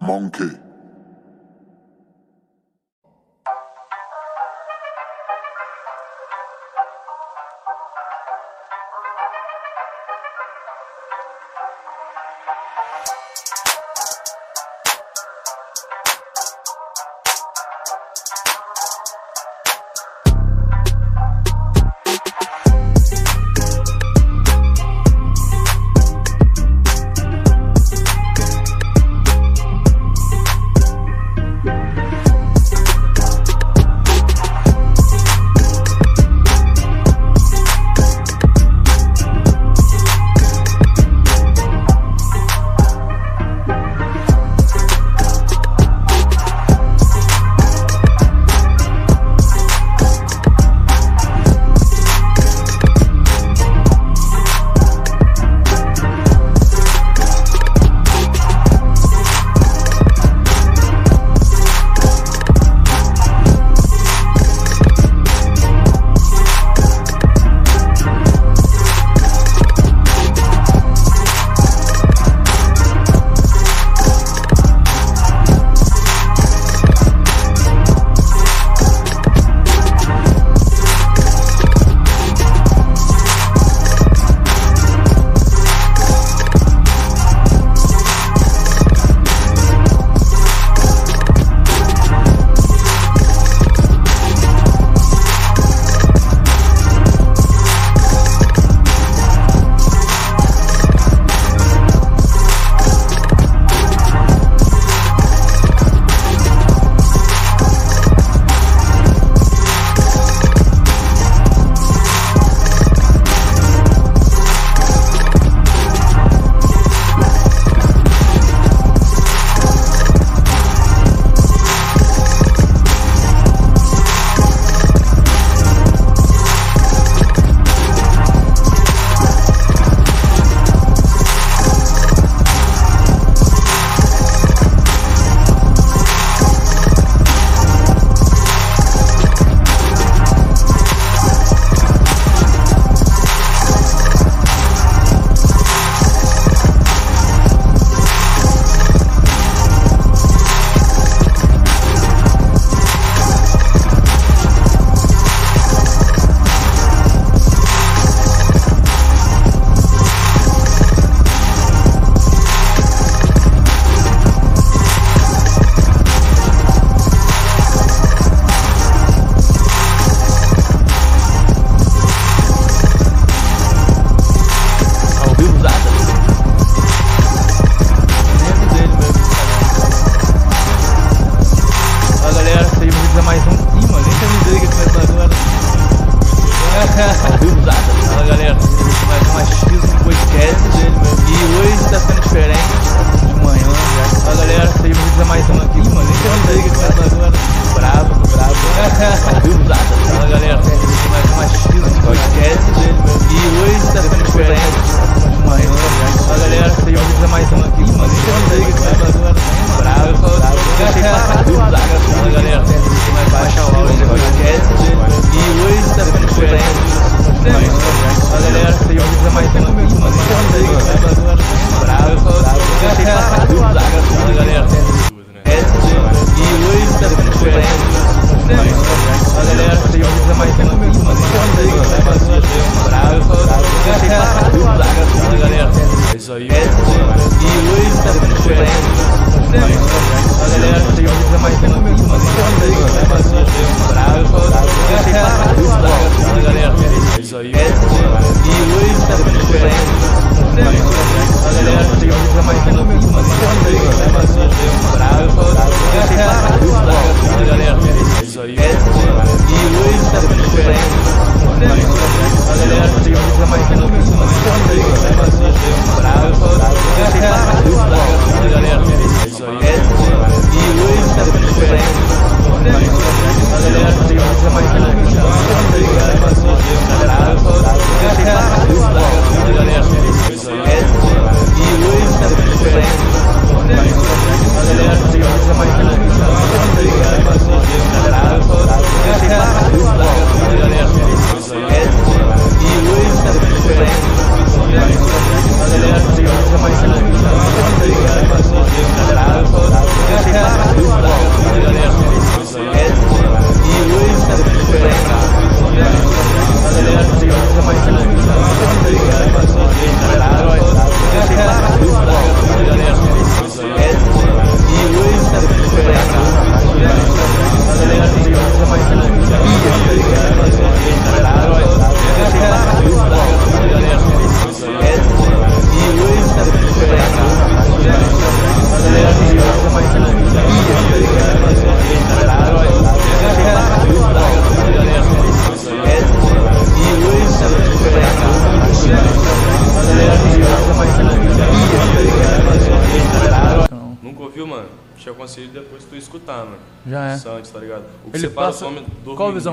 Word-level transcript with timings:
Monkey. 0.00 0.69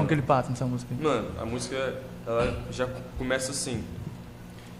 Que 0.07 0.13
ele 0.13 0.21
passa 0.21 0.49
nessa 0.49 0.65
música? 0.65 0.93
Mano, 0.99 1.29
a 1.39 1.45
música 1.45 2.01
ela 2.25 2.65
já 2.71 2.87
começa 3.17 3.51
assim. 3.51 3.83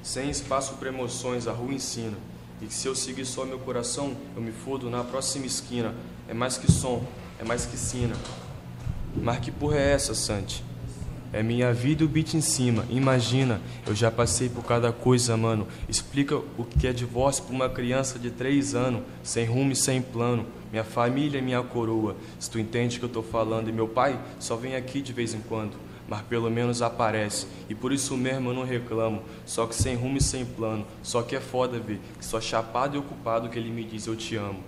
Sem 0.02 0.30
espaço 0.30 0.76
para 0.76 0.90
emoções, 0.90 1.48
a 1.48 1.52
rua 1.52 1.74
ensina. 1.74 2.18
E 2.62 2.66
que 2.66 2.74
se 2.74 2.88
eu 2.88 2.96
seguir 2.96 3.26
só 3.26 3.46
meu 3.46 3.60
coração, 3.60 4.16
eu 4.36 4.42
me 4.42 4.52
fodo 4.52 4.90
na 4.90 5.04
próxima 5.04 5.46
esquina. 5.46 5.94
É 6.28 6.34
mais 6.34 6.58
que 6.58 6.72
som, 6.72 7.06
é 7.40 7.44
mais 7.44 7.66
que 7.66 7.78
sina. 7.78 8.16
Mas 9.16 9.40
que 9.40 9.52
porra 9.52 9.78
é 9.78 9.94
essa, 9.94 10.14
Santi? 10.14 10.64
É 11.34 11.44
minha 11.44 11.74
vida 11.74 12.06
o 12.06 12.08
beat 12.08 12.34
em 12.36 12.42
cima. 12.42 12.86
Imagina, 12.90 13.60
eu 13.86 13.94
já 13.94 14.10
passei 14.10 14.48
por 14.48 14.64
cada 14.64 14.94
coisa, 14.94 15.36
mano. 15.36 15.68
Explica 15.90 16.38
o 16.38 16.64
que 16.64 16.88
é 16.88 16.94
divórcio 16.94 17.44
pra 17.44 17.54
uma 17.54 17.70
criança 17.70 18.18
de 18.18 18.32
três 18.32 18.74
anos, 18.74 19.04
sem 19.24 19.46
rumo 19.46 19.74
e 19.74 19.76
sem 19.76 20.02
plano. 20.02 20.46
Minha 20.72 20.86
família 20.86 21.40
é 21.40 21.42
minha 21.42 21.62
coroa. 21.62 22.16
Se 22.40 22.50
tu 22.50 22.58
entende 22.58 22.96
o 22.96 23.00
que 23.00 23.06
eu 23.06 23.10
tô 23.10 23.22
falando. 23.22 23.70
E 23.70 23.74
meu 23.74 23.88
pai 23.88 24.18
só 24.40 24.56
vem 24.56 24.76
aqui 24.76 25.02
de 25.02 25.12
vez 25.12 25.34
em 25.34 25.42
quando. 25.42 25.74
Mas 26.08 26.22
pelo 26.22 26.50
menos 26.50 26.82
aparece. 26.82 27.46
E 27.70 27.76
por 27.76 27.92
isso 27.92 28.16
mesmo 28.16 28.52
eu 28.52 28.54
não 28.54 28.64
reclamo. 28.64 29.22
Só 29.46 29.68
que 29.68 29.76
sem 29.76 29.96
rumo 29.96 30.18
e 30.18 30.24
sem 30.24 30.46
plano. 30.46 30.86
Só 31.04 31.22
que 31.22 31.36
é 31.36 31.42
foda 31.42 31.78
ver. 31.78 32.00
Que 32.18 32.26
só 32.26 32.40
chapado 32.40 32.96
e 32.96 33.00
ocupado 33.00 33.50
que 33.50 33.60
ele 33.60 33.70
me 33.70 33.84
diz 33.84 34.08
eu 34.08 34.16
te 34.16 34.38
amo. 34.38 34.64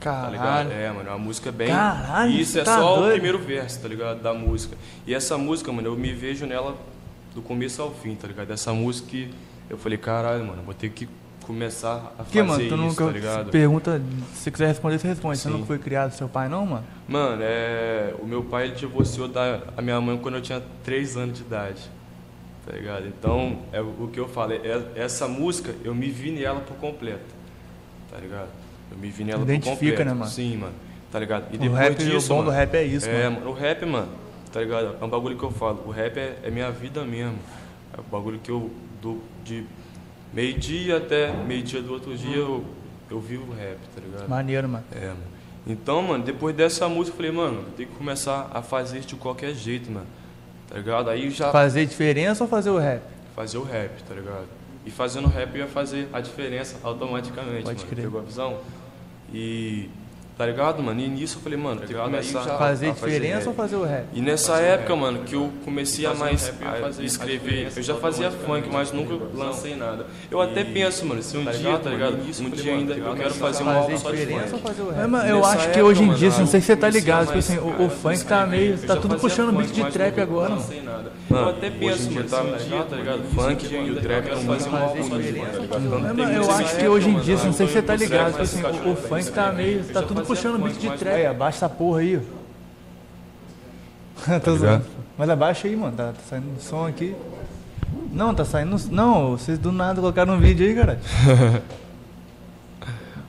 Tá 0.00 0.28
ligado? 0.30 0.68
Caralho. 0.68 0.72
É, 0.72 0.90
mano, 0.92 1.10
a 1.10 1.18
música 1.18 1.48
é 1.48 1.52
bem. 1.52 1.68
Caralho, 1.68 2.30
E 2.32 2.40
isso 2.40 2.58
é 2.58 2.62
tá 2.64 2.76
só 2.78 2.96
doido. 2.96 3.08
o 3.08 3.12
primeiro 3.12 3.38
verso, 3.38 3.80
tá 3.80 3.88
ligado? 3.88 4.20
Da 4.22 4.34
música. 4.34 4.76
E 5.06 5.14
essa 5.14 5.38
música, 5.38 5.72
mano, 5.72 5.88
eu 5.88 5.96
me 5.96 6.12
vejo 6.12 6.44
nela 6.46 6.76
do 7.34 7.40
começo 7.42 7.80
ao 7.82 7.90
fim, 7.90 8.14
tá 8.14 8.28
ligado? 8.28 8.50
Essa 8.52 8.72
música 8.72 9.08
que 9.08 9.30
eu 9.70 9.78
falei, 9.78 9.96
caralho, 9.98 10.44
mano, 10.44 10.62
vou 10.62 10.74
ter 10.74 10.90
que 10.90 11.08
começar 11.46 12.12
a 12.18 12.22
Porque, 12.22 12.38
fazer 12.38 12.42
mano, 12.44 12.58
tu 12.60 12.64
isso, 12.66 12.76
nunca 12.76 13.04
tá 13.06 13.10
ligado? 13.12 13.50
pergunta, 13.50 14.02
se 14.34 14.50
quiser 14.50 14.66
responder, 14.68 14.98
você 14.98 15.08
responde. 15.08 15.38
Você 15.38 15.48
Sim. 15.48 15.54
nunca 15.54 15.66
foi 15.66 15.78
criado 15.78 16.12
seu 16.12 16.28
pai, 16.28 16.48
não, 16.48 16.64
mano? 16.66 16.84
Mano, 17.08 17.42
é. 17.42 18.14
O 18.20 18.26
meu 18.26 18.42
pai 18.44 18.64
ele 18.64 18.74
divorciou 18.74 19.28
da 19.28 19.60
a 19.76 19.82
minha 19.82 20.00
mãe 20.00 20.16
quando 20.18 20.36
eu 20.36 20.42
tinha 20.42 20.62
3 20.82 21.16
anos 21.16 21.38
de 21.38 21.44
idade. 21.44 21.82
Tá 22.66 22.72
ligado? 22.72 23.06
Então, 23.06 23.58
é 23.72 23.80
o 23.82 24.08
que 24.10 24.18
eu 24.18 24.26
falo, 24.26 24.52
é, 24.54 24.82
essa 24.96 25.28
música 25.28 25.74
eu 25.84 25.94
me 25.94 26.08
vi 26.08 26.30
nela 26.30 26.60
por 26.60 26.76
completo. 26.78 27.34
Tá 28.10 28.16
ligado? 28.18 28.48
Eu 28.94 28.98
me 29.00 29.10
vi 29.10 29.24
nela 29.24 29.42
Identifica, 29.42 29.96
por 29.96 30.06
né, 30.06 30.12
mano? 30.14 30.30
Sim, 30.30 30.56
mano. 30.58 30.74
Tá 31.10 31.18
ligado? 31.18 31.44
E 31.52 31.56
O 31.56 31.58
depois 31.58 31.78
rap, 31.80 31.96
disso, 31.96 32.32
o 32.32 32.36
bom 32.36 32.42
do 32.42 32.46
mano, 32.46 32.58
rap 32.58 32.74
é 32.74 32.84
isso, 32.84 33.08
é, 33.08 33.28
mano. 33.28 33.50
o 33.50 33.52
rap, 33.52 33.84
mano, 33.86 34.08
tá 34.52 34.60
ligado? 34.60 34.96
É 35.00 35.04
um 35.04 35.08
bagulho 35.08 35.36
que 35.36 35.44
eu 35.44 35.50
falo. 35.50 35.82
O 35.86 35.90
rap 35.90 36.16
é, 36.18 36.38
é 36.42 36.50
minha 36.50 36.70
vida 36.70 37.04
mesmo. 37.04 37.38
É 37.96 38.00
um 38.00 38.04
bagulho 38.10 38.38
que 38.38 38.50
eu 38.50 38.70
do 39.02 39.20
de 39.44 39.64
meio-dia 40.32 40.96
até 40.96 41.32
meio-dia 41.32 41.80
do 41.82 41.92
outro 41.92 42.16
dia 42.16 42.36
eu, 42.36 42.64
eu 43.10 43.20
vivo 43.20 43.52
o 43.52 43.54
rap, 43.54 43.78
tá 43.94 44.00
ligado? 44.00 44.28
Maneiro, 44.28 44.68
mano. 44.68 44.84
É, 44.92 45.06
mano. 45.08 45.18
Então, 45.66 46.02
mano, 46.02 46.24
depois 46.24 46.54
dessa 46.54 46.88
música 46.88 47.14
eu 47.14 47.16
falei, 47.16 47.30
mano, 47.32 47.64
tenho 47.76 47.88
que 47.88 47.94
começar 47.94 48.50
a 48.52 48.60
fazer 48.62 48.98
isso 48.98 49.08
de 49.08 49.14
qualquer 49.16 49.54
jeito, 49.54 49.90
mano. 49.90 50.06
Tá 50.68 50.76
ligado? 50.76 51.08
Aí 51.10 51.30
já 51.30 51.50
Fazer 51.52 51.86
diferença 51.86 52.42
ou 52.44 52.48
fazer 52.50 52.70
o 52.70 52.78
rap? 52.78 53.02
fazer 53.34 53.58
o 53.58 53.62
rap, 53.64 53.90
tá 54.04 54.14
ligado? 54.14 54.46
E 54.86 54.90
fazendo 54.90 55.26
rap 55.28 55.50
eu 55.54 55.60
ia 55.62 55.66
fazer 55.66 56.08
a 56.12 56.20
diferença 56.20 56.76
automaticamente, 56.84 57.64
Pode 57.64 57.78
mano. 57.78 57.88
crer. 57.90 58.04
Pegou 58.04 58.20
a 58.20 58.24
visão? 58.24 58.58
E 59.34 59.90
tá 60.36 60.46
ligado, 60.46 60.82
mano? 60.82 61.00
E 61.00 61.08
nisso 61.08 61.38
eu 61.38 61.42
falei, 61.42 61.58
mano, 61.58 61.80
tem 61.80 61.88
que 61.88 61.94
começar 61.94 62.40
Fazer 62.42 62.54
a 62.54 62.58
fazer 62.58 62.92
diferença 62.92 63.38
rap. 63.38 63.48
ou 63.48 63.54
fazer 63.54 63.76
o 63.76 63.84
rap? 63.84 64.04
E 64.12 64.20
nessa 64.20 64.56
época, 64.58 64.96
mano, 64.96 65.20
que 65.24 65.34
eu 65.34 65.50
comecei 65.64 66.06
a 66.06 66.12
um 66.12 66.16
mais 66.16 66.52
a 66.96 67.02
escrever, 67.02 67.72
eu 67.76 67.82
já 67.82 67.94
fazia 67.94 68.30
funk, 68.30 68.68
mas 68.70 68.92
nunca 68.92 69.14
lancei 69.34 69.74
nada. 69.76 70.06
Eu 70.30 70.40
até 70.40 70.64
penso, 70.64 71.04
mano, 71.06 71.22
se 71.22 71.36
um 71.36 71.44
dia, 71.44 71.78
tá 71.78 71.90
ligado? 71.90 72.18
Um 72.40 72.50
dia 72.50 72.72
ainda 72.74 72.94
eu 72.94 73.14
quero 73.14 73.34
fazer 73.34 73.62
um 73.62 73.66
Fazer 73.66 73.78
álbum 73.78 73.98
só 73.98 74.10
de 74.10 74.16
diferença 74.16 74.42
ou 74.44 74.48
funk. 74.60 74.62
fazer 74.62 74.82
o 74.82 74.90
rap? 74.90 75.06
Mas, 75.08 75.30
eu 75.30 75.44
acho 75.44 75.70
que 75.70 75.82
hoje 75.82 76.02
em 76.02 76.06
mano, 76.06 76.18
dia, 76.18 76.28
assim, 76.28 76.40
não 76.40 76.46
sei 76.46 76.60
se 76.60 76.66
você 76.66 76.76
tá 76.76 76.88
eu 76.88 76.92
ligado, 76.92 77.26
tipo 77.26 77.38
assim, 77.38 77.58
o, 77.58 77.88
funk 77.90 78.24
tá 78.24 78.46
meio. 78.46 78.72
eu 78.72 78.78
Tá 78.86 78.96
tudo 78.96 79.16
puxando 79.16 79.52
funk, 79.52 79.72
beat 79.72 79.86
de 79.86 79.92
trap 79.92 80.20
agora, 80.20 80.50
mano. 80.50 80.64
Eu 81.30 81.48
até 81.48 81.70
penso, 81.70 82.10
mano, 82.10 82.28
tá 82.28 82.42
um 82.42 82.56
dia, 82.56 82.82
tá 82.88 82.96
ligado? 82.96 83.22
Funk 83.34 83.66
e 83.66 83.90
o 83.90 84.00
trap 84.00 84.24
estão 84.26 84.44
Fazer 84.44 84.70
tá 84.70 85.16
diferença. 85.16 85.58
ligado? 85.58 85.68
Mas, 85.68 85.90
Tanto 85.90 86.14
tem 86.16 86.26
mano, 86.26 86.32
eu 86.32 86.50
acho 86.50 86.76
que 86.76 86.88
hoje 86.88 87.08
em 87.08 87.12
mano, 87.12 87.24
dia, 87.24 87.34
assim, 87.34 87.46
não 87.46 87.52
sei 87.52 87.66
se 87.66 87.72
você 87.72 87.82
tá 87.82 87.96
ligado, 87.96 88.30
tipo 88.32 88.42
assim, 88.42 88.62
o, 88.90 88.96
funk 88.96 89.30
tá 89.32 89.52
meio. 89.52 89.84
Tá 89.84 90.02
tudo 90.02 90.23
puxando 90.26 90.58
beat 90.62 90.78
de 90.78 90.90
trap. 90.90 91.14
Aí, 91.14 91.26
abaixa 91.26 91.58
essa 91.58 91.68
porra 91.68 92.00
aí, 92.00 92.16
ligado? 94.26 94.56
zoando. 94.58 94.84
Mas 95.18 95.28
abaixa 95.30 95.68
aí, 95.68 95.76
mano. 95.76 95.96
Tá, 95.96 96.06
tá 96.08 96.20
saindo 96.28 96.46
som 96.60 96.86
aqui. 96.86 97.14
Não, 98.12 98.34
tá 98.34 98.44
saindo. 98.44 98.76
Não, 98.90 99.32
vocês 99.36 99.58
do 99.58 99.70
nada 99.72 100.00
colocaram 100.00 100.34
um 100.34 100.38
vídeo 100.40 100.66
aí, 100.66 100.74
cara. 100.74 101.00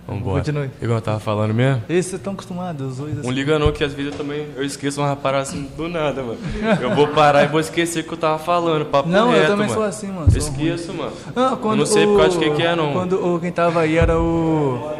Vambora. 0.08 0.38
Continue. 0.38 0.68
O 0.68 0.70
que 0.70 0.86
eu 0.86 1.02
tava 1.02 1.20
falando 1.20 1.52
mesmo? 1.52 1.82
Esses 1.90 2.12
vocês 2.12 2.20
estão 2.20 2.34
acostumados, 2.34 2.92
os 2.92 2.98
dois 2.98 3.18
Um 3.18 3.22
assim. 3.22 3.32
liga 3.32 3.58
não, 3.58 3.72
que 3.72 3.84
às 3.84 3.92
vezes 3.92 4.12
eu 4.12 4.18
também 4.20 4.48
eu 4.56 4.64
esqueço 4.64 5.02
uma 5.02 5.16
parada 5.16 5.42
assim 5.42 5.64
do 5.76 5.90
nada, 5.90 6.22
mano. 6.22 6.38
Eu 6.80 6.94
vou 6.96 7.08
parar 7.08 7.44
e 7.44 7.48
vou 7.48 7.60
esquecer 7.60 8.02
o 8.02 8.04
que 8.04 8.14
eu 8.14 8.18
tava 8.18 8.38
falando, 8.38 8.86
papo 8.86 9.10
Não, 9.10 9.32
eu 9.32 9.40
reto, 9.40 9.48
também 9.48 9.66
mano. 9.68 9.74
sou 9.80 9.84
assim, 9.84 10.08
mano, 10.10 10.28
Eu 10.32 10.40
sou 10.42 10.52
esqueço, 10.52 10.94
mano. 10.94 11.12
Ah, 11.36 11.58
quando 11.60 11.72
eu 11.72 11.78
não 11.78 11.86
sei 11.88 12.06
por 12.06 12.18
causa 12.20 12.30
de 12.34 12.38
o- 12.38 12.40
quem 12.40 12.54
que 12.56 12.62
é, 12.62 12.76
não. 12.76 12.94
Quando 12.94 13.14
o, 13.36 13.40
quem 13.40 13.52
tava 13.52 13.80
aí 13.82 13.98
era 13.98 14.20
o. 14.20 14.92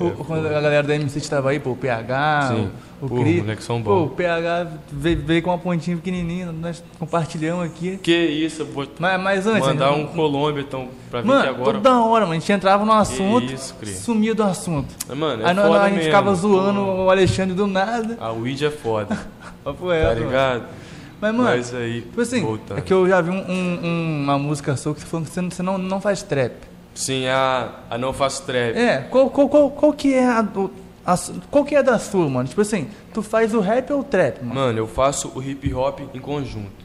o- 0.00 0.24
quando 0.24 0.46
a 0.46 0.60
galera 0.60 0.82
da 0.86 0.94
MC 0.94 1.20
tava 1.28 1.50
aí, 1.50 1.60
pô, 1.60 1.70
o 1.70 1.76
PH, 1.76 2.48
Sim. 2.48 2.70
o, 3.02 3.06
o 3.06 3.08
Pô, 3.08 3.16
Cri. 3.20 3.40
moleque 3.42 3.62
são 3.62 3.82
Pô, 3.82 4.04
o 4.04 4.08
PH 4.10 4.66
veio, 4.92 5.22
veio 5.24 5.42
com 5.42 5.50
uma 5.50 5.58
pontinha 5.58 5.96
pequenininha, 5.96 6.50
nós 6.52 6.82
compartilhamos 6.98 7.64
aqui. 7.66 7.98
Que 8.02 8.14
isso, 8.16 8.64
vou 8.64 8.86
Mas, 8.98 9.20
mas 9.20 9.46
antes. 9.46 9.66
mandar 9.68 9.90
né, 9.92 9.96
um 9.98 10.06
Colômbia, 10.06 10.62
então, 10.62 10.88
pra 11.10 11.20
vir 11.20 11.26
Mano, 11.26 11.40
aqui 11.40 11.48
agora. 11.50 11.72
toda 11.78 12.00
hora, 12.02 12.24
mano, 12.24 12.36
a 12.36 12.38
gente 12.40 12.52
entrava 12.52 12.84
no 12.84 12.92
assunto, 12.92 13.52
isso, 13.52 13.74
sumia 14.02 14.34
do 14.34 14.42
assunto. 14.42 14.94
Mano, 15.14 15.42
é 15.42 15.48
aí 15.48 15.54
nós- 15.54 15.66
foda 15.66 15.80
a 15.80 15.84
gente 15.84 15.96
mesmo. 15.96 16.04
ficava 16.10 16.34
zoando 16.34 16.80
o 16.80 17.10
Alexandre 17.10 17.54
do 17.54 17.66
nada. 17.66 18.16
A 18.20 18.32
weed 18.32 18.64
é 18.64 18.70
foda, 18.70 19.16
Papo 19.62 19.86
tá 19.88 19.92
reto, 19.94 20.08
mano. 20.14 20.26
ligado? 20.26 20.62
Mas, 21.20 21.34
mano, 21.34 21.48
Mas 21.48 21.74
aí, 21.74 22.02
tipo 22.02 22.20
assim, 22.20 22.42
voltando. 22.42 22.78
é 22.78 22.80
que 22.82 22.92
eu 22.92 23.08
já 23.08 23.20
vi 23.20 23.30
um- 23.30 23.44
um- 23.50 24.22
uma 24.24 24.38
música 24.38 24.76
sua 24.76 24.92
que 24.94 25.00
você 25.00 25.06
falou 25.06 25.24
que 25.24 25.32
você 25.32 25.40
não, 25.40 25.50
você 25.50 25.62
não, 25.62 25.78
não 25.78 26.00
faz 26.00 26.22
trap. 26.22 26.52
Sim, 26.94 27.26
a, 27.26 27.70
a 27.90 27.98
Não 27.98 28.12
Faço 28.12 28.42
Trap. 28.44 28.76
É, 28.76 28.98
qual, 29.10 29.28
qual, 29.30 29.48
qual, 29.48 29.70
qual 29.70 29.92
que 29.92 30.14
é 30.14 30.26
a, 30.26 30.42
do- 30.42 30.70
a 31.04 31.16
qual 31.50 31.64
que 31.64 31.74
é 31.74 31.82
da 31.82 31.98
sua, 31.98 32.28
mano? 32.28 32.48
Tipo 32.48 32.60
assim, 32.60 32.88
tu 33.12 33.22
faz 33.22 33.52
o 33.54 33.60
rap 33.60 33.92
ou 33.92 34.00
o 34.00 34.04
trap, 34.04 34.40
mano? 34.42 34.54
Mano, 34.54 34.78
eu 34.78 34.86
faço 34.86 35.30
o 35.34 35.42
hip 35.42 35.72
hop 35.74 36.00
em 36.14 36.20
conjunto, 36.20 36.84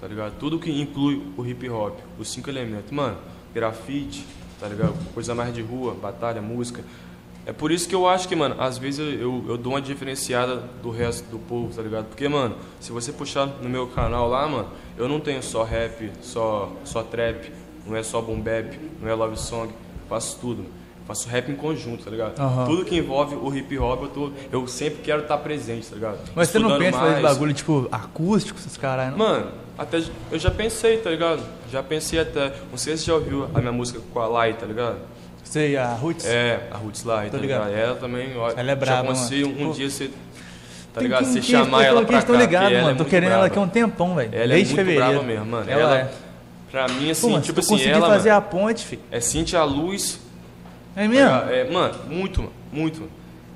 tá 0.00 0.06
ligado? 0.06 0.34
Tudo 0.38 0.58
que 0.58 0.70
inclui 0.70 1.22
o 1.36 1.44
hip 1.44 1.68
hop, 1.68 1.98
os 2.18 2.30
cinco 2.30 2.48
elementos. 2.48 2.90
Mano, 2.92 3.16
grafite, 3.52 4.24
tá 4.60 4.68
ligado? 4.68 4.94
Coisa 5.12 5.34
mais 5.34 5.52
de 5.52 5.60
rua, 5.60 5.94
batalha, 6.00 6.40
música. 6.40 6.82
É 7.44 7.52
por 7.52 7.72
isso 7.72 7.88
que 7.88 7.94
eu 7.94 8.06
acho 8.06 8.28
que, 8.28 8.36
mano, 8.36 8.56
às 8.60 8.76
vezes 8.78 9.00
eu, 9.00 9.06
eu, 9.12 9.44
eu 9.48 9.56
dou 9.56 9.72
uma 9.72 9.80
diferenciada 9.80 10.62
do 10.82 10.90
resto 10.90 11.24
do 11.30 11.38
povo, 11.38 11.74
tá 11.74 11.80
ligado? 11.82 12.04
Porque, 12.04 12.28
mano, 12.28 12.54
se 12.78 12.92
você 12.92 13.10
puxar 13.10 13.46
no 13.46 13.68
meu 13.70 13.86
canal 13.88 14.28
lá, 14.28 14.46
mano, 14.46 14.68
eu 14.98 15.08
não 15.08 15.18
tenho 15.18 15.42
só 15.42 15.62
rap, 15.64 16.12
só, 16.20 16.70
só 16.84 17.02
trap, 17.02 17.50
não 17.88 17.96
é 17.96 18.02
só 18.02 18.20
boom 18.20 18.40
bap, 18.40 18.78
não 19.00 19.08
é 19.08 19.14
love 19.14 19.36
song, 19.38 19.72
faço 20.08 20.38
tudo. 20.40 20.64
Faço 21.06 21.26
rap 21.26 21.50
em 21.50 21.54
conjunto, 21.54 22.04
tá 22.04 22.10
ligado? 22.10 22.38
Aham. 22.38 22.66
Tudo 22.66 22.84
que 22.84 22.94
envolve 22.94 23.34
o 23.34 23.56
hip 23.56 23.78
hop, 23.78 24.02
eu, 24.02 24.08
tô, 24.08 24.30
eu 24.52 24.66
sempre 24.66 24.98
quero 25.02 25.22
estar 25.22 25.38
presente, 25.38 25.88
tá 25.88 25.94
ligado? 25.94 26.18
Mas 26.34 26.50
você 26.50 26.58
não 26.58 26.68
Estudando 26.68 26.78
pensa 26.84 26.98
em 26.98 27.00
fazer 27.00 27.22
mais. 27.22 27.34
bagulho, 27.34 27.54
tipo, 27.54 27.88
acústico, 27.90 28.58
esses 28.58 28.76
caras, 28.76 29.10
não? 29.12 29.16
Mano, 29.16 29.46
até 29.78 30.02
eu 30.30 30.38
já 30.38 30.50
pensei, 30.50 30.98
tá 30.98 31.08
ligado? 31.08 31.40
Já 31.72 31.82
pensei 31.82 32.18
até. 32.18 32.52
Não 32.70 32.76
sei 32.76 32.94
se 32.98 33.04
você 33.04 33.06
já 33.06 33.14
ouviu 33.14 33.48
a 33.54 33.58
minha 33.58 33.72
música 33.72 34.00
com 34.12 34.20
a 34.20 34.26
Lai, 34.26 34.52
tá 34.52 34.66
ligado? 34.66 34.98
Sei, 35.44 35.78
a 35.78 35.94
Roots. 35.94 36.26
É, 36.26 36.68
a 36.70 36.76
Roots 36.76 37.04
Lai, 37.04 37.30
tá 37.30 37.38
ligado. 37.38 37.68
ligado? 37.68 37.80
Ela 37.82 37.94
também, 37.96 38.36
ó. 38.36 38.50
Ela 38.54 38.70
é 38.70 38.74
braba, 38.76 39.14
Já 39.14 39.46
um, 39.46 39.68
Pô, 39.68 39.72
dia 39.72 39.88
você. 39.88 40.10
Tá 40.92 41.00
ligado? 41.00 41.24
Você 41.24 41.40
chamar 41.40 41.84
ela 41.84 42.04
pra 42.04 42.20
cá. 42.20 42.26
Tô 42.26 42.34
ligado, 42.34 42.70
ela 42.70 42.82
mano. 42.82 42.94
é 42.94 42.98
tô 42.98 43.04
querendo 43.06 43.32
ela 43.32 43.46
aqui 43.46 43.58
há 43.58 43.62
um 43.62 43.68
tempão, 43.68 44.14
velho. 44.14 44.28
Ela 44.30 44.52
é 44.52 44.56
muito 44.56 44.74
fevereiro. 44.74 45.06
brava 45.06 45.22
mesmo, 45.22 45.46
mano. 45.46 45.70
Ela, 45.70 45.80
Ela, 45.80 45.98
é. 46.00 46.10
Pra 46.70 46.86
mim, 46.88 47.10
assim, 47.10 47.30
Pô, 47.32 47.40
tipo 47.40 47.62
se 47.62 47.68
tu 47.68 47.74
assim, 47.76 47.88
ela. 47.88 48.06
fazer 48.08 48.28
mano, 48.30 48.38
a 48.38 48.42
ponte, 48.42 48.84
filho. 48.84 49.02
É 49.10 49.20
Cintia 49.20 49.62
Luz. 49.64 50.20
É 50.94 51.06
mesmo? 51.08 51.30
É, 51.50 51.70
mano, 51.70 51.94
muito, 52.08 52.40
mano, 52.42 52.52
muito, 52.72 53.00
mano. 53.00 53.12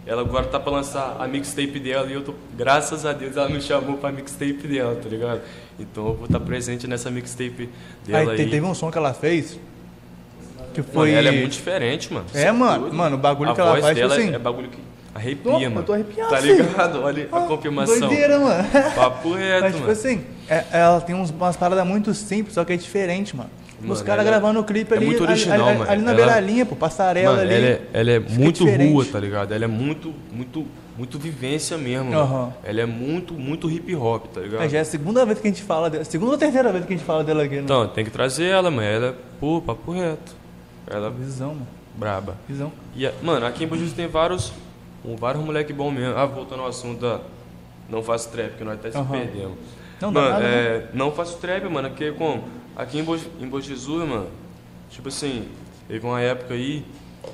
Ela 0.06 0.22
agora 0.22 0.46
tá 0.46 0.58
pra 0.58 0.72
lançar 0.72 1.16
a 1.20 1.28
mixtape 1.28 1.78
dela 1.78 2.08
e 2.08 2.14
eu 2.14 2.22
tô, 2.24 2.34
graças 2.56 3.06
a 3.06 3.12
Deus, 3.12 3.36
ela 3.36 3.48
me 3.48 3.60
chamou 3.60 3.96
pra 3.98 4.10
mixtape 4.10 4.66
dela, 4.66 4.96
tá 5.00 5.08
ligado? 5.08 5.40
Então 5.78 6.08
eu 6.08 6.14
vou 6.14 6.24
estar 6.26 6.40
presente 6.40 6.86
nessa 6.88 7.08
mixtape 7.10 7.68
dela 8.04 8.32
Aí 8.32 8.40
aí. 8.40 8.44
te- 8.44 8.50
teve 8.50 8.66
um 8.66 8.74
som 8.74 8.90
que 8.90 8.98
ela 8.98 9.14
fez. 9.14 9.58
Que 10.74 10.80
Mano, 10.80 10.92
foi. 10.92 11.12
ela 11.12 11.28
é 11.28 11.32
muito 11.32 11.52
diferente, 11.52 12.12
mano. 12.12 12.26
É, 12.34 12.38
Cê 12.46 12.52
mano, 12.52 12.92
mano, 12.92 13.16
o 13.16 13.18
bagulho 13.18 13.50
a 13.50 13.54
que 13.54 13.60
ela 13.60 13.72
faz, 13.72 13.84
tipo 13.96 14.08
dela 14.08 14.14
assim- 14.14 14.34
é 14.34 14.38
bagulho 14.38 14.68
que 14.70 14.78
arrepia, 15.14 15.52
Nossa, 15.52 15.64
mano. 15.68 15.80
eu 15.80 15.84
tô 15.84 15.92
arrepiado, 15.92 16.30
Tá 16.30 16.40
ligado? 16.40 17.02
Olha 17.02 17.28
a 17.30 17.40
confirmação. 17.42 17.98
Doideira, 18.00 18.38
mano. 18.40 18.68
Papo 18.96 19.34
reto, 19.34 19.60
Mas, 19.62 19.72
tipo 19.74 19.80
mano. 19.86 19.92
assim, 19.92 20.24
é- 20.48 20.64
ela 20.72 21.00
tem 21.00 21.14
uns, 21.14 21.30
umas 21.30 21.56
paradas 21.56 21.86
muito 21.86 22.12
simples, 22.14 22.54
só 22.54 22.64
que 22.64 22.72
é 22.72 22.76
diferente, 22.76 23.36
mano. 23.36 23.50
Os 23.80 23.88
Mano, 23.88 24.04
caras 24.04 24.24
ela 24.26 24.36
é- 24.36 24.38
gravando 24.40 24.60
o 24.60 24.64
clipe 24.64 24.92
é 24.94 24.96
ali, 24.96 25.06
muito 25.06 25.24
ali- 25.24 25.32
original, 25.32 25.68
ali, 25.68 25.78
mano. 25.78 25.90
ali 25.90 26.02
na 26.02 26.10
Ela- 26.12 26.16
beiralinha, 26.16 26.64
pô, 26.66 26.76
passarela 26.76 27.30
Mano, 27.36 27.42
ali. 27.42 27.54
ela 27.54 27.66
é, 27.66 27.82
ela 27.92 28.10
é 28.12 28.18
muito 28.20 28.64
diferente. 28.64 28.92
rua, 28.92 29.04
tá 29.04 29.18
ligado? 29.18 29.52
Ela 29.52 29.64
é 29.64 29.68
muito, 29.68 30.14
muito 30.32 30.66
muito 30.96 31.18
vivência 31.18 31.76
mesmo. 31.78 32.10
Mano. 32.12 32.54
Ela 32.62 32.82
é 32.82 32.86
muito, 32.86 33.32
muito 33.34 33.68
hip 33.70 33.96
hop, 33.96 34.26
tá 34.26 34.40
ligado? 34.42 34.62
É, 34.62 34.68
já 34.68 34.78
é 34.78 34.80
a 34.82 34.84
segunda 34.84 35.24
vez 35.24 35.40
que 35.40 35.48
a 35.48 35.50
gente 35.50 35.62
fala 35.62 35.88
dela. 35.88 36.04
Segunda 36.04 36.32
ou 36.32 36.38
terceira 36.38 36.70
vez 36.70 36.84
que 36.84 36.92
a 36.92 36.96
gente 36.96 37.04
fala 37.06 37.24
dela 37.24 37.42
aqui, 37.44 37.56
né? 37.56 37.62
Então, 37.62 37.88
tem 37.88 38.04
que 38.04 38.10
trazer 38.10 38.44
ela, 38.44 38.70
mano. 38.70 38.86
Ela 38.86 39.06
é, 39.08 39.14
pô, 39.40 39.60
papo 39.62 39.90
reto. 39.90 40.36
Ela 40.86 41.06
é 41.08 41.10
Visão, 41.10 41.48
mano. 41.54 41.66
braba. 41.96 42.36
Visão. 42.46 42.70
E, 42.94 43.10
mano, 43.22 43.46
aqui 43.46 43.64
em 43.64 43.66
Bujus 43.66 43.92
tem 43.94 44.06
vários, 44.06 44.52
um, 45.02 45.16
vários 45.16 45.42
moleque 45.42 45.72
bom 45.72 45.90
mesmo. 45.90 46.14
Ah, 46.16 46.26
voltando 46.26 46.60
ao 46.60 46.68
assunto 46.68 47.00
da 47.00 47.20
não 47.88 48.02
faço 48.02 48.28
trap, 48.28 48.52
que 48.58 48.62
nós 48.62 48.74
até 48.74 48.90
se 48.90 48.98
Aham. 48.98 49.10
perdemos. 49.10 49.56
Não 50.02 50.12
mano, 50.12 50.28
nada, 50.30 50.42
né? 50.42 50.48
é, 50.50 50.88
não 50.92 51.10
faço 51.12 51.38
trap, 51.38 51.64
mano, 51.68 51.88
porque 51.88 52.12
como? 52.12 52.44
Aqui 52.76 52.98
em 52.98 53.04
Bo, 53.04 53.16
em 53.40 53.46
Bo 53.46 53.60
Jesus, 53.60 54.06
mano, 54.08 54.26
tipo 54.90 55.08
assim, 55.08 55.48
teve 55.88 56.04
uma 56.06 56.20
época 56.20 56.54
aí 56.54 56.84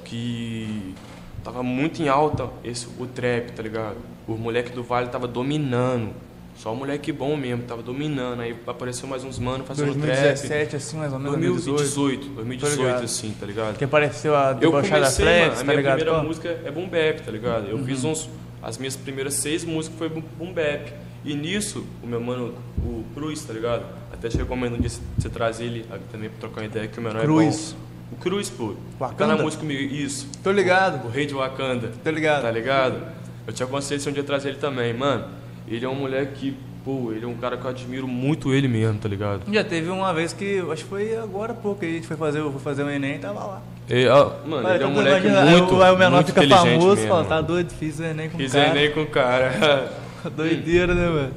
que 0.04 0.94
tava 1.42 1.62
muito 1.62 2.02
em 2.02 2.08
alta 2.08 2.48
esse, 2.64 2.86
o 2.98 3.06
trap, 3.06 3.52
tá 3.52 3.62
ligado? 3.62 3.96
O 4.26 4.32
moleque 4.36 4.70
do 4.72 4.82
Vale 4.82 5.08
tava 5.08 5.26
dominando. 5.26 6.10
Só 6.56 6.72
o 6.72 6.76
moleque 6.76 7.12
bom 7.12 7.36
mesmo, 7.36 7.62
tava 7.62 7.82
dominando. 7.82 8.40
Aí 8.40 8.54
apareceu 8.66 9.08
mais 9.08 9.22
uns 9.22 9.38
mano 9.38 9.62
fazendo 9.64 9.92
trap. 9.94 10.06
2017, 10.06 10.74
assim, 10.76 10.96
mais 10.96 11.12
ou 11.12 11.18
menos. 11.20 11.38
2018, 11.64 12.26
Tô 12.26 12.32
2018, 12.32 12.80
ligado. 12.82 13.04
assim, 13.04 13.36
tá 13.38 13.46
ligado? 13.46 13.78
Que 13.78 13.84
apareceu 13.84 14.34
a 14.36 14.48
Eu 14.50 14.54
debochada 14.56 14.96
comecei, 15.02 15.24
Flex, 15.24 15.40
mano, 15.46 15.52
a 15.52 15.56
tá 15.56 15.64
minha 15.64 15.76
ligado? 15.76 15.94
primeira 15.98 16.20
Pô, 16.20 16.26
música 16.26 16.60
é 16.64 16.70
boom 16.72 16.88
bap, 16.88 17.20
tá 17.24 17.30
ligado? 17.30 17.68
Eu 17.68 17.76
Uhum. 17.76 17.84
fiz 17.84 18.02
uns, 18.04 18.28
as 18.62 18.78
minhas 18.78 18.96
primeiras 18.96 19.34
seis 19.34 19.64
músicas 19.64 19.98
foi 19.98 20.08
boom 20.08 20.52
bap. 20.52 20.92
E 21.24 21.34
nisso, 21.34 21.84
o 22.02 22.06
meu 22.06 22.20
mano, 22.20 22.54
o 22.78 23.04
Cruz, 23.14 23.42
tá 23.44 23.52
ligado? 23.52 23.84
Até 24.12 24.28
te 24.28 24.36
recomendo 24.36 24.76
um 24.76 24.80
dia 24.80 24.88
você- 25.18 25.28
trazer 25.28 25.64
ele 25.64 25.84
aqui 25.90 26.04
também 26.10 26.30
pra 26.30 26.38
trocar 26.40 26.60
uma 26.62 26.66
ideia, 26.66 26.86
que 26.88 26.98
o 26.98 27.02
menor 27.02 27.22
Cruz. 27.22 27.70
é 27.72 27.74
bom. 27.74 27.88
O 28.12 28.16
Cruz, 28.16 28.48
pô. 28.48 28.74
Tá 28.98 29.06
Wakanda? 29.08 29.36
na 29.36 29.42
música 29.42 29.60
comigo, 29.62 29.94
isso. 29.94 30.28
Tô 30.42 30.50
ligado. 30.50 31.06
O 31.06 31.10
rei 31.10 31.26
de 31.26 31.34
Wakanda. 31.34 31.92
Tô 32.02 32.10
ligado. 32.10 32.42
Tá 32.42 32.50
ligado? 32.50 33.02
Eu 33.46 33.52
te 33.52 33.62
aconselho 33.62 34.00
se 34.00 34.08
um 34.08 34.12
dia 34.12 34.22
trazer 34.24 34.50
ele 34.50 34.58
também, 34.58 34.94
mano. 34.94 35.26
Ele 35.66 35.84
é 35.84 35.88
um 35.88 35.94
moleque 35.94 36.32
que, 36.52 36.56
pô, 36.84 37.12
ele 37.12 37.24
é 37.24 37.28
um 37.28 37.34
cara 37.36 37.56
que 37.58 37.64
eu 37.64 37.70
admiro 37.70 38.08
muito 38.08 38.54
ele 38.54 38.66
mesmo, 38.68 38.98
tá 38.98 39.08
ligado? 39.08 39.42
Já 39.52 39.62
teve 39.62 39.90
uma 39.90 40.14
vez 40.14 40.32
que, 40.32 40.60
acho 40.72 40.84
que 40.84 40.88
foi 40.88 41.14
agora 41.16 41.52
pouco, 41.52 41.80
que 41.80 41.86
a 41.86 41.90
gente 41.90 42.06
foi 42.06 42.16
fazer, 42.16 42.40
foi 42.42 42.60
fazer 42.60 42.82
o 42.84 42.88
Enem 42.90 43.16
e 43.16 43.18
tava 43.18 43.40
lá. 43.44 43.62
Ele, 43.88 44.08
ó, 44.08 44.32
mano, 44.46 44.68
ele 44.68 44.84
é 44.84 44.86
um 44.86 44.90
tu 44.90 44.94
moleque 44.96 45.26
imagina, 45.28 45.50
muito, 45.50 45.72
aí 45.74 45.78
o- 45.78 45.82
aí 45.82 45.92
o 45.94 45.98
menor 45.98 46.14
muito 46.16 46.26
fica 46.34 46.46
famoso, 46.56 47.06
fala, 47.08 47.24
tá 47.24 47.40
doido, 47.40 47.70
fiz 47.72 47.98
o 47.98 48.04
Enem 48.04 48.28
com 48.28 48.36
o 48.36 48.40
Fiz 48.40 48.52
cara. 48.52 48.68
Enem 48.68 48.90
com 48.92 49.02
o 49.02 49.06
cara. 49.06 49.92
Doideira, 50.36 50.94
né, 50.94 51.06
mano? 51.08 51.34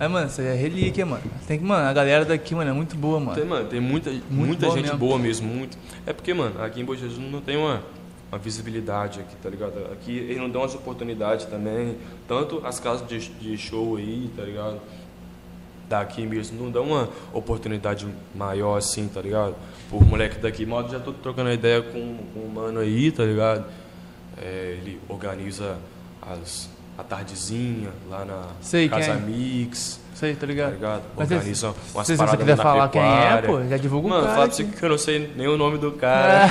Aí, 0.00 0.08
mano, 0.08 0.26
isso 0.26 0.40
aí 0.40 0.48
é 0.48 0.54
relíquia, 0.54 1.06
mano. 1.06 1.22
Tem 1.46 1.56
que, 1.58 1.64
mano, 1.64 1.88
a 1.88 1.92
galera 1.92 2.24
daqui, 2.24 2.52
mano, 2.54 2.68
é 2.68 2.72
muito 2.72 2.96
boa, 2.96 3.20
mano. 3.20 3.36
Tem, 3.36 3.44
mano, 3.44 3.68
tem 3.68 3.80
muita, 3.80 4.10
muita 4.28 4.66
boa 4.66 4.76
gente 4.76 4.84
mesmo. 4.86 4.98
boa 4.98 5.18
mesmo, 5.18 5.46
muito. 5.46 5.78
É 6.04 6.12
porque, 6.12 6.34
mano, 6.34 6.60
aqui 6.62 6.80
em 6.80 6.84
Boa 6.84 6.98
Jesus 6.98 7.18
não 7.30 7.40
tem 7.40 7.56
uma, 7.56 7.80
uma 8.32 8.38
visibilidade 8.38 9.20
aqui, 9.20 9.36
tá 9.40 9.48
ligado? 9.48 9.74
Aqui 9.92 10.16
eles 10.18 10.38
não 10.38 10.50
dão 10.50 10.64
as 10.64 10.74
oportunidades 10.74 11.46
também. 11.46 11.96
Tanto 12.26 12.60
as 12.66 12.80
casas 12.80 13.06
de, 13.06 13.20
de 13.20 13.56
show 13.56 13.96
aí, 13.96 14.28
tá 14.36 14.42
ligado? 14.42 14.80
Daqui 15.94 16.26
mesmo, 16.26 16.60
não 16.64 16.70
dão 16.72 16.82
uma 16.84 17.08
oportunidade 17.32 18.04
maior 18.34 18.76
assim, 18.76 19.06
tá 19.06 19.20
ligado? 19.22 19.54
Por 19.88 20.04
moleque 20.04 20.38
daqui. 20.38 20.66
Modo 20.66 20.90
já 20.90 20.98
tô 20.98 21.12
trocando 21.12 21.52
ideia 21.52 21.80
com, 21.82 22.16
com 22.34 22.40
um 22.40 22.48
mano 22.48 22.80
aí, 22.80 23.12
tá 23.12 23.22
ligado? 23.22 23.64
É, 24.42 24.76
ele 24.80 25.00
organiza 25.08 25.76
as, 26.20 26.68
a 26.98 27.04
tardezinha 27.04 27.90
lá 28.10 28.24
na 28.24 28.42
Sei 28.60 28.88
Casa 28.88 29.02
quem 29.04 29.12
é. 29.12 29.16
Mix. 29.18 30.00
Isso 30.12 30.24
aí, 30.24 30.34
tá 30.34 30.40
Tá 30.40 30.46
ligado? 30.46 30.72
ligado? 30.72 31.02
Mas 31.16 31.28
se- 31.28 31.34
Organiza 31.34 31.74
umas 31.94 32.06
se 32.08 32.16
você 32.16 32.36
quiser 32.36 32.56
falar 32.56 32.88
quem 32.88 33.00
é, 33.00 33.42
pô, 33.42 33.62
já 33.64 33.76
divulga 33.76 34.06
o 34.06 34.10
Mano, 34.10 34.22
cara 34.22 34.34
fala 34.34 34.46
pra 34.48 34.56
você 34.56 34.64
que 34.64 34.82
eu 34.84 34.88
não 34.88 34.98
sei 34.98 35.32
nem 35.36 35.46
o 35.46 35.56
nome 35.56 35.78
do 35.78 35.92
cara. 35.92 36.46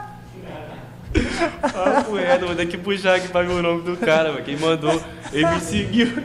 ah, 1.62 2.04
poeta, 2.06 2.46
vou 2.46 2.54
ter 2.54 2.66
que 2.66 2.78
puxar 2.78 3.16
aqui 3.16 3.28
pra 3.28 3.42
ver 3.42 3.52
o 3.52 3.62
nome 3.62 3.82
do 3.82 3.96
cara, 3.98 4.32
mano. 4.32 4.44
Quem 4.44 4.56
mandou, 4.56 5.00
ele 5.32 5.46
me 5.46 5.60
seguiu. 5.60 6.22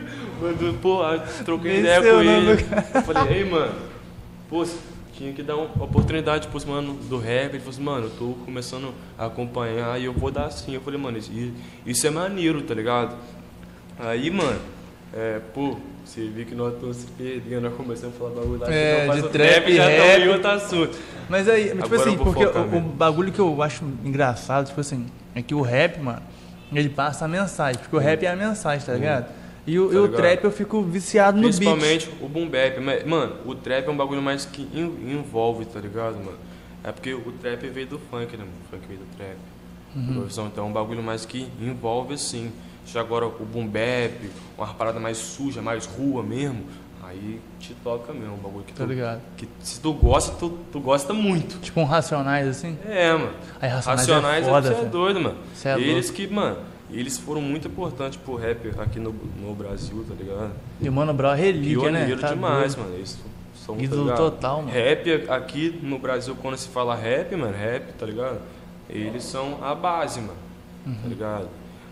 Pô, 0.82 1.00
troquei 1.44 1.80
ideia 1.80 2.01
com 2.01 2.22
ele. 2.22 2.51
Eu 2.94 3.01
falei, 3.01 3.38
ei, 3.38 3.46
mano, 3.50 3.74
pô, 4.50 4.65
tinha 5.13 5.32
que 5.32 5.42
dar 5.42 5.56
uma 5.56 5.84
oportunidade 5.84 6.48
pros 6.48 6.65
mano 6.65 6.94
do 6.94 7.18
rap. 7.18 7.51
Ele 7.54 7.60
falou 7.60 7.70
assim, 7.74 7.84
mano, 7.84 8.06
eu 8.08 8.12
tô 8.12 8.25
começando 8.46 8.94
a 9.18 9.25
acompanhar 9.25 10.00
e 10.00 10.06
eu 10.06 10.13
vou 10.13 10.32
dar 10.32 10.50
sim. 10.51 10.74
Eu 10.74 10.82
falei, 10.82 11.00
mano, 11.00 11.18
isso, 11.18 11.32
isso 11.86 12.08
é 12.08 12.10
maneiro, 12.10 12.62
tá 12.62 12.74
ligado? 12.74 13.15
Aí, 13.98 14.30
mano, 14.30 14.60
é, 15.13 15.39
pô, 15.54 15.77
você 16.04 16.22
viu 16.27 16.46
que 16.46 16.54
nós 16.54 16.74
estamos 16.74 16.98
se 16.98 17.08
perdendo, 17.08 17.62
nós 17.62 17.74
começamos 17.74 18.15
a 18.15 18.20
falar 18.20 18.32
bagulho 18.32 18.60
lá, 18.60 18.72
É, 18.72 19.08
de 19.10 19.22
o 19.22 19.30
trap, 19.30 19.74
já 19.74 19.92
estamos 19.92 20.25
em 20.25 20.30
outro 20.30 20.50
assunto. 20.50 20.98
Mas 21.30 21.48
aí, 21.48 21.70
tipo 21.70 21.86
Agora 21.86 22.01
assim, 22.01 22.18
porque 22.18 22.46
focar 22.46 22.63
o, 22.63 22.77
o 22.77 22.82
bagulho 22.82 23.32
que 23.32 23.39
eu 23.39 23.62
acho 23.63 23.84
engraçado, 24.04 24.68
tipo 24.68 24.82
assim, 24.82 25.06
é 25.34 25.42
que 25.42 25.56
o 25.56 25.62
rap, 25.62 26.00
mano, 26.00 26.22
ele 26.74 26.89
passa 26.89 27.25
a 27.25 27.27
mensagem, 27.27 27.80
porque 27.80 27.96
o 27.96 28.00
rap 28.00 28.24
é 28.25 28.30
a 28.30 28.36
mensagem, 28.36 28.86
tá 28.86 28.94
ligado? 28.94 29.45
E 29.67 29.79
o, 29.79 29.88
Tá 29.89 29.95
e 29.95 29.98
o 29.98 30.07
trap 30.10 30.43
eu 30.43 30.51
fico 30.51 30.81
viciado 30.84 31.38
no 31.38 31.43
beat. 31.43 31.55
Principalmente 31.57 32.10
o 32.22 32.27
boom 32.29 32.48
bap. 32.48 32.79
Mas, 32.79 33.03
Mano, 33.05 33.36
o 33.45 33.55
trap 33.55 33.88
é 33.88 33.89
um 33.91 33.98
bagulho 33.98 34.22
mais 34.22 34.45
que 34.45 34.62
en- 34.74 35.12
envolve, 35.12 35.65
tá 35.65 35.79
ligado, 35.79 36.15
mano? 36.17 36.38
É 36.84 36.91
porque 36.91 37.13
o 37.13 37.31
trap 37.41 37.67
veio 37.69 37.88
do 37.88 37.98
funk, 38.00 38.38
né, 38.38 38.43
mano? 38.43 38.51
O 38.65 38.69
funk 38.69 38.88
veio 38.88 39.00
do 39.00 39.07
trap. 39.17 39.38
Uhum. 39.95 40.27
Então 40.48 40.65
é 40.65 40.67
um 40.69 40.74
bagulho 40.74 41.01
mais 41.01 41.25
que 41.25 41.50
envolve, 41.60 42.13
assim. 42.13 42.51
Já 42.86 43.00
agora 43.00 43.25
o 43.25 43.31
boom 43.45 43.65
bap, 43.65 44.29
uma 44.57 44.67
parada 44.67 45.00
mais 45.00 45.17
suja, 45.17 45.60
mais 45.63 45.88
rua 45.88 46.22
mesmo, 46.22 46.63
aí 47.03 47.39
te 47.60 47.74
toca 47.84 48.13
mesmo, 48.13 48.36
um 48.36 48.38
bagulho 48.38 48.63
que 48.65 48.74
Tá 48.74 48.84
tu, 48.84 48.89
ligado? 48.89 49.22
que 49.36 49.48
se 49.60 49.79
tu 49.79 49.91
gosta, 49.93 50.36
tu, 50.38 50.60
tu 50.72 50.79
gosta 50.79 51.12
muito. 51.12 51.57
Tipo 51.60 51.79
um 51.81 51.86
Racionais, 51.86 52.48
assim. 52.48 52.77
É, 52.88 53.12
mano. 53.13 53.31
Aí 53.60 53.69
Racionais, 53.69 54.01
Racionais 54.07 54.45
é 54.45 54.50
foda, 54.50 54.69
é, 54.69 54.81
é 54.81 54.86
doido, 54.86 55.19
mano. 55.22 55.38
Cê 55.55 55.69
é 55.69 55.79
eles 55.79 56.12
que, 56.12 56.27
mano, 56.27 56.57
eles 56.92 57.18
foram 57.18 57.42
muito 57.42 57.68
importantes 57.68 58.18
pro 58.18 58.36
rap 58.36 58.70
aqui 58.80 59.00
no, 59.00 59.13
no 59.42 59.54
Brasil, 59.54 60.06
tá 60.08 60.13
ligado? 60.13 60.51
E 60.80 60.88
o 60.88 60.92
Mano 60.92 61.13
Brown 61.13 61.34
é 61.34 61.36
relíquia, 61.36 61.92
né? 61.92 62.15
Tá 62.15 62.30
demais, 62.30 62.75
doido. 62.75 62.88
mano. 62.88 62.98
Eles 62.98 63.18
são, 63.65 63.75
tá 63.75 63.84
Ídolo 63.84 64.04
ligado? 64.04 64.18
total, 64.18 64.62
mano. 64.62 64.72
Rap 64.72 65.30
aqui 65.30 65.80
no 65.82 65.98
Brasil, 65.98 66.36
quando 66.42 66.58
se 66.58 66.68
fala 66.70 66.96
rap, 66.96 67.36
mano, 67.36 67.56
rap, 67.58 67.94
tá 67.94 68.06
ligado? 68.06 68.39
Eles 68.89 69.24
são 69.24 69.63
a 69.63 69.74
base, 69.74 70.22
mano. 70.22 70.38
Uhum. 70.86 70.96
Tá 70.96 71.08
ligado? 71.08 71.48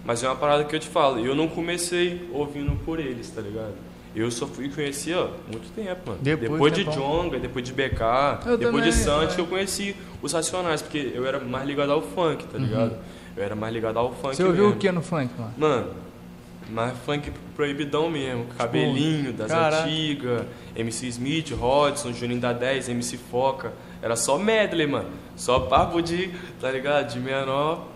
Mas 0.05 0.23
é 0.23 0.27
uma 0.27 0.35
parada 0.35 0.63
que 0.65 0.75
eu 0.75 0.79
te 0.79 0.87
falo, 0.87 1.19
eu 1.19 1.33
não 1.33 1.47
comecei 1.47 2.29
ouvindo 2.31 2.75
por 2.83 2.99
eles, 2.99 3.29
tá 3.29 3.41
ligado? 3.41 3.73
Eu 4.15 4.29
só 4.29 4.45
fui 4.45 4.69
conhecer, 4.69 5.15
ó, 5.15 5.29
muito 5.51 5.73
tempo, 5.73 6.11
mano. 6.11 6.19
Depois, 6.21 6.71
de 6.71 6.83
tempão. 6.83 7.23
Jonga, 7.23 7.39
depois 7.39 7.65
de 7.65 7.73
BK, 7.73 8.01
Eu 8.45 8.57
depois 8.57 8.59
também, 8.59 8.81
de 8.83 8.93
Santos 8.93 9.33
é. 9.33 9.35
que 9.35 9.41
eu 9.41 9.47
conheci 9.47 9.95
os 10.21 10.31
Racionais, 10.33 10.83
porque 10.83 11.11
eu 11.15 11.25
era 11.25 11.39
mais 11.39 11.65
ligado 11.65 11.91
ao 11.91 12.01
funk, 12.01 12.45
tá 12.45 12.59
ligado? 12.59 12.95
Eu 13.35 13.43
era 13.43 13.55
mais 13.55 13.73
ligado 13.73 13.97
ao 13.97 14.13
funk. 14.13 14.35
Você 14.35 14.43
ouviu 14.43 14.63
mesmo. 14.65 14.77
o 14.77 14.79
que 14.79 14.91
no 14.91 15.01
funk, 15.01 15.31
mano? 15.37 15.53
Mano, 15.57 15.91
mais 16.69 16.93
funk 17.05 17.31
proibidão 17.55 18.09
mesmo. 18.09 18.45
Cabelinho 18.57 19.33
das 19.33 19.47
Caraca. 19.51 19.83
antigas, 19.83 20.43
MC 20.75 21.07
Smith, 21.07 21.51
Rodson, 21.51 22.13
Juninho 22.13 22.39
da 22.39 22.53
10, 22.53 22.89
MC 22.89 23.17
Foca. 23.17 23.73
Era 24.01 24.15
só 24.15 24.37
medley, 24.37 24.85
mano. 24.85 25.09
Só 25.35 25.61
papo 25.61 26.01
de, 26.01 26.29
tá 26.61 26.71
ligado? 26.71 27.11
De 27.13 27.19
menor. 27.19 27.87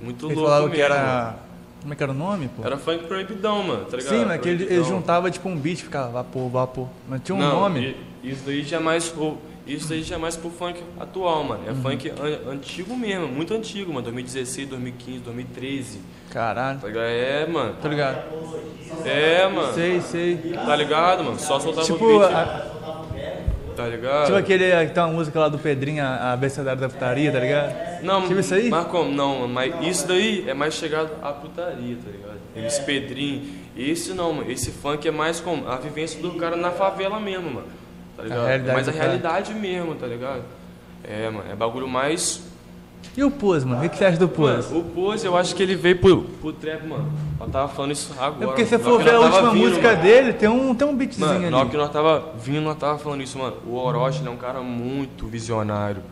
Muito 0.00 0.26
Eles 0.26 0.36
louco 0.36 0.50
falavam 0.50 0.68
mesmo. 0.68 0.76
que 0.76 0.82
era. 0.92 1.36
Como 1.80 1.92
é 1.92 1.96
que 1.96 2.02
era 2.02 2.12
o 2.12 2.14
nome, 2.14 2.48
pô? 2.48 2.64
Era 2.64 2.76
funk 2.76 3.04
proibidão, 3.06 3.62
mano, 3.62 3.84
tá 3.84 3.96
ligado? 3.96 4.12
Sim, 4.12 4.24
mas 4.24 4.40
que 4.40 4.48
ele, 4.48 4.84
juntava 4.84 5.30
tipo 5.30 5.48
um 5.48 5.56
beat, 5.56 5.78
ficava 5.82 6.08
vapor, 6.10 6.48
vapor. 6.50 6.88
Mas 7.08 7.20
tinha 7.22 7.36
um 7.36 7.38
Não, 7.38 7.60
nome. 7.60 7.96
Isso 8.24 8.42
daí 8.44 8.62
já 8.64 8.78
é 8.78 8.80
mais 8.80 9.08
pro, 9.08 9.38
isso 9.66 9.88
daí 9.88 10.02
já 10.02 10.14
é 10.14 10.18
mais 10.18 10.36
pro 10.36 10.50
funk 10.50 10.80
atual, 10.98 11.42
mano. 11.44 11.62
Uhum. 11.64 11.70
É 11.70 11.74
funk 11.74 12.10
an- 12.10 12.50
antigo 12.52 12.96
mesmo, 12.96 13.26
muito 13.28 13.52
antigo, 13.54 13.92
mano. 13.92 14.02
2016, 14.04 14.68
2015, 14.68 15.18
2013. 15.20 16.00
Caralho. 16.30 16.78
Tá? 16.80 16.88
É, 17.00 17.46
mano. 17.46 17.74
Tá 17.80 17.88
ligado? 17.88 18.22
É, 19.04 19.48
mano. 19.48 19.72
Sei, 19.74 20.00
sei. 20.00 20.36
Tá 20.54 20.76
ligado, 20.76 21.24
mano? 21.24 21.38
Só 21.38 21.58
soltava 21.58 21.82
o 21.82 21.86
Tipo, 21.92 22.18
beat. 22.18 22.32
a- 22.32 22.66
Tá 23.76 23.86
ligado? 23.88 24.24
tipo 24.26 24.38
aquele. 24.38 24.86
que 24.86 24.94
Tem 24.94 25.02
uma 25.02 25.12
música 25.12 25.38
lá 25.38 25.48
do 25.50 25.58
Pedrinho, 25.58 26.02
a 26.02 26.32
abecedário 26.32 26.80
da 26.80 26.88
putaria, 26.88 27.30
tá 27.30 27.38
ligado? 27.38 28.02
Não, 28.02 28.22
Tipo 28.26 28.40
isso 28.40 28.54
aí? 28.54 28.70
Mas 28.70 28.86
como? 28.86 29.10
Não, 29.12 29.46
mas 29.46 29.86
isso 29.86 30.08
daí 30.08 30.48
é 30.48 30.54
mais 30.54 30.72
chegado 30.72 31.10
à 31.22 31.30
putaria, 31.32 31.96
tá 32.02 32.10
ligado? 32.10 32.36
Esse 32.66 32.82
Pedrinho. 32.84 33.42
Esse 33.76 34.14
não, 34.14 34.32
mano. 34.32 34.50
Esse 34.50 34.70
funk 34.70 35.06
é 35.06 35.10
mais 35.10 35.40
como 35.40 35.68
a 35.68 35.76
vivência 35.76 36.18
do 36.22 36.30
cara 36.36 36.56
na 36.56 36.70
favela 36.70 37.20
mesmo, 37.20 37.50
mano. 37.50 37.66
Tá 38.16 38.22
ligado? 38.22 38.46
realidade 38.46 38.76
mas 38.78 38.88
a 38.88 38.90
do 38.90 38.94
cara. 38.96 39.06
realidade 39.08 39.54
mesmo, 39.54 39.94
tá 39.94 40.06
ligado? 40.06 40.42
É, 41.04 41.28
mano. 41.30 41.44
É 41.50 41.54
bagulho 41.54 41.86
mais. 41.88 42.42
E 43.16 43.22
o 43.22 43.30
Pose, 43.30 43.64
mano? 43.64 43.84
O 43.84 43.88
que 43.88 43.96
você 43.96 44.04
acha 44.04 44.18
do 44.18 44.28
Pose? 44.28 44.68
Mano, 44.72 44.80
o 44.80 44.84
Pose, 44.90 45.24
eu 45.26 45.36
acho 45.36 45.54
que 45.54 45.62
ele 45.62 45.74
veio 45.76 45.98
pro, 45.98 46.22
pro 46.22 46.52
trap, 46.52 46.86
mano. 46.86 47.10
Eu 47.40 47.48
tava 47.48 47.68
falando 47.68 47.92
isso 47.92 48.12
agora. 48.18 48.44
É 48.44 48.46
porque 48.48 48.66
se 48.66 48.78
for 48.78 49.02
ver 49.02 49.14
a 49.14 49.20
última 49.20 49.50
vindo, 49.52 49.64
música 49.68 49.90
mano. 49.90 50.02
dele, 50.02 50.32
tem 50.32 50.48
um, 50.48 50.74
tem 50.74 50.86
um 50.88 50.96
beatzinho 50.96 51.26
Mano, 51.26 51.40
na 51.50 51.56
hora 51.56 51.60
ali. 51.62 51.70
que 51.70 51.76
nós 51.76 51.90
tava 51.92 52.32
vindo, 52.42 52.60
nós 52.62 52.76
tava 52.76 52.98
falando 52.98 53.22
isso, 53.22 53.38
mano. 53.38 53.56
O 53.66 53.74
Orochi, 53.76 54.20
ele 54.20 54.28
é 54.28 54.30
um 54.30 54.36
cara 54.36 54.60
muito 54.60 55.26
visionário. 55.26 56.02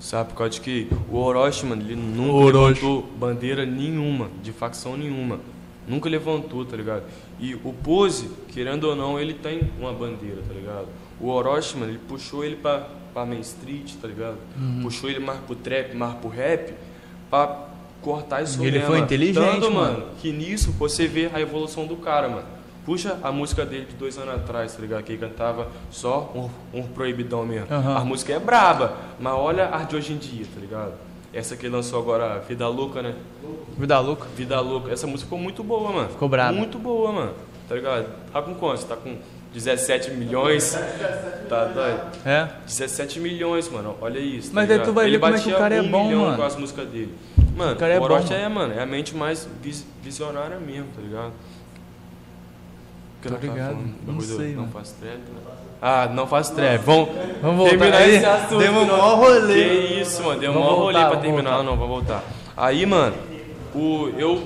Sabe? 0.00 0.28
Por 0.30 0.36
causa 0.36 0.52
de 0.52 0.60
que 0.60 0.88
o 1.10 1.16
Orochi, 1.18 1.66
mano, 1.66 1.82
ele 1.82 1.96
nunca 1.96 2.32
Orochi. 2.32 2.82
levantou 2.84 3.02
bandeira 3.18 3.66
nenhuma, 3.66 4.28
de 4.42 4.52
facção 4.52 4.96
nenhuma. 4.96 5.40
Nunca 5.88 6.08
levantou, 6.08 6.64
tá 6.64 6.76
ligado? 6.76 7.02
E 7.40 7.54
o 7.54 7.72
Pose, 7.72 8.30
querendo 8.48 8.84
ou 8.84 8.94
não, 8.94 9.18
ele 9.18 9.34
tem 9.34 9.62
uma 9.80 9.92
bandeira, 9.92 10.38
tá 10.46 10.54
ligado? 10.54 10.86
O 11.20 11.28
Orochi, 11.28 11.76
mano, 11.76 11.90
ele 11.92 12.00
puxou 12.08 12.44
ele 12.44 12.56
pra, 12.56 12.86
pra 13.12 13.26
Main 13.26 13.40
Street, 13.40 13.94
tá 14.00 14.06
ligado? 14.08 14.36
Uhum. 14.56 14.80
Puxou 14.82 15.10
ele 15.10 15.18
mais 15.18 15.40
pro 15.40 15.56
trap, 15.56 15.94
mais 15.96 16.14
pro 16.14 16.28
rap, 16.28 16.74
pra 17.28 17.66
cortar 18.00 18.42
isso 18.42 18.62
Ele 18.64 18.80
foi 18.80 19.00
inteligente, 19.00 19.60
Tanto, 19.60 19.70
mano. 19.72 20.04
que 20.20 20.30
nisso 20.32 20.72
você 20.72 21.06
vê 21.08 21.28
a 21.34 21.40
evolução 21.40 21.86
do 21.86 21.96
cara, 21.96 22.28
mano. 22.28 22.46
Puxa 22.84 23.18
a 23.22 23.30
música 23.30 23.66
dele 23.66 23.84
de 23.86 23.96
dois 23.96 24.16
anos 24.16 24.34
atrás, 24.36 24.74
tá 24.74 24.80
ligado? 24.80 25.02
Que 25.02 25.12
ele 25.12 25.18
cantava 25.20 25.68
só 25.90 26.32
um, 26.72 26.78
um 26.78 26.82
proibidão 26.84 27.44
mesmo. 27.44 27.66
Aham. 27.70 27.96
A 27.96 28.04
música 28.04 28.32
é 28.32 28.38
braba, 28.38 28.96
mas 29.20 29.34
olha 29.34 29.68
a 29.74 29.82
de 29.82 29.94
hoje 29.96 30.12
em 30.12 30.16
dia, 30.16 30.46
tá 30.54 30.60
ligado? 30.60 30.92
Essa 31.30 31.54
que 31.54 31.66
ele 31.66 31.74
lançou 31.74 32.00
agora, 32.00 32.38
Vida 32.48 32.66
Louca, 32.66 33.02
né? 33.02 33.14
Vida 33.76 33.98
louca. 34.00 34.26
Vida 34.34 34.58
Louca. 34.60 34.90
Essa 34.90 35.06
música 35.06 35.26
ficou 35.26 35.38
muito 35.38 35.62
boa, 35.62 35.92
mano. 35.92 36.08
Ficou 36.08 36.28
braba. 36.28 36.52
Muito 36.56 36.78
boa, 36.78 37.12
mano. 37.12 37.34
Tá 37.68 37.74
ligado? 37.74 38.06
Tá 38.32 38.40
com 38.40 38.54
quanto? 38.54 38.84
Tá 38.86 38.96
com 38.96 39.18
17 39.58 40.10
milhões? 40.12 40.78
Tá 41.48 41.64
doido? 41.66 42.00
É? 42.24 42.48
17 42.66 43.20
milhões, 43.20 43.68
mano. 43.70 43.96
Olha 44.00 44.18
isso. 44.18 44.48
tá 44.48 44.54
Mas 44.54 44.70
aí 44.70 44.76
tu 44.76 44.80
ligado? 44.80 44.94
vai 44.94 45.04
ver 45.04 45.10
Ele 45.10 45.18
como 45.18 45.34
é 45.34 45.38
que 45.40 45.52
o 45.52 45.56
cara 45.58 45.74
é 45.74 45.82
um 45.82 45.90
bom, 45.90 46.04
mano. 46.14 46.36
com 46.36 46.42
as 46.42 46.56
músicas 46.56 46.88
dele. 46.88 47.14
Mano, 47.56 47.72
O 47.72 47.76
cara 47.76 47.94
é 47.94 47.98
o 47.98 48.02
Orochi 48.02 48.28
bom, 48.28 48.34
é, 48.34 48.48
mano, 48.48 48.74
é 48.74 48.82
a 48.82 48.86
mente 48.86 49.16
mais 49.16 49.48
vis- 49.62 49.84
visionária 50.02 50.58
mesmo, 50.58 50.86
tá 50.94 51.00
ligado? 51.02 51.32
Que 53.20 53.28
Tô 53.28 53.34
eu 53.34 53.40
tava 53.40 53.52
ligado. 53.52 53.78
Não 54.06 54.14
do 54.16 54.22
sei, 54.22 54.54
Não 54.54 54.68
trap. 54.68 55.18
Ah, 55.82 56.08
não 56.12 56.26
faz 56.26 56.50
trap. 56.50 56.78
Vamos, 56.84 57.08
Vamos 57.42 57.56
voltar 57.56 57.70
terminar 57.78 57.96
aí. 57.98 58.14
esse 58.16 58.26
assunto. 58.26 58.58
Demos 58.58 58.82
um 58.84 58.86
maior 58.86 59.16
rolê. 59.16 59.54
Que 59.64 60.00
isso, 60.00 60.22
mano. 60.22 60.40
Deu 60.40 60.50
um 60.52 60.54
maior 60.54 60.74
rolê 60.76 60.92
pra 61.04 61.16
terminar. 61.16 61.50
voltar. 61.50 61.62
Não, 61.64 61.76
vamos 61.76 61.88
voltar. 61.88 62.24
Aí, 62.56 62.86
mano, 62.86 63.16
o, 63.74 64.08
eu... 64.16 64.36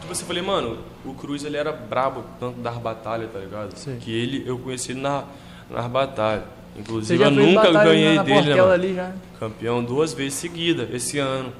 Tipo 0.00 0.12
assim, 0.12 0.24
falei, 0.24 0.42
mano, 0.42 0.78
o 1.04 1.14
Cruz, 1.14 1.44
ele 1.44 1.56
era 1.56 1.72
brabo 1.72 2.24
tanto 2.38 2.60
das 2.60 2.76
batalhas, 2.76 3.30
tá 3.32 3.38
ligado? 3.38 3.76
Sim. 3.76 3.98
Que 4.00 4.10
ele, 4.12 4.42
eu 4.46 4.58
conheci 4.58 4.94
na, 4.94 5.24
nas 5.70 5.86
batalhas. 5.86 6.44
Inclusive, 6.76 7.22
eu 7.22 7.30
nunca 7.30 7.70
ganhei 7.70 8.14
na 8.14 8.22
dele, 8.22 8.54
né, 8.54 8.60
ali. 8.72 8.98
Campeão 9.38 9.84
duas 9.84 10.12
vezes 10.14 10.34
seguida, 10.34 10.88
esse 10.92 11.18
ano. 11.18 11.52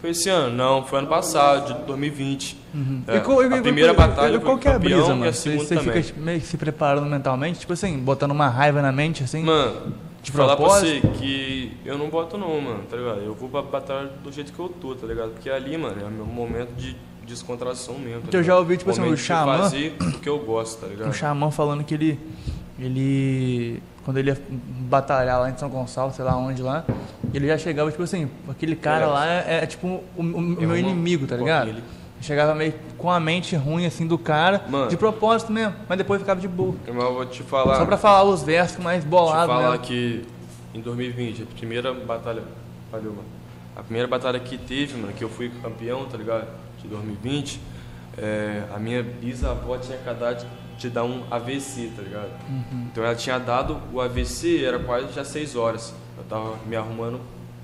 Foi 0.00 0.10
esse 0.10 0.28
ano? 0.28 0.54
Não, 0.56 0.84
foi 0.84 1.00
ano 1.00 1.08
passado, 1.08 1.74
de 1.74 1.84
2020. 1.86 2.56
É, 3.08 3.16
E 3.16 3.20
qual- 3.20 3.40
a 3.40 3.60
primeira 3.60 3.92
e- 3.92 3.96
batalha 3.96 4.36
e 4.36 4.38
qual 4.38 4.56
que 4.56 4.68
é 4.68 4.72
a 4.72 4.78
brisa, 4.78 5.06
e 5.06 5.08
mano? 5.08 5.32
Você, 5.32 5.56
você 5.56 5.76
fica 5.80 6.20
meio 6.20 6.40
que 6.40 6.46
se 6.46 6.56
preparando 6.56 7.06
mentalmente, 7.06 7.58
tipo 7.58 7.72
assim, 7.72 7.98
botando 7.98 8.30
uma 8.30 8.48
raiva 8.48 8.80
na 8.80 8.92
mente, 8.92 9.24
assim? 9.24 9.42
Mano, 9.42 9.92
De 10.22 10.30
falar 10.30 10.56
pra 10.56 10.64
você 10.66 11.00
que 11.18 11.72
eu 11.84 11.98
não 11.98 12.08
boto 12.10 12.36
não, 12.38 12.60
mano, 12.60 12.84
tá 12.88 12.96
ligado? 12.96 13.20
Eu 13.22 13.34
vou 13.34 13.48
pra 13.48 13.62
batalha 13.62 14.10
do 14.22 14.30
jeito 14.30 14.52
que 14.52 14.58
eu 14.60 14.68
tô, 14.68 14.94
tá 14.94 15.06
ligado? 15.06 15.30
Porque 15.30 15.50
ali, 15.50 15.76
mano, 15.76 15.96
é 16.00 16.04
o 16.04 16.10
meu 16.10 16.26
momento 16.26 16.70
de 16.76 16.94
descontração 17.28 17.94
mesmo. 17.98 18.22
Tá 18.22 18.28
Que 18.28 18.36
eu 18.36 18.42
já 18.42 18.56
ouvi, 18.56 18.76
tipo 18.76 18.90
assim, 18.90 19.02
o 19.02 19.16
Xamã- 19.16 19.58
fazer 19.58 19.96
o 20.00 20.18
que 20.20 20.28
eu 20.28 20.38
gosto, 20.38 20.80
tá 20.80 20.86
ligado? 20.86 21.08
um 21.08 21.12
xamã 21.12 21.50
falando 21.50 21.84
que 21.84 21.94
ele. 21.94 22.18
Ele. 22.78 23.82
Quando 24.04 24.16
ele 24.18 24.30
ia 24.30 24.38
batalhar 24.88 25.38
lá 25.40 25.50
em 25.50 25.56
São 25.58 25.68
Gonçalo, 25.68 26.12
sei 26.12 26.24
lá 26.24 26.34
onde 26.36 26.62
lá, 26.62 26.84
ele 27.34 27.46
já 27.46 27.58
chegava, 27.58 27.90
tipo 27.90 28.02
assim, 28.02 28.30
aquele 28.48 28.74
cara 28.74 29.04
É. 29.04 29.06
lá 29.06 29.26
é, 29.26 29.44
é, 29.62 29.66
tipo 29.66 29.86
o, 29.86 30.04
o- 30.16 30.22
o 30.22 30.40
meu 30.40 30.68
uma- 30.70 30.78
inimigo, 30.78 31.26
tá 31.26 31.36
ligado? 31.36 31.68
ele. 31.68 31.82
Chegava 32.20 32.52
meio 32.54 32.74
com 32.96 33.08
a 33.10 33.20
mente 33.20 33.54
ruim 33.54 33.86
assim 33.86 34.04
do 34.06 34.18
cara, 34.18 34.64
Mano. 34.68 34.88
de 34.88 34.96
propósito 34.96 35.52
mesmo, 35.52 35.74
mas 35.88 35.98
depois 35.98 36.20
ficava 36.20 36.40
de 36.40 36.48
boa. 36.48 36.74
Mas 36.86 36.96
eu 36.96 37.14
vou 37.14 37.26
te 37.26 37.42
falar. 37.44 37.76
Só 37.76 37.86
pra 37.86 37.96
falar 37.96 38.24
os 38.24 38.42
versos 38.42 38.78
mais 38.82 39.04
te 39.04 39.08
bolados, 39.08 39.54
falar 39.54 39.72
né? 39.72 39.78
que 39.80 40.24
em 40.74 40.80
2020, 40.80 41.42
a 41.42 41.46
primeira 41.56 41.92
batalha. 41.92 42.42
Valeu, 42.90 43.10
mano. 43.10 43.24
A 43.76 43.82
primeira 43.84 44.08
batalha 44.08 44.40
que 44.40 44.58
teve, 44.58 44.98
mano, 45.00 45.12
que 45.12 45.22
eu 45.22 45.28
fui 45.28 45.48
campeão, 45.62 46.06
tá 46.06 46.16
ligado? 46.16 46.48
De 46.82 46.88
2020, 46.88 47.60
é, 48.16 48.64
a 48.74 48.78
minha 48.78 49.02
bisavó 49.02 49.76
tinha 49.78 49.96
acabado 49.98 50.46
de, 50.76 50.90
dar 50.90 51.04
um 51.04 51.24
AVC, 51.30 51.92
tá 51.96 52.02
ligado? 52.02 52.30
Então 52.90 53.04
ela 53.04 53.14
tinha 53.14 53.38
dado 53.38 53.80
o 53.92 54.00
AVC, 54.00 54.64
era 54.64 54.78
quase 54.78 55.12
já 55.12 55.24
6 55.24 55.56
horas. 55.56 55.92
Eu 56.16 56.24
tava 56.24 56.56
me 56.66 56.76
arrumando 56.76 57.20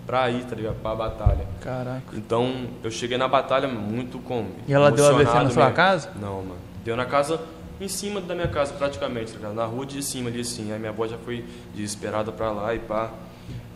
pra 0.07 0.31
ir, 0.31 0.44
tá 0.44 0.55
ligado? 0.55 0.77
Pra 0.83 0.94
batalha. 0.94 1.46
Caraca. 1.61 2.03
Então 2.12 2.68
eu 2.83 2.90
cheguei 2.90 3.16
na 3.16 3.29
batalha 3.29 3.68
muito 3.68 4.18
como. 4.18 4.48
E 4.66 4.72
ela 4.72 4.90
deu 4.90 5.07
AVC 5.07 5.24
na 5.24 5.50
sua 5.50 5.62
mesmo. 5.64 5.77
casa? 5.77 6.11
Não, 6.20 6.42
mano. 6.42 6.59
Deu 6.85 6.96
na 6.96 7.07
casa, 7.07 7.40
em 7.81 7.88
cima 7.88 8.20
da 8.20 8.35
minha 8.35 8.48
casa, 8.48 8.72
praticamente, 8.74 9.33
tá 9.33 9.38
ligado? 9.38 9.55
Na 9.55 9.64
rua 9.64 9.87
de 9.87 10.03
cima 10.03 10.29
ali, 10.29 10.40
assim. 10.40 10.72
Aí 10.72 10.79
minha 10.79 10.90
avó 10.90 11.07
já 11.07 11.16
foi 11.18 11.44
desesperada 11.74 12.31
pra 12.31 12.50
lá 12.50 12.74
e 12.74 12.79
pá. 12.79 13.11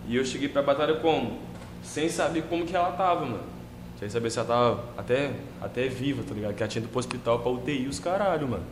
E 0.07 0.16
eu 0.16 0.24
cheguei 0.24 0.48
pra 0.48 0.62
batalha 0.62 0.96
como? 0.96 1.38
Sem 1.83 2.09
saber 2.09 2.42
como 2.42 2.66
que 2.66 2.74
ela 2.74 2.92
tava, 2.92 3.24
mano. 3.24 3.58
Sem 3.98 4.08
saber 4.08 4.30
se 4.30 4.38
ela 4.38 4.46
tava 4.48 4.84
até, 4.96 5.32
até 5.61 5.88
viva, 5.88 6.22
tá 6.26 6.34
ligado? 6.34 6.54
Que 6.54 6.62
ela 6.62 6.70
tinha 6.70 6.80
ido 6.82 6.88
pro 6.90 6.98
hospital 7.00 7.40
pra 7.40 7.50
UTI 7.50 7.87
os 7.88 7.98
caralho, 7.98 8.46
mano. 8.46 8.62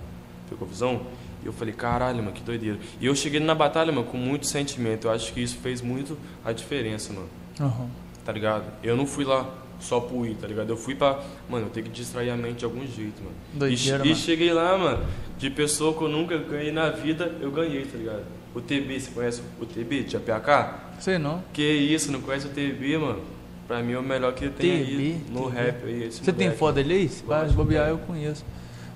Foi 0.49 0.57
confusão? 0.57 1.03
E 1.43 1.47
eu 1.47 1.53
falei, 1.53 1.75
caralho, 1.75 2.19
mano, 2.19 2.33
que 2.33 2.43
doideira. 2.43 2.79
E 3.01 3.07
eu 3.07 3.15
cheguei 3.15 3.41
na 3.41 3.55
batalha, 3.55 3.91
mano, 3.93 4.07
com 4.07 4.17
muito 4.17 4.47
sentimento. 4.47 5.09
Eu 5.09 5.11
acho 5.13 5.33
que 5.33 5.41
isso 5.41 5.57
fez 5.59 5.81
muito 5.83 6.17
a 6.45 6.53
diferença, 6.53 7.13
mano 7.13 7.29
Uhum. 7.59 7.89
tá 8.25 8.31
ligado? 8.33 8.65
Eu 8.83 8.97
não 8.97 9.07
fui 9.07 9.25
lá 9.25 9.49
só 9.81 9.99
por 10.01 10.27
ir, 10.27 10.35
tá 10.37 10.47
ligado? 10.47 10.71
Eu 10.71 10.77
fui 10.77 10.95
pra, 10.95 11.21
mano, 11.49 11.67
eu 11.67 11.71
tenho 11.71 11.87
que 11.87 11.93
distrair 11.93 12.31
a 12.31 12.37
mente 12.37 12.59
de 12.59 12.65
algum 12.65 12.87
jeito, 12.87 13.21
mano. 13.23 13.35
Doideira, 13.55 13.99
e, 14.05 14.07
e 14.07 14.11
mano. 14.11 14.15
cheguei 14.21 14.53
lá, 14.53 14.77
mano, 14.79 15.05
de 15.39 15.51
pessoa 15.51 15.93
que 15.97 16.03
eu 16.03 16.09
nunca 16.09 16.37
ganhei 16.39 16.71
na 16.73 16.91
vida, 16.91 17.35
eu 17.41 17.51
ganhei, 17.51 17.85
tá 17.85 17.97
ligado? 17.99 18.25
O 18.55 18.61
TB, 18.61 19.01
você 19.01 19.11
conhece 19.11 19.43
o 19.61 19.67
TB 19.67 20.05
de 20.05 20.17
APK? 20.17 21.01
Sei 21.01 21.19
não. 21.19 21.43
Que 21.53 21.63
isso, 21.63 22.11
não 22.13 22.21
conhece 22.21 22.47
o 22.47 22.51
TB, 22.51 22.97
mano? 22.99 23.23
Pra 23.67 23.83
mim 23.83 23.93
é 23.95 23.99
o 23.99 24.03
melhor 24.03 24.33
que 24.33 24.49
tem 24.49 24.71
aí 24.73 25.21
no 25.31 25.49
rap 25.49 25.85
aí. 25.85 26.05
Esse 26.05 26.19
Você 26.25 26.33
tem 26.33 26.47
moleque. 26.47 26.59
foto 26.59 26.75
dele 26.77 26.95
aí? 26.95 27.09
Se 27.09 27.25
vai 27.25 27.49
bobear, 27.49 27.89
eu 27.89 27.99
conheço. 27.99 28.45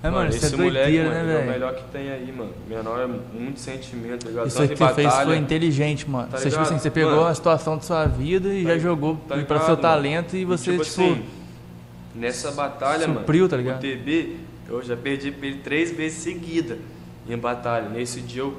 É, 0.02 0.06
Mano, 0.08 0.16
mano, 0.22 0.32
é 0.32 0.36
esse 0.36 0.56
moleque, 0.56 0.72
doideira, 0.92 1.08
mano, 1.10 1.14
né, 1.14 1.20
ele 1.22 1.30
é 1.30 1.34
o 1.34 1.38
velho? 1.40 1.50
melhor 1.52 1.74
que 1.74 1.84
tem 1.92 2.10
aí, 2.10 2.32
mano. 2.32 2.52
Menor 2.68 3.00
é 3.00 3.06
muito 3.38 3.60
sentimento, 3.60 4.24
tá 4.24 4.30
ligado? 4.30 4.46
Isso 4.46 4.56
Tanto 4.56 4.82
aqui 4.84 4.94
fez 4.94 5.14
foi 5.14 5.36
inteligente, 5.36 6.08
mano. 6.08 6.28
Tá 6.30 6.38
você, 6.38 6.48
tipo 6.48 6.62
assim, 6.62 6.78
você 6.78 6.90
pegou 6.90 7.16
Mano. 7.16 7.26
a 7.26 7.34
situação 7.34 7.76
da 7.76 7.82
sua 7.82 8.06
vida 8.06 8.48
e 8.48 8.62
Tá- 8.64 8.70
já 8.70 8.78
jogou 8.78 9.16
tá 9.28 9.36
ligado, 9.36 9.58
seu 9.58 9.68
mano? 9.70 9.76
talento 9.76 10.36
e 10.36 10.44
você, 10.46 10.70
tipo, 10.70 10.82
assim, 10.82 11.22
nessa 12.14 12.50
batalha, 12.52 13.04
supriu, 13.06 13.40
mano, 13.42 13.48
tá 13.50 13.56
ligado? 13.58 13.76
o 13.76 13.80
TB, 13.80 14.36
eu 14.68 14.82
já 14.82 14.96
perdi 14.96 15.30
pra 15.32 15.46
ele 15.48 15.58
três 15.58 15.90
vezes 15.92 16.18
seguida 16.22 16.78
em 17.28 17.36
batalha. 17.36 17.88
Nesse 17.90 18.22
dia 18.22 18.40
eu 18.42 18.56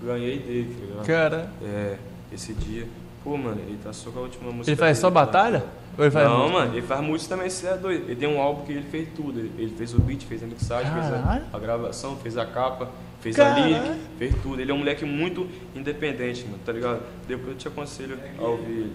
ganhei 0.00 0.38
dele, 0.38 0.76
tá 0.78 0.86
ligado? 0.86 1.06
cara. 1.06 1.50
É, 1.60 1.96
esse 2.32 2.52
dia. 2.52 2.86
Pô, 3.24 3.36
mano, 3.38 3.58
ele 3.66 3.78
tá 3.82 3.92
só 3.92 4.10
com 4.10 4.18
a 4.18 4.22
última 4.22 4.50
música. 4.52 4.70
Ele 4.70 4.76
faz 4.76 4.98
dele, 4.98 5.00
só 5.00 5.08
tá? 5.08 5.14
batalha? 5.14 5.64
Ou 5.96 6.04
ele 6.04 6.10
faz 6.10 6.28
Não, 6.28 6.38
música? 6.40 6.52
mano, 6.58 6.72
ele 6.76 6.86
faz 6.86 7.00
música 7.00 7.34
também, 7.34 7.50
você 7.50 7.66
é 7.66 7.76
doido. 7.76 8.04
Ele 8.04 8.16
tem 8.16 8.28
um 8.28 8.38
álbum 8.40 8.64
que 8.66 8.72
ele 8.72 8.82
fez 8.90 9.08
tudo. 9.16 9.40
Ele 9.40 9.74
fez 9.76 9.94
o 9.94 10.00
beat, 10.00 10.24
fez 10.24 10.42
a 10.42 10.46
mixagem, 10.46 10.92
fez 10.92 11.06
Caralho. 11.06 11.44
a, 11.52 11.56
a 11.56 11.58
gravação, 11.60 12.16
fez 12.16 12.36
a 12.36 12.44
capa, 12.44 12.90
fez 13.20 13.34
Caralho. 13.36 13.64
a 13.64 13.66
lyric, 13.80 14.00
fez 14.18 14.34
tudo. 14.42 14.60
Ele 14.60 14.70
é 14.70 14.74
um 14.74 14.78
moleque 14.78 15.04
muito 15.06 15.48
independente, 15.74 16.44
mano, 16.44 16.58
tá 16.66 16.72
ligado? 16.72 17.00
Depois 17.26 17.48
eu 17.48 17.54
te 17.56 17.66
aconselho 17.68 18.18
a 18.38 18.42
ouvir 18.42 18.70
ele. 18.70 18.92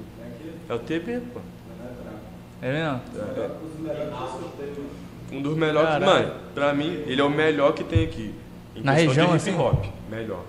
É 0.69 0.73
o 0.73 0.79
TB, 0.79 1.21
pô. 1.33 1.39
É 2.61 2.71
mesmo? 2.73 3.01
Um 5.31 5.41
dos 5.41 5.55
melhores, 5.57 5.89
Caralho. 5.89 6.05
mano, 6.27 6.33
pra 6.53 6.73
mim, 6.73 7.03
ele 7.07 7.21
é 7.21 7.23
o 7.23 7.29
melhor 7.29 7.73
que 7.73 7.83
tem 7.83 8.03
aqui. 8.03 8.33
Na 8.83 8.93
região, 8.93 9.25
de 9.27 9.31
hip 9.31 9.35
assim? 9.35 9.57
hop, 9.57 9.85
melhor. 10.09 10.43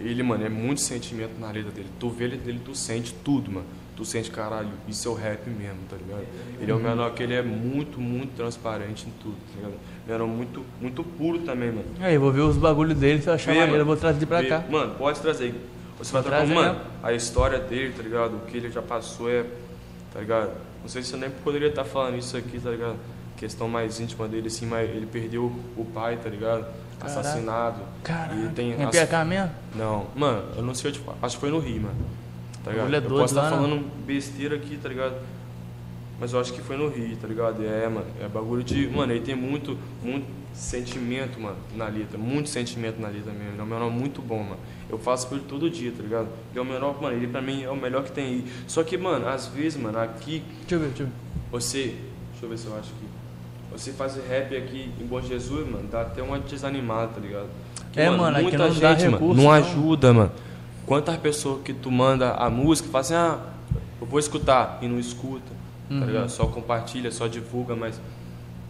Ele, 0.00 0.22
mano, 0.22 0.44
é 0.44 0.48
muito 0.48 0.80
sentimento 0.80 1.32
na 1.40 1.50
letra 1.50 1.70
dele. 1.72 1.88
Tu 1.98 2.08
vê 2.10 2.24
ele 2.24 2.36
dele, 2.36 2.60
tu 2.64 2.74
sente 2.74 3.12
tudo, 3.24 3.50
mano. 3.50 3.66
Tu 3.96 4.04
sente, 4.04 4.30
caralho, 4.30 4.68
isso 4.86 5.08
é 5.08 5.10
o 5.10 5.14
rap 5.14 5.48
mesmo, 5.50 5.78
tá 5.90 5.96
ligado? 5.96 6.24
Ele 6.60 6.70
é 6.70 6.74
o 6.74 6.78
menor 6.78 7.12
que 7.14 7.22
ele 7.22 7.34
é 7.34 7.42
muito, 7.42 8.00
muito 8.00 8.36
transparente 8.36 9.08
em 9.08 9.12
tudo, 9.20 9.34
tá 9.52 9.56
ligado? 9.56 9.74
Era 10.08 10.24
muito, 10.24 10.64
muito 10.80 11.02
puro 11.02 11.40
também, 11.40 11.72
mano. 11.72 11.84
Aí, 11.98 12.14
eu 12.14 12.20
vou 12.20 12.30
ver 12.30 12.42
os 12.42 12.56
bagulhos 12.56 12.96
dele, 12.96 13.20
se 13.20 13.28
eu 13.28 13.32
achar 13.34 13.52
maneiro, 13.56 13.80
eu 13.82 13.84
vou 13.84 13.96
trazer 13.96 14.24
pra 14.26 14.40
Vê- 14.40 14.48
cá. 14.48 14.64
Mano, 14.70 14.94
pode 14.94 15.18
trazer. 15.20 15.52
Você 15.98 16.12
vai 16.12 16.22
trazer 16.22 16.54
mano, 16.54 16.74
mesmo. 16.74 16.84
a 17.02 17.12
história 17.12 17.58
dele, 17.58 17.92
tá 17.96 18.02
ligado? 18.04 18.36
O 18.36 18.40
que 18.46 18.56
ele 18.56 18.70
já 18.70 18.80
passou 18.80 19.28
é, 19.28 19.44
tá 20.14 20.20
ligado? 20.20 20.52
Não 20.80 20.88
sei 20.88 21.02
se 21.02 21.12
eu 21.12 21.18
nem 21.18 21.28
poderia 21.28 21.66
estar 21.68 21.84
falando 21.84 22.16
isso 22.16 22.36
aqui, 22.36 22.60
tá 22.60 22.70
ligado? 22.70 22.96
Questão 23.36 23.68
mais 23.68 23.98
íntima 23.98 24.28
dele, 24.28 24.46
assim, 24.46 24.64
mas 24.64 24.88
ele 24.88 25.06
perdeu 25.06 25.52
o 25.76 25.84
pai, 25.84 26.16
tá 26.22 26.28
ligado? 26.30 26.64
Caraca. 26.98 27.20
Assassinado. 27.20 27.80
Caralho. 28.02 28.46
E 28.46 28.48
tem 28.50 28.72
Em 28.72 28.84
as- 28.84 28.90
PK 28.90 29.24
mesmo? 29.24 29.50
Não, 29.74 30.06
mano, 30.16 30.42
eu 30.56 30.62
não 30.62 30.74
sei 30.74 30.90
onde 30.90 30.98
foi. 31.00 31.14
Acho 31.22 31.36
que 31.36 31.40
foi 31.40 31.50
no 31.50 31.58
Rio, 31.58 31.82
mano. 31.82 31.94
Tá 32.64 32.70
ligado? 32.72 32.92
É 32.92 32.96
eu 32.96 33.00
doido 33.02 33.20
posso 33.20 33.34
estar 33.34 33.42
lá, 33.42 33.50
né? 33.50 33.56
falando 33.56 34.04
besteira 34.04 34.56
aqui, 34.56 34.76
tá 34.76 34.88
ligado? 34.88 35.14
Mas 36.20 36.32
eu 36.32 36.40
acho 36.40 36.52
que 36.52 36.60
foi 36.60 36.76
no 36.76 36.88
Rio, 36.88 37.16
tá 37.16 37.28
ligado? 37.28 37.64
É, 37.64 37.88
mano, 37.88 38.06
é 38.20 38.26
bagulho 38.28 38.64
de. 38.64 38.88
Mano, 38.88 39.12
ele 39.12 39.24
tem 39.24 39.36
muito, 39.36 39.78
muito 40.02 40.26
sentimento, 40.52 41.40
mano, 41.40 41.56
na 41.76 41.86
letra. 41.86 42.18
Muito 42.18 42.48
sentimento 42.48 43.00
na 43.00 43.06
letra 43.08 43.30
mesmo. 43.32 43.52
Ele 43.52 43.60
é 43.60 43.62
um 43.62 43.66
menor 43.66 43.88
muito 43.90 44.20
bom, 44.20 44.42
mano. 44.42 44.58
Eu 44.90 44.98
faço 44.98 45.28
por 45.28 45.36
ele 45.36 45.44
todo 45.48 45.70
dia, 45.70 45.92
tá 45.96 46.02
ligado? 46.02 46.26
Ele 46.50 46.58
é 46.58 46.60
o 46.60 46.64
menor, 46.64 47.00
mano, 47.00 47.16
ele 47.16 47.28
pra 47.28 47.40
mim 47.40 47.62
é 47.62 47.70
o 47.70 47.76
melhor 47.76 48.02
que 48.02 48.10
tem 48.10 48.24
aí. 48.24 48.52
Só 48.66 48.82
que, 48.82 48.98
mano, 48.98 49.28
às 49.28 49.46
vezes, 49.46 49.80
mano, 49.80 49.98
aqui 50.00 50.42
Deixa 50.62 50.74
eu 50.74 50.80
ver, 50.80 50.88
deixa 50.88 51.02
eu 51.04 51.06
ver. 51.06 51.12
você. 51.52 51.94
Deixa 52.32 52.46
eu 52.46 52.48
ver 52.48 52.58
se 52.58 52.66
eu 52.66 52.72
acho 52.72 52.90
aqui. 52.90 53.07
Você 53.78 53.92
fazer 53.92 54.22
rap 54.28 54.56
aqui 54.56 54.92
em 55.00 55.06
Bom 55.06 55.20
Jesus, 55.20 55.64
mano, 55.70 55.88
dá 55.88 56.00
até 56.02 56.20
uma 56.22 56.38
desanimada, 56.40 57.08
tá 57.14 57.20
ligado? 57.20 57.46
É, 57.94 58.10
mano, 58.10 58.34
aqui 58.36 58.42
muita 58.42 58.58
não 58.58 58.70
gente, 58.72 59.02
recurso, 59.04 59.10
mano, 59.26 59.34
não 59.34 59.42
não. 59.44 59.50
ajuda, 59.52 60.12
mano. 60.12 60.32
Quantas 60.84 61.16
pessoas 61.18 61.62
que 61.62 61.72
tu 61.72 61.90
manda 61.90 62.32
a 62.32 62.50
música 62.50 62.88
fala 62.88 63.00
assim, 63.02 63.14
ah, 63.14 63.38
eu 64.00 64.06
vou 64.06 64.18
escutar 64.18 64.78
e 64.82 64.88
não 64.88 64.98
escuta, 64.98 65.52
Uhum. 65.90 66.00
tá 66.00 66.06
ligado? 66.06 66.28
Só 66.28 66.46
compartilha, 66.46 67.10
só 67.12 67.26
divulga, 67.28 67.74
mas 67.76 68.00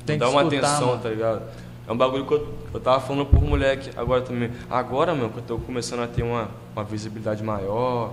Tem 0.07 0.19
dá 0.19 0.29
uma 0.29 0.43
escutar, 0.43 0.67
atenção, 0.67 0.89
mano. 0.89 1.01
tá 1.03 1.09
ligado? 1.09 1.43
É 1.89 1.93
um 1.93 1.97
bagulho 1.97 2.27
que 2.27 2.33
eu, 2.35 2.55
eu 2.75 2.79
tava 2.81 3.01
falando 3.01 3.25
por 3.27 3.43
moleque 3.43 3.91
agora 3.97 4.21
também. 4.21 4.51
Agora, 4.71 5.15
meu, 5.15 5.31
que 5.31 5.39
eu 5.39 5.43
tô 5.43 5.59
começando 5.59 6.01
a 6.01 6.07
ter 6.07 6.23
uma, 6.23 6.49
uma 6.77 6.85
visibilidade 6.85 7.43
maior, 7.43 8.13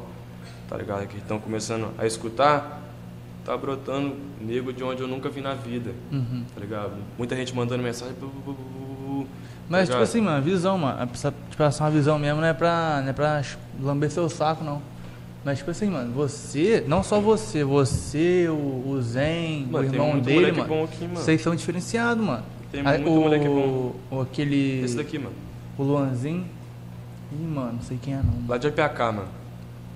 tá 0.70 0.78
ligado? 0.78 1.06
Que 1.08 1.18
estão 1.18 1.40
começando 1.40 1.90
a 1.98 2.06
escutar. 2.08 2.82
Tá 3.46 3.56
brotando 3.56 4.16
nego 4.42 4.74
de 4.74 4.84
onde 4.84 5.02
eu 5.02 5.08
nunca 5.08 5.30
vi 5.30 5.40
na 5.40 5.54
vida, 5.54 5.92
Uhum. 6.12 6.44
tá 6.54 6.60
ligado? 6.60 6.94
Muita 7.18 7.36
gente 7.36 7.56
mandando 7.56 7.84
mensagem. 7.84 8.14
bu, 8.20 8.28
bu, 8.28 8.42
bu, 8.42 8.54
bu, 8.54 9.28
Mas, 9.70 9.88
tá 9.88 9.94
tipo 9.94 10.04
assim, 10.04 10.20
mano, 10.22 10.42
visão, 10.44 10.78
mano. 10.78 11.10
Essa, 11.14 11.34
tipo, 11.50 11.62
essa 11.64 11.84
uma 11.84 11.92
visão 11.92 12.18
mesmo 12.20 12.42
não 12.42 12.48
é 12.48 12.54
pra, 12.54 13.02
não 13.02 13.10
é 13.10 13.14
pra 13.14 13.42
lamber 13.82 14.10
seu 14.12 14.28
saco, 14.30 14.64
não. 14.64 14.82
Mas, 15.44 15.60
tipo 15.60 15.70
assim, 15.70 15.90
mano, 15.92 16.12
você, 16.12 16.84
não 16.88 17.04
só 17.04 17.20
você, 17.22 17.64
você, 17.64 18.48
o, 18.50 18.90
o 18.90 19.02
Zen, 19.02 19.68
Mano, 19.70 19.78
o 19.78 19.90
tem 19.92 20.00
irmão 20.00 20.12
muito 20.14 20.26
dele, 20.26 20.52
mano. 20.52 20.68
bom 20.68 20.84
aqui, 20.84 21.04
mano. 21.04 21.16
Vocês 21.18 21.40
são 21.42 21.56
diferenciados, 21.56 22.24
mano. 22.26 22.44
Tem 22.72 22.82
muito 22.82 23.08
o, 23.10 23.22
moleque 23.22 23.46
bom. 23.48 23.96
O 24.10 24.22
aquele. 24.22 24.82
Esse 24.84 24.98
daqui, 24.98 25.20
mano. 25.20 25.36
O 25.78 25.84
Luanzinho. 25.84 26.46
Ih, 27.32 27.44
mano, 27.46 27.74
não 27.74 27.82
sei 27.84 28.00
quem 28.02 28.16
é, 28.16 28.18
não. 28.18 28.48
Lá 28.48 28.58
de 28.58 28.68
APK, 28.68 29.00
mano. 29.00 29.28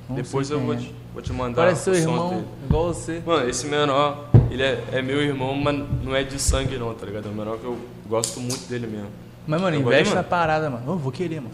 Não 0.07 0.15
Depois 0.15 0.49
eu 0.51 0.59
vou 0.59 0.73
é. 0.75 0.77
te, 0.77 0.93
vou 1.13 1.21
te 1.21 1.31
mandar 1.33 1.63
Parece 1.63 1.83
seu 1.83 1.93
o 1.93 1.95
som 1.97 2.01
irmão, 2.11 2.29
dele. 2.29 2.45
igual 2.65 2.93
você. 2.93 3.21
Mano, 3.25 3.49
esse 3.49 3.65
menor, 3.67 4.25
ele 4.49 4.63
é, 4.63 4.83
é 4.91 5.01
meu 5.01 5.21
irmão, 5.21 5.55
mas 5.55 5.75
não 6.03 6.15
é 6.15 6.23
de 6.23 6.39
sangue 6.39 6.77
não, 6.77 6.93
tá 6.93 7.05
ligado? 7.05 7.27
É 7.27 7.29
um 7.31 7.33
menor 7.35 7.57
que 7.57 7.65
eu 7.65 7.77
gosto 8.07 8.39
muito 8.39 8.67
dele 8.69 8.87
mesmo. 8.87 9.09
Mas, 9.47 9.61
mano, 9.61 9.75
Eu 9.77 9.81
investe 9.81 10.13
na 10.13 10.23
parada, 10.23 10.69
mano. 10.69 10.83
Eu 10.87 10.97
vou 10.97 11.11
querer, 11.11 11.39
mano. 11.41 11.53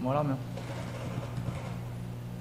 Moral 0.00 0.24
mesmo. 0.24 0.38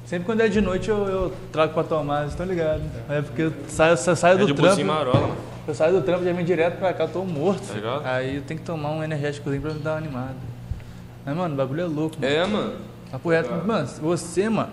Sempre 0.06 0.26
quando 0.26 0.40
é 0.42 0.48
de 0.48 0.62
noite 0.62 0.88
eu, 0.90 0.98
eu 1.06 1.34
trago 1.52 1.74
pra 1.74 1.84
tomar, 1.84 2.20
vocês 2.20 2.32
estão 2.32 2.46
ligados. 2.46 2.84
É 3.10 3.22
porque 3.22 3.42
eu 3.42 3.54
saio, 3.68 3.92
eu 3.92 4.16
saio 4.16 4.36
É 4.36 4.38
do 4.40 4.46
de 4.48 4.54
trampo. 4.54 4.86
marola, 4.86 5.20
mano. 5.20 5.36
Eu 5.68 5.76
saio 5.76 5.94
do 5.94 6.02
trampo 6.02 6.24
e 6.24 6.26
já 6.28 6.32
vim 6.32 6.46
direto 6.46 6.78
pra 6.80 6.94
cá, 6.94 7.04
eu 7.04 7.10
tô 7.10 7.26
morto. 7.26 7.68
Tá 7.68 7.74
ligado? 7.74 8.06
Aí 8.06 8.38
eu 8.38 8.42
tenho 8.44 8.58
que 8.62 8.66
tomar 8.66 8.92
um 8.92 9.04
energéticozinho 9.04 9.62
pra 9.62 9.74
me 9.74 9.80
dar 9.80 9.92
uma 9.92 9.98
animada. 9.98 10.36
Mas, 11.26 11.36
mano, 11.36 11.54
o 11.54 11.58
bagulho 11.58 11.82
é 11.82 11.86
louco, 11.86 12.16
mano. 12.22 12.34
É, 12.34 12.46
mano. 12.46 12.74
Papo 13.12 13.30
reto. 13.30 13.52
Mano, 13.68 13.86
você, 14.02 14.48
mano, 14.48 14.70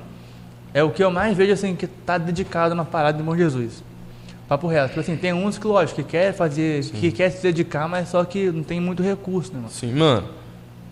é 0.75 0.83
o 0.83 0.91
que 0.91 1.03
eu 1.05 1.11
mais 1.11 1.37
vejo, 1.37 1.53
assim, 1.53 1.77
que 1.77 1.87
tá 1.87 2.19
dedicado 2.19 2.75
na 2.75 2.85
parada 2.85 3.17
do 3.17 3.23
Bom 3.23 3.37
Jesus. 3.37 3.85
Papo 4.49 4.67
reto. 4.67 4.89
Tipo 4.89 5.01
assim, 5.01 5.17
tem 5.17 5.33
uns 5.33 5.57
que, 5.57 5.67
lógico, 5.67 6.03
que 6.03 6.11
quer 6.11 6.35
fazer, 6.35 6.85
que 6.85 7.13
quer 7.13 7.31
se 7.31 7.41
dedicar, 7.41 7.89
mas 7.89 8.09
só 8.09 8.25
que 8.25 8.51
não 8.51 8.65
tem 8.65 8.81
muito 8.81 9.01
recurso, 9.01 9.53
né, 9.53 9.59
mano? 9.61 9.71
Sim, 9.71 9.95
mano. 9.95 10.29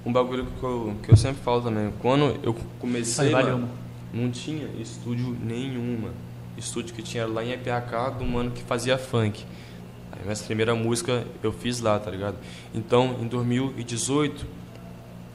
Um 0.07 0.13
bagulho 0.13 0.47
que 0.59 0.63
eu, 0.63 0.95
que 1.03 1.11
eu 1.11 1.17
sempre 1.17 1.43
falo 1.43 1.63
também. 1.63 1.93
Quando 2.01 2.39
eu 2.45 2.57
comecei, 2.79 3.27
Aí, 3.27 3.33
valeu, 3.33 3.59
mano, 3.59 3.71
não 4.15 4.31
tinha 4.31 4.69
estúdio 4.81 5.37
nenhum, 5.43 5.99
mano. 6.01 6.15
Estúdio 6.57 6.95
que 6.95 7.03
tinha 7.03 7.27
lá 7.27 7.45
em 7.45 7.51
EPAK 7.51 8.19
do 8.19 8.25
mano 8.25 8.53
que 8.53 8.63
fazia 8.63 8.97
funk. 8.97 9.45
Aí 10.13 10.23
minha 10.25 10.37
primeira 10.37 10.75
música 10.75 11.25
eu 11.43 11.53
fiz 11.53 11.81
lá, 11.81 11.99
tá 11.99 12.11
ligado? 12.11 12.37
Então, 12.73 13.17
em 13.21 13.27
2018, 13.27 14.47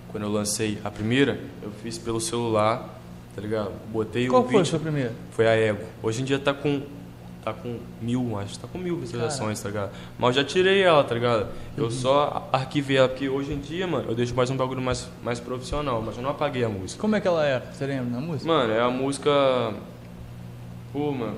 quando 0.10 0.24
eu 0.24 0.32
lancei 0.32 0.80
a 0.84 0.90
primeira, 0.90 1.40
eu 1.62 1.72
fiz 1.84 1.98
pelo 1.98 2.20
celular, 2.22 2.97
tá 3.38 3.42
ligado? 3.42 3.72
Botei 3.94 4.28
Qual 4.28 4.42
o 4.44 4.50
foi 4.50 4.62
a 4.62 4.66
sua 4.66 4.80
primeira? 4.80 5.14
Foi 5.30 5.48
a 5.48 5.56
Ego. 5.56 5.84
Hoje 6.02 6.24
em 6.24 6.26
dia 6.26 6.40
tá 6.40 6.56
com. 6.56 6.82
Tá 7.46 7.54
com 7.54 7.78
mil, 8.02 8.38
acho. 8.40 8.58
Tá 8.60 8.68
com 8.68 8.80
mil 8.80 8.98
visualizações, 8.98 9.62
tá 9.62 9.70
ligado? 9.70 9.92
Mas 10.18 10.36
eu 10.36 10.42
já 10.42 10.48
tirei 10.50 10.82
ela, 10.82 11.04
tá 11.04 11.14
ligado? 11.14 11.44
Uhum. 11.44 11.48
Eu 11.78 11.92
só 11.92 12.50
arquivei 12.52 12.98
ela, 12.98 13.08
porque 13.08 13.30
hoje 13.30 13.54
em 13.54 13.60
dia, 13.60 13.86
mano, 13.86 14.10
eu 14.10 14.16
deixo 14.16 14.34
mais 14.36 14.50
um 14.50 14.58
bagulho 14.58 14.82
mais, 14.82 15.08
mais 15.24 15.40
profissional, 15.40 16.02
mas 16.04 16.18
eu 16.18 16.24
não 16.24 16.32
apaguei 16.32 16.64
a 16.64 16.68
música. 16.68 17.00
Como 17.00 17.16
é 17.16 17.22
que 17.22 17.28
ela 17.28 17.46
era? 17.46 17.64
Você 17.72 17.86
lembra 17.86 18.06
da 18.06 18.20
música? 18.20 18.52
Mano, 18.52 18.74
é 18.74 18.82
a 18.82 18.90
música. 18.90 19.30
Pô, 20.92 21.12
mano. 21.12 21.38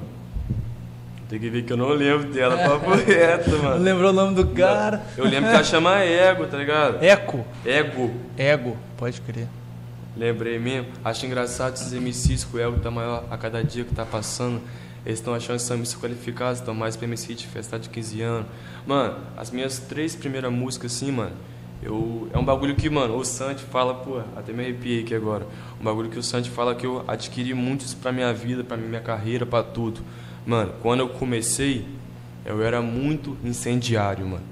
Tem 1.28 1.38
que 1.38 1.50
ver 1.50 1.64
que 1.64 1.74
eu 1.74 1.78
não 1.78 1.90
lembro 1.90 2.32
dela, 2.32 2.58
papo 2.58 2.90
reto, 3.06 3.52
Não 3.52 3.64
mano. 3.64 3.84
lembrou 3.84 4.10
o 4.10 4.14
nome 4.14 4.34
do 4.36 4.48
cara? 4.48 5.04
Eu 5.16 5.26
lembro 5.26 5.50
que 5.50 5.56
ela 5.56 5.64
chama 5.64 6.00
Ego, 6.00 6.48
tá 6.48 6.58
ligado? 6.58 7.04
Eco. 7.04 7.46
Ego. 7.64 8.10
Ego, 8.36 8.78
pode 8.98 9.20
crer. 9.22 9.48
Lembrei 10.20 10.60
mesmo. 10.60 10.92
Acho 11.02 11.26
engraçado 11.26 11.76
esses 11.76 11.94
MCs 11.94 12.44
que 12.44 12.58
o 12.58 12.60
ego 12.60 12.78
tá 12.82 12.92
maior 12.92 13.24
a 13.32 13.38
cada 13.38 13.64
dia 13.64 13.86
que 13.86 13.96
tá 13.96 14.06
passando. 14.06 14.62
Eles 15.06 15.20
estão 15.20 15.34
achando 15.34 15.56
que 15.56 15.64
são 15.64 15.78
MCs 15.78 15.96
qualificados, 15.96 16.60
estão 16.60 16.76
mais 16.76 16.98
pra 16.98 17.08
MC 17.08 17.34
de 17.34 17.48
festa 17.48 17.80
de 17.80 17.88
15 17.88 18.22
anos. 18.22 18.48
Mano, 18.86 19.18
as 19.38 19.50
minhas 19.50 19.80
três 19.80 20.18
primeiras 20.18 20.52
músicas, 20.52 20.94
assim, 20.94 21.10
mano, 21.10 21.32
eu, 21.82 22.30
é 22.34 22.38
um 22.38 22.44
bagulho 22.44 22.76
que, 22.76 22.90
mano, 22.90 23.16
o 23.16 23.24
Santi 23.24 23.64
fala, 23.64 23.94
pô, 23.94 24.20
até 24.36 24.52
me 24.52 24.62
arrepiei 24.62 25.04
aqui 25.04 25.16
agora. 25.16 25.48
Um 25.80 25.86
bagulho 25.86 26.10
que 26.10 26.20
o 26.20 26.24
Santi 26.24 26.50
fala 26.50 26.76
que 26.76 26.86
eu 26.86 27.02
adquiri 27.08 27.54
muito 27.54 27.86
isso 27.86 27.96
pra 27.96 28.12
minha 28.12 28.34
vida, 28.34 28.62
pra 28.62 28.76
minha 28.76 29.00
carreira, 29.00 29.46
pra 29.46 29.64
tudo. 29.64 30.02
Mano, 30.46 30.74
quando 30.82 31.00
eu 31.00 31.08
comecei, 31.08 31.88
eu 32.46 32.62
era 32.62 32.82
muito 32.82 33.38
incendiário, 33.42 34.28
mano. 34.28 34.44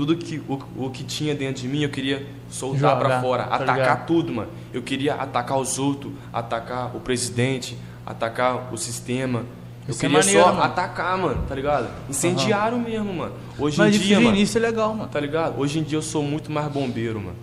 Tudo 0.00 0.16
que 0.16 0.40
o, 0.48 0.58
o 0.78 0.88
que 0.88 1.04
tinha 1.04 1.34
dentro 1.34 1.60
de 1.60 1.68
mim 1.68 1.82
eu 1.82 1.90
queria 1.90 2.26
soltar 2.48 2.96
pra 2.98 3.08
Jogar, 3.08 3.20
fora, 3.20 3.42
tá 3.44 3.54
atacar 3.56 3.76
ligado? 3.76 4.06
tudo, 4.06 4.32
mano. 4.32 4.48
Eu 4.72 4.80
queria 4.80 5.14
atacar 5.14 5.58
os 5.58 5.78
outros, 5.78 6.10
atacar 6.32 6.96
o 6.96 7.00
presidente, 7.00 7.76
atacar 8.06 8.72
o 8.72 8.78
sistema. 8.78 9.40
Eu 9.86 9.90
Isso 9.90 9.98
é 9.98 10.08
queria 10.08 10.18
maneiro, 10.18 10.40
só 10.42 10.48
mano. 10.52 10.62
atacar, 10.62 11.18
mano, 11.18 11.44
tá 11.46 11.54
ligado? 11.54 11.90
Incendiário 12.08 12.78
mesmo, 12.78 13.12
mano. 13.12 13.34
Hoje 13.58 13.76
Mas 13.76 13.94
em 13.94 13.98
dia, 13.98 14.16
de 14.16 14.24
mano, 14.24 14.36
início 14.38 14.56
é 14.56 14.60
legal, 14.62 14.94
mano. 14.94 15.10
tá 15.10 15.20
ligado? 15.20 15.60
Hoje 15.60 15.80
em 15.80 15.82
dia 15.82 15.98
eu 15.98 16.02
sou 16.02 16.22
muito 16.22 16.50
mais 16.50 16.72
bombeiro, 16.72 17.20
mano. 17.20 17.36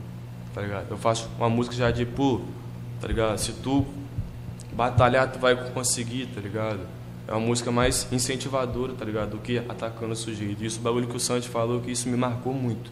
Tá 0.55 0.59
ligado? 0.63 0.87
Eu 0.89 0.97
faço 0.97 1.29
uma 1.37 1.49
música 1.51 1.75
já 1.75 1.91
de, 1.91 2.07
pô, 2.07 2.41
tá 2.99 3.07
ligado? 3.07 3.37
Se 3.37 3.51
tu 3.51 3.85
batalhar, 4.73 5.31
tu 5.31 5.37
vai 5.37 5.55
conseguir, 5.73 6.25
tá 6.33 6.41
ligado? 6.41 6.79
É 7.27 7.31
uma 7.33 7.41
música 7.41 7.71
mais 7.71 8.07
incentivadora, 8.11 8.93
tá 8.93 9.03
ligado? 9.03 9.31
Do 9.31 9.37
que 9.39 9.57
atacando 9.57 10.13
o 10.13 10.15
sujeito. 10.15 10.63
E 10.63 10.65
isso, 10.67 10.79
o 10.79 10.81
bagulho 10.81 11.07
que 11.07 11.15
o 11.17 11.19
Santi 11.19 11.49
falou, 11.49 11.81
que 11.81 11.91
isso 11.91 12.07
me 12.07 12.15
marcou 12.15 12.53
muito, 12.53 12.89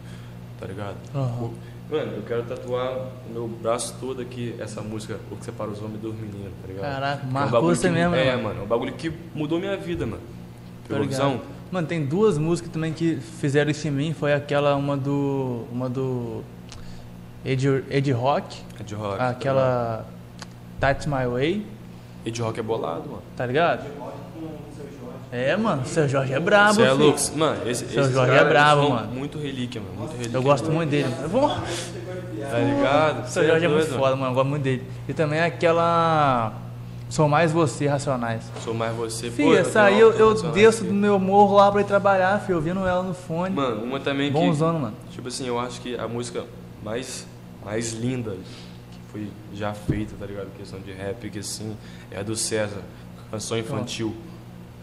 tá 0.60 0.66
ligado? 0.66 0.96
Aham. 1.14 1.50
Mano, 1.90 2.12
eu 2.16 2.22
quero 2.22 2.42
tatuar 2.42 2.92
no 3.28 3.32
meu 3.32 3.48
braço 3.48 3.94
todo 4.00 4.20
aqui 4.20 4.54
essa 4.58 4.82
música, 4.82 5.18
O 5.30 5.36
que 5.36 5.44
separa 5.44 5.70
os 5.70 5.80
homens 5.80 6.00
dos 6.00 6.14
meninos, 6.16 6.52
tá 6.60 6.66
ligado? 6.68 6.82
Caraca, 6.82 7.22
É 7.24 7.26
um 7.28 7.30
marcou 7.32 7.52
bagulho 7.52 7.76
você 7.76 7.88
que- 7.88 7.94
mesmo, 7.94 8.10
né, 8.10 8.26
É, 8.26 8.30
mano? 8.32 8.42
mano, 8.48 8.60
é 8.60 8.62
um 8.64 8.66
bagulho 8.66 8.92
que 8.92 9.12
mudou 9.34 9.58
minha 9.60 9.76
vida, 9.76 10.04
mano. 10.04 10.20
Tá 10.20 10.88
Pegou 10.88 11.02
ligado? 11.04 11.10
visão? 11.30 11.40
Mano, 11.70 11.86
tem 11.86 12.04
duas 12.04 12.36
músicas 12.38 12.72
também 12.72 12.92
que 12.92 13.16
fizeram 13.16 13.70
isso 13.70 13.86
em 13.88 13.90
mim. 13.90 14.12
Foi 14.12 14.32
aquela, 14.34 14.74
uma 14.76 14.96
do. 14.96 15.64
Uma 15.72 15.88
do. 15.88 16.42
Ed, 17.44 17.66
Ed 17.90 18.12
Rock. 18.12 18.60
De 18.84 18.94
rock. 18.94 19.20
Aquela. 19.22 20.06
That's 20.80 21.06
My 21.06 21.26
Way. 21.26 21.66
E 22.24 22.30
de 22.30 22.42
rock 22.42 22.58
é 22.60 22.62
bolado, 22.62 23.08
mano. 23.08 23.22
Tá 23.36 23.46
ligado? 23.46 23.84
É, 25.32 25.56
mano. 25.56 25.84
Seu 25.84 26.08
Jorge 26.08 26.32
é 26.32 26.40
brabo, 26.40 26.74
Você 26.74 26.82
é 26.82 26.92
louco? 26.92 27.18
Mano, 27.36 27.68
esse, 27.68 27.86
Seu 27.88 28.10
Jorge 28.10 28.32
é 28.32 28.44
brabo, 28.44 28.90
mano. 28.90 29.12
Muito 29.12 29.38
relíquia, 29.38 29.80
mano. 29.80 29.94
Muito 29.98 30.12
relíquia. 30.12 30.36
Eu 30.36 30.42
gosto 30.42 30.70
muito 30.70 30.90
dele. 30.90 31.12
É 31.22 31.28
bom. 31.28 31.48
Tá 31.48 32.58
ligado? 32.58 33.28
Seu 33.28 33.42
Cê 33.42 33.48
Jorge 33.48 33.64
é 33.64 33.68
muito 33.68 33.88
foda, 33.88 34.14
mano. 34.16 34.30
Eu 34.30 34.34
gosto 34.34 34.48
muito 34.48 34.62
dele. 34.62 34.84
E 35.08 35.12
também 35.12 35.40
aquela. 35.40 36.52
Sou 37.08 37.28
mais 37.28 37.52
você, 37.52 37.86
Racionais. 37.86 38.50
Sou 38.64 38.74
mais 38.74 38.94
você. 38.94 39.28
Pô, 39.28 39.36
Fih, 39.36 39.56
essa 39.56 39.82
aí 39.82 39.98
eu, 39.98 40.12
eu 40.12 40.34
desço 40.52 40.82
aqui. 40.82 40.88
do 40.88 40.94
meu 40.94 41.18
morro 41.18 41.56
lá 41.56 41.70
pra 41.70 41.80
ir 41.80 41.84
trabalhar, 41.84 42.40
filho, 42.40 42.56
ouvindo 42.56 42.80
ela 42.86 43.02
no 43.02 43.14
fone. 43.14 43.54
Mano, 43.54 43.84
uma 43.84 44.00
também 44.00 44.32
que... 44.32 44.32
Bonzão, 44.32 44.78
mano. 44.78 44.94
Tipo 45.12 45.28
assim, 45.28 45.46
eu 45.46 45.58
acho 45.58 45.80
que 45.80 45.96
a 45.96 46.08
música 46.08 46.44
mais, 46.82 47.24
mais 47.64 47.92
linda 47.92 48.32
que 48.32 48.98
foi 49.12 49.28
já 49.54 49.72
feita, 49.72 50.14
tá 50.18 50.26
ligado? 50.26 50.48
Questão 50.56 50.80
de 50.80 50.92
rap, 50.92 51.30
que 51.30 51.38
assim, 51.38 51.76
é 52.10 52.18
a 52.18 52.22
do 52.24 52.34
César. 52.34 52.82
Canção 53.30 53.58
infantil. 53.58 54.14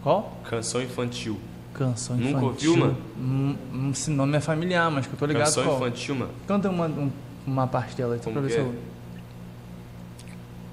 Qual? 0.02 0.38
Canção 0.44 0.82
infantil. 0.82 1.38
Canção 1.72 2.16
Nunca 2.16 2.28
infantil. 2.38 2.70
ouviu, 2.70 2.76
mano? 2.86 2.96
Hum, 3.18 3.56
hum, 3.72 3.90
esse 3.90 4.10
nome 4.10 4.36
é 4.36 4.40
familiar, 4.40 4.90
mas 4.90 5.06
que 5.06 5.12
eu 5.14 5.18
tô 5.18 5.26
ligado 5.26 5.46
Canção 5.46 5.64
qual. 5.64 5.76
infantil, 5.78 6.14
mano. 6.14 6.30
Canta 6.46 6.70
uma, 6.70 6.86
um- 6.86 7.10
uma 7.46 7.66
parte 7.66 7.96
dela 7.96 8.14
aí, 8.14 8.20
Como 8.20 8.32
pra 8.34 8.42
ver 8.42 8.48
que 8.48 8.54
se 8.54 8.60
é? 8.60 8.62
eu... 8.62 8.74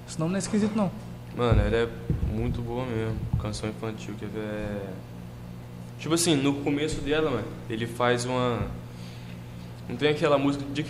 Esse 0.08 0.18
nome 0.18 0.30
não 0.32 0.36
é 0.36 0.38
esquisito, 0.38 0.76
não. 0.76 0.90
Mano, 1.36 1.60
ela 1.60 1.76
é 1.76 1.88
muito 2.30 2.60
boa 2.60 2.84
mesmo. 2.84 3.16
Canção 3.40 3.68
infantil, 3.70 4.14
que 4.18 4.26
é. 4.26 4.82
Tipo 5.98 6.14
assim, 6.14 6.36
no 6.36 6.54
começo 6.62 7.00
dela, 7.00 7.30
mano, 7.30 7.44
ele 7.70 7.86
faz 7.86 8.24
uma. 8.24 8.66
Não 9.88 9.96
tem 9.96 10.10
aquela 10.10 10.36
música 10.38 10.64
de. 10.72 10.84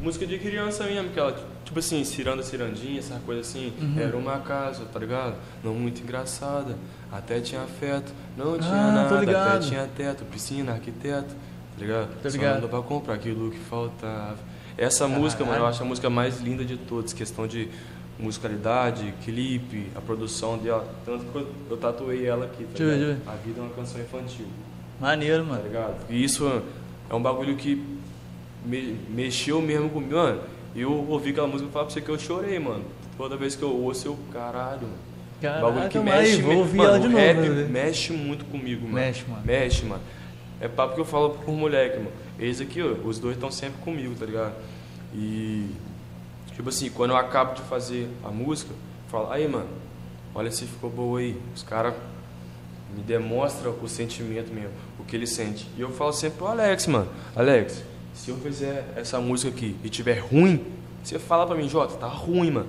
Música 0.00 0.26
de 0.26 0.38
criança 0.38 0.84
mesmo, 0.84 1.08
aquela. 1.08 1.32
Tipo 1.66 1.78
assim, 1.80 2.02
ciranda, 2.04 2.42
cirandinha, 2.42 2.98
essa 3.00 3.20
coisa 3.26 3.42
assim. 3.42 3.72
Uhum. 3.78 3.94
Era 3.98 4.16
uma 4.16 4.38
casa, 4.38 4.84
tá 4.86 4.98
ligado? 4.98 5.34
Não 5.62 5.74
muito 5.74 6.00
engraçada. 6.00 6.76
Até 7.12 7.40
tinha 7.40 7.60
afeto. 7.62 8.10
Não 8.36 8.56
tinha 8.58 8.72
Ah, 8.72 8.92
nada. 9.10 9.18
Até 9.20 9.58
tinha 9.66 9.86
teto, 9.94 10.24
piscina, 10.24 10.72
arquiteto. 10.72 11.34
Tá 11.34 11.78
ligado? 11.84 12.08
Tô 12.22 12.30
Só 12.30 12.36
ligado. 12.36 12.62
não 12.62 12.68
pra 12.68 12.80
comprar 12.80 13.14
aquilo 13.14 13.50
que 13.50 13.58
faltava. 13.58 14.38
Essa 14.78 15.06
música, 15.08 15.40
mano, 15.44 15.56
eu 15.56 15.60
Caralho. 15.60 15.74
acho 15.74 15.82
a 15.82 15.86
música 15.86 16.08
mais 16.08 16.40
linda 16.40 16.64
de 16.64 16.76
todas. 16.76 17.12
Questão 17.12 17.46
de 17.46 17.68
musicalidade, 18.18 19.12
clipe, 19.24 19.88
a 19.94 20.00
produção 20.00 20.56
dela. 20.58 20.86
Tanto 21.04 21.24
que 21.24 21.36
eu, 21.36 21.48
eu 21.70 21.76
tatuei 21.76 22.26
ela 22.26 22.46
aqui, 22.46 22.64
tá 22.64 22.70
Deixa 22.78 22.84
ver, 22.84 22.92
ligado? 22.98 23.16
deixa 23.16 23.22
eu 23.30 23.32
A 23.32 23.36
vida 23.36 23.60
é 23.60 23.62
uma 23.62 23.70
canção 23.74 24.00
infantil, 24.00 24.46
Maneiro, 25.00 25.42
tá 25.44 25.48
mano. 25.50 25.62
ligado? 25.64 25.96
E 26.08 26.24
isso 26.24 26.62
é 27.10 27.14
um 27.14 27.20
bagulho 27.20 27.56
que 27.56 27.82
me- 28.64 28.98
mexeu 29.10 29.60
mesmo 29.60 29.90
comigo. 29.90 30.14
Mano, 30.14 30.40
eu 30.80 30.92
ouvi 31.08 31.30
aquela 31.30 31.46
música 31.46 31.68
e 31.68 31.72
falar 31.72 31.84
pra 31.86 31.94
você 31.94 32.00
que 32.00 32.08
eu 32.08 32.18
chorei, 32.18 32.58
mano. 32.58 32.84
Toda 33.16 33.36
vez 33.36 33.54
que 33.56 33.62
eu 33.62 33.74
ouço, 33.74 34.08
eu, 34.08 34.18
caralho, 34.32 34.82
mano. 34.82 34.98
bagulho 35.40 35.88
que 35.88 35.98
Caraca, 35.98 36.00
mexe, 36.02 36.42
vou 36.42 36.56
ouvir 36.58 36.76
mano, 36.78 36.88
ela 36.90 37.00
de 37.00 37.06
o 37.06 37.10
novo. 37.10 37.22
rap 37.22 37.38
mexe 37.70 38.12
muito 38.12 38.44
comigo, 38.46 38.82
mano. 38.82 38.94
Mexe, 38.94 39.24
mano. 39.28 39.42
Mexe, 39.44 39.84
mano. 39.84 40.02
É 40.60 40.68
papo 40.68 40.94
que 40.94 41.00
eu 41.00 41.04
falo 41.04 41.30
por 41.30 41.52
moleque, 41.54 41.98
mano. 41.98 42.12
Eles 42.38 42.60
aqui, 42.60 42.82
ó, 42.82 42.86
os 43.06 43.18
dois 43.18 43.36
estão 43.36 43.50
sempre 43.50 43.80
comigo, 43.82 44.14
tá 44.14 44.26
ligado? 44.26 44.54
E, 45.14 45.70
tipo 46.54 46.68
assim, 46.68 46.90
quando 46.90 47.10
eu 47.10 47.16
acabo 47.16 47.54
de 47.54 47.62
fazer 47.62 48.08
a 48.24 48.30
música, 48.30 48.72
eu 48.72 49.10
falo, 49.10 49.30
aí, 49.30 49.46
mano, 49.48 49.68
olha 50.34 50.50
se 50.50 50.64
ficou 50.66 50.90
boa 50.90 51.20
aí. 51.20 51.40
Os 51.54 51.62
caras 51.62 51.94
me 52.94 53.02
demonstra 53.02 53.70
o 53.70 53.88
sentimento 53.88 54.52
mesmo, 54.52 54.70
o 54.98 55.04
que 55.04 55.16
ele 55.16 55.26
sente. 55.26 55.66
E 55.76 55.80
eu 55.80 55.90
falo 55.90 56.12
sempre 56.12 56.38
pro 56.38 56.46
Alex, 56.48 56.86
mano, 56.86 57.08
Alex, 57.34 57.82
se 58.16 58.30
eu 58.30 58.36
fizer 58.38 58.84
essa 58.96 59.20
música 59.20 59.50
aqui 59.54 59.76
e 59.84 59.88
tiver 59.88 60.18
ruim, 60.18 60.60
você 61.04 61.18
fala 61.18 61.46
pra 61.46 61.54
mim, 61.54 61.68
Jota, 61.68 61.94
tá 61.96 62.08
ruim, 62.08 62.50
mano. 62.50 62.68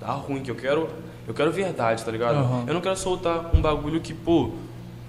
Tá 0.00 0.12
ruim, 0.12 0.40
que 0.40 0.50
eu 0.50 0.54
quero. 0.54 0.88
Eu 1.28 1.34
quero 1.34 1.50
verdade, 1.52 2.02
tá 2.04 2.10
ligado? 2.10 2.36
Uhum. 2.36 2.64
Eu 2.66 2.74
não 2.74 2.80
quero 2.80 2.96
soltar 2.96 3.50
um 3.54 3.60
bagulho 3.60 4.00
que, 4.00 4.12
pô, 4.14 4.50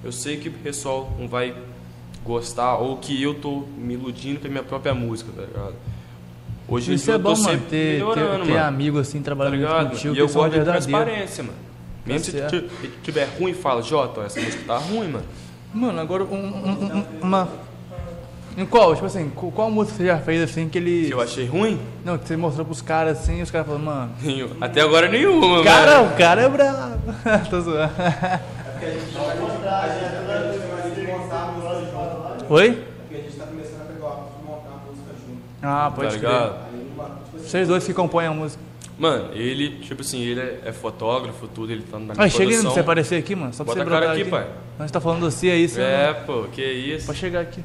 eu 0.04 0.12
sei 0.12 0.38
que 0.38 0.50
o 0.50 0.52
pessoal 0.52 1.12
não 1.20 1.28
vai 1.28 1.56
gostar, 2.24 2.76
ou 2.78 2.98
que 2.98 3.22
eu 3.22 3.36
tô 3.36 3.64
me 3.78 3.94
iludindo 3.94 4.40
com 4.40 4.48
a 4.48 4.50
minha 4.50 4.64
própria 4.64 4.94
música, 4.94 5.32
tá 5.36 5.44
ligado? 5.44 5.76
Hoje 6.68 6.94
Isso 6.96 7.12
é 7.12 7.14
eu 7.14 7.20
tô 7.22 7.36
bom, 7.36 7.42
mano, 7.42 7.62
ter, 7.70 8.02
ter, 8.04 8.46
ter 8.46 8.58
amigo 8.58 8.98
assim, 8.98 9.20
Tá 9.20 9.26
trabalhando 9.26 9.56
ligado? 9.58 9.90
contigo, 9.92 10.16
E 10.16 10.18
eu 10.18 10.28
gosto 10.28 10.58
de 10.58 10.64
transparência, 10.66 11.44
mano. 11.44 11.58
Mesmo 12.06 12.26
se 12.26 12.32
certo. 12.32 12.62
t- 12.62 12.70
se 12.82 12.88
tiver 13.04 13.26
ruim, 13.40 13.54
fala, 13.54 13.82
Jota, 13.84 14.22
essa 14.22 14.40
música 14.42 14.64
tá 14.66 14.78
ruim, 14.78 15.10
mano. 15.10 15.26
Mano, 15.74 16.00
agora 16.00 16.24
um, 16.24 16.36
um- 16.36 16.98
um- 16.98 17.06
uma. 17.22 17.48
Em 18.58 18.66
qual? 18.66 18.94
Tipo 18.94 19.06
assim, 19.08 19.30
qual, 19.36 19.52
qual 19.52 19.70
música 19.70 19.98
você 19.98 20.06
já 20.06 20.18
fez 20.18 20.42
assim 20.42 20.70
que 20.70 20.78
ele. 20.78 21.08
Que 21.08 21.14
eu 21.14 21.22
achei 21.22 21.46
ruim? 21.46 21.80
Não, 22.06 22.18
que 22.18 22.28
você 22.28 22.38
mostrou 22.38 22.66
pros 22.66 22.82
caras 22.82 23.20
assim 23.20 23.40
e 23.40 23.42
os 23.42 23.52
caras 23.52 23.68
falaram, 23.68 23.86
mano. 23.86 24.12
Nenhum. 24.22 24.50
Até 24.62 24.82
agora 24.82 25.10
nenhuma, 25.10 25.64
Cara, 25.64 26.02
mano. 26.02 26.14
o 26.14 26.18
cara 26.18 26.42
é 26.44 26.50
brabo. 26.50 27.14
Tô 27.50 27.60
zoando. 27.62 27.92
Oi? 32.50 32.72
Porque 33.02 33.16
a 33.16 33.18
gente 33.22 33.36
tá 33.38 33.46
começando 33.46 33.82
a 33.82 33.86
pegar 33.86 34.06
o 34.06 34.08
hábito 34.08 34.38
de 34.40 34.46
montar 34.48 34.70
a 34.70 34.90
música 34.90 35.12
junto. 35.28 35.42
Ah, 35.62 35.90
Tá 35.90 35.92
pode 35.92 36.08
crer. 36.10 36.20
ligado? 36.22 36.56
Aí, 36.72 36.88
uma, 36.96 37.04
tipo 37.06 37.38
assim, 37.38 37.48
Vocês 37.48 37.68
dois 37.68 37.84
que 37.86 37.94
compõem 37.94 38.28
a 38.28 38.32
música. 38.34 38.64
Mano, 38.98 39.34
ele, 39.34 39.80
tipo 39.80 40.02
assim, 40.02 40.22
ele 40.22 40.40
é, 40.40 40.60
é 40.68 40.72
fotógrafo, 40.72 41.48
tudo, 41.50 41.72
ele 41.72 41.84
tá 41.84 42.00
na 42.00 42.14
Ah, 42.18 42.30
chega 42.30 42.46
produção. 42.52 42.72
você 42.72 42.80
aparecer 42.80 43.16
aqui, 43.18 43.36
mano. 43.36 43.54
Só 43.54 43.64
pra 43.66 43.74
Bota 43.74 43.80
você 43.80 43.82
a 43.82 43.92
cara 43.92 44.06
brotar 44.08 44.22
aqui, 44.22 44.30
pai. 44.32 44.48
Nós 44.80 44.92
tá 44.92 45.02
falando 45.02 45.20
você 45.30 45.50
aí, 45.50 45.68
você. 45.68 45.82
É, 45.82 46.14
pô, 46.26 46.44
que 46.52 46.64
isso. 46.64 47.06
Pode 47.08 47.20
chegar 47.20 47.42
aqui. 47.42 47.62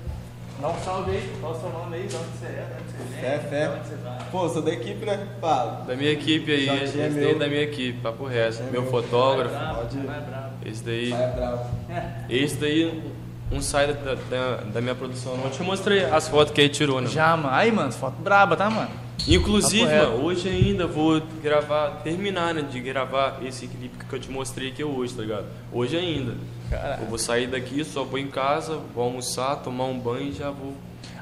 Dá 0.61 0.69
um 0.69 0.79
salve 0.85 1.11
aí. 1.13 1.33
Qual 1.41 1.53
o 1.53 1.61
seu 1.61 1.71
nome 1.71 1.97
aí? 1.97 2.07
De 2.07 2.17
onde 2.17 2.25
você 2.39 2.47
é? 2.47 2.67
De 2.67 2.83
onde 2.83 2.93
você 2.93 3.13
vem? 3.15 3.21
Fé, 3.21 3.39
fé. 3.39 3.69
De 3.69 3.75
onde 3.79 3.89
você 3.89 3.95
vai? 3.97 4.19
Pô, 4.31 4.49
sou 4.49 4.63
da 4.63 4.71
equipe, 4.73 5.07
né? 5.07 5.27
Fala. 5.41 5.85
Da 5.87 5.95
minha 5.97 6.11
equipe 6.13 6.53
aí, 6.53 6.83
esse 6.85 7.01
é 7.01 7.09
daí 7.09 7.13
meu. 7.21 7.31
é 7.31 7.35
da 7.35 7.49
minha 7.49 7.63
equipe, 7.63 7.99
papo 8.01 8.25
reto. 8.27 8.63
Meu 8.71 8.83
Tá 8.85 8.91
fotógrafo, 8.91 9.75
Pode 9.77 9.97
ir. 9.99 10.07
Vai 10.07 10.21
bravo. 10.21 10.53
esse 10.67 10.85
daí. 10.85 11.11
Vai, 11.11 11.23
é 11.23 11.27
bravo. 11.29 11.71
Esse 12.31 12.57
daí, 12.57 13.03
um 13.51 13.61
sai 13.61 13.89
da, 13.93 14.15
da, 14.15 14.57
da 14.73 14.81
minha 14.81 14.95
produção. 14.95 15.37
Eu 15.43 15.51
te 15.51 15.63
mostrei 15.63 16.05
as 16.05 16.29
fotos 16.29 16.53
que 16.55 16.61
ele 16.61 16.69
tirou, 16.69 17.01
né? 17.01 17.09
Já, 17.09 17.37
mano. 17.37 17.53
Aí, 17.55 17.73
mano, 17.73 17.91
foto 17.91 18.15
braba, 18.23 18.57
tá, 18.57 18.71
mano? 18.71 18.91
Inclusive, 19.29 19.85
mano, 19.85 20.25
hoje 20.25 20.49
ainda 20.49 20.87
vou 20.87 21.21
gravar, 21.43 22.01
terminar, 22.03 22.55
né, 22.55 22.63
de 22.63 22.81
gravar 22.81 23.39
esse 23.45 23.67
clipe 23.67 24.05
que 24.05 24.13
eu 24.13 24.19
te 24.19 24.31
mostrei 24.31 24.69
aqui 24.71 24.83
hoje, 24.83 25.15
tá 25.15 25.23
ligado? 25.23 25.47
Hoje 25.73 25.97
ainda. 25.97 26.35
Caralho. 26.69 27.03
Eu 27.03 27.09
vou 27.09 27.19
sair 27.19 27.47
daqui, 27.47 27.85
só 27.85 28.05
vou 28.05 28.19
em 28.19 28.29
casa, 28.29 28.79
vou 28.95 29.05
almoçar, 29.05 29.57
tomar 29.57 29.85
um 29.85 29.99
banho 29.99 30.29
e 30.29 30.33
já 30.33 30.51
vou. 30.51 30.75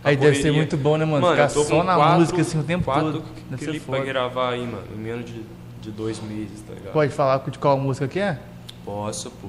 Aí 0.04 0.16
deve 0.16 0.36
ser 0.40 0.52
muito 0.52 0.76
bom, 0.76 0.96
né, 0.96 1.04
mano? 1.04 1.26
Ficar 1.28 1.48
eu 1.48 1.54
tô 1.54 1.64
só 1.64 1.82
na 1.82 1.96
quatro- 1.96 2.20
música, 2.20 2.40
assim, 2.40 2.60
o 2.60 2.62
tempo 2.62 2.84
quatro 2.84 3.12
todo. 3.12 3.24
Ser 3.58 3.64
clipes 3.70 3.82
pra 3.82 3.98
gravar 4.04 4.50
aí, 4.52 4.60
mano, 4.64 4.84
em 4.94 4.98
menos 4.98 5.26
de, 5.26 5.42
de 5.82 5.90
dois 5.90 6.20
meses, 6.22 6.60
tá 6.66 6.74
ligado? 6.74 6.92
Pode 6.92 7.12
falar 7.12 7.38
de 7.50 7.58
qual 7.58 7.76
música 7.78 8.06
que 8.06 8.20
é? 8.20 8.38
Posso, 8.84 9.30
pô. 9.30 9.48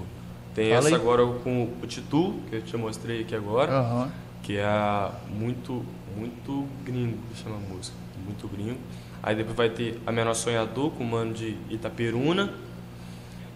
Tem 0.55 0.69
Fala 0.69 0.79
essa 0.79 0.87
aí. 0.89 0.95
agora 0.95 1.25
com 1.43 1.69
o 1.81 1.87
Titu, 1.87 2.33
que 2.49 2.55
eu 2.55 2.61
te 2.63 2.75
mostrei 2.75 3.21
aqui 3.21 3.35
agora, 3.35 3.71
Aham. 3.71 4.11
que 4.41 4.57
é 4.57 5.09
muito, 5.29 5.85
muito 6.17 6.65
gringo, 6.83 7.17
chama 7.41 7.55
a 7.57 7.73
música. 7.73 7.95
Muito 8.29 8.47
gringo. 8.47 8.77
Aí 9.23 9.35
depois 9.35 9.57
vai 9.57 9.69
ter 9.69 9.99
A 10.05 10.11
Menor 10.11 10.35
Sonhador, 10.35 10.91
com 10.91 11.03
o 11.03 11.07
mano 11.07 11.33
de 11.33 11.57
Itaperuna. 11.69 12.53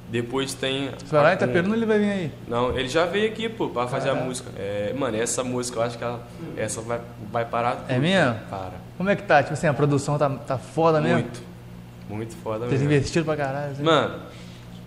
Depois 0.09 0.53
tem. 0.53 0.89
A 0.89 1.31
em 1.31 1.35
Itaperuna 1.35 1.75
ele 1.75 1.85
vai 1.85 1.99
vir 1.99 2.11
aí. 2.11 2.31
Não, 2.47 2.77
ele 2.77 2.89
já 2.89 3.05
veio 3.05 3.27
aqui, 3.31 3.47
pô, 3.47 3.69
pra 3.69 3.87
fazer 3.87 4.09
a 4.09 4.15
música. 4.15 4.51
É, 4.57 4.93
mano, 4.97 5.15
essa 5.17 5.43
música, 5.43 5.79
eu 5.79 5.83
acho 5.83 5.97
que 5.97 6.03
ela, 6.03 6.27
essa 6.57 6.81
vai, 6.81 7.01
vai 7.31 7.45
parar 7.45 7.77
tudo. 7.77 7.91
É 7.91 7.99
mesmo? 7.99 8.35
Para. 8.49 8.73
Como 8.97 9.09
é 9.09 9.15
que 9.15 9.23
tá? 9.23 9.41
Tipo 9.41 9.53
assim, 9.53 9.67
a 9.67 9.73
produção 9.73 10.17
tá, 10.17 10.29
tá 10.29 10.57
foda 10.57 10.99
mesmo? 10.99 11.19
Muito. 11.19 11.41
Muito 12.09 12.35
foda 12.35 12.65
Vocês 12.65 12.81
mesmo. 12.81 12.87
investiram 12.93 13.25
pra 13.25 13.37
caralho. 13.37 13.71
assim? 13.71 13.83
Mano, 13.83 14.19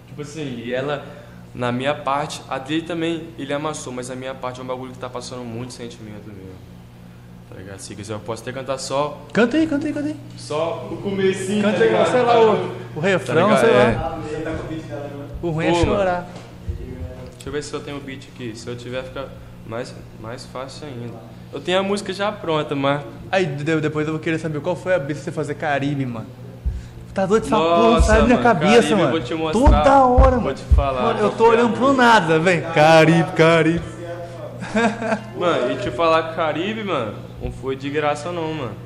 tipo 0.08 0.22
assim, 0.22 0.62
e 0.64 0.74
ela, 0.74 1.04
na 1.54 1.72
minha 1.72 1.94
parte, 1.94 2.42
a 2.48 2.58
dele 2.58 2.82
também, 2.82 3.28
ele 3.38 3.52
amassou, 3.52 3.92
mas 3.92 4.10
a 4.10 4.14
minha 4.14 4.34
parte 4.34 4.60
é 4.60 4.62
um 4.62 4.66
bagulho 4.66 4.92
que 4.92 4.98
tá 4.98 5.08
passando 5.08 5.42
muito 5.44 5.72
sentimento 5.72 6.26
mesmo. 6.28 6.75
Tá 7.48 7.54
ligado? 7.56 7.78
Se 7.78 7.94
quiser, 7.94 8.14
eu 8.14 8.18
posso 8.20 8.42
até 8.42 8.52
cantar 8.52 8.76
só, 8.78 9.18
Canta 9.32 9.56
aí, 9.56 9.66
canta 9.66 9.86
aí, 9.86 9.92
canta 9.92 10.08
aí. 10.08 10.16
só 10.36 10.88
o 10.90 10.96
comecinho. 10.96 11.62
Canta 11.62 11.78
tá 11.78 11.84
aí, 11.84 11.90
ligado? 11.90 12.10
sei 12.10 12.22
lá, 12.22 12.40
o, 12.40 12.72
o 12.96 13.00
refrão, 13.00 13.48
ligado? 13.48 13.60
sei 13.60 13.70
É. 13.70 13.84
lá. 13.84 13.94
Tá 14.44 14.50
o 14.50 14.62
beat 14.68 14.84
ruim 15.54 15.66
é 15.66 15.74
chorar. 15.84 16.26
Deixa 17.34 17.48
eu 17.48 17.52
ver 17.52 17.62
se 17.62 17.72
eu 17.72 17.80
tenho 17.80 17.96
o 17.98 18.00
beat 18.00 18.24
aqui. 18.34 18.52
Se 18.56 18.66
eu 18.68 18.76
tiver, 18.76 19.04
fica 19.04 19.28
mais, 19.66 19.94
mais 20.20 20.44
fácil 20.46 20.88
ainda. 20.88 21.14
Eu 21.52 21.60
tenho 21.60 21.78
a 21.78 21.82
música 21.82 22.12
já 22.12 22.32
pronta, 22.32 22.74
mas. 22.74 23.02
Aí 23.30 23.46
de- 23.46 23.80
depois 23.80 24.06
eu 24.08 24.14
vou 24.14 24.20
querer 24.20 24.38
saber 24.38 24.60
qual 24.60 24.74
foi 24.74 24.94
a 24.94 24.98
brisa 24.98 25.20
de 25.20 25.24
você 25.26 25.32
fazer 25.32 25.54
Caribe, 25.54 26.04
mano. 26.04 26.26
Tá 27.14 27.24
doido 27.24 27.46
essa 27.46 27.56
porra, 27.56 28.02
sai 28.02 28.20
da 28.20 28.26
minha 28.26 28.38
cabeça, 28.38 28.74
Caribe, 28.82 28.94
mano. 28.96 29.10
vou 29.12 29.20
te 29.20 29.34
mostrar. 29.34 29.82
Toda 29.82 30.04
hora, 30.04 30.30
Vou 30.32 30.40
mano. 30.40 30.54
te 30.54 30.62
falar. 30.74 31.02
Mano, 31.02 31.20
eu 31.20 31.30
tô 31.30 31.48
olhando 31.48 31.72
pro 31.74 31.92
nada, 31.92 32.38
vem. 32.40 32.60
Caribe, 32.74 33.32
Caribe. 33.32 33.82
Mano, 35.38 35.72
e 35.72 35.76
te 35.76 35.90
falar 35.90 36.34
Caribe, 36.34 36.82
mano, 36.84 37.14
não 37.42 37.52
foi 37.52 37.76
de 37.76 37.90
graça 37.90 38.32
não, 38.32 38.52
mano. 38.54 38.76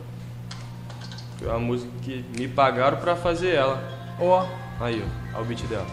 Foi 1.38 1.48
uma 1.48 1.58
música 1.58 1.90
que 2.02 2.24
me 2.36 2.48
pagaram 2.48 2.98
pra 2.98 3.16
fazer 3.16 3.54
ela. 3.54 3.82
Ó, 4.20 4.46
Aí, 4.80 5.04
ó, 5.04 5.36
olha 5.36 5.42
o 5.42 5.44
beat 5.44 5.62
dela. 5.66 5.86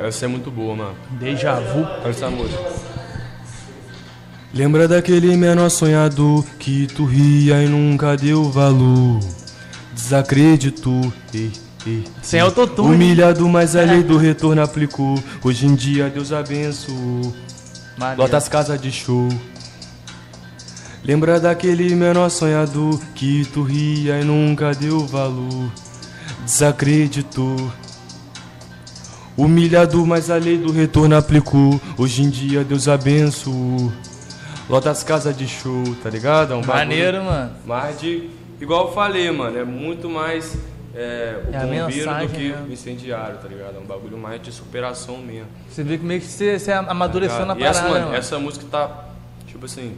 Essa 0.00 0.24
é 0.24 0.28
muito 0.28 0.50
boa, 0.50 0.74
mano. 0.74 0.96
déjà 1.20 1.60
vu. 1.60 1.80
Olha 1.80 2.08
essa 2.08 2.30
música. 2.30 2.72
Lembra 4.52 4.88
daquele 4.88 5.36
menor 5.36 5.68
sonhador 5.68 6.44
que 6.58 6.86
tu 6.86 7.04
ria 7.04 7.62
e 7.62 7.68
nunca 7.68 8.16
deu 8.16 8.50
valor. 8.50 9.20
Desacreditou, 9.92 11.12
ei, 11.34 11.40
ei. 11.40 11.63
Sem 12.22 12.40
autotune. 12.40 12.94
Humilhado, 12.94 13.48
mas 13.48 13.76
a 13.76 13.82
lei 13.82 14.02
do 14.02 14.16
retorno 14.16 14.62
aplicou. 14.62 15.22
Hoje 15.42 15.66
em 15.66 15.74
dia 15.74 16.08
Deus 16.08 16.32
abençoou. 16.32 17.34
Maneiro. 17.98 18.22
Lota 18.22 18.36
as 18.36 18.48
casas 18.48 18.80
de 18.80 18.90
show. 18.90 19.28
Lembra 21.04 21.38
daquele 21.38 21.94
menor 21.94 22.30
sonhador 22.30 22.98
que 23.14 23.44
tu 23.52 23.62
ria 23.62 24.20
e 24.20 24.24
nunca 24.24 24.72
deu 24.74 25.06
valor. 25.06 25.70
Desacreditou. 26.44 27.70
Humilhado, 29.36 30.06
mas 30.06 30.30
a 30.30 30.36
lei 30.36 30.56
do 30.56 30.72
retorno 30.72 31.16
aplicou. 31.16 31.80
Hoje 31.98 32.22
em 32.22 32.30
dia 32.30 32.64
Deus 32.64 32.88
abençoou. 32.88 33.92
Lota 34.68 34.90
as 34.90 35.02
casas 35.02 35.36
de 35.36 35.46
show, 35.46 35.82
tá 36.02 36.08
ligado? 36.08 36.54
É 36.54 36.56
um 36.56 36.64
Maneiro, 36.64 37.22
mano. 37.22 37.50
mais 37.66 38.00
de. 38.00 38.30
Igual 38.60 38.86
eu 38.88 38.92
falei, 38.94 39.30
mano, 39.30 39.58
é 39.58 39.64
muito 39.64 40.08
mais 40.08 40.56
é, 40.94 41.40
o 41.46 41.54
É 41.54 41.58
bombeiro 41.60 41.86
mensagem 41.86 42.28
do 42.28 42.32
que 42.34 42.48
mesmo. 42.48 42.66
o 42.66 42.72
incendiário, 42.72 43.38
tá 43.38 43.48
ligado? 43.48 43.76
É 43.76 43.78
um 43.80 43.84
bagulho 43.86 44.16
mais 44.16 44.40
de 44.40 44.52
superação 44.52 45.18
mesmo. 45.18 45.46
Você 45.68 45.82
vê 45.82 45.98
que 45.98 46.04
meio 46.04 46.20
que 46.20 46.26
você, 46.26 46.58
você 46.58 46.72
amadureceu 46.72 47.38
Tá 47.38 47.46
na 47.46 47.56
parada, 47.56 47.78
essa, 47.78 47.88
mano, 47.88 48.04
mano. 48.06 48.16
essa 48.16 48.38
música 48.38 48.64
tá, 48.70 49.04
tipo 49.46 49.64
assim, 49.66 49.96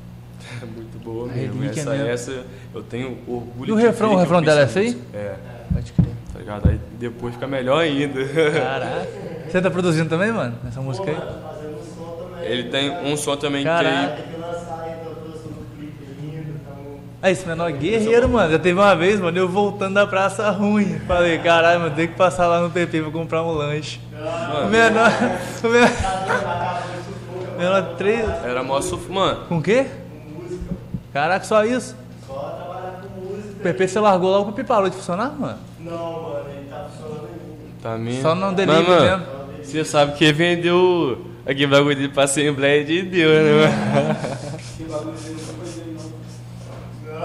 muito 0.74 0.98
boa 1.04 1.30
A 1.30 1.34
mesmo. 1.34 1.64
Essa, 1.64 1.90
mesmo. 1.90 2.06
essa 2.08 2.44
eu 2.74 2.82
tenho 2.82 3.18
orgulho 3.26 3.68
E 3.70 3.72
o 3.72 3.76
de 3.76 3.82
refrão, 3.82 4.14
o 4.14 4.16
refrão 4.16 4.42
dela 4.42 4.60
é 4.60 4.64
essa 4.64 4.78
aí? 4.80 5.00
É, 5.12 5.34
Pode 5.72 5.92
crer. 5.92 6.08
tá 6.32 6.38
ligado? 6.38 6.68
Aí 6.70 6.80
depois 6.98 7.34
fica 7.34 7.46
melhor 7.46 7.78
ainda. 7.82 8.24
Caraca. 8.52 9.08
Você 9.50 9.60
tá 9.60 9.70
produzindo 9.70 10.08
também, 10.08 10.32
mano? 10.32 10.56
Essa 10.66 10.80
música 10.80 11.10
aí? 11.10 11.16
Fazendo 11.16 11.76
um 11.76 11.94
som 11.94 12.16
também. 12.32 12.48
Ele 12.50 12.64
tem 12.70 12.90
um 13.12 13.16
som 13.16 13.36
também 13.36 13.64
Caraca. 13.64 14.16
Tem 14.22 14.32
que 14.34 14.40
lançar 14.40 14.80
aí 14.84 14.92
pra 15.04 15.10
produção 15.14 15.50
do 15.52 15.76
clipe 15.76 16.04
lindo. 16.20 16.54
Tamo... 17.20 17.22
Ah, 17.22 17.30
esse 17.30 17.46
menor 17.46 17.70
guerreiro, 17.72 18.28
mano. 18.28 18.50
Já 18.50 18.58
teve 18.58 18.78
uma 18.78 18.94
vez, 18.96 19.20
mano, 19.20 19.36
eu 19.36 19.48
voltando 19.48 19.94
da 19.94 20.06
praça 20.06 20.50
ruim. 20.50 20.98
Falei, 21.06 21.38
caralho, 21.38 21.80
mano, 21.80 21.94
tem 21.94 22.08
que 22.08 22.14
passar 22.14 22.46
lá 22.46 22.60
no 22.60 22.70
PP 22.70 23.02
pra 23.02 23.10
comprar 23.10 23.42
um 23.42 23.52
lanche. 23.52 24.00
O 24.12 24.68
menor. 24.68 25.12
O 25.62 25.68
menor. 25.68 25.90
o 27.54 27.58
menor 27.58 27.82
três. 27.96 28.26
era 28.44 28.62
mó 28.62 28.80
suf... 28.80 29.10
Mano, 29.10 29.44
Com 29.48 29.58
o 29.58 29.62
quê? 29.62 29.86
Caraca, 31.12 31.44
só 31.44 31.64
isso? 31.64 31.94
Só 32.26 32.34
trabalhar 32.34 33.02
com 33.02 33.20
música. 33.20 33.50
O 33.50 33.62
PP 33.62 33.88
você 33.88 34.00
largou 34.00 34.30
logo 34.30 34.50
o 34.50 34.52
PP 34.52 34.66
parou 34.66 34.88
de 34.88 34.96
funcionar, 34.96 35.32
mano? 35.38 35.58
Não, 35.80 36.22
mano, 36.22 36.44
ele 36.56 36.68
tá 36.70 36.86
funcionando 36.88 37.26
ainda. 37.26 37.82
tá 37.82 37.98
mesmo. 37.98 38.22
Só 38.22 38.34
não 38.34 38.54
delivery 38.54 38.88
mano, 38.88 39.18
mesmo. 39.18 39.40
Você 39.62 39.84
sabe 39.84 40.12
que 40.14 40.32
vendeu 40.32 41.18
aquele 41.44 41.66
bagulho 41.66 41.96
de 41.96 42.08
pra 42.08 42.24
Assembleia 42.24 42.84
de 42.84 43.02
Deus, 43.02 43.32
né, 43.32 43.52
mano? 43.52 44.16
Que 44.76 44.84
bagulho 44.84 45.12
dele 45.16 45.36
nunca 45.36 45.52
foi 45.52 45.82
dele, 45.84 45.98
não. 45.98 47.19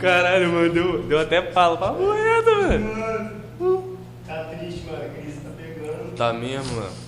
Caralho, 0.00 0.48
mano, 0.52 0.72
deu, 0.72 1.02
deu 1.04 1.20
até 1.20 1.40
palo 1.40 1.76
pra 1.78 1.92
moeda, 1.92 2.52
mano. 2.62 3.98
Tá 4.26 4.44
triste, 4.44 4.84
mano. 4.86 5.02
A 5.04 5.08
crise 5.20 5.38
tá 5.40 5.50
pegando. 5.56 6.16
Tá 6.16 6.32
mesmo, 6.32 6.74
mano. 6.76 7.02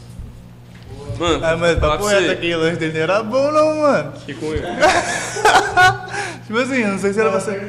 Mano, 1.19 1.45
Ah, 1.45 1.57
mas 1.57 1.79
papo 1.79 2.05
pra 2.05 2.19
reto, 2.19 2.33
aquele 2.33 2.57
lanche 2.57 2.77
dele 2.77 2.93
não 2.95 3.01
era 3.01 3.23
bom 3.23 3.51
não, 3.53 3.77
mano. 3.81 4.13
que 4.25 4.35
com 4.35 4.47
ele. 4.47 4.67
Tipo 6.47 6.59
assim, 6.59 6.81
eu 6.83 6.89
não 6.89 6.99
sei 6.99 7.13
se 7.13 7.21
era 7.21 7.31
você. 7.31 7.51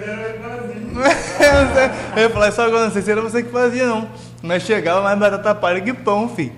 Eu 0.95 1.01
não 1.01 1.73
sei- 1.73 1.89
eu 2.15 2.21
ia 2.23 2.29
falar 2.29 2.47
isso 2.49 2.61
agora, 2.61 2.85
não 2.85 2.91
sei 2.91 3.01
se 3.01 3.11
era 3.11 3.21
você 3.21 3.43
que 3.43 3.49
fazia, 3.51 3.85
não. 3.85 4.07
Nós 4.41 4.63
chegava 4.63 5.01
mais 5.01 5.19
batata 5.19 5.53
palha 5.53 5.81
que 5.81 5.93
pão, 5.93 6.29
fi. 6.29 6.53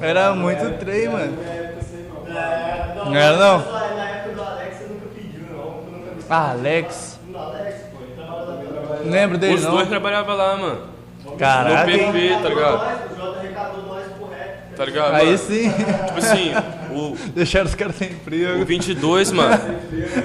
Era 0.00 0.32
muito 0.34 0.78
trem, 0.78 1.08
mano. 1.08 1.36
Não 1.36 2.36
é 2.36 2.94
não. 2.94 3.14
Era, 3.16 3.36
não? 3.36 3.58
Na 3.58 4.08
época 4.08 4.34
do 4.36 4.42
Alex 4.42 4.76
você 4.76 4.84
nunca 4.84 5.06
pediu, 5.14 5.42
não. 5.50 6.36
Alex. 6.36 7.15
No 7.36 7.42
Alex, 7.42 7.74
pô, 7.92 7.98
ele 8.02 8.12
trabalha 8.16 8.42
lá 8.42 8.46
também. 8.46 9.04
Não 9.04 9.12
lembro 9.12 9.38
dele, 9.38 9.54
Os 9.54 9.62
dois 9.62 9.74
não. 9.80 9.86
trabalhavam 9.86 10.36
lá, 10.36 10.56
mano. 10.56 10.80
Caraca, 11.38 11.90
No? 11.90 12.12
PP, 12.12 12.28
tá 12.42 12.48
ligado? 12.48 13.12
O 13.12 13.16
Jota 13.16 13.38
arrecadou 13.40 13.82
nós 13.82 14.04
pro 14.16 14.26
rap. 14.28 14.74
Tá 14.76 14.84
ligado? 14.84 15.14
Aí 15.14 15.26
mano? 15.26 15.38
sim. 15.38 15.70
Tipo 15.70 16.18
assim, 16.18 16.52
o, 16.92 17.16
Deixaram 17.34 17.66
os 17.66 17.74
caras 17.74 17.96
sem 17.96 18.08
o 18.08 18.12
emprego. 18.12 18.64
22, 18.64 19.32
mano. 19.32 19.60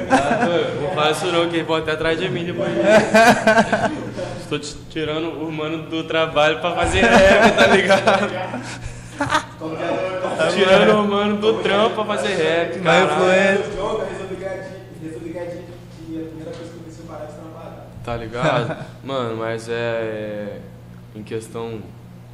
Ah, 0.10 0.48
Não 0.82 0.90
fala 0.96 1.12
isso 1.12 1.26
não, 1.28 1.50
que 1.50 1.56
ele 1.58 1.66
pode 1.66 1.84
até 1.84 1.92
atrás 1.94 2.20
de 2.20 2.30
mim 2.30 2.46
depois. 2.46 2.70
Estou 4.42 4.60
t- 4.60 4.76
tirando 4.90 5.30
o 5.44 5.52
mano 5.52 5.84
do 5.90 6.04
trabalho 6.04 6.60
pra 6.60 6.72
fazer 6.72 7.02
rap, 7.02 7.52
tá 7.56 7.68
ligado? 7.68 8.34
É? 8.34 8.50
Tirando 10.52 11.00
o 11.00 11.08
mano 11.08 11.38
do 11.38 11.54
trampo 11.62 11.96
pra 11.96 12.06
fazer 12.16 12.34
rap, 12.36 12.80
Mas 12.80 12.84
cara. 12.84 13.06
influência. 13.06 13.66
Eu 13.78 14.02
Tá 18.04 18.16
ligado? 18.18 18.86
Mano, 19.04 19.38
mas 19.38 19.68
é. 19.70 20.60
Em 21.16 21.24
questão. 21.24 21.80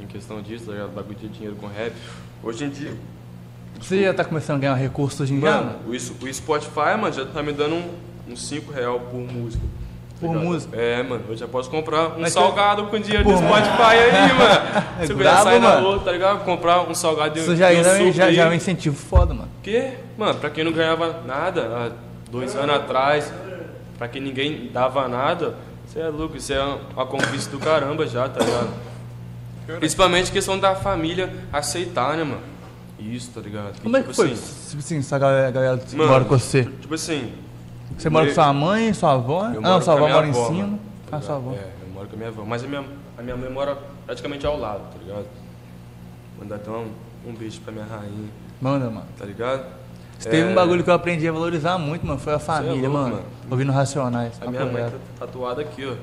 Em 0.00 0.06
questão 0.06 0.40
disso, 0.40 0.66
tá 0.66 0.72
ligado? 0.72 0.90
Bagulho 0.94 1.16
de 1.18 1.28
dinheiro 1.28 1.56
com 1.56 1.66
rap. 1.66 1.92
Hoje 2.42 2.64
em 2.64 2.70
dia. 2.70 2.94
Você 3.80 4.02
já 4.04 4.14
tá 4.14 4.24
começando 4.24 4.56
a 4.56 4.60
ganhar 4.60 4.74
recursos 4.74 5.20
hoje 5.20 5.34
em 5.34 5.40
dia? 5.40 5.50
Mano, 5.50 5.76
o, 5.86 5.90
o 5.90 6.32
Spotify, 6.34 6.96
mano, 6.98 7.12
já 7.12 7.24
tá 7.26 7.42
me 7.42 7.52
dando 7.52 7.74
um- 7.76 7.90
uns 8.32 8.46
5 8.48 8.72
real 8.72 8.98
por 9.00 9.18
música. 9.20 9.62
tá 9.64 10.20
Por 10.20 10.28
ligado? 10.28 10.44
música? 10.44 10.76
É, 10.76 11.02
mano, 11.02 11.24
eu 11.28 11.36
já 11.36 11.46
posso 11.48 11.68
comprar 11.70 12.16
um 12.16 12.20
Mas 12.20 12.32
salgado 12.32 12.86
com 12.86 12.98
dinheiro 12.98 13.24
do 13.24 13.30
Por 13.30 13.38
Spotify 13.38 13.82
aí, 13.82 14.32
mano. 14.34 14.84
É 15.00 15.06
Se 15.06 15.12
eu 15.12 15.16
quiser 15.16 15.36
sair 15.42 15.60
na 15.60 15.68
mano. 15.74 15.86
rua, 15.90 15.98
tá 16.00 16.12
ligado? 16.12 16.44
Comprar 16.44 16.82
um 16.88 16.94
salgado 16.94 17.38
Isso 17.38 17.52
e 17.52 17.56
já, 17.56 17.72
e 17.72 17.80
um 17.80 17.84
já, 17.84 17.96
suco 17.98 18.12
já, 18.12 18.44
é 18.44 18.48
um 18.48 18.52
incentivo 18.54 18.96
foda, 18.96 19.34
mano. 19.34 19.48
Porque, 19.56 19.92
mano, 20.16 20.38
pra 20.38 20.50
quem 20.50 20.64
não 20.64 20.72
ganhava 20.72 21.22
nada 21.26 21.62
há 21.62 21.90
dois 22.30 22.54
anos 22.56 22.74
atrás, 22.76 23.32
pra 23.98 24.08
quem 24.08 24.22
ninguém 24.22 24.70
dava 24.72 25.06
nada, 25.08 25.56
você 25.86 26.00
é 26.00 26.08
louco, 26.08 26.36
isso 26.36 26.52
é 26.52 26.62
uma, 26.94 27.04
conquista 27.06 27.50
do 27.50 27.58
caramba 27.58 28.06
já, 28.06 28.28
tá 28.28 28.42
ligado? 28.44 28.70
Principalmente 29.78 30.32
questão 30.32 30.58
da 30.58 30.74
família 30.74 31.30
aceitar, 31.52 32.16
né, 32.16 32.24
mano? 32.24 32.40
Isso, 32.98 33.30
tá 33.32 33.40
ligado? 33.40 33.80
Como 33.82 33.96
é 33.96 34.00
que 34.00 34.08
tipo 34.08 34.16
foi? 34.16 34.32
assim, 34.32 34.68
Tipo 34.70 34.78
assim, 34.80 34.98
essa 34.98 35.18
galera, 35.18 35.50
galera 35.50 35.78
que 35.78 35.94
Mano, 35.94 36.10
mora 36.10 36.24
com 36.24 36.38
você. 36.38 36.64
Tipo 36.64 36.94
assim. 36.94 37.32
Você 37.96 38.08
mora 38.08 38.26
com 38.26 38.34
sua 38.34 38.52
mãe, 38.52 38.92
sua 38.92 39.12
avó? 39.12 39.46
eu 39.50 39.58
Ah, 39.58 39.60
não, 39.60 39.80
sua 39.82 39.94
avó 39.94 40.08
mora 40.08 40.26
em 40.26 40.30
avó, 40.30 40.46
cima. 40.46 40.62
mano, 40.62 40.80
tá 41.10 41.16
Ah, 41.18 41.20
sua 41.20 41.36
avó. 41.36 41.52
É, 41.52 41.72
eu 41.82 41.88
moro 41.92 42.08
com 42.08 42.14
a 42.14 42.16
minha 42.16 42.28
avó. 42.28 42.44
Mas 42.44 42.64
a 42.64 42.66
minha, 42.66 42.84
a 43.18 43.22
minha 43.22 43.36
mãe 43.36 43.50
mora 43.50 43.76
praticamente 44.06 44.46
ao 44.46 44.58
lado, 44.58 44.80
tá 44.92 44.98
ligado? 45.04 45.26
Mandar 46.38 46.56
até 46.56 46.70
um, 46.70 46.88
um 47.26 47.32
beijo 47.34 47.60
pra 47.60 47.72
minha 47.72 47.84
rainha, 47.84 48.28
Manda, 48.60 48.86
mano. 48.90 49.06
tá 49.18 49.24
ligado? 49.24 49.64
Teve 50.20 50.40
É, 50.40 50.46
um 50.46 50.54
bagulho 50.54 50.82
que 50.82 50.90
eu 50.90 50.94
aprendi 50.94 51.28
a 51.28 51.32
valorizar 51.32 51.78
muito, 51.78 52.04
mano, 52.06 52.18
foi 52.18 52.34
a 52.34 52.38
família, 52.38 52.74
louco, 52.74 52.90
mano. 52.90 53.14
mano. 53.16 53.26
Ouvindo 53.50 53.72
Racionais. 53.72 54.32
A 54.40 54.50
minha 54.50 54.66
mãe 54.66 54.82
tá 54.84 55.26
tatuada 55.26 55.62
aqui, 55.62 55.86
ó. 55.86 55.94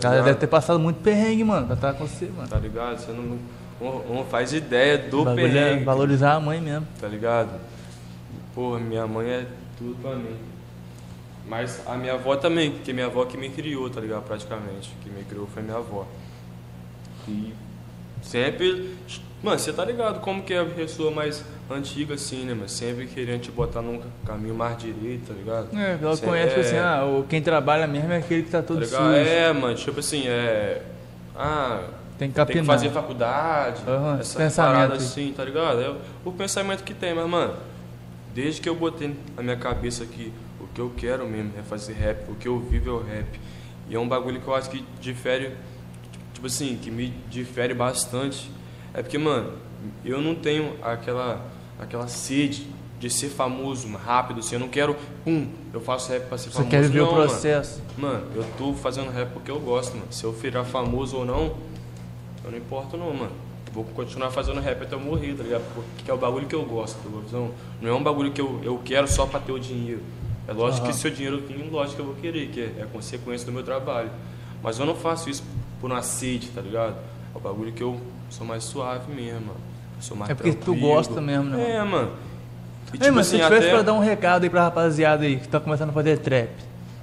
Tá 0.00 0.08
Ela 0.14 0.22
deve 0.22 0.38
ter 0.38 0.46
passado 0.46 0.78
muito 0.78 1.02
perrengue, 1.02 1.44
mano, 1.44 1.66
pra 1.66 1.74
estar 1.74 1.92
com 1.92 2.06
você, 2.06 2.26
mano. 2.34 2.48
Tá 2.48 2.56
ligado? 2.58 2.98
Você 2.98 3.12
não, 3.12 3.38
não, 3.80 4.02
não 4.16 4.24
faz 4.24 4.52
ideia 4.54 4.96
do 4.96 5.28
é 5.28 5.34
perrengue, 5.34 5.84
valorizar 5.84 6.34
a 6.34 6.40
mãe 6.40 6.60
mesmo. 6.60 6.86
tá 6.98 7.06
ligado? 7.06 7.50
Porra, 8.54 8.78
minha 8.80 9.06
mãe 9.06 9.28
é 9.28 9.46
tudo 9.76 9.94
pra 10.00 10.14
mim. 10.16 10.34
Mas 11.46 11.82
a 11.86 11.96
minha 11.96 12.14
avó 12.14 12.36
também, 12.36 12.70
porque 12.70 12.92
minha 12.92 13.06
avó 13.06 13.24
que 13.26 13.36
me 13.36 13.50
criou, 13.50 13.90
tá 13.90 14.00
ligado? 14.00 14.22
Praticamente. 14.22 14.90
Que 15.02 15.10
me 15.10 15.22
criou 15.24 15.46
foi 15.52 15.62
minha 15.62 15.76
avó. 15.76 16.06
E 17.28 17.52
sempre. 18.22 18.96
Mano, 19.42 19.58
você 19.58 19.72
tá 19.72 19.84
ligado 19.84 20.20
como 20.20 20.42
que 20.44 20.54
é 20.54 20.60
a 20.60 20.64
pessoa 20.64 21.10
mais 21.10 21.44
antiga 21.68 22.14
assim, 22.14 22.44
né, 22.44 22.54
mano? 22.54 22.68
Sempre 22.68 23.06
querendo 23.06 23.40
te 23.40 23.50
botar 23.50 23.82
num 23.82 24.00
caminho 24.24 24.54
mais 24.54 24.78
direito, 24.78 25.26
tá 25.28 25.34
ligado? 25.34 25.76
É, 25.76 25.98
ela 26.00 26.16
Cê- 26.16 26.24
conhece, 26.24 26.54
é, 26.56 26.60
assim, 26.60 26.76
ah, 26.76 27.04
o- 27.04 27.24
quem 27.24 27.42
trabalha 27.42 27.86
mesmo 27.88 28.12
é 28.12 28.18
aquele 28.18 28.44
que 28.44 28.50
tá 28.50 28.60
tá 28.62 28.68
todo 28.68 28.78
ligado? 28.80 29.02
sujo. 29.02 29.28
É, 29.28 29.52
mano, 29.52 29.74
tipo 29.74 29.98
assim, 29.98 30.28
é. 30.28 30.82
Ah, 31.34 31.82
Tem 32.18 32.30
que 32.30 32.44
tem 32.44 32.56
que 32.58 32.62
fazer 32.64 32.90
faculdade, 32.90 33.82
Aham, 33.86 34.20
essa 34.20 34.38
pensamento 34.38 34.74
parada 34.76 34.94
assim, 34.94 35.32
tá 35.36 35.44
ligado? 35.44 35.80
É 35.80 35.88
o- 35.90 35.96
o 36.26 36.32
pensamento 36.32 36.84
que 36.84 36.94
tem, 36.94 37.12
mas, 37.12 37.28
mano, 37.28 37.54
desde 38.32 38.60
que 38.60 38.68
eu 38.68 38.76
botei 38.76 39.16
na 39.36 39.42
minha 39.42 39.56
cabeça 39.56 40.06
que 40.06 40.32
o 40.60 40.66
que 40.68 40.80
eu 40.80 40.92
quero 40.96 41.26
mesmo 41.26 41.52
é 41.58 41.62
fazer 41.62 41.94
rap, 41.94 42.30
o 42.30 42.36
que 42.36 42.46
eu 42.46 42.60
vivo 42.60 42.90
é 42.90 42.92
o 42.92 43.02
rap. 43.02 43.40
E 43.88 43.94
é 43.96 43.98
um 43.98 44.06
bagulho 44.06 44.40
que 44.40 44.46
eu 44.46 44.54
acho 44.54 44.70
que 44.70 44.84
difere, 45.00 45.50
tipo 46.42 46.46
assim, 46.48 46.76
que 46.82 46.90
me 46.90 47.08
difere 47.30 47.72
bastante. 47.72 48.50
É 48.92 49.00
porque, 49.00 49.16
mano, 49.16 49.52
eu 50.04 50.20
não 50.20 50.34
tenho 50.34 50.74
aquela, 50.82 51.40
aquela 51.78 52.08
sede 52.08 52.66
de 52.98 53.08
ser 53.08 53.28
famoso 53.28 53.88
rápido, 53.96 54.40
assim, 54.40 54.54
eu 54.56 54.60
não 54.60 54.68
quero, 54.68 54.96
pum, 55.24 55.48
eu 55.72 55.80
faço 55.80 56.10
rap 56.12 56.28
pra 56.28 56.38
ser 56.38 56.50
Você 56.50 56.56
famoso. 56.56 56.70
quer 56.70 56.82
viver 56.82 56.98
não, 57.00 57.10
o 57.10 57.12
mano. 57.12 57.28
processo. 57.28 57.80
Mano, 57.96 58.26
eu 58.34 58.44
tô 58.58 58.74
fazendo 58.74 59.10
rap 59.10 59.30
porque 59.32 59.50
eu 59.50 59.58
gosto, 59.60 59.94
mano. 59.94 60.06
Se 60.10 60.24
eu 60.24 60.32
virar 60.32 60.64
famoso 60.64 61.16
ou 61.16 61.24
não, 61.24 61.56
eu 62.44 62.50
não 62.50 62.58
importo 62.58 62.96
não, 62.96 63.12
mano. 63.14 63.32
Vou 63.72 63.84
continuar 63.84 64.30
fazendo 64.30 64.60
rap 64.60 64.82
até 64.82 64.94
eu 64.94 65.00
morrer, 65.00 65.34
tá 65.34 65.42
ligado? 65.42 65.62
Porque 65.74 66.10
é 66.10 66.14
o 66.14 66.18
bagulho 66.18 66.46
que 66.46 66.54
eu 66.54 66.64
gosto, 66.64 66.96
tá 66.98 67.08
ligado? 67.08 67.32
Não, 67.32 67.50
não 67.80 67.88
é 67.88 67.94
um 67.94 68.02
bagulho 68.02 68.30
que 68.32 68.40
eu, 68.40 68.60
eu 68.62 68.80
quero 68.84 69.08
só 69.10 69.26
pra 69.26 69.40
ter 69.40 69.52
o 69.52 69.58
dinheiro. 69.58 70.02
É 70.46 70.52
lógico 70.52 70.82
Aham. 70.84 70.92
que 70.92 70.98
se 70.98 71.06
o 71.06 71.10
dinheiro 71.10 71.40
vir, 71.40 71.68
lógico 71.70 71.96
que 71.96 72.02
eu 72.02 72.06
vou 72.06 72.14
querer, 72.16 72.48
que 72.48 72.60
é, 72.60 72.82
é 72.82 72.86
consequência 72.92 73.46
do 73.46 73.52
meu 73.52 73.62
trabalho. 73.62 74.10
Mas 74.62 74.78
eu 74.78 74.86
não 74.86 74.94
faço 74.94 75.28
isso 75.30 75.42
por 75.82 75.90
uma 75.90 76.00
sede, 76.00 76.46
tá 76.48 76.62
ligado? 76.62 76.94
É 77.34 77.36
o 77.36 77.40
bagulho 77.40 77.72
que 77.72 77.82
eu 77.82 78.00
sou 78.30 78.46
mais 78.46 78.64
suave 78.64 79.12
mesmo, 79.12 79.40
mano. 79.48 79.60
Eu 79.96 80.02
sou 80.02 80.16
mais 80.16 80.30
É 80.30 80.34
porque 80.34 80.52
tu 80.52 80.64
tranquilo. 80.72 80.86
gosta 80.88 81.20
mesmo, 81.20 81.44
né, 81.50 81.76
É, 81.76 81.82
mano. 81.84 82.12
E, 82.94 83.04
Ei, 83.04 83.10
mas 83.10 83.26
se 83.26 83.36
assim, 83.36 83.44
tivesse 83.44 83.66
até- 83.66 83.74
pra 83.74 83.82
dar 83.82 83.92
um 83.94 83.98
recado 84.00 84.44
aí 84.44 84.50
pra 84.50 84.62
rapaziada 84.64 85.24
aí 85.24 85.38
que 85.38 85.48
tá 85.48 85.58
começando 85.60 85.90
a 85.90 85.92
fazer 85.92 86.18
trap, 86.18 86.50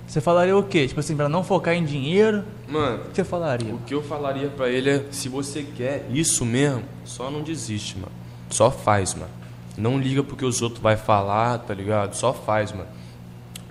você 0.07 0.21
falaria 0.21 0.55
o 0.57 0.63
quê? 0.63 0.87
Tipo 0.87 0.99
assim, 0.99 1.15
pra 1.15 1.27
não 1.29 1.43
focar 1.43 1.73
em 1.75 1.83
dinheiro, 1.83 2.43
Mano, 2.67 2.97
o 3.03 3.09
que 3.09 3.15
você 3.15 3.23
falaria? 3.23 3.73
O 3.73 3.79
que 3.79 3.93
eu 3.93 4.01
falaria 4.03 4.47
pra 4.49 4.69
ele 4.69 4.89
é, 4.89 5.05
se 5.11 5.27
você 5.29 5.63
quer 5.63 6.07
isso 6.11 6.45
mesmo, 6.45 6.83
só 7.05 7.29
não 7.29 7.41
desiste, 7.41 7.95
mano. 7.97 8.11
Só 8.49 8.71
faz, 8.71 9.13
mano. 9.13 9.29
Não 9.77 9.97
liga 9.99 10.23
porque 10.23 10.43
os 10.45 10.61
outros 10.61 10.81
vai 10.81 10.95
falar, 10.97 11.57
tá 11.59 11.73
ligado? 11.73 12.13
Só 12.15 12.33
faz, 12.33 12.71
mano. 12.71 12.87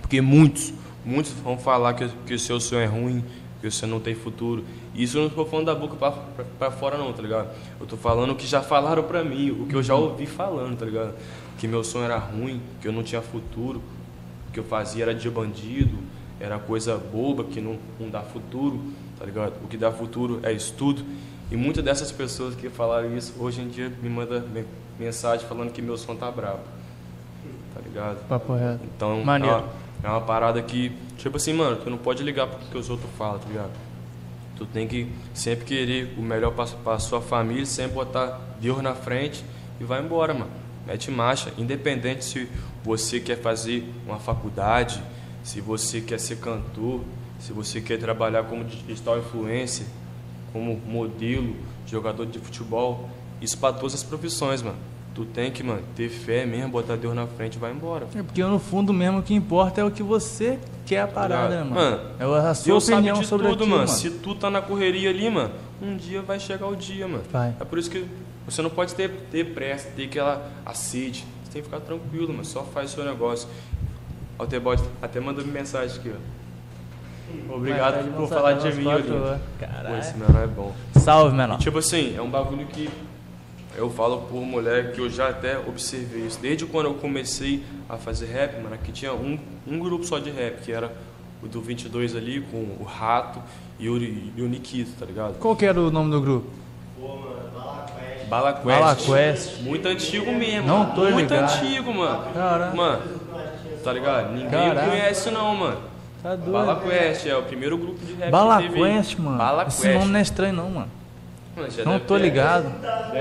Porque 0.01 0.21
muitos, 0.21 0.73
muitos 1.05 1.31
vão 1.43 1.57
falar 1.57 1.93
que, 1.93 2.07
que 2.25 2.33
o 2.33 2.39
seu 2.39 2.59
sonho 2.59 2.81
é 2.81 2.85
ruim, 2.85 3.23
que 3.61 3.69
você 3.69 3.85
não 3.85 3.99
tem 3.99 4.15
futuro. 4.15 4.63
Isso 5.01 5.17
eu 5.17 5.23
não 5.23 5.29
tô 5.29 5.45
falando 5.45 5.67
da 5.67 5.75
boca 5.75 5.95
pra, 5.95 6.11
pra, 6.11 6.45
pra 6.59 6.71
fora 6.71 6.97
não, 6.97 7.13
tá 7.13 7.21
ligado? 7.21 7.47
Eu 7.79 7.85
tô 7.87 7.95
falando 7.95 8.31
o 8.31 8.35
que 8.35 8.45
já 8.45 8.61
falaram 8.61 9.03
pra 9.03 9.23
mim, 9.23 9.51
o 9.51 9.65
que 9.65 9.75
eu 9.75 9.81
já 9.83 9.95
ouvi 9.95 10.25
falando, 10.25 10.77
tá 10.77 10.85
ligado? 10.85 11.13
Que 11.57 11.67
meu 11.67 11.83
sonho 11.83 12.05
era 12.05 12.17
ruim, 12.17 12.61
que 12.81 12.87
eu 12.87 12.91
não 12.91 13.01
tinha 13.03 13.21
futuro, 13.21 13.81
o 14.47 14.51
que 14.51 14.59
eu 14.59 14.63
fazia 14.63 15.03
era 15.05 15.15
de 15.15 15.29
bandido, 15.29 15.97
era 16.39 16.57
coisa 16.59 16.97
boba 16.97 17.43
que 17.45 17.61
não, 17.61 17.77
não 17.99 18.09
dá 18.09 18.21
futuro, 18.21 18.81
tá 19.17 19.25
ligado? 19.25 19.53
O 19.63 19.67
que 19.67 19.77
dá 19.77 19.91
futuro 19.91 20.39
é 20.43 20.51
estudo. 20.51 21.01
E 21.51 21.55
muitas 21.55 21.83
dessas 21.83 22.11
pessoas 22.11 22.53
que 22.55 22.69
falaram 22.69 23.15
isso, 23.17 23.33
hoje 23.39 23.61
em 23.61 23.67
dia 23.69 23.91
me 24.03 24.09
mandam 24.09 24.41
me- 24.41 24.65
mensagem 24.99 25.47
falando 25.47 25.71
que 25.71 25.81
meu 25.81 25.97
som 25.97 26.15
tá 26.15 26.29
brabo, 26.29 26.59
tá 27.73 27.81
ligado? 27.81 28.17
Papo 28.27 28.53
reto. 28.53 28.79
Então, 28.95 29.23
é 29.45 29.47
uma, 29.49 29.65
é 30.03 30.07
uma 30.09 30.21
parada 30.21 30.61
que, 30.61 30.91
tipo 31.17 31.37
assim, 31.37 31.53
mano, 31.53 31.77
tu 31.77 31.89
não 31.89 31.97
pode 31.97 32.21
ligar 32.23 32.47
pro 32.47 32.59
que 32.69 32.77
os 32.77 32.89
outros 32.89 33.09
falam, 33.17 33.39
tá 33.39 33.47
ligado? 33.47 33.71
Tu 34.59 34.65
tem 34.65 34.85
que 34.89 35.09
sempre 35.33 35.63
querer 35.63 36.13
o 36.17 36.21
melhor 36.21 36.53
pra 36.53 36.99
sua 36.99 37.21
família, 37.21 37.65
sempre 37.65 37.95
botar 37.95 38.57
Deus 38.59 38.83
na 38.83 38.93
frente 38.93 39.41
e 39.79 39.85
vai 39.85 40.03
embora, 40.03 40.33
mano. 40.33 40.51
Mete 40.85 41.09
marcha, 41.09 41.53
independente 41.57 42.25
se 42.25 42.49
você 42.83 43.21
quer 43.21 43.37
fazer 43.37 43.89
uma 44.05 44.19
faculdade, 44.19 45.01
se 45.43 45.61
você 45.61 46.01
quer 46.01 46.19
ser 46.19 46.39
cantor, 46.39 46.99
se 47.39 47.53
você 47.53 47.79
quer 47.79 47.97
trabalhar 47.99 48.43
como 48.43 48.65
digital 48.65 49.17
influencer, 49.17 49.87
como 50.51 50.75
modelo, 50.75 51.55
jogador 51.87 52.25
de 52.25 52.37
futebol, 52.39 53.09
isso 53.41 53.57
pra 53.57 53.71
todas 53.71 53.93
as 53.93 54.03
profissões, 54.03 54.61
mano. 54.61 54.77
Tu 55.19 55.25
tem 55.25 55.51
que, 55.51 55.61
mano, 55.61 55.81
ter 55.97 56.07
fé 56.07 56.45
mesmo, 56.45 56.69
botar 56.69 56.95
Deus 56.95 57.13
na 57.13 57.27
frente 57.27 57.55
e 57.55 57.59
vai 57.59 57.73
embora. 57.73 58.07
É 58.15 58.23
porque 58.23 58.41
no 58.41 58.57
fundo 58.57 58.93
mesmo 58.93 59.19
o 59.19 59.21
que 59.21 59.33
importa 59.33 59.81
é 59.81 59.83
o 59.83 59.91
que 59.91 60.01
você 60.01 60.57
quer 60.85 61.01
a 61.01 61.07
parada, 61.07 61.49
né, 61.49 61.63
ligado? 61.63 61.69
mano? 61.75 61.97
Mano, 61.97 62.37
É 62.37 62.49
a 62.49 62.53
sua 62.53 62.65
Deus 62.67 62.85
sabe 62.85 62.95
opinião 62.99 63.19
de 63.19 63.27
sobre 63.27 63.47
tudo, 63.49 63.63
aquilo, 63.63 63.75
mano. 63.75 63.87
Se 63.89 64.09
tu 64.11 64.33
tá 64.33 64.49
na 64.49 64.61
correria 64.61 65.09
ali, 65.09 65.29
mano, 65.29 65.51
um 65.81 65.97
dia 65.97 66.21
vai 66.21 66.39
chegar 66.39 66.67
o 66.67 66.73
dia, 66.73 67.05
mano. 67.05 67.25
Vai. 67.29 67.53
É 67.59 67.65
por 67.65 67.77
isso 67.77 67.91
que 67.91 68.05
você 68.45 68.61
não 68.61 68.69
pode 68.69 68.95
ter, 68.95 69.09
ter 69.29 69.53
pressa, 69.53 69.89
ter 69.93 70.05
aquela 70.05 70.49
a 70.65 70.73
sede. 70.73 71.25
Você 71.43 71.51
tem 71.51 71.61
que 71.63 71.67
ficar 71.67 71.81
tranquilo, 71.81 72.29
mano. 72.29 72.45
Só 72.45 72.63
faz 72.63 72.89
o 72.93 72.95
seu 72.95 73.03
negócio. 73.03 73.49
O 74.39 74.43
até 75.01 75.19
mandou 75.19 75.43
me 75.43 75.51
mensagem 75.51 75.99
aqui, 75.99 76.13
ó. 76.15 77.53
Obrigado 77.53 77.95
Vai, 77.95 78.03
vai 78.03 78.13
por 78.13 78.29
falar 78.29 78.53
de 78.53 78.73
mim, 78.73 78.89
ali. 78.89 79.11
horas. 79.11 79.41
Pô, 79.41 79.65
Caralho. 79.65 79.99
esse 79.99 80.17
menor 80.17 80.43
é 80.43 80.47
bom. 80.47 80.73
Salve, 80.95 81.35
menor. 81.35 81.55
E, 81.55 81.57
tipo 81.63 81.77
assim, 81.77 82.15
é 82.15 82.21
um 82.21 82.29
bagulho 82.29 82.65
que 82.67 82.89
Eu 83.77 83.89
falo 83.89 84.21
por 84.29 84.41
mulher 84.41 84.91
que 84.93 84.99
eu 84.99 85.09
já 85.09 85.29
até 85.29 85.57
observei 85.57 86.25
isso. 86.25 86.39
Desde 86.41 86.65
quando 86.65 86.87
eu 86.87 86.93
comecei 86.95 87.63
a 87.87 87.97
fazer 87.97 88.25
rap, 88.25 88.61
mano, 88.61 88.73
aqui 88.75 88.91
tinha 88.91 89.13
um, 89.13 89.37
um 89.67 89.79
grupo 89.79 90.03
só 90.05 90.19
de 90.19 90.29
rap, 90.31 90.61
que 90.63 90.71
era 90.71 90.91
o 91.41 91.47
do 91.47 91.61
22 91.61 92.15
ali, 92.15 92.41
com 92.41 92.57
o 92.57 92.83
Rato 92.83 93.39
e 93.79 93.87
o, 93.89 93.97
e 93.97 94.33
o 94.41 94.47
Nikito, 94.47 94.91
tá 94.99 95.05
ligado? 95.05 95.37
Qual 95.39 95.55
que 95.55 95.65
era 95.65 95.79
o 95.79 95.89
nome 95.89 96.11
do 96.11 96.19
grupo? 96.19 96.47
Pô, 96.99 97.07
mano, 97.15 97.49
Bala 97.53 97.85
Quest. 97.85 98.27
Bala 98.29 98.53
Quest. 98.53 98.65
Bala 98.65 98.95
Quest. 98.95 99.61
Muito 99.61 99.87
antigo 99.87 100.31
mesmo. 100.33 100.67
Não 100.67 100.91
tô 100.91 101.09
Muito 101.09 101.33
ligado. 101.33 101.51
antigo, 101.53 101.93
mano. 101.93 102.33
Caraca. 102.33 102.75
Mano, 102.75 103.01
tá 103.83 103.93
ligado? 103.93 104.33
Ninguém 104.33 104.49
Caraca. 104.49 104.89
conhece 104.89 105.31
não, 105.31 105.55
mano. 105.55 105.77
Tá 106.21 106.35
doido. 106.35 106.51
Bala 106.51 106.81
Quest 106.81 107.25
é 107.27 107.37
o 107.37 107.43
primeiro 107.43 107.77
grupo 107.77 108.03
de 108.05 108.13
rap 108.13 108.29
Bala 108.29 108.61
que 108.61 108.67
teve 108.67 108.83
aí. 108.83 108.95
Quest, 108.97 109.17
mano. 109.19 109.37
Bala 109.37 109.65
Esse 109.67 109.93
nome 109.93 110.11
não 110.11 110.19
é 110.19 110.21
estranho, 110.21 110.53
não, 110.53 110.69
mano. 110.69 110.91
Mano, 111.59 111.71
já 111.71 111.83
Não 111.83 111.93
deve 111.93 112.05
tô 112.05 112.15
ter- 112.15 112.21
ligado. 112.21 112.65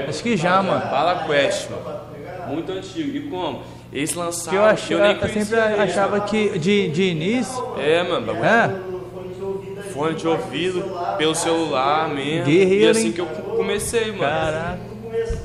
Acho 0.08 0.22
que 0.22 0.36
já, 0.36 0.62
mano. 0.62 0.80
Bala 0.80 1.24
Quest, 1.26 1.68
mano. 1.70 2.00
Muito 2.48 2.72
antigo. 2.72 3.16
E 3.16 3.20
como? 3.28 3.62
Eles 3.92 4.14
lançaram. 4.14 4.44
Porque 4.44 4.56
eu, 4.56 4.64
ach, 4.64 4.90
eu, 4.90 4.98
nem 5.00 5.12
eu 5.12 5.14
sempre 5.20 5.32
conhecia 5.32 5.66
eles, 5.66 5.80
achava 5.80 6.16
mano. 6.18 6.28
que 6.28 6.58
de, 6.58 6.88
de 6.88 7.02
início. 7.04 7.64
É, 7.78 8.02
mano. 8.02 8.32
É, 8.44 8.80
fone 9.92 10.14
de 10.14 10.26
ouvido 10.28 10.82
pelo 11.16 11.34
celular 11.34 12.08
mesmo. 12.08 12.44
Guerreiro, 12.46 12.84
e 12.84 12.88
assim 12.88 13.06
hein? 13.06 13.12
que 13.12 13.20
eu 13.20 13.26
comecei, 13.26 14.06
mano. 14.12 14.18
caraca. 14.20 14.78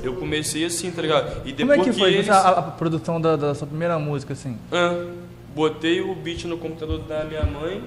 Eu 0.02 0.14
comecei 0.16 0.64
assim, 0.64 0.90
tá 0.90 1.00
ligado? 1.02 1.42
E 1.46 1.52
Como 1.52 1.72
é 1.72 1.76
depois 1.76 1.94
que 1.96 2.00
foi 2.00 2.14
eles. 2.14 2.28
a, 2.28 2.48
a 2.50 2.62
produção 2.62 3.20
da, 3.20 3.34
da 3.36 3.54
sua 3.54 3.66
primeira 3.66 3.98
música, 3.98 4.34
assim? 4.34 4.56
Ah, 4.70 5.06
botei 5.54 6.00
o 6.02 6.14
beat 6.14 6.44
no 6.44 6.58
computador 6.58 6.98
da 7.00 7.24
minha 7.24 7.42
mãe, 7.42 7.82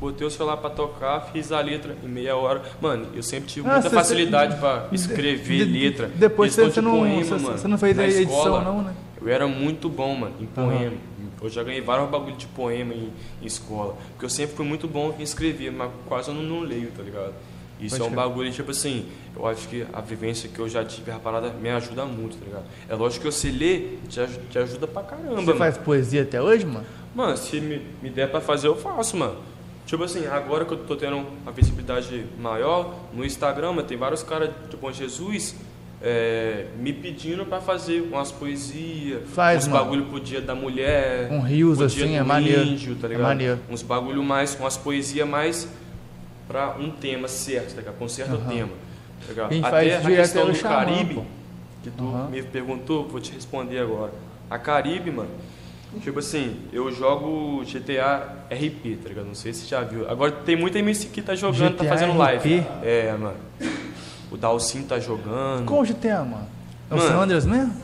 botei 0.00 0.26
o 0.26 0.30
celular 0.30 0.56
pra 0.56 0.70
tocar, 0.70 1.30
fiz 1.32 1.52
a 1.52 1.60
letra 1.60 1.94
em 2.02 2.08
meia 2.08 2.34
hora. 2.36 2.62
Mano, 2.80 3.06
eu 3.14 3.22
sempre 3.22 3.48
tive 3.48 3.68
Ah, 3.68 3.74
muita 3.74 3.90
cê- 3.90 3.94
facilidade 3.94 4.56
pra 4.58 4.88
escrever 4.90 5.66
De- 5.66 5.78
letra. 5.78 6.10
Depois 6.14 6.54
você, 6.54 6.68
de 6.70 6.80
não, 6.80 6.98
poema, 6.98 7.22
você, 7.22 7.34
mano. 7.34 7.68
não 7.68 7.78
fez 7.78 7.96
Na 7.96 8.02
a 8.02 8.06
edição, 8.06 8.22
escola, 8.38 8.64
não, 8.64 8.82
né? 8.82 8.94
Eu 9.20 9.28
era 9.28 9.46
muito 9.46 9.88
bom, 9.88 10.14
mano, 10.14 10.34
em 10.40 10.46
poema. 10.46 10.92
Eu 11.42 11.48
já 11.48 11.62
ganhei 11.62 11.80
vários 11.80 12.08
bagulho 12.10 12.36
de 12.36 12.46
poema 12.46 12.92
em, 12.94 13.10
em 13.42 13.46
escola. 13.46 13.96
Porque 14.10 14.24
eu 14.24 14.30
sempre 14.30 14.56
fui 14.56 14.64
muito 14.66 14.86
bom 14.88 15.14
em 15.18 15.22
escrever, 15.22 15.70
mas 15.70 15.90
quase 16.06 16.28
eu 16.28 16.34
não, 16.34 16.42
não 16.42 16.60
leio, 16.60 16.90
tá 16.96 17.02
ligado? 17.02 17.32
Isso 17.80 17.96
Pode 17.96 18.08
é 18.10 18.12
um 18.12 18.14
bagulho, 18.14 18.52
tipo 18.52 18.70
assim, 18.72 19.06
eu 19.34 19.46
acho 19.46 19.66
que 19.68 19.86
a 19.90 20.02
vivência 20.02 20.50
que 20.52 20.58
eu 20.58 20.68
já 20.68 20.84
tive, 20.84 21.10
a 21.10 21.18
parada 21.18 21.48
me 21.50 21.70
ajuda 21.70 22.04
muito, 22.04 22.36
tá 22.36 22.44
ligado? 22.44 22.64
É 22.86 22.94
lógico 22.94 23.24
que 23.24 23.32
você 23.32 23.50
ler 23.50 23.98
te, 24.06 24.20
te 24.50 24.58
ajuda 24.58 24.86
pra 24.86 25.02
caramba, 25.02 25.36
Você 25.36 25.46
mano. 25.46 25.56
faz 25.58 25.78
poesia 25.78 26.20
até 26.22 26.42
hoje, 26.42 26.66
mano? 26.66 26.84
Mano, 27.14 27.36
se 27.38 27.58
me, 27.58 27.80
me 28.02 28.10
der 28.10 28.30
pra 28.30 28.40
fazer, 28.42 28.66
eu 28.68 28.76
faço, 28.76 29.16
mano. 29.16 29.36
Tipo 29.90 30.04
assim, 30.04 30.24
agora 30.28 30.64
que 30.64 30.70
eu 30.72 30.78
tô 30.78 30.94
tendo 30.94 31.16
uma 31.16 31.50
visibilidade 31.50 32.24
maior, 32.38 32.94
no 33.12 33.24
Instagram, 33.24 33.74
tem 33.82 33.98
vários 33.98 34.22
caras 34.22 34.50
de 34.70 34.76
Bom 34.76 34.92
Jesus 34.92 35.56
é, 36.00 36.66
me 36.78 36.92
pedindo 36.92 37.44
pra 37.44 37.60
fazer 37.60 38.00
umas 38.02 38.30
poesias, 38.30 39.22
Faz, 39.34 39.58
uns 39.64 39.66
mano. 39.68 39.84
bagulho 39.84 40.04
pro 40.06 40.20
dia 40.20 40.40
da 40.40 40.54
mulher, 40.54 41.28
Um 41.32 41.40
rios 41.40 41.76
pro 41.78 41.88
dia 41.88 42.04
assim, 42.04 42.14
é 42.14 42.22
maneiro. 42.22 42.62
índio, 42.62 42.94
tá 42.94 43.08
É 43.08 43.10
ligado? 43.10 43.26
maneiro. 43.26 43.58
Uns 43.68 43.82
bagulho 43.82 44.22
mais, 44.22 44.54
umas 44.60 44.76
poesias 44.76 45.28
mais 45.28 45.68
pra 46.46 46.76
um 46.78 46.92
tema 46.92 47.26
certo, 47.26 47.70
tá 47.74 47.80
ligado? 47.80 47.96
Com 47.98 48.04
um 48.04 48.08
certo 48.08 48.36
Aham. 48.36 48.48
tema, 48.48 48.70
tá 49.22 49.28
ligado? 49.28 49.50
A 49.50 49.54
gente 49.54 49.64
Até 49.66 49.70
faz 49.70 49.92
a 49.92 50.08
direto 50.08 50.16
questão 50.20 50.52
do 50.52 50.58
Caribe, 50.60 51.14
pô. 51.16 51.24
que 51.82 51.90
tu 51.90 52.04
Aham. 52.04 52.28
me 52.28 52.42
perguntou, 52.44 53.08
vou 53.08 53.20
te 53.20 53.32
responder 53.32 53.80
agora. 53.80 54.12
A 54.48 54.56
Caribe, 54.56 55.10
mano, 55.10 55.30
tipo 55.98 56.18
assim, 56.18 56.56
eu 56.72 56.90
jogo 56.92 57.62
GTA 57.64 58.44
RP, 58.50 59.02
tá 59.02 59.08
ligado? 59.08 59.26
Não 59.26 59.34
sei 59.34 59.52
se 59.52 59.62
você 59.62 59.68
já 59.68 59.82
viu. 59.82 60.08
Agora 60.08 60.30
tem 60.32 60.56
muita 60.56 60.78
MC 60.78 61.08
que 61.08 61.20
tá 61.20 61.34
jogando, 61.34 61.76
tá 61.76 61.84
GTA 61.84 61.88
fazendo 61.88 62.16
live. 62.16 62.60
RP? 62.60 62.66
É, 62.82 63.12
mano. 63.16 63.36
O 64.30 64.36
Dalcin 64.36 64.82
tá 64.82 65.00
jogando. 65.00 65.64
Qual 65.66 65.80
o 65.80 65.84
GTA, 65.84 66.24
mano? 66.24 66.46
É 66.90 66.94
o. 66.94 67.00
San 67.00 67.16
Andreas 67.16 67.44
mesmo? 67.44 67.74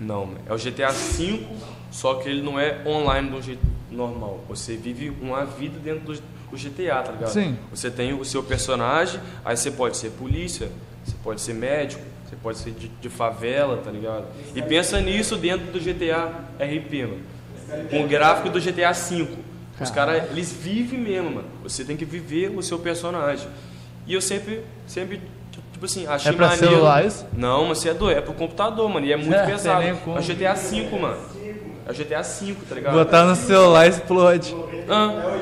Não, 0.00 0.26
mano. 0.26 0.38
é 0.46 0.54
o 0.54 0.56
GTA 0.56 0.90
V, 0.90 1.46
só 1.90 2.14
que 2.14 2.28
ele 2.28 2.40
não 2.40 2.58
é 2.58 2.80
online 2.86 3.28
do 3.28 3.42
jeito 3.42 3.66
normal. 3.90 4.42
Você 4.48 4.76
vive 4.76 5.12
uma 5.20 5.44
vida 5.44 5.78
dentro 5.78 6.00
do, 6.00 6.14
do 6.14 6.56
GTA, 6.56 7.02
tá 7.02 7.12
ligado? 7.12 7.30
Sim. 7.30 7.58
Você 7.70 7.90
tem 7.90 8.14
o 8.14 8.24
seu 8.24 8.42
personagem, 8.42 9.20
aí 9.44 9.56
você 9.56 9.70
pode 9.70 9.98
ser 9.98 10.10
polícia, 10.10 10.70
você 11.04 11.14
pode 11.22 11.40
ser 11.42 11.52
médico, 11.54 12.02
você 12.24 12.36
pode 12.36 12.58
ser 12.58 12.70
de, 12.70 12.88
de 12.88 13.08
favela, 13.10 13.76
tá 13.78 13.90
ligado? 13.90 14.24
E 14.54 14.62
pensa 14.62 15.00
nisso 15.00 15.36
dentro 15.36 15.66
do 15.66 15.78
GTA 15.78 16.28
RP, 16.58 17.02
mano. 17.02 17.39
Com 17.90 18.04
o 18.04 18.08
gráfico 18.08 18.48
do 18.50 18.60
GTA 18.60 18.92
V. 18.92 19.28
Os 19.80 19.90
caras, 19.90 20.30
eles 20.30 20.52
vivem 20.52 20.98
mesmo, 21.00 21.30
mano. 21.30 21.48
Você 21.62 21.84
tem 21.84 21.96
que 21.96 22.04
viver 22.04 22.50
o 22.54 22.62
seu 22.62 22.78
personagem. 22.78 23.48
E 24.06 24.12
eu 24.12 24.20
sempre, 24.20 24.62
sempre, 24.86 25.20
tipo 25.72 25.84
assim, 25.86 26.06
achei 26.06 26.32
É 26.32 26.34
pra 26.34 26.48
maneiro. 26.48 26.68
celular 26.74 27.06
isso? 27.06 27.26
Não, 27.32 27.66
mas 27.66 27.78
você 27.78 27.88
é 27.90 27.94
doido, 27.94 28.18
é 28.18 28.20
pro 28.20 28.34
computador, 28.34 28.88
mano. 28.90 29.06
E 29.06 29.12
é 29.12 29.16
muito 29.16 29.32
É, 29.34 29.46
pesado. 29.46 29.82
É 29.82 29.92
o 29.92 30.22
GTA 30.22 30.52
V, 30.54 30.98
mano. 31.00 31.16
É 31.86 31.90
o 31.90 31.94
GTA 31.94 32.22
V, 32.22 32.54
tá 32.68 32.74
ligado? 32.74 32.92
Botar 32.92 33.24
no 33.24 33.34
celular 33.34 33.86
explode. 33.86 34.54
Ah, 34.88 35.38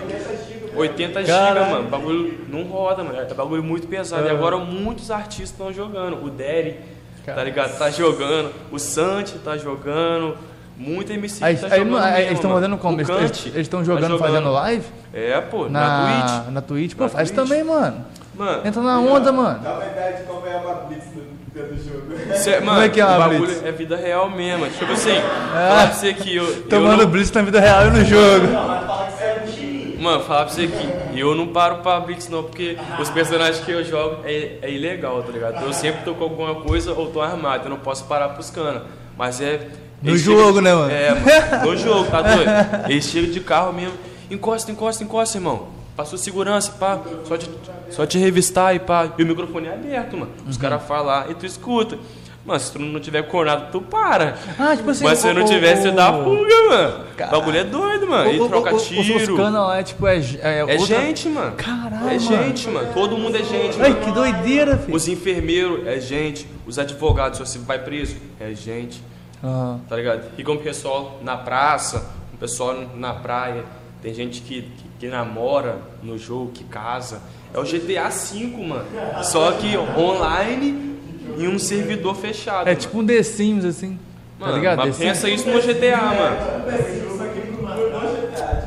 80 0.76 1.24
GB, 1.24 1.60
mano. 1.70 1.88
Bagulho 1.88 2.38
não 2.48 2.62
roda, 2.62 3.02
mano. 3.02 3.18
É 3.18 3.34
bagulho 3.34 3.62
muito 3.62 3.88
pesado. 3.88 4.24
E 4.26 4.30
agora 4.30 4.56
muitos 4.58 5.10
artistas 5.10 5.50
estão 5.50 5.72
jogando. 5.72 6.22
O 6.24 6.30
Derry, 6.30 6.76
tá 7.24 7.42
ligado? 7.42 7.76
Tá 7.76 7.90
jogando. 7.90 8.52
O 8.70 8.78
Santi 8.78 9.36
tá 9.38 9.56
jogando. 9.56 10.36
Muita 10.78 11.12
MC 11.12 11.42
Aí, 11.44 11.56
tá 11.56 11.66
aí, 11.66 11.78
jogando. 11.80 11.96
aí 11.98 12.10
mesmo, 12.12 12.18
eles 12.26 12.32
estão 12.38 12.78
como? 12.78 12.96
O 12.96 13.00
Eles- 13.00 13.08
Kant 13.08 13.46
Eles 13.48 13.56
estão 13.56 13.80
tá 13.80 13.86
jogando, 13.86 14.18
fazendo 14.18 14.52
live? 14.52 14.84
É, 15.12 15.40
pô, 15.40 15.68
na, 15.68 15.80
Na, 15.80 16.22
Twitch. 16.22 16.52
na 16.52 16.60
Twitch? 16.62 16.94
Pô, 16.94 17.02
Na 17.04 17.08
faz 17.08 17.30
Twitch. 17.30 17.42
também, 17.48 17.64
mano. 17.64 18.04
Mano, 18.36 18.66
Entra 18.66 18.80
na 18.82 19.00
onda, 19.00 19.32
mano. 19.32 19.58
Dá 19.58 19.74
uma 19.74 19.84
ideia 19.86 20.12
de 20.18 20.22
como 20.22 20.46
é 20.46 20.54
a 20.54 20.58
Blitz 20.86 21.04
dentro 21.52 21.74
do 21.74 21.82
jogo. 21.84 22.34
cê, 22.36 22.60
mano 22.60 22.82
é 22.82 22.88
que 22.88 23.00
é 23.00 23.04
o 23.04 23.08
uma 23.08 23.18
bagulho 23.18 23.46
Blitz? 23.46 23.64
é 23.64 23.72
vida 23.72 23.96
real 23.96 24.30
mesmo. 24.30 24.66
Tipo 24.70 24.92
assim, 24.92 25.20
falar 25.52 25.86
pra 25.88 25.92
você 25.96 26.14
que 26.14 26.36
eu. 26.36 26.44
eu 26.44 26.62
Tomando 26.68 27.02
não- 27.02 27.10
blitz 27.10 27.32
na 27.32 27.42
vida 27.42 27.58
real 27.58 27.88
e 27.88 27.90
no 27.90 28.04
jogo. 28.04 28.46
Não, 28.46 28.68
mas 28.68 28.86
fala 28.86 29.06
que 29.06 29.12
você 29.18 29.24
é. 29.24 30.00
Mano, 30.00 30.20
falar 30.22 30.44
pra 30.44 30.54
você 30.54 30.68
que 30.68 31.18
eu 31.18 31.34
não 31.34 31.48
paro 31.48 31.78
pra 31.78 31.98
Blitz 31.98 32.28
não, 32.28 32.44
porque 32.44 32.78
os 33.00 33.10
personagens 33.10 33.58
que 33.64 33.72
eu 33.72 33.82
jogo 33.84 34.18
é, 34.24 34.58
é 34.62 34.70
ilegal, 34.70 35.20
tá 35.24 35.32
ligado? 35.32 35.60
Eu 35.64 35.72
sempre 35.72 36.04
tô 36.04 36.14
com 36.14 36.22
alguma 36.22 36.54
coisa 36.54 36.92
ou 36.92 37.08
tô 37.10 37.20
armado, 37.20 37.64
eu 37.64 37.70
não 37.70 37.78
posso 37.78 38.04
parar 38.04 38.28
pros 38.28 38.48
canas. 38.48 38.82
Mas 39.16 39.40
é. 39.40 39.58
No 40.02 40.10
eles 40.10 40.20
jogo, 40.22 40.60
né, 40.60 40.72
mano? 40.74 40.90
É, 40.92 41.10
mano. 41.14 41.70
No 41.70 41.76
jogo, 41.76 42.10
tá 42.10 42.22
doido? 42.22 42.50
Eles 42.88 43.04
chegam 43.04 43.30
de 43.30 43.40
carro 43.40 43.72
mesmo. 43.72 43.94
Encosta, 44.30 44.70
encosta, 44.70 45.02
encosta, 45.02 45.36
irmão. 45.38 45.68
Passou 45.96 46.16
segurança, 46.18 46.70
pá. 46.78 47.00
Só 47.24 47.36
te, 47.36 47.50
só 47.90 48.06
te 48.06 48.18
revistar 48.18 48.74
e 48.74 48.78
pá. 48.78 49.10
E 49.18 49.22
o 49.22 49.26
microfone 49.26 49.66
é 49.66 49.72
aberto, 49.74 50.16
mano. 50.16 50.30
Os 50.48 50.54
Uhum. 50.56 50.62
caras 50.62 50.82
falam 50.86 51.30
e 51.30 51.34
tu 51.34 51.44
escuta. 51.44 51.98
Mano, 52.46 52.60
se 52.60 52.72
tu 52.72 52.78
não 52.78 52.98
tiver 53.00 53.22
cornado, 53.24 53.66
tu 53.72 53.80
para. 53.82 54.36
Ah, 54.58 54.74
tipo 54.74 54.88
assim, 54.90 55.04
Mas 55.04 55.18
se 55.18 55.28
o- 55.28 55.34
não 55.34 55.44
tiver, 55.44 55.76
o- 55.76 55.82
você 55.82 55.90
dá 55.90 56.12
fuga, 56.12 56.54
mano. 56.70 57.04
Cara. 57.16 57.36
O 57.36 57.40
bagulho 57.40 57.58
é 57.58 57.64
doido, 57.64 58.06
mano. 58.08 58.32
E 58.32 58.48
troca 58.48 58.72
o- 58.72 58.76
Os, 58.76 58.86
tiro. 58.86 59.36
canos 59.36 59.60
lá 59.60 59.78
é 59.80 59.82
tipo. 59.82 60.06
É, 60.06 60.16
é, 60.16 60.58
É 60.60 60.62
outra- 60.62 60.78
gente, 60.86 61.28
mano. 61.28 61.52
Caralho, 61.56 61.96
É 61.96 62.00
mano. 62.00 62.20
gente, 62.20 62.68
mano. 62.70 62.88
Todo 62.94 63.18
mundo 63.18 63.36
é 63.36 63.42
gente, 63.42 63.78
Ai, 63.82 63.90
mano. 63.90 64.04
que 64.04 64.12
doideira, 64.12 64.78
filho. 64.78 64.96
Os 64.96 65.08
enfermeiros 65.08 65.86
é 65.86 66.00
gente. 66.00 66.46
Os 66.66 66.78
advogados, 66.78 67.38
se 67.38 67.44
você 67.46 67.58
vai 67.58 67.80
preso, 67.80 68.16
é 68.40 68.54
gente. 68.54 69.02
Aham. 69.42 69.80
Tá 69.88 69.96
ligado? 69.96 70.30
E 70.36 70.44
como 70.44 70.60
o 70.60 70.62
pessoal 70.62 71.18
na 71.22 71.36
praça, 71.36 72.10
o 72.34 72.36
pessoal 72.36 72.74
na 72.94 73.14
praia. 73.14 73.64
Tem 74.00 74.14
gente 74.14 74.42
que, 74.42 74.62
que, 74.62 74.84
que 75.00 75.08
namora 75.08 75.78
no 76.02 76.16
jogo, 76.16 76.52
que 76.52 76.62
casa. 76.64 77.20
É 77.52 77.58
o 77.58 77.64
GTA 77.64 78.08
V, 78.08 78.46
mano. 78.64 78.84
Só 79.24 79.52
que 79.52 79.76
online 79.76 80.96
em 81.36 81.48
um 81.48 81.58
servidor 81.58 82.14
fechado. 82.14 82.68
É 82.68 82.70
mano. 82.70 82.76
tipo 82.76 82.98
um 82.98 83.06
The 83.06 83.22
Sims, 83.22 83.64
assim. 83.64 83.98
Mano, 84.38 84.52
tá 84.52 84.58
ligado? 84.58 84.78
mas 84.78 84.96
The 84.96 85.04
pensa 85.04 85.26
Sims. 85.26 85.40
isso 85.40 85.50
no 85.50 85.60
GTA, 85.60 85.96
mano. 85.96 86.36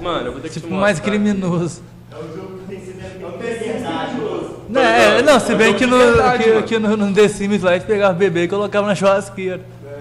Mano, 0.02 0.26
eu 0.28 0.32
vou 0.34 0.42
ter 0.42 0.50
que 0.50 0.56
Tipo 0.56 0.68
te 0.68 0.74
mais 0.74 1.00
criminoso. 1.00 1.82
É 2.12 2.16
um 2.16 2.36
jogo 2.36 2.58
que 2.60 2.66
tem 2.68 2.80
que 2.80 2.86
ser. 2.88 3.02
Não, 4.72 4.82
é, 4.82 5.22
não, 5.22 5.38
se 5.38 5.52
É 5.52 5.56
bem 5.56 5.74
que 5.74 5.86
no, 5.86 5.98
verdade, 5.98 6.44
que, 6.44 6.64
que 6.64 6.80
no, 6.80 6.96
no 6.96 7.14
The 7.14 7.28
Sims 7.28 7.62
lá 7.62 7.72
a 7.72 7.74
gente 7.74 7.86
pegava 7.86 8.14
o 8.14 8.18
bebê 8.18 8.44
e 8.44 8.48
colocava 8.48 8.88
na 8.88 8.96
churrasqueira. 8.96 9.60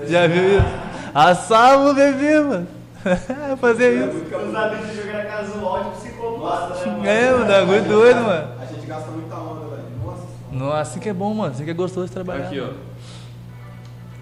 Já 0.09 0.27
viu 0.27 0.59
isso? 0.59 0.67
Assava 1.15 1.91
o 1.91 1.95
bebê, 1.95 2.41
mano. 2.41 2.67
Fazia 3.61 3.91
isso. 3.93 4.25
Os 4.25 4.55
amigos 4.55 4.91
de 4.91 4.97
jogar 4.97 5.25
casual 5.27 5.85
de 5.85 5.91
psicopata, 5.99 6.75
né, 6.75 6.87
mano? 6.87 7.07
É, 7.07 7.33
mano, 7.33 7.53
é 7.53 7.65
muito 7.65 7.89
doido, 7.89 8.21
mano. 8.21 8.49
A 8.61 8.65
gente 8.67 8.87
gasta 8.87 9.11
muita 9.11 9.35
onda, 9.37 9.77
velho. 9.77 9.83
Nossa 10.05 10.23
senhora. 10.23 10.65
Nossa, 10.67 10.81
assim 10.81 11.01
que 11.01 11.09
é 11.09 11.13
bom, 11.15 11.35
mano. 11.35 11.53
Assim 11.53 11.65
que 11.65 11.71
é 11.71 11.75
gostoso 11.75 12.07
de 12.07 12.13
trabalhar. 12.13 12.47
Aqui, 12.47 12.61
ó. 12.61 12.71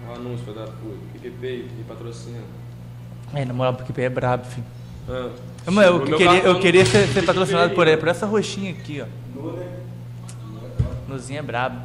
O 0.09 0.15
anúncio 0.15 0.53
da 0.53 0.65
PicPay 1.13 1.69
e 1.79 1.83
patrocínio. 1.87 2.43
É, 3.33 3.45
na 3.45 3.53
moral, 3.53 3.73
porque 3.75 4.01
é 4.01 4.09
brabo, 4.09 4.45
filho. 4.45 4.65
Ah, 5.07 5.71
Mano, 5.71 5.87
eu, 5.87 5.95
o 5.97 6.17
queria, 6.17 6.39
eu 6.39 6.59
queria 6.59 6.85
ser, 6.85 7.07
ser 7.07 7.07
PicPay 7.07 7.25
patrocinado 7.25 7.73
por, 7.75 7.85
por 7.97 8.07
essa 8.07 8.25
roxinha 8.25 8.71
aqui, 8.71 9.03
ó. 9.03 9.05
Nozinho 11.07 11.39
é 11.39 11.41
brabo. 11.41 11.81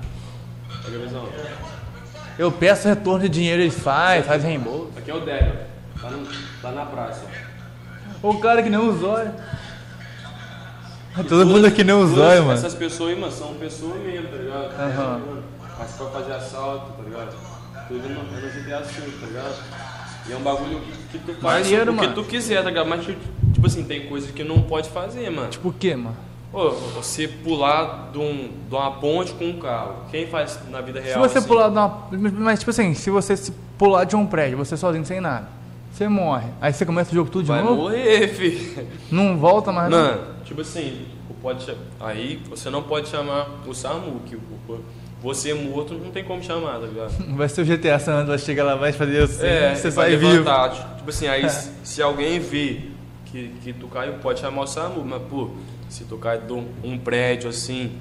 Olha 0.87 0.99
a 0.99 1.03
visão. 1.03 1.29
Eu 2.39 2.51
peço 2.51 2.89
retorno 2.89 3.21
de 3.23 3.29
dinheiro, 3.29 3.63
ele 3.63 3.71
faz, 3.71 4.27
faz 4.27 4.43
reembolso. 4.43 4.91
Aqui 4.97 5.11
é 5.11 5.15
o 5.15 5.21
Délio. 5.21 5.53
Tá, 6.01 6.11
no- 6.11 6.27
tá 6.61 6.71
na 6.73 6.85
praça. 6.87 7.23
O 8.23 8.39
cara 8.39 8.63
que 8.63 8.69
nem 8.71 8.79
o 8.81 8.99
zóio. 8.99 9.33
Todo 11.29 11.47
mundo 11.47 11.67
aqui 11.67 11.85
nem 11.85 11.95
o 11.95 12.01
Todas 12.01 12.15
zóio, 12.17 12.43
mano. 12.43 12.55
Essas 12.59 12.75
pessoas 12.75 13.11
aí, 13.15 13.21
mano, 13.21 13.33
são 13.33 13.55
pessoas 13.55 14.01
mesmo, 14.03 14.29
tá 14.29 14.37
ligado? 14.37 14.73
Aham. 14.81 15.21
Mas 15.79 15.93
pra 15.93 16.07
fazer 16.07 16.33
assalto, 16.33 16.93
tá 16.93 17.03
ligado? 17.03 17.37
Tudo 17.89 18.09
no, 18.09 18.23
no 18.25 18.41
GTA 18.49 18.81
V, 18.81 19.11
tá 19.21 19.27
ligado? 19.27 19.55
E 20.29 20.33
é 20.33 20.37
um 20.37 20.41
bagulho 20.41 20.81
que 21.13 21.19
tu 21.19 21.35
faz 21.35 21.65
Maneiro, 21.67 21.93
o 21.93 21.95
que 21.97 22.01
mano. 22.03 22.15
tu 22.15 22.25
quiser, 22.25 22.63
tá 22.63 22.69
ligado? 22.71 22.89
Mas, 22.89 23.05
tipo 23.05 23.21
tipo 23.53 23.67
assim, 23.67 23.85
tem 23.85 24.07
coisas 24.09 24.31
que 24.31 24.43
não 24.43 24.63
pode 24.63 24.89
fazer, 24.91 25.31
mano. 25.31 25.49
Tipo 25.49 25.69
o 25.69 25.73
quê, 25.73 25.95
mano? 25.95 26.17
Pô, 26.55 26.71
você 26.71 27.27
pular 27.29 28.11
de, 28.13 28.19
um, 28.19 28.49
de 28.69 28.75
uma 28.75 28.93
ponte 28.93 29.33
com 29.35 29.45
um 29.47 29.59
carro. 29.59 29.97
Quem 30.11 30.27
faz 30.29 30.59
na 30.71 30.81
vida 30.81 31.01
Se 31.03 31.09
real 31.09 31.21
você 31.29 31.39
assim? 31.39 31.49
pular 31.49 31.69
de 31.69 31.77
uma. 31.77 32.09
Mas 32.39 32.61
tipo 32.61 32.71
assim, 32.71 32.95
se 32.95 33.11
você 33.11 33.37
se 33.37 33.53
pular 33.77 34.05
de 34.05 34.15
um 34.15 34.25
prédio, 34.25 34.57
você 34.57 34.77
sozinho 34.77 35.05
sem 35.05 35.21
nada, 35.21 35.49
você 35.93 36.09
morre. 36.09 36.47
Aí 36.61 36.73
você 36.73 36.87
começa 36.87 37.11
o 37.11 37.15
jogo 37.15 37.29
tudo 37.29 37.43
de 37.43 37.49
Vai 37.49 37.63
novo? 37.63 37.83
morrer, 37.83 38.29
filho. 38.29 38.87
Não 39.11 39.37
volta 39.37 39.73
mais. 39.73 39.91
não. 39.91 40.33
Tipo 40.45 40.61
assim, 40.61 41.07
pode, 41.43 41.77
aí 42.01 42.41
você 42.49 42.71
não 42.71 42.83
pode 42.83 43.09
chamar 43.09 43.49
o 43.67 43.75
SAMU, 43.75 44.21
que 44.27 44.37
o- 44.37 44.79
você 45.23 45.55
morto 45.55 45.95
não 45.95 46.11
tem 46.11 46.23
como 46.23 46.43
chamar, 46.43 46.79
tá 46.79 46.87
ligado? 46.87 47.13
Vai 47.35 47.49
ser 47.49 47.63
o 47.63 47.65
GTA 47.65 47.99
San 47.99 48.13
Andreas, 48.13 48.29
vai 48.29 48.39
chegar 48.39 48.65
lá, 48.65 48.75
vai 48.77 48.93
fazer 48.93 49.23
assim, 49.23 49.45
É, 49.47 49.75
você 49.75 49.91
vai 49.91 50.11
sai 50.11 50.17
vivo. 50.19 50.45
Tipo 50.99 51.09
assim, 51.11 51.27
aí 51.27 51.49
se, 51.51 51.71
se 51.83 52.03
alguém 52.03 52.39
vê 52.39 52.83
que, 53.27 53.49
que 53.63 53.73
tu 53.73 53.89
caiu, 53.89 54.13
pode 54.23 54.39
chamar 54.41 54.63
o 54.63 54.67
SAMU, 54.67 55.03
mas 55.05 55.23
pô, 55.23 55.51
se 55.95 56.05
tu 56.05 56.17
cai 56.19 56.39
de 56.39 56.53
um, 56.53 56.67
um 56.83 56.99
prédio 56.99 57.49
assim, 57.49 57.93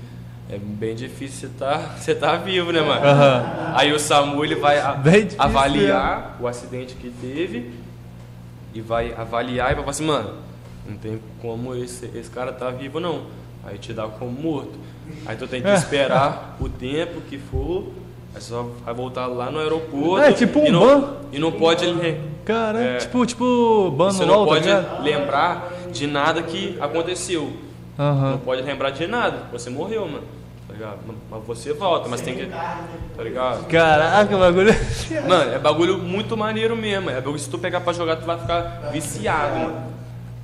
é 0.49 0.57
bem 0.57 0.95
difícil 0.95 1.47
você 1.49 1.53
tá, 1.59 1.77
você 1.97 2.15
tá 2.15 2.35
vivo, 2.37 2.71
né, 2.71 2.81
mano? 2.81 3.05
Aham. 3.05 3.73
Aí 3.75 3.93
o 3.93 3.99
SAMU 3.99 4.43
ele 4.43 4.55
vai 4.55 4.79
a- 4.79 4.93
difícil 4.93 5.35
avaliar 5.39 6.37
o 6.39 6.47
acidente 6.47 6.95
que 6.95 7.09
teve 7.09 7.71
e 8.73 8.81
vai 8.81 9.13
avaliar 9.13 9.67
e 9.71 9.75
vai 9.75 9.83
falar 9.83 9.91
assim, 9.91 10.05
mano, 10.05 10.33
não 10.89 10.97
tem 10.97 11.19
como 11.41 11.75
esse, 11.75 12.05
esse 12.15 12.29
cara 12.29 12.51
tá 12.51 12.69
vivo 12.71 12.99
não. 12.99 13.25
Aí 13.63 13.77
te 13.77 13.93
dá 13.93 14.07
como 14.07 14.31
morto. 14.31 14.73
Aí 15.25 15.35
tu 15.37 15.47
tem 15.47 15.61
que 15.61 15.69
esperar 15.69 16.57
o 16.59 16.67
tempo 16.67 17.21
que 17.29 17.37
for, 17.37 17.89
aí 18.35 18.41
só 18.41 18.63
vai 18.83 18.93
voltar 18.93 19.27
lá 19.27 19.49
no 19.51 19.59
aeroporto. 19.59 20.23
É, 20.25 20.33
tipo 20.33 20.59
um 20.59 20.65
e 20.65 20.71
não, 20.71 20.79
ban. 21.01 21.13
E 21.31 21.39
não 21.39 21.51
pode 21.51 21.85
Cara, 22.43 22.81
É. 22.81 22.97
tipo, 22.97 23.25
tipo, 23.25 23.91
ban 23.91 24.11
você 24.11 24.25
não 24.25 24.39
tá 24.39 24.45
pode 24.45 24.65
ligado? 24.65 25.01
lembrar 25.03 25.71
de 25.93 26.07
nada 26.07 26.41
que 26.43 26.77
aconteceu. 26.81 27.53
Não 27.97 28.05
Aham. 28.05 28.37
pode 28.43 28.61
lembrar 28.61 28.89
de 28.91 29.05
nada. 29.07 29.43
Você 29.51 29.69
morreu, 29.69 30.07
mano. 30.07 30.23
Tá 30.67 30.73
ligado? 30.73 30.99
Mas 31.29 31.43
você 31.45 31.73
volta, 31.73 32.09
mas 32.09 32.21
tem 32.21 32.35
que. 32.35 32.45
Tá 32.47 33.23
ligado? 33.23 33.65
Caraca, 33.67 34.35
o 34.35 34.39
bagulho. 34.39 34.73
Mano, 35.27 35.51
é 35.53 35.59
bagulho 35.59 35.97
muito 35.99 36.35
maneiro 36.35 36.75
mesmo. 36.75 37.09
É 37.09 37.15
bagulho 37.15 37.35
que 37.35 37.41
se 37.41 37.49
tu 37.49 37.59
pegar 37.59 37.81
pra 37.81 37.93
jogar, 37.93 38.15
tu 38.15 38.25
vai 38.25 38.39
ficar 38.39 38.89
viciado, 38.91 39.59
mano. 39.59 39.93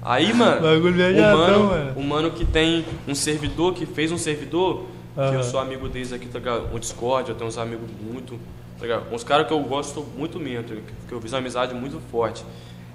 Aí, 0.01 0.33
mano, 0.33 0.61
Bagulho 0.61 0.91
o 0.91 0.93
viajadão, 0.93 1.37
mano, 1.37 1.63
mano. 1.65 1.91
o 1.97 2.03
mano 2.03 2.31
que 2.31 2.45
tem 2.45 2.85
um 3.07 3.13
servidor, 3.15 3.73
que 3.73 3.85
fez 3.85 4.11
um 4.11 4.17
servidor, 4.17 4.85
que 5.15 5.19
Aham. 5.19 5.33
eu 5.33 5.43
sou 5.43 5.59
amigo 5.59 5.89
deles 5.89 6.13
aqui, 6.13 6.25
tá 6.27 6.39
ligado? 6.39 6.73
Um 6.73 6.79
Discord, 6.79 7.29
eu 7.29 7.35
tenho 7.35 7.49
uns 7.49 7.57
amigos 7.57 7.89
muito, 8.01 8.39
tá 8.77 8.83
ligado? 8.85 9.13
Uns 9.13 9.23
caras 9.25 9.45
que 9.47 9.51
eu 9.51 9.59
gosto 9.59 10.05
muito 10.17 10.39
mesmo, 10.39 10.63
tá 10.63 10.73
ligado? 10.75 10.93
que 11.07 11.13
eu 11.13 11.19
fiz 11.21 11.33
uma 11.33 11.39
amizade 11.39 11.73
muito 11.73 11.99
forte. 12.11 12.45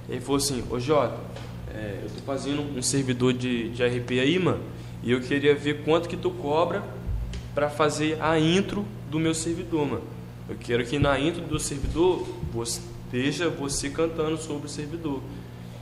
Ele 0.08 0.20
falou 0.20 0.36
assim, 0.38 0.64
ô 0.70 0.78
Jota, 0.80 1.14
é, 1.74 2.00
eu 2.04 2.08
tô 2.10 2.20
fazendo 2.24 2.62
um 2.62 2.82
servidor 2.82 3.32
de, 3.32 3.70
de 3.70 3.84
RP 3.84 4.12
aí, 4.20 4.38
mano, 4.38 4.62
e 5.02 5.10
eu 5.12 5.20
queria 5.20 5.54
ver 5.54 5.82
quanto 5.84 6.08
que 6.08 6.16
tu 6.16 6.30
cobra 6.30 6.82
pra 7.54 7.68
fazer 7.70 8.16
a 8.20 8.38
intro 8.38 8.84
do 9.10 9.18
meu 9.18 9.34
servidor, 9.34 9.86
mano. 9.86 10.02
Eu 10.48 10.56
quero 10.58 10.84
que 10.84 10.98
na 10.98 11.18
intro 11.18 11.42
do 11.42 11.58
servidor 11.58 12.26
você, 12.52 12.80
esteja 13.06 13.48
você 13.48 13.88
cantando 13.90 14.36
sobre 14.36 14.66
o 14.66 14.68
servidor. 14.68 15.20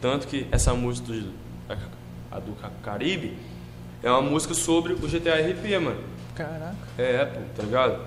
Tanto 0.01 0.27
que 0.27 0.47
essa 0.51 0.75
música 0.75 1.13
do, 1.13 1.33
a, 1.69 2.37
a 2.37 2.41
do 2.41 2.53
Ca- 2.53 2.71
Caribe 2.83 3.35
é 4.03 4.11
uma 4.11 4.23
música 4.23 4.55
sobre 4.55 4.93
o 4.93 4.97
GTA 4.97 5.35
RP, 5.37 5.79
mano. 5.81 6.01
Caraca. 6.35 6.77
É, 6.99 7.25
pô, 7.25 7.41
tá 7.57 7.63
ligado? 7.63 8.01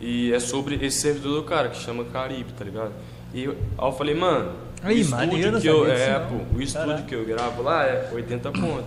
E 0.00 0.32
é 0.32 0.38
sobre 0.40 0.74
esse 0.84 1.00
servidor 1.00 1.40
do 1.42 1.46
cara 1.46 1.68
que 1.68 1.78
chama 1.78 2.04
Caribe, 2.04 2.52
tá 2.52 2.64
ligado? 2.64 2.92
E 3.34 3.44
eu, 3.44 3.52
aí 3.78 3.86
eu 3.88 3.92
falei, 3.92 4.14
mano, 4.14 4.52
Aí, 4.86 4.96
o 4.96 5.00
estúdio 5.00 5.26
maneiro, 5.26 5.60
que 5.60 5.66
eu, 5.66 5.90
é, 5.90 6.18
pô, 6.20 6.34
o 6.56 6.62
estúdio 6.62 6.88
Caraca. 6.88 7.02
que 7.08 7.14
eu 7.14 7.24
gravo 7.24 7.62
lá 7.62 7.84
é 7.84 8.10
80 8.12 8.50
conto. 8.52 8.84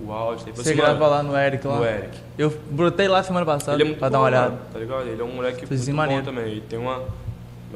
O 0.00 0.12
áudio, 0.12 0.52
Você 0.54 0.72
grava 0.74 1.06
lá 1.06 1.22
no 1.22 1.36
Eric 1.36 1.66
lá? 1.66 1.76
no 1.76 1.84
Eric. 1.84 2.18
Eu 2.38 2.50
brotei 2.70 3.06
lá 3.06 3.22
semana 3.22 3.44
passada 3.44 3.74
Ele 3.76 3.82
é 3.82 3.86
muito 3.86 3.98
pra 3.98 4.08
bom, 4.08 4.12
dar 4.12 4.18
uma 4.20 4.26
olhada. 4.26 4.48
mano, 4.50 4.60
tá 4.72 4.78
ligado? 4.78 5.06
Ele 5.08 5.20
é 5.20 5.24
um 5.24 5.32
moleque 5.34 5.66
Fez 5.66 5.80
muito 5.88 5.96
maneiro. 5.96 6.22
bom 6.22 6.30
também. 6.30 6.50
Ele 6.52 6.60
tem 6.62 6.78
uma. 6.78 7.02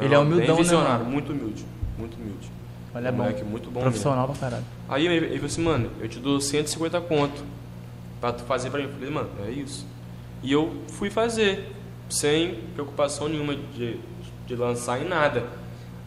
Ele 0.00 0.14
é 0.14 0.18
humildão, 0.18 0.56
né, 0.56 0.62
visionário, 0.62 0.98
mano? 1.00 1.10
muito 1.10 1.32
humilde. 1.32 1.64
Muito 1.98 2.16
humilde. 2.16 2.50
Olha, 2.94 3.08
é 3.08 3.10
um 3.10 3.14
bom. 3.14 3.22
moleque 3.24 3.44
muito 3.44 3.64
bom. 3.66 3.80
mesmo. 3.80 3.82
Profissional 3.90 4.26
pra 4.26 4.36
caralho. 4.36 4.64
Aí 4.88 5.06
ele, 5.06 5.16
ele 5.26 5.34
falou 5.34 5.46
assim, 5.46 5.62
mano, 5.62 5.90
eu 6.00 6.08
te 6.08 6.18
dou 6.18 6.40
150 6.40 6.98
conto 7.02 7.44
pra 8.20 8.32
tu 8.32 8.42
fazer 8.44 8.70
pra 8.70 8.78
mim. 8.80 8.86
Eu 8.86 8.92
falei, 8.94 9.10
mano, 9.10 9.28
é 9.46 9.50
isso. 9.50 9.86
E 10.42 10.50
eu 10.50 10.72
fui 10.92 11.10
fazer, 11.10 11.72
sem 12.08 12.54
preocupação 12.74 13.28
nenhuma 13.28 13.54
de, 13.54 13.98
de 14.46 14.56
lançar 14.56 14.98
em 15.00 15.06
nada. 15.06 15.44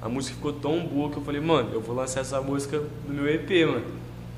A 0.01 0.07
música 0.09 0.35
ficou 0.35 0.53
tão 0.53 0.79
boa 0.85 1.09
que 1.09 1.17
eu 1.17 1.23
falei, 1.23 1.41
mano, 1.41 1.69
eu 1.73 1.81
vou 1.81 1.95
lançar 1.95 2.21
essa 2.21 2.39
música 2.41 2.81
no 3.07 3.13
meu 3.15 3.27
EP, 3.33 3.49
mano. 3.65 3.83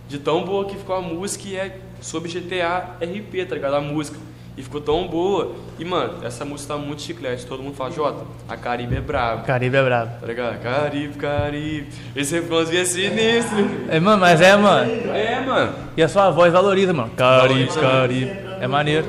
De 0.08 0.18
tão 0.18 0.44
boa 0.44 0.66
que 0.66 0.76
ficou 0.78 0.96
a 0.96 1.02
música 1.02 1.48
e 1.48 1.56
é 1.56 1.78
sobre 2.02 2.30
GTA 2.32 2.96
RP, 3.02 3.46
tá 3.48 3.56
ligado? 3.56 3.76
A 3.76 3.82
música. 3.82 4.18
E 4.58 4.64
ficou 4.64 4.82
tão 4.82 5.08
boa. 5.08 5.54
E, 5.78 5.86
mano, 5.86 6.26
essa 6.26 6.44
música 6.44 6.74
tá 6.74 6.80
muito 6.80 7.02
chiclete. 7.02 7.46
Todo 7.46 7.62
mundo 7.64 7.76
fala, 7.76 7.92
Jota, 7.92 8.24
a 8.48 8.58
Caribe 8.58 8.96
é 8.98 9.00
brava. 9.02 9.44
Caribe 9.44 9.78
é 9.78 9.84
brabo. 9.84 10.20
Tá 10.20 10.28
ligado? 10.28 10.62
Caribe, 10.62 11.14
Caribe. 11.18 11.88
Esse 12.16 12.36
refrãozinho 12.40 12.82
é 12.82 12.86
sinistro. 12.86 13.58
É, 13.90 14.00
mano, 14.00 14.20
mas 14.20 14.42
é, 14.42 14.56
mano. 14.58 14.92
É, 15.14 15.40
mano. 15.46 15.74
E 15.96 16.02
a 16.04 16.08
sua 16.10 16.30
voz 16.32 16.52
valoriza, 16.52 16.92
mano. 16.94 17.12
Caribe. 17.16 17.70
Caribe. 17.74 18.32
É 18.60 18.68
maneiro. 18.68 19.06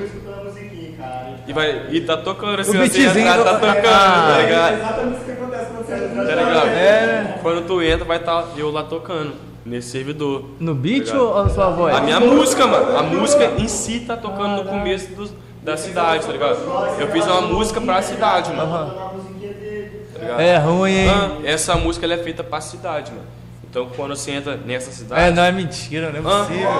E, 1.48 1.52
vai, 1.52 1.86
e 1.90 2.00
tá 2.02 2.16
tocando 2.16 2.60
assim, 2.60 2.76
O 2.78 2.82
assim, 2.82 3.00
beatzinho 3.00 3.26
tá, 3.26 3.42
tá 3.44 3.52
do- 3.54 3.60
tocando, 3.60 3.86
Ah. 3.86 4.26
tá 4.28 4.38
É 4.38 4.44
ligado? 4.44 5.39
Tá 5.90 6.34
ligado? 6.34 6.68
É? 6.68 7.38
Quando 7.42 7.66
tu 7.66 7.82
entra, 7.82 8.04
vai 8.04 8.18
estar 8.18 8.46
eu 8.56 8.70
lá 8.70 8.82
tocando, 8.84 9.32
nesse 9.64 9.90
servidor. 9.90 10.44
No 10.60 10.74
beat 10.74 11.08
Obrigado. 11.08 11.22
ou 11.22 11.38
a 11.38 11.48
sua 11.48 11.70
voz? 11.70 11.94
A 11.94 12.00
minha 12.00 12.20
música, 12.20 12.66
mano, 12.66 12.96
a 12.96 13.02
música 13.02 13.44
em 13.58 13.66
si 13.68 14.00
tá 14.00 14.16
tocando 14.16 14.62
no 14.62 14.64
começo 14.68 15.12
dos- 15.14 15.32
da 15.62 15.76
cidade, 15.76 16.24
tá 16.26 16.32
ligado? 16.32 16.58
Eu 16.98 17.08
fiz 17.08 17.26
uma 17.26 17.40
música 17.42 17.80
pra 17.80 18.00
cidade, 18.02 18.52
mano. 18.52 18.94
Tá? 18.94 20.42
É 20.42 20.56
ruim, 20.58 20.90
hein? 20.92 21.08
Ah, 21.10 21.30
essa 21.44 21.74
música 21.76 22.06
ela 22.06 22.14
é 22.14 22.18
feita 22.18 22.42
pra 22.44 22.60
cidade, 22.60 23.10
mano. 23.10 23.24
Então 23.68 23.88
quando 23.96 24.16
você 24.16 24.32
entra 24.32 24.56
nessa 24.56 24.90
cidade. 24.90 25.20
É, 25.22 25.30
não 25.30 25.42
é 25.44 25.52
mentira, 25.52 26.10
não 26.10 26.18
é 26.30 26.34
Ah. 26.34 26.38
possível. 26.44 26.70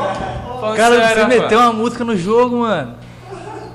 Falando 0.61 0.77
Cara, 0.77 0.95
sério, 1.09 1.23
você 1.23 1.41
meteu 1.41 1.59
uma 1.59 1.73
música 1.73 2.05
no 2.05 2.17
jogo, 2.17 2.59
mano. 2.59 2.95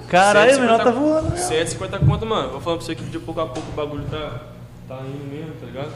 Caralho, 0.09 0.57
o 0.57 0.61
menor 0.61 0.79
tá 0.83 0.91
voando. 0.91 1.35
150 1.37 1.97
conto, 1.99 2.25
mano. 2.25 2.49
Vou 2.49 2.61
falando 2.61 2.79
pra 2.79 2.85
você 2.87 2.95
que 2.95 3.03
de 3.03 3.17
pouco 3.19 3.41
a 3.41 3.45
pouco 3.47 3.67
o 3.71 3.75
bagulho 3.75 4.03
tá, 4.09 4.31
tá 4.87 4.99
indo 5.01 5.29
mesmo, 5.31 5.53
tá 5.59 5.65
ligado? 5.65 5.91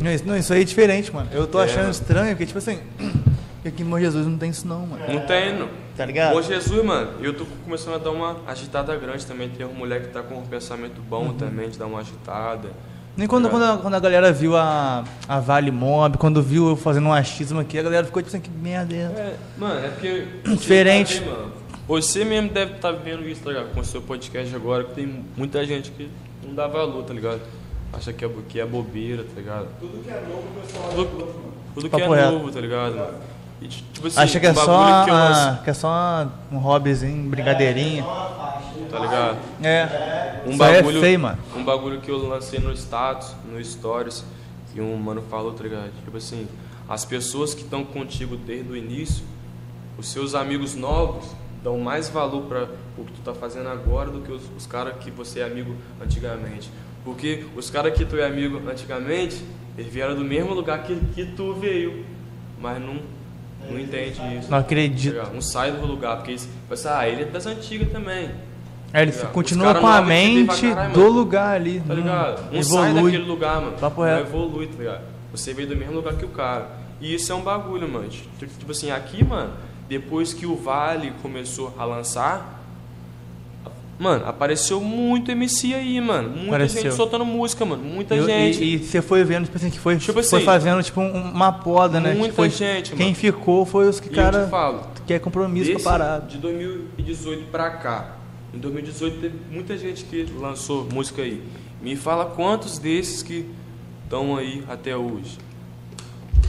Não, 0.00 0.10
isso, 0.10 0.24
não, 0.26 0.36
isso 0.36 0.52
aí 0.52 0.62
é 0.62 0.64
diferente, 0.64 1.12
mano. 1.14 1.28
Eu 1.32 1.46
tô 1.46 1.60
É, 1.60 1.64
achando 1.64 1.78
mano. 1.80 1.90
estranho, 1.90 2.28
porque, 2.30 2.46
tipo 2.46 2.58
assim, 2.58 2.78
aqui 3.64 3.82
em 3.82 3.86
Bom 3.86 3.98
Jesus 4.00 4.26
não 4.26 4.36
tem 4.38 4.50
isso 4.50 4.66
não, 4.66 4.86
mano. 4.86 5.02
Não 5.06 5.20
tem, 5.26 5.56
não. 5.58 5.68
Tá 5.96 6.04
ligado? 6.06 6.32
Bom 6.34 6.42
Jesus, 6.42 6.84
mano, 6.84 7.10
eu 7.20 7.34
tô 7.34 7.44
começando 7.64 7.94
a 7.94 7.98
dar 7.98 8.10
uma 8.10 8.38
agitada 8.46 8.96
grande 8.96 9.24
também. 9.26 9.48
Tem 9.50 9.66
um 9.66 9.74
moleque 9.74 10.06
que 10.08 10.12
tá 10.12 10.22
com 10.22 10.36
um 10.38 10.46
pensamento 10.46 11.00
bom 11.02 11.26
Uhum. 11.26 11.34
também, 11.34 11.68
de 11.68 11.78
dar 11.78 11.86
uma 11.86 12.00
agitada. 12.00 12.70
Nem 13.14 13.28
quando, 13.28 13.44
Tá 13.44 13.50
quando, 13.50 13.62
a, 13.64 13.76
quando 13.76 13.94
a 13.94 14.00
galera 14.00 14.32
viu 14.32 14.56
a, 14.56 15.04
a 15.28 15.38
Vale 15.38 15.70
Mob, 15.70 16.16
quando 16.16 16.42
viu 16.42 16.70
eu 16.70 16.76
fazendo 16.76 17.08
um 17.08 17.12
achismo 17.12 17.60
aqui, 17.60 17.78
a 17.78 17.82
galera 17.82 18.06
ficou 18.06 18.22
tipo 18.22 18.34
assim, 18.34 18.42
que 18.42 18.50
merda 18.50 18.94
é? 18.94 18.98
É, 19.00 19.36
mano, 19.58 19.84
é 19.84 19.88
porque. 19.88 20.26
Diferente. 20.56 21.18
Você, 21.18 21.24
mano, 21.26 21.52
você 21.86 22.24
mesmo 22.24 22.48
deve 22.48 22.76
estar 22.76 22.90
vendo 22.92 23.28
isso, 23.28 23.42
tá 23.42 23.50
ligado? 23.50 23.74
Com 23.74 23.80
o 23.80 23.84
seu 23.84 24.00
podcast 24.00 24.54
agora, 24.56 24.84
que 24.84 24.94
tem 24.94 25.24
muita 25.36 25.62
gente 25.66 25.90
que 25.90 26.08
não 26.42 26.54
dá 26.54 26.66
valor, 26.66 27.04
tá 27.04 27.12
ligado? 27.12 27.40
Acha 27.92 28.12
que 28.12 28.24
é, 28.24 28.30
que 28.48 28.60
é 28.60 28.66
bobeira, 28.66 29.22
tá 29.24 29.30
ligado? 29.40 29.68
Tudo 29.78 30.02
que 30.02 30.10
é 30.10 30.20
novo, 30.20 30.42
o 30.48 30.60
pessoal 30.62 30.90
Tudo, 30.94 31.34
tudo 31.74 31.82
que 31.84 31.88
Papo 31.90 32.14
é 32.14 32.20
reto. 32.20 32.32
novo, 32.32 32.50
tá 32.50 32.60
ligado? 32.60 32.96
mano? 32.96 33.14
E, 33.60 33.68
tipo 33.68 34.06
assim, 34.08 34.20
Acha 34.20 34.40
que 34.40 34.46
é 34.46 34.50
um 34.50 34.54
só, 34.54 34.66
bagulho 34.66 35.04
que 35.04 35.10
eu 35.10 35.14
a- 35.14 35.60
que 35.62 35.70
é 35.70 35.74
só 35.74 36.28
um 36.50 36.58
hobbyzinho, 36.58 37.28
brincadeirinha. 37.30 38.02
tá 38.90 38.98
ligado? 38.98 39.38
É. 39.62 40.42
Um 40.46 40.54
é 40.54 40.56
bagulho, 40.56 41.00
feio, 41.00 41.20
mano. 41.20 41.38
Um 41.56 41.64
bagulho 41.64 42.00
que 42.00 42.10
eu 42.10 42.16
lancei 42.28 42.58
no 42.58 42.72
status, 42.72 43.34
no 43.50 43.62
stories, 43.64 44.24
que 44.72 44.80
um 44.80 44.96
mano 44.96 45.22
falou, 45.30 45.52
tá 45.52 45.62
ligado? 45.62 45.90
Tipo 46.04 46.16
assim, 46.16 46.48
as 46.88 47.04
pessoas 47.04 47.54
que 47.54 47.62
estão 47.62 47.84
contigo 47.84 48.36
desde 48.36 48.70
o 48.72 48.76
início, 48.76 49.24
os 49.96 50.08
seus 50.08 50.34
amigos 50.34 50.74
novos 50.74 51.26
dão 51.62 51.78
mais 51.78 52.08
valor 52.08 52.42
para 52.46 52.62
o 52.98 53.04
que 53.04 53.12
tu 53.12 53.20
tá 53.22 53.32
fazendo 53.32 53.68
agora 53.68 54.10
do 54.10 54.20
que 54.22 54.32
os, 54.32 54.42
os 54.56 54.66
caras 54.66 54.94
que 54.98 55.10
você 55.10 55.40
é 55.40 55.44
amigo 55.44 55.76
antigamente. 56.02 56.68
Porque 57.04 57.44
os 57.56 57.68
caras 57.70 57.96
que 57.96 58.04
tu 58.04 58.16
é 58.16 58.26
amigo 58.26 58.60
antigamente, 58.70 59.42
eles 59.76 59.92
vieram 59.92 60.14
do 60.14 60.24
mesmo 60.24 60.54
lugar 60.54 60.82
que, 60.84 60.94
que 61.14 61.24
tu 61.26 61.52
veio, 61.54 62.04
mas 62.60 62.80
não, 62.80 63.00
não 63.68 63.78
entende 63.78 64.12
isso. 64.12 64.42
Não 64.42 64.48
tá 64.50 64.58
acredito. 64.58 65.12
ligado? 65.14 65.34
Não 65.34 65.40
sai 65.40 65.72
do 65.72 65.84
lugar, 65.84 66.16
porque 66.16 66.32
eles 66.32 66.48
pensam, 66.68 66.92
ah, 66.96 67.08
ele 67.08 67.22
é 67.22 67.24
das 67.26 67.46
antigas 67.46 67.90
também. 67.90 68.30
É, 68.92 69.02
ele 69.02 69.10
Tá 69.12 69.26
continua 69.28 69.74
com 69.74 69.86
a 69.86 70.02
mente 70.02 70.68
caralho, 70.68 70.92
do 70.92 71.00
mano. 71.00 71.12
lugar 71.12 71.56
ali. 71.56 71.80
Tá 71.80 71.94
ligado? 71.94 72.52
Não 72.52 72.62
sai 72.62 72.90
evolui. 72.90 73.10
daquele 73.12 73.28
lugar, 73.30 73.60
mano. 73.60 73.78
Papo 73.78 74.02
não 74.04 74.18
evolui, 74.20 74.66
tá 74.66 74.78
ligado? 74.78 75.00
Você 75.32 75.54
veio 75.54 75.68
do 75.68 75.76
mesmo 75.76 75.94
lugar 75.94 76.14
que 76.14 76.24
o 76.26 76.28
cara. 76.28 76.68
E 77.00 77.14
isso 77.14 77.32
é 77.32 77.34
um 77.34 77.40
bagulho, 77.40 77.88
mano. 77.88 78.08
Tipo 78.08 78.46
tipo 78.58 78.70
assim, 78.70 78.90
aqui, 78.90 79.24
mano, 79.24 79.54
depois 79.88 80.34
que 80.34 80.44
o 80.46 80.54
Vale 80.54 81.10
começou 81.22 81.74
a 81.78 81.84
lançar, 81.86 82.61
Mano, 84.02 84.26
apareceu 84.26 84.80
muito 84.80 85.30
MC 85.30 85.72
aí, 85.74 86.00
mano. 86.00 86.28
Muita 86.30 86.48
Apareceu. 86.48 86.82
gente 86.82 86.94
soltando 86.94 87.24
música, 87.24 87.64
mano. 87.64 87.84
Muita 87.84 88.16
E- 88.16 88.24
gente. 88.24 88.64
E, 88.64 88.74
e 88.74 88.78
você 88.84 89.00
foi 89.00 89.22
vendo, 89.22 89.44
tipo 89.44 89.56
assim, 89.56 89.70
que 89.70 89.78
foi, 89.78 89.96
Tipo 89.96 90.12
foi 90.14 90.22
assim, 90.38 90.44
fazendo, 90.44 90.82
tipo, 90.82 91.00
um- 91.00 91.30
uma 91.30 91.52
poda, 91.52 92.00
né? 92.00 92.12
muita 92.12 92.30
Que 92.30 92.34
foi- 92.36 92.50
gente, 92.50 92.96
Quem 92.96 93.06
mano. 93.06 93.14
ficou 93.16 93.64
foi 93.64 93.88
os 93.88 94.00
que, 94.00 94.08
E 94.08 94.10
eu 94.10 94.16
cara, 94.16 94.44
te 94.44 94.50
falo, 94.50 94.80
quer 95.06 95.20
compromisso 95.20 95.70
Desse, 95.70 95.84
com 95.84 95.88
a 95.88 95.92
parada. 95.92 96.26
De 96.26 96.36
2018 96.38 97.44
pra 97.52 97.70
cá. 97.70 98.16
Em 98.52 98.58
2018 98.58 99.20
teve 99.20 99.36
muita 99.52 99.78
gente 99.78 100.02
que 100.04 100.26
lançou 100.36 100.84
música 100.92 101.22
aí. 101.22 101.40
Me 101.80 101.94
fala 101.94 102.24
quantos 102.26 102.78
desses 102.80 103.22
que 103.22 103.48
estão 104.02 104.36
aí 104.36 104.64
até 104.68 104.96
hoje. 104.96 105.38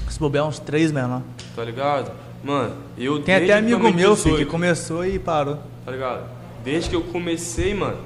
Se 0.10 0.20
bobear 0.20 0.48
uns 0.48 0.58
três 0.58 0.92
menor. 0.92 1.22
Tá 1.56 1.64
ligado? 1.64 2.12
Mano, 2.44 2.74
eu 2.98 3.22
Tem 3.22 3.36
até 3.36 3.54
amigo 3.54 3.80
meu, 3.80 3.92
filho, 3.92 4.08
2018, 4.08 4.38
que 4.38 4.46
começou 4.46 5.06
e 5.06 5.20
parou. 5.20 5.60
Tá 5.86 5.92
ligado? 5.92 6.33
Desde 6.64 6.90
que 6.90 6.96
eu 6.96 7.02
comecei, 7.02 7.74
mano, 7.74 8.00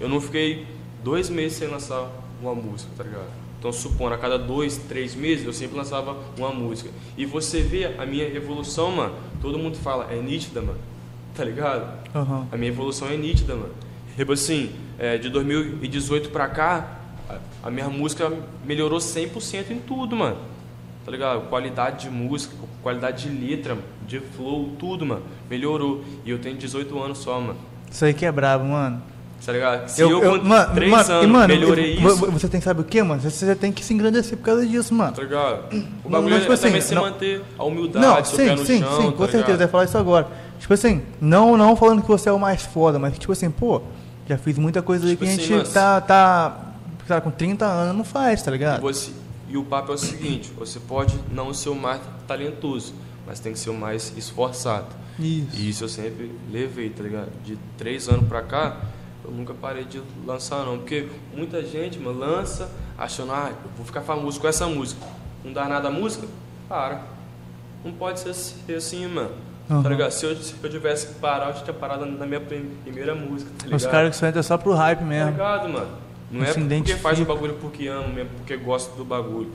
eu 0.00 0.08
não 0.08 0.20
fiquei 0.20 0.66
dois 1.02 1.28
meses 1.28 1.58
sem 1.58 1.68
lançar 1.68 2.10
uma 2.40 2.54
música, 2.54 2.90
tá 2.96 3.04
ligado? 3.04 3.28
Então, 3.58 3.72
supondo, 3.72 4.14
a 4.14 4.18
cada 4.18 4.38
dois, 4.38 4.76
três 4.88 5.14
meses, 5.16 5.44
eu 5.44 5.52
sempre 5.52 5.76
lançava 5.76 6.16
uma 6.36 6.50
música. 6.50 6.90
E 7.16 7.26
você 7.26 7.60
vê 7.60 7.86
a 7.98 8.06
minha 8.06 8.24
evolução, 8.24 8.92
mano, 8.92 9.14
todo 9.42 9.58
mundo 9.58 9.76
fala, 9.76 10.06
é 10.12 10.16
nítida, 10.16 10.62
mano. 10.62 10.78
Tá 11.34 11.44
ligado? 11.44 12.06
Aham. 12.14 12.46
A 12.52 12.56
minha 12.56 12.70
evolução 12.70 13.08
é 13.08 13.16
nítida, 13.16 13.54
mano. 13.54 13.74
Tipo 14.16 14.32
assim, 14.32 14.70
é, 14.98 15.18
de 15.18 15.28
2018 15.28 16.30
pra 16.30 16.48
cá, 16.48 17.00
a, 17.28 17.68
a 17.68 17.70
minha 17.70 17.88
música 17.88 18.32
melhorou 18.64 19.00
100% 19.00 19.70
em 19.70 19.80
tudo, 19.80 20.14
mano. 20.14 20.36
Tá 21.04 21.10
ligado? 21.10 21.48
Qualidade 21.48 22.04
de 22.04 22.10
música, 22.10 22.54
qualidade 22.82 23.28
de 23.28 23.46
letra, 23.46 23.76
de 24.06 24.20
flow, 24.20 24.76
tudo, 24.78 25.04
mano. 25.04 25.22
Melhorou. 25.50 26.04
E 26.24 26.30
eu 26.30 26.38
tenho 26.38 26.56
18 26.56 26.96
anos 27.00 27.18
só, 27.18 27.40
mano. 27.40 27.58
Isso 27.90 28.04
aí 28.04 28.14
que 28.14 28.24
é 28.26 28.32
brabo, 28.32 28.64
mano. 28.64 29.02
Tá 29.44 29.52
ligado? 29.52 29.88
Se 29.88 30.02
eu, 30.02 30.20
com 30.20 30.44
mano, 30.46 30.74
3 30.74 30.90
mano, 30.90 31.10
anos 31.12 31.24
e, 31.24 31.26
mano, 31.26 31.48
melhorei 31.48 31.94
isso, 31.94 32.16
vo- 32.16 32.30
Você 32.32 32.48
tem, 32.48 32.60
sabe 32.60 32.82
o 32.82 32.84
que, 32.84 33.02
mano? 33.02 33.18
Você, 33.20 33.30
você 33.30 33.54
tem 33.54 33.72
que 33.72 33.82
se 33.82 33.94
engrandecer 33.94 34.36
por 34.36 34.44
causa 34.44 34.66
disso, 34.66 34.92
mano. 34.92 35.12
tá 35.12 35.22
ligado? 35.22 35.72
O 35.72 35.76
Não, 36.04 36.10
bagulho 36.10 36.30
mas, 36.34 36.40
tipo 36.42 36.52
é 36.52 36.56
também 36.58 36.78
assim, 36.78 36.88
se 36.88 36.94
não- 36.94 37.02
manter 37.02 37.42
a 37.58 37.64
humildade, 37.64 38.06
Não, 38.06 38.24
seu 38.26 38.36
pé 38.36 38.44
sim, 38.44 38.50
no 38.60 38.66
sim, 38.66 38.78
chão, 38.80 38.90
sim, 38.96 39.06
tá 39.06 39.12
com 39.12 39.18
certeza, 39.24 39.36
ligado? 39.38 39.60
eu 39.60 39.64
ia 39.64 39.68
falar 39.68 39.84
isso 39.84 39.96
agora. 39.96 40.28
Tipo 40.58 40.74
assim, 40.74 41.02
não, 41.20 41.56
não 41.56 41.74
falando 41.76 42.02
que 42.02 42.08
você 42.08 42.28
é 42.28 42.32
o 42.32 42.38
mais 42.38 42.60
foda, 42.62 42.98
mas 42.98 43.14
que, 43.14 43.20
tipo 43.20 43.32
assim, 43.32 43.48
pô, 43.50 43.80
já 44.28 44.36
fiz 44.36 44.58
muita 44.58 44.82
coisa 44.82 45.04
aí 45.06 45.12
Tipo 45.12 45.24
que 45.24 45.30
a 45.30 45.32
assim, 45.32 45.40
gente 45.42 45.52
mano, 45.52 45.68
tá, 45.72 46.00
tá, 46.02 46.56
tá 47.06 47.20
com 47.22 47.30
30 47.30 47.64
anos 47.64 47.96
não 47.96 48.04
faz, 48.04 48.42
tá 48.42 48.50
E, 48.50 48.52
ligado? 48.54 48.82
você- 48.82 49.12
e 49.48 49.56
o 49.56 49.64
papo 49.64 49.92
é 49.92 49.94
o 49.94 49.98
seguinte, 49.98 50.52
você 50.58 50.78
pode 50.78 51.18
não 51.32 51.54
ser 51.54 51.70
o 51.70 51.74
mais 51.74 52.02
talentoso, 52.26 52.92
mas 53.26 53.40
tem 53.40 53.52
que 53.54 53.58
ser 53.58 53.70
o 53.70 53.74
mais 53.74 54.12
esforçado. 54.14 54.86
Isso. 55.18 55.48
E 55.56 55.68
isso 55.68 55.84
eu 55.84 55.88
sempre 55.88 56.30
levei, 56.50 56.90
tá 56.90 57.02
ligado? 57.02 57.30
De 57.44 57.58
três 57.76 58.08
anos 58.08 58.28
pra 58.28 58.42
cá, 58.42 58.76
eu 59.24 59.30
nunca 59.30 59.52
parei 59.54 59.84
de 59.84 60.00
lançar 60.26 60.64
não. 60.64 60.78
Porque 60.78 61.08
muita 61.34 61.62
gente, 61.64 61.98
mano, 61.98 62.18
lança 62.18 62.70
achando, 62.96 63.32
ah, 63.32 63.50
eu 63.50 63.70
vou 63.76 63.84
ficar 63.84 64.02
famoso 64.02 64.40
com 64.40 64.46
essa 64.48 64.66
música. 64.66 65.00
Não 65.44 65.52
dá 65.52 65.66
nada 65.68 65.88
a 65.88 65.90
música? 65.90 66.26
Para. 66.68 67.02
Não 67.84 67.92
pode 67.92 68.20
ser 68.20 68.30
assim- 68.30 68.74
assim, 68.74 69.06
mano. 69.06 69.30
Uhum. 69.70 69.82
Tá 69.82 69.88
ligado? 69.90 70.10
Se 70.12 70.24
eu, 70.24 70.34
se 70.36 70.54
eu 70.62 70.70
tivesse 70.70 71.08
que 71.08 71.14
parar, 71.14 71.48
eu 71.54 71.62
tinha 71.62 71.74
parado 71.74 72.06
na 72.06 72.24
minha 72.26 72.40
prim- 72.40 72.70
primeira 72.82 73.14
música, 73.14 73.50
tá 73.58 73.64
ligado? 73.66 73.78
Os 73.80 73.86
caras 73.86 74.10
que 74.10 74.16
só 74.16 74.26
entram 74.26 74.42
só 74.42 74.56
pro 74.56 74.72
hype 74.74 75.00
Tá 75.00 75.04
mesmo. 75.04 75.30
ligado, 75.32 75.68
mano? 75.68 75.88
Não 76.30 76.40
Não 76.40 76.44
é 76.44 76.48
porque 76.48 76.60
identifica. 76.60 76.98
faz 77.00 77.20
o 77.20 77.24
bagulho 77.24 77.54
porque 77.60 77.86
ama 77.86 78.08
mesmo, 78.08 78.30
porque 78.38 78.56
gosta 78.56 78.94
do 78.96 79.04
bagulho. 79.04 79.50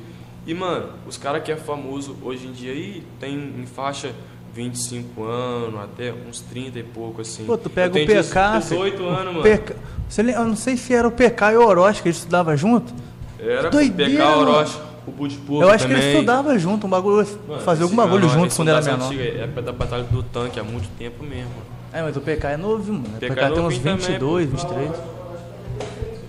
E, 0.45 0.53
mano, 0.53 0.89
os 1.07 1.17
caras 1.17 1.41
que 1.43 1.51
é 1.51 1.55
famoso 1.55 2.15
hoje 2.21 2.47
em 2.47 2.51
dia 2.51 2.71
aí 2.71 3.03
tem 3.19 3.33
em 3.35 3.65
faixa 3.65 4.13
25 4.53 5.23
anos, 5.23 5.79
até 5.83 6.13
uns 6.13 6.41
30 6.41 6.79
e 6.79 6.83
pouco, 6.83 7.21
assim. 7.21 7.43
Pô, 7.45 7.57
tu 7.57 7.69
pega 7.69 7.97
Eu 7.97 8.03
o 8.03 8.07
PK. 8.07 8.59
18 8.59 8.97
filho, 8.97 9.07
anos, 9.09 9.31
o 9.31 9.39
mano. 9.39 9.41
PK 9.41 9.73
você 10.13 10.21
eu 10.21 10.45
não 10.45 10.55
sei 10.55 10.77
se 10.77 10.93
era 10.93 11.07
o 11.07 11.11
PK 11.11 11.53
e 11.53 11.57
o 11.57 11.65
Orochi 11.65 12.01
que 12.03 12.09
eles 12.09 12.17
estudavam 12.17 12.55
junto. 12.55 12.93
Era 13.39 13.71
Doideira, 13.71 14.11
pegar 14.11 14.25
mano. 14.25 14.37
o 14.37 14.41
Orochi, 14.41 14.77
o 15.07 15.11
Budipur 15.11 15.63
eu 15.63 15.69
acho 15.71 15.85
também. 15.85 15.97
que 15.97 16.03
eles 16.03 16.15
estudavam 16.15 16.59
junto, 16.59 16.85
um 16.85 16.89
bagulho, 16.89 17.27
Mano, 17.47 17.61
fazer 17.61 17.81
algum 17.81 17.95
bagulho 17.95 18.29
junto 18.29 18.55
quando 18.55 18.69
era 18.69 18.81
menor. 18.81 19.07
antigas, 19.07 19.39
época 19.41 19.61
da 19.63 19.71
Batalha 19.71 20.03
do 20.03 20.21
Tanque, 20.21 20.59
há 20.59 20.63
muito 20.63 20.87
tempo 20.99 21.23
mesmo. 21.23 21.51
É, 21.91 22.03
mas 22.03 22.15
o 22.15 22.21
PK 22.21 22.47
é 22.47 22.57
novo, 22.57 22.93
mano. 22.93 23.05
O 23.07 23.19
PK 23.19 23.27
PK, 23.33 23.41
é 23.41 23.49
tem 23.49 23.51
uns 23.53 23.63
novinho 23.63 23.81
também, 23.81 23.95
22, 24.07 24.49
23. 24.51 24.91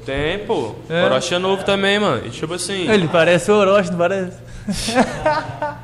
Tem, 0.07 0.39
pô. 0.47 0.75
É. 0.89 1.03
O 1.03 1.05
Orochi 1.07 1.35
é 1.35 1.39
novo 1.39 1.63
também, 1.65 1.99
mano. 1.99 2.27
E 2.27 2.31
tipo 2.31 2.55
assim. 2.55 2.89
Ele 2.91 3.07
parece 3.09 3.51
o 3.51 3.55
Orochi, 3.55 3.91
não 3.91 3.99
parece? 3.99 4.37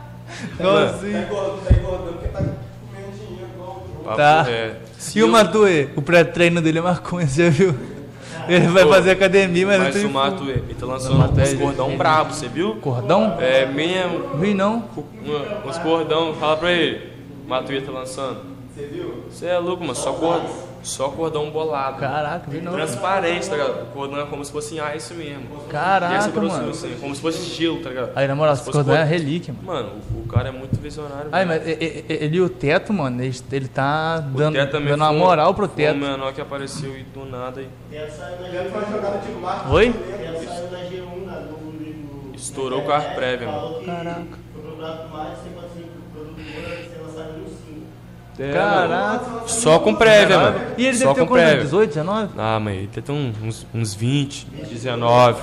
Igualzinho. 0.59 1.12
Tá 1.12 1.20
engordando, 1.22 1.61
tá 1.62 1.74
engordando 1.74 2.12
porque 2.12 2.28
tá 2.28 2.38
comendo 2.38 3.12
dinheiro 3.18 3.49
igual 3.55 3.84
o 4.05 4.16
Tá. 4.16 4.45
é, 4.49 4.76
se 4.99 5.18
E 5.18 5.22
o 5.22 5.28
Matue? 5.28 5.88
O 5.97 6.03
pré-treino 6.03 6.61
dele 6.61 6.78
é 6.78 6.82
maconha, 6.82 7.26
você 7.26 7.45
já 7.45 7.51
viu? 7.51 7.74
Ele 8.49 8.66
vai 8.68 8.84
Pô, 8.84 8.91
fazer 8.91 9.11
academia, 9.12 9.66
mas, 9.66 9.78
Mas 9.78 10.03
não 10.03 10.11
o 10.11 10.12
Mato, 10.12 10.45
ele 10.51 10.74
tá 10.78 10.86
lançando 10.86 11.18
Mato 11.18 11.38
é- 11.38 11.43
uns 11.45 11.55
cordão 11.55 11.97
brabo, 11.97 12.32
você 12.34 12.49
viu? 12.49 12.76
Cordão? 12.76 13.36
É 13.38 13.66
mesmo, 13.66 14.38
Vi 14.38 14.55
não. 14.55 14.84
uma- 15.24 15.68
uns 15.70 15.78
cordão, 15.78 16.34
fala 16.34 16.57
pra 16.57 16.72
ele. 16.72 17.11
Matuê 17.47 17.80
tá 17.80 17.93
lançando. 17.93 18.38
Você 18.74 18.86
viu? 18.86 19.24
Você 19.30 19.47
é 19.47 19.59
louco, 19.59 19.82
mano, 19.82 19.95
só 19.95 20.12
cordão, 20.12 20.49
só 20.83 21.09
cordão 21.09 21.51
bolado. 21.51 21.99
Caraca, 21.99 22.51
vi 22.51 22.61
não. 22.61 22.72
Transparente, 22.72 23.49
tá 23.51 23.57
ligado? 23.57 23.83
O 23.83 23.87
cordão 23.87 24.20
é 24.20 24.26
como 24.26 24.45
se 24.45 24.51
fosse 24.51 24.78
em 24.78 24.97
ice 24.97 25.12
mesmo. 25.14 25.43
e 25.43 25.57
essa 25.57 25.68
Caraca, 25.68 26.28
grossura, 26.28 26.61
mano. 26.61 26.70
assim, 26.70 26.97
como 27.01 27.14
se 27.14 27.20
fosse 27.20 27.43
gelo, 27.55 27.81
tá 27.83 27.89
ligado? 27.91 28.12
Aí, 28.16 28.26
na 28.26 28.35
moral, 28.35 28.57
Se 28.57 28.62
esse 28.62 28.72
cordão 28.72 28.97
é 28.97 29.05
relíquia, 29.05 29.55
mano. 29.62 29.66
Mano, 29.89 29.93
o, 30.16 30.20
o 30.22 30.26
cara 30.26 30.49
é 30.49 30.53
muito 30.53 30.81
visionário. 30.81 31.28
Ai, 31.33 31.45
velho. 31.45 31.61
mas 31.61 32.09
ele 32.11 32.37
e 32.37 32.41
o 32.41 32.49
teto, 32.49 32.93
mano, 32.93 33.22
ele, 33.22 33.37
ele 33.53 33.68
tá 33.68 34.24
O 34.33 34.37
dando, 34.39 34.55
Teto 34.55 34.70
também 34.72 34.89
dando 34.89 35.01
uma 35.03 35.11
um- 35.11 35.18
moral 35.18 35.55
pro 35.55 35.66
foi 35.66 35.76
teto. 35.76 35.97
um 35.97 36.01
menor 36.01 36.33
que 36.33 36.41
apareceu 36.41 36.97
e 36.97 37.03
do 37.03 37.24
nada 37.26 37.61
e 37.62 37.68
Teto 37.91 38.12
saiu 38.16 38.41
na 38.41 38.49
Ele 38.49 38.70
foi 38.70 38.81
G1. 38.81 38.91
jogada 38.93 39.18
de 39.18 39.33
marketing. 39.33 39.72
Oi? 39.74 39.95
Saiu 40.47 40.70
na 40.70 40.78
G1, 40.78 41.26
na 41.26 41.33
Globo. 41.41 41.72
no- 42.28 42.35
Estourou 42.35 42.81
internet, 42.81 43.14
prévia, 43.14 43.49
falou 43.49 43.81
que 43.81 43.87
Caraca. 43.87 44.24
Foi 44.55 44.62
procurado 44.62 44.99
por 45.03 45.11
mais 45.18 45.31
de 45.37 45.43
100 45.45 45.53
É, 48.41 48.53
Caraca. 48.53 49.24
mano, 49.28 49.49
Só 49.49 49.78
com 49.78 49.95
prévia, 49.95 50.38
mano. 50.38 50.61
E 50.78 50.86
ele 50.86 50.97
Só 50.97 51.05
deve 51.05 51.14
ter 51.14 51.20
com 51.20 51.26
quantos 51.26 51.43
anos? 51.43 51.51
prévia. 51.51 51.64
18, 51.64 51.88
19? 51.88 52.28
Ah, 52.38 52.59
mas 52.61 52.74
ele 52.76 52.86
deve 52.86 53.03
ter 53.03 53.12
uns, 53.12 53.66
uns 53.74 53.95
20, 53.95 54.47
19. 54.70 55.43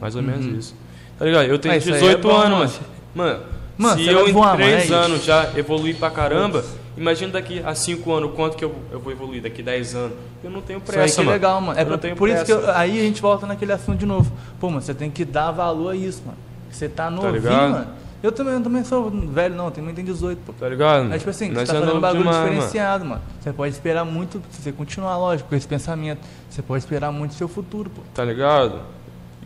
Mais 0.00 0.16
ou 0.16 0.22
menos 0.22 0.44
isso. 0.46 0.74
Tá 1.18 1.24
ligado? 1.24 1.44
Eu 1.46 1.58
tenho 1.58 1.74
Ah, 1.74 1.76
isso 1.78 1.88
aí 1.88 1.94
é 1.94 1.98
18 1.98 2.28
bom, 2.28 2.36
anos, 2.36 2.58
mano. 2.58 2.70
mano. 3.14 3.30
Mano, 3.30 3.42
Mano, 3.78 3.96
se 3.98 4.04
você 4.06 4.10
eu 4.12 4.20
vai 4.22 4.30
em 4.30 4.32
voar, 4.32 4.56
3 4.56 4.90
mano, 4.90 5.02
é 5.02 5.04
anos 5.06 5.24
já 5.24 5.50
evoluí 5.56 5.94
pra 5.94 6.10
caramba, 6.10 6.64
imagina 6.96 7.32
daqui 7.32 7.62
a 7.64 7.72
5 7.76 8.12
anos 8.12 8.32
quanto 8.34 8.56
que 8.56 8.64
eu, 8.64 8.74
eu 8.90 8.98
vou 8.98 9.12
evoluir 9.12 9.40
daqui 9.40 9.62
a 9.62 9.64
10 9.66 9.94
anos. 9.94 10.12
Eu 10.42 10.50
não 10.50 10.60
tenho 10.60 10.78
Isso 10.78 10.86
pressa, 10.86 11.04
aí 11.04 11.10
que 11.14 11.20
é 11.20 11.22
mano. 11.24 11.30
legal, 11.30 11.60
mano. 11.60 11.78
É 11.78 11.82
Eu 11.82 11.86
não 11.86 11.92
por, 11.92 11.98
tenho 11.98 12.16
por 12.16 12.28
isso 12.28 12.44
que 12.44 12.52
eu- 12.52 12.58
pressa. 12.58 12.76
aí 12.78 12.98
a 12.98 13.02
gente 13.02 13.22
volta 13.22 13.46
naquele 13.46 13.72
assunto 13.72 13.98
de 13.98 14.06
novo. 14.06 14.32
Pô, 14.58 14.68
mano, 14.68 14.82
você 14.82 14.92
tem 14.94 15.08
que 15.10 15.24
dar 15.24 15.52
valor 15.52 15.90
a 15.92 15.96
isso, 15.96 16.22
mano. 16.26 16.38
Você 16.70 16.88
tá 16.88 17.08
novinho, 17.08 17.32
ligado? 17.34 17.70
mano. 17.70 17.86
Eu 18.20 18.32
também, 18.32 18.54
eu 18.54 18.60
também 18.60 18.82
sou 18.82 19.10
velho, 19.10 19.54
não, 19.54 19.70
também 19.70 19.94
tenho 19.94 20.08
18, 20.08 20.40
pô. 20.44 20.52
Tá 20.52 20.68
ligado? 20.68 21.04
Mas, 21.04 21.18
tipo 21.18 21.30
assim, 21.30 21.50
Nós 21.50 21.68
você 21.68 21.72
tá 21.72 21.78
é 21.78 21.80
fazendo 21.80 21.96
um 21.98 22.00
bagulho 22.00 22.22
demais, 22.24 22.38
mano. 22.38 22.50
diferenciado, 22.50 23.04
mano. 23.04 23.22
Você 23.40 23.52
pode 23.52 23.72
esperar 23.72 24.04
muito, 24.04 24.42
se 24.50 24.60
você 24.62 24.72
continuar, 24.72 25.16
lógico, 25.18 25.48
com 25.48 25.54
esse 25.54 25.68
pensamento. 25.68 26.20
Você 26.50 26.60
pode 26.60 26.82
esperar 26.82 27.12
muito 27.12 27.34
seu 27.34 27.46
futuro, 27.46 27.88
pô. 27.90 28.02
Tá 28.12 28.24
ligado? 28.24 28.80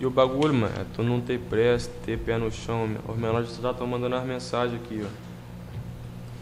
E 0.00 0.06
o 0.06 0.10
bagulho, 0.10 0.54
mano, 0.54 0.72
é 0.80 0.84
tu 0.94 1.02
não 1.02 1.20
ter 1.20 1.38
pressa, 1.38 1.90
ter 2.04 2.18
pé 2.18 2.38
no 2.38 2.50
chão. 2.50 2.88
Os 3.06 3.16
menores 3.18 3.48
de 3.52 3.58
idade 3.58 3.74
estão 3.74 3.86
mandando 3.86 4.16
as 4.16 4.24
mensagens 4.24 4.80
aqui, 4.82 5.04
ó. 5.04 5.08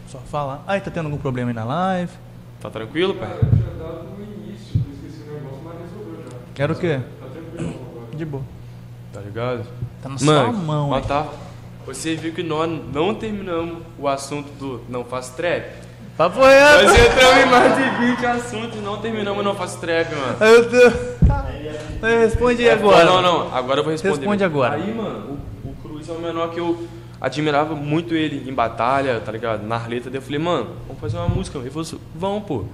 Só 0.07 0.19
falar. 0.19 0.63
Aí, 0.65 0.79
tá 0.79 0.89
tendo 0.89 1.05
algum 1.07 1.17
problema 1.17 1.51
aí 1.51 1.55
na 1.55 1.65
live? 1.65 2.11
Tá 2.61 2.69
tranquilo, 2.69 3.13
pai? 3.15 3.29
Quero 6.55 6.73
o 6.73 6.75
quê? 6.77 6.99
De 8.15 8.25
boa. 8.25 8.43
Tá 9.11 9.19
ligado? 9.19 9.65
Tá 10.01 10.09
na 10.09 10.17
sua 10.17 10.51
mão, 10.51 10.91
ó, 10.91 11.01
tá, 11.01 11.27
você 11.85 12.15
viu 12.15 12.33
que 12.33 12.43
nós 12.43 12.69
não 12.93 13.13
terminamos 13.13 13.79
o 13.97 14.07
assunto 14.07 14.51
do 14.53 14.81
Não 14.87 15.03
Faço 15.03 15.35
Trap? 15.35 15.65
Papo 16.17 16.41
reto! 16.41 16.83
Nós 16.83 16.99
entramos 16.99 17.43
em 17.43 17.45
mais 17.49 17.75
de 17.75 18.05
20 18.15 18.25
assuntos 18.25 18.77
e 18.77 18.81
não 18.81 18.97
terminamos 18.97 19.39
o 19.39 19.43
Não 19.43 19.55
Faço 19.55 19.79
Trap, 19.79 20.13
mano. 20.13 20.37
Eu 20.39 20.69
tô... 20.69 22.07
Responde 22.07 22.63
aí 22.63 22.69
agora. 22.69 23.05
Não, 23.05 23.21
não, 23.21 23.55
agora 23.55 23.79
eu 23.79 23.83
vou 23.83 23.91
responder. 23.91 24.17
Responde 24.17 24.43
agora. 24.43 24.75
Aí, 24.75 24.93
mano, 24.93 25.39
o, 25.63 25.69
o 25.69 25.75
Cruz 25.75 26.09
é 26.09 26.11
o 26.11 26.19
menor 26.19 26.49
que 26.49 26.59
eu 26.59 26.87
admirava 27.19 27.75
muito 27.75 28.15
ele 28.15 28.49
em 28.49 28.53
batalha, 28.53 29.19
tá 29.19 29.31
ligado? 29.31 29.63
Na 29.65 29.75
arleta. 29.75 30.09
Daí 30.09 30.17
eu 30.17 30.21
falei, 30.23 30.39
mano, 30.39 30.71
vamos 30.87 30.99
fazer 30.99 31.17
uma 31.17 31.29
música. 31.29 31.59
Ele 31.59 31.69
falou 31.69 31.83
assim, 31.83 31.99
vamos, 32.15 32.43
pô. 32.43 32.65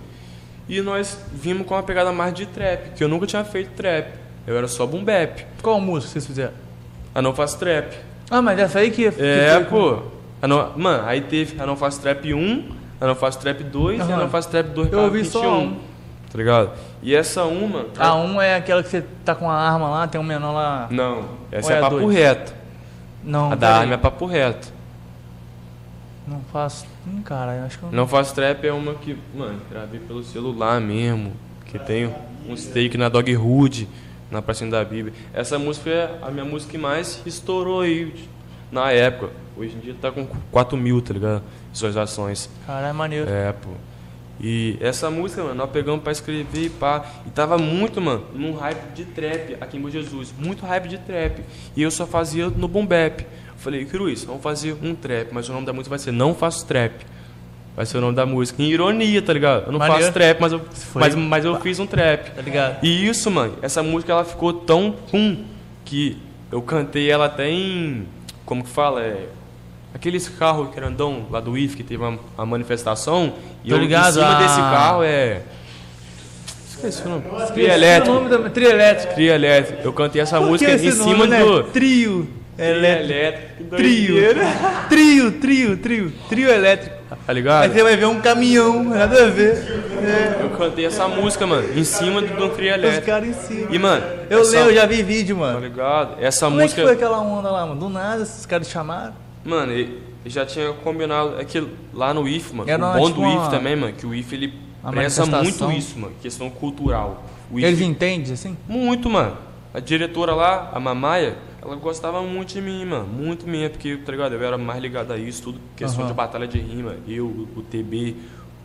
E 0.69 0.81
nós 0.81 1.19
vimos 1.33 1.67
com 1.67 1.73
uma 1.73 1.83
pegada 1.83 2.11
mais 2.11 2.33
de 2.33 2.45
trap, 2.45 2.91
que 2.95 3.03
eu 3.03 3.07
nunca 3.07 3.25
tinha 3.25 3.43
feito 3.43 3.71
trap. 3.71 4.13
Eu 4.45 4.57
era 4.57 4.67
só 4.67 4.85
boom 4.85 5.03
bap. 5.03 5.45
Qual 5.61 5.79
música 5.79 6.13
vocês 6.13 6.25
fizeram? 6.25 6.53
Ah, 7.13 7.21
não 7.21 7.33
faço 7.33 7.59
trap. 7.59 7.93
Ah, 8.29 8.41
mas 8.41 8.59
essa 8.59 8.79
aí 8.79 8.91
que... 8.91 9.09
que 9.11 9.21
É, 9.21 9.53
foi 9.55 9.65
com- 9.65 9.69
pô. 9.69 10.01
A 10.41 10.47
não, 10.47 10.71
mano, 10.77 11.03
aí 11.07 11.21
teve 11.21 11.59
a 11.59 11.65
Não 11.65 11.75
Faço 11.75 11.99
Trap 12.01 12.33
1, 12.33 12.69
a 13.01 13.07
Não 13.07 13.15
Faço 13.15 13.39
Trap 13.39 13.63
2 13.63 13.99
e 13.99 14.11
a. 14.11 14.17
Não 14.17 14.29
Faço 14.29 14.49
Trap 14.49 14.67
2 14.69 14.91
Eu 14.91 14.99
ouvi 14.99 15.25
só 15.25 15.39
a 15.39 15.41
21. 15.43 15.59
um. 15.63 15.71
Tá 16.31 16.37
ligado? 16.37 16.71
E 17.01 17.15
essa 17.15 17.43
uma. 17.45 17.85
A 17.97 18.13
um 18.15 18.39
é 18.41 18.55
aquela 18.55 18.83
que 18.83 18.89
você 18.89 19.03
tá 19.25 19.33
com 19.33 19.49
a 19.49 19.55
arma 19.55 19.89
lá, 19.89 20.07
tem 20.07 20.19
um 20.19 20.23
menor 20.23 20.51
lá... 20.51 20.87
Não, 20.91 21.23
essa 21.51 21.69
Ou 21.69 21.73
é 21.73 21.75
é 21.75 21.79
a 21.79 21.81
papo 21.81 21.99
dois? 22.01 22.15
reto. 22.15 22.53
Não, 23.23 23.51
A 23.51 23.55
da 23.55 23.77
arma 23.77 23.93
é 23.93 23.97
papo 23.97 24.25
reto. 24.25 24.71
Não 26.27 26.41
faço... 26.51 26.85
Hum, 27.07 27.21
cara, 27.23 27.53
eu 27.55 27.65
acho 27.65 27.79
que 27.79 27.83
eu... 27.85 27.91
Não 27.91 28.05
Faço 28.05 28.35
Trap 28.35 28.63
é 28.65 28.73
uma 28.73 28.93
que, 28.95 29.17
mano, 29.33 29.59
gravei 29.71 29.99
pelo 30.01 30.21
celular 30.23 30.79
mesmo. 30.81 31.31
que 31.65 31.79
tem 31.79 32.13
um 32.47 32.55
steak 32.55 32.97
na 32.97 33.07
Dog 33.09 33.35
Hood, 33.35 33.87
na 34.29 34.41
Pracinha 34.41 34.69
da 34.69 34.83
Bíblia. 34.83 35.13
Essa 35.33 35.57
música 35.57 35.89
é 35.89 36.19
a 36.21 36.31
minha 36.31 36.45
música 36.45 36.71
que 36.71 36.77
mais 36.77 37.21
estourou 37.25 37.81
aí 37.81 38.13
na 38.71 38.91
época. 38.91 39.31
Hoje 39.55 39.75
em 39.75 39.79
dia 39.79 39.95
tá 39.99 40.11
com 40.11 40.27
4 40.51 40.77
mil, 40.77 41.01
tá 41.01 41.13
ligado? 41.13 41.43
Visualizações. 41.71 42.49
Caralho, 42.65 42.95
maneiro. 42.95 43.29
É, 43.29 43.51
pô. 43.51 43.69
E 44.39 44.77
essa 44.79 45.09
música, 45.09 45.41
mano, 45.41 45.55
nós 45.55 45.69
pegamos 45.71 46.03
pra 46.03 46.11
escrever 46.11 46.65
e 46.65 46.69
pá. 46.69 47.05
E 47.25 47.29
tava 47.31 47.57
muito, 47.57 47.99
mano, 47.99 48.23
num 48.33 48.53
hype 48.53 48.93
de 48.93 49.05
trap 49.05 49.57
aqui 49.59 49.77
em 49.77 49.81
Bom 49.81 49.89
Jesus. 49.89 50.33
Muito 50.37 50.65
hype 50.65 50.87
de 50.87 50.97
trap. 50.99 51.41
E 51.75 51.81
eu 51.81 51.89
só 51.89 52.05
fazia 52.05 52.47
no 52.49 52.67
boom 52.67 52.85
bap. 52.85 53.25
Falei, 53.57 53.85
Cruz, 53.85 54.23
vamos 54.23 54.43
fazer 54.43 54.77
um 54.83 54.93
trap, 54.93 55.29
mas 55.31 55.49
o 55.49 55.53
nome 55.53 55.65
da 55.65 55.73
música 55.73 55.89
vai 55.89 55.99
ser 55.99 56.11
Não 56.11 56.35
Faço 56.35 56.65
Trap. 56.67 57.03
Vai 57.77 57.85
ser 57.85 57.99
o 57.99 58.01
nome 58.01 58.15
da 58.15 58.25
música. 58.25 58.61
Em 58.61 58.65
ironia, 58.71 59.21
tá 59.21 59.31
ligado? 59.31 59.67
Eu 59.67 59.71
não 59.71 59.79
faço 59.79 60.11
trap, 60.11 60.41
mas 60.41 60.51
eu, 60.51 60.59
Foi- 60.59 60.99
mas, 60.99 61.13
mas 61.15 61.45
eu 61.45 61.59
fiz 61.61 61.79
um 61.79 61.85
trap. 61.85 62.31
Tá 62.31 62.41
ligado? 62.41 62.83
E 62.83 63.07
isso, 63.07 63.29
mano, 63.31 63.53
essa 63.61 63.81
música 63.83 64.11
ela 64.11 64.25
ficou 64.25 64.51
tão 64.51 64.91
pum 65.11 65.45
que 65.85 66.17
eu 66.51 66.59
cantei 66.61 67.09
ela 67.09 67.25
até 67.27 67.47
em. 67.49 68.05
Como 68.45 68.63
que 68.63 68.69
fala? 68.71 69.01
É. 69.03 69.27
Aqueles 69.93 70.27
carros 70.27 70.73
grandão 70.73 71.27
lá 71.29 71.39
do 71.39 71.55
IF 71.57 71.75
que 71.77 71.83
teve 71.83 72.03
a, 72.03 72.17
a 72.37 72.45
manifestação. 72.47 73.33
E 73.63 73.69
Tô 73.69 73.75
eu, 73.75 73.79
ligado, 73.79 74.09
em 74.09 74.13
cima 74.13 74.35
a- 74.37 74.41
desse 74.41 74.55
carro 74.59 75.03
é. 75.03 75.41
Esqueci 76.69 77.03
o 77.05 77.09
nome. 77.09 77.21
Tria 77.21 77.43
Esqueci 77.43 77.59
o 77.69 77.73
elétrico. 77.73 78.13
nome 78.15 78.29
da 78.29 78.49
trio 78.49 78.69
elétrico. 78.69 79.13
Tria 79.13 79.35
elétrico. 79.35 79.81
Eu 79.83 79.93
cantei 79.93 80.21
essa 80.21 80.39
Por 80.39 80.47
música 80.47 80.71
em 80.71 80.77
nome, 80.77 80.91
cima 80.93 81.27
né? 81.27 81.39
do. 81.43 81.63
Trio 81.65 82.27
elétrico. 82.57 83.75
Trio. 83.75 84.15
Trio, 84.89 85.31
trio, 85.33 85.77
trio. 85.77 86.13
Trio 86.29 86.49
elétrico. 86.49 86.96
Tá 87.27 87.33
Aí 87.33 87.35
ligado? 87.35 87.73
você 87.73 87.83
vai 87.83 87.97
ver 87.97 88.05
um 88.05 88.21
caminhão, 88.21 88.83
nada 88.85 89.25
a 89.25 89.29
ver. 89.29 89.57
É, 90.01 90.43
Eu 90.43 90.49
cantei 90.51 90.85
essa 90.85 91.07
música, 91.09 91.45
mano, 91.45 91.77
em 91.77 91.83
cima 91.83 92.21
do, 92.21 92.33
do 92.37 92.49
tria 92.55 92.77
os 92.77 92.99
caras 93.05 93.27
em 93.27 93.33
cima. 93.33 93.67
E, 93.69 93.77
mano. 93.77 94.05
Eu 94.29 94.41
essa- 94.41 94.55
eu 94.55 94.73
já 94.73 94.85
vi 94.85 95.03
vídeo, 95.03 95.35
Tá 95.35 95.41
mano. 95.41 95.59
ligado? 95.59 96.23
Essa 96.23 96.45
Como 96.45 96.57
é 96.61 96.63
que 96.63 96.69
música. 96.69 96.83
foi 96.83 96.93
aquela 96.93 97.19
onda 97.19 97.51
lá, 97.51 97.65
mano? 97.65 97.77
Do 97.79 97.89
nada, 97.89 98.23
esses 98.23 98.45
caras 98.45 98.69
chamaram. 98.69 99.13
Mano, 99.43 99.73
ele 99.73 100.01
já 100.25 100.45
tinha 100.45 100.71
combinado. 100.71 101.35
É 101.37 101.43
que 101.43 101.67
lá 101.93 102.13
no 102.13 102.25
IF, 102.27 102.53
mano, 102.55 102.69
Era 102.69 102.91
o 102.91 102.93
bom 102.93 103.07
tipo 103.07 103.19
do 103.21 103.27
IF 103.27 103.35
uma- 103.37 103.49
também, 103.49 103.75
mano, 103.75 103.91
que 103.93 104.05
o 104.05 104.15
IF 104.15 104.33
ele 104.33 104.53
uma 104.81 105.43
muito 105.43 105.71
isso, 105.73 105.99
mano, 105.99 106.13
questão 106.21 106.49
cultural. 106.49 107.25
O 107.51 107.59
IF, 107.59 107.67
Eles 107.67 107.81
entendem, 107.81 108.31
assim? 108.33 108.55
Muito, 108.69 109.09
mano. 109.09 109.35
A 109.73 109.81
diretora 109.81 110.33
lá, 110.33 110.71
a 110.73 110.79
Mamaia, 110.79 111.35
ela 111.67 111.75
gostava 111.75 112.21
muito 112.21 112.53
de 112.53 112.61
mim, 112.61 112.85
mano. 112.85 113.05
Muito 113.05 113.47
mesmo, 113.47 113.71
porque, 113.71 113.97
tá 113.97 114.11
ligado? 114.11 114.33
Eu 114.33 114.43
era 114.43 114.57
mais 114.57 114.81
ligado 114.81 115.11
a 115.11 115.17
isso, 115.17 115.43
tudo. 115.43 115.59
Questão 115.75 116.01
Aham. 116.01 116.07
de 116.09 116.13
batalha 116.15 116.47
de 116.47 116.59
rima. 116.59 116.95
Eu, 117.07 117.25
o, 117.25 117.47
o 117.57 117.61
TB, 117.61 118.15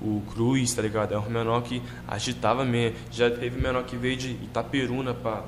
o 0.00 0.22
Cruz, 0.32 0.72
tá 0.74 0.82
ligado? 0.82 1.12
É 1.14 1.18
um 1.18 1.28
menor 1.28 1.62
que 1.62 1.82
agitava 2.08 2.64
mesmo. 2.64 2.96
Já 3.10 3.30
teve 3.30 3.60
menor 3.60 3.84
que 3.84 3.96
veio 3.96 4.16
de 4.16 4.30
Itaperuna 4.30 5.14
pra, 5.14 5.42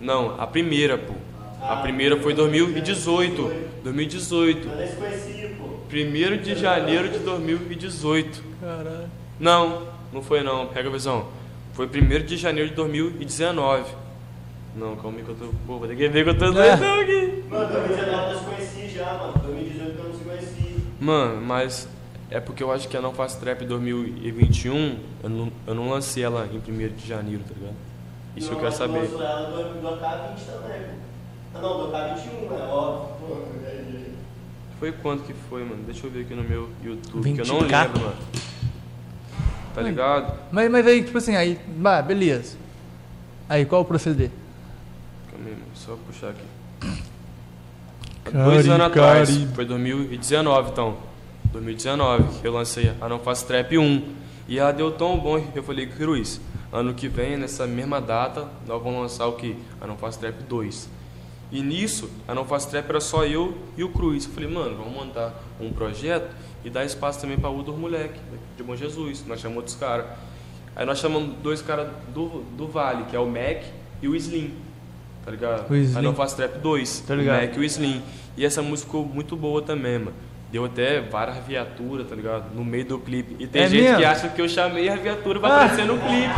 Não, 0.00 0.40
a 0.40 0.46
primeira, 0.46 0.98
pô. 0.98 1.14
A 1.60 1.76
primeira 1.76 2.16
foi 2.18 2.34
2018. 2.34 3.52
2018. 3.82 4.68
Eu 4.68 4.76
nem 4.76 4.86
se 4.88 4.96
conhecia, 4.96 5.56
pô. 5.58 5.64
1 5.90 6.42
de 6.42 6.54
janeiro 6.54 7.08
de 7.08 7.18
2018. 7.18 8.42
Caralho. 8.60 9.10
Não, 9.38 9.82
não 10.12 10.22
foi 10.22 10.42
não, 10.42 10.66
pega 10.66 10.88
a 10.88 10.92
visão. 10.92 11.26
Foi 11.72 11.86
1 11.86 12.24
de 12.24 12.36
janeiro 12.36 12.70
de 12.70 12.74
2019. 12.76 13.84
Não, 14.76 14.94
calma 14.96 15.18
aí 15.18 15.24
que 15.24 15.30
eu 15.30 15.34
tô. 15.34 15.46
Pô, 15.66 15.78
vou 15.78 15.88
ter 15.88 15.96
que 15.96 16.08
ver 16.08 16.24
que 16.24 16.30
eu 16.30 16.38
tô 16.38 16.50
doidão 16.50 17.00
aqui. 17.00 17.44
Mano, 17.48 17.72
2019 17.72 18.32
eu 18.32 18.38
se 18.38 18.44
conheci 18.44 18.88
já, 18.94 19.14
mano. 19.14 19.32
2018 19.44 19.98
eu 19.98 20.04
não 20.04 20.12
se 20.12 20.24
conhecia. 20.24 20.76
Mano, 21.00 21.40
mas 21.40 21.88
é 22.30 22.40
porque 22.40 22.62
eu 22.62 22.70
acho 22.70 22.88
que 22.88 22.96
a 22.96 23.00
Não 23.00 23.14
Faz 23.14 23.36
Trap 23.36 23.64
2021, 23.64 24.98
eu 25.22 25.30
não, 25.30 25.52
eu 25.66 25.74
não 25.74 25.88
lancei 25.88 26.24
ela 26.24 26.46
em 26.52 26.58
1 26.58 26.88
de 26.94 27.06
janeiro, 27.06 27.42
tá 27.48 27.54
ligado? 27.54 27.76
Isso 28.36 28.52
eu 28.52 28.58
quero 28.58 28.72
saber. 28.72 29.06
do, 29.08 29.16
do 29.16 29.88
AK20 29.88 30.46
também. 30.46 30.82
Ah, 31.54 31.60
não, 31.60 31.78
do 31.86 31.92
AK21, 31.92 32.52
é 32.52 32.62
óbvio. 32.64 33.16
Pô, 33.20 33.36
Foi 34.78 34.92
quando 34.92 35.24
que 35.26 35.32
foi, 35.48 35.64
mano? 35.64 35.82
Deixa 35.86 36.06
eu 36.06 36.10
ver 36.10 36.20
aqui 36.22 36.34
no 36.34 36.42
meu 36.44 36.68
YouTube, 36.84 37.32
que 37.34 37.40
eu 37.40 37.44
20K? 37.44 37.48
não 37.48 37.60
lembro, 37.60 38.00
mano. 38.00 38.16
Tá 39.74 39.82
ligado? 39.82 40.38
Mas, 40.52 40.70
mas 40.70 40.86
aí, 40.86 41.02
tipo 41.04 41.18
assim, 41.18 41.34
aí, 41.36 41.58
bah, 41.76 42.00
beleza. 42.02 42.56
Aí, 43.48 43.64
qual 43.64 43.82
o 43.82 43.84
proceder? 43.84 44.30
Calma 45.30 45.46
aí, 45.46 45.52
mano, 45.52 45.64
só 45.74 45.96
puxar 46.06 46.30
aqui. 46.30 46.42
Cari, 48.24 48.44
Dois 48.44 48.68
anos 48.68 48.86
atrás, 48.86 49.30
cari. 49.30 49.48
foi 49.54 49.64
2019 49.64 50.70
então. 50.70 50.96
2019, 51.52 52.40
que 52.40 52.46
eu 52.46 52.52
lancei 52.52 52.92
a 53.00 53.08
Não 53.08 53.18
Faço 53.18 53.46
Trap 53.46 53.78
1. 53.78 54.02
E 54.48 54.58
ela 54.58 54.72
deu 54.72 54.90
tão 54.92 55.18
bom 55.18 55.40
que 55.40 55.58
eu 55.58 55.62
falei, 55.62 55.86
Cruz, 55.86 56.40
ano 56.76 56.94
que 56.94 57.08
vem, 57.08 57.36
nessa 57.36 57.66
mesma 57.66 58.00
data, 58.00 58.48
nós 58.66 58.82
vamos 58.82 59.00
lançar 59.00 59.26
o 59.26 59.32
que? 59.32 59.56
A 59.80 59.86
Não 59.86 59.96
Faço 59.96 60.18
Trap 60.18 60.42
2. 60.42 60.88
E 61.52 61.62
nisso, 61.62 62.10
a 62.26 62.34
Não 62.34 62.44
Faço 62.44 62.68
Trap 62.70 62.88
era 62.88 63.00
só 63.00 63.24
eu 63.24 63.56
e 63.76 63.84
o 63.84 63.88
Cruz. 63.88 64.24
Eu 64.26 64.32
falei, 64.32 64.48
mano, 64.50 64.76
vamos 64.76 64.92
montar 64.92 65.34
um 65.60 65.72
projeto 65.72 66.28
e 66.64 66.70
dar 66.70 66.84
espaço 66.84 67.20
também 67.20 67.38
para 67.38 67.48
outros 67.48 67.76
moleque 67.76 68.18
de 68.56 68.62
Bom 68.62 68.76
Jesus. 68.76 69.24
Nós 69.26 69.40
chamamos 69.40 69.58
outros 69.58 69.76
caras. 69.76 70.06
Aí 70.74 70.84
nós 70.84 70.98
chamamos 70.98 71.36
dois 71.42 71.62
caras 71.62 71.88
do, 72.12 72.42
do 72.56 72.66
Vale, 72.66 73.04
que 73.04 73.16
é 73.16 73.18
o 73.18 73.26
Mac 73.26 73.62
e 74.02 74.08
o 74.08 74.14
Slim. 74.16 74.52
Tá 75.24 75.30
ligado? 75.30 75.70
O 75.70 75.74
Slim. 75.76 75.96
Aí 75.96 76.04
não 76.04 76.14
faço 76.14 76.36
trap 76.36 76.58
2, 76.58 77.00
Tá 77.00 77.14
o 77.14 77.16
ligado. 77.16 77.40
Mac 77.42 77.56
e 77.56 77.60
o 77.60 77.64
Slim. 77.64 78.02
E 78.36 78.44
essa 78.44 78.60
música 78.60 78.86
ficou 78.86 79.06
muito 79.06 79.34
boa 79.36 79.62
também, 79.62 79.98
mano. 79.98 80.12
Deu 80.50 80.64
até 80.64 81.00
várias 81.00 81.36
viaturas, 81.46 82.06
tá 82.08 82.14
ligado? 82.14 82.44
No 82.54 82.64
meio 82.64 82.84
do 82.84 82.98
clipe. 82.98 83.36
E 83.38 83.46
tem 83.46 83.62
É 83.64 83.68
gente 83.68 83.82
mesmo? 83.82 83.98
que 83.98 84.04
acha 84.04 84.28
que 84.28 84.40
eu 84.40 84.48
chamei 84.48 84.88
a 84.88 84.94
viatura 84.96 85.40
pra 85.40 85.48
aparecer 85.48 85.84
no 85.84 85.98
clipe. 85.98 86.34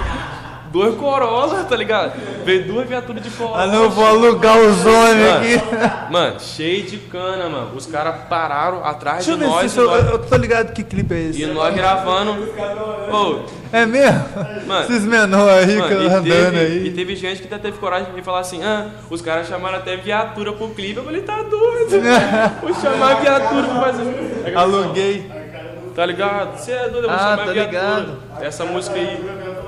Dois 0.72 0.94
Corolla, 0.96 1.64
tá 1.64 1.74
ligado? 1.76 2.12
Veio 2.44 2.66
duas 2.66 2.86
viaturas 2.86 3.22
de 3.22 3.30
Corolla. 3.30 3.62
Ah, 3.62 3.66
não, 3.68 3.88
vou 3.88 4.04
alugar 4.06 4.58
o 4.58 4.70
Zone 4.74 5.22
Mano, 5.22 5.38
aqui. 5.38 6.12
Mano, 6.12 6.40
cheio 6.40 6.82
de 6.84 6.98
cana, 6.98 7.48
mano. 7.48 7.74
Os 7.74 7.86
caras 7.86 8.16
pararam 8.28 8.84
atrás 8.84 9.24
Deixa 9.24 9.30
eu 9.32 9.36
de 9.38 9.44
ver 9.44 9.50
nós. 9.50 9.72
se 9.72 9.78
e 9.78 9.82
eu, 9.82 9.86
nós- 9.86 10.06
eu 10.10 10.18
tô 10.18 10.36
ligado 10.36 10.72
que 10.74 10.82
clipe 10.84 11.14
é 11.14 11.20
esse. 11.28 11.42
E 11.42 11.46
nós 11.46 11.74
gravando. 11.74 12.32
Ô, 13.10 13.44
É 13.72 13.84
mesmo? 13.86 14.24
Mano, 14.66 14.84
Esses 14.84 15.04
menores 15.04 15.68
aí 15.68 15.76
Mano, 15.76 16.02
e, 16.02 16.06
andando 16.06 16.24
teve, 16.24 16.58
aí. 16.58 16.86
e 16.86 16.90
teve 16.92 17.16
gente 17.16 17.40
que 17.42 17.46
até 17.46 17.58
teve 17.58 17.78
coragem 17.78 18.12
de 18.14 18.22
falar 18.22 18.40
assim, 18.40 18.62
ah, 18.62 18.88
os 19.10 19.20
caras 19.20 19.46
chamaram 19.46 19.78
até 19.78 19.96
viatura 19.96 20.52
pro 20.52 20.68
clipe. 20.70 20.96
Eu 20.96 21.04
falei, 21.04 21.20
tá 21.22 21.42
doido. 21.42 21.90
Vou 22.62 22.74
chamar 22.74 23.20
viatura 23.20 23.62
pra 23.66 23.80
fazer. 23.82 24.56
Aluguei. 24.56 25.30
Tá 25.94 26.06
ligado? 26.06 26.56
Você 26.58 26.72
é 26.72 26.88
doido, 26.88 27.04
eu 27.06 27.10
vou 27.10 27.10
Ah, 27.10 27.18
chamar 27.18 27.36
tá 27.38 27.52
viatura. 27.52 27.64
ligado. 27.66 28.18
Essa 28.40 28.64
música 28.64 28.96
aí. 28.96 29.20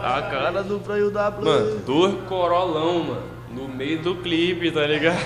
A 0.03 0.23
cara 0.23 0.63
do 0.63 0.79
Pra 0.79 0.95
W. 0.97 1.45
Mano, 1.45 1.77
dois 1.85 2.15
corolão, 2.29 3.01
mano. 3.01 3.23
No 3.53 3.67
meio 3.69 3.99
do 3.99 4.15
clipe, 4.15 4.71
tá 4.71 4.87
ligado? 4.87 5.17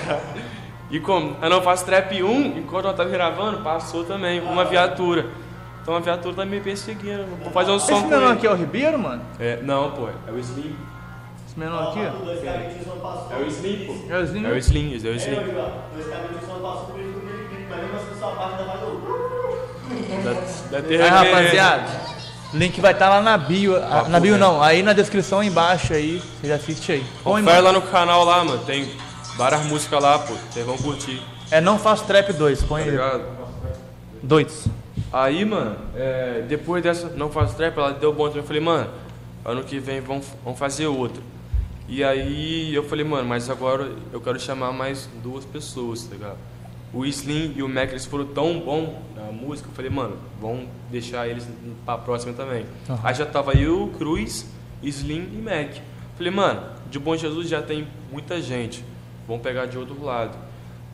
E 0.89 0.99
como 0.99 1.37
eu 1.41 1.49
não 1.49 1.61
faço 1.61 1.85
trap 1.85 2.21
1, 2.23 2.57
enquanto 2.57 2.85
eu 2.85 2.93
tava 2.93 3.09
gravando, 3.09 3.59
passou 3.59 4.03
também 4.03 4.39
uma 4.41 4.65
viatura. 4.65 5.27
Então 5.85 5.95
a 5.95 5.99
viatura 5.99 6.35
tá 6.35 6.45
me 6.45 6.59
perseguindo. 6.59 7.25
Vou 7.43 7.51
fazer 7.51 7.69
um 7.71 7.77
som 7.79 7.93
Esse 7.93 8.01
com 8.01 8.09
menor 8.09 8.29
ele. 8.29 8.33
aqui 8.33 8.47
é 8.47 8.51
o 8.51 8.55
Ribeiro, 8.55 8.97
mano? 8.97 9.21
É, 9.39 9.57
não, 9.61 9.91
pô, 9.91 10.07
é 10.27 10.31
o 10.31 10.39
Slim. 10.39 10.75
Esse 11.47 11.59
menor 11.59 11.89
aqui, 11.89 11.99
ó. 11.99 12.25
Dois 12.25 12.43
caminhos 12.43 12.87
não 12.87 12.97
passou. 12.97 13.31
É 13.31 13.35
o 13.37 13.45
Slim, 13.47 13.85
pô. 13.85 14.13
É 14.13 14.17
o 14.17 14.23
Slim? 14.23 14.45
É 14.45 14.49
o 14.49 14.57
Slim, 14.57 14.87
é 14.95 15.07
o 15.07 15.13
É, 15.13 15.15
Slim. 15.15 15.35
dois 15.35 16.07
caminhos 16.07 16.47
não 16.49 16.59
passou 16.59 16.85
por 16.87 16.99
ele, 16.99 17.15
mas 17.69 17.79
mesmo 17.81 17.95
assim 17.97 18.19
sua 18.19 18.31
parte 18.31 18.61
ainda 18.61 18.63
vai 18.63 18.75
Aí, 20.89 21.07
rapaziada, 21.07 21.85
link 22.51 22.81
vai 22.81 22.91
estar 22.93 23.09
lá 23.09 23.21
na 23.21 23.37
bio. 23.37 23.75
ah, 23.77 24.07
na 24.09 24.19
bio 24.19 24.39
não, 24.39 24.63
aí 24.63 24.81
na 24.81 24.93
descrição 24.93 25.43
embaixo 25.43 25.93
aí. 25.93 26.19
Você 26.41 26.47
já 26.47 26.55
assiste 26.55 26.91
aí. 26.93 27.05
Põe, 27.23 27.43
Confere 27.43 27.61
lá 27.61 27.71
no 27.71 27.81
canal 27.83 28.23
lá, 28.25 28.43
mano. 28.43 28.57
Tem 28.65 28.89
várias 29.37 29.63
músicas 29.65 30.01
lá, 30.01 30.17
pô. 30.17 30.33
Vocês 30.49 30.65
vão 30.65 30.77
curtir, 30.79 31.21
É 31.51 31.61
Não 31.61 31.77
Faço 31.77 32.05
Trap 32.05 32.33
2, 32.33 32.63
põe 32.63 32.81
tá 32.81 32.85
aí. 32.85 32.91
ligado? 32.91 33.23
Dois. 34.23 34.67
Aí, 35.11 35.45
mano, 35.45 35.77
é, 35.95 36.43
depois 36.47 36.83
dessa 36.83 37.09
Não 37.09 37.29
Faço 37.29 37.55
Trap, 37.55 37.77
ela 37.77 37.91
deu 37.91 38.13
bom 38.13 38.25
também. 38.27 38.41
Eu 38.41 38.47
falei, 38.47 38.61
mano, 38.61 38.89
ano 39.43 39.63
que 39.63 39.79
vem 39.79 40.01
vamos, 40.01 40.27
vamos 40.43 40.59
fazer 40.59 40.87
outra. 40.87 41.21
E 41.87 42.03
aí 42.03 42.73
eu 42.73 42.83
falei, 42.83 43.05
mano, 43.05 43.27
mas 43.27 43.49
agora 43.49 43.91
eu 44.11 44.19
quero 44.19 44.39
chamar 44.39 44.71
mais 44.71 45.07
duas 45.21 45.45
pessoas, 45.45 46.03
tá 46.03 46.15
ligado? 46.15 46.37
O 46.91 47.05
Slim 47.05 47.53
e 47.55 47.61
o 47.61 47.69
Mac, 47.69 47.89
eles 47.89 48.05
foram 48.05 48.25
tão 48.25 48.59
bom 48.59 49.01
na 49.15 49.31
música, 49.31 49.69
eu 49.69 49.73
falei, 49.73 49.91
mano, 49.91 50.17
vamos 50.41 50.67
deixar 50.89 51.27
eles 51.27 51.47
pra 51.85 51.97
próxima 51.97 52.33
também. 52.33 52.65
Aham. 52.89 52.99
Aí 53.03 53.13
já 53.13 53.25
tava 53.25 53.53
eu, 53.53 53.93
Cruz, 53.97 54.47
Slim 54.81 55.29
e 55.33 55.41
Mac. 55.41 55.75
Falei, 56.17 56.31
mano, 56.31 56.63
de 56.89 56.97
Bom 56.97 57.15
Jesus 57.15 57.49
já 57.49 57.61
tem 57.61 57.87
muita 58.11 58.41
gente, 58.41 58.83
vamos 59.27 59.43
pegar 59.43 59.65
de 59.65 59.77
outro 59.77 60.03
lado. 60.03 60.37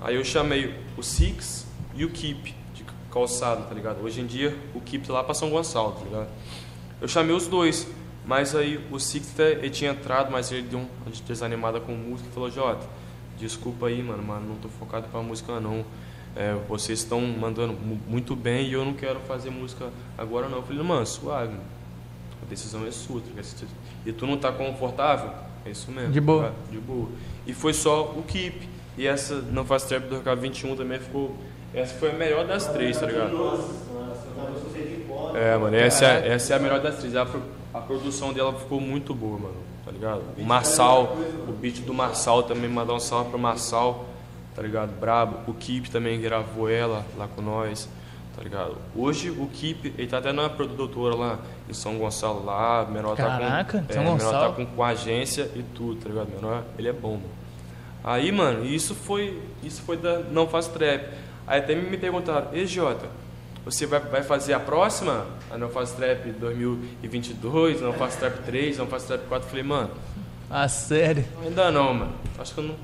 Aí 0.03 0.15
eu 0.15 0.25
chamei 0.25 0.75
o 0.97 1.03
Six 1.03 1.67
e 1.95 2.03
o 2.03 2.09
Keep, 2.09 2.55
calçado, 3.11 3.63
tá 3.67 3.73
ligado? 3.75 4.01
Hoje 4.03 4.21
em 4.21 4.25
dia 4.25 4.55
o 4.73 4.79
tá 4.79 5.13
lá 5.13 5.23
pra 5.23 5.33
São 5.33 5.49
Gonçalo, 5.49 5.91
tá 5.93 6.03
ligado? 6.05 6.27
Eu 7.01 7.07
chamei 7.07 7.35
os 7.35 7.47
dois, 7.47 7.87
mas 8.25 8.55
aí 8.55 8.79
o 8.91 8.99
Six 8.99 9.31
até, 9.33 9.51
ele 9.53 9.69
tinha 9.69 9.91
entrado, 9.91 10.31
mas 10.31 10.51
ele 10.51 10.63
deu 10.63 10.79
uma 10.79 10.87
desanimada 11.27 11.79
com 11.79 11.93
música 11.93 12.29
e 12.29 12.33
falou, 12.33 12.49
Jota, 12.49 12.85
desculpa 13.37 13.87
aí, 13.87 14.01
mano, 14.03 14.23
mas 14.25 14.43
não 14.43 14.55
tô 14.55 14.69
focado 14.69 15.07
pra 15.09 15.21
música 15.21 15.59
não. 15.59 15.83
É, 16.35 16.55
vocês 16.69 16.99
estão 16.99 17.19
mandando 17.21 17.73
mu- 17.73 17.99
muito 18.07 18.35
bem 18.37 18.67
e 18.69 18.73
eu 18.73 18.85
não 18.85 18.93
quero 18.93 19.19
fazer 19.21 19.49
música 19.49 19.89
agora 20.17 20.47
não. 20.47 20.57
Eu 20.59 20.63
falei, 20.63 20.81
mano, 20.81 21.05
suave. 21.05 21.55
A 22.41 22.45
decisão 22.49 22.85
é 22.87 22.91
sua, 22.91 23.19
tá 23.19 23.27
ligado? 23.27 23.67
E 24.05 24.13
tu 24.13 24.25
não 24.25 24.37
tá 24.37 24.51
confortável? 24.51 25.29
É 25.65 25.71
isso 25.71 25.91
mesmo. 25.91 26.11
De 26.11 26.21
boa. 26.21 26.45
tá? 26.45 26.53
De 26.71 26.77
boa. 26.79 27.09
E 27.45 27.53
foi 27.53 27.73
só 27.73 28.03
o 28.15 28.23
Keep. 28.23 28.69
E 28.97 29.05
essa 29.07 29.35
Não 29.41 29.65
Faz 29.65 29.83
Trap 29.83 30.03
do 30.07 30.15
Recado 30.17 30.39
21 30.41 30.75
também 30.75 30.99
ficou. 30.99 31.35
Essa 31.73 31.93
foi 31.95 32.11
a 32.11 32.13
melhor 32.13 32.45
das 32.45 32.67
três, 32.67 32.99
tá 32.99 33.05
ligado? 33.05 33.31
É, 35.35 35.57
mano, 35.57 35.75
essa 35.75 36.05
é, 36.05 36.29
essa 36.29 36.53
é 36.53 36.55
a 36.57 36.59
melhor 36.59 36.81
das 36.81 36.97
três. 36.97 37.15
A, 37.15 37.25
a 37.73 37.79
produção 37.79 38.33
dela 38.33 38.53
ficou 38.53 38.81
muito 38.81 39.13
boa, 39.15 39.39
mano, 39.39 39.55
tá 39.85 39.91
ligado? 39.91 40.21
O 40.37 40.43
Marçal, 40.43 41.15
o 41.47 41.51
beat 41.53 41.79
do 41.81 41.93
Marçal 41.93 42.43
também, 42.43 42.69
mandar 42.69 42.93
um 42.93 42.99
salve 42.99 43.29
pro 43.29 43.39
Marçal, 43.39 44.05
tá 44.53 44.61
ligado? 44.61 44.91
Brabo. 44.99 45.49
O 45.49 45.53
Keep 45.53 45.89
também 45.89 46.19
gravou 46.19 46.69
ela 46.69 47.05
lá 47.17 47.27
com 47.27 47.41
nós, 47.41 47.87
tá 48.35 48.43
ligado? 48.43 48.75
Hoje 48.93 49.29
o 49.29 49.47
Keep, 49.47 49.93
ele 49.97 50.07
tá 50.07 50.17
até 50.17 50.33
na 50.33 50.49
produtora 50.49 51.15
lá 51.15 51.39
em 51.69 51.73
São 51.73 51.97
Gonçalo 51.97 52.43
lá, 52.43 52.85
menor 52.85 53.15
Caraca, 53.15 53.79
tá 53.79 53.87
com. 53.87 53.93
São 53.93 54.03
é, 54.03 54.05
o 54.05 54.11
menor 54.11 54.25
Gonçalo. 54.25 54.49
tá 54.49 54.55
com, 54.55 54.65
com 54.65 54.83
agência 54.83 55.49
e 55.55 55.63
tudo, 55.63 56.01
tá 56.01 56.09
ligado? 56.09 56.29
Menor, 56.35 56.63
ele 56.77 56.89
é 56.89 56.93
bom, 56.93 57.13
mano. 57.13 57.41
Aí, 58.03 58.31
mano, 58.31 58.65
isso 58.65 58.93
foi. 58.93 59.41
Isso 59.63 59.81
foi 59.83 59.95
da 59.95 60.19
Não 60.19 60.47
Faz 60.47 60.67
Trap. 60.67 61.05
Aí 61.51 61.59
até 61.59 61.75
me 61.75 61.97
perguntaram, 61.97 62.47
e 62.53 62.65
Jota, 62.65 63.07
você 63.65 63.85
vai, 63.85 63.99
vai 63.99 64.23
fazer 64.23 64.53
a 64.53 64.59
próxima? 64.59 65.25
A 65.51 65.57
Não 65.57 65.67
Faz 65.67 65.91
Trap 65.91 66.29
2022, 66.39 67.81
Não 67.81 67.91
Faz 67.91 68.15
Trap 68.15 68.37
3, 68.45 68.77
Não 68.77 68.87
Faz 68.87 69.03
Trap 69.03 69.19
4? 69.27 69.45
Eu 69.45 69.49
falei, 69.49 69.63
mano, 69.65 69.89
Ah, 70.49 70.65
sério. 70.69 71.25
ainda 71.43 71.69
não, 71.69 71.93
mano. 71.93 72.13
Acho 72.39 72.53
que 72.53 72.59
eu 72.61 72.63
não. 72.63 72.75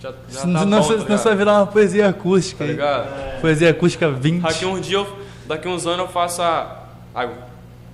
Já, 0.00 0.10
já 0.28 0.40
tá 0.40 0.40
senão, 0.40 0.66
bom, 0.66 0.82
você- 0.82 0.96
tá 0.98 1.04
vai 1.04 1.16
ligado? 1.16 1.36
virar 1.38 1.52
uma 1.52 1.66
poesia 1.68 2.08
acústica 2.08 2.64
Tá 2.64 2.70
ligado? 2.70 3.40
Poesia 3.40 3.70
acústica 3.70 4.10
20. 4.10 4.42
Daqui 4.42 4.66
uns 4.66 4.80
dias, 4.84 5.06
eu- 5.06 5.16
daqui 5.46 5.68
uns 5.68 5.86
anos 5.86 6.00
eu 6.00 6.08
faço 6.08 6.42
a. 6.42 6.82
a- 7.14 7.28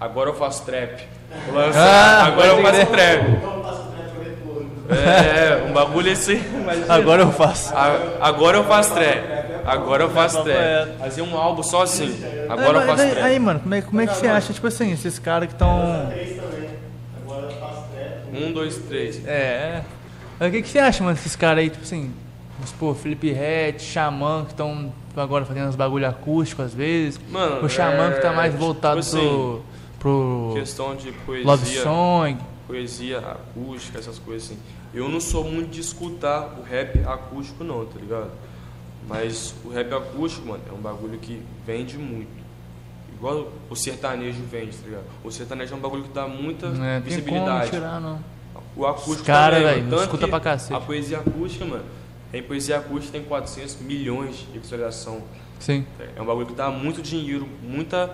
agora 0.00 0.30
eu 0.30 0.34
faço 0.34 0.64
trap. 0.64 1.06
Vou 1.46 1.54
lançar, 1.56 1.78
Ah, 1.78 2.24
agora 2.26 2.48
eu 2.48 2.62
pode 2.62 2.76
faço 2.78 2.90
trap. 2.90 3.28
Então 3.30 3.60
passa 3.62 3.80
o 3.82 3.92
trecho 3.92 4.30
retorno. 4.30 4.70
É, 4.90 5.64
um 5.68 5.72
bagulho 5.74 6.10
assim. 6.10 6.40
Agora 6.88 7.22
eu 7.22 7.32
faço. 7.32 7.74
A- 7.76 7.98
Agora 8.22 8.56
eu 8.56 8.64
faço 8.64 8.94
trap. 8.94 9.41
Agora 9.64 10.04
eu 10.04 10.10
faço 10.10 10.42
trap. 10.42 10.98
Fazer 10.98 11.22
um 11.22 11.36
álbum 11.36 11.62
só 11.62 11.82
assim. 11.82 12.18
Agora 12.48 12.78
eu 12.78 12.86
faço 12.86 13.10
trap. 13.10 13.24
aí, 13.24 13.38
mano, 13.38 13.60
como 13.60 13.74
é, 13.74 13.82
como 13.82 14.00
é 14.00 14.06
que 14.06 14.14
você 14.14 14.26
acha, 14.26 14.52
tipo 14.52 14.66
assim, 14.66 14.92
esses 14.92 15.18
caras 15.18 15.48
que 15.48 15.54
estão. 15.54 16.10
Um, 18.32 18.52
dois, 18.52 18.76
três. 18.78 19.26
É. 19.26 19.82
Mas 20.38 20.48
o 20.48 20.52
que, 20.52 20.62
que 20.62 20.68
você 20.68 20.78
acha, 20.78 21.04
mano, 21.04 21.14
desses 21.14 21.36
caras 21.36 21.58
aí, 21.58 21.70
tipo 21.70 21.84
assim, 21.84 22.12
vamos 22.54 22.70
supor, 22.70 22.96
Felipe 22.96 23.30
Ret, 23.30 23.80
Xamã, 23.80 24.44
que 24.44 24.52
estão 24.52 24.92
agora 25.16 25.44
fazendo 25.44 25.68
uns 25.68 25.76
bagulho 25.76 26.08
acústico 26.08 26.62
às 26.62 26.72
vezes. 26.72 27.20
Mano, 27.30 27.64
o 27.64 27.68
Xamã 27.68 28.12
que 28.12 28.20
tá 28.20 28.32
é, 28.32 28.36
mais 28.36 28.52
tipo 28.52 28.64
voltado 28.64 29.00
assim, 29.00 29.18
pro. 29.18 29.62
pro. 29.98 30.52
Questão 30.54 30.96
de 30.96 31.12
poesia. 31.12 31.46
Love 31.46 31.66
Song. 31.66 32.38
Poesia 32.66 33.18
acústica, 33.18 33.98
essas 33.98 34.18
coisas 34.18 34.50
assim. 34.50 34.58
Eu 34.94 35.08
não 35.08 35.20
sou 35.20 35.44
muito 35.44 35.70
de 35.70 35.80
escutar 35.80 36.58
o 36.58 36.62
rap 36.62 37.02
acústico 37.06 37.64
não, 37.64 37.84
tá 37.84 37.98
ligado? 37.98 38.30
Mas 39.08 39.54
o 39.64 39.68
rap 39.68 39.92
acústico, 39.92 40.46
mano, 40.48 40.62
é 40.68 40.72
um 40.72 40.80
bagulho 40.80 41.18
que 41.18 41.42
vende 41.66 41.98
muito. 41.98 42.42
Igual 43.14 43.52
o 43.68 43.76
sertanejo 43.76 44.42
vende, 44.50 44.76
tá 44.76 44.86
ligado? 44.86 45.04
O 45.22 45.30
sertanejo 45.30 45.74
é 45.74 45.76
um 45.76 45.80
bagulho 45.80 46.04
que 46.04 46.12
dá 46.12 46.26
muita 46.26 46.70
Não 46.70 46.84
é, 46.84 47.00
visibilidade. 47.00 47.70
tirar, 47.70 48.00
não. 48.00 48.18
O 48.76 48.86
acústico 48.86 49.26
cara, 49.26 49.56
também, 49.60 49.84
velho, 49.84 50.02
escuta 50.02 50.26
pra 50.28 50.40
cacete. 50.40 50.74
A 50.74 50.80
poesia 50.80 51.18
acústica, 51.18 51.64
mano, 51.64 51.84
tem 52.30 52.42
poesia 52.42 52.78
acústica 52.78 53.12
tem 53.12 53.22
400 53.26 53.80
milhões 53.80 54.46
de 54.52 54.58
visualização. 54.58 55.22
Sim. 55.60 55.86
É 56.16 56.20
um 56.20 56.24
bagulho 56.24 56.46
que 56.46 56.54
dá 56.54 56.70
muito 56.70 57.02
dinheiro, 57.02 57.46
muita 57.62 58.10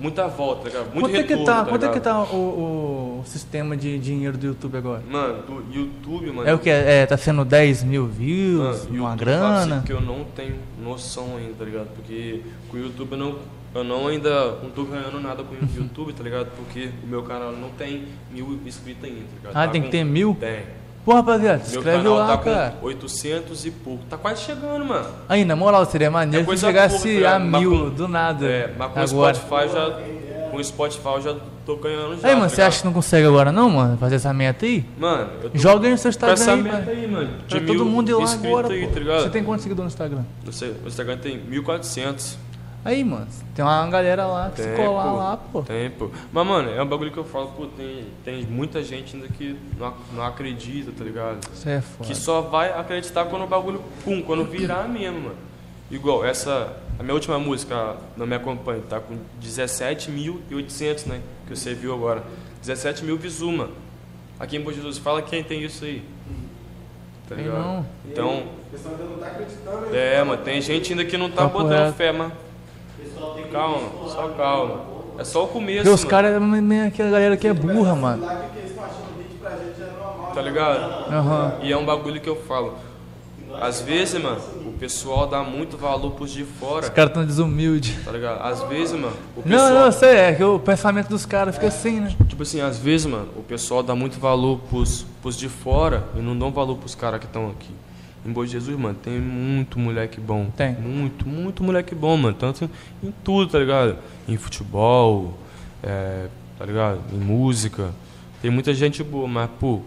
muita 0.00 0.26
volta, 0.28 0.62
tá 0.62 0.68
ligado? 0.70 0.94
Muito 0.94 1.00
quanto 1.00 1.16
é 1.16 1.22
que 1.22 1.34
retorno, 1.34 1.44
tá, 1.44 1.64
quanto 1.64 1.84
é 1.86 1.88
que 1.90 2.00
tá 2.00 2.22
o, 2.22 3.20
o 3.20 3.24
sistema 3.26 3.76
de 3.76 3.98
dinheiro 3.98 4.36
do 4.38 4.46
YouTube 4.46 4.76
agora? 4.78 5.02
Mano, 5.08 5.42
do 5.42 5.64
YouTube, 5.74 6.30
mano. 6.32 6.48
É 6.48 6.54
o 6.54 6.58
que? 6.58 6.70
É, 6.70 7.04
tá 7.06 7.16
sendo 7.16 7.44
10 7.44 7.84
mil 7.84 8.02
Mano, 8.02 8.14
views, 8.14 8.78
YouTube, 8.78 8.98
uma 9.00 9.16
grana? 9.16 9.76
assim 9.76 9.86
que 9.86 9.92
eu 9.92 10.00
não 10.00 10.24
tenho 10.24 10.56
noção 10.82 11.36
ainda, 11.36 11.54
tá 11.58 11.64
ligado? 11.64 11.88
Porque 11.94 12.42
com 12.68 12.76
o 12.76 12.80
YouTube 12.80 13.12
eu 13.12 13.18
não, 13.18 13.38
eu 13.74 13.84
não 13.84 14.06
ainda 14.08 14.52
não 14.62 14.70
tô 14.70 14.84
ganhando 14.84 15.20
nada 15.20 15.42
com 15.42 15.54
o 15.54 15.58
YouTube, 15.76 16.12
tá 16.12 16.22
ligado? 16.22 16.48
Porque 16.56 16.90
o 17.04 17.06
meu 17.06 17.22
canal 17.22 17.52
não 17.52 17.68
tem 17.70 18.04
mil 18.30 18.58
inscritos 18.66 19.04
ainda, 19.04 19.20
tá 19.20 19.36
ligado? 19.36 19.52
Ah, 19.56 19.66
Tá 19.66 19.68
tem 19.72 19.82
que 19.82 19.90
ter 19.90 20.04
mil? 20.04 20.36
Tem. 20.38 20.79
Pô, 21.10 21.16
rapaziada, 21.16 21.64
se 21.64 21.72
Meu 21.72 21.80
inscreve 21.80 22.04
canal 22.04 22.18
lá, 22.18 22.26
tá 22.28 22.38
cara. 22.38 22.74
com 22.80 22.86
800 22.86 23.66
e 23.66 23.70
pouco. 23.72 24.04
Tá 24.08 24.16
quase 24.16 24.42
chegando, 24.42 24.84
mano. 24.84 25.06
Aí, 25.28 25.44
na 25.44 25.56
moral, 25.56 25.84
seria 25.84 26.08
maneiro 26.08 26.48
É 26.52 26.56
se 26.56 26.64
chegasse 26.64 27.20
tá 27.20 27.34
a 27.34 27.38
mil 27.40 27.70
com- 27.70 27.90
do 27.90 28.06
nada. 28.06 28.46
É, 28.46 28.72
mas 28.78 28.92
com 28.92 29.00
o 29.00 29.02
agora. 29.02 29.34
Spotify 29.34 29.62
eu 29.64 29.68
já. 29.72 30.00
Com 30.52 30.56
o 30.56 30.64
Spotify 30.64 31.08
eu 31.08 31.20
já 31.22 31.36
tô 31.66 31.76
ganhando 31.76 32.20
já. 32.20 32.28
Aí, 32.28 32.34
mano, 32.36 32.48
tá 32.48 32.54
você 32.54 32.62
acha 32.62 32.78
que 32.80 32.84
não 32.86 32.92
consegue 32.92 33.26
agora 33.26 33.50
não, 33.50 33.70
mano? 33.70 33.96
Fazer 33.98 34.14
essa 34.16 34.32
meta 34.32 34.64
aí? 34.64 34.84
Mano, 34.98 35.30
eu 35.42 35.50
tô 35.50 35.58
Joga 35.58 35.86
aí 35.88 35.90
no 35.92 35.98
seu 35.98 36.12
com 36.12 36.26
essa 36.26 36.52
Instagram 36.52 36.54
aí, 36.54 36.62
meta 36.78 36.90
aí, 36.92 37.06
mano. 37.08 37.30
De 37.48 37.56
Pra 37.56 37.66
todo 37.66 37.84
mundo 37.84 38.08
ir 38.08 38.14
lá 38.14 38.32
agora, 38.32 38.68
aí, 38.68 38.86
pô. 38.86 39.00
tá? 39.00 39.20
Você 39.20 39.30
tem 39.30 39.42
quantos 39.42 39.62
seguidores 39.64 39.92
no 39.92 39.92
Instagram? 39.92 40.22
No 40.46 40.52
seu- 40.52 40.74
no 40.74 40.86
Instagram 40.88 41.16
tem 41.18 41.38
1400. 41.38 42.38
Aí, 42.82 43.04
mano, 43.04 43.26
tem 43.54 43.62
uma 43.62 43.86
galera 43.88 44.26
lá 44.26 44.50
que 44.50 44.62
se 44.62 44.68
colar 44.74 45.12
lá, 45.12 45.36
pô. 45.36 45.62
Tem, 45.62 45.90
pô. 45.90 46.10
Mas, 46.32 46.46
mano, 46.46 46.70
é 46.70 46.82
um 46.82 46.86
bagulho 46.86 47.10
que 47.12 47.18
eu 47.18 47.24
falo, 47.24 47.48
pô, 47.48 47.66
tem, 47.66 48.06
tem 48.24 48.42
muita 48.46 48.82
gente 48.82 49.14
ainda 49.16 49.28
que 49.28 49.54
não, 49.78 49.92
não 50.14 50.24
acredita, 50.24 50.90
tá 50.96 51.04
ligado? 51.04 51.40
Isso 51.52 51.68
é 51.68 51.80
foda. 51.82 52.08
Que 52.08 52.14
só 52.14 52.40
vai 52.40 52.72
acreditar 52.72 53.26
quando 53.26 53.42
o 53.44 53.46
bagulho, 53.46 53.82
pum, 54.02 54.22
quando 54.22 54.44
virar 54.44 54.88
mesmo, 54.88 55.20
mano. 55.20 55.36
Igual, 55.90 56.24
essa, 56.24 56.74
a 56.98 57.02
minha 57.02 57.12
última 57.14 57.38
música, 57.38 57.96
Não 58.16 58.26
Me 58.26 58.36
Acompanhe, 58.36 58.80
tá 58.88 58.98
com 58.98 59.18
17.800, 59.42 61.06
né? 61.06 61.20
Que 61.46 61.56
você 61.56 61.74
viu 61.74 61.92
agora. 61.92 62.22
17 62.62 63.04
mil 63.04 63.18
Vizuma. 63.18 63.68
Aqui 64.38 64.56
em 64.56 64.60
Bom 64.62 64.72
Jesus, 64.72 64.96
fala 64.96 65.20
quem 65.20 65.42
tem 65.44 65.62
isso 65.62 65.84
aí. 65.84 66.02
Tá 67.28 67.34
ligado? 67.34 67.58
não. 67.58 67.86
Então, 68.08 68.38
O 68.38 68.70
pessoal 68.70 68.94
ainda 68.94 69.04
não 69.04 69.18
tá 69.18 69.26
acreditando. 69.26 69.80
né? 69.86 70.14
é, 70.14 70.24
mano, 70.24 70.42
tem 70.42 70.60
gente 70.62 70.92
ainda 70.92 71.04
que 71.04 71.16
não 71.16 71.30
tá 71.30 71.42
Papo 71.42 71.62
botando 71.62 71.94
fé, 71.94 72.10
mano. 72.12 72.32
Calma, 73.50 74.08
só 74.08 74.28
calma. 74.28 74.80
É 75.18 75.24
só 75.24 75.44
o 75.44 75.48
começo, 75.48 75.82
Porque 75.82 75.94
os 75.94 76.04
caras, 76.04 76.40
aquela 76.86 77.10
galera 77.10 77.36
que 77.36 77.46
é 77.46 77.52
burra, 77.52 77.94
mano. 77.94 78.24
É. 78.24 78.50
Tá 80.34 80.40
ligado? 80.40 81.12
Aham. 81.12 81.52
E 81.62 81.72
é 81.72 81.76
um 81.76 81.84
bagulho 81.84 82.20
que 82.20 82.28
eu 82.28 82.36
falo. 82.36 82.74
Às 83.60 83.80
vezes, 83.80 84.22
mano, 84.22 84.40
o 84.64 84.72
pessoal 84.78 85.26
dá 85.26 85.42
muito 85.42 85.76
valor 85.76 86.12
pros 86.12 86.30
de 86.30 86.44
fora, 86.44 86.84
Os 86.84 86.88
caras 86.88 87.12
tão 87.12 87.24
desumildes. 87.26 88.02
tá 88.04 88.12
ligado? 88.12 88.40
Às 88.42 88.62
vezes, 88.62 88.92
mano, 88.92 89.12
o 89.36 89.42
pessoal. 89.42 89.68
Não, 89.68 89.74
não, 89.74 89.86
eu 89.86 89.92
sei, 89.92 90.16
é 90.16 90.32
que 90.32 90.44
o 90.44 90.58
pensamento 90.58 91.08
dos 91.08 91.26
caras 91.26 91.56
fica 91.56 91.66
assim, 91.66 92.00
né? 92.00 92.16
Tipo 92.28 92.42
assim, 92.42 92.60
às 92.60 92.78
vezes, 92.78 93.06
mano, 93.06 93.28
o 93.36 93.42
pessoal 93.42 93.82
dá 93.82 93.94
muito 93.94 94.20
valor 94.20 94.60
pros, 94.70 95.04
pros 95.20 95.36
de 95.36 95.48
fora 95.48 96.04
e 96.16 96.20
não 96.20 96.38
dão 96.38 96.50
valor 96.52 96.76
pros 96.76 96.94
caras 96.94 97.18
que 97.18 97.26
estão 97.26 97.50
aqui. 97.50 97.74
Em 98.24 98.32
Boa 98.32 98.44
de 98.46 98.52
Jesus, 98.52 98.78
mano, 98.78 98.94
tem 99.02 99.18
muito 99.18 99.78
moleque 99.78 100.20
bom. 100.20 100.46
Tem. 100.56 100.74
Muito, 100.74 101.26
muito 101.26 101.62
moleque 101.64 101.94
bom, 101.94 102.16
mano. 102.16 102.36
Tanto 102.38 102.68
em 103.02 103.12
tudo, 103.24 103.50
tá 103.50 103.58
ligado? 103.58 103.96
Em 104.28 104.36
futebol, 104.36 105.38
é, 105.82 106.26
tá 106.58 106.66
ligado? 106.66 107.00
Em 107.12 107.18
música. 107.18 107.90
Tem 108.42 108.50
muita 108.50 108.74
gente 108.74 109.02
boa, 109.02 109.26
mas, 109.26 109.48
pô, 109.58 109.80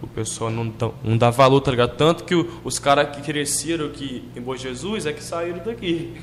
o 0.00 0.06
pessoal 0.06 0.50
não 0.50 0.68
dá, 0.68 0.90
não 1.02 1.16
dá 1.18 1.30
valor, 1.30 1.60
tá 1.60 1.70
ligado? 1.72 1.96
Tanto 1.96 2.22
que 2.24 2.34
os 2.64 2.78
caras 2.78 3.14
que 3.14 3.22
cresceram 3.22 3.86
aqui 3.86 4.24
em 4.36 4.40
Boa 4.40 4.56
Jesus 4.56 5.04
é 5.06 5.12
que 5.12 5.22
saíram 5.22 5.58
daqui. 5.58 6.14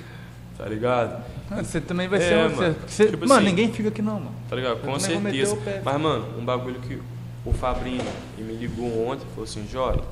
Tá 0.57 0.65
ligado? 0.65 1.21
Ah, 1.51 1.61
Você 1.63 1.79
também 1.79 2.07
vai 2.07 2.17
É, 2.19 2.21
ser 2.23 2.35
mano. 2.55 2.75
você- 2.87 3.05
Tipo 3.07 3.27
mano, 3.27 3.33
assim- 3.41 3.45
ninguém 3.49 3.71
fica 3.71 3.89
aqui 3.89 4.01
não, 4.01 4.15
mano. 4.15 4.31
Tá 4.49 4.55
ligado? 4.55 4.79
Com 4.81 4.97
certeza. 4.99 5.57
Mas, 5.83 6.01
mano, 6.01 6.25
um 6.39 6.43
bagulho 6.45 6.79
que 6.79 6.97
o 7.45 7.53
Fabrinho 7.53 8.01
me 8.37 8.53
ligou 8.53 9.07
ontem 9.09 9.25
falou 9.35 9.43
assim, 9.43 9.67
Jota, 9.71 10.03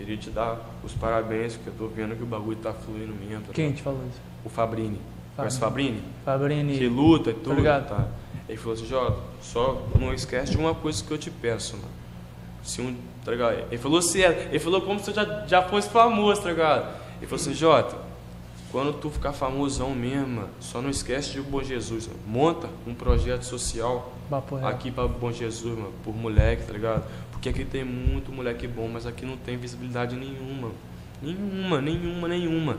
queria 0.00 0.16
te 0.16 0.30
dar 0.30 0.58
os 0.82 0.94
parabéns, 0.94 1.54
porque 1.56 1.68
eu 1.68 1.74
tô 1.74 1.86
vendo 1.94 2.16
que 2.16 2.22
o 2.22 2.26
bagulho 2.26 2.56
tá 2.56 2.72
fluindo 2.72 3.14
mesmo. 3.14 3.44
Tá 3.44 3.52
Quem 3.52 3.70
te 3.72 3.82
falou 3.82 4.00
isso? 4.08 4.18
O 4.42 4.48
Fabrini. 4.48 4.98
Conhece 5.36 5.58
o 5.58 5.60
Fabrini? 5.60 6.02
Fabrini. 6.24 6.78
Que 6.78 6.88
luta 6.88 7.30
e 7.30 7.34
tudo. 7.34 7.56
ligado. 7.56 7.88
Tá. 7.88 8.08
Ele 8.48 8.56
falou 8.56 8.72
assim, 8.74 8.86
Jota, 8.86 9.18
só 9.42 9.86
não 9.98 10.12
esquece 10.14 10.52
de 10.52 10.56
uma 10.58 10.74
coisa 10.74 11.04
que 11.04 11.10
eu 11.10 11.18
te 11.18 11.30
peço, 11.30 11.76
mano. 11.76 11.88
Se 12.64 12.80
um, 12.80 12.96
tá 13.24 13.30
ligado? 13.30 13.58
Ele 13.70 13.78
falou 13.78 14.00
sério, 14.00 14.48
ele 14.48 14.58
falou 14.58 14.80
como 14.80 14.98
se 14.98 15.10
eu 15.10 15.14
já, 15.14 15.46
já 15.46 15.62
fosse 15.62 15.88
famoso, 15.90 16.42
tá 16.42 16.48
ligado? 16.48 16.94
Ele 17.18 17.26
falou 17.26 17.42
assim, 17.42 17.54
Jota, 17.54 17.96
quando 18.72 18.94
tu 18.94 19.10
ficar 19.10 19.32
famosão 19.32 19.90
mesmo, 19.94 20.28
mano, 20.28 20.48
só 20.60 20.80
não 20.80 20.88
esquece 20.90 21.32
de 21.32 21.42
Bom 21.42 21.62
Jesus, 21.62 22.06
mano. 22.06 22.18
Monta 22.26 22.68
um 22.86 22.94
projeto 22.94 23.42
social 23.42 24.12
Papo 24.30 24.56
reto. 24.56 24.66
aqui 24.66 24.90
pra 24.90 25.06
Bom 25.06 25.30
Jesus, 25.30 25.76
mano, 25.76 25.92
por 26.02 26.14
moleque, 26.14 26.64
tá 26.64 26.72
ligado? 26.72 27.04
Porque 27.40 27.48
aqui 27.48 27.64
tem 27.64 27.82
muito 27.82 28.30
moleque 28.30 28.68
bom, 28.68 28.86
mas 28.92 29.06
aqui 29.06 29.24
não 29.24 29.34
tem 29.38 29.56
visibilidade 29.56 30.14
nenhuma. 30.14 30.72
Nenhuma, 31.22 31.80
nenhuma, 31.80 32.28
nenhuma. 32.28 32.74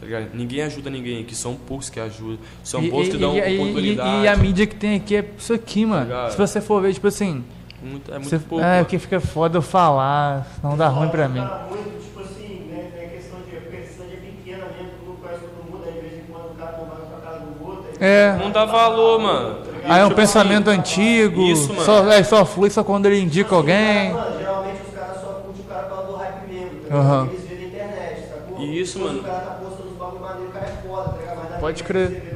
Tá 0.00 0.06
ligado? 0.06 0.28
Ninguém 0.32 0.62
ajuda 0.62 0.88
ninguém 0.88 1.20
aqui, 1.20 1.34
são 1.34 1.54
poucos 1.54 1.90
que 1.90 2.00
ajudam. 2.00 2.38
São 2.64 2.82
E- 2.82 2.88
poucos 2.88 3.08
e- 3.08 3.10
que 3.10 3.16
dão 3.18 3.36
e- 3.36 3.38
e- 3.40 3.60
oportunidade. 3.60 4.24
E, 4.24 4.28
a 4.28 4.34
mídia 4.34 4.66
que 4.66 4.76
tem 4.76 4.96
aqui 4.96 5.14
é 5.16 5.28
isso 5.36 5.52
aqui, 5.52 5.84
mano. 5.84 6.04
ligado? 6.04 6.30
Se 6.30 6.38
você 6.38 6.58
for 6.58 6.80
ver, 6.80 6.94
tipo 6.94 7.06
assim. 7.06 7.44
Muito- 7.82 8.10
é 8.10 8.14
muito 8.14 8.28
Você, 8.30 8.38
pouco. 8.38 8.64
é, 8.64 8.68
mano. 8.68 8.82
o 8.82 8.86
que 8.86 8.98
fica 8.98 9.20
foda 9.20 9.58
eu 9.58 9.62
falar, 9.62 10.46
não 10.62 10.74
dá 10.74 10.88
ruim 10.88 11.10
pra 11.10 11.28
mim. 11.28 11.40
Tá 11.40 11.68
tipo 12.02 12.20
assim, 12.20 12.62
né? 12.70 12.90
Tem 12.96 13.04
a 13.04 13.08
questão 13.10 13.38
de. 13.40 13.56
Porque 13.56 13.76
a 13.76 13.82
cidade 13.86 14.12
é 14.14 14.16
pequena 14.16 14.64
mesmo, 14.74 14.90
todo 14.98 15.06
mundo 15.06 15.18
conhece 15.22 15.40
todo 15.44 15.70
mundo, 15.70 15.84
aí 15.86 15.92
de 15.92 16.00
vez 16.00 16.14
em 16.22 16.32
quando 16.32 16.50
o 16.52 16.54
cara 16.54 16.78
não 16.78 16.86
vai 16.86 16.96
pra 17.06 17.30
casa 17.30 17.44
do 17.44 17.66
outro. 17.68 17.84
aí- 17.90 17.96
É. 18.08 18.36
Não 18.42 18.50
dá 18.50 18.64
valor, 18.64 19.20
mano. 19.20 19.67
Aí 19.88 20.00
é 20.00 20.06
um 20.06 20.10
pensamento 20.10 20.68
assim, 20.70 20.78
antigo, 20.78 21.42
Isso, 21.42 21.68
mano. 21.72 21.84
só, 21.84 22.10
é, 22.12 22.22
só 22.22 22.44
flui 22.44 22.70
só 22.70 22.84
quando 22.84 23.06
ele 23.06 23.20
indica 23.20 23.54
alguém. 23.54 24.12
Mano, 24.12 24.38
geralmente 24.38 24.80
os 24.88 24.94
caras 24.94 25.20
só 25.20 25.26
curtem 25.44 25.64
o 25.64 25.68
cara 25.68 25.82
por 25.84 25.96
causa 25.96 26.06
do 26.12 26.16
hype 26.16 26.52
mesmo, 26.52 26.80
tá 26.88 26.94
Aham. 26.94 27.22
ligado? 27.24 27.34
Eles 27.34 27.48
vêem 27.48 27.60
na 27.60 27.66
internet, 27.68 28.28
sacou? 28.28 28.64
Isso, 28.64 28.98
Depois 28.98 29.14
mano. 29.16 29.26
O 29.26 29.30
cara 29.30 29.40
tá 29.46 29.50
postando 29.54 29.88
os 29.90 29.96
bagulho 29.96 30.20
maneiro, 30.20 30.48
o 30.48 30.52
cara 30.52 30.66
é 30.66 30.88
foda, 30.88 31.08
tá 31.10 31.16
ligado? 31.18 31.48
Mas 31.50 31.60
Pode 31.60 31.82
crer. 31.84 32.34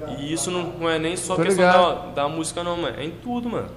Tá? 0.00 0.12
E 0.18 0.32
isso 0.32 0.50
não, 0.50 0.62
não 0.78 0.88
é 0.88 0.98
nem 0.98 1.16
só 1.16 1.36
Tô 1.36 1.42
questão 1.42 1.64
ligado. 1.66 2.14
da, 2.14 2.22
da 2.22 2.28
música, 2.28 2.62
não, 2.64 2.76
mano. 2.76 2.96
É 2.98 3.04
em 3.04 3.10
tudo, 3.10 3.48
mano. 3.48 3.68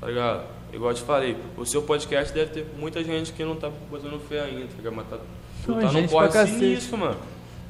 Tá 0.00 0.06
ligado? 0.06 0.42
Igual 0.72 0.90
eu 0.90 0.96
te 0.96 1.02
falei, 1.02 1.36
o 1.56 1.64
seu 1.64 1.82
podcast 1.82 2.32
deve 2.32 2.50
ter 2.50 2.66
muita 2.78 3.02
gente 3.02 3.32
que 3.32 3.42
não 3.44 3.56
tá 3.56 3.70
botando 3.90 4.20
fé 4.28 4.40
ainda, 4.42 4.66
tá 4.66 4.74
ligado? 4.76 4.94
Mas 4.94 5.06
tá, 5.08 5.16
Tem 5.66 5.74
tá 5.74 5.80
num 5.82 5.88
gente 5.90 6.10
corre 6.10 6.46
sinistro, 6.46 6.98
mano. 6.98 7.16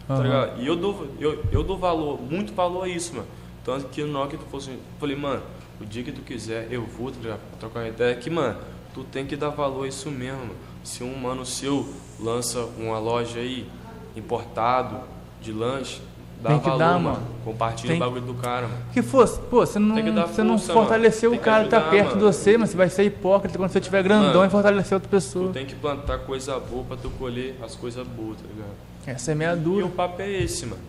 Tá 0.06 0.14
Aham. 0.14 0.22
ligado? 0.22 0.60
E 0.62 0.66
eu 0.66 0.76
dou, 0.76 1.06
eu, 1.20 1.44
eu 1.52 1.62
dou 1.62 1.78
valor, 1.78 2.20
muito 2.20 2.52
valor 2.54 2.84
a 2.84 2.88
isso, 2.88 3.14
mano. 3.14 3.26
Tanto 3.68 3.86
que 3.88 4.02
hora 4.02 4.28
que 4.30 4.38
tu 4.38 4.46
fosse. 4.46 4.70
Eu 4.70 4.78
falei, 4.98 5.14
mano, 5.14 5.42
o 5.78 5.84
dia 5.84 6.02
que 6.02 6.10
tu 6.10 6.22
quiser, 6.22 6.68
eu 6.70 6.86
vou, 6.86 7.10
tá 7.12 7.36
trocar 7.60 7.80
uma 7.80 7.88
ideia 7.88 8.14
que, 8.16 8.30
mano, 8.30 8.56
tu 8.94 9.04
tem 9.04 9.26
que 9.26 9.36
dar 9.36 9.50
valor 9.50 9.84
a 9.84 9.88
isso 9.88 10.10
mesmo, 10.10 10.38
mano. 10.38 10.54
Se 10.82 11.04
um 11.04 11.14
mano 11.14 11.44
seu 11.44 11.86
lança 12.18 12.66
uma 12.78 12.98
loja 12.98 13.40
aí, 13.40 13.68
importado, 14.16 14.96
de 15.42 15.52
lanche, 15.52 16.00
dá 16.42 16.48
Tem 16.48 16.60
que 16.60 16.64
valor, 16.64 16.78
dar, 16.78 16.92
mano. 16.98 17.02
mano. 17.16 17.26
Compartilha 17.44 17.88
Tem- 17.92 17.96
o 18.02 18.04
bagulho 18.06 18.22
do 18.22 18.32
cara, 18.40 18.68
mano. 18.68 18.80
Que 18.90 19.02
fosse, 19.02 19.38
pô, 19.38 19.66
você 19.66 19.78
não, 19.78 19.94
você 20.26 20.42
não 20.42 20.58
fortaleceu 20.58 21.30
o 21.32 21.34
que 21.36 21.40
cara 21.40 21.64
que 21.64 21.70
tá 21.70 21.76
ajudar, 21.76 21.90
perto 21.90 22.08
de 22.08 22.14
mano. 22.20 22.32
você, 22.32 22.56
mas 22.56 22.70
você 22.70 22.76
vai 22.78 22.88
ser 22.88 23.02
hipócrita 23.04 23.58
quando 23.58 23.70
você 23.70 23.80
tiver 23.82 24.02
grandão 24.02 24.32
Mano. 24.32 24.46
e 24.46 24.50
fortalecer 24.50 24.94
outra 24.94 25.08
Tu 25.08 25.12
pessoa. 25.12 25.52
tem 25.52 25.66
que 25.66 25.74
plantar 25.74 26.20
coisa 26.20 26.58
boa 26.58 26.84
pra 26.84 26.96
tu 26.96 27.10
colher 27.10 27.54
as 27.62 27.76
coisas 27.76 28.06
boas, 28.06 28.38
tá 28.38 28.44
ligado? 28.48 28.74
Essa 29.06 29.32
é 29.32 29.34
meia 29.34 29.52
E 29.52 29.56
dura, 29.56 29.84
o 29.84 29.90
papo 29.90 30.22
é 30.22 30.30
esse, 30.42 30.64
mano. 30.64 30.80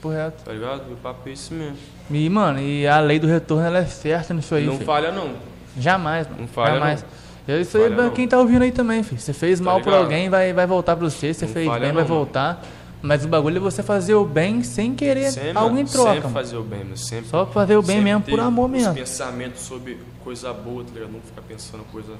Correto. 0.00 0.44
Tá 0.44 0.52
ligado? 0.52 0.82
E 0.88 0.92
o 0.92 0.96
papo 0.96 1.28
é 1.28 1.32
esse 1.32 1.52
mesmo. 1.52 1.76
E, 2.10 2.28
mano, 2.30 2.60
e 2.60 2.86
a 2.86 3.00
lei 3.00 3.18
do 3.18 3.26
retorno 3.26 3.64
ela 3.66 3.78
é 3.78 3.84
certa 3.86 4.32
nisso 4.34 4.54
aí, 4.54 4.64
não 4.66 4.74
filho. 4.74 4.86
falha, 4.86 5.10
não. 5.12 5.30
Jamais, 5.78 6.26
mano. 6.26 6.40
Não 6.42 6.48
falha, 6.48 6.74
Jamais. 6.74 7.02
não. 7.46 7.60
Isso 7.60 7.76
aí 7.78 7.82
Falha, 7.84 7.94
pra 7.96 8.04
não. 8.04 8.10
quem 8.10 8.28
tá 8.28 8.38
ouvindo 8.38 8.62
aí 8.62 8.72
também, 8.72 9.02
filho. 9.02 9.18
Você 9.20 9.32
fez 9.32 9.58
Tá 9.58 9.64
mal 9.64 9.78
ligado? 9.78 9.94
alguém, 9.94 10.28
vai, 10.28 10.52
vai 10.52 10.66
voltar 10.66 10.96
pra 10.96 11.08
você. 11.08 11.32
Você 11.32 11.46
Não 11.46 11.52
fez 11.54 11.66
falha, 11.66 11.80
bem, 11.80 11.92
vai 11.92 12.02
mano. 12.02 12.14
voltar. 12.14 12.62
Mas 13.00 13.24
o 13.24 13.28
bagulho 13.28 13.56
é 13.56 13.60
você 13.60 13.82
fazer 13.82 14.14
o 14.14 14.24
bem 14.24 14.62
sem 14.64 14.94
querer 14.94 15.30
Sempre, 15.30 15.52
algo 15.56 15.78
em 15.78 15.84
troca, 15.86 16.08
sempre 16.14 16.22
mano. 16.24 16.34
fazer 16.34 16.56
o 16.56 16.62
bem, 16.62 16.80
mano. 16.80 16.96
Sempre, 16.96 17.30
Só 17.30 17.46
fazer 17.46 17.76
o 17.76 17.82
bem 17.82 18.02
mesmo 18.02 18.22
por 18.22 18.40
amor 18.40 18.68
mesmo. 18.68 18.92
pensamentos 18.92 19.60
sobre 19.62 19.98
coisa 20.24 20.52
boa, 20.52 20.82
tá 20.84 20.90
ligado? 20.92 21.12
Não 21.12 21.20
ficar 21.20 21.42
pensando 21.42 21.84
coisa 21.92 22.12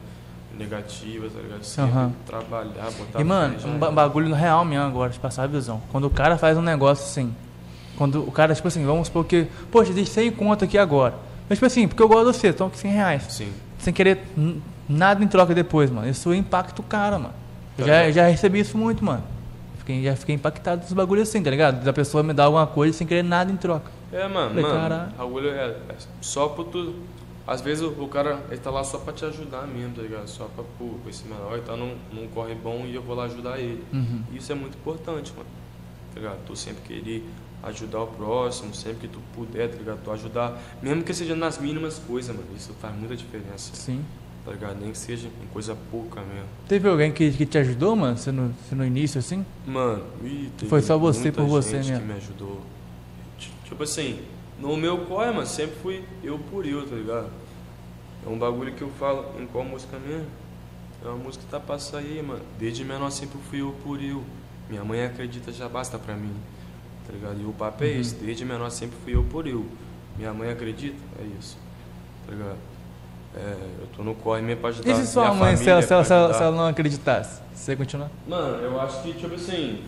negativa, 0.56 1.28
tá 1.28 1.40
ligado? 1.40 1.62
Sempre 1.64 1.90
Aham. 1.92 2.12
trabalhar, 2.26 2.90
botar 2.96 3.20
E, 3.20 3.24
mano, 3.24 3.56
um 3.66 3.78
ba- 3.78 3.90
bagulho 3.90 4.32
real 4.34 4.64
mesmo 4.64 4.84
agora, 4.86 5.10
de 5.10 5.18
passar 5.18 5.44
a 5.44 5.46
visão. 5.46 5.82
Quando 5.92 6.04
o 6.06 6.10
cara 6.10 6.38
faz 6.38 6.56
um 6.56 6.62
negócio 6.62 7.04
assim, 7.04 7.34
quando 7.98 8.22
o 8.26 8.30
cara, 8.30 8.54
tipo 8.54 8.68
assim, 8.68 8.86
vamos 8.86 9.08
supor 9.08 9.24
que, 9.26 9.46
poxa, 9.72 9.90
existe 9.90 10.14
100 10.14 10.30
conto 10.30 10.64
aqui 10.64 10.78
agora. 10.78 11.14
Mas, 11.48 11.58
tipo 11.58 11.66
assim, 11.66 11.88
porque 11.88 12.00
eu 12.02 12.08
gosto 12.08 12.30
de 12.30 12.38
você, 12.38 12.48
então 12.48 12.68
aqui 12.68 12.78
100 12.78 12.90
reais. 12.92 13.22
Sim. 13.28 13.52
Sem 13.78 13.92
querer 13.92 14.22
nada 14.88 15.22
em 15.22 15.26
troca 15.28 15.52
depois, 15.54 15.90
mano. 15.90 16.08
Isso 16.08 16.32
impacta 16.32 16.80
o 16.80 16.84
cara, 16.84 17.18
mano. 17.18 17.34
Eu 17.76 17.84
Tá 17.84 17.90
já, 17.92 18.10
já 18.12 18.26
recebi 18.28 18.60
isso 18.60 18.78
muito, 18.78 19.04
mano. 19.04 19.22
Fiquei, 19.78 20.02
já 20.04 20.14
fiquei 20.14 20.34
impactado 20.36 20.82
dos 20.82 20.92
bagulhos 20.92 21.28
assim, 21.28 21.42
tá 21.42 21.50
ligado? 21.50 21.82
Da 21.82 21.92
pessoa 21.92 22.22
me 22.22 22.32
dar 22.32 22.44
alguma 22.44 22.66
coisa 22.66 22.96
sem 22.96 23.06
querer 23.06 23.24
nada 23.24 23.50
em 23.50 23.56
troca. 23.56 23.90
É, 24.12 24.26
mano, 24.28 24.50
Falei, 24.50 24.62
mano, 24.62 24.80
caralho. 24.80 25.10
bagulho 25.18 25.48
é, 25.50 25.66
é 25.88 25.94
só 26.20 26.48
por 26.48 26.64
tu. 26.66 26.94
Às 27.46 27.62
vezes 27.62 27.82
o, 27.82 27.88
o 28.02 28.08
cara 28.08 28.40
ele 28.50 28.60
tá 28.60 28.70
lá 28.70 28.84
só 28.84 28.98
pra 28.98 29.12
te 29.12 29.24
ajudar 29.24 29.66
mesmo, 29.66 29.94
tá 29.94 30.02
ligado? 30.02 30.26
Só 30.28 30.44
pra, 30.54 30.62
pô, 30.78 30.90
esse 31.08 31.24
menor 31.26 31.54
ele 31.54 31.62
tá 31.62 31.74
num, 31.76 31.94
num 32.12 32.26
corre 32.28 32.54
bom 32.54 32.84
e 32.86 32.94
eu 32.94 33.02
vou 33.02 33.16
lá 33.16 33.24
ajudar 33.24 33.58
ele. 33.58 33.82
Uhum. 33.92 34.22
Isso 34.34 34.52
é 34.52 34.54
muito 34.54 34.76
importante, 34.76 35.32
mano. 35.34 35.48
Tá 36.14 36.20
ligado? 36.20 36.36
Tu 36.46 36.54
sempre 36.56 36.82
querer 36.82 37.24
ajudar 37.62 38.02
o 38.02 38.06
próximo, 38.06 38.74
sempre 38.74 39.06
que 39.06 39.08
tu 39.08 39.20
puder, 39.34 39.68
tá 39.70 39.76
ligado? 39.76 40.00
Tu 40.04 40.10
ajudar, 40.12 40.60
mesmo 40.82 41.02
que 41.02 41.12
seja 41.12 41.34
nas 41.34 41.58
mínimas 41.58 41.98
coisas, 42.06 42.34
mano. 42.34 42.48
Isso 42.56 42.72
faz 42.80 42.94
muita 42.96 43.16
diferença, 43.16 43.74
Sim. 43.74 44.04
tá 44.44 44.52
ligado? 44.52 44.78
Nem 44.80 44.92
que 44.92 44.98
seja 44.98 45.26
em 45.28 45.46
coisa 45.52 45.76
pouca 45.90 46.20
mesmo. 46.22 46.46
Teve 46.68 46.88
alguém 46.88 47.12
que, 47.12 47.30
que 47.32 47.44
te 47.46 47.58
ajudou, 47.58 47.96
mano? 47.96 48.16
Você 48.16 48.30
no, 48.30 48.54
você 48.68 48.74
no 48.74 48.84
início, 48.84 49.18
assim? 49.18 49.44
Mano, 49.66 50.04
Foi 50.68 50.80
só 50.82 50.96
você 50.96 51.32
por 51.32 51.44
você 51.46 51.76
mesmo. 51.78 51.98
que 51.98 52.04
me 52.04 52.14
ajudou. 52.14 52.60
Ti- 53.38 53.52
Tipo 53.64 53.82
assim, 53.82 54.20
no 54.60 54.76
meu 54.76 54.98
corre, 55.06 55.30
mano, 55.32 55.46
sempre 55.46 55.76
fui 55.82 56.04
eu 56.22 56.38
por 56.38 56.64
eu, 56.66 56.88
tá 56.88 56.94
ligado? 56.96 57.28
É 58.26 58.28
um 58.28 58.38
bagulho 58.38 58.72
que 58.72 58.82
eu 58.82 58.90
falo 58.98 59.24
em 59.40 59.46
qual 59.46 59.64
música 59.64 59.98
mesmo? 59.98 60.26
É 61.04 61.08
uma 61.08 61.16
música 61.18 61.44
que 61.44 61.50
tá 61.50 61.60
passando 61.60 62.00
aí, 62.06 62.22
mano. 62.22 62.40
Desde 62.58 62.84
menor 62.84 63.10
sempre 63.10 63.38
fui 63.50 63.60
eu 63.62 63.74
por 63.84 64.02
eu. 64.02 64.22
Minha 64.68 64.84
mãe 64.84 65.04
acredita, 65.04 65.52
já 65.52 65.68
basta 65.68 65.98
pra 65.98 66.14
mim. 66.14 66.32
Tá 67.08 67.12
ligado? 67.14 67.40
E 67.40 67.44
o 67.46 67.52
papo 67.52 67.82
Uhum. 67.82 67.90
é 67.90 67.92
esse. 67.94 68.14
Desde 68.16 68.44
menor 68.44 68.70
sempre 68.70 68.96
fui 69.02 69.14
eu 69.16 69.24
por 69.24 69.46
eu. 69.46 69.64
Minha 70.16 70.32
mãe 70.34 70.50
acredita, 70.50 70.96
é 71.18 71.24
isso. 71.40 71.56
Tá 72.26 72.32
ligado? 72.32 72.56
É, 73.34 73.56
eu 73.80 73.86
tô 73.96 74.02
no 74.02 74.14
corre 74.14 74.42
mesmo 74.42 74.60
pra 74.60 74.70
ajudar 74.70 74.90
E 74.90 74.94
se 74.96 75.06
sua 75.06 75.32
mãe, 75.34 75.56
se 75.56 75.68
ela, 75.70 75.80
se, 75.82 75.92
ela, 75.92 76.04
se, 76.04 76.12
ela, 76.12 76.22
ajudar- 76.24 76.38
se 76.38 76.42
ela 76.44 76.56
não 76.56 76.66
acreditasse? 76.66 77.40
Você 77.54 77.72
ia 77.72 77.76
continuar? 77.76 78.10
Mano, 78.26 78.56
eu 78.62 78.80
acho 78.80 79.02
que, 79.02 79.12
tipo 79.14 79.34
assim, 79.34 79.82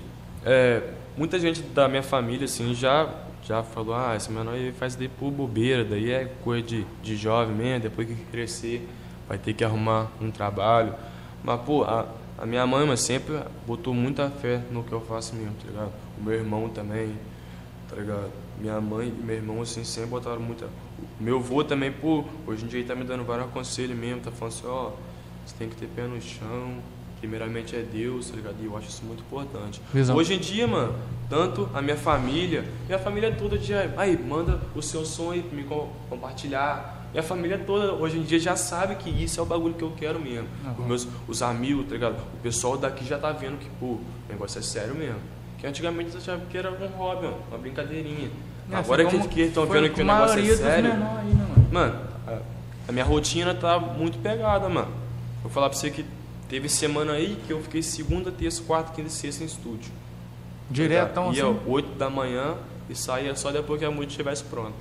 é, 0.45 0.83
muita 1.17 1.39
gente 1.39 1.61
da 1.63 1.89
minha 1.89 2.03
família, 2.03 2.45
assim, 2.47 2.75
já, 2.75 3.09
já 3.43 3.63
falou, 3.63 3.95
ah, 3.95 4.15
esse 4.17 4.31
menor 4.31 4.55
aí 4.55 4.73
faz 4.73 4.95
daí 4.95 5.09
por 5.09 5.31
bobeira, 5.31 5.85
daí 5.85 6.11
é 6.11 6.31
coisa 6.45 6.67
de, 6.67 6.87
de 7.03 7.17
jovem 7.17 7.55
mesmo, 7.55 7.81
depois 7.81 8.07
que 8.09 8.15
crescer 8.31 8.89
vai 9.29 9.37
ter 9.39 9.53
que 9.53 9.65
arrumar 9.65 10.09
um 10.21 10.31
trabalho. 10.31 10.95
Mas, 11.43 11.61
pô, 11.63 11.83
a, 11.85 12.07
a 12.39 12.47
minha 12.47 12.67
mãe, 12.67 12.87
mas 12.87 13.01
sempre 13.01 13.41
botou 13.67 13.93
muita 13.95 14.31
fé 14.31 14.61
no 14.71 14.83
que 14.85 14.93
eu 14.93 15.01
faço 15.01 15.35
mesmo, 15.35 15.55
tá 15.55 15.67
ligado? 15.69 15.93
O 16.21 16.25
meu 16.25 16.35
irmão 16.35 16.69
também, 16.69 17.15
tá 17.89 17.97
ligado? 17.97 18.31
Minha 18.61 18.81
mãe 18.81 19.09
e 19.09 19.23
meu 19.25 19.37
irmão, 19.37 19.63
assim, 19.63 19.85
sempre 19.85 20.11
botaram 20.11 20.41
muita... 20.41 20.67
Meu 21.19 21.39
avô 21.39 21.65
também, 21.65 21.91
pô, 21.91 22.25
hoje 22.47 22.65
em 22.65 22.69
dia 22.69 22.81
ele 22.81 22.89
tá 22.89 22.95
me 22.95 23.05
dando 23.05 23.25
vários 23.25 23.51
conselhos 23.51 23.97
mesmo, 23.99 24.21
tá 24.21 24.31
falando 24.31 24.55
assim, 24.55 24.67
ó, 24.67 24.91
você 25.47 25.55
tem 25.59 25.69
que 25.69 25.77
ter 25.77 25.87
pé 25.87 26.03
no 26.03 26.21
chão, 26.21 26.75
primeiramente 27.21 27.75
é 27.75 27.81
Deus, 27.81 28.31
tá 28.31 28.37
ligado? 28.37 28.57
E 28.61 28.67
eu 28.67 28.77
acho 28.77 28.89
isso 28.89 29.03
muito 29.05 29.21
importante. 29.23 29.81
Hoje 30.15 30.35
em 30.35 30.39
dia, 30.39 30.67
mano, 30.67 30.95
tanto 31.29 31.69
a 31.73 31.81
minha 31.81 31.97
família, 31.97 32.65
minha 32.87 32.99
família 32.99 33.35
toda 33.35 33.59
já, 33.59 33.91
aí, 33.97 34.17
manda 34.19 34.61
o 34.75 34.83
seu 34.83 35.05
som 35.07 35.31
aí 35.31 35.43
pra 35.43 35.57
me 35.57 35.65
co- 35.65 35.89
compartilhar. 36.11 36.99
Minha 37.13 37.23
família 37.23 37.59
toda, 37.59 37.93
hoje 37.95 38.19
em 38.19 38.23
dia, 38.23 38.39
já 38.39 38.55
sabe 38.57 38.95
que 38.97 39.11
isso 39.11 39.41
é 39.41 39.43
o 39.43 39.47
bagulho 39.47 39.75
que 39.75 39.83
eu 39.83 39.93
quero 39.97 40.21
mesmo. 40.21 40.47
Os 40.83 40.87
meus 40.87 41.09
os 41.29 41.43
amigos, 41.43 41.87
tá 41.87 41.93
ligado? 41.95 42.17
O 42.35 42.37
pessoal 42.43 42.77
daqui 42.77 43.05
já 43.05 43.19
tá 43.19 43.33
vendo 43.33 43.59
que, 43.59 43.69
pô, 43.81 43.87
o 43.87 44.01
negócio 44.29 44.59
é 44.59 44.63
sério 44.63 44.95
mesmo. 44.95 45.19
Que 45.61 45.67
antigamente 45.67 46.11
você 46.11 46.19
achava 46.19 46.43
que 46.47 46.57
era 46.57 46.71
um 46.71 46.87
hobby, 46.97 47.27
ó, 47.27 47.35
uma 47.49 47.59
brincadeirinha. 47.59 48.31
Agora 48.73 49.05
que 49.05 49.41
estão 49.43 49.67
vendo 49.67 49.91
que 49.91 50.01
o 50.01 50.05
negócio 50.05 50.39
é 50.39 50.57
sério. 50.57 50.93
aí, 50.93 50.99
né, 50.99 51.47
mano? 51.49 51.69
Mano, 51.71 52.01
a, 52.27 52.39
a 52.89 52.93
minha 52.93 53.05
rotina 53.05 53.55
tá 53.55 53.79
muito 53.79 54.19
pegada, 54.19 54.69
mano. 54.69 54.93
Vou 55.43 55.51
falar 55.51 55.69
pra 55.69 55.79
você 55.79 55.91
que 55.91 56.05
Teve 56.51 56.69
semana 56.69 57.13
aí 57.13 57.41
que 57.47 57.53
eu 57.53 57.63
fiquei 57.63 57.81
segunda, 57.81 58.33
terça, 58.33 58.61
quarta, 58.65 58.93
quinta 58.93 59.07
e 59.07 59.13
sexta 59.13 59.45
em 59.45 59.47
estúdio. 59.47 59.93
Diretão 60.69 61.31
tá 61.31 61.37
Ia 61.37 61.49
assim. 61.49 61.61
8 61.65 61.95
da 61.97 62.11
manhã 62.11 62.57
e 62.89 62.95
saía 62.97 63.37
só 63.37 63.53
depois 63.53 63.79
que 63.79 63.85
a 63.85 63.91
música 63.91 64.11
estivesse 64.11 64.43
pronta. 64.43 64.75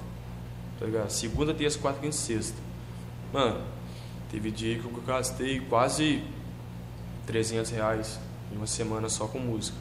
Tá 0.80 0.88
ligado? 0.88 1.12
Segunda, 1.12 1.54
terça, 1.54 1.78
quarta, 1.78 2.00
quinta 2.00 2.16
e 2.16 2.18
sexta. 2.18 2.58
Mano, 3.32 3.62
teve 4.32 4.50
dia 4.50 4.80
que 4.80 4.86
eu 4.86 4.92
gastei 5.06 5.60
quase 5.60 6.24
300 7.28 7.70
reais 7.70 8.20
em 8.52 8.58
uma 8.58 8.66
semana 8.66 9.08
só 9.08 9.28
com 9.28 9.38
música. 9.38 9.78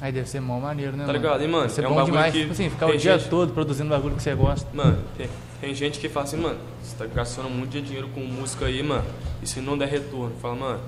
Aí 0.00 0.10
deve 0.12 0.28
ser 0.28 0.40
mó 0.40 0.58
maneiro, 0.58 0.96
né? 0.96 1.04
Tá 1.04 1.12
ligado? 1.12 1.42
E, 1.44 1.46
mano, 1.48 1.62
Deve 1.64 1.74
ser 1.74 1.84
é 1.84 1.86
um 1.86 1.90
bom 1.90 1.96
bagulho 1.96 2.12
demais, 2.14 2.32
que 2.32 2.40
tipo 2.40 2.52
assim, 2.52 2.70
ficar 2.70 2.86
o 2.86 2.96
dia 2.96 3.18
gente- 3.18 3.28
todo 3.28 3.52
produzindo 3.52 3.90
bagulho 3.90 4.16
que 4.16 4.22
você 4.22 4.34
gosta. 4.34 4.66
Mano, 4.74 4.98
tem, 5.16 5.28
tem 5.60 5.74
gente 5.74 5.98
que 5.98 6.08
fala 6.08 6.24
assim, 6.24 6.36
mano, 6.38 6.58
você 6.82 6.96
tá 6.96 7.06
gastando 7.06 7.50
muito 7.50 7.70
de 7.70 7.82
dinheiro 7.82 8.08
com 8.08 8.20
música 8.20 8.64
aí, 8.66 8.82
mano, 8.82 9.04
e 9.42 9.46
se 9.46 9.60
não 9.60 9.76
der 9.76 9.88
retorno, 9.88 10.32
fala, 10.40 10.54
mano, 10.54 10.80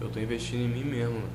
eu 0.00 0.08
tô 0.08 0.18
investindo 0.18 0.60
em 0.62 0.68
mim 0.68 0.82
mesmo, 0.84 1.14
mano. 1.14 1.28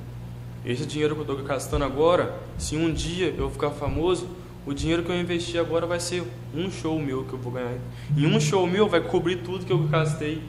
Esse 0.64 0.84
dinheiro 0.86 1.14
que 1.16 1.22
eu 1.22 1.24
tô 1.24 1.36
gastando 1.42 1.84
agora, 1.84 2.34
se 2.58 2.76
um 2.76 2.92
dia 2.92 3.34
eu 3.36 3.50
ficar 3.50 3.70
famoso, 3.70 4.28
o 4.66 4.72
dinheiro 4.74 5.02
que 5.02 5.10
eu 5.10 5.18
investi 5.18 5.58
agora 5.58 5.86
vai 5.86 5.98
ser 5.98 6.22
um 6.54 6.70
show 6.70 6.96
meu 7.00 7.24
que 7.24 7.32
eu 7.32 7.38
vou 7.38 7.50
ganhar. 7.52 7.72
E 8.16 8.26
um 8.26 8.38
show 8.38 8.64
meu 8.66 8.88
vai 8.88 9.00
cobrir 9.00 9.36
tudo 9.36 9.64
que 9.64 9.72
eu 9.72 9.78
gastei 9.88 10.40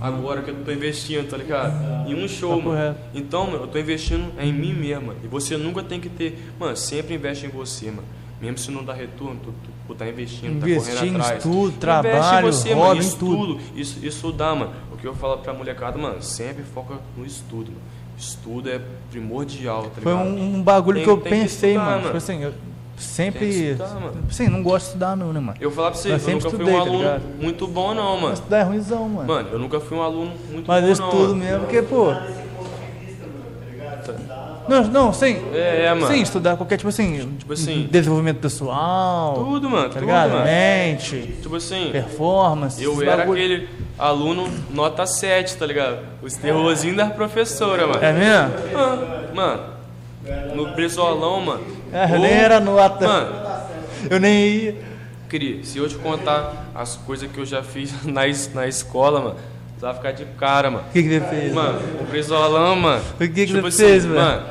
agora 0.00 0.42
que 0.42 0.50
eu 0.50 0.64
tô 0.64 0.70
investindo, 0.72 1.28
tá 1.28 1.36
ligado? 1.36 2.08
Em 2.08 2.14
um 2.14 2.26
show, 2.28 2.56
Papo 2.56 2.68
mano. 2.70 2.96
Então, 3.14 3.46
mano, 3.46 3.64
eu 3.64 3.66
tô 3.66 3.78
investindo 3.78 4.32
em 4.40 4.52
mim 4.52 4.72
mesmo. 4.72 5.12
E 5.22 5.26
você 5.28 5.56
nunca 5.56 5.82
tem 5.82 6.00
que 6.00 6.08
ter. 6.08 6.52
Mano, 6.58 6.76
sempre 6.76 7.14
investe 7.14 7.46
em 7.46 7.48
você, 7.48 7.86
mano. 7.86 8.04
Mesmo 8.40 8.56
se 8.58 8.70
não 8.70 8.84
dá 8.84 8.92
retorno, 8.92 9.40
tu, 9.42 9.50
tu, 9.50 9.70
tu 9.88 9.94
tá 9.96 10.08
investindo, 10.08 10.52
Investir 10.64 10.92
tá 10.94 11.00
correndo 11.00 11.16
atrás. 11.16 11.36
estudo, 11.38 11.58
Investe 11.60 11.78
trabalho, 11.80 12.48
em 12.48 12.52
você, 12.52 12.72
hobby, 12.72 12.88
mano. 12.88 13.00
Estudo. 13.00 13.60
Isso, 13.74 13.98
isso 14.06 14.32
dá, 14.32 14.54
mano. 14.54 14.72
O 14.92 14.96
que 14.96 15.06
eu 15.06 15.14
falo 15.14 15.38
pra 15.38 15.52
molecada, 15.52 15.98
mano, 15.98 16.22
sempre 16.22 16.62
foca 16.62 16.94
no 17.16 17.26
estudo, 17.26 17.70
mano. 17.72 17.82
Estudo 18.16 18.68
é 18.70 18.80
primordial, 19.10 19.84
tá 19.94 20.00
Foi 20.00 20.12
ligado? 20.12 20.28
um, 20.28 20.54
um 20.56 20.62
bagulho 20.62 20.96
Tem- 20.96 21.04
que 21.04 21.10
eu 21.10 21.16
tem 21.16 21.32
que 21.32 21.38
pensei, 21.40 21.70
estudar, 21.70 21.84
mano. 21.84 21.90
mano. 21.96 22.04
Tipo 22.06 22.16
assim, 22.16 22.42
eu 22.42 22.52
sempre. 22.98 23.46
Estudar, 23.72 23.94
mano. 23.94 24.14
Assim, 24.28 24.48
não 24.48 24.62
gosto 24.62 24.84
de 24.84 24.88
estudar, 24.90 25.16
não, 25.16 25.32
né, 25.32 25.40
mano? 25.40 25.58
Eu 25.60 25.70
falar 25.70 25.90
pra 25.92 25.98
você, 26.00 26.08
Eu 26.08 26.12
eu, 26.12 26.18
nunca 26.18 26.30
fui 26.30 26.36
estudei, 26.50 26.66
um 26.66 26.76
tá 26.76 26.80
aluno 26.82 26.98
ligado? 26.98 27.22
muito 27.40 27.66
bom, 27.66 27.94
não, 27.94 28.12
Mas 28.12 28.20
mano. 28.22 28.34
estudar 28.34 28.58
é 28.58 28.62
ruimzão, 28.62 29.08
mano. 29.08 29.28
Mano, 29.28 29.48
eu 29.52 29.58
nunca 29.58 29.80
fui 29.80 29.96
um 29.98 30.02
aluno 30.02 30.32
muito 30.50 30.66
Mas 30.66 30.82
bom, 30.84 30.90
eu 30.90 30.96
não. 30.98 31.06
estudo 31.08 31.28
mano. 31.28 31.36
mesmo, 31.44 31.60
porque, 31.60 31.82
pô. 31.82 32.04
Mano, 32.06 32.26
tá 34.04 34.14
Não, 34.68 34.84
não, 34.84 35.12
sim. 35.14 35.38
É, 35.54 35.86
é, 35.86 35.94
mano. 35.94 36.06
Sim, 36.12 36.20
estudar 36.20 36.56
qualquer, 36.56 36.76
tipo 36.76 36.88
assim. 36.90 37.36
Tipo 37.38 37.52
assim- 37.54 37.88
Desenvolvimento 37.90 38.38
pessoal. 38.38 39.34
Tudo, 39.34 39.70
mano, 39.70 39.84
Tá 39.84 39.94
tudo, 39.94 40.00
ligado? 40.00 40.30
mano. 40.32 40.44
Mente, 40.44 41.34
Tipo 41.40 41.56
assim, 41.56 41.88
performance. 41.90 42.82
eu 42.82 43.00
era 43.02 43.18
bagulho. 43.18 43.32
aquele 43.42 43.68
aluno 43.98 44.46
nota 44.70 45.06
7, 45.06 45.56
tá 45.56 45.64
ligado? 45.64 45.98
Os 46.22 46.34
terrorzinhos 46.34 46.96
da 46.98 47.06
professora, 47.06 47.86
mano. 47.86 48.02
É 48.04 48.12
mesmo? 48.12 48.54
Ah, 48.76 49.24
Mano, 49.34 49.62
no 50.54 50.72
presolão, 50.72 51.40
mano. 51.40 51.77
É, 51.92 52.04
eu 52.10 52.14
ou- 52.14 52.18
nem 52.20 52.32
era 52.32 52.60
nota. 52.60 53.06
Mano, 53.06 53.48
Eu 54.10 54.20
nem 54.20 54.32
ia. 54.48 54.74
queria, 55.28 55.64
se 55.64 55.78
eu 55.78 55.88
te 55.88 55.96
contar 55.96 56.52
as 56.74 56.96
coisas 56.96 57.30
que 57.30 57.38
eu 57.38 57.46
já 57.46 57.62
fiz 57.62 57.92
na, 58.04 58.22
na 58.54 58.66
escola, 58.66 59.20
mano, 59.20 59.36
você 59.78 59.86
vai 59.86 59.94
ficar 59.94 60.12
de 60.12 60.24
cara, 60.38 60.70
mano. 60.70 60.84
O 60.88 60.92
que, 60.92 61.02
que 61.02 61.08
você 61.08 61.20
fez? 61.20 61.52
Mano, 61.52 61.80
o 62.00 62.04
presolão, 62.06 62.76
mano. 62.76 63.02
O 63.14 63.18
que 63.18 63.28
que 63.28 63.46
tipo 63.46 63.60
você 63.62 63.84
assim, 63.84 63.92
fez, 63.92 64.04
velho? 64.04 64.16
Mano, 64.20 64.42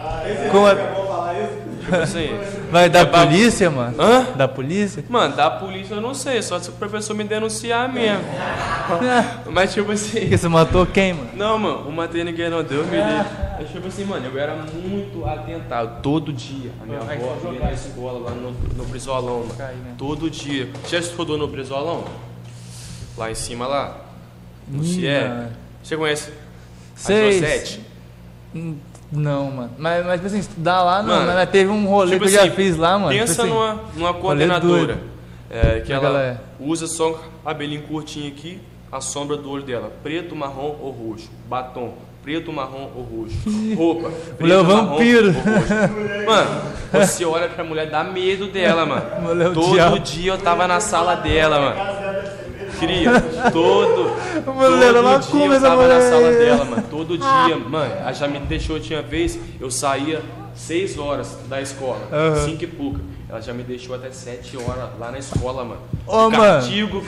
Como 0.51 0.67
é- 0.67 0.75
Vou 0.75 1.07
falar 1.07 1.33
isso? 1.41 1.67
Tipo 1.87 1.95
assim. 1.95 2.29
Vai 2.69 2.89
da 2.89 2.99
É 2.99 3.05
polícia, 3.05 3.71
mano? 3.71 3.95
Hã? 3.99 4.27
Da 4.35 4.47
polícia? 4.47 5.03
Mano, 5.09 5.35
da 5.35 5.49
polícia 5.49 5.95
eu 5.95 6.01
não 6.01 6.13
sei, 6.13 6.41
só 6.41 6.59
se 6.59 6.69
o 6.69 6.73
professor 6.73 7.13
me 7.15 7.23
denunciar 7.23 7.91
mesmo. 7.91 8.23
Mas 9.49 9.73
tipo 9.73 9.91
assim. 9.91 10.19
Porque 10.19 10.37
você 10.37 10.47
matou 10.47 10.85
quem, 10.85 11.13
mano? 11.13 11.29
Não, 11.33 11.57
mano, 11.57 11.85
não 11.85 11.91
matei 11.91 12.23
ninguém 12.23 12.49
não, 12.49 12.63
Deus 12.63 12.85
me 12.87 12.97
livre. 12.97 13.25
Mas 13.57 13.69
tipo 13.71 13.87
assim, 13.87 14.03
mano, 14.03 14.25
eu 14.25 14.39
era 14.39 14.55
muito 14.55 15.25
atentado, 15.25 16.01
todo 16.01 16.31
dia. 16.33 16.71
A 16.81 16.85
minha 16.85 16.99
Ai, 17.07 17.17
avó 17.17 17.37
só 17.41 17.53
ia 17.53 17.59
na 17.59 17.71
escola, 17.71 18.19
lá 18.19 18.31
no, 18.31 18.51
no 18.51 18.85
Brizolão, 18.85 19.39
mano. 19.39 19.55
Caí, 19.57 19.75
né? 19.75 19.95
Todo 19.97 20.29
dia. 20.29 20.69
Já 20.87 20.99
estudou 20.99 21.37
no 21.37 21.47
Brizolão? 21.47 22.03
Lá 23.17 23.31
em 23.31 23.35
cima, 23.35 23.65
lá? 23.65 24.01
No 24.67 24.83
Ih. 24.83 25.07
Você 25.81 25.95
conhece? 25.95 26.31
Sei. 26.95 27.41
Não, 29.11 29.51
mano. 29.51 29.71
Mas, 29.77 30.05
mas 30.05 30.15
tipo 30.15 30.27
assim, 30.27 30.39
estudar 30.39 30.83
lá 30.83 31.01
não. 31.01 31.15
Mano, 31.15 31.33
mas 31.33 31.49
teve 31.49 31.69
um 31.69 31.85
rolê 31.85 32.11
Tipo 32.11 32.25
que 32.25 32.29
eu 32.29 32.33
já 32.33 32.43
assim, 32.43 32.51
fiz 32.51 32.77
lá, 32.77 32.99
mano. 32.99 33.17
Pensa 33.17 33.43
tipo 33.43 33.43
assim, 33.43 33.53
numa, 33.53 33.83
numa 33.95 34.13
coordenadora. 34.13 34.99
É, 35.49 35.79
que 35.79 35.93
é 35.93 35.95
ela, 35.95 36.21
é? 36.21 36.37
usa 36.59 36.87
só 36.87 37.21
cabelinho 37.43 37.83
curtinho 37.83 38.27
aqui, 38.27 38.59
a 38.91 38.99
sombra 38.99 39.37
do 39.37 39.49
olho 39.49 39.63
dela. 39.63 39.91
Preto, 40.03 40.35
marrom 40.35 40.75
ou 40.81 40.91
roxo. 40.91 41.29
Batom. 41.47 41.93
Preto, 42.21 42.51
marrom 42.51 42.91
ou 42.93 43.03
roxo. 43.03 43.37
Roupa. 43.77 44.11
Preto, 44.37 44.63
marrom 44.63 44.87
vampiro. 44.87 45.27
ou 45.27 45.33
roxo. 45.33 46.25
Mano, 46.25 46.61
você 46.91 47.23
olha 47.23 47.47
pra 47.47 47.63
mulher, 47.63 47.89
dá 47.89 48.03
medo 48.03 48.47
dela, 48.47 48.85
mano. 48.85 49.21
Mulher 49.21 49.49
o 49.49 49.53
Todo 49.53 49.99
dia 49.99 50.33
eu 50.33 50.37
tava 50.37 50.67
na 50.67 50.81
sala 50.81 51.15
dela, 51.15 51.59
mano. 51.59 52.16
Cria, 52.79 53.21
todo, 53.51 54.11
mulher, 54.53 54.93
todo 54.93 55.31
dia 55.31 55.45
eu 55.45 55.61
tava 55.61 55.87
na 55.87 56.01
sala 56.01 56.31
dela, 56.31 56.65
mano. 56.65 56.83
Todo 56.89 57.17
dia, 57.17 57.57
mano. 57.57 57.93
Ela 57.99 58.13
já 58.13 58.27
me 58.27 58.39
deixou, 58.39 58.79
tinha 58.79 59.01
vez, 59.01 59.37
eu 59.59 59.69
saía 59.71 60.21
6 60.55 60.97
horas 60.97 61.37
da 61.47 61.61
escola, 61.61 61.99
Aham. 62.11 62.45
5 62.45 62.63
e 62.63 62.67
pouca. 62.67 62.99
Ela 63.29 63.41
já 63.41 63.53
me 63.53 63.61
deixou 63.63 63.93
até 63.95 64.09
7 64.09 64.55
horas 64.57 64.89
lá 64.99 65.11
na 65.11 65.19
escola, 65.19 65.63
mano. 65.63 65.81
Ô, 66.05 66.29
De 66.29 66.37
mano. 66.37 66.53
Castigo, 66.55 67.01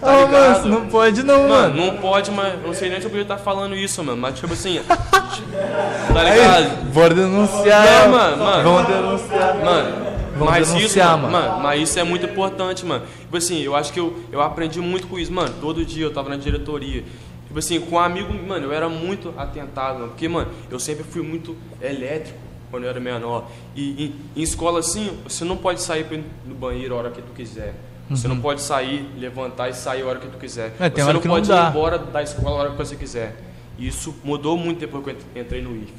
Tá 0.00 0.06
mano, 0.12 0.26
ligado? 0.26 0.62
você 0.62 0.68
não 0.68 0.86
pode 0.86 1.22
não, 1.22 1.48
Mano, 1.48 1.74
mano. 1.74 1.76
não 1.92 1.96
pode, 1.98 2.30
mas 2.30 2.54
não 2.64 2.74
sei 2.74 2.88
nem 2.90 2.98
se 3.00 3.06
eu 3.06 3.10
podia 3.10 3.22
estar 3.22 3.36
falando 3.38 3.74
isso, 3.74 4.02
mano. 4.02 4.18
Mas 4.20 4.38
tipo 4.38 4.52
assim, 4.52 4.80
tá 4.86 6.22
ligado? 6.22 6.54
Aí, 6.56 6.66
bora 6.92 7.14
denunciar. 7.14 7.84
Não, 7.84 8.08
mano, 8.10 8.36
mano. 8.44 8.62
Vamos 8.62 8.86
denunciar. 8.88 9.56
Mano, 9.64 10.06
Vamos 10.32 10.48
mas 10.48 10.68
isso, 10.68 10.76
denunciar, 10.76 11.18
mano, 11.18 11.32
mano. 11.32 11.48
mano, 11.48 11.62
mas 11.62 11.82
isso 11.82 11.98
é 11.98 12.04
muito 12.04 12.26
importante, 12.26 12.84
mano. 12.84 13.04
Tipo 13.20 13.36
assim, 13.36 13.60
eu 13.60 13.76
acho 13.76 13.92
que 13.92 14.00
eu, 14.00 14.18
eu 14.30 14.40
aprendi 14.40 14.80
muito 14.80 15.06
com 15.06 15.18
isso, 15.18 15.32
mano. 15.32 15.54
Todo 15.60 15.84
dia 15.84 16.04
eu 16.04 16.12
tava 16.12 16.28
na 16.28 16.36
diretoria. 16.36 17.04
Tipo 17.46 17.58
assim, 17.58 17.80
com 17.80 17.96
um 17.96 17.98
amigo, 17.98 18.32
mano, 18.32 18.66
eu 18.66 18.72
era 18.72 18.88
muito 18.88 19.34
atentado, 19.36 19.98
mano. 19.98 20.08
Porque, 20.08 20.28
mano, 20.28 20.50
eu 20.70 20.80
sempre 20.80 21.04
fui 21.04 21.22
muito 21.22 21.56
elétrico 21.80 22.38
quando 22.70 22.84
eu 22.84 22.90
era 22.90 22.98
menor. 22.98 23.50
E 23.76 24.06
em, 24.06 24.40
em 24.40 24.42
escola, 24.42 24.80
assim, 24.80 25.18
você 25.24 25.44
não 25.44 25.56
pode 25.56 25.82
sair 25.82 26.06
no 26.46 26.54
banheiro 26.54 26.94
a 26.94 26.98
hora 26.98 27.10
que 27.10 27.20
tu 27.20 27.32
quiser. 27.32 27.74
Você 28.10 28.28
não 28.28 28.40
pode 28.40 28.60
sair, 28.60 29.08
levantar 29.16 29.70
e 29.70 29.74
sair 29.74 30.02
a 30.02 30.06
hora 30.06 30.18
que 30.18 30.26
tu 30.26 30.38
quiser. 30.38 30.74
Uhum. 30.78 30.86
É, 30.86 30.90
você 30.90 31.02
não 31.04 31.12
não 31.14 31.20
pode 31.20 31.48
dá. 31.48 31.66
ir 31.66 31.70
embora 31.70 31.98
da 31.98 32.22
escola 32.22 32.50
a 32.50 32.60
hora 32.60 32.70
que 32.70 32.76
você 32.76 32.96
quiser. 32.96 33.36
E 33.78 33.86
isso 33.86 34.14
mudou 34.22 34.56
muito 34.56 34.80
depois 34.80 35.04
que 35.04 35.10
eu 35.10 35.42
entrei 35.42 35.62
no 35.62 35.74
IF. 35.76 35.92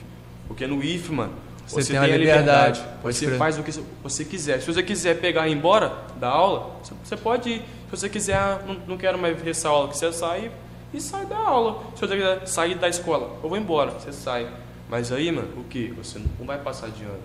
Porque 0.47 0.67
no 0.67 0.83
IF, 0.83 1.11
mano, 1.11 1.33
Você 1.65 1.81
você, 1.81 1.93
tem 1.93 2.01
tem, 2.01 2.13
a 2.13 2.17
liberdade, 2.17 2.79
liberdade. 2.79 2.83
Você 3.03 3.25
crer. 3.27 3.37
faz 3.37 3.57
o 3.57 3.63
que 3.63 3.71
você 4.03 4.25
quiser. 4.25 4.59
Se 4.61 4.67
você 4.67 4.83
quiser 4.83 5.19
pegar 5.19 5.47
e 5.47 5.51
ir 5.51 5.55
embora 5.55 5.93
da 6.19 6.29
aula, 6.29 6.75
você- 7.03 7.15
pode 7.15 7.49
ir. 7.49 7.59
Se 7.89 7.91
você 7.99 8.09
quiser, 8.09 8.35
ah, 8.35 8.59
não, 8.67 8.75
não 8.87 8.97
quero 8.97 9.17
mais 9.17 9.39
ver 9.41 9.51
essa 9.51 9.69
aula, 9.69 9.87
que 9.87 9.97
você 9.97 10.11
sai 10.11 10.51
e 10.93 10.99
sai 10.99 11.25
da 11.25 11.37
aula. 11.37 11.83
Se 11.95 12.01
você 12.01 12.15
quiser 12.15 12.45
sair 12.47 12.75
da 12.75 12.89
escola, 12.89 13.37
eu 13.41 13.47
vou 13.49 13.57
embora, 13.57 13.91
você 13.91 14.11
sai. 14.11 14.47
Mas 14.89 15.11
aí, 15.11 15.31
mano, 15.31 15.47
o 15.57 15.63
que? 15.63 15.87
Você 15.97 16.19
não 16.39 16.45
vai 16.45 16.57
passar 16.57 16.89
de 16.89 17.03
ano. 17.03 17.19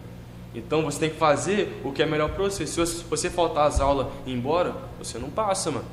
Então 0.54 0.82
você 0.82 0.98
tem 1.00 1.10
que 1.10 1.16
fazer 1.16 1.80
o 1.84 1.92
que 1.92 2.02
é 2.02 2.06
melhor 2.06 2.30
pra 2.30 2.44
você. 2.44 2.66
Se 2.66 2.78
você- 2.80 3.28
faltar 3.30 3.66
as 3.66 3.80
aulas 3.80 4.06
e 4.24 4.30
ir 4.30 4.34
embora, 4.34 4.72
você 4.98 5.18
não 5.18 5.28
passa, 5.30 5.70
mano. 5.70 5.84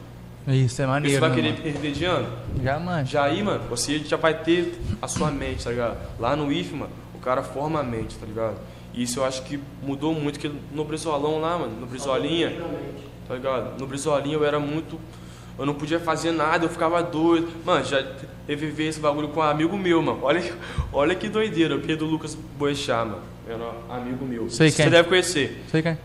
Isso 0.47 0.79
é 0.81 0.85
E 0.85 0.87
maneiro. 0.87 1.15
você 1.15 1.19
vai 1.19 1.29
né, 1.29 1.35
querer 1.35 1.49
mano? 1.51 1.63
perder 1.63 1.91
de 1.91 2.05
ano? 2.05 2.27
Já 2.63 2.79
manja. 2.79 3.05
Já 3.11 3.23
aí, 3.23 3.41
mano, 3.43 3.63
você 3.67 3.97
já 3.99 4.15
vai 4.15 4.33
ter 4.35 4.79
a 5.01 5.07
sua 5.07 5.31
mente, 5.31 5.63
tá 5.63 5.71
ligado? 5.71 5.97
Lá 6.19 6.35
no 6.35 6.51
IF, 6.51 6.71
mano, 6.73 6.91
cara 7.25 7.43
forma 7.43 7.79
a 7.79 7.83
mente, 7.83 8.15
tá 8.17 8.25
ligado? 8.25 8.55
E 8.93 9.03
isso 9.03 9.19
eu 9.19 9.25
acho 9.25 9.41
que 9.43 9.59
mudou 9.83 10.13
muito, 10.13 10.39
que 10.39 10.49
no 10.71 10.85
Brizolão 10.85 11.41
lá, 11.41 11.57
mano, 11.57 11.73
no 11.81 11.85
Brizolinha, 11.85 12.53
tá 13.27 13.33
ligado? 13.33 13.77
No 13.79 13.85
Brizolinha 13.87 14.35
eu 14.35 14.45
era 14.45 14.59
muito. 14.59 14.97
Eu 15.57 15.65
não 15.65 15.73
podia 15.73 15.99
fazer 15.99 16.31
nada, 16.31 16.65
eu 16.65 16.69
ficava 16.69 17.01
doido. 17.01 17.47
Mano, 17.65 17.83
já 17.83 18.05
teve 18.45 18.67
ver 18.67 18.87
esse 18.89 18.99
bagulho 18.99 19.29
com 19.29 19.39
um 19.39 19.43
amigo 19.43 19.77
meu, 19.77 20.01
mano. 20.01 20.19
Olha, 20.21 20.43
olha 20.93 21.15
que 21.15 21.27
doideira, 21.27 21.75
o 21.75 21.81
Pedro 21.81 22.05
Lucas 22.05 22.35
Boechat, 22.57 23.05
mano. 23.07 23.21
Era 23.47 23.57
um 23.57 23.93
amigo 23.93 24.25
meu. 24.25 24.49
Sei 24.49 24.69
Você 24.69 24.83
quem. 24.83 24.91
deve 24.91 25.07
conhecer. 25.09 25.63
Sei 25.71 25.81
quem. 25.81 25.97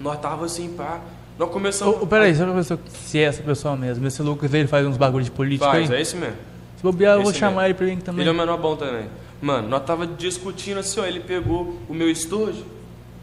Nós 0.00 0.18
tava 0.20 0.44
assim, 0.46 0.68
pá. 0.70 1.00
Nós 1.38 1.50
começamos. 1.50 1.96
Ô, 1.96 2.04
ô, 2.04 2.06
peraí, 2.06 2.32
ver 2.32 2.78
se 2.88 3.18
é 3.18 3.22
essa 3.22 3.42
pessoa 3.42 3.76
mesmo. 3.76 4.06
Esse 4.06 4.22
Lucas 4.22 4.52
ele 4.52 4.68
faz 4.68 4.86
uns 4.86 4.96
bagulho 4.96 5.24
de 5.24 5.30
política 5.30 5.70
Faz, 5.70 5.90
aí. 5.90 5.96
é 5.96 6.00
esse 6.00 6.16
mesmo. 6.16 6.36
Se 6.76 6.82
bobear, 6.82 7.16
eu 7.16 7.22
vou 7.22 7.30
Esse 7.30 7.40
chamar 7.40 7.62
mesmo. 7.62 7.66
ele 7.68 7.74
pra 7.74 7.86
mim 7.86 7.96
também. 7.98 8.20
Ele 8.22 8.28
é 8.30 8.32
o 8.32 8.36
menor 8.36 8.58
bom 8.58 8.76
também. 8.76 9.06
Mano, 9.42 9.68
nós 9.68 9.84
tava 9.84 10.06
discutindo 10.06 10.78
assim, 10.78 11.00
ó. 11.00 11.04
Ele 11.04 11.18
pegou 11.18 11.76
o 11.88 11.92
meu 11.92 12.08
estojo, 12.08 12.64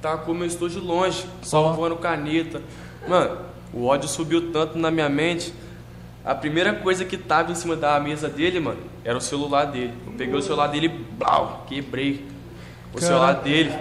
tacou 0.01 0.35
o 0.35 0.37
meu 0.37 0.45
estojo 0.45 0.81
longe, 0.81 1.25
salvando 1.41 1.95
caneta. 1.95 2.61
Mano, 3.07 3.37
o 3.73 3.85
ódio 3.85 4.09
subiu 4.09 4.51
tanto 4.51 4.77
na 4.77 4.91
minha 4.91 5.07
mente. 5.07 5.53
A 6.25 6.35
primeira 6.35 6.73
coisa 6.73 7.05
que 7.05 7.17
tava 7.17 7.53
em 7.53 7.55
cima 7.55 7.77
da 7.77 7.97
mesa 8.01 8.27
dele, 8.27 8.59
mano, 8.59 8.81
era 9.05 9.17
o 9.17 9.21
celular 9.21 9.63
dele. 9.65 9.93
Eu 10.05 10.11
peguei 10.17 10.35
o 10.35 10.41
celular 10.41 10.67
dele 10.67 10.87
e 10.87 10.89
blau, 10.89 11.65
quebrei 11.67 12.25
o 12.93 12.99
celular 12.99 13.35
dele. 13.35 13.71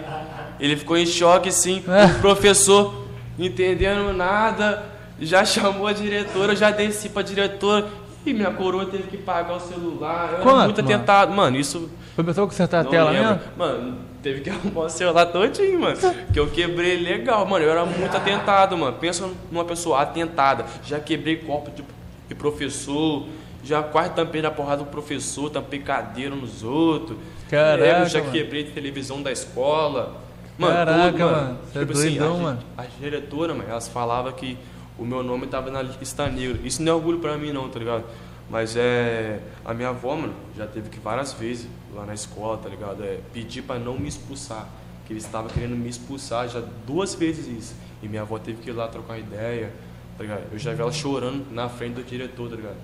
Ele 0.60 0.76
ficou 0.76 0.96
em 0.96 1.06
choque, 1.06 1.48
assim. 1.48 1.82
O 2.16 2.20
professor, 2.20 3.04
entendendo 3.36 4.12
nada, 4.12 4.84
já 5.20 5.44
chamou 5.44 5.88
a 5.88 5.92
diretora, 5.92 6.54
já 6.54 6.70
desci 6.70 7.08
pra 7.08 7.22
diretora. 7.22 7.88
E 8.24 8.32
minha 8.32 8.52
coroa 8.52 8.86
teve 8.86 9.04
que 9.04 9.16
pagar 9.16 9.56
o 9.56 9.60
celular. 9.60 10.34
Eu 10.34 10.42
Quanto, 10.42 10.56
era 10.56 10.64
muito 10.66 10.82
mano? 10.82 10.94
atentado. 10.94 11.32
Mano, 11.32 11.56
isso. 11.56 11.90
Foi 12.18 12.24
pessoa 12.24 12.48
que 12.48 12.52
consertar 12.52 12.80
a 12.80 12.82
não 12.82 12.90
tela 12.90 13.10
lembro. 13.12 13.28
mesmo? 13.28 13.42
Mano, 13.56 13.98
teve 14.20 14.40
que 14.40 14.50
arrumar 14.50 14.80
o 14.86 14.88
celular 14.88 15.26
todinho, 15.26 15.78
mano. 15.78 15.96
Que 16.32 16.40
eu 16.40 16.48
quebrei 16.50 16.96
legal, 17.00 17.46
mano. 17.46 17.64
Eu 17.64 17.70
era 17.70 17.86
muito 17.86 18.16
atentado, 18.16 18.76
mano. 18.76 18.96
Pensa 18.98 19.30
numa 19.52 19.64
pessoa 19.64 20.02
atentada. 20.02 20.66
Já 20.84 20.98
quebrei 20.98 21.36
copo 21.36 21.70
de, 21.70 21.84
de 22.28 22.34
professor. 22.34 23.24
Já 23.62 23.84
quase 23.84 24.10
tampei 24.10 24.42
na 24.42 24.50
porrada 24.50 24.78
do 24.82 24.86
professor, 24.90 25.48
tampei 25.48 25.78
cadeira 25.78 26.34
nos 26.34 26.64
outros. 26.64 27.16
Caraca, 27.48 28.06
já 28.06 28.18
mano. 28.18 28.32
quebrei 28.32 28.64
televisão 28.64 29.22
da 29.22 29.30
escola. 29.30 30.16
Mano, 30.58 30.74
Caraca, 30.74 31.10
tudo, 31.12 31.18
mano. 31.20 31.36
mano. 31.36 31.58
Você 31.72 31.78
é 31.78 31.80
Tipo 31.82 31.92
assim, 31.92 32.02
doidão, 32.08 32.34
a, 32.34 32.42
mano. 32.42 32.58
a 32.78 32.84
diretora, 33.00 33.54
mano, 33.54 33.70
elas 33.70 33.86
falavam 33.86 34.32
que 34.32 34.58
o 34.98 35.04
meu 35.04 35.22
nome 35.22 35.46
tava 35.46 35.70
na 35.70 35.82
lista 35.82 36.26
negra. 36.28 36.58
Isso 36.64 36.82
não 36.82 36.90
é 36.90 36.94
orgulho 36.96 37.20
pra 37.20 37.36
mim, 37.38 37.52
não, 37.52 37.68
tá 37.68 37.78
ligado? 37.78 38.02
Mas 38.50 38.76
é. 38.76 39.40
A 39.64 39.74
minha 39.74 39.90
avó, 39.90 40.16
mano, 40.16 40.34
já 40.56 40.66
teve 40.66 40.88
que 40.88 40.98
várias 40.98 41.32
vezes 41.32 41.68
lá 41.94 42.04
na 42.06 42.14
escola, 42.14 42.56
tá 42.58 42.68
ligado? 42.68 43.04
É, 43.04 43.18
pedir 43.32 43.62
pra 43.62 43.78
não 43.78 43.98
me 43.98 44.08
expulsar. 44.08 44.66
Que 45.06 45.12
eles 45.12 45.24
estavam 45.24 45.48
querendo 45.50 45.76
me 45.76 45.88
expulsar 45.88 46.48
já 46.48 46.62
duas 46.86 47.14
vezes 47.14 47.46
isso. 47.46 47.74
E 48.02 48.08
minha 48.08 48.22
avó 48.22 48.38
teve 48.38 48.62
que 48.62 48.70
ir 48.70 48.72
lá 48.72 48.88
trocar 48.88 49.18
ideia, 49.18 49.72
tá 50.16 50.22
ligado? 50.22 50.42
Eu 50.52 50.58
já 50.58 50.72
vi 50.72 50.80
ela 50.80 50.92
chorando 50.92 51.46
na 51.52 51.68
frente 51.68 51.94
do 51.94 52.02
diretor, 52.04 52.50
tá 52.50 52.56
ligado? 52.56 52.76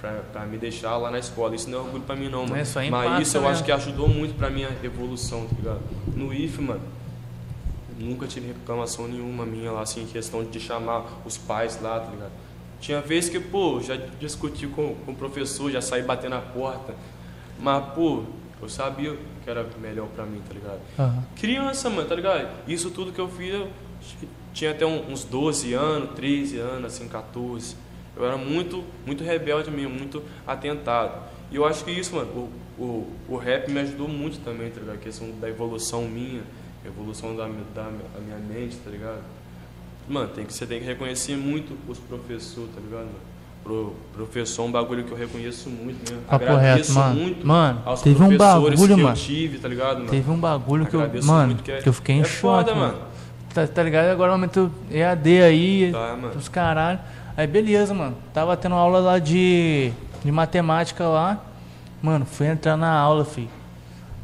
Pra, 0.00 0.12
pra 0.32 0.46
me 0.46 0.56
deixar 0.56 0.96
lá 0.96 1.10
na 1.10 1.18
escola. 1.18 1.54
Isso 1.56 1.68
não 1.68 1.78
é 1.78 1.82
orgulho 1.82 2.04
pra 2.04 2.14
mim, 2.14 2.28
não, 2.28 2.42
mano. 2.46 2.56
É, 2.56 2.90
Mas 2.90 3.28
isso 3.28 3.36
eu 3.36 3.40
mesmo. 3.42 3.52
acho 3.54 3.64
que 3.64 3.72
ajudou 3.72 4.08
muito 4.08 4.36
pra 4.36 4.48
minha 4.48 4.68
evolução, 4.84 5.46
tá 5.46 5.56
ligado? 5.56 5.80
No 6.14 6.32
IF, 6.32 6.60
mano, 6.62 6.80
nunca 7.98 8.26
tive 8.28 8.48
reclamação 8.48 9.08
nenhuma 9.08 9.44
minha 9.44 9.72
lá, 9.72 9.82
assim, 9.82 10.02
em 10.02 10.06
questão 10.06 10.44
de 10.44 10.60
chamar 10.60 11.04
os 11.24 11.36
pais 11.36 11.80
lá, 11.82 11.98
tá 12.00 12.10
ligado? 12.10 12.30
Tinha 12.80 13.00
vezes 13.00 13.28
que, 13.30 13.40
pô, 13.40 13.80
já 13.80 13.96
discuti 14.20 14.66
com, 14.66 14.94
com 14.94 15.12
o 15.12 15.14
professor, 15.14 15.70
já 15.70 15.80
saí 15.80 16.02
batendo 16.02 16.30
na 16.30 16.40
porta, 16.40 16.94
mas, 17.58 17.84
pô, 17.94 18.22
eu 18.60 18.68
sabia 18.68 19.16
que 19.42 19.50
era 19.50 19.66
melhor 19.80 20.06
pra 20.08 20.24
mim, 20.24 20.40
tá 20.46 20.54
ligado? 20.54 20.80
Aham. 20.98 21.24
Criança, 21.36 21.90
mano, 21.90 22.08
tá 22.08 22.14
ligado? 22.14 22.48
Isso 22.66 22.90
tudo 22.90 23.12
que 23.12 23.20
eu 23.20 23.28
fiz, 23.28 23.52
eu 23.52 23.68
tinha 24.52 24.70
até 24.70 24.86
uns 24.86 25.24
12 25.24 25.72
anos, 25.74 26.10
13 26.14 26.58
anos, 26.58 26.84
assim, 26.86 27.08
14. 27.08 27.76
Eu 28.16 28.26
era 28.26 28.36
muito, 28.36 28.84
muito 29.06 29.22
rebelde 29.22 29.70
mesmo, 29.70 29.94
muito 29.94 30.22
atentado. 30.46 31.22
E 31.50 31.56
eu 31.56 31.64
acho 31.64 31.84
que 31.84 31.90
isso, 31.90 32.14
mano, 32.14 32.50
o, 32.78 32.82
o, 32.82 33.12
o 33.28 33.36
rap 33.36 33.70
me 33.70 33.80
ajudou 33.80 34.08
muito 34.08 34.40
também, 34.44 34.70
tá 34.70 34.80
ligado? 34.80 34.96
A 34.96 34.98
questão 34.98 35.30
da 35.40 35.48
evolução 35.48 36.02
minha, 36.02 36.42
evolução 36.84 37.36
da, 37.36 37.46
da, 37.46 37.82
da 37.84 38.20
minha 38.20 38.38
mente, 38.38 38.76
tá 38.76 38.90
ligado? 38.90 39.22
Mano, 40.08 40.28
tem 40.28 40.44
que, 40.44 40.52
você 40.52 40.66
tem 40.66 40.80
que 40.80 40.86
reconhecer 40.86 41.36
muito 41.36 41.76
os 41.88 41.98
professores, 41.98 42.70
tá 42.74 42.80
ligado? 42.80 43.06
Mano? 43.06 43.28
Pro, 43.62 43.94
professor 44.14 44.62
é 44.62 44.66
um 44.66 44.72
bagulho 44.72 45.04
que 45.04 45.12
eu 45.12 45.16
reconheço 45.18 45.68
muito 45.68 45.98
mesmo. 46.10 46.24
Papo 46.26 46.44
Agradeço 46.44 46.92
reto, 46.92 46.92
mano. 46.92 47.14
muito 47.20 47.46
Mano, 47.46 47.82
aos 47.84 48.00
teve 48.00 48.22
um 48.22 48.36
bagulho, 48.36 48.76
que 48.78 48.86
mano. 48.88 49.08
eu 49.08 49.14
tive, 49.14 49.58
tá 49.58 49.68
ligado, 49.68 49.98
mano? 49.98 50.08
Teve 50.10 50.30
um 50.30 50.38
bagulho 50.38 50.86
que 50.86 50.94
eu. 50.94 51.00
Agradeço 51.02 51.26
Mano, 51.28 51.54
que 51.56 51.70
é- 51.72 51.82
que 51.82 51.88
eu 51.88 51.92
fiquei 51.92 52.14
em 52.14 52.20
é 52.20 52.24
choque, 52.24 52.40
foda, 52.40 52.74
mano. 52.74 52.92
mano. 52.94 53.04
Tá, 53.52 53.66
tá 53.66 53.82
ligado? 53.82 54.06
Agora 54.06 54.30
o 54.30 54.34
momento 54.36 54.70
EAD 54.90 55.42
aí, 55.42 55.92
Tá, 55.92 56.16
mano. 56.16 56.34
os 56.36 56.48
caralho. 56.48 56.98
Aí 57.36 57.46
beleza, 57.46 57.92
mano. 57.92 58.16
Tava 58.32 58.56
tendo 58.56 58.74
aula 58.74 59.00
lá 59.00 59.18
de, 59.18 59.92
de 60.24 60.32
matemática 60.32 61.04
lá. 61.06 61.38
Mano, 62.00 62.24
fui 62.24 62.46
entrar 62.46 62.76
na 62.76 62.90
aula, 62.92 63.24
filho. 63.24 63.50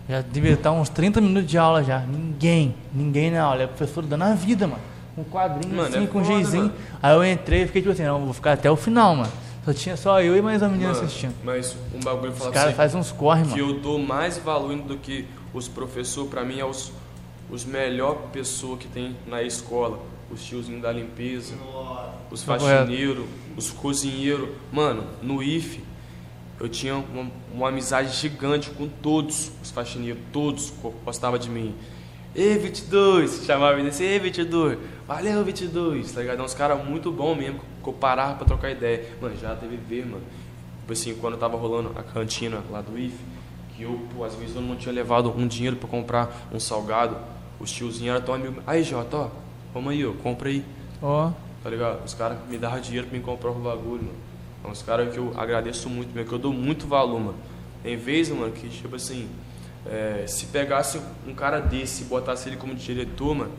Já 0.08 0.20
devia 0.22 0.52
estar 0.52 0.72
uns 0.72 0.88
30 0.88 1.20
minutos 1.20 1.50
de 1.50 1.58
aula 1.58 1.82
já. 1.84 1.98
Ninguém, 2.00 2.74
ninguém 2.94 3.30
na 3.30 3.42
aula. 3.42 3.62
É 3.62 3.64
o 3.66 3.68
professor 3.68 4.02
dando 4.04 4.22
a 4.22 4.34
vida, 4.34 4.66
mano. 4.66 4.80
Um 5.16 5.24
quadrinho 5.24 5.74
Mano, 5.74 5.88
assim, 5.88 6.04
é 6.04 6.06
com 6.08 6.18
um 6.18 6.22
mano. 6.24 6.72
Aí 7.02 7.14
eu 7.14 7.24
entrei 7.24 7.62
e 7.62 7.66
fiquei 7.66 7.82
tipo 7.82 7.92
assim, 7.92 8.02
não, 8.04 8.24
vou 8.24 8.34
ficar 8.34 8.52
até 8.52 8.70
o 8.70 8.76
final, 8.76 9.14
mano. 9.14 9.30
Só 9.64 9.72
tinha 9.72 9.96
só 9.96 10.20
eu 10.20 10.36
e 10.36 10.42
mais 10.42 10.60
uma 10.60 10.68
menina 10.70 10.92
Mano, 10.92 11.04
assistindo. 11.04 11.34
Mas 11.42 11.76
um 11.94 12.00
bagulho 12.00 12.32
Os 12.32 12.38
falar 12.38 12.50
pra 12.50 12.60
caras 12.60 12.76
fazem 12.76 13.00
uns 13.00 13.12
corre, 13.12 13.42
que 13.44 13.50
mano. 13.50 13.62
eu 13.62 13.80
dou 13.80 13.98
mais 13.98 14.36
valor 14.38 14.74
do 14.76 14.96
que 14.96 15.26
os 15.54 15.68
professores, 15.68 16.28
pra 16.30 16.44
mim, 16.44 16.58
é 16.58 16.64
os, 16.66 16.92
os 17.48 17.64
melhores 17.64 18.20
pessoas 18.32 18.78
que 18.78 18.88
tem 18.88 19.16
na 19.26 19.42
escola. 19.42 19.98
Os 20.30 20.42
tiozinhos 20.42 20.82
da 20.82 20.90
limpeza, 20.90 21.54
os 22.30 22.42
Tá 22.42 22.58
faxineiros, 22.58 23.24
os 23.56 23.70
cozinheiros. 23.70 24.48
Mano, 24.72 25.04
no 25.22 25.42
IF, 25.42 25.80
eu 26.58 26.68
tinha 26.68 26.96
uma, 26.96 27.30
uma 27.52 27.68
amizade 27.68 28.08
gigante 28.16 28.70
com 28.70 28.88
todos 28.88 29.52
os 29.62 29.70
faxineiros, 29.70 30.20
todos 30.32 30.70
go- 30.82 30.94
gostavam 31.04 31.38
de 31.38 31.48
mim. 31.48 31.74
Ei, 32.34 32.58
22, 32.58 33.44
chamava 33.44 33.78
ele 33.78 33.90
assim, 33.90 34.04
ei, 34.04 34.18
22, 34.18 34.76
valeu, 35.06 35.44
22, 35.44 36.12
tá 36.12 36.20
ligado? 36.20 36.40
É 36.40 36.42
uns 36.42 36.54
caras 36.54 36.84
muito 36.84 37.10
bons 37.10 37.36
mesmo, 37.36 37.60
que 37.82 37.88
eu 37.88 37.92
parava 37.92 38.36
pra 38.36 38.46
trocar 38.46 38.70
ideia. 38.70 39.06
Mano, 39.20 39.36
já 39.36 39.54
teve 39.54 39.76
ver, 39.76 40.06
mano. 40.06 40.22
Tipo 40.80 40.92
assim, 40.92 41.14
quando 41.14 41.36
tava 41.36 41.56
rolando 41.56 41.92
a 41.96 42.02
cantina 42.02 42.62
lá 42.70 42.80
do 42.80 42.98
IF, 42.98 43.16
que 43.76 43.82
eu, 43.82 44.00
pô, 44.14 44.24
às 44.24 44.34
vezes 44.34 44.54
eu 44.54 44.62
não 44.62 44.76
tinha 44.76 44.94
levado 44.94 45.32
um 45.36 45.46
dinheiro 45.46 45.76
pra 45.76 45.88
comprar 45.88 46.48
um 46.52 46.60
salgado, 46.60 47.16
os 47.58 47.70
tiozinhos 47.70 48.16
eram 48.16 48.24
tão 48.24 48.34
amigos. 48.34 48.62
Aí, 48.66 48.82
Jota, 48.82 49.16
ó, 49.16 49.28
vamos 49.72 49.92
aí, 49.92 50.04
ó, 50.04 50.12
compra 50.12 50.48
aí 50.48 50.64
Ó, 51.02 51.30
tá 51.62 51.68
ligado? 51.68 52.02
Os 52.04 52.14
caras 52.14 52.38
me 52.48 52.56
davam 52.56 52.80
dinheiro 52.80 53.06
pra 53.06 53.18
me 53.18 53.22
comprar 53.22 53.50
o 53.50 53.54
bagulho, 53.54 54.04
mano. 54.04 54.18
É 54.64 54.68
uns 54.68 54.82
caras 54.82 55.12
que 55.12 55.18
eu 55.18 55.32
agradeço 55.36 55.90
muito, 55.90 56.14
mesmo, 56.14 56.28
que 56.28 56.34
eu 56.34 56.38
dou 56.38 56.52
muito 56.52 56.86
valor, 56.86 57.20
mano. 57.20 57.36
Tem 57.82 57.96
vezes, 57.96 58.34
mano, 58.34 58.52
que, 58.52 58.68
tipo 58.70 58.96
assim, 58.96 59.28
é, 59.84 60.24
se 60.26 60.46
pegasse 60.46 60.98
um 61.26 61.34
cara 61.34 61.60
desse 61.60 62.04
e 62.04 62.06
botasse 62.06 62.48
ele 62.48 62.56
como 62.56 62.74
diretor, 62.74 63.34
mano, 63.34 63.52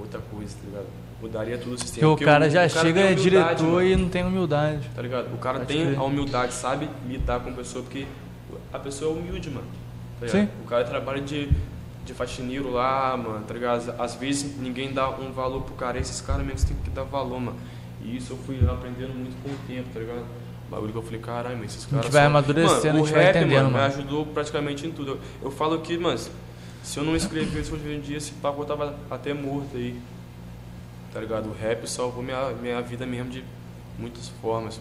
outra 0.00 0.20
coisa, 0.20 0.54
tá 0.56 0.60
ligado? 0.66 0.86
Mudaria 1.20 1.58
tudo 1.58 1.74
o 1.74 1.78
sistema. 1.78 2.00
porque 2.00 2.06
o 2.06 2.10
Porque 2.12 2.24
cara 2.24 2.48
já 2.50 2.68
chega 2.68 2.94
tem 2.94 3.02
é 3.02 3.06
humildade, 3.08 3.22
diretor 3.22 3.62
mano, 3.64 3.82
e 3.86 3.96
não 3.96 4.08
tem 4.08 4.24
humildade. 4.24 4.90
Tá 4.94 5.02
ligado? 5.02 5.34
O 5.34 5.38
cara 5.38 5.60
tem 5.60 5.86
crer. 5.86 5.98
a 5.98 6.02
humildade, 6.02 6.54
sabe 6.54 6.88
lidar 7.06 7.40
com 7.40 7.50
a 7.50 7.52
pessoa, 7.52 7.84
porque 7.84 8.06
a 8.72 8.78
pessoa 8.78 9.14
é 9.14 9.18
humilde, 9.20 9.50
mano. 9.50 9.66
Tá? 10.18 10.28
Sim. 10.28 10.48
O 10.64 10.66
cara 10.66 10.84
trabalha 10.84 11.20
de, 11.20 11.50
de 12.06 12.14
faxineiro 12.14 12.70
lá, 12.72 13.16
mano, 13.16 13.44
tá 13.46 13.52
ligado? 13.54 13.94
Às- 13.98 14.14
vezes 14.14 14.56
ninguém 14.58 14.92
dá 14.92 15.10
um 15.10 15.30
valor 15.32 15.62
pro 15.62 15.74
cara, 15.74 15.98
esses 15.98 16.20
caras 16.22 16.44
mesmo 16.46 16.66
têm 16.68 16.76
que 16.84 16.90
dar 16.90 17.02
valor, 17.04 17.38
mano. 17.40 17.56
E 18.02 18.16
isso 18.16 18.32
eu 18.32 18.36
fui 18.38 18.56
aprendendo 18.66 19.12
muito 19.14 19.36
com 19.42 19.50
o 19.50 19.56
tempo, 19.68 19.88
tá 19.92 20.00
ligado? 20.00 20.24
Bagulho 20.70 20.92
que 20.92 20.98
eu 20.98 21.02
falei, 21.02 21.20
caralho, 21.20 21.58
mas 21.58 21.72
esses 21.72 21.84
caras. 21.84 22.04
vai 22.10 22.22
são- 22.22 22.30
amadurecendo, 22.30 22.76
mano, 22.86 22.88
a 22.94 22.98
gente 23.06 23.10
o 23.10 23.14
vai 23.14 23.24
rap, 23.24 23.36
entendendo, 23.36 23.56
mano, 23.56 23.68
me 23.68 23.74
mano. 23.74 23.86
ajudou 23.86 24.26
praticamente 24.26 24.86
em 24.86 24.90
tudo. 24.92 25.10
Eu, 25.10 25.18
eu 25.42 25.50
falo 25.50 25.78
que, 25.80 25.98
mano, 25.98 26.18
se 26.82 26.98
eu 26.98 27.04
não 27.04 27.14
escrevesse 27.14 27.72
hoje 27.72 27.92
em 27.92 28.00
dia, 28.00 28.16
esse 28.16 28.32
papo 28.32 28.62
eu 28.62 28.66
tava 28.66 28.96
até 29.10 29.32
morto 29.34 29.76
aí. 29.76 30.00
Tá 31.12 31.20
ligado? 31.20 31.48
O 31.48 31.52
rap 31.52 31.88
salvou 31.88 32.22
minha, 32.22 32.50
minha 32.52 32.80
vida 32.80 33.04
mesmo 33.06 33.30
de 33.30 33.44
muitas 33.98 34.28
formas. 34.40 34.80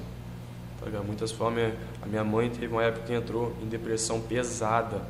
Tá 0.80 0.86
ligado? 0.86 1.06
Muitas 1.06 1.32
formas. 1.32 1.74
A 2.02 2.06
minha 2.06 2.24
mãe 2.24 2.50
teve 2.50 2.68
uma 2.68 2.84
época 2.84 3.06
que 3.06 3.14
entrou 3.14 3.56
em 3.62 3.68
depressão 3.68 4.22
pesada. 4.22 5.02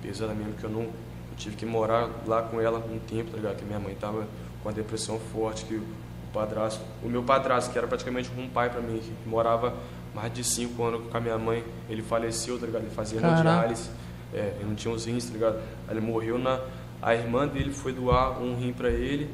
Pesada 0.00 0.32
mesmo, 0.32 0.54
que 0.54 0.64
eu 0.64 0.70
não. 0.70 0.82
Eu 0.82 1.36
tive 1.36 1.56
que 1.56 1.66
morar 1.66 2.08
lá 2.26 2.42
com 2.42 2.60
ela 2.60 2.78
um 2.78 2.98
tempo, 2.98 3.30
tá 3.30 3.36
ligado? 3.36 3.56
Que 3.56 3.64
minha 3.64 3.78
mãe 3.78 3.94
tava 3.94 4.26
com 4.62 4.68
uma 4.68 4.72
depressão 4.72 5.18
forte, 5.32 5.64
que 5.64 5.74
o 5.74 5.84
padrasto. 6.32 6.80
O 7.02 7.08
meu 7.08 7.22
padrasto, 7.22 7.70
que 7.70 7.78
era 7.78 7.86
praticamente 7.86 8.30
um 8.36 8.48
pai 8.48 8.70
pra 8.70 8.80
mim, 8.80 8.98
que 8.98 9.28
morava 9.28 9.74
mais 10.14 10.32
de 10.32 10.42
cinco 10.42 10.82
anos 10.84 11.08
com 11.10 11.16
a 11.16 11.20
minha 11.20 11.38
mãe, 11.38 11.64
ele 11.88 12.02
faleceu, 12.02 12.58
tá 12.58 12.66
ligado? 12.66 12.82
Ele 12.82 12.94
fazia 12.94 13.18
hemodiálise. 13.18 13.90
É, 14.32 14.54
ele 14.56 14.68
não 14.68 14.74
tinha 14.74 14.92
os 14.94 15.04
rins, 15.04 15.26
tá 15.26 15.32
ligado? 15.32 15.56
Aí 15.88 15.96
ele 15.96 16.00
morreu 16.00 16.38
na. 16.38 16.60
A 17.02 17.14
irmã 17.14 17.46
dele 17.46 17.72
foi 17.72 17.92
doar 17.92 18.40
um 18.40 18.56
rim 18.56 18.72
pra 18.72 18.90
ele, 18.90 19.30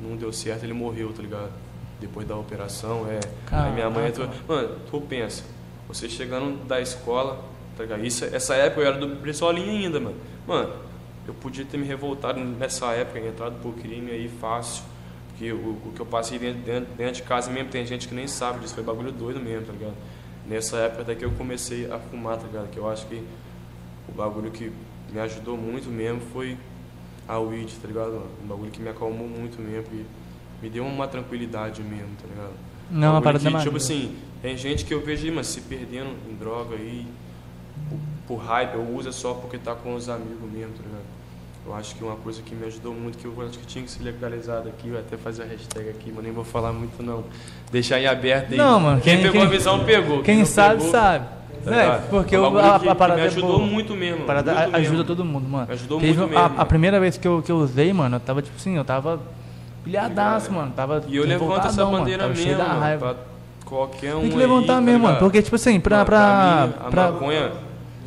não 0.00 0.16
deu 0.16 0.32
certo, 0.32 0.64
ele 0.64 0.72
morreu, 0.72 1.12
tá 1.12 1.22
ligado? 1.22 1.50
Depois 2.00 2.26
da 2.26 2.36
operação, 2.36 3.06
é. 3.08 3.20
Aí 3.50 3.72
minha 3.72 3.90
mãe 3.90 4.08
entrou. 4.08 4.28
Mano, 4.48 4.76
tu 4.90 5.00
pensa, 5.00 5.44
você 5.88 6.08
chegando 6.08 6.64
da 6.66 6.80
escola, 6.80 7.44
tá 7.76 7.82
ligado? 7.82 8.04
Isso, 8.04 8.24
essa 8.24 8.54
época 8.54 8.80
eu 8.80 8.86
era 8.86 8.98
do 8.98 9.16
Bressolinho 9.16 9.70
ainda, 9.70 9.98
mano. 10.00 10.16
Mano, 10.46 10.72
eu 11.26 11.34
podia 11.34 11.64
ter 11.64 11.76
me 11.76 11.86
revoltado 11.86 12.40
nessa 12.40 12.86
época, 12.92 13.18
entrado 13.20 13.56
por 13.60 13.74
crime 13.74 14.10
aí 14.10 14.28
fácil. 14.28 14.84
Porque 15.28 15.52
o, 15.52 15.78
o 15.86 15.92
que 15.94 16.00
eu 16.00 16.06
passei 16.06 16.38
dentro, 16.38 16.60
dentro, 16.62 16.94
dentro 16.94 17.14
de 17.14 17.22
casa 17.22 17.50
mesmo, 17.50 17.70
tem 17.70 17.84
gente 17.84 18.06
que 18.06 18.14
nem 18.14 18.26
sabe 18.26 18.60
disso, 18.60 18.74
foi 18.74 18.84
bagulho 18.84 19.10
doido 19.10 19.40
mesmo, 19.40 19.66
tá 19.66 19.72
ligado? 19.72 19.94
Nessa 20.46 20.76
época 20.78 21.02
até 21.02 21.14
que 21.14 21.24
eu 21.24 21.30
comecei 21.32 21.90
a 21.90 21.98
fumar, 21.98 22.36
tá 22.36 22.46
ligado? 22.46 22.68
Que 22.70 22.78
eu 22.78 22.88
acho 22.88 23.06
que 23.06 23.22
o 24.12 24.16
bagulho 24.16 24.50
que 24.50 24.72
me 25.12 25.20
ajudou 25.20 25.56
muito 25.56 25.88
mesmo 25.88 26.20
foi 26.32 26.56
a 27.28 27.38
weed, 27.38 27.72
tá 27.80 27.88
ligado? 27.88 28.22
Um 28.42 28.46
bagulho 28.46 28.70
que 28.70 28.80
me 28.80 28.88
acalmou 28.88 29.26
muito 29.28 29.60
mesmo 29.60 29.86
e 29.92 30.04
me 30.62 30.68
deu 30.70 30.84
uma 30.84 31.06
tranquilidade 31.08 31.82
mesmo, 31.82 32.08
tá 32.20 32.28
ligado? 32.28 32.52
Não, 32.90 33.12
uma 33.12 33.20
Bagulho 33.20 33.40
parada 33.44 33.58
que. 33.58 33.64
Tipo 33.64 33.76
assim, 33.76 34.16
tem 34.42 34.56
gente 34.56 34.84
que 34.84 34.92
eu 34.92 35.00
vejo 35.04 35.24
aí, 35.26 35.30
mas 35.30 35.46
se 35.46 35.60
perdendo 35.62 36.10
em 36.28 36.34
droga 36.34 36.74
aí, 36.74 37.06
por, 37.88 37.98
por 38.36 38.44
hype, 38.44 38.76
ou 38.76 38.96
usa 38.96 39.12
só 39.12 39.34
porque 39.34 39.58
tá 39.58 39.74
com 39.74 39.94
os 39.94 40.08
amigos 40.08 40.50
mesmo, 40.50 40.72
tá 40.74 40.82
ligado? 40.82 41.04
Eu 41.66 41.74
acho 41.74 41.94
que 41.94 42.02
uma 42.02 42.16
coisa 42.16 42.40
que 42.42 42.54
me 42.54 42.66
ajudou 42.66 42.92
muito, 42.94 43.18
que 43.18 43.26
eu 43.26 43.34
acho 43.46 43.58
que 43.58 43.66
tinha 43.66 43.84
que 43.84 43.90
ser 43.90 44.02
legalizado 44.02 44.68
aqui, 44.68 44.88
eu 44.88 44.98
até 44.98 45.16
fazer 45.16 45.42
a 45.42 45.46
hashtag 45.46 45.90
aqui, 45.90 46.10
mas 46.12 46.24
nem 46.24 46.32
vou 46.32 46.42
falar 46.42 46.72
muito 46.72 47.00
não. 47.02 47.22
Deixar 47.70 48.00
em 48.00 48.06
aberto 48.06 48.52
aí. 48.52 48.58
Não, 48.58 48.80
mano, 48.80 49.00
Quem, 49.00 49.16
quem- 49.16 49.22
pegou 49.26 49.40
quem- 49.40 49.46
a 49.46 49.50
visão 49.50 49.84
pegou. 49.84 50.22
Quem 50.22 50.38
não 50.38 50.46
sabe, 50.46 50.76
pegou, 50.78 50.90
sabe. 50.90 51.26
Tá 51.64 51.70
Né? 51.70 51.82
ligado? 51.82 52.08
Porque 52.10 52.34
É 52.36 52.38
o- 52.40 52.58
a, 52.58 52.80
que- 52.80 52.88
a 52.88 52.94
parada 52.94 53.20
me 53.20 53.26
é 53.26 53.30
ajudou 53.30 53.60
muito 53.60 53.94
mesmo. 53.94 54.22
A 54.22 54.26
parada 54.26 54.52
muito 54.54 54.74
a- 54.74 54.76
ajuda 54.78 54.90
mesmo. 54.98 55.04
todo 55.04 55.24
mundo, 55.24 55.48
mano. 55.48 55.66
Me 55.66 55.72
ajudou 55.74 56.00
Teve 56.00 56.18
muito 56.18 56.36
a, 56.36 56.42
mesmo. 56.48 56.60
a 56.60 56.64
primeira 56.64 57.00
vez 57.00 57.16
que 57.18 57.26
eu, 57.28 57.42
que 57.42 57.52
eu 57.52 57.56
usei, 57.56 57.92
mano, 57.92 58.16
eu 58.16 58.20
tava 58.20 58.42
tipo 58.42 58.56
assim, 58.56 58.76
eu 58.76 58.84
tava 58.84 59.20
pilhadaço, 59.84 60.52
mano. 60.52 60.72
Tava 60.74 61.02
E 61.08 61.16
eu 61.16 61.24
levanto 61.26 61.66
essa 61.66 61.84
mano, 61.84 61.98
bandeira 61.98 62.34
cheio 62.34 62.48
mesmo, 62.48 62.62
da 62.62 62.68
mano, 62.68 62.80
raiva. 62.80 63.14
pra 63.14 63.24
qualquer 63.64 64.14
um 64.14 64.20
Tem 64.20 64.28
que 64.30 64.34
aí, 64.36 64.40
levantar 64.40 64.74
tá 64.74 64.80
mesmo, 64.80 64.98
mano. 65.00 65.14
ligado? 65.14 65.18
Porque, 65.24 65.42
tipo 65.42 65.56
assim, 65.56 65.80
pra. 65.80 65.96
Mano, 65.98 66.06
pra, 66.06 66.66
mim, 66.66 66.74
a 66.86 66.90
pra- 66.90 67.12
maconha. 67.12 67.50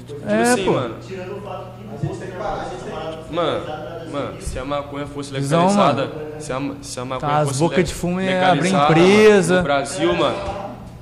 Tipo 0.05 0.29
É, 0.29 0.41
assim, 0.43 0.65
pô. 0.65 0.71
mano. 0.73 0.95
Tirando 1.07 1.37
o 1.37 1.41
fato 1.41 1.65
que 1.77 1.83
A 1.83 2.07
gente 2.07 2.17
tem 2.19 2.93
a. 2.93 3.33
Mano, 3.33 3.65
mano, 4.11 4.41
se 4.41 4.59
a 4.59 4.65
maconha 4.65 5.07
fosse 5.07 5.33
Visão, 5.33 5.67
legalizada, 5.67 6.09
se, 6.39 6.51
a, 6.53 6.61
se 6.81 6.99
a 6.99 7.05
maconha 7.05 7.31
Tá, 7.31 7.37
as 7.39 7.47
fosse 7.47 7.59
bocas 7.61 7.77
le- 7.77 7.83
de 7.85 7.93
fumo 7.93 8.21
ia 8.21 8.51
abrir 8.51 8.73
empresa. 8.73 9.53
mano, 9.55 9.67
No 9.67 9.73
Brasil, 9.73 10.13
mano, 10.15 10.35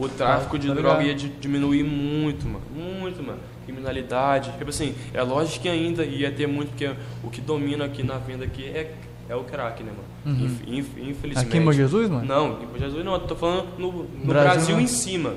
o 0.06 0.10
tráfico 0.10 0.57
de 0.57 0.68
tá 0.68 0.73
droga 0.73 1.03
ia 1.03 1.14
di- 1.14 1.30
diminuir 1.40 1.84
muito, 1.84 2.45
mano. 2.48 2.61
Muito, 2.76 3.22
mano. 3.23 3.40
Criminalidade. 3.65 4.52
Tipo 4.57 4.69
assim, 4.69 4.95
é 5.14 5.22
lógico 5.22 5.61
que 5.61 5.69
ainda 5.69 6.03
ia 6.03 6.32
ter 6.32 6.48
muito, 6.48 6.69
porque 6.69 6.90
o 7.23 7.30
que 7.30 7.41
domina 7.41 7.86
aqui 7.86 8.03
na 8.03 8.18
venda 8.18 8.45
aqui 8.45 8.64
é, 8.65 8.94
é 9.30 9.36
o 9.36 9.44
crack, 9.44 9.84
né, 9.84 9.91
mano? 9.91 10.40
Inf- 10.40 10.61
inf- 10.68 10.98
infelizmente. 10.98 11.36
Uhum. 11.56 11.61
Aqui 11.61 11.69
em 11.69 11.73
Jesus, 11.73 12.10
mano? 12.10 12.26
Não, 12.26 12.61
em 12.61 12.65
Bom 12.65 12.78
Jesus 12.78 13.03
não, 13.06 13.14
eu 13.14 13.19
tô 13.22 13.36
falando 13.36 13.68
no, 13.78 13.91
no 13.91 14.03
Brasil, 14.26 14.26
Brasil, 14.26 14.76
não. 14.76 14.82
em 14.82 14.88
cima. 14.88 15.34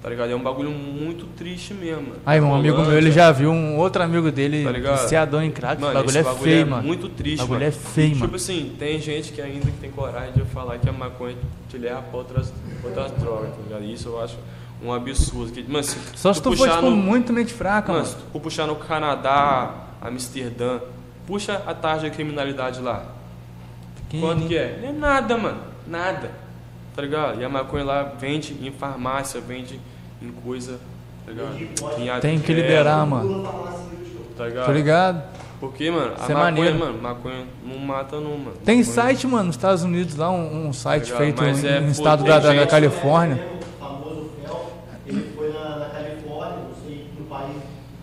Tá 0.00 0.08
ligado? 0.08 0.30
É 0.30 0.36
um 0.36 0.42
bagulho 0.42 0.70
muito 0.70 1.26
triste 1.36 1.74
mesmo. 1.74 2.02
mano. 2.02 2.20
Aí, 2.24 2.40
um 2.40 2.54
amigo 2.54 2.76
meu, 2.76 2.84
ele 2.84 2.90
Rolândia. 2.92 3.12
já 3.12 3.32
viu 3.32 3.50
um 3.50 3.76
outro 3.78 4.00
amigo 4.00 4.30
dele 4.30 4.64
Tá 4.64 4.92
viciadão 4.92 5.42
em 5.42 5.50
crack. 5.50 5.80
Mano, 5.80 5.92
bagulho 5.94 6.08
esse 6.10 6.18
é 6.18 6.22
bagulho 6.22 6.42
feio, 6.44 6.60
é 6.60 6.64
mano. 6.64 6.82
muito 6.86 7.08
triste, 7.08 7.38
bagulho 7.38 7.58
mano. 7.58 7.68
é 7.68 7.72
feio, 7.72 8.08
tipo 8.12 8.20
mano. 8.20 8.36
assim, 8.36 8.76
tem 8.78 9.00
gente 9.00 9.32
que 9.32 9.40
ainda 9.42 9.66
que 9.66 9.78
tem 9.78 9.90
coragem 9.90 10.32
de 10.34 10.42
falar 10.44 10.78
que 10.78 10.88
a 10.88 10.92
maconha 10.92 11.34
te 11.68 11.76
leva 11.78 12.00
pra 12.02 12.16
outras, 12.18 12.52
outras 12.84 13.10
drogas, 13.12 13.50
tá 13.50 13.56
ligado? 13.66 13.84
Isso 13.92 14.08
eu 14.08 14.22
acho 14.22 14.36
um 14.80 14.92
absurdo. 14.92 15.50
Que, 15.50 15.62
mano, 15.64 15.82
se 15.82 15.96
Só 16.14 16.32
se 16.32 16.40
tu 16.40 16.50
for, 16.52 16.58
puxar 16.58 16.76
tipo, 16.76 16.90
no, 16.90 16.96
muito 16.96 17.32
mente 17.32 17.52
fraca, 17.52 17.90
mano, 17.92 18.04
mano. 18.04 18.16
se 18.16 18.24
tu 18.32 18.38
puxar 18.40 18.66
no 18.68 18.76
Canadá, 18.76 19.74
Amsterdã, 20.00 20.78
puxa 21.26 21.60
a 21.66 21.74
taxa 21.74 22.08
de 22.08 22.14
criminalidade 22.14 22.80
lá. 22.80 23.04
Quanto 24.20 24.46
que 24.46 24.56
é? 24.56 24.78
Não 24.80 24.88
é 24.88 24.92
nada, 24.92 25.36
mano. 25.36 25.60
Nada. 25.88 26.30
Tá 26.98 27.02
ligado? 27.02 27.40
E 27.40 27.44
a 27.44 27.48
maconha 27.48 27.84
lá 27.84 28.02
vende 28.18 28.54
em 28.60 28.72
farmácia, 28.72 29.40
vende 29.40 29.78
em 30.20 30.32
coisa, 30.32 30.80
tá 31.24 31.30
ligado? 31.30 31.56
Em 31.56 32.20
Tem 32.20 32.40
que 32.40 32.50
é, 32.50 32.54
liberar, 32.56 33.06
mano. 33.06 33.48
Tá 34.36 34.46
ligado? 34.46 34.66
Tô 34.66 34.72
ligado? 34.72 35.22
Porque, 35.60 35.88
mano, 35.92 36.10
a 36.18 36.22
Isso 36.22 36.32
é 36.32 36.34
maconha, 36.34 36.50
maneiro. 36.52 36.78
mano, 36.80 36.98
maconha 37.00 37.44
não 37.64 37.78
mata 37.78 38.16
não, 38.18 38.36
mano. 38.36 38.56
Tem 38.64 38.78
Maconha- 38.78 38.84
site, 38.96 39.26
mano, 39.28 39.44
nos 39.44 39.54
Estados 39.54 39.84
Unidos 39.84 40.16
lá, 40.16 40.28
um, 40.32 40.66
um 40.66 40.72
site 40.72 41.04
Ligado? 41.04 41.18
feito 41.18 41.40
Mas 41.40 41.62
em, 41.62 41.68
é, 41.68 41.80
pô, 41.82 41.86
estado 41.86 42.24
da, 42.24 42.40
da- 42.40 42.52
da 42.52 42.66
Califórnia. 42.66 43.46
O 43.46 43.78
famoso 43.84 44.30
Fel, 44.42 44.72
ele 45.06 45.32
foi 45.36 45.52
na, 45.52 45.76
na 45.76 45.86
Califórnia, 45.90 46.56
não 46.68 46.74
sei, 46.84 47.06
no 47.16 47.24
país 47.26 47.56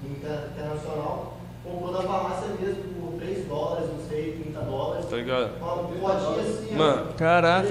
inter- 0.09 0.39
internacional, 0.55 1.37
comprou 1.65 1.91
na 1.91 2.01
farmácia 2.01 2.47
mesmo 2.61 2.83
por 3.01 3.19
3 3.19 3.45
dólares, 3.45 3.89
não 3.89 4.07
sei, 4.09 4.39
30 4.41 4.59
dólares. 4.61 5.05
Tá 5.09 5.15
ligado? 5.17 5.49
Uma 5.61 5.75
podinha 5.75 6.41
assim, 6.43 6.75
Mano, 6.77 7.07
Caraca. 7.17 7.67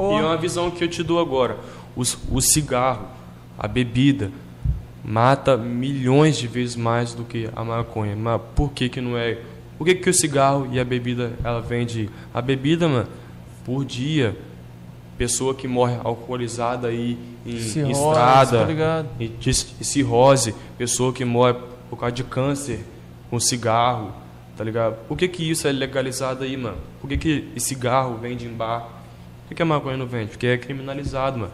Ó, 0.00 0.16
E 0.18 0.22
é 0.22 0.24
uma 0.24 0.36
visão 0.36 0.70
que 0.70 0.82
eu 0.84 0.88
te 0.88 1.02
dou 1.02 1.20
agora. 1.20 1.56
Os- 1.96 2.16
O, 2.30 2.40
cigarro, 2.40 3.06
a 3.58 3.66
bebida, 3.68 4.30
mata 5.04 5.56
milhões 5.56 6.36
de 6.36 6.46
vezes 6.46 6.76
mais 6.76 7.14
do 7.14 7.24
que 7.24 7.48
a 7.54 7.64
maconha. 7.64 8.14
Mas 8.16 8.40
por 8.54 8.70
que 8.72 8.88
que 8.88 9.00
não 9.00 9.16
é? 9.16 9.38
Por 9.78 9.84
que 9.86 9.94
que 9.94 10.10
o 10.10 10.14
cigarro 10.14 10.68
e 10.72 10.78
a 10.78 10.84
bebida, 10.84 11.32
ela 11.42 11.60
vende? 11.60 12.08
A 12.34 12.40
bebida, 12.42 12.86
mano, 12.88 13.06
por 13.64 13.84
dia, 13.84 14.36
pessoa 15.16 15.54
que 15.54 15.66
morre 15.66 15.96
alcoolizada 16.04 16.88
aí 16.88 17.18
em, 17.46 17.58
Cirrose, 17.58 17.92
estrada, 17.92 18.58
tá 18.58 18.64
e 19.18 19.28
de 19.28 19.54
cirrose, 19.54 20.54
pessoa 20.76 21.12
que 21.12 21.24
morre 21.24 21.54
por 21.88 21.96
causa 21.98 22.14
de 22.14 22.22
câncer 22.24 22.84
com 23.30 23.40
cigarro, 23.40 24.12
tá 24.56 24.62
ligado? 24.64 24.96
Por 25.08 25.16
que 25.16 25.26
que 25.28 25.50
isso 25.50 25.66
é 25.66 25.72
legalizado 25.72 26.44
aí, 26.44 26.56
mano? 26.56 26.76
Por 27.00 27.08
que 27.08 27.16
que 27.16 27.48
esse 27.56 27.68
cigarro 27.68 28.18
vende 28.20 28.44
em 28.46 28.52
bar? 28.52 28.86
Por 29.50 29.56
que, 29.56 29.62
a 29.62 29.66
maconha 29.66 29.96
não 29.96 30.06
vende? 30.06 30.30
Porque 30.30 30.46
é 30.46 30.56
criminalizado, 30.56 31.36
mano. 31.40 31.50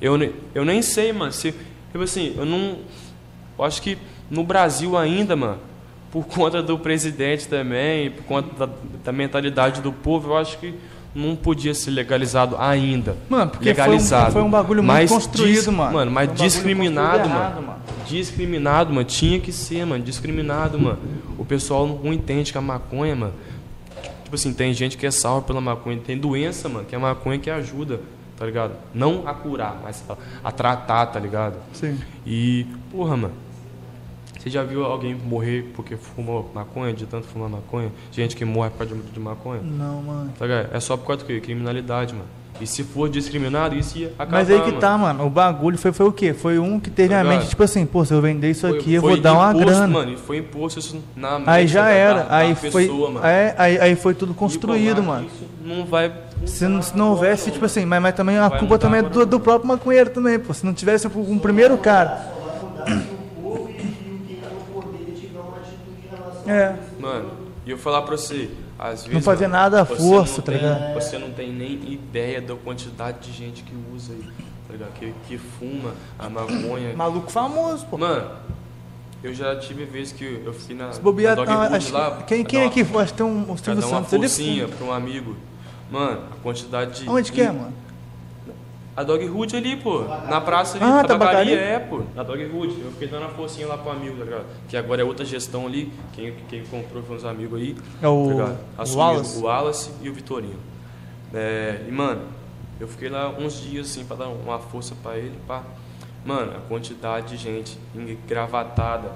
Eu, 0.00 0.18
eu 0.52 0.64
nem 0.64 0.82
sei, 0.82 1.12
mano, 1.12 1.30
se... 1.30 1.52
Tipo 1.92 2.02
assim, 2.02 2.34
eu 2.36 2.44
não... 2.44 2.78
Eu 3.56 3.64
acho 3.64 3.80
que 3.80 3.96
no 4.28 4.42
Brasil 4.42 4.98
ainda, 4.98 5.36
mano, 5.36 5.58
por 6.10 6.26
conta 6.28 6.60
do 6.60 6.76
presidente 6.76 7.46
também, 7.46 8.10
por 8.10 8.24
conta 8.24 8.66
da, 8.66 8.72
da 9.04 9.12
mentalidade 9.12 9.80
do 9.80 9.92
povo, 9.92 10.30
eu 10.30 10.36
acho 10.36 10.58
que 10.58 10.74
não 11.14 11.36
podia 11.36 11.72
ser 11.72 11.92
legalizado 11.92 12.56
ainda. 12.58 13.16
Mano, 13.28 13.52
porque 13.52 13.72
foi 13.72 13.84
um- 13.84 13.86
legalizado. 13.86 14.32
foi 14.32 14.42
um 14.42 14.50
bagulho 14.50 14.82
muito 14.82 14.92
Mas 14.92 15.08
construído, 15.10 15.54
dis- 15.54 15.66
mano. 15.68 15.92
Mano, 15.92 16.10
mas 16.10 16.28
um 16.28 16.34
discriminado, 16.34 17.28
mano. 17.28 17.40
errado, 17.40 17.62
mano. 17.62 17.78
Discriminado, 18.08 18.92
mano. 18.92 19.06
Tinha 19.06 19.38
que 19.38 19.52
ser, 19.52 19.86
mano. 19.86 20.02
Discriminado, 20.02 20.78
mano. 20.80 20.98
O 21.38 21.44
pessoal 21.44 21.86
não 22.02 22.12
entende 22.12 22.50
que 22.50 22.58
a 22.58 22.60
maconha, 22.60 23.14
mano. 23.14 23.32
Tipo 24.36 24.48
assim, 24.48 24.52
tem 24.52 24.74
gente 24.74 24.98
que 24.98 25.06
é 25.06 25.10
salva 25.10 25.46
pela 25.46 25.62
maconha. 25.62 25.98
Tem 25.98 26.18
doença, 26.18 26.68
mano, 26.68 26.84
que 26.84 26.94
é 26.94 26.98
a 26.98 27.00
maconha 27.00 27.38
que 27.38 27.48
ajuda, 27.48 28.00
tá 28.36 28.44
ligado? 28.44 28.74
Não 28.92 29.26
a 29.26 29.32
curar, 29.32 29.80
mas 29.82 30.04
a, 30.08 30.16
a 30.44 30.52
tratar, 30.52 31.06
tá 31.06 31.18
ligado? 31.18 31.56
Sim. 31.72 31.98
E, 32.26 32.66
porra, 32.90 33.16
mano. 33.16 33.34
Você 34.38 34.50
já 34.50 34.62
viu 34.62 34.84
alguém 34.84 35.14
morrer 35.14 35.72
porque 35.74 35.96
fumou 35.96 36.50
maconha, 36.54 36.92
de 36.92 37.06
tanto 37.06 37.26
fumar 37.26 37.48
maconha? 37.48 37.90
Gente 38.12 38.36
que 38.36 38.44
morre 38.44 38.68
por 38.70 38.78
causa 38.86 38.94
de, 38.94 39.02
de 39.10 39.18
maconha? 39.18 39.62
Não, 39.62 40.02
mano. 40.02 40.32
Tá 40.38 40.44
ligado? 40.44 40.76
É 40.76 40.80
só 40.80 40.96
por 40.98 41.06
causa 41.06 41.22
do 41.22 41.26
quê? 41.26 41.40
Criminalidade, 41.40 42.12
mano. 42.12 42.28
E 42.60 42.66
se 42.66 42.82
for 42.84 43.08
discriminado, 43.08 43.74
isso 43.74 43.98
ia 43.98 44.08
acabar, 44.18 44.30
Mas 44.38 44.50
aí 44.50 44.58
que 44.60 44.68
mano. 44.68 44.78
tá, 44.80 44.96
mano. 44.96 45.26
O 45.26 45.30
bagulho 45.30 45.76
foi, 45.76 45.92
foi 45.92 46.06
o 46.06 46.12
quê? 46.12 46.32
Foi 46.32 46.58
um 46.58 46.80
que 46.80 46.88
teve 46.90 47.10
Tá 47.10 47.20
a 47.20 47.24
mente, 47.24 47.32
ligado? 47.34 47.48
tipo 47.50 47.62
assim, 47.62 47.84
pô, 47.84 48.04
se 48.04 48.14
eu 48.14 48.20
vender 48.22 48.50
isso 48.50 48.66
Foi- 48.66 48.78
aqui, 48.78 48.94
eu 48.94 49.02
vou 49.02 49.16
dar 49.20 49.34
uma 49.34 49.50
imposto, 49.50 49.66
grana. 49.66 49.86
Mano, 49.86 50.12
e 50.12 50.16
foi 50.16 50.38
imposto 50.38 50.78
isso 50.78 51.02
na 51.14 51.38
mente 51.38 51.50
Aí 51.50 51.66
já 51.66 51.82
da- 51.82 51.90
era. 51.90 52.22
da- 52.24 52.36
aí 52.36 52.48
da 52.54 52.56
foi. 52.56 52.86
pessoa, 52.86 53.10
mano. 53.10 53.26
É, 53.26 53.54
aí, 53.58 53.78
aí 53.78 53.94
foi 53.96 54.14
tudo 54.14 54.32
construído, 54.32 55.02
mano. 55.02 55.26
Isso 55.26 55.44
não 55.64 55.84
vai. 55.84 56.12
Se 56.46 56.66
não, 56.66 56.80
se 56.82 56.96
não 56.96 57.10
houvesse, 57.10 57.50
tipo 57.50 57.64
assim, 57.64 57.84
mas, 57.84 58.00
mas 58.00 58.14
também 58.14 58.38
a 58.38 58.48
culpa 58.50 58.78
também 58.78 59.00
é 59.00 59.02
do, 59.02 59.26
do 59.26 59.38
próprio 59.40 59.68
maconheiro 59.68 60.10
também, 60.10 60.38
pô. 60.38 60.52
Se 60.54 60.64
não 60.64 60.72
tivesse 60.72 61.06
um, 61.08 61.32
um 61.32 61.38
primeiro 61.38 61.76
cara. 61.78 62.32
Tá 62.84 63.02
É. 66.46 66.74
Mano, 67.00 67.30
e 67.66 67.70
eu 67.70 67.78
falar 67.78 68.02
pra 68.02 68.16
você, 68.16 68.48
às 68.78 69.00
vezes. 69.02 69.12
Não 69.14 69.22
fazer 69.22 69.48
nada 69.48 69.82
à 69.82 69.84
força, 69.84 70.42
tá 70.42 70.52
tem- 70.52 70.60
ligado? 70.60 70.94
Você 70.94 71.18
não 71.18 71.30
tem 71.30 71.52
nem 71.52 71.72
ideia 71.92 72.40
da 72.40 72.54
quantidade 72.54 73.18
de 73.20 73.32
gente 73.36 73.62
que 73.62 73.74
usa 73.94 74.12
aí, 74.12 74.24
tá 74.66 74.72
ligado? 74.72 74.92
Que, 74.94 75.14
que 75.28 75.38
fuma 75.38 75.92
a 76.18 76.28
maconha. 76.28 76.94
Maluco 76.96 77.30
famoso, 77.30 77.86
pô. 77.86 77.96
Mano, 77.98 78.30
eu 79.22 79.34
já 79.34 79.56
tive 79.56 79.84
vezes 79.84 80.12
que 80.12 80.42
eu 80.44 80.52
fiquei 80.52 80.76
na, 80.76 80.92
Se 80.92 81.00
bobear, 81.00 81.36
na 81.36 81.44
Dog 81.44 81.50
ah, 81.56 81.76
acho, 81.76 81.92
lá. 81.92 82.22
quem, 82.26 82.44
quem 82.44 82.64
aqui 82.64 82.82
uma- 82.82 82.92
foi? 82.92 83.02
Acho 83.02 83.12
que 83.12 83.18
tem 83.18 83.26
um, 83.26 83.44
pra 83.44 83.56
Silvio 83.56 83.72
uma 83.88 83.88
Santos. 84.04 84.10
Forcinha 84.10 84.68
pra 84.68 84.86
um 84.86 84.92
amigo. 84.92 85.36
Mano, 85.90 86.20
a 86.32 86.42
quantidade 86.42 87.02
de. 87.02 87.08
Onde 87.08 87.30
que 87.32 87.40
é, 87.40 87.46
mano? 87.50 87.72
A 88.96 89.02
Dog 89.02 89.28
Hood 89.28 89.54
ali, 89.56 89.76
pô. 89.76 90.00
Na 90.28 90.40
praça 90.40 90.76
ali, 90.78 90.84
Ah, 90.84 91.04
tabacaria, 91.04 91.54
tabacaria? 91.56 91.60
é, 91.60 91.78
pô. 91.78 92.02
Na 92.14 92.22
Dog 92.22 92.42
Hood. 92.44 92.80
Eu 92.80 92.90
fiquei 92.92 93.08
dando 93.08 93.26
a 93.26 93.28
forcinha 93.28 93.66
lá 93.66 93.76
pro 93.76 93.90
amigo, 93.92 94.16
tá 94.16 94.24
ligado? 94.24 94.44
Que 94.68 94.76
agora 94.76 95.02
é 95.02 95.04
outra 95.04 95.24
gestão 95.24 95.66
ali. 95.66 95.92
Quem, 96.14 96.34
quem 96.48 96.64
comprou 96.64 97.02
foi 97.02 97.16
uns 97.16 97.24
amigos 97.24 97.60
aí. 97.60 97.76
É 98.00 98.08
o- 98.08 98.28
tá 98.76 98.84
Wallace? 98.94 99.38
O 99.38 99.42
Wallace 99.42 99.90
e 100.00 100.08
o 100.08 100.14
Vitorino. 100.14 100.58
É, 101.34 101.84
e, 101.86 101.92
mano, 101.92 102.22
eu 102.80 102.88
fiquei 102.88 103.10
lá 103.10 103.28
uns 103.38 103.60
dias, 103.60 103.90
assim, 103.90 104.04
pra 104.04 104.16
dar 104.16 104.28
uma 104.28 104.58
força 104.58 104.94
pra 105.02 105.18
ele, 105.18 105.34
pá. 105.46 105.62
Mano, 106.24 106.52
a 106.56 106.60
quantidade 106.68 107.28
de 107.28 107.36
gente 107.36 107.78
engravatada, 107.94 109.10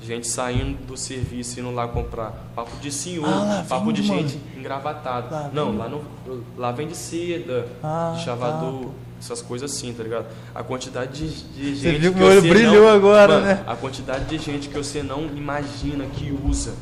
gente 0.00 0.26
saindo 0.28 0.78
do 0.86 0.96
serviço, 0.96 1.58
indo 1.60 1.70
lá 1.72 1.88
comprar. 1.88 2.32
Papo 2.54 2.76
de 2.76 2.90
senhor, 2.92 3.26
Ah, 3.28 3.64
papo 3.68 3.92
de 3.92 4.02
mano. 4.02 4.20
gente 4.28 4.40
engravatada. 4.56 5.28
Lá 5.30 5.50
Não, 5.52 5.76
lá, 5.76 5.88
no, 5.88 6.04
lá 6.56 6.70
vende 6.72 6.96
seda, 6.96 7.66
Ah, 7.82 8.14
de 8.16 8.22
chavador, 8.24 8.90
essas 9.20 9.40
coisas 9.40 9.72
assim, 9.72 9.92
tá 9.94 10.02
ligado? 10.02 10.26
A 10.54 10.62
quantidade 10.62 11.12
de, 11.28 11.72
de 11.72 11.76
Você 11.76 11.90
gente. 11.92 12.00
viu 12.00 12.12
que 12.12 12.18
meu 12.18 12.28
olho 12.28 12.40
você 12.42 12.48
brilhou 12.48 12.82
não- 12.84 12.88
agora, 12.88 13.34
Mano, 13.34 13.46
né? 13.46 13.64
A 13.66 13.74
quantidade 13.76 14.24
de 14.26 14.38
gente 14.38 14.68
que 14.68 14.76
você 14.76 15.02
não 15.02 15.24
imagina 15.34 16.04
que 16.06 16.36
usa, 16.44 16.74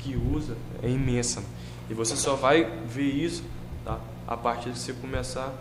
que 0.00 0.16
usa, 0.16 0.54
é 0.82 0.88
imensa. 0.88 1.42
E 1.88 1.94
você 1.94 2.16
só 2.16 2.34
vai 2.34 2.68
ver 2.88 3.02
isso 3.04 3.42
tá? 3.84 3.98
a 4.26 4.36
partir 4.36 4.70
de 4.70 4.78
você 4.78 4.92
começar 4.92 5.52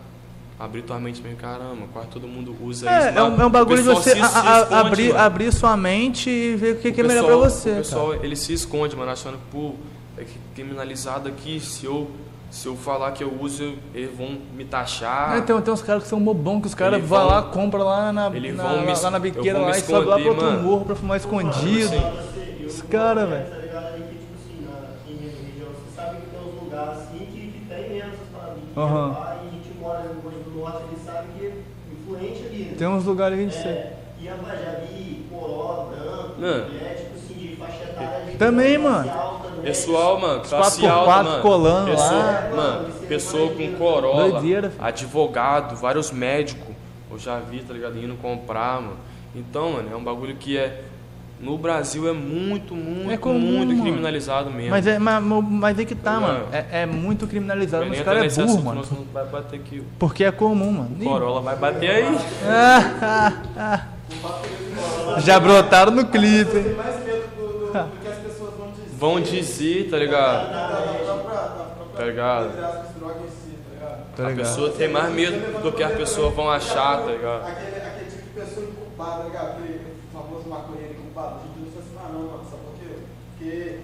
a 0.59 0.65
abrir 0.65 0.81
tua 0.81 0.99
mente 0.99 1.21
mesmo. 1.21 1.37
Caramba, 1.37 1.85
quase 1.93 2.07
todo 2.07 2.27
mundo 2.27 2.55
usa 2.61 2.89
É, 2.89 3.09
isso. 3.09 3.19
é 3.19 3.23
um, 3.23 3.41
é 3.41 3.45
um 3.45 3.49
bagulho 3.49 3.77
de 3.83 3.87
pessoal 3.87 4.03
você 4.03 4.15
se- 4.15 4.19
a- 4.21 4.27
se 4.27 4.37
a- 4.37 4.59
esconde, 4.61 4.73
abrir, 4.87 5.07
mano. 5.09 5.19
abrir 5.19 5.53
sua 5.53 5.77
mente 5.77 6.29
e 6.31 6.55
ver 6.55 6.73
o 6.73 6.79
que, 6.79 6.91
que 6.91 6.99
é 6.99 7.03
O 7.03 7.07
melhor 7.07 7.25
pra 7.25 7.33
pessoal- 7.35 7.49
você. 7.51 7.71
O 7.71 7.75
pessoal, 7.75 8.09
cara. 8.13 8.25
ele 8.25 8.35
se 8.35 8.53
esconde, 8.53 8.95
mano, 8.95 9.11
achando 9.11 9.35
que, 9.37 9.43
pô, 9.51 9.75
é 10.17 10.23
que 10.23 10.37
criminalizado 10.55 11.27
aqui, 11.29 11.59
se 11.59 11.85
eu, 11.85 12.09
se 12.49 12.67
eu 12.67 12.75
falar 12.75 13.11
que 13.11 13.23
eu 13.23 13.31
uso, 13.39 13.75
eles 13.93 14.15
vão 14.17 14.37
me 14.55 14.65
taxar. 14.65 15.37
É, 15.37 15.41
tem, 15.41 15.59
tem 15.61 15.73
uns 15.73 15.81
caras 15.81 16.03
que 16.03 16.09
são 16.09 16.19
bobão, 16.21 16.59
que 16.61 16.67
os 16.67 16.75
caras 16.75 17.01
vão 17.03 17.19
vão- 17.19 17.27
lá, 17.27 17.41
compram 17.43 17.83
lá 17.83 18.11
na, 18.11 18.27
eles 18.35 18.55
na, 18.55 18.63
vão 18.63 18.81
me- 18.85 18.93
lá, 18.93 19.11
na 19.11 19.19
biqueira 19.19 19.59
lá 19.59 19.77
e 19.77 19.81
sobe 19.81 20.05
lá 20.07 20.17
pro 20.17 20.29
outro 20.29 20.45
mano. 20.45 20.63
morro 20.63 20.85
pra 20.85 20.95
fumar 20.95 21.17
escondido. 21.17 21.95
Os 22.65 22.81
velho. 23.25 23.45
Tá 23.45 23.57
tipo 24.11 24.33
assim, 24.35 24.65
assim. 26.71 27.53
Que 28.73 28.79
Aham. 28.79 29.07
lá 29.11 29.37
e 29.43 29.47
a 29.47 29.51
gente 29.51 29.73
mora 29.79 30.03
no 30.03 30.13
Rio 30.13 30.21
Grande 30.21 30.43
do 30.49 30.59
Norte, 30.59 30.83
ele 30.91 31.01
sabe 31.05 31.27
que 31.37 31.45
é 31.45 31.57
influente 31.91 32.43
ali. 32.45 32.63
né? 32.65 32.75
Tem 32.77 32.87
uns 32.87 33.05
lugares 33.05 33.37
que 33.37 33.45
a 33.45 33.49
gente 33.49 33.61
sei. 33.61 33.71
É, 33.71 33.97
e 34.19 34.29
a 34.29 34.35
Bajabi, 34.35 35.25
Coró, 35.29 35.89
Branco, 35.91 36.39
né? 36.39 36.95
Tipo 36.95 37.15
assim, 37.15 37.33
de 37.33 37.55
faixa 37.55 37.83
etária 37.83 38.31
de 38.31 38.37
Também, 38.37 38.77
mano. 38.77 39.09
Pessoal, 39.67 40.19
mano, 40.19 40.41
classe 40.41 40.81
4x4 40.81 40.89
alta, 40.89 41.23
mano. 41.23 41.41
colando 41.41 41.91
pessoa, 41.91 42.09
lá. 42.13 42.49
Mano, 42.55 42.89
pessoa 43.07 43.51
com 43.51 43.71
corolla, 43.73 44.29
Doideira. 44.31 44.71
advogado, 44.79 45.75
vários 45.75 46.11
médicos, 46.11 46.73
Eu 47.11 47.17
já 47.19 47.37
vi, 47.39 47.59
tá 47.59 47.73
ligado? 47.73 47.97
Indo 47.97 48.15
comprar, 48.15 48.81
mano. 48.81 48.97
Então, 49.35 49.73
mano, 49.73 49.89
é 49.91 49.95
um 49.95 50.03
bagulho 50.03 50.35
que 50.35 50.57
é. 50.57 50.81
No 51.39 51.55
Brasil 51.57 52.09
é 52.09 52.13
muito, 52.13 52.73
muito, 52.73 53.11
É 53.11 53.17
comum, 53.17 53.39
muito 53.39 53.69
mano. 53.69 53.81
criminalizado 53.83 54.49
mesmo. 54.49 54.71
Mas 54.71 54.87
é, 54.87 54.97
mas, 54.97 55.23
mas 55.23 55.77
é 55.79 55.85
que 55.85 55.93
tá, 55.93 56.19
mano. 56.19 56.45
É, 56.51 56.81
é 56.81 56.85
muito 56.87 57.27
criminalizado, 57.27 57.85
mas 57.85 57.99
os 57.99 58.03
caras 58.03 58.37
é 58.37 58.41
burro, 58.41 58.53
assunto, 58.53 58.65
mano. 58.65 59.07
vai 59.13 59.25
bater 59.25 59.59
aqui. 59.59 59.83
Porque 59.99 60.23
é 60.23 60.31
comum, 60.31 60.71
mano. 60.71 60.95
O 60.99 61.03
Corolla 61.03 61.41
vai 61.41 61.55
bater 61.55 61.89
aí. 61.91 62.17
Já 65.23 65.39
brotaram 65.39 65.91
no 65.91 66.05
clipe, 66.07 66.75
vão 68.97 69.21
dizer. 69.21 69.89
Tá 69.89 69.97
ligado? 69.97 70.51
Tá 71.95 72.03
ligado? 72.05 72.45
entre 72.49 72.63
aspas, 72.63 72.95
droga 72.95 73.19
em 73.25 73.29
si, 73.29 73.57
tá 73.57 73.73
ligado? 73.73 74.15
Tá 74.15 74.25
A 74.25 74.29
ligado? 74.29 74.45
pessoa 74.47 74.69
tem 74.71 74.89
mais 74.89 75.13
medo 75.13 75.61
do 75.63 75.71
que 75.71 75.83
as 75.83 75.93
pessoas 75.95 76.33
vão 76.35 76.49
achar, 76.49 76.99
tá 76.99 77.05
ligado? 77.11 77.47
Aquele, 77.47 77.75
aquele 77.77 78.11
tipo 78.11 78.23
de 78.23 78.29
pessoa 78.39 78.65
inculpada, 78.67 79.17
tá 79.17 79.23
ligado? 79.25 79.49
Aquele 79.51 79.81
famoso 80.13 80.49
maconheiro 80.49 80.93
inculpado. 80.93 81.35
A 81.35 81.39
gente 81.47 81.59
não 81.59 81.71
se 81.71 81.77
assassinar 81.79 82.13
não, 82.13 82.21
mano. 82.27 82.43
Sabe 82.49 82.61
por 82.63 82.73
quê? 82.79 82.99
Porque, 83.37 83.79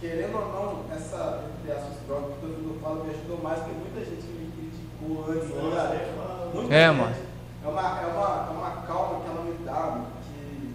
querendo 0.00 0.36
ou 0.36 0.46
não, 0.52 0.96
essa, 0.96 1.44
entre 1.58 1.72
aspas, 1.72 1.96
droga 2.06 2.26
que 2.34 2.40
todo 2.40 2.50
mundo 2.62 2.80
fala 2.80 3.04
me 3.04 3.10
ajudou 3.10 3.38
mais 3.42 3.58
que 3.64 3.70
muita 3.70 4.00
gente 4.00 4.22
que 4.22 4.32
me 4.38 4.46
criticou 4.54 5.24
antes, 5.30 5.50
tá 5.50 5.62
ligado? 5.62 6.54
Muita 6.54 6.74
É, 6.74 6.88
gente. 6.88 6.98
mano. 7.00 7.16
É 7.64 7.68
uma, 7.68 7.80
é, 7.80 8.06
uma, 8.06 8.46
é 8.46 8.50
uma 8.52 8.70
calma 8.86 9.20
que 9.24 9.26
ela 9.30 9.42
me 9.42 9.54
dá, 9.64 9.72
mano, 9.72 10.06
que 10.22 10.74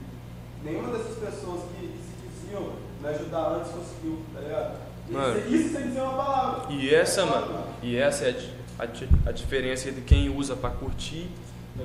nenhuma 0.63 0.89
dessas 0.97 1.15
pessoas 1.17 1.61
que, 1.71 1.87
que 1.87 1.99
se 2.03 2.13
diziam 2.27 2.88
me 3.01 3.07
ajudar 3.09 3.55
antes 3.57 3.71
conseguiu, 3.71 4.19
tá 4.33 4.39
ligado? 4.41 4.73
Isso, 5.09 5.17
Mano. 5.17 5.39
isso 5.55 5.73
sem 5.73 5.87
dizer 5.87 6.01
uma 6.01 6.13
palavra. 6.13 6.73
E 6.73 6.93
essa, 6.93 7.25
mano, 7.25 7.63
e 7.81 7.95
essa 7.97 8.25
é 8.25 8.29
a 8.31 8.59
a, 8.83 9.29
a 9.29 9.31
diferença 9.33 9.89
entre 9.89 10.01
quem 10.01 10.29
usa 10.29 10.55
pra 10.55 10.69
curtir 10.69 11.27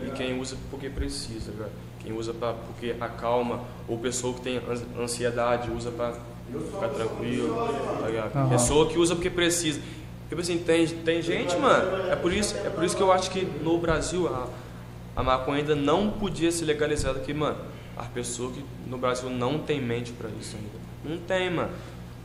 e 0.06 0.10
quem 0.10 0.38
usa 0.40 0.56
porque 0.70 0.88
precisa, 0.88 1.50
cara. 1.52 1.70
Quem 2.00 2.12
usa 2.16 2.32
pra, 2.34 2.52
porque 2.52 2.94
acalma, 3.00 3.60
ou 3.88 3.96
pessoa 3.98 4.34
que 4.34 4.42
tem 4.42 4.58
ans- 4.58 4.84
ansiedade 4.98 5.70
usa 5.72 5.90
pra 5.90 6.12
ficar 6.12 6.88
tranquilo, 6.90 7.56
tá 8.00 8.06
ligado? 8.06 8.36
Aham. 8.36 8.48
Pessoa 8.50 8.86
que 8.88 8.98
usa 8.98 9.14
porque 9.16 9.30
precisa. 9.30 9.80
Tipo 10.28 10.40
assim, 10.40 10.58
tem, 10.58 10.86
tem 10.86 11.20
gente, 11.22 11.56
mano, 11.56 12.10
é 12.10 12.14
por, 12.16 12.32
isso, 12.32 12.54
é 12.58 12.70
por 12.70 12.84
isso 12.84 12.96
que 12.96 13.02
eu 13.02 13.10
acho 13.10 13.30
que 13.30 13.44
no 13.62 13.78
Brasil 13.78 14.28
a, 14.28 14.46
a 15.16 15.22
maconha 15.22 15.58
ainda 15.60 15.74
não 15.74 16.10
podia 16.10 16.52
ser 16.52 16.64
legalizada 16.66 17.18
aqui, 17.18 17.32
mano. 17.34 17.56
As 17.96 18.06
pessoas 18.08 18.54
que 18.54 18.64
no 18.86 18.98
Brasil 18.98 19.30
não 19.30 19.58
tem 19.58 19.80
mente 19.80 20.12
pra 20.12 20.28
isso 20.40 20.56
ainda. 20.56 20.83
Não 21.04 21.18
tem, 21.18 21.50
mano. 21.50 21.70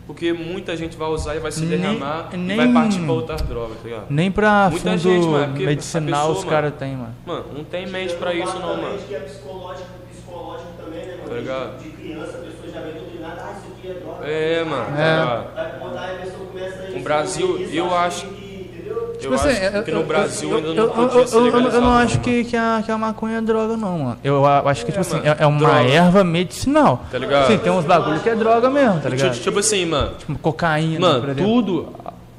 Porque 0.08 0.34
muita 0.34 0.76
gente 0.76 0.98
vai 0.98 1.08
usar 1.10 1.36
e 1.36 1.40
vai 1.40 1.52
se 1.52 1.62
Nem- 1.66 1.78
derramar 1.80 2.30
e 2.34 2.38
nem- 2.38 2.58
vai 2.58 2.74
partir 2.74 3.00
pra 3.02 3.14
outras 3.14 3.42
drogas, 3.44 3.78
tá 3.78 3.84
ligado? 3.84 4.06
Nem 4.10 4.32
pra 4.32 4.70
Muita 4.72 4.90
fundo 4.90 4.98
gente, 4.98 5.28
mano, 5.28 5.54
medicinal 5.54 6.28
pessoa, 6.28 6.38
os 6.40 6.44
caras 6.50 6.74
têm, 6.80 6.96
mano. 6.96 7.16
Mano, 7.28 7.46
não 7.56 7.64
tem 7.64 7.86
mente 7.86 8.16
pra 8.16 8.34
isso 8.34 8.58
não, 8.58 8.76
mano. 8.82 8.98
que 9.08 9.14
é 9.14 9.20
psicológico, 9.20 9.88
psicológico 10.12 10.70
também, 10.84 11.06
né, 11.06 11.16
mano? 11.18 11.30
Tá 11.30 11.36
ligado? 11.36 11.78
De, 11.84 11.90
criança, 11.92 12.38
a 12.38 12.42
pessoa 12.42 12.74
já 12.74 12.82
vem 12.82 12.94
doutrinada, 12.94 13.42
ah, 13.44 13.52
isso 13.60 13.68
aqui 13.78 13.88
é 13.88 13.94
droga. 13.94 14.26
É, 14.28 14.64
mano, 14.64 14.86
tá 14.86 15.02
É. 15.04 15.20
ligado? 15.20 15.54
Vai 15.54 15.80
botar 15.80 16.02
aí 16.02 16.16
a 16.16 16.20
pessoa 16.22 16.46
começa 16.48 16.84
a 16.84 16.98
O 16.98 17.04
Brasil, 17.04 17.58
eu 17.72 17.94
acho- 17.96 18.26
entendeu? 19.16 19.32
Eu 19.32 19.36
acho 19.36 19.84
que 19.84 19.92
no 19.92 20.04
Brasil 20.04 20.56
ainda 20.56 20.68
eu, 20.70 20.74
não 20.76 20.84
eu, 20.84 20.90
podia 20.90 21.22
eu, 21.22 21.28
ser 21.28 21.82
não 21.82 21.94
acho 21.94 22.20
que, 22.20 22.44
que, 22.46 22.56
a, 22.58 22.82
que 22.86 22.92
a 22.92 22.98
maconha 22.98 23.38
é 23.38 23.42
droga, 23.42 23.76
não, 23.78 24.00
mano. 24.00 24.18
Eu 24.24 24.46
acho 24.46 24.86
que, 24.86 24.92
tipo 24.92 24.98
É, 24.98 25.02
assim, 25.02 25.18
mano, 25.18 25.28
é, 25.28 25.44
é 25.44 25.48
uma 25.48 25.60
droga. 25.60 25.82
erva 25.84 26.24
medicinal. 26.24 27.04
Tá 27.12 27.18
ligado? 27.18 27.48
Sim, 27.48 27.58
tem 27.58 27.72
uns 27.72 27.86
bagulho 27.86 28.20
que 28.20 28.30
é 28.30 28.36
droga 28.36 28.70
mesmo, 28.70 28.96
tá 28.96 29.10
Tipo, 29.10 29.16
ligado? 29.16 29.40
tipo 29.40 29.60
assim, 29.60 29.86
mano. 29.86 30.12
Tipo, 30.18 30.38
cocaína, 30.40 31.00
Mano, 31.00 31.36
tudo 31.36 31.90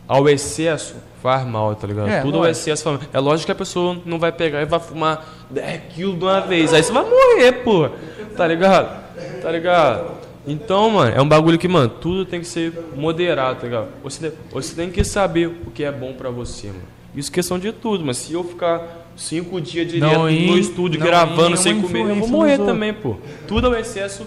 ao 0.08 0.28
excesso 0.28 0.94
faz 1.22 1.46
mal, 1.46 1.74
tá 1.74 1.86
ligado? 1.86 2.08
É, 2.08 2.20
tudo 2.22 2.38
ao 2.38 2.46
excesso 2.46 2.82
faz 2.84 2.96
mal. 2.98 3.06
É 3.12 3.18
lógico 3.20 3.46
que 3.46 3.52
a 3.52 3.54
pessoa 3.54 3.96
não 4.06 4.18
vai 4.18 4.32
pegar 4.32 4.62
e 4.62 4.64
vai 4.64 4.80
fumar 4.80 5.24
10 5.50 5.82
quilos 5.94 6.18
de 6.18 6.24
uma 6.24 6.40
vez. 6.40 6.72
Aí 6.72 6.82
você 6.82 6.92
vai 6.92 7.04
morrer, 7.04 7.52
pô. 7.64 7.88
Tá 8.36 8.46
ligado? 8.46 9.00
Tá 9.42 9.50
ligado? 9.50 10.19
Então, 10.50 10.90
mano, 10.90 11.16
é 11.16 11.22
um 11.22 11.28
bagulho 11.28 11.58
que, 11.58 11.68
mano, 11.68 11.88
tudo 11.88 12.24
tem 12.24 12.40
que 12.40 12.46
ser 12.46 12.72
moderado, 12.96 13.60
tá 13.60 13.66
ligado? 13.66 13.88
Você, 14.02 14.32
você 14.50 14.74
tem 14.74 14.90
que 14.90 15.04
saber 15.04 15.46
o 15.46 15.70
que 15.70 15.84
é 15.84 15.92
bom 15.92 16.12
pra 16.12 16.28
você, 16.28 16.66
mano. 16.66 16.82
Isso 17.14 17.30
é 17.30 17.34
questão 17.34 17.58
de 17.58 17.72
tudo, 17.72 18.04
mas 18.04 18.16
se 18.16 18.32
eu 18.32 18.42
ficar 18.42 19.06
cinco 19.16 19.60
dias 19.60 19.90
direto 19.90 20.12
Não 20.12 20.24
no 20.24 20.58
estúdio 20.58 20.98
não 20.98 21.06
gravando 21.06 21.56
sem 21.56 21.80
comer, 21.80 22.08
eu 22.08 22.16
vou 22.16 22.28
morrer 22.28 22.58
também, 22.58 22.92
pô. 22.92 23.16
Tudo 23.46 23.68
ao 23.68 23.74
excesso 23.74 24.26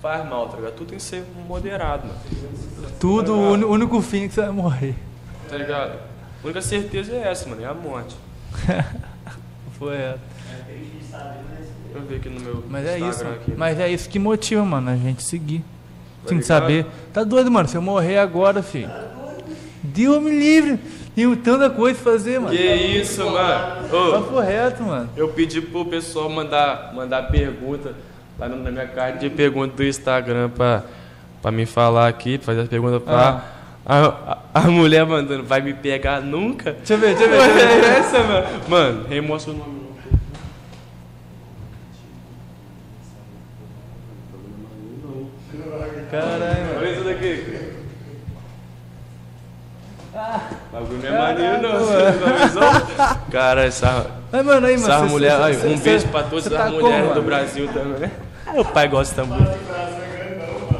faz 0.00 0.28
mal, 0.28 0.48
tá 0.48 0.56
ligado? 0.56 0.74
Tudo 0.74 0.88
tem 0.88 0.98
que 0.98 1.04
ser 1.04 1.24
moderado, 1.48 2.06
mano. 2.06 2.20
Tudo, 3.00 3.34
o 3.34 3.70
único 3.70 4.00
fim 4.02 4.24
é 4.24 4.28
que 4.28 4.34
você 4.34 4.40
vai 4.42 4.50
morrer. 4.50 4.94
Tá 5.48 5.56
ligado? 5.56 5.92
A 6.42 6.44
única 6.44 6.60
certeza 6.60 7.12
é 7.12 7.28
essa, 7.28 7.48
mano, 7.48 7.62
é 7.62 7.66
a 7.66 7.74
morte. 7.74 8.14
Foi 9.78 9.96
essa. 9.96 10.20
Deixa 10.66 11.51
eu 11.94 12.02
ver 12.02 12.16
aqui 12.16 12.28
no 12.28 12.40
meu 12.40 12.64
Mas 12.68 12.86
é 12.86 12.98
Instagram 12.98 13.10
isso, 13.10 13.24
aqui. 13.42 13.52
mas 13.56 13.78
é 13.80 13.88
isso 13.90 14.08
que 14.08 14.18
motiva, 14.18 14.64
mano, 14.64 14.90
a 14.90 14.96
gente 14.96 15.22
seguir. 15.22 15.58
Tá 16.22 16.28
Tem 16.28 16.38
que 16.38 16.44
saber. 16.44 16.86
Tá 17.12 17.24
doido, 17.24 17.50
mano, 17.50 17.68
se 17.68 17.76
eu 17.76 17.82
morrer 17.82 18.18
agora, 18.18 18.62
filho. 18.62 18.90
Deus 19.82 20.22
me 20.22 20.30
livre. 20.30 20.78
Tenho 21.14 21.36
tanta 21.36 21.68
coisa 21.68 22.00
pra 22.00 22.12
fazer, 22.12 22.38
mano. 22.38 22.56
Que 22.56 22.62
isso, 22.62 23.22
mano? 23.28 23.86
Ô, 23.92 24.12
Papo 24.12 24.40
reto, 24.40 24.82
mano. 24.82 25.10
eu 25.16 25.28
pedi 25.28 25.60
pro 25.60 25.84
pessoal 25.84 26.30
mandar, 26.30 26.92
mandar 26.94 27.24
pergunta 27.24 27.94
lá 28.38 28.48
no- 28.48 28.62
na 28.62 28.70
minha 28.70 28.86
caixa 28.86 29.18
de 29.18 29.28
pergunta 29.28 29.76
do 29.76 29.84
Instagram 29.84 30.48
pra, 30.48 30.84
pra 31.42 31.50
me 31.50 31.66
falar 31.66 32.08
aqui, 32.08 32.38
pra 32.38 32.46
fazer 32.46 32.60
as 32.62 32.68
perguntas 32.68 33.02
pra. 33.02 33.44
A, 33.84 34.06
a, 34.06 34.38
a 34.54 34.60
mulher 34.68 35.04
mandando, 35.04 35.42
vai 35.42 35.60
me 35.60 35.74
pegar 35.74 36.20
nunca? 36.22 36.72
Deixa 36.72 36.94
eu 36.94 36.98
ver, 36.98 37.16
deixa 37.16 37.24
eu 37.24 37.30
ver. 37.30 37.38
Mano, 37.38 37.52
Deixa 37.58 37.74
eu 37.74 37.80
ver. 37.80 37.84
é 37.84 37.98
essa, 37.98 38.18
mano. 38.22 38.46
Mano, 38.68 39.06
remostra 39.08 39.52
o 39.52 39.56
nome. 39.56 39.72
não. 39.72 39.82
Caralho, 46.12 46.40
mano. 46.66 46.78
Olha 46.78 46.90
isso 46.90 47.04
daqui. 47.04 47.72
O 50.14 50.72
bagulho 50.72 50.98
não 50.98 51.08
é 51.08 51.18
maneiro, 51.18 51.62
não. 51.62 51.78
Você? 51.80 53.30
Cara, 53.32 53.64
essa, 53.64 54.06
Mas, 54.30 54.44
mano, 54.44 54.66
aí, 54.66 54.76
mano. 54.78 55.08
mulher. 55.08 55.36
cê- 55.36 55.42
ai, 55.42 55.54
cê- 55.54 55.66
um 55.68 55.76
cê- 55.78 55.82
beijo 55.84 56.08
pra 56.08 56.22
todas 56.24 56.44
cê 56.44 56.54
as 56.54 56.60
tá 56.60 56.64
como, 56.66 56.80
mulheres 56.82 57.02
do 57.04 57.08
mano? 57.08 57.22
Brasil 57.22 57.68
também. 57.72 58.10
Ah, 58.46 58.60
o 58.60 58.64
pai 58.64 58.88
gosta 58.88 59.24
muito. 59.24 59.50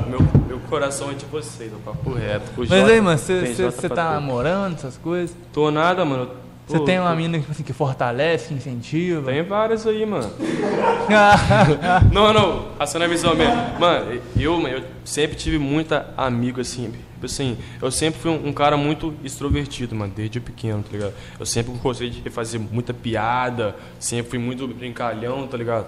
Meu, 0.09 0.21
meu 0.47 0.59
coração 0.69 1.11
é 1.11 1.15
de 1.15 1.25
vocês, 1.25 1.71
meu 1.71 1.81
papo 1.81 2.13
reto. 2.13 2.51
O 2.57 2.61
Mas 2.61 2.69
Jota, 2.69 2.93
aí, 2.93 3.01
mano, 3.01 3.19
você 3.19 3.89
tá 3.89 4.13
namorando, 4.13 4.75
essas 4.75 4.99
coisas? 4.99 5.35
Tô 5.53 5.71
nada, 5.71 6.05
mano. 6.05 6.29
Você 6.67 6.81
tem 6.81 6.99
uma 6.99 7.15
mina 7.15 7.35
que, 7.35 7.41
tipo 7.41 7.53
assim, 7.53 7.63
que 7.63 7.73
fortalece, 7.73 8.49
que 8.49 8.55
incentiva? 8.55 9.31
Tem 9.31 9.43
várias 9.43 9.87
aí, 9.87 10.07
mano. 10.07 10.31
Não, 12.13 12.33
não, 12.33 12.69
passando 12.79 13.03
a 13.03 13.09
visão 13.09 13.35
mesmo. 13.35 13.57
Mano, 13.79 14.21
eu, 14.39 14.57
mano, 14.57 14.77
eu 14.77 14.85
sempre 15.05 15.37
tive 15.37 15.59
muita 15.59 16.09
amigo, 16.17 16.61
assim. 16.61 16.93
Tipo 17.15 17.27
assim, 17.27 17.59
eu 17.81 17.91
sempre 17.91 18.21
fui 18.21 18.31
um, 18.31 18.49
um 18.49 18.53
cara 18.53 18.77
muito 18.77 19.15
extrovertido, 19.23 19.95
mano, 19.95 20.13
desde 20.15 20.41
pequeno, 20.41 20.83
tá 20.83 20.89
ligado? 20.93 21.15
Eu 21.39 21.45
sempre 21.45 21.73
gostei 21.83 22.11
de 22.11 22.31
fazer 22.31 22.59
muita 22.59 22.95
piada, 22.95 23.77
sempre 23.99 24.31
fui 24.31 24.39
muito 24.39 24.67
brincalhão, 24.69 25.47
tá 25.47 25.57
ligado? 25.57 25.87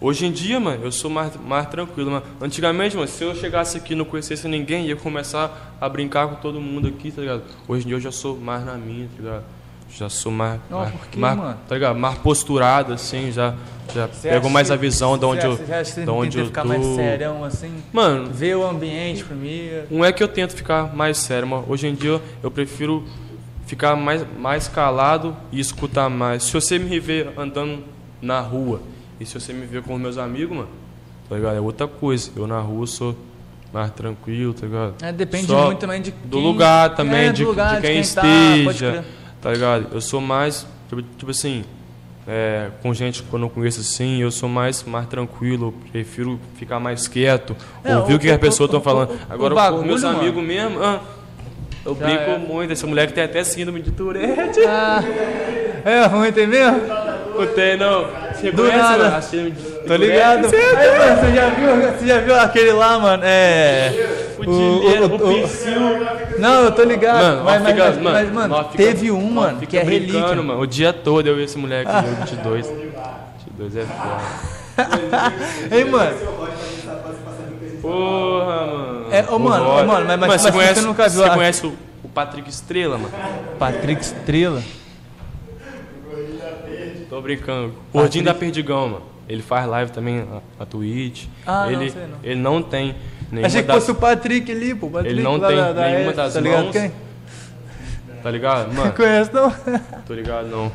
Hoje 0.00 0.26
em 0.26 0.32
dia, 0.32 0.60
mano, 0.60 0.84
eu 0.84 0.92
sou 0.92 1.10
mais, 1.10 1.34
mais 1.36 1.68
tranquilo, 1.68 2.10
mano. 2.10 2.24
Antigamente, 2.40 2.96
mano, 2.96 3.08
se 3.08 3.24
eu 3.24 3.34
chegasse 3.34 3.78
aqui 3.78 3.92
e 3.92 3.96
não 3.96 4.04
conhecesse 4.04 4.46
ninguém, 4.46 4.86
ia 4.86 4.96
começar 4.96 5.76
a 5.80 5.88
brincar 5.88 6.28
com 6.28 6.34
todo 6.36 6.60
mundo 6.60 6.88
aqui, 6.88 7.10
tá 7.10 7.22
ligado? 7.22 7.42
Hoje 7.66 7.84
em 7.84 7.88
dia 7.88 7.96
eu 7.96 8.00
já 8.00 8.12
sou 8.12 8.36
mais 8.36 8.64
na 8.64 8.74
minha, 8.74 9.06
tá 9.06 9.22
ligado? 9.22 9.44
Já 9.88 10.08
sou 10.10 10.30
mais, 10.32 10.60
Não, 10.68 10.80
mais, 10.80 10.90
por 10.92 11.06
quê, 11.06 11.18
mais- 11.18 11.36
mano? 11.38 11.56
tá 11.68 11.74
ligado? 11.74 11.98
Mais 11.98 12.18
posturado, 12.18 12.92
assim, 12.92 13.30
já, 13.32 13.54
já 13.94 14.08
Cê 14.08 14.28
pegou 14.30 14.50
mais 14.50 14.66
que- 14.68 14.74
a 14.74 14.76
visão 14.76 15.16
de 15.16 15.24
onde 15.24 15.46
eu, 15.46 15.52
acha- 15.52 15.94
que 15.94 16.00
de 16.04 16.10
onde 16.10 16.38
eu 16.38 16.46
ficar 16.46 16.62
tô. 16.62 16.68
mais 16.68 16.84
serião, 16.84 17.44
assim? 17.44 17.72
Mano, 17.92 18.30
Ver 18.30 18.56
o 18.56 18.66
ambiente 18.68 19.24
primeiro. 19.24 19.86
não 19.90 20.04
é 20.04 20.12
que 20.12 20.22
eu 20.22 20.28
tento 20.28 20.54
ficar 20.54 20.94
mais 20.94 21.16
sério, 21.18 21.48
mas 21.48 21.64
hoje 21.68 21.86
em 21.86 21.94
dia 21.94 22.20
eu 22.42 22.50
prefiro 22.50 23.04
ficar 23.64 23.96
mais, 23.96 24.24
mais 24.38 24.68
calado 24.68 25.34
e 25.50 25.60
escutar 25.60 26.10
mais. 26.10 26.42
Se 26.44 26.52
você 26.52 26.78
me 26.78 26.98
ver 27.00 27.30
andando 27.38 27.82
na 28.20 28.40
rua 28.40 28.80
e 29.18 29.24
se 29.24 29.34
você 29.38 29.52
me 29.52 29.64
ver 29.66 29.82
com 29.82 29.94
os 29.94 30.00
meus 30.00 30.18
amigos, 30.18 30.56
mano, 30.56 30.68
tá 31.28 31.36
ligado? 31.36 31.56
É 31.56 31.60
outra 31.60 31.86
coisa. 31.86 32.30
Eu 32.36 32.46
na 32.46 32.60
rua 32.60 32.86
sou 32.86 33.16
mais 33.72 33.90
tranquilo, 33.92 34.52
tá 34.52 34.66
ligado? 34.66 34.94
É, 35.02 35.10
depende 35.12 35.46
Só 35.46 35.66
muito 35.66 35.78
também 35.78 36.02
de 36.02 36.10
do 36.10 36.36
quem- 36.36 36.42
lugar 36.46 36.94
também, 36.94 37.28
é, 37.28 37.32
de, 37.32 37.44
lugar, 37.44 37.76
de 37.76 37.80
quem, 37.86 38.02
tá, 38.02 38.20
pode 38.22 38.70
esteja, 38.72 38.90
crer. 38.92 39.04
Tá 39.40 39.50
ligado? 39.52 39.86
Eu 39.92 40.00
sou 40.00 40.20
mais, 40.20 40.66
tipo, 40.88 41.02
tipo 41.02 41.30
assim, 41.30 41.64
é, 42.26 42.68
com 42.82 42.92
gente 42.92 43.22
que 43.22 43.32
eu 43.32 43.38
não 43.38 43.48
conheço 43.48 43.80
assim, 43.80 44.20
eu 44.20 44.30
sou 44.30 44.48
mais, 44.48 44.82
mais 44.82 45.06
tranquilo, 45.06 45.72
prefiro 45.92 46.40
ficar 46.56 46.80
mais 46.80 47.06
quieto, 47.06 47.56
É, 47.84 47.96
ouvir 47.96 48.14
o- 48.14 48.16
o 48.16 48.18
que 48.18 48.28
as 48.30 48.36
o- 48.36 48.40
pessoas 48.40 48.68
estão 48.68 48.80
falando. 48.80 49.10
o- 49.10 49.18
Agora, 49.32 49.54
bagulho, 49.54 49.82
com 49.82 49.88
meus 49.88 50.02
mano. 50.02 50.20
amigos 50.20 50.42
mesmo, 50.44 50.82
ah, 50.82 51.00
eu 51.84 51.94
Já 51.94 52.04
brinco 52.06 52.30
é. 52.30 52.38
muito. 52.38 52.72
Essa 52.72 52.86
mulher 52.86 53.06
que 53.06 53.12
tem 53.12 53.22
até 53.24 53.44
síndrome 53.44 53.80
de 53.80 53.90
Tourette. 53.92 54.60
Ah, 54.66 55.00
é 55.84 56.04
ruim, 56.06 56.32
tem 56.32 56.46
mesmo? 56.46 56.80
Não 57.36 57.46
tem, 57.48 57.76
não. 57.76 58.06
Você 58.34 58.50
Do 58.50 58.62
conhece, 58.62 58.78
nada. 58.78 59.04
mano? 59.04 59.16
A 59.16 59.22
síndrome 59.22 59.50
de 59.52 59.62
Tô 59.86 59.94
ligado. 59.94 60.46
Aí, 60.46 60.98
mano, 60.98 61.20
você 61.20 61.34
já 61.34 61.48
viu, 61.50 61.92
você 61.98 62.06
já 62.08 62.18
viu 62.20 62.34
aquele 62.34 62.72
lá, 62.72 62.98
mano? 62.98 63.22
É. 63.24 64.25
O, 64.38 64.44
Dileira, 64.44 65.06
o- 65.06 65.10
o 65.16 65.44
o-. 65.44 66.40
Não, 66.40 66.64
eu 66.64 66.72
tô 66.72 66.82
ligado. 66.84 67.22
Mano, 67.22 67.44
mas, 67.44 67.62
mas, 67.62 67.72
fica- 67.72 67.84
mas, 67.86 67.96
mano, 68.02 68.12
mas, 68.12 68.32
mano, 68.32 68.64
fica- 68.70 68.76
teve 68.76 69.10
um, 69.10 69.30
mano, 69.30 69.60
que 69.66 69.76
é 69.78 69.82
relíquia. 69.82 70.20
mano. 70.42 70.60
O 70.60 70.66
dia 70.66 70.92
todo 70.92 71.26
eu 71.26 71.36
vi 71.36 71.44
esse 71.44 71.56
moleque, 71.56 71.90
eu 71.90 72.14
22. 72.16 72.66
22 73.46 73.76
é 73.76 73.84
foda. 73.86 74.20
Ei, 75.74 75.84
mano. 75.84 76.16
Porra, 77.80 78.66
mano. 78.66 79.06
É, 79.10 79.24
ô, 79.30 79.36
O 79.36 79.40
mano, 79.40 79.64
Roger. 79.64 79.86
mano, 79.86 80.06
mas- 80.06 80.18
mas- 80.20 80.28
mas 80.28 80.42
você 80.42 80.52
conhece, 80.52 80.80
você 80.80 80.86
nunca 80.86 81.08
viu 81.08 81.22
Você 81.22 81.30
conhece 81.30 81.66
o, 81.66 81.74
o 82.04 82.08
Patrick 82.08 82.48
Estrela, 82.48 82.98
mano? 82.98 83.14
Patrick 83.58 84.02
Estrela. 84.02 84.62
Tô 87.08 87.20
brincando. 87.20 87.72
Gordinho 87.92 88.24
da 88.24 88.34
Perdigão, 88.34 88.88
mano. 88.88 89.02
Ele 89.28 89.42
faz 89.42 89.66
live 89.66 89.90
também 89.92 90.18
na, 90.24 90.40
na 90.58 90.66
Twitch. 90.66 91.26
Ah, 91.46 91.64
não, 91.64 91.70
ele, 91.72 91.90
sei 91.90 92.02
não. 92.02 92.18
ele 92.22 92.40
não 92.40 92.62
tem 92.62 92.94
nenhuma 93.30 93.46
Achei 93.46 93.62
que 93.62 93.68
das- 93.68 93.76
fosse 93.76 93.90
o 93.90 93.94
Patrick 93.94 94.50
ali, 94.50 94.74
pô. 94.74 94.88
Patrick 94.88 95.14
Ele 95.14 95.22
não 95.22 95.36
lá 95.36 95.48
tem 95.48 95.56
da, 95.56 95.72
da 95.72 95.88
nenhuma 95.90 96.12
das 96.12 96.34
tá 96.34 96.40
ligado 96.40 96.62
mãos. 96.64 96.72
quem? 96.72 96.92
Tá 98.22 98.30
ligado? 98.30 98.72
Mano, 98.74 98.92
Conhece 98.92 99.32
não? 99.32 99.52
tô 100.06 100.14
ligado 100.14 100.48
não. 100.48 100.72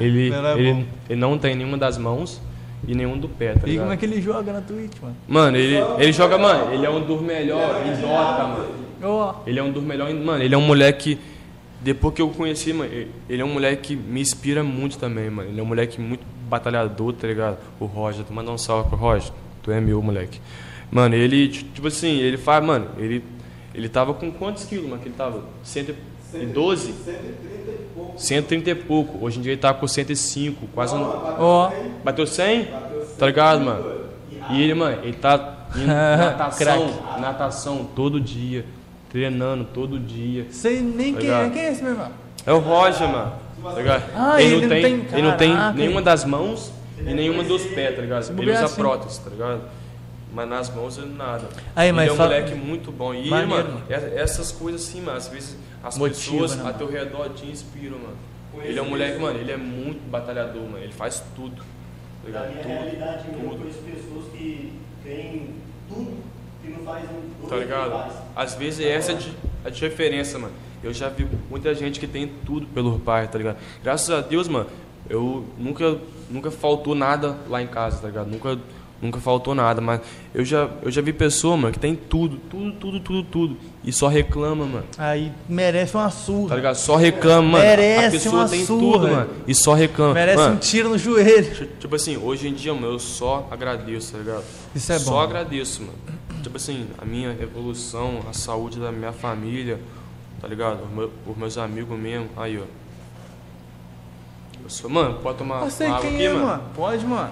Ele, 0.00 0.30
Não, 0.30 0.46
é 0.46 0.58
ele, 0.58 0.86
ele 1.08 1.20
não 1.20 1.38
tem 1.38 1.54
nenhuma 1.54 1.78
das 1.78 1.96
mãos 1.96 2.40
e 2.86 2.94
nenhum 2.94 3.16
do 3.16 3.28
pé, 3.28 3.52
tá 3.54 3.60
E 3.64 3.70
ligado? 3.70 3.84
como 3.84 3.92
é 3.94 3.96
que 3.96 4.04
ele 4.04 4.20
joga 4.20 4.52
na 4.52 4.60
Twitch, 4.60 4.92
mano? 5.00 5.16
Mano, 5.28 5.56
ele, 5.56 5.76
ele 5.98 6.12
joga, 6.12 6.36
mano, 6.36 6.72
ele 6.74 6.84
é 6.84 6.90
um 6.90 7.00
dos 7.00 7.20
melhores 7.22 7.98
em 7.98 8.00
Dota, 8.00 8.44
mano. 8.44 9.34
Ele 9.46 9.58
é 9.58 9.62
um 9.62 9.70
dos 9.70 9.82
melhores, 9.84 10.14
mano, 10.16 10.42
ele 10.42 10.54
é 10.54 10.58
um 10.58 10.62
moleque 10.66 11.18
depois 11.80 12.14
que 12.14 12.22
eu 12.22 12.28
conheci, 12.30 12.72
mano, 12.72 12.90
ele 13.28 13.40
é 13.42 13.44
um 13.44 13.52
moleque 13.52 13.94
que 13.94 13.96
me 13.96 14.20
inspira 14.20 14.64
muito 14.64 14.98
também, 14.98 15.28
mano. 15.30 15.50
Ele 15.50 15.60
é 15.60 15.62
um 15.62 15.66
moleque 15.66 16.00
muito 16.00 16.24
batalhador, 16.48 17.12
tá 17.12 17.26
ligado? 17.28 17.58
O 17.78 17.84
Roger, 17.84 18.24
tu 18.24 18.32
manda 18.32 18.50
um 18.50 18.58
salve 18.58 18.88
pro 18.88 18.98
Roger. 18.98 19.30
Tu 19.62 19.70
é 19.70 19.80
meu, 19.80 20.02
moleque. 20.02 20.40
Mano, 20.94 21.14
ele, 21.14 21.48
tipo 21.48 21.88
assim, 21.88 22.16
ele 22.20 22.38
faz, 22.38 22.64
mano, 22.64 22.86
ele 22.96 23.22
ele 23.74 23.88
tava 23.88 24.14
com 24.14 24.30
quantos 24.30 24.64
quilos, 24.64 24.88
mano? 24.88 25.02
Que 25.02 25.08
ele 25.08 25.16
tava 25.16 25.42
112? 25.64 26.92
130 26.94 27.10
e 27.70 27.84
pouco. 27.94 28.14
130 28.16 28.70
e 28.70 28.74
pouco. 28.76 29.24
Hoje 29.24 29.38
em 29.40 29.42
dia 29.42 29.52
ele 29.52 29.60
tá 29.60 29.74
com 29.74 29.86
105, 29.88 30.68
quase 30.72 30.94
ó. 30.94 31.72
Bateu 32.04 32.24
100? 32.26 32.68
Tá 33.18 33.26
ligado, 33.26 33.60
mano? 33.64 33.84
E 34.50 34.62
ele, 34.62 34.74
mano, 34.74 34.98
ele 35.02 35.14
tá 35.14 35.66
indo 35.74 35.86
natação, 35.88 36.88
natação 37.18 37.84
todo 37.96 38.20
dia, 38.20 38.64
treinando 39.10 39.64
todo 39.64 39.98
dia. 39.98 40.46
Sei 40.50 40.80
nem 40.80 41.12
quem 41.14 41.28
é. 41.30 41.50
Quem 41.50 41.62
é 41.62 41.72
esse, 41.72 41.82
meu 41.82 41.92
irmão? 41.92 42.10
É 42.46 42.52
o 42.52 42.58
Roger, 42.58 43.08
mano. 43.08 43.32
Tá 43.62 43.72
ligado? 43.72 44.04
Ah, 44.14 44.40
ele 44.42 44.60
não 44.60 44.68
tem- 44.68 45.06
ele 45.12 45.22
não 45.22 45.36
tem 45.36 45.56
nenhuma 45.74 46.02
das 46.02 46.24
mãos 46.24 46.70
e 47.00 47.12
nenhuma 47.14 47.42
dos 47.42 47.62
pés, 47.62 47.96
tá 47.96 48.02
ligado? 48.02 48.30
Ele 48.38 48.52
usa 48.52 48.64
assim. 48.66 48.74
prótese, 48.76 49.20
tá 49.20 49.30
ligado? 49.30 49.60
Mas 50.34 50.48
nas 50.48 50.74
mãos 50.74 50.98
ele 50.98 51.14
nada. 51.14 51.48
Aí, 51.76 51.92
mas 51.92 52.02
ele 52.02 52.10
é 52.10 52.12
um 52.12 52.16
fala- 52.16 52.34
moleque 52.34 52.54
muito 52.54 52.90
bom. 52.90 53.14
E, 53.14 53.28
Maneiro, 53.30 53.50
mano, 53.50 53.74
mano. 53.74 53.86
essa- 53.88 54.06
essas 54.08 54.50
coisas 54.52 54.82
assim, 54.82 55.00
mano, 55.00 55.16
às 55.16 55.28
vezes 55.28 55.56
as 55.82 55.96
Motiva, 55.96 56.18
pessoas 56.32 56.56
né, 56.56 56.68
a 56.68 56.72
teu 56.72 56.88
redor 56.90 57.28
te 57.30 57.46
inspiram, 57.46 57.98
mano. 57.98 58.16
Ele 58.62 58.78
é 58.78 58.82
um 58.82 58.88
moleque, 58.90 59.18
mano, 59.18 59.38
ele 59.38 59.50
é 59.52 59.56
muito 59.56 60.00
batalhador, 60.10 60.62
mano. 60.62 60.78
Ele 60.78 60.92
faz 60.92 61.22
tudo. 61.36 61.56
Tá 61.56 61.64
Na 62.22 62.26
ligado? 62.46 62.48
minha 62.50 62.62
Tudo. 62.62 62.72
realidade, 62.72 63.24
eu 63.28 63.34
tudo. 63.38 63.58
conheço 63.58 63.78
pessoas 63.80 64.24
que 64.32 64.72
têm 65.04 65.50
tudo 65.88 66.16
que 66.62 66.70
não 66.70 66.78
fazem 66.84 67.04
o 67.42 67.46
Tá 67.46 67.56
ligado? 67.56 68.12
Às 68.34 68.54
vezes 68.54 68.80
é 68.84 68.90
essa 68.90 69.14
de- 69.14 69.32
a 69.64 69.70
diferença, 69.70 70.38
mano. 70.38 70.52
Eu 70.82 70.92
já 70.92 71.08
vi 71.08 71.26
muita 71.50 71.74
gente 71.74 71.98
que 72.00 72.06
tem 72.06 72.26
tudo 72.44 72.66
pelo 72.68 72.98
pai, 72.98 73.26
tá 73.28 73.38
ligado? 73.38 73.56
Graças 73.82 74.10
a 74.10 74.20
Deus, 74.20 74.48
mano, 74.48 74.66
eu 75.08 75.44
nunca, 75.58 75.98
nunca 76.30 76.50
faltou 76.50 76.94
nada 76.94 77.36
lá 77.48 77.60
em 77.62 77.66
casa, 77.66 77.98
tá 77.98 78.06
ligado? 78.08 78.28
Nunca, 78.30 78.58
nunca 79.02 79.20
faltou 79.20 79.54
nada, 79.54 79.80
mas 79.80 80.00
eu 80.34 80.44
já, 80.44 80.68
eu 80.82 80.90
já 80.90 81.02
vi 81.02 81.12
pessoa, 81.12 81.56
mano, 81.56 81.72
que 81.72 81.78
tem 81.78 81.94
tudo, 81.94 82.38
tudo, 82.50 82.72
tudo, 82.72 83.00
tudo, 83.00 83.22
tudo, 83.24 83.56
e 83.84 83.92
só 83.92 84.08
reclama, 84.08 84.64
mano. 84.64 84.84
Aí 84.96 85.30
merece 85.48 85.94
uma 85.96 86.04
Tá 86.04 86.10
surra. 86.10 86.56
ligado? 86.56 86.74
Só 86.76 86.96
reclama, 86.96 87.48
mano. 87.48 87.64
Merece 87.64 88.06
a 88.06 88.10
pessoa 88.10 88.34
uma 88.42 88.48
tem 88.48 88.64
surra. 88.64 88.92
tudo, 88.92 89.08
mano, 89.08 89.30
e 89.46 89.54
só 89.54 89.74
reclama. 89.74 90.14
Merece 90.14 90.36
mano, 90.38 90.54
um 90.54 90.58
tiro 90.58 90.88
no 90.88 90.98
joelho. 90.98 91.54
Ti- 91.54 91.70
Tipo 91.80 91.96
assim, 91.96 92.16
hoje 92.16 92.48
em 92.48 92.54
dia, 92.54 92.72
mano, 92.72 92.86
eu 92.88 92.98
só 92.98 93.46
agradeço, 93.50 94.12
tá 94.12 94.18
ligado? 94.18 94.44
Isso 94.74 94.92
é 94.92 94.98
só 94.98 95.10
bom. 95.12 95.20
agradeço, 95.20 95.82
mano. 95.82 95.94
Tipo 96.42 96.56
assim, 96.56 96.86
a 96.98 97.04
minha 97.04 97.30
evolução, 97.40 98.20
a 98.28 98.32
saúde 98.32 98.78
da 98.78 98.90
minha 98.92 99.12
família, 99.12 99.78
tá 100.40 100.48
ligado? 100.48 100.82
Os, 100.84 100.90
meu- 100.90 101.10
os 101.26 101.36
meus 101.36 101.56
amigos 101.58 101.98
mesmo. 101.98 102.28
Aí, 102.36 102.58
ó. 102.58 102.62
Eu 104.62 104.70
sou, 104.70 104.88
mano, 104.88 105.18
pode 105.22 105.38
tomar 105.38 105.62
Eu 105.62 105.70
sei 105.70 105.86
água 105.88 106.00
quem 106.00 106.14
aqui, 106.14 106.24
é, 106.26 106.32
mano. 106.32 106.62
Pode, 106.74 107.04
mano. 107.04 107.30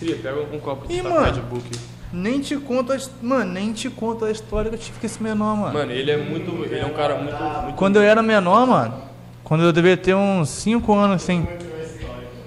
Queria, 0.00 0.16
pega 0.16 0.40
um 0.52 0.58
copo 0.58 0.88
de 0.88 1.00
mano. 1.02 1.42
Bull 1.42 1.58
aqui. 1.58 1.78
Nem 2.12 2.40
te 2.40 2.56
conto 2.56 2.92
a, 2.92 2.96
his- 2.96 3.10
mano, 3.22 3.52
nem 3.52 3.72
te 3.72 3.88
conto 3.88 4.24
a 4.24 4.30
história 4.32 4.68
que 4.68 4.74
eu 4.74 4.80
tive 4.80 4.98
com 4.98 5.06
esse 5.06 5.22
menor, 5.22 5.54
mano. 5.56 5.72
Mano, 5.74 5.92
ele 5.92 6.10
é 6.10 6.16
muito. 6.16 6.50
Ele 6.64 6.80
é 6.80 6.84
um 6.86 6.90
cara 6.94 7.14
muito. 7.16 7.36
muito 7.62 7.76
Quando 7.76 7.96
eu 7.96 8.02
era 8.02 8.20
menor, 8.20 8.66
mano, 8.66 8.94
quando 9.44 9.62
eu 9.62 9.70
devia 9.72 9.96
ter 9.96 10.14
uns 10.14 10.48
5 10.48 10.92
anos, 10.92 11.22
assim, 11.22 11.46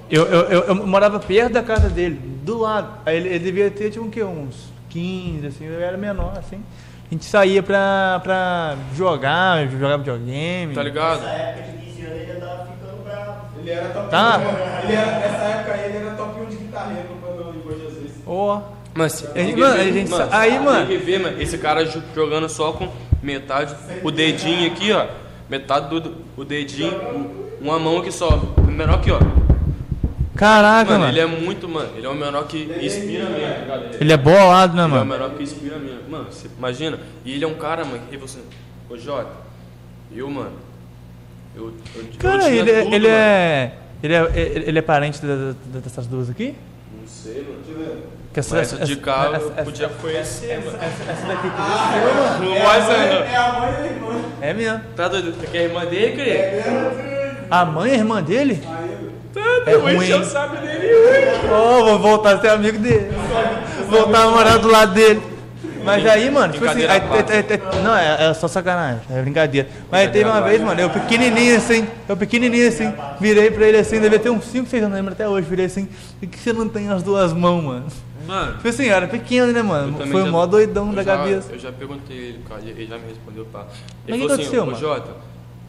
eu, 0.10 0.26
eu, 0.26 0.42
eu, 0.50 0.62
eu 0.64 0.76
morava 0.88 1.18
perto 1.20 1.54
da 1.54 1.64
casa 1.64 1.90
dele, 1.90 2.20
do 2.44 2.58
lado. 2.60 3.00
Aí 3.06 3.16
ele, 3.16 3.30
ele 3.30 3.40
devia 3.40 3.72
ter, 3.72 3.90
tipo, 3.90 4.04
o 4.06 4.10
quê? 4.10 4.22
Uns 4.24 4.72
15, 4.90 5.48
assim, 5.48 5.66
eu 5.66 5.80
era 5.80 5.98
menor, 5.98 6.34
assim. 6.38 6.62
A 7.10 7.14
gente 7.14 7.26
saía 7.26 7.62
pra, 7.64 8.20
pra 8.24 8.76
jogar, 8.96 9.66
jogar 9.68 9.98
videogame. 9.98 10.74
Tá 10.74 10.84
ligado? 10.84 11.22
Nessa 11.22 11.30
época 11.36 11.72
de 11.78 11.86
15 11.86 12.02
anos 12.02 12.16
ele 12.18 12.26
já 12.34 12.40
tava. 12.46 12.73
Ele 13.64 13.72
era 13.72 13.90
top 13.90 14.10
Tá. 14.10 14.38
1. 14.38 14.84
Ele 14.88 14.94
era, 14.96 15.12
nessa 15.20 15.44
época 15.44 15.74
aí 15.74 15.86
ele 15.86 15.98
era 15.98 16.12
top 16.16 16.40
1 16.42 16.46
de 16.46 16.56
guitarreiro 16.58 17.08
quando 17.22 17.74
em 17.76 17.80
Jesus. 17.80 18.12
Ó. 18.28 18.62
Mas, 18.96 19.26
Aí, 19.26 19.32
tem 19.46 19.54
que 19.56 19.60
mano, 19.60 19.74
a 19.74 19.84
gente 19.84 20.10
mano, 20.12 20.28
aí, 20.32 20.60
mano. 20.60 20.88
Tem 20.88 21.00
que 21.00 21.04
ver, 21.04 21.20
mano, 21.20 21.42
esse 21.42 21.58
cara 21.58 21.84
jo- 21.84 22.04
jogando 22.14 22.48
só 22.48 22.74
com 22.74 22.88
metade, 23.24 23.76
o 24.04 24.12
dedinho 24.12 24.72
aqui, 24.72 24.92
ó. 24.92 25.08
Metade 25.50 25.90
do 26.00 26.16
o 26.38 26.44
dedinho, 26.46 26.94
um- 27.12 27.50
uma 27.60 27.80
mão 27.80 27.98
aqui 28.00 28.12
só. 28.12 28.40
O 28.58 28.62
menor 28.62 28.96
aqui, 29.00 29.10
ó. 29.12 29.20
Caraca, 30.36 30.92
Mano, 30.92 31.06
mano. 31.06 31.12
ele 31.14 31.20
é 31.20 31.26
muito, 31.26 31.70
mano. 31.70 31.90
Ele 31.96 32.06
é 32.06 32.10
o 32.10 32.16
menor 32.16 32.48
que 32.48 32.64
inspira 32.82 33.26
mesmo, 33.30 33.54
tá 33.54 33.60
ligado? 33.62 33.84
Ele, 33.86 33.98
Ele 34.02 34.14
é 34.14 34.18
bolado, 34.18 34.76
né, 34.76 34.84
ele 34.84 34.92
é 34.94 34.96
o 34.96 35.00
mano? 35.06 35.12
menor 35.12 35.30
que 35.38 35.44
inspira 35.44 35.78
mesmo. 35.78 36.10
Mano, 36.10 36.26
você 36.32 36.48
imagina. 36.58 37.00
E 37.24 37.34
ele 37.34 37.44
é 37.44 37.48
um 37.48 37.54
cara, 37.54 37.86
mano, 37.86 38.02
que 38.10 38.18
você. 38.18 38.40
Ô, 38.90 38.98
Jota, 38.98 39.30
eu, 40.16 40.30
mano. 40.30 40.52
Eu, 41.56 41.64
eu, 41.66 41.74
eu 42.02 42.06
Cara, 42.20 42.40
tinha 42.40 42.52
ele, 42.52 42.72
é- 42.72 42.84
tudo, 42.84 42.96
ele 42.96 43.08
é. 43.08 43.72
Ele 44.02 44.14
é, 44.14 44.32
ele 44.36 44.66
ele 44.70 44.80
é 44.80 44.82
parente 44.82 45.22
da- 45.26 45.54
da- 45.74 45.80
dessas 45.80 46.08
duas 46.08 46.30
aqui? 46.30 46.56
Não 47.00 47.08
sei, 47.08 47.46
eu 47.68 47.76
ver. 47.78 48.08
Que 48.34 48.40
essa, 48.40 48.56
Mas 48.56 48.74
essa 48.74 48.84
de 48.84 48.96
cá 48.98 49.26
eu 49.28 49.36
essa- 49.36 49.46
essa- 49.54 49.64
podia 49.64 49.90
conhecer, 49.90 50.60
mano. 50.66 50.78
essa 50.82 51.28
daqui 51.28 51.50
que 51.50 51.62
mano. 51.62 52.50
Não 52.50 52.56
É 52.56 52.60
vai 52.64 52.80
a 52.80 52.84
mãe- 52.84 52.98
ser, 52.98 53.14
É 53.32 53.36
a 53.36 53.54
mãe 53.54 53.72
e 53.72 53.76
a 53.76 53.86
irmã. 53.86 54.22
É 54.42 54.54
mesmo. 54.54 54.82
Tá 54.96 55.08
doido? 55.08 55.34
Você 55.40 55.48
quer 55.48 55.58
a 55.60 55.64
irmã 55.64 55.86
dele, 55.86 56.12
querido? 56.16 57.48
A 57.52 57.66
mãe 57.66 57.92
é 57.92 57.96
irmã 57.96 58.22
dele? 58.24 58.62
Tá, 59.34 59.42
É 59.72 59.76
o 59.78 59.82
ruim. 59.82 59.96
encheu 59.96 60.20
o 60.20 60.26
saco 60.26 60.56
dele. 60.58 60.88
Ó, 61.52 61.84
vou 61.84 62.00
voltar 62.00 62.36
a 62.36 62.42
ser 62.42 62.50
amigo 62.50 62.78
dele. 62.80 63.10
Voltar 63.88 64.24
a 64.24 64.28
morar 64.32 64.58
do 64.58 64.68
lado 64.70 64.94
dele. 64.94 65.22
Mas 65.84 66.06
aí, 66.06 66.30
mano, 66.32 66.54
tipo 66.54 66.66
assim, 66.66 66.82
aí, 66.82 66.88
aí- 66.88 67.02
aí- 67.02 67.46
aí- 67.76 67.84
não, 67.84 67.96
é, 67.96 68.30
é 68.30 68.34
só 68.34 68.48
sacanagem, 68.48 69.02
é 69.10 69.22
brincadeira. 69.22 69.68
Mas 69.92 70.12
teve 70.12 70.30
uma 70.30 70.42
vez, 70.42 70.62
mano, 70.62 70.80
eu 70.80 70.90
pequenininho 70.90 71.58
assim, 71.58 71.88
eu 72.08 72.16
pequenininho 72.18 72.68
assim, 72.68 72.94
virei 73.20 73.52
pra 73.52 73.68
ele 73.68 73.78
assim, 73.78 74.00
devia 74.00 74.20
ter 74.20 74.30
uns 74.30 74.46
5, 74.46 74.70
6 74.70 74.84
anos, 74.84 74.96
lembro 74.96 75.14
até 75.14 75.28
hoje, 75.28 75.48
virei 75.48 75.66
assim, 75.66 75.88
por 76.20 76.30
que 76.30 76.40
você 76.40 76.54
não 76.54 76.68
tem 76.70 76.90
as 76.90 77.04
duas 77.04 77.34
mãos, 77.34 77.64
mano? 77.64 77.86
Mano, 78.26 78.56
Tipo 78.56 78.68
assim, 78.70 78.84
eu 78.86 78.96
era 78.96 79.08
pequeno, 79.08 79.52
né, 79.52 79.62
mano? 79.62 79.98
Foi 80.08 80.22
o 80.24 80.28
mó 80.32 80.46
doidão 80.46 80.94
da 80.94 81.04
já- 81.04 81.18
cabeça. 81.18 81.52
Eu 81.52 81.60
já 81.60 81.72
perguntei 81.74 82.16
ele, 82.18 82.40
cara, 82.48 82.62
ele 82.66 82.86
já 82.88 82.98
me 82.98 83.08
respondeu, 83.10 83.46
pá. 83.52 83.66
Mas 83.68 83.76
o 83.76 84.12
Ele 84.14 84.18
que 84.20 84.24
assim, 84.26 84.34
aconteceu, 84.34 84.64
ô 84.64 84.66
mano? 84.68 84.78
Jota, 84.78 85.12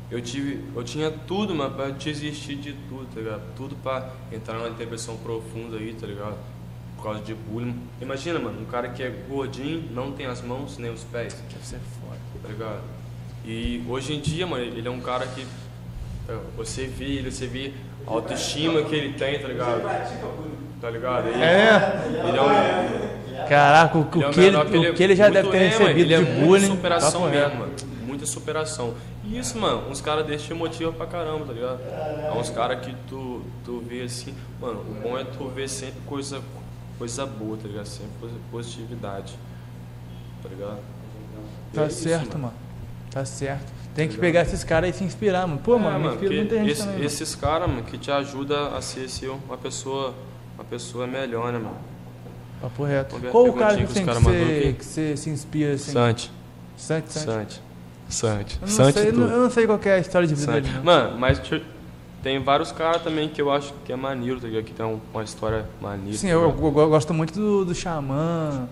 eu 0.08 0.20
tive, 0.22 0.60
eu 0.76 0.84
tinha 0.84 1.10
tudo, 1.10 1.52
mano, 1.52 1.72
pra 1.74 1.88
desistir 1.88 2.54
de 2.54 2.74
tudo, 2.88 3.06
tá 3.12 3.20
ligado? 3.20 3.42
Tudo 3.56 3.74
pra 3.82 4.08
entrar 4.30 4.54
numa 4.58 4.70
depressão 4.70 5.16
profunda 5.16 5.76
aí, 5.78 5.94
tá 6.00 6.06
ligado? 6.06 6.36
Por 7.04 7.10
causa 7.10 7.20
de 7.22 7.34
bullying. 7.34 7.76
Imagina, 8.00 8.38
mano, 8.38 8.62
um 8.62 8.64
cara 8.64 8.88
que 8.88 9.02
é 9.02 9.10
gordinho, 9.28 9.84
não 9.92 10.10
tem 10.12 10.24
as 10.24 10.40
mãos 10.40 10.78
nem 10.78 10.90
os 10.90 11.04
pés. 11.04 11.34
Deve 11.52 11.62
ser 11.66 11.78
foda. 12.00 12.16
tá 12.42 12.48
ligado? 12.48 12.80
E 13.44 13.84
hoje 13.86 14.14
em 14.14 14.20
dia, 14.20 14.46
mano, 14.46 14.64
ele 14.64 14.88
é 14.88 14.90
um 14.90 15.00
cara 15.02 15.26
que 15.26 15.46
é, 16.26 16.34
você 16.56 16.86
vê 16.86 17.04
ele, 17.04 17.30
você 17.30 17.46
vê 17.46 17.74
a 18.06 18.10
autoestima 18.10 18.80
que 18.84 18.94
ele 18.94 19.12
tem, 19.18 19.38
tá 19.38 19.48
ligado? 19.48 19.82
Tá 20.80 20.88
ligado? 20.88 21.28
Ele, 21.28 21.42
É, 21.42 22.08
ele 22.26 22.38
é 22.38 22.42
um, 23.44 23.48
caraca, 23.50 23.98
o, 23.98 24.00
o 24.00 24.06
ele 24.06 24.24
é 24.24 24.28
um 24.28 24.30
que, 24.32 24.40
ele, 24.40 24.50
menor 24.50 24.90
o 24.90 24.94
que 24.94 25.02
ele 25.02 25.14
já 25.16 25.24
muito- 25.24 25.34
deve 25.34 25.50
ter 25.50 25.56
é, 25.58 25.60
mano, 25.74 25.78
recebido 25.84 26.00
ele 26.06 26.14
é 26.14 26.16
de 26.16 26.24
muita 26.24 26.46
bullying. 26.46 26.66
superação 26.68 27.28
reto. 27.28 27.34
mesmo, 27.36 27.58
mano. 27.60 27.72
Muita 28.06 28.24
superação. 28.26 28.94
E 29.24 29.38
isso, 29.38 29.58
mano, 29.58 29.90
uns 29.90 30.00
caras 30.00 30.24
desses 30.24 30.46
te 30.46 30.54
motivam 30.54 30.94
pra 30.94 31.04
caramba, 31.04 31.44
tá 31.44 31.52
ligado? 31.52 31.80
É 31.82 32.32
uns 32.34 32.48
caras 32.48 32.80
que 32.82 32.94
tu, 33.10 33.42
tu 33.62 33.84
vê 33.86 34.00
assim, 34.04 34.34
mano, 34.58 34.80
o 34.80 34.94
bom 35.06 35.18
é 35.18 35.24
tu 35.24 35.46
ver 35.48 35.68
sempre 35.68 36.00
coisa, 36.06 36.40
coisa 36.98 37.26
boa, 37.26 37.56
tá 37.56 37.68
ligado? 37.68 37.86
Sempre 37.86 38.10
posi- 38.20 38.34
positividade. 38.50 39.34
Tá 40.42 40.48
ligado? 40.48 40.78
Tá 41.72 41.82
é 41.82 41.86
isso, 41.86 42.02
certo, 42.02 42.38
mano. 42.38 42.54
Tá 43.10 43.24
certo. 43.24 43.72
Tem 43.94 44.08
que 44.08 44.14
Tá 44.16 44.20
pegar 44.20 44.42
esses 44.42 44.64
caras 44.64 44.94
e 44.94 44.98
se 44.98 45.04
inspirar, 45.04 45.46
mano. 45.46 45.60
Pô, 45.62 45.76
É, 45.76 45.78
mano, 45.78 46.10
porque 46.10 46.28
muita 46.28 46.56
gente 46.56 46.70
esse- 46.70 46.80
também. 46.80 46.94
mano. 46.96 47.06
Esses 47.06 47.34
caras, 47.34 47.68
mano, 47.68 47.82
que 47.84 47.96
te 47.98 48.10
ajudam 48.10 48.74
a 48.76 48.80
ser 48.82 49.06
uma 49.28 49.56
pessoa, 49.56 50.14
uma 50.56 50.64
pessoa 50.64 51.06
melhor, 51.06 51.52
né, 51.52 51.58
mano? 51.58 51.76
Papo 52.60 52.84
reto. 52.84 53.20
Qual 53.30 53.48
o 53.48 53.52
cara 53.52 53.76
que, 53.76 53.86
que 53.86 53.92
que, 53.94 54.04
cara 54.04 54.20
você, 54.20 54.74
que 54.78 54.84
você 54.84 55.16
se 55.16 55.30
inspira 55.30 55.74
assim? 55.74 55.92
Santi. 55.92 56.32
Sante, 56.76 57.12
Sante. 57.12 57.26
Sante. 57.26 57.62
Sante. 58.08 58.54
Eu 58.60 58.66
não, 58.66 58.68
Sante 58.68 58.98
sei, 59.00 59.08
eu 59.10 59.12
não 59.14 59.50
sei 59.50 59.66
qual 59.66 59.78
que 59.78 59.88
é 59.88 59.94
a 59.94 59.98
história 59.98 60.26
de 60.26 60.34
vida 60.34 60.52
Sante. 60.52 60.68
dele. 60.70 60.82
Mano, 60.84 61.18
mas 61.18 61.38
tem 62.24 62.42
vários 62.42 62.72
caras 62.72 63.02
também 63.02 63.28
que 63.28 63.40
eu 63.40 63.52
acho 63.52 63.72
que 63.84 63.92
é 63.92 63.96
maneiro, 63.96 64.40
tá 64.40 64.48
ligado? 64.48 64.64
Que 64.64 64.72
tem 64.72 64.84
um- 64.84 64.98
uma 65.12 65.22
história 65.22 65.66
maneira. 65.80 66.16
Sim, 66.16 66.28
tá 66.28 66.32
eu, 66.32 66.40
eu- 66.40 66.64
eu 66.64 66.88
gosto 66.88 67.12
muito 67.14 67.34
do, 67.34 67.64
do 67.66 67.74
Xamã, 67.74 68.66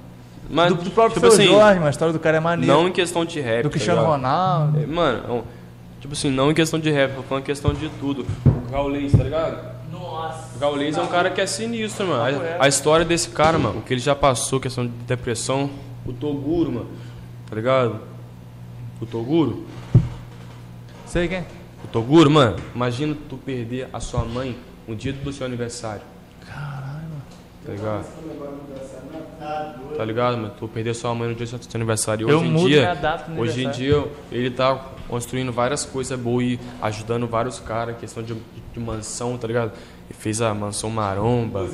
Mas, 0.50 0.74
do, 0.74 0.82
do 0.84 0.90
próprio 0.90 1.14
tipo 1.20 1.26
assim, 1.26 1.44
Jorge, 1.46 1.78
mas 1.78 1.88
a 1.88 1.90
história 1.90 2.12
do 2.14 2.18
cara 2.18 2.38
é 2.38 2.40
maneira. 2.40 2.72
não 2.74 2.88
em 2.88 2.92
questão 2.92 3.24
de 3.26 3.38
rap. 3.40 3.58
do 3.62 3.68
tá 3.68 3.70
Cristiano 3.70 4.00
ligado? 4.00 4.12
Ronaldo. 4.12 4.80
É, 4.80 4.86
Mano, 4.86 5.38
é 5.38 6.00
tipo 6.00 6.14
assim, 6.14 6.30
não 6.30 6.50
em 6.50 6.54
questão 6.54 6.80
de 6.80 6.90
rap, 6.90 7.14
tô 7.14 7.22
falando 7.22 7.42
em 7.42 7.46
questão 7.46 7.74
de 7.74 7.88
tudo. 8.00 8.26
O 8.46 8.70
Gaulês, 8.72 9.12
tá 9.12 9.22
ligado? 9.22 9.72
Nossa. 9.92 10.56
O 10.56 10.58
Gaulês 10.58 10.96
é 10.96 11.02
um 11.02 11.06
cara 11.06 11.30
que 11.30 11.40
é 11.40 11.46
sinistro, 11.46 12.06
mano. 12.06 12.22
A, 12.22 12.28
reto. 12.30 12.62
a 12.62 12.66
história 12.68 13.04
desse 13.04 13.28
cara, 13.28 13.58
mano, 13.58 13.80
o 13.80 13.82
que 13.82 13.92
ele 13.92 14.00
já 14.00 14.14
passou, 14.16 14.58
questão 14.58 14.86
de 14.86 14.92
depressão, 15.06 15.68
o 16.06 16.12
Toguro, 16.12 16.72
mano, 16.72 16.86
tá 17.48 17.54
ligado? 17.54 18.00
O 18.98 19.04
Toguro? 19.04 19.66
Sei 21.06 21.28
quem? 21.28 21.44
Toguro, 21.93 22.31
mano, 22.31 22.56
imagina 22.74 23.14
tu 23.28 23.36
perder 23.36 23.89
a 23.93 24.01
sua 24.01 24.24
mãe 24.24 24.56
no 24.89 24.97
dia 24.97 25.12
do 25.12 25.31
seu 25.32 25.47
aniversário. 25.47 26.02
Tá 27.64 27.70
ligado? 27.70 28.06
Tá 29.97 30.05
ligado, 30.05 30.36
mano? 30.36 30.55
Tu 30.59 30.66
perder 30.69 30.94
sua 30.94 31.14
mãe 31.14 31.28
no 31.28 31.35
dia 31.35 31.47
do 31.47 31.51
seu 31.51 31.60
aniversário. 31.74 32.28
E 32.28 32.31
Eu 32.32 32.39
hoje 32.39 32.47
em 32.47 32.51
mudo 32.51 32.69
dia, 32.69 32.81
minha 32.81 32.94
data 32.94 33.31
no 33.31 33.40
hoje 33.40 33.64
em 33.64 33.70
dia, 33.70 34.09
ele 34.32 34.51
tá 34.51 34.74
construindo 35.06 35.52
várias 35.52 35.85
coisas 35.85 36.19
boas 36.19 36.44
e 36.44 36.60
ajudando 36.81 37.27
vários 37.27 37.60
caras, 37.60 37.97
questão 37.98 38.23
de, 38.23 38.35
de 38.73 38.81
mansão, 38.81 39.36
tá 39.36 39.47
ligado? 39.47 39.73
Ele 40.09 40.19
fez 40.19 40.40
a 40.40 40.55
mansão 40.55 40.89
Maromba, 40.89 41.69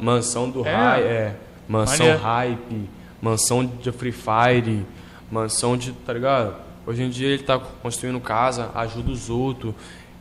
mansão 0.00 0.48
do 0.50 0.66
É? 0.66 0.74
Hype, 0.74 1.04
é, 1.04 1.36
mansão. 1.68 2.16
Hype, 2.16 2.90
mansão 3.20 3.66
de 3.66 3.92
Free 3.92 4.12
Fire, 4.12 4.86
mansão 5.30 5.76
de, 5.76 5.92
tá 5.92 6.12
ligado? 6.14 6.69
Hoje 6.90 7.02
em 7.04 7.08
dia 7.08 7.28
ele 7.28 7.42
tá 7.44 7.56
construindo 7.56 8.18
casa, 8.18 8.70
ajuda 8.74 9.12
os 9.12 9.30
outros. 9.30 9.72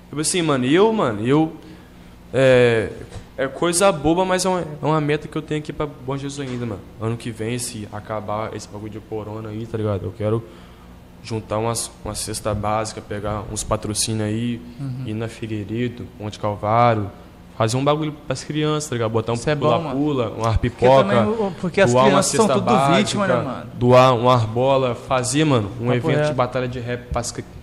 Tipo 0.07 0.21
assim, 0.21 0.41
mano, 0.43 0.65
eu, 0.65 0.93
mano, 0.93 1.25
eu 1.25 1.53
é, 2.31 2.91
é 3.35 3.47
coisa 3.47 3.91
boba, 3.91 4.23
mas 4.23 4.45
é 4.45 4.49
uma, 4.49 4.59
é 4.61 4.85
uma 4.85 5.01
meta 5.01 5.27
que 5.27 5.35
eu 5.35 5.41
tenho 5.41 5.59
aqui 5.59 5.73
pra 5.73 5.87
Bom 5.87 6.15
Jesus 6.15 6.47
ainda, 6.47 6.65
mano. 6.67 6.81
Ano 7.01 7.17
que 7.17 7.31
vem, 7.31 7.57
se 7.57 7.87
acabar 7.91 8.55
esse 8.55 8.67
bagulho 8.67 8.91
de 8.91 8.99
corona 8.99 9.49
aí, 9.49 9.65
tá 9.65 9.77
ligado? 9.79 10.05
Eu 10.05 10.13
quero 10.15 10.43
juntar 11.23 11.57
umas, 11.57 11.89
uma 12.05 12.13
cesta 12.13 12.53
básica, 12.53 13.01
pegar 13.01 13.43
uns 13.51 13.63
patrocínios 13.63 14.27
aí, 14.27 14.61
Uhum. 14.79 15.03
ir 15.07 15.13
na 15.15 15.27
Figueiredo, 15.27 16.05
Monte 16.19 16.37
Calvário, 16.39 17.09
fazer 17.59 17.75
um 17.75 17.83
bagulho 17.83 18.13
pras 18.25 18.41
crianças, 18.41 18.89
tá 18.89 18.95
ligado? 18.95 19.11
Botar 19.11 19.33
um 19.33 19.35
Isso 19.35 19.49
é 19.49 19.53
pula-pula, 19.53 20.29
uma 20.29 20.47
Porque, 20.57 20.85
também, 20.87 21.51
porque 21.59 21.81
as 21.81 21.91
doar 21.91 22.03
uma 22.05 22.09
crianças 22.11 22.31
são 22.31 22.47
tudo 22.47 22.61
básica, 22.61 22.97
vítima, 22.97 23.27
né, 23.27 23.35
mano? 23.35 23.65
doar 23.73 24.15
uma 24.15 24.33
arbola, 24.33 24.95
fazer, 24.95 25.43
mano, 25.43 25.69
um 25.77 25.87
Papo 25.87 25.97
evento 25.97 26.15
de 26.19 26.23
reto. 26.23 26.33
batalha 26.35 26.67
de 26.69 26.79
rap 26.79 27.09
pra 27.11 27.21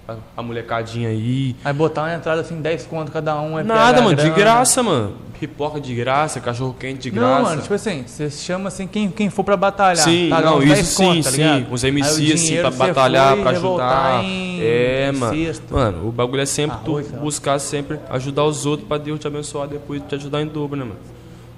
a, 0.09 0.17
a 0.37 0.43
molecadinha 0.43 1.09
aí. 1.09 1.57
Aí 1.65 1.73
botar 1.73 2.03
uma 2.03 2.15
entrada 2.15 2.41
assim, 2.41 2.61
10 2.61 2.87
conto 2.87 3.11
cada 3.11 3.41
um. 3.41 3.59
é 3.59 3.63
Nada, 3.63 4.01
mano, 4.01 4.15
de 4.15 4.23
grana. 4.23 4.37
graça, 4.37 4.83
mano. 4.83 5.15
Pipoca 5.39 5.81
de 5.81 5.95
graça, 5.95 6.41
cachorro 6.41 6.75
quente 6.79 7.03
de 7.03 7.11
graça. 7.11 7.35
Não, 7.37 7.43
mano, 7.43 7.63
tipo 7.63 7.75
assim, 7.75 8.05
você 8.07 8.31
chama 8.31 8.69
assim 8.69 8.87
quem, 8.87 9.11
quem 9.11 9.29
for 9.29 9.45
pra 9.45 9.57
batalhar. 9.57 10.05
Sim, 10.05 10.31
pagar 10.31 10.51
não, 10.51 10.59
uns 10.59 10.65
isso 10.65 10.75
10 10.75 10.87
sim, 10.87 11.05
conto, 11.05 11.25
tá 11.25 11.31
sim. 11.31 11.37
ligado? 11.37 11.73
Os 11.73 11.85
Aí 11.85 11.91
o 11.91 11.93
MC, 11.93 12.33
assim, 12.33 12.57
pra 12.57 12.71
batalhar, 12.71 13.37
pra 13.37 13.51
ajudar. 13.51 14.25
É, 14.25 15.13
mano. 15.13 15.37
Mano, 15.71 16.09
o 16.09 16.13
bagulho 16.13 16.41
é 16.41 16.47
sempre 16.47 16.79
tu 16.85 16.93
Arroz, 16.93 17.07
sei 17.07 17.17
lá. 17.17 17.23
buscar 17.23 17.59
sempre 17.59 18.01
ajudar 18.09 18.45
os 18.45 18.65
outros 18.65 18.89
pra 18.89 18.97
Deus 18.97 19.21
te 19.21 19.27
abençoar 19.27 19.69
depois 19.69 20.01
te 20.09 20.15
ajudar 20.15 20.41
em 20.41 20.47
dobro, 20.47 20.79
né, 20.79 20.85
mano? 20.85 21.01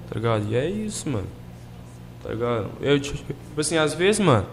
Tá 0.09 0.15
ligado? 0.15 0.45
E 0.49 0.55
é 0.55 0.67
isso, 0.67 1.07
mano. 1.07 1.27
Tá 2.23 2.29
ligado? 2.31 2.65
Eu, 2.81 2.99
tipo 2.99 3.33
assim, 3.57 3.77
às 3.77 3.93
vezes, 3.93 4.19
mano, 4.19 4.45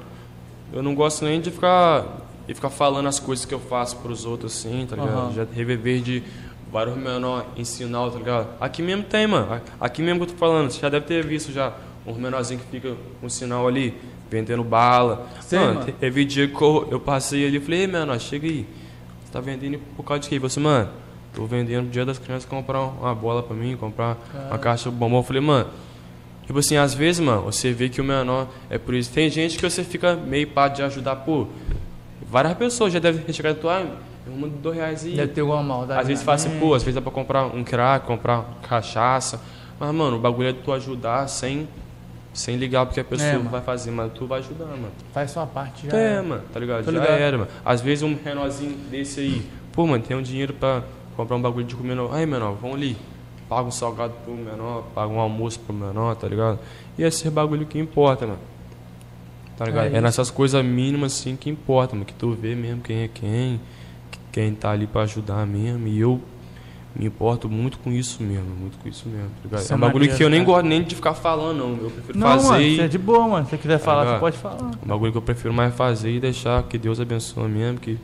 eu 0.72 0.82
não 0.82 0.94
gosto 0.94 1.24
nem 1.24 1.40
de 1.40 1.50
ficar, 1.50 2.04
de 2.46 2.54
ficar 2.54 2.70
falando 2.70 3.06
as 3.06 3.18
coisas 3.18 3.44
que 3.44 3.52
eu 3.52 3.60
faço 3.60 3.96
pros 3.96 4.24
outros, 4.24 4.56
assim, 4.56 4.86
tá 4.88 4.96
ligado? 4.96 5.16
Aham. 5.16 5.32
Já 5.32 5.46
reviver 5.52 6.00
de 6.00 6.22
vários 6.70 6.96
menor 6.96 7.46
ensinar, 7.56 8.10
tá 8.10 8.18
ligado? 8.18 8.48
Aqui 8.60 8.82
mesmo 8.82 9.04
tem, 9.04 9.26
mano. 9.26 9.60
Aqui 9.80 10.02
mesmo 10.02 10.20
que 10.20 10.30
eu 10.30 10.34
tô 10.34 10.38
falando, 10.38 10.70
você 10.70 10.80
já 10.80 10.88
deve 10.88 11.06
ter 11.06 11.24
visto 11.24 11.52
já 11.52 11.72
uns 12.06 12.16
menorzinhos 12.16 12.62
que 12.62 12.70
fica 12.70 12.94
com 13.20 13.28
sinal 13.28 13.66
ali, 13.66 13.94
vendendo 14.30 14.62
bala. 14.62 15.26
Sei, 15.40 15.58
mano, 15.58 15.80
mano. 15.80 15.92
teve 15.92 16.24
dia 16.24 16.46
que 16.46 16.62
eu, 16.62 16.88
eu 16.90 17.00
passei 17.00 17.46
ali 17.46 17.56
e 17.56 17.60
falei, 17.60 17.80
ei, 17.80 17.86
menor, 17.86 18.18
chega 18.20 18.46
aí. 18.46 18.66
Você 19.24 19.32
tá 19.32 19.40
vendendo 19.40 19.80
por 19.96 20.04
causa 20.04 20.22
de 20.22 20.28
quê? 20.28 20.38
Você, 20.38 20.60
mano, 20.60 20.88
tô 21.34 21.46
vendendo 21.46 21.84
no 21.84 21.90
dia 21.90 22.04
das 22.04 22.18
crianças 22.18 22.48
comprar 22.48 22.80
uma 22.80 23.14
bola 23.14 23.42
pra 23.42 23.56
mim, 23.56 23.76
comprar 23.76 24.16
uma 24.48 24.58
caixa 24.58 24.88
de 24.88 24.96
bombom. 24.96 25.18
Eu 25.18 25.22
falei, 25.24 25.42
mano, 25.42 25.68
Tipo 26.46 26.60
assim, 26.60 26.76
às 26.76 26.94
vezes, 26.94 27.20
mano, 27.20 27.42
você 27.42 27.72
vê 27.72 27.88
que 27.88 28.00
o 28.00 28.04
menor 28.04 28.46
é 28.70 28.78
por 28.78 28.94
isso. 28.94 29.10
Tem 29.12 29.28
gente 29.28 29.56
que 29.56 29.68
você 29.68 29.82
fica 29.82 30.14
meio 30.14 30.46
pá 30.46 30.68
de 30.68 30.80
ajudar, 30.80 31.16
pô. 31.16 31.48
Várias 32.28 32.54
pessoas 32.54 32.92
já 32.92 32.98
devem 32.98 33.22
ter 33.22 33.32
chegado 33.32 33.56
e 33.56 33.60
tu, 33.60 33.68
ah, 33.68 33.84
uma 34.26 34.48
de 34.48 34.56
dois 34.56 34.76
reais 34.76 35.04
aí. 35.04 35.14
Deve 35.14 35.32
ter 35.32 35.40
alguma 35.42 35.62
maldade. 35.62 36.00
Às 36.00 36.06
vezes 36.08 36.24
fala 36.24 36.34
assim, 36.36 36.58
pô, 36.58 36.74
às 36.74 36.82
vezes 36.82 36.94
dá 36.94 37.00
pra 37.00 37.12
comprar 37.12 37.44
um 37.46 37.62
crack, 37.62 38.06
comprar 38.06 38.44
cachaça. 38.68 39.40
Mas, 39.78 39.94
mano, 39.94 40.16
o 40.16 40.18
bagulho 40.20 40.48
é 40.48 40.52
tu 40.52 40.72
ajudar 40.72 41.28
sem, 41.28 41.68
sem 42.32 42.56
ligar 42.56 42.84
porque 42.86 43.00
a 43.00 43.04
pessoa 43.04 43.28
É, 43.30 43.38
vai 43.38 43.60
fazer, 43.60 43.90
mas 43.90 44.10
tu 44.12 44.26
vai 44.26 44.40
ajudar, 44.40 44.66
mano. 44.66 44.90
Faz 45.12 45.30
sua 45.30 45.46
parte 45.46 45.86
já. 45.88 45.96
É, 45.96 46.20
mano, 46.20 46.42
tá 46.52 46.58
ligado? 46.58 46.84
Tô 46.84 46.90
Já 46.92 46.98
ligado. 46.98 47.18
era, 47.18 47.38
mano. 47.38 47.50
Às 47.64 47.80
vezes 47.80 48.02
um 48.02 48.16
menorzinho 48.24 48.76
desse 48.90 49.20
aí, 49.20 49.46
pô, 49.72 49.86
mano, 49.86 50.02
tem 50.02 50.16
um 50.16 50.22
dinheiro 50.22 50.52
pra 50.54 50.82
comprar 51.16 51.36
um 51.36 51.42
bagulho 51.42 51.64
de 51.64 51.76
comer. 51.76 51.96
Aí, 52.12 52.26
menor, 52.26 52.54
vamos 52.60 52.76
ali. 52.76 52.96
Paga 53.48 53.68
um 53.68 53.70
salgado 53.70 54.12
pro 54.24 54.34
menor, 54.34 54.82
paga 54.92 55.12
um 55.12 55.20
almoço 55.20 55.60
pro 55.60 55.72
menor, 55.72 56.16
tá 56.16 56.26
ligado? 56.26 56.58
E 56.98 57.04
esse 57.04 57.30
bagulho 57.30 57.64
que 57.64 57.78
importa, 57.78 58.26
mano. 58.26 58.40
Tá 59.56 59.64
ligado? 59.64 59.94
É 59.94 59.98
É, 59.98 60.00
nessas 60.00 60.30
coisas 60.30 60.64
mínimas 60.64 61.12
assim 61.14 61.36
que 61.36 61.48
importa, 61.48 61.94
mano. 61.94 62.04
Que 62.04 62.12
tu 62.14 62.32
vê 62.32 62.54
mesmo 62.54 62.82
quem 62.82 63.02
é 63.04 63.08
quem, 63.08 63.60
que- 64.10 64.18
quem 64.32 64.54
tá 64.54 64.70
ali 64.70 64.86
pra 64.86 65.02
ajudar 65.02 65.46
mesmo. 65.46 65.86
E 65.88 65.98
eu 66.00 66.20
me 66.94 67.06
importo 67.06 67.48
muito 67.48 67.78
com 67.78 67.90
isso 67.92 68.22
mesmo, 68.22 68.46
muito 68.54 68.78
com 68.78 68.88
isso 68.88 69.06
mesmo, 69.08 69.28
tá? 69.50 69.58
Isso 69.58 69.72
é 69.72 69.74
é 69.74 69.76
um 69.76 69.80
bagulho 69.80 69.94
maneiro, 70.04 70.16
que 70.16 70.24
eu 70.24 70.30
nem 70.30 70.42
gosto 70.44 70.66
nem 70.66 70.82
de 70.82 70.94
ficar 70.94 71.14
falando, 71.14 71.58
não. 71.58 71.84
Eu 71.84 71.90
prefiro 71.90 72.18
Não, 72.18 72.26
fazer 72.26 72.48
mano, 72.48 72.62
e- 72.62 72.76
você 72.76 72.82
é 72.82 72.88
de 72.88 72.98
boa, 72.98 73.28
mano. 73.28 73.44
Se 73.44 73.50
você 73.50 73.58
quiser 73.58 73.78
falar, 73.78 74.00
você 74.00 74.06
ligado? 74.06 74.20
pode 74.20 74.38
falar. 74.38 74.62
um 74.82 74.86
bagulho 74.88 75.12
que 75.12 75.18
eu 75.18 75.22
prefiro 75.22 75.52
mais 75.54 75.74
fazer 75.74 76.10
e 76.10 76.20
deixar 76.20 76.62
que 76.64 76.76
Deus 76.78 76.98
abençoe 77.00 77.48
mesmo, 77.48 77.78
que. 77.80 77.98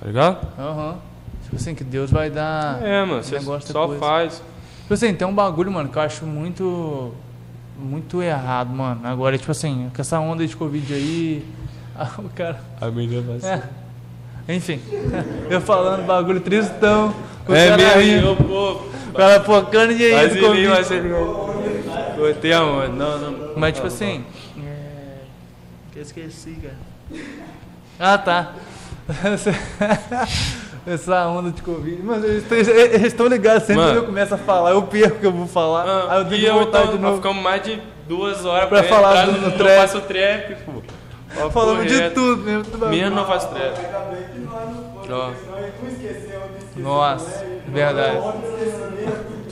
Tá 0.00 0.06
ligado? 0.06 0.46
Aham. 0.58 0.96
Tipo 1.44 1.56
assim, 1.56 1.74
que 1.74 1.84
Deus 1.84 2.10
vai 2.10 2.30
dar. 2.30 2.82
É, 2.82 3.04
mano, 3.04 3.22
você 3.22 3.40
só 3.40 3.58
depois. 3.58 3.98
faz. 4.00 4.42
Tipo 4.82 4.94
assim, 4.94 5.14
tem 5.14 5.26
um 5.26 5.34
bagulho, 5.34 5.70
mano, 5.70 5.88
que 5.88 5.96
eu 5.96 6.02
acho 6.02 6.26
muito. 6.26 7.12
Muito 7.78 8.22
errado, 8.22 8.68
mano. 8.70 9.00
Agora, 9.04 9.36
tipo 9.36 9.50
assim, 9.50 9.90
com 9.94 10.00
essa 10.00 10.18
onda 10.20 10.46
de 10.46 10.56
Covid 10.56 10.94
aí. 10.94 11.44
ah, 11.96 12.10
o 12.18 12.28
cara. 12.30 12.60
A 12.80 12.88
menina 12.88 13.22
vai 13.22 13.40
ser. 13.40 13.46
É. 13.46 14.54
Enfim, 14.54 14.80
eu 15.48 15.60
falando 15.60 16.06
bagulho 16.06 16.40
tristão. 16.40 17.14
O 17.48 17.54
É 17.54 17.68
cara 17.68 17.96
mesmo, 17.96 18.28
eu, 18.28 18.36
pô. 18.36 18.72
O 19.10 19.12
cara 19.14 19.42
focando 19.42 19.94
de 19.94 20.04
aí 20.04 20.12
Mas 20.14 20.32
do 20.32 20.38
ele 20.38 20.46
Covid. 20.46 20.66
vai 20.68 20.84
ser. 20.84 21.02
Botei 22.16 22.52
aonde? 22.52 22.96
Não, 22.96 23.18
não. 23.18 23.52
Mas 23.56 23.74
tipo 23.74 23.86
assim. 23.86 24.24
É... 24.58 25.18
Eu 25.96 26.02
esqueci, 26.02 26.58
cara. 26.62 26.76
Ah, 27.98 28.18
tá. 28.18 28.52
Essa 30.86 31.26
onda 31.28 31.50
de 31.50 31.62
Covid. 31.62 32.02
Mas 32.02 32.22
eles 32.24 32.42
estão, 32.42 32.58
eles 32.58 33.02
estão 33.06 33.26
ligados. 33.26 33.62
Sempre 33.64 33.82
Mano. 33.82 33.92
que 33.92 33.98
eu 33.98 34.04
começo 34.06 34.34
a 34.34 34.38
falar, 34.38 34.70
eu 34.72 34.82
perco 34.82 35.16
o 35.16 35.20
que 35.20 35.26
eu 35.26 35.32
vou 35.32 35.46
falar. 35.46 35.84
Ah, 35.86 36.06
aí 36.12 36.18
eu 36.20 36.24
tenho 36.28 36.40
que 36.40 36.46
eu 36.46 36.54
voltar 36.54 36.80
então, 36.82 36.92
de 36.96 36.98
novo. 37.02 37.16
Ficamos 37.16 37.42
mais 37.42 37.62
de 37.62 37.80
duas 38.06 38.44
horas 38.44 38.68
Pra 38.68 38.82
falar 38.82 39.22
entrar 39.22 39.26
do- 39.26 39.32
no, 39.32 39.38
do 39.38 39.50
no 39.50 39.56
trap. 39.56 39.76
Faço 39.80 40.00
trap, 40.02 40.54
pô. 40.66 40.72
Ó, 41.42 41.50
Falamos 41.50 41.86
de 41.86 42.10
tudo 42.10 42.42
mesmo. 42.42 42.62
do 42.64 42.78
bagulho. 42.78 42.90
Mesmo 43.00 43.16
não 43.16 43.26
faço 43.26 43.48
trap. 43.48 43.76
Nós 45.08 45.10
Ó. 45.10 45.32
Nossa, 46.76 47.44
verdade. 47.68 48.18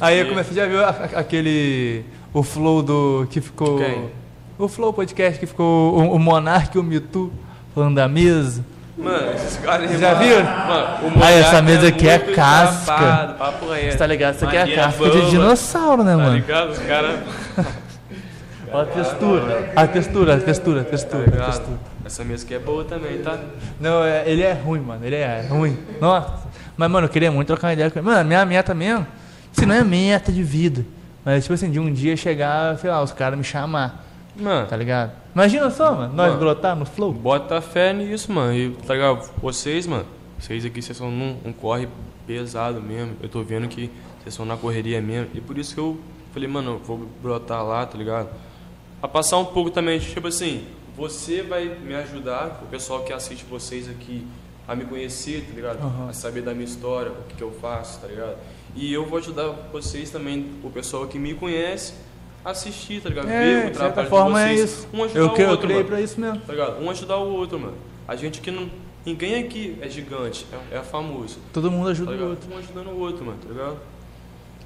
Aí 0.01 0.19
eu 0.19 0.29
comecei, 0.29 0.55
já 0.55 0.67
viu 0.67 0.85
aquele. 0.85 2.05
O 2.35 2.43
flow 2.43 2.83
do. 2.83 3.27
que 3.31 3.41
ficou. 3.41 3.79
Quem? 3.79 4.11
O 4.59 4.69
flow 4.69 4.93
podcast 4.93 5.39
que 5.41 5.47
ficou 5.47 5.95
o, 5.99 6.13
o 6.15 6.19
Monark 6.19 6.77
e 6.77 6.81
o 6.81 6.83
Mitu 6.83 7.33
falando 7.75 7.97
da 7.97 8.09
mesa. 8.09 8.65
Mano, 8.97 9.33
esses 9.33 9.57
caras 9.59 9.91
Já 9.99 10.15
viram? 10.15 10.45
Mano, 10.45 11.17
o 11.19 11.25
Aí, 11.25 11.35
essa 11.41 11.49
Monark 11.63 11.63
mesa 11.65 11.89
aqui 11.89 12.09
é 12.09 12.19
casca. 12.19 12.85
safado, 12.85 13.35
Papo 13.35 13.71
reto. 13.71 13.93
Você 13.93 13.97
tá 13.99 14.07
ligado? 14.07 14.35
Isso 14.35 14.45
aqui 14.45 14.57
é 14.57 14.59
a 14.59 14.63
Madeira 14.63 14.83
casca 14.85 15.05
de 15.05 15.11
boa, 15.19 15.31
dinossauro, 15.31 16.05
né, 16.05 16.13
Tá 16.13 16.19
mano? 16.19 16.35
ligado? 16.35 16.71
Os 16.71 16.79
caras. 16.79 17.17
Olha 18.71 18.83
a 18.83 18.87
textura. 18.87 19.73
A 19.77 19.87
textura, 19.87 20.35
a 20.35 20.39
textura, 20.41 20.81
a 20.81 20.85
Tá 20.85 20.91
textura, 20.91 21.23
a 21.23 21.27
ligado? 21.31 21.47
textura. 21.47 21.79
Essa 22.05 22.25
mesa 22.25 22.45
aqui 22.45 22.55
é 22.55 22.59
boa 22.59 22.85
também, 22.85 23.19
tá? 23.19 23.39
Não, 23.81 24.05
é- 24.05 24.25
ele 24.27 24.43
é 24.43 24.53
ruim, 24.53 24.81
mano. 24.81 25.05
Ele 25.05 25.17
é 25.17 25.47
ruim. 25.49 25.79
Nossa. 26.01 26.43
Mas, 26.77 26.91
mano, 26.91 27.07
eu 27.07 27.11
queria 27.11 27.31
muito 27.31 27.47
trocar 27.49 27.69
uma 27.69 27.73
ideia 27.75 27.91
com 27.91 27.99
ele. 27.99 28.07
Mano, 28.07 28.25
minha 28.27 28.45
meta 28.45 28.75
mesmo, 28.75 29.07
se 29.53 29.65
não 29.67 29.75
é 29.75 29.83
meta 29.85 30.33
de 30.33 30.43
vida, 30.43 30.85
mas 31.25 31.45
tipo 31.45 31.55
assim, 31.55 31.71
de 31.71 31.79
um 31.79 31.93
dia 31.93 32.17
chegar, 32.17 32.77
sei 32.79 32.91
lá, 32.91 33.03
os 33.03 33.13
caras 33.13 33.39
me 33.39 33.45
chamar, 33.45 34.05
Mano, 34.37 34.67
tá 34.67 34.77
ligado? 34.77 35.13
Imagina 35.35 35.71
só, 35.71 35.95
mano, 35.95 36.15
nós 36.15 36.29
Mano. 36.29 36.39
brotar 36.39 36.75
no 36.77 36.87
flow. 36.87 37.13
bota 37.13 37.61
fé 37.61 37.93
nisso, 37.93 38.33
mano. 38.33 38.55
E, 38.55 38.71
tá 38.87 38.95
ligado? 38.95 39.31
Vocês, 39.41 39.87
mano, 39.87 40.07
vocês 40.39 40.65
aqui, 40.65 40.81
vocês 40.81 40.97
são 40.97 41.11
num 41.11 41.37
um 41.45 41.53
corre 41.53 41.89
pesado 42.27 42.81
mesmo. 42.81 43.17
Eu 43.23 43.29
tô 43.29 43.43
vendo 43.43 43.69
que 43.69 43.91
vocês 44.23 44.35
são 44.35 44.45
na 44.47 44.57
correria 44.57 45.01
mesmo. 45.03 45.29
E 45.35 45.41
por 45.41 45.59
isso 45.59 45.75
que 45.75 45.81
eu 45.81 45.99
falei, 46.33 46.49
mano, 46.49 46.73
eu 46.73 46.79
vou 46.79 47.07
brotar 47.23 47.65
lá, 47.65 47.85
tá 47.85 47.99
ligado? 47.99 48.29
Pra 49.01 49.09
passar 49.09 49.37
um 49.39 49.45
pouco 49.45 49.71
também, 49.71 49.99
tipo 49.99 50.29
assim, 50.29 50.65
você 50.97 51.43
vai 51.43 51.65
me 51.65 51.95
ajudar, 51.95 52.61
o 52.63 52.67
pessoal 52.67 53.03
que 53.03 53.13
assiste 53.13 53.45
vocês 53.45 53.89
aqui, 53.89 54.27
a 54.67 54.77
me 54.77 54.85
conhecer, 54.85 55.45
tá 55.49 55.55
ligado? 55.55 55.79
Aham. 55.83 56.09
A 56.09 56.13
saber 56.13 56.41
da 56.43 56.53
minha 56.55 56.65
história, 56.65 57.11
o 57.11 57.23
que, 57.29 57.35
que 57.35 57.43
eu 57.43 57.51
faço, 57.61 58.01
tá 58.01 58.07
ligado? 58.07 58.37
E 58.77 58.93
eu 58.93 59.05
vou 59.05 59.19
ajudar 59.19 59.49
vocês 59.73 60.09
também, 60.11 60.47
o 60.63 60.71
pessoal 60.71 61.07
que 61.07 61.19
me 61.19 61.35
conhece, 61.35 61.93
a 61.93 62.12
assistir, 62.45 63.01
tá 63.01 63.09
ligado? 63.09 63.29
É, 63.29 63.45
Ver 63.63 63.67
o 63.67 63.71
de 63.71 63.79
trabalho 63.79 64.09
forma 64.09 64.39
de 64.39 64.45
é 64.45 64.55
vocês. 64.57 64.71
isso. 64.71 64.89
Um 64.93 65.05
ajudar 65.05 65.21
Eu, 65.21 65.27
o 65.27 65.35
que, 65.35 65.43
eu 65.43 65.49
outro, 65.51 65.63
criei 65.67 65.77
mano. 65.83 65.89
pra 65.89 66.01
isso 66.01 66.21
mesmo. 66.21 66.41
Tá 66.41 66.53
ligado? 66.53 66.83
Um 66.85 66.91
ajudar 66.91 67.17
o 67.19 67.33
outro, 67.33 67.59
mano. 67.61 67.75
A 68.07 68.17
gente 68.17 68.41
que 68.41 68.51
não. 68.51 68.69
Ninguém 69.05 69.43
aqui 69.43 69.77
é 69.81 69.89
gigante, 69.89 70.47
é, 70.71 70.77
é 70.77 70.81
famoso. 70.81 71.39
Todo 71.53 71.71
mundo 71.71 71.87
Tá 71.87 71.91
ajuda 71.91 72.11
o 72.11 72.15
ligado? 72.15 72.31
outro. 72.31 72.55
Um 72.55 72.59
ajudando 72.59 72.87
o 72.89 72.99
outro, 73.01 73.25
mano, 73.25 73.39
tá 73.43 73.49
ligado? 73.53 73.77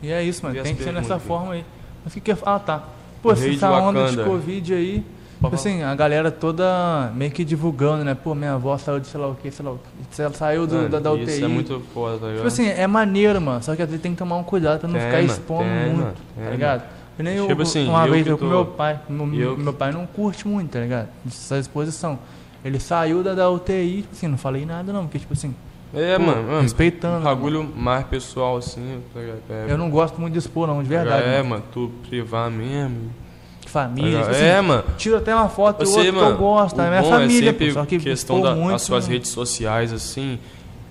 E 0.03 0.13
é 0.13 0.23
isso, 0.23 0.43
mano. 0.45 0.55
Tem 0.63 0.75
que 0.75 0.83
ser 0.83 0.93
perguntas, 0.93 1.23
forma 1.23 1.53
aí. 1.55 1.65
Mas 2.05 2.13
o 2.13 2.15
que 2.17 2.21
que 2.21 2.33
eu... 2.33 2.39
Ah, 2.45 2.59
tá. 2.59 2.85
Pô, 3.23 3.31
O 3.31 3.33
essa 3.33 3.43
rei 3.43 3.57
de 3.57 3.65
onda 3.65 4.11
de. 4.11 4.25
Covid 4.25 4.75
aí... 4.75 5.05
Tipo 5.43 5.55
assim, 5.55 5.83
a 5.83 5.95
galera 5.95 6.31
toda 6.31 7.13
meio 7.15 7.31
que 7.31 7.45
divulgando, 7.45 8.03
né? 8.03 8.15
Pô, 8.15 8.35
minha 8.35 8.55
avó 8.55 8.77
saiu 8.79 8.99
de 8.99 9.07
sei 9.07 9.21
lá 9.21 9.29
o 9.29 9.35
que, 9.35 9.51
sei 9.51 9.65
lá 9.65 9.73
o 9.73 9.79
que. 10.11 10.23
Ela 10.23 10.33
saiu 10.33 10.67
do, 10.67 10.75
Mano, 10.75 10.89
da, 10.89 10.99
da 10.99 11.13
UTI. 11.13 11.25
Isso 11.25 11.45
é 11.45 11.49
muito 11.49 11.83
foda, 11.93 12.13
tá 12.19 12.27
ligado? 12.27 12.37
Tipo 12.37 12.49
assim, 12.49 12.69
é 12.69 12.87
maneiro, 12.87 13.39
mano. 13.41 13.63
Só 13.63 13.77
que 13.77 13.83
às 13.83 13.89
vezes 13.89 14.03
tem 14.03 14.13
que 14.13 14.19
tomar 14.19 14.37
um 14.37 14.43
cuidado 14.43 14.81
pra 14.81 14.89
não 14.89 14.99
Tem, 14.99 15.05
ficar 15.07 15.21
expondo 15.21 15.65
tem, 15.65 15.93
muito, 15.93 15.99
mano, 16.05 16.15
tá 16.43 16.51
ligado? 16.51 16.83
E 17.19 17.23
nem 17.23 17.37
eu, 17.37 17.47
Tipo 17.47 17.63
assim, 17.63 17.89
uma 17.89 18.07
eu 18.07 18.13
vez 18.13 18.25
que 18.25 18.31
eu 18.31 18.39
com 18.39 18.45
meu 18.45 18.65
pai. 18.67 19.01
Meu, 19.09 19.27
eu 19.53 19.57
meu 19.57 19.73
que- 19.73 19.79
pai 19.79 19.93
não 19.93 20.07
curte 20.07 20.47
muito, 20.47 20.71
tá 20.73 20.81
ligado? 20.81 21.09
Essa 21.27 21.59
exposição. 21.59 22.19
Ele 22.65 22.79
saiu 22.81 23.23
da, 23.23 23.35
da 23.35 23.49
UTI, 23.51 24.03
tipo 24.03 24.09
assim, 24.15 24.29
não 24.29 24.37
falei 24.39 24.67
nada 24.67 24.93
não, 24.93 25.03
porque 25.05 25.19
tipo 25.19 25.33
assim, 25.33 25.55
É, 25.95 26.19
pô, 26.19 26.25
mano, 26.25 26.61
respeitando. 26.61 27.19
Um 27.21 27.23
bagulho 27.23 27.65
mais 27.77 28.05
pessoal, 28.07 28.57
assim, 28.57 29.01
tá? 29.15 29.21
É, 29.21 29.67
Eu 29.69 29.79
não 29.79 29.89
gosto 29.89 30.21
muito 30.21 30.33
de 30.35 30.41
expor, 30.41 30.67
não, 30.67 30.83
de 30.83 30.89
verdade. 30.89 31.23
É, 31.23 31.37
mano. 31.39 31.51
mano, 31.51 31.63
tu 31.73 31.91
privar 32.09 32.51
mesmo. 32.51 33.11
tá 33.63 33.71
Família, 33.71 34.09
ligado? 34.11 34.23
tipo 34.25 34.37
assim, 34.37 34.45
é, 34.45 34.61
mano. 34.61 34.85
tiro 34.99 35.17
até 35.17 35.35
uma 35.35 35.49
foto 35.49 35.85
Você, 35.85 35.99
outro 35.99 36.13
que 36.13 36.19
mano, 36.19 36.31
eu 36.31 36.37
gosto, 36.39 36.81
é 36.81 36.85
o 36.87 36.89
minha 36.89 37.03
família, 37.03 37.51
é 37.51 37.53
sempre 37.53 37.67
pô, 37.69 37.73
só 37.75 37.85
que 37.87 37.99
questão 37.99 38.41
das 38.41 38.57
muito, 38.57 38.79
suas 38.81 39.05
mano. 39.05 39.13
redes 39.13 39.31
sociais, 39.31 39.93
assim. 39.93 40.39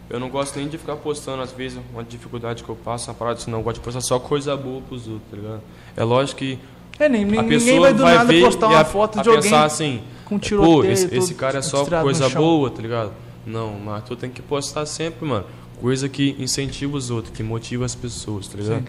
Eu 0.10 0.20
não 0.20 0.30
gosto 0.30 0.58
nem 0.58 0.68
de 0.68 0.78
ficar 0.78 0.96
postando, 0.98 1.42
às 1.42 1.52
vezes, 1.52 1.80
uma 1.92 2.04
dificuldade 2.04 2.64
que 2.64 2.70
eu 2.70 2.76
passo, 2.76 3.10
uma 3.10 3.16
parada 3.16 3.40
assim, 3.40 3.50
não. 3.50 3.60
Eu 3.60 3.64
gosto 3.64 3.78
de 3.78 3.82
postar 3.82 4.02
só 4.02 4.20
coisa 4.20 4.56
boa 4.56 4.82
pros 4.82 5.08
outros, 5.08 5.30
tá 5.32 5.38
ligado? 5.38 5.62
É 5.98 6.04
lógico 6.04 6.40
que 6.40 6.60
É, 7.00 7.10
nem, 7.10 7.24
a 7.40 7.44
pessoa 7.44 7.80
vai 7.82 7.94
do 7.94 8.04
vai 8.04 8.16
nada 8.16 8.32
ver 8.32 8.42
postar 8.44 8.68
uma 8.68 8.80
a, 8.82 8.86
foto 8.86 9.20
a 9.20 9.24
de 9.24 9.30
alguém 9.30 9.44
pensar 9.44 9.66
assim, 9.66 10.02
com 10.26 10.38
tiroteio. 10.38 10.76
pô, 10.78 10.84
esse, 10.84 11.16
esse 11.16 11.34
cara 11.34 11.58
é 11.60 11.62
só 11.62 11.84
coisa 12.02 12.30
boa, 12.30 12.70
tá 12.70 12.82
ligado? 12.82 13.12
Não, 13.46 13.80
mas 13.80 14.04
tu 14.04 14.16
tem 14.16 14.30
que 14.30 14.42
postar 14.42 14.86
sempre, 14.86 15.28
mano. 15.28 15.46
Coisa 15.82 16.08
que 16.08 16.36
incentiva 16.40 16.96
os 16.96 17.10
outros, 17.12 17.36
que 17.36 17.44
motiva 17.44 17.84
as 17.86 17.94
pessoas, 17.96 18.48
tá 18.48 18.58
ligado? 18.58 18.86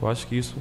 Eu 0.00 0.08
acho 0.08 0.26
que 0.26 0.36
isso 0.36 0.54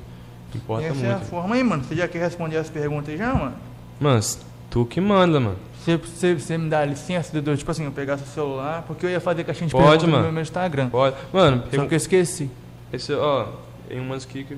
importa 0.55 0.85
Essa 0.85 1.05
é 1.05 1.11
a 1.11 1.15
muito. 1.17 1.29
forma 1.29 1.55
aí, 1.55 1.63
mano. 1.63 1.83
Você 1.83 1.95
já 1.95 2.07
quer 2.07 2.19
responder 2.19 2.57
as 2.57 2.69
perguntas 2.69 3.09
aí 3.09 3.17
já, 3.17 3.33
mano? 3.33 3.55
Mano, 3.99 4.21
tu 4.69 4.85
que 4.85 5.01
manda, 5.01 5.39
mano. 5.39 5.57
Você, 5.85 5.97
você, 5.97 6.33
você 6.33 6.57
me 6.57 6.67
dá 6.67 6.83
licença, 6.83 7.31
Dudu? 7.31 7.55
Tipo 7.55 7.69
assim, 7.69 7.85
eu 7.85 7.91
pegar 7.91 8.17
seu 8.17 8.25
celular, 8.25 8.83
porque 8.87 9.05
eu 9.05 9.09
ia 9.11 9.19
fazer 9.19 9.43
caixinha 9.43 9.67
de 9.67 9.71
Pode, 9.71 9.85
perguntas 9.85 10.09
mano. 10.09 10.25
no 10.27 10.31
meu 10.33 10.41
Instagram. 10.41 10.89
Pode. 10.89 11.15
Mano, 11.31 11.63
Só 11.73 11.85
que 11.85 11.93
eu 11.93 11.97
esqueci. 11.97 12.49
esse, 12.91 13.13
ó, 13.13 13.45
tem 13.87 13.99
umas 13.99 14.25
que. 14.25 14.57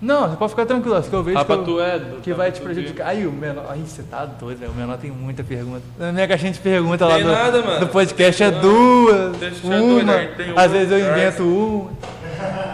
Não, 0.00 0.28
você 0.30 0.36
pode 0.36 0.50
ficar 0.50 0.66
tranquilo, 0.66 0.96
as 0.96 1.06
que 1.08 1.14
eu 1.14 1.22
vejo 1.22 1.38
Ah, 1.38 1.44
que, 1.44 1.52
eu- 1.52 1.80
é. 1.80 2.00
que 2.22 2.30
tá 2.30 2.36
vai 2.36 2.50
te 2.50 2.60
prejudicar. 2.60 3.06
Aí 3.08 3.24
o 3.26 3.30
menor. 3.30 3.66
Aí 3.68 3.80
você 3.86 4.02
tá 4.02 4.24
doido, 4.24 4.58
velho. 4.58 4.72
O 4.72 4.74
menor 4.74 4.96
tem 4.98 5.10
muita 5.12 5.44
pergunta. 5.44 5.82
Na 5.98 6.10
minha 6.10 6.26
caixinha 6.26 6.50
de 6.52 6.58
pergunta 6.58 7.06
lá 7.06 7.14
Tem 7.16 7.24
do, 7.24 7.30
nada, 7.30 7.62
mano. 7.62 7.80
do 7.80 7.86
podcast 7.88 8.42
é 8.42 8.50
Não. 8.50 8.60
duas. 8.60 9.36
Deixa 9.36 9.64
uma. 9.66 9.76
doido, 9.78 10.36
tem 10.36 10.46
Às 10.50 10.52
uma, 10.56 10.68
vezes 10.68 10.90
eu 10.90 10.98
invento 10.98 11.42
uma. 11.44 11.90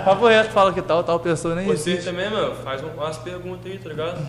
Papo 0.05 0.27
reto, 0.29 0.51
fala 0.53 0.73
que 0.73 0.81
tal, 0.81 1.03
tal 1.05 1.19
pessoa 1.21 1.55
nem. 1.55 1.67
Você 1.67 1.91
existe. 1.91 2.09
também, 2.09 2.31
mano, 2.31 2.55
faz 2.65 2.83
um- 2.83 2.87
umas 2.97 3.19
perguntas 3.19 3.67
aí, 3.71 3.77
tá 3.77 3.89
ligado? 3.91 4.27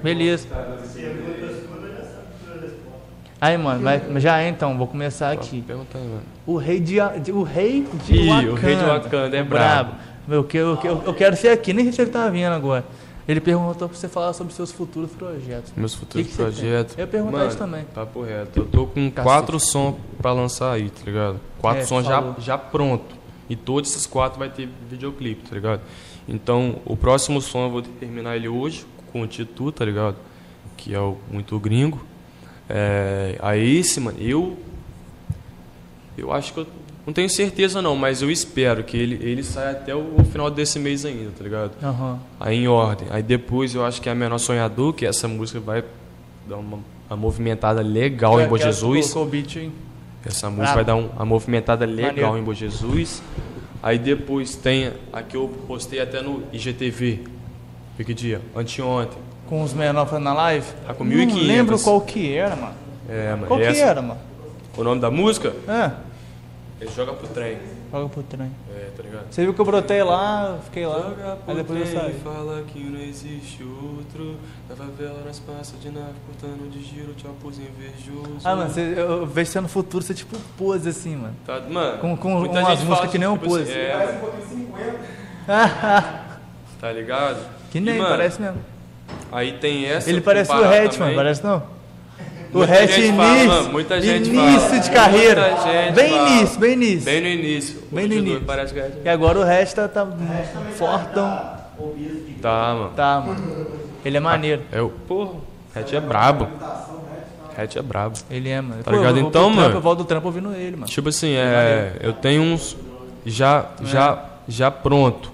Beleza. 0.00 0.46
Perguntas 0.46 0.90
todas 0.92 1.90
já 1.90 2.02
sabe 2.04 2.28
a 2.46 2.60
resposta. 2.60 3.31
Aí, 3.42 3.58
mano, 3.58 3.82
mas, 3.82 4.02
mas 4.08 4.22
já 4.22 4.38
é 4.40 4.48
então, 4.48 4.78
vou 4.78 4.86
começar 4.86 5.32
aqui. 5.32 5.62
Pergunta 5.62 5.98
aí, 5.98 6.04
mano. 6.06 6.22
O 6.46 6.56
rei 6.56 6.78
de, 6.78 6.94
de- 7.24 7.32
o 7.32 7.42
rei 7.42 7.84
de 8.04 8.14
Ih, 8.14 8.28
Wakanda. 8.28 8.50
o 8.52 8.54
rei 8.54 8.76
de 8.76 8.84
Wakanda 8.84 9.36
é 9.36 9.42
brabo. 9.42 9.94
Eu, 10.28 10.44
que- 10.44 10.56
eu, 10.58 10.76
que- 10.76 10.86
eu, 10.86 11.02
eu 11.04 11.12
quero 11.12 11.36
ser 11.36 11.48
aqui, 11.48 11.72
nem 11.72 11.86
sei 11.86 11.92
se 11.92 12.02
ele 12.02 12.10
tá 12.12 12.28
vindo 12.30 12.52
agora. 12.52 12.84
Ele 13.26 13.40
perguntou 13.40 13.88
pra 13.88 13.98
você 13.98 14.08
falar 14.08 14.32
sobre 14.32 14.54
seus 14.54 14.70
futuros 14.70 15.10
projetos. 15.10 15.72
Meus 15.76 15.92
Que 15.94 15.98
futuros 16.00 16.26
que 16.28 16.32
você 16.34 16.42
projetos. 16.42 16.94
Eu 16.96 17.00
ia 17.02 17.06
perguntar 17.08 17.36
Mano, 17.38 17.48
isso 17.48 17.58
também. 17.58 17.84
Papo 17.92 18.22
reto. 18.22 18.60
Eu 18.60 18.64
tô 18.64 18.86
com 18.86 19.10
Cacete. 19.10 19.22
quatro 19.22 19.58
sons 19.60 19.96
pra 20.20 20.32
lançar 20.32 20.72
aí, 20.72 20.88
tá 20.90 21.02
ligado? 21.04 21.40
Quatro 21.60 21.82
É, 21.82 21.84
sons 21.84 22.06
já, 22.06 22.34
já 22.38 22.56
pronto. 22.56 23.14
E 23.50 23.56
todos 23.56 23.90
esses 23.90 24.06
quatro 24.06 24.38
vai 24.38 24.50
ter 24.50 24.68
videoclipe, 24.88 25.48
tá 25.48 25.54
ligado? 25.56 25.80
Então, 26.28 26.76
o 26.84 26.96
próximo 26.96 27.40
som 27.40 27.64
eu 27.64 27.70
vou 27.70 27.82
terminar 27.82 28.36
ele 28.36 28.46
hoje 28.48 28.86
com 29.12 29.20
o 29.22 29.26
Titu, 29.26 29.72
tá 29.72 29.84
ligado? 29.84 30.16
Que 30.76 30.94
é 30.94 31.00
o 31.00 31.16
Muito 31.30 31.58
Gringo. 31.58 32.00
É, 32.68 33.36
aí 33.40 33.78
esse, 33.78 34.00
mano, 34.00 34.18
eu. 34.20 34.56
Eu 36.16 36.32
acho 36.32 36.52
que 36.52 36.60
eu. 36.60 36.66
Não 37.04 37.12
tenho 37.12 37.28
certeza 37.28 37.82
não, 37.82 37.96
mas 37.96 38.22
eu 38.22 38.30
espero 38.30 38.84
que 38.84 38.96
ele, 38.96 39.16
ele 39.24 39.42
saia 39.42 39.72
até 39.72 39.92
o, 39.94 40.14
o 40.18 40.24
final 40.24 40.48
desse 40.50 40.78
mês 40.78 41.04
ainda, 41.04 41.32
tá 41.36 41.42
ligado? 41.42 41.72
Aham. 41.82 42.20
Aí 42.38 42.56
em 42.58 42.68
ordem. 42.68 43.08
Aí 43.10 43.22
depois 43.22 43.74
eu 43.74 43.84
acho 43.84 44.00
que 44.00 44.08
é 44.08 44.12
a 44.12 44.14
Menor 44.14 44.38
Sonhador, 44.38 44.92
que 44.92 45.04
essa 45.04 45.26
música 45.26 45.58
vai 45.58 45.82
dar 46.48 46.58
uma, 46.58 46.78
uma 47.10 47.16
movimentada 47.16 47.80
legal 47.82 48.34
em 48.40 48.46
Bom 48.46 48.54
Aquela 48.54 48.58
que 48.58 48.64
Jesus. 48.80 49.16
O 49.16 49.24
beat, 49.24 49.56
hein? 49.56 49.72
Essa 50.24 50.48
música 50.48 50.62
Brabo. 50.62 50.74
vai 50.76 50.84
dar 50.84 50.94
um- 50.94 51.08
uma 51.08 51.24
movimentada 51.26 51.84
legal 51.84 52.12
Maneiro. 52.12 52.38
em 52.38 52.42
Bom 52.44 52.54
Jesus. 52.54 53.20
Aí 53.82 53.98
depois 53.98 54.54
tem 54.54 54.92
a 55.12 55.22
que 55.22 55.36
eu 55.36 55.48
postei 55.66 55.98
até 55.98 56.22
no 56.22 56.44
IGTV. 56.52 57.24
Foi 57.96 58.04
que 58.04 58.14
dia? 58.14 58.40
Anteontem. 58.54 59.18
Com 59.52 59.62
os 59.64 59.74
menores 59.74 60.10
na 60.18 60.32
live. 60.32 60.66
Tá 60.86 60.94
com 60.94 61.04
Não 61.04 61.12
1.500. 61.14 61.46
lembro 61.46 61.78
qual 61.78 62.00
que 62.00 62.34
era, 62.34 62.56
mano. 62.56 62.74
É, 63.06 63.32
mano. 63.32 63.46
Qual 63.48 63.60
que 63.60 63.66
essa- 63.66 63.84
era, 63.84 64.00
mano? 64.00 64.18
O 64.78 64.82
nome 64.82 64.98
da 64.98 65.10
música? 65.10 65.52
É, 65.68 65.90
Ele 66.80 66.90
joga 66.90 67.12
pro 67.12 67.28
trem. 67.28 67.58
joga 67.92 68.08
pro 68.08 68.22
trem. 68.22 68.50
É, 68.74 68.88
tá 68.96 69.02
ligado? 69.02 69.26
Você 69.30 69.42
viu 69.42 69.52
que 69.52 69.60
eu 69.60 69.64
brotei 69.66 70.02
lá, 70.02 70.58
fiquei 70.64 70.86
lá, 70.86 70.96
Joga 71.02 71.38
aí 71.46 71.54
depois 71.56 71.80
eu 71.80 71.84
trem 71.86 72.00
saí. 72.00 72.16
e 72.16 72.20
fala 72.20 72.62
que 72.66 72.78
não 72.82 72.98
existe 72.98 73.62
outro. 73.62 74.36
Na 74.70 74.74
favela 74.74 75.20
nós 75.26 75.38
passa 75.40 75.76
de 75.76 75.90
nave, 75.90 76.14
cortando 76.26 76.70
de 76.70 76.82
giro, 76.82 77.12
te 77.12 77.26
apus 77.26 77.58
invejoso. 77.58 78.38
Ah, 78.42 78.56
mano, 78.56 78.70
você, 78.70 78.94
eu 78.96 79.26
vejo 79.26 79.50
você 79.50 79.60
no 79.60 79.68
futuro, 79.68 80.02
você 80.02 80.14
tipo 80.14 80.34
pose 80.56 80.88
assim, 80.88 81.14
mano. 81.14 81.34
Tá, 81.44 81.60
mano, 81.68 81.98
Com- 81.98 82.16
com 82.16 82.30
muita 82.38 82.58
umas 82.58 82.68
gente 82.78 82.86
músicas 82.86 82.98
fala 83.00 83.08
que 83.10 83.18
nem 83.18 83.28
um 83.28 83.36
tipo 83.36 83.54
assim, 83.54 83.64
pose. 83.66 83.72
é, 83.78 83.92
Parece 83.92 84.16
um 84.16 84.20
pouquinho 84.20 84.48
50. 84.48 84.98
tá 86.80 86.90
ligado? 86.92 87.46
Que 87.70 87.80
nem, 87.80 87.96
E, 87.96 87.98
mano, 87.98 88.10
parece 88.10 88.40
mesmo. 88.40 88.71
Aí 89.32 89.52
tem 89.54 89.86
essa. 89.86 90.08
Ele 90.10 90.20
parece 90.20 90.52
o 90.52 90.54
mano, 91.00 91.14
parece 91.16 91.42
não? 91.42 91.62
O 92.54 92.66
fala, 93.16 93.38
início, 93.38 93.72
muita 93.72 94.00
gente 94.00 94.28
início 94.28 94.60
fala. 94.60 94.80
de 94.80 94.90
carreira. 94.90 95.56
Bem 95.94 96.10
fala. 96.10 96.28
início, 96.30 96.60
bem 96.60 96.72
início. 96.74 97.04
Bem 97.04 97.20
no 97.22 97.28
início. 97.28 97.82
Bem 97.90 98.06
no 98.08 98.14
início. 98.14 98.42
Parece 98.42 98.74
que 98.74 98.80
é- 98.80 98.92
E 99.06 99.08
agora 99.08 99.38
o 99.38 99.42
Hatch 99.42 99.72
tá, 99.72 99.88
tá 99.88 100.06
fortão. 100.76 101.30
tá 101.30 101.62
Tá, 102.42 102.74
mano. 102.74 102.90
Tá, 102.94 103.20
mano. 103.26 103.66
Ele 104.04 104.16
é 104.18 104.20
maneiro. 104.20 104.62
É 104.70 104.82
o. 104.82 104.90
Porra, 104.90 105.36
Hatch 105.74 105.94
é 105.94 106.00
brabo. 106.00 106.46
Hatch 107.56 107.76
é 107.76 107.82
brabo. 107.82 108.18
Ele 108.30 108.50
é, 108.50 108.60
mano. 108.60 108.82
Tá 108.82 108.90
Pô, 108.90 108.96
eu 108.96 109.00
ligado? 109.00 109.18
Então, 109.18 109.30
trampo, 109.44 109.56
mano. 109.56 109.74
Eu 109.74 109.80
volto 109.80 109.98
do 110.00 110.04
trampo 110.04 110.26
ouvindo 110.26 110.54
ele, 110.54 110.76
mano. 110.76 110.86
Tipo 110.86 111.08
assim, 111.08 111.32
é, 111.32 111.96
eu 112.02 112.12
tenho 112.12 112.42
uns 112.42 112.76
já 113.24 113.66
já 113.82 114.24
já 114.46 114.70
pronto. 114.70 115.32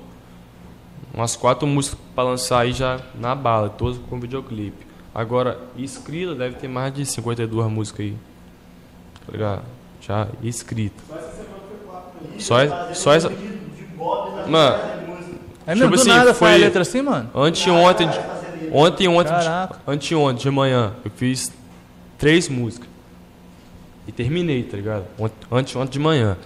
Umas 1.13 1.35
quatro 1.37 1.67
músicas 1.67 1.99
pra 2.15 2.25
lançar 2.25 2.61
aí 2.61 2.73
já 2.73 3.01
na 3.19 3.35
bala, 3.35 3.69
todas 3.71 3.99
com 4.09 4.21
videoclipe. 4.21 4.87
Agora, 5.15 5.59
escrita 5.77 6.35
deve 6.35 6.57
ter 6.57 6.69
mais 6.69 6.93
de 6.95 7.05
52 7.05 7.71
músicas 7.71 8.07
aí. 8.07 8.17
Tá 9.27 9.33
ligado? 9.33 9.63
Já 10.01 10.29
escrita. 10.43 11.03
Só, 12.39 12.57
só 12.95 13.13
essa. 13.15 13.29
de 13.31 13.37
Bob 13.97 14.37
na 14.43 14.47
Mano. 14.47 14.83
É 15.67 15.75
mesmo, 15.75 15.85
tipo 15.85 15.97
do 15.97 16.01
assim, 16.01 16.09
nada 16.11 16.33
foi- 16.35 16.55
a 16.55 16.57
letra 16.57 16.83
assim, 16.83 17.03
mano? 17.03 17.29
Anteontem, 17.35 18.09
de- 18.09 18.19
ontem 18.73 19.09
ontem, 19.09 19.29
de- 19.39 19.45
Caraca. 19.45 19.81
anteontem 19.87 20.43
de 20.45 20.51
manhã, 20.51 20.93
eu 21.05 21.11
fiz 21.11 21.53
três 22.17 22.49
músicas. 22.49 22.89
E 24.07 24.13
terminei, 24.13 24.63
tá 24.63 24.77
ligado? 24.77 25.05
Ont- 25.19 25.33
Anteontem 25.51 25.91
de 25.93 25.99
manhã. 25.99 26.37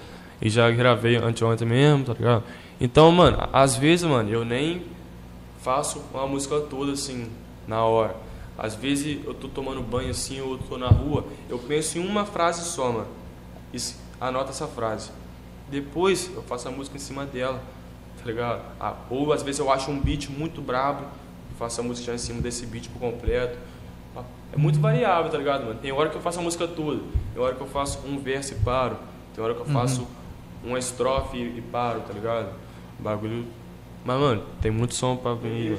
E 0.40 0.50
já 0.50 0.68
gravei 0.72 1.16
anteontem 1.16 1.68
mesmo, 1.68 2.04
tá 2.06 2.14
ligado? 2.14 2.42
Então, 2.84 3.12
mano, 3.12 3.48
às 3.52 3.76
vezes, 3.76 4.04
mano, 4.04 4.28
eu 4.28 4.44
nem 4.44 4.82
faço 5.60 6.02
uma 6.12 6.26
música 6.26 6.58
toda 6.62 6.90
assim, 6.90 7.30
na 7.64 7.84
hora. 7.84 8.16
Às 8.58 8.74
vezes 8.74 9.24
eu 9.24 9.32
tô 9.32 9.46
tomando 9.46 9.80
banho 9.80 10.10
assim, 10.10 10.40
ou 10.40 10.54
eu 10.54 10.58
tô 10.58 10.76
na 10.76 10.88
rua, 10.88 11.24
eu 11.48 11.60
penso 11.60 11.96
em 11.98 12.04
uma 12.04 12.24
frase 12.24 12.64
só, 12.64 12.90
mano. 12.90 13.06
E 13.72 13.78
anota 14.20 14.50
essa 14.50 14.66
frase. 14.66 15.12
Depois 15.70 16.28
eu 16.34 16.42
faço 16.42 16.66
a 16.66 16.72
música 16.72 16.96
em 16.96 16.98
cima 16.98 17.24
dela, 17.24 17.62
tá 18.18 18.24
ligado? 18.24 18.60
Ah, 18.80 18.96
ou 19.08 19.32
às 19.32 19.44
vezes 19.44 19.60
eu 19.60 19.70
acho 19.70 19.88
um 19.88 20.00
beat 20.00 20.28
muito 20.28 20.60
brabo, 20.60 21.04
e 21.52 21.54
faço 21.56 21.80
a 21.80 21.84
música 21.84 22.06
já 22.06 22.14
em 22.16 22.18
cima 22.18 22.40
desse 22.40 22.66
beat 22.66 22.88
por 22.88 22.98
completo. 22.98 23.60
É 24.52 24.56
muito 24.56 24.80
variável, 24.80 25.30
tá 25.30 25.38
ligado, 25.38 25.66
mano? 25.66 25.78
Tem 25.78 25.92
hora 25.92 26.10
que 26.10 26.16
eu 26.16 26.20
faço 26.20 26.40
a 26.40 26.42
música 26.42 26.66
toda, 26.66 27.00
tem 27.32 27.40
hora 27.40 27.54
que 27.54 27.60
eu 27.60 27.68
faço 27.68 28.00
um 28.04 28.18
verso 28.18 28.54
e 28.54 28.56
paro, 28.56 28.96
tem 29.32 29.44
hora 29.44 29.54
que 29.54 29.60
eu 29.60 29.66
faço 29.66 30.04
uma 30.64 30.80
estrofe 30.80 31.36
e 31.36 31.62
paro, 31.70 32.00
tá 32.00 32.12
ligado? 32.12 32.71
Bagulho. 33.02 33.44
Mas, 34.04 34.20
mano, 34.20 34.42
tem 34.60 34.70
muito 34.70 34.94
som 34.94 35.16
pra 35.16 35.34
vir. 35.34 35.76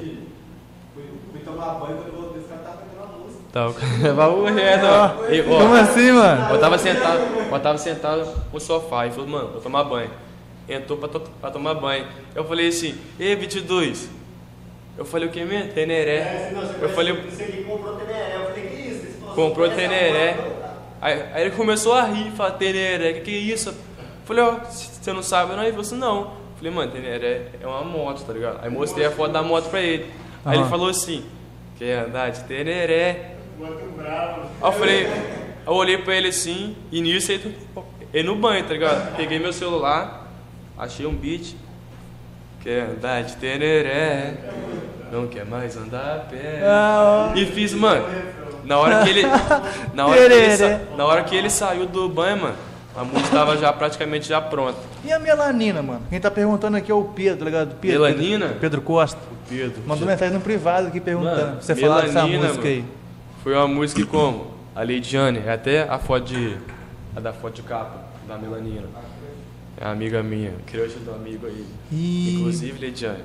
Fui, 0.94 1.04
fui 1.32 1.40
tomar 1.40 1.74
banho 1.74 1.96
quando 1.96 2.06
eu 2.08 2.20
voltei, 2.20 2.40
esse 2.40 2.48
cara 2.48 2.60
tava 2.62 2.76
cantando 2.76 3.14
a 3.14 3.18
música. 3.18 3.42
Tava 3.52 3.72
com 3.72 4.16
papo 4.16 4.44
reto, 4.44 4.86
ó. 4.86 5.30
E, 5.30 5.40
ó, 5.40 5.58
Como 5.58 5.74
assim, 5.74 6.12
mano? 6.12 6.54
Eu 6.54 6.60
tava 6.60 6.78
sentado, 6.78 7.20
eu 7.50 7.60
tava 7.60 7.78
sentado 7.78 8.28
no 8.52 8.60
sofá 8.60 9.06
e 9.06 9.10
falou, 9.10 9.26
mano, 9.26 9.48
vou 9.52 9.60
tomar 9.60 9.84
banho. 9.84 10.10
Entrou 10.68 10.98
pra, 10.98 11.08
to 11.08 11.20
pra 11.40 11.50
tomar 11.50 11.74
banho. 11.74 12.06
Eu 12.34 12.44
falei 12.44 12.68
assim, 12.68 12.94
ei, 13.18 13.34
22. 13.36 14.08
Eu 14.96 15.04
falei 15.04 15.28
o 15.28 15.30
que 15.30 15.44
mesmo? 15.44 15.72
Teneré. 15.72 16.52
Eu 16.80 16.88
falei, 16.90 17.14
Você 17.14 17.42
aqui 17.42 17.64
comprou 17.64 17.96
teneré. 17.96 18.36
Eu 18.36 18.44
falei, 18.46 18.66
que 18.66 18.76
isso? 18.76 19.18
Comprou 19.34 19.66
essa 19.66 19.76
teneré. 19.76 20.36
Aí, 21.00 21.22
aí 21.34 21.42
ele 21.42 21.56
começou 21.56 21.92
a 21.92 22.02
rir, 22.04 22.30
falar, 22.30 22.52
teneré, 22.52 23.12
que 23.14 23.20
que 23.20 23.30
é 23.30 23.38
isso? 23.38 23.70
Eu 23.70 23.74
falei, 24.24 24.44
ó, 24.44 24.56
você 24.60 25.12
não 25.12 25.22
sabe 25.22 25.52
não? 25.52 25.62
Ele 25.62 25.72
falou 25.72 25.82
assim, 25.82 25.96
não. 25.98 26.43
Eu 26.64 26.72
falei, 26.72 26.72
mano, 26.72 26.92
teneré 26.92 27.42
é 27.60 27.66
uma 27.66 27.84
moto, 27.84 28.24
tá 28.24 28.32
ligado? 28.32 28.58
Aí 28.62 28.70
mostrei 28.70 29.04
a 29.06 29.10
foto 29.10 29.32
da 29.32 29.42
moto 29.42 29.68
pra 29.68 29.82
ele. 29.82 30.10
Aí 30.44 30.58
ele 30.58 30.68
falou 30.68 30.88
assim, 30.88 31.22
quer 31.78 32.06
andar 32.06 32.30
de 32.30 32.42
bravo. 33.96 34.40
Aí 34.62 34.68
eu 34.68 34.72
falei, 34.72 35.06
eu 35.66 35.72
olhei 35.74 35.98
pra 35.98 36.14
ele 36.14 36.28
assim, 36.28 36.74
e 36.90 37.02
nisso 37.02 37.32
ele, 37.32 37.54
ele 38.14 38.28
no 38.28 38.36
banho, 38.36 38.64
tá 38.64 38.72
ligado? 38.72 39.14
Peguei 39.14 39.38
meu 39.38 39.52
celular, 39.52 40.26
achei 40.78 41.04
um 41.04 41.14
beat. 41.14 41.54
Quer 42.62 42.84
andar 42.92 43.22
de 43.24 43.36
teneré, 43.36 44.34
não 45.12 45.26
quer 45.26 45.44
mais 45.44 45.76
andar 45.76 46.16
a 46.16 46.18
pé. 46.20 46.60
Ah, 46.64 47.32
E 47.36 47.44
fiz, 47.44 47.74
mano, 47.74 48.06
na 48.64 48.78
hora 48.78 49.04
que 49.04 49.10
ele. 49.10 49.22
Na 49.92 50.06
hora 50.06 50.16
que 50.16 50.24
ele, 50.24 50.56
Tereré. 50.56 50.80
na 50.96 51.04
hora 51.04 51.24
que 51.24 51.36
ele 51.36 51.50
saiu 51.50 51.84
do 51.84 52.08
banho, 52.08 52.38
mano, 52.40 52.56
a 52.96 53.04
música 53.04 53.28
tava 53.30 53.56
já 53.56 53.72
praticamente 53.72 54.28
já 54.28 54.40
pronta. 54.40 54.78
E 55.04 55.12
a 55.12 55.18
melanina, 55.18 55.82
mano? 55.82 56.02
Quem 56.08 56.20
tá 56.20 56.30
perguntando 56.30 56.76
aqui 56.76 56.90
é 56.90 56.94
o 56.94 57.04
Pedro, 57.04 57.38
tá 57.40 57.44
ligado? 57.44 57.74
Pedro, 57.80 58.02
Melanina? 58.02 58.46
Pedro, 58.46 58.60
Pedro 58.60 58.82
Costa. 58.82 59.18
O 59.32 59.48
Pedro. 59.48 59.82
Mandou 59.86 60.06
mensagem 60.06 60.34
no 60.34 60.40
privado 60.40 60.88
aqui 60.88 61.00
perguntando. 61.00 61.40
Mano, 61.46 61.62
você 61.62 61.74
falar 61.74 62.02
dessa 62.02 62.26
música 62.26 62.68
aí. 62.68 62.84
Foi 63.42 63.54
uma 63.54 63.66
música 63.68 64.04
como? 64.06 64.54
A 64.74 64.82
Leidiane, 64.82 65.40
é 65.44 65.52
até 65.52 65.82
a 65.88 65.98
foto 65.98 66.24
de. 66.26 66.56
A 67.16 67.20
da 67.20 67.32
foto 67.32 67.54
de 67.54 67.62
capa, 67.62 67.98
da 68.26 68.36
Melanina. 68.38 68.86
É 69.80 69.86
amiga 69.86 70.22
minha, 70.22 70.52
crush 70.66 70.94
do 71.04 71.12
amigo 71.12 71.46
aí. 71.46 71.64
Ih. 71.92 72.36
Inclusive, 72.38 72.78
Leidiane. 72.80 73.24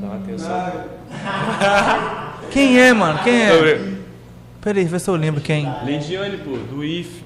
Dá 0.00 0.06
uma 0.06 0.16
atenção. 0.16 0.72
Quem 2.50 2.80
é, 2.80 2.92
mano? 2.92 3.18
Quem 3.22 3.42
é? 3.42 3.52
Sobre- 3.54 3.98
Peraí, 4.60 4.84
vê 4.84 4.98
se 4.98 5.08
eu 5.08 5.14
lembro 5.16 5.40
quem. 5.40 5.66
Leidiane, 5.84 6.38
pô, 6.38 6.56
do 6.56 6.84
IF, 6.84 7.22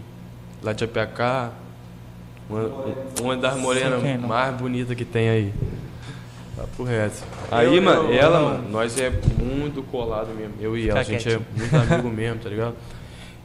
lá 0.62 0.72
de 0.72 0.84
APK. 0.84 1.50
Uma, 2.53 2.95
uma 3.23 3.37
das 3.37 3.57
morenas 3.57 4.20
mais 4.20 4.55
bonitas 4.55 4.95
que 4.95 5.07
tem 5.07 5.31
aí. 5.31 5.55
Papo 6.55 6.85
reto. 6.85 7.24
Aí, 7.51 7.81
mano, 7.81 8.12
ela, 8.12 8.41
mano, 8.41 8.69
nós 8.69 8.99
é 8.99 9.11
muito 9.11 9.83
colado 9.85 10.35
mesmo. 10.35 10.55
Eu 10.61 10.77
e 10.77 10.91
ela, 10.91 11.01
a 11.01 11.03
gente 11.03 11.27
é 11.27 11.41
muito 11.57 11.74
amigo 11.74 12.11
mesmo, 12.11 12.41
tá 12.41 12.51
ligado? 12.51 12.74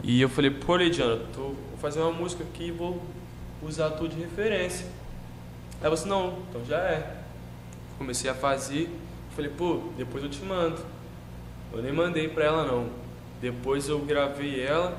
E 0.04 0.22
eu 0.22 0.28
falei, 0.28 0.52
pô, 0.52 0.76
Leidiana, 0.76 1.22
tô, 1.34 1.42
vou 1.42 1.78
fazer 1.80 2.02
uma 2.02 2.12
música 2.12 2.44
aqui 2.44 2.66
e 2.66 2.72
vou 2.72 3.02
usar 3.64 3.92
tu 3.92 4.10
de 4.10 4.20
referência. 4.20 4.86
Aí 5.80 5.88
ela 5.88 5.96
falou 5.96 5.96
assim, 5.96 6.10
não, 6.10 6.40
então 6.50 6.62
já 6.68 6.78
é. 6.78 7.16
Comecei 7.98 8.30
a 8.30 8.34
fazer, 8.34 8.90
falei, 9.36 9.50
pô, 9.58 9.80
depois 9.98 10.24
eu 10.24 10.30
te 10.30 10.44
mando. 10.44 10.78
Eu 11.74 11.82
nem 11.82 11.94
mandei 11.94 12.28
pra 12.28 12.44
ela 12.44 12.66
não. 12.66 12.88
Depois 13.42 13.88
eu 13.88 14.00
gravei 14.00 14.62
ela, 14.62 14.98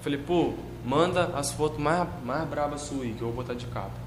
falei, 0.00 0.18
pô, 0.18 0.54
manda 0.84 1.30
as 1.34 1.52
fotos 1.52 1.78
mais, 1.78 2.08
mais 2.24 2.48
brabas 2.48 2.82
suas 2.82 3.02
aí, 3.02 3.12
que 3.12 3.22
eu 3.22 3.28
vou 3.28 3.36
botar 3.36 3.54
de 3.54 3.66
capa. 3.66 4.02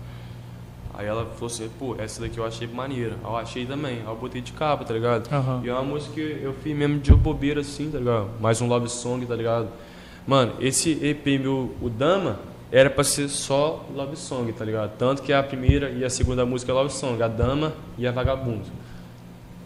Aí 0.98 1.06
ela 1.06 1.26
falou 1.26 1.48
assim, 1.48 1.70
pô, 1.78 1.96
essa 1.98 2.22
daqui 2.22 2.38
eu 2.38 2.46
achei 2.46 2.68
maneira. 2.68 3.16
Aí 3.24 3.30
eu 3.30 3.38
achei 3.38 3.66
também, 3.66 3.98
aí 3.98 4.06
eu 4.06 4.16
botei 4.16 4.42
de 4.42 4.54
capa, 4.54 4.86
tá 4.86 4.94
ligado? 4.94 5.28
Aham. 5.34 5.62
E 5.64 5.70
é 5.70 5.74
uma 5.74 5.84
música 5.84 6.14
que 6.14 6.40
eu 6.42 6.54
fiz 6.54 6.76
mesmo 6.76 7.00
de 7.00 7.14
bobeira 7.14 7.62
assim, 7.62 7.92
tá 7.92 7.98
ligado? 7.98 8.30
Mais 8.40 8.62
um 8.62 8.68
love 8.68 8.88
song, 8.90 9.26
tá 9.26 9.36
ligado? 9.36 9.68
Mano, 10.26 10.54
esse 10.60 10.92
EP 11.06 11.40
meu, 11.40 11.76
o 11.82 11.90
Dama, 11.90 12.40
era 12.72 12.90
pra 12.90 13.04
ser 13.04 13.28
só 13.28 13.86
love 13.94 14.16
song, 14.16 14.52
tá 14.54 14.64
ligado? 14.64 14.98
Tanto 14.98 15.22
que 15.22 15.34
a 15.34 15.44
primeira 15.44 15.90
e 15.90 16.04
a 16.04 16.10
segunda 16.10 16.46
música 16.46 16.72
é 16.72 16.76
love 16.76 16.92
song, 16.92 17.22
a 17.22 17.28
Dama 17.28 17.74
e 17.98 18.08
a 18.08 18.12
Vagabundo. 18.12 18.66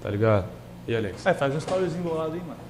Tá 0.02 0.10
ligado? 0.10 0.46
E 0.88 0.96
Alex? 0.96 1.26
É, 1.26 1.34
faz 1.34 1.54
um 1.54 1.60
storyzinho 1.60 2.04
bolado 2.04 2.34
aí, 2.34 2.40
mano. 2.40 2.69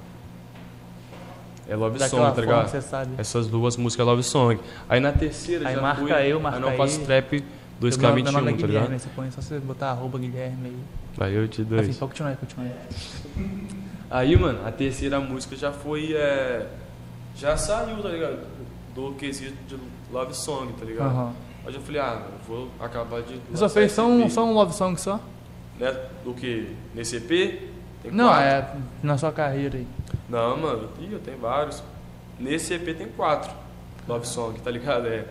É 1.70 1.76
love 1.76 1.98
Daquela 1.98 2.08
song, 2.24 2.28
tá 2.30 2.34
forma 2.42 2.52
ligado? 2.52 2.68
você 2.70 2.80
sabe. 2.82 3.10
Essas 3.16 3.46
duas 3.46 3.76
músicas 3.76 4.04
é 4.06 4.10
love 4.10 4.22
song. 4.24 4.60
Aí 4.88 4.98
na 5.00 5.12
terceira 5.12 5.68
Aí 5.68 5.74
já 5.76 5.80
marca 5.80 6.00
fui, 6.02 6.12
eu, 6.28 6.40
marca 6.40 6.58
aí 6.58 6.62
não 6.62 6.76
faço 6.76 7.00
trap 7.02 7.30
Meu 7.32 7.40
nome- 7.40 7.50
meu 7.80 7.90
2K21, 7.90 8.32
nome 8.32 8.52
é 8.52 8.56
tá 8.56 8.66
ligado? 8.66 8.92
você 8.98 9.08
põe 9.14 9.30
só 9.30 9.40
você 9.40 9.58
botar 9.60 9.90
arroba 9.90 10.18
Guilherme 10.18 10.66
aí. 10.68 10.76
Aí 11.20 11.34
eu 11.34 11.46
te 11.48 11.62
dou 11.62 11.78
isso. 11.80 11.98
pode 11.98 12.10
continuar, 12.10 12.36
continua 12.36 12.66
aí. 14.10 14.36
Mano, 14.36 14.66
a 14.66 14.72
terceira 14.72 15.20
música 15.20 15.54
já 15.56 15.70
foi. 15.72 16.12
É, 16.12 16.66
já 17.36 17.56
saiu, 17.56 18.02
tá 18.02 18.08
ligado? 18.08 18.38
Do 18.94 19.12
quesito 19.12 19.54
de 19.68 19.76
love 20.12 20.34
song, 20.34 20.72
tá 20.72 20.84
ligado? 20.84 21.06
Aham. 21.08 21.32
Aí 21.66 21.74
eu 21.74 21.80
falei, 21.80 22.00
ah, 22.00 22.22
vou 22.48 22.68
acabar 22.80 23.22
de. 23.22 23.34
Você 23.50 23.56
só 23.58 23.68
fez 23.68 23.92
só 23.92 24.06
um, 24.06 24.28
só 24.28 24.44
um 24.44 24.52
love 24.52 24.74
song 24.74 25.00
só? 25.00 25.20
Né? 25.78 25.94
Do 26.24 26.34
que? 26.34 26.74
Nesse 26.94 27.16
EP? 27.16 27.69
Tem 28.02 28.10
Não, 28.12 28.28
quatro. 28.28 28.46
é 28.46 28.66
na 29.02 29.18
sua 29.18 29.32
carreira 29.32 29.76
aí. 29.78 29.86
Não, 30.28 30.56
mano, 30.56 30.88
eu 31.10 31.18
tenho 31.18 31.38
vários. 31.38 31.82
Nesse 32.38 32.74
EP 32.74 32.96
tem 32.96 33.08
quatro. 33.08 33.50
Love 34.08 34.26
song, 34.26 34.58
tá 34.60 34.70
ligado? 34.70 35.06
É. 35.06 35.24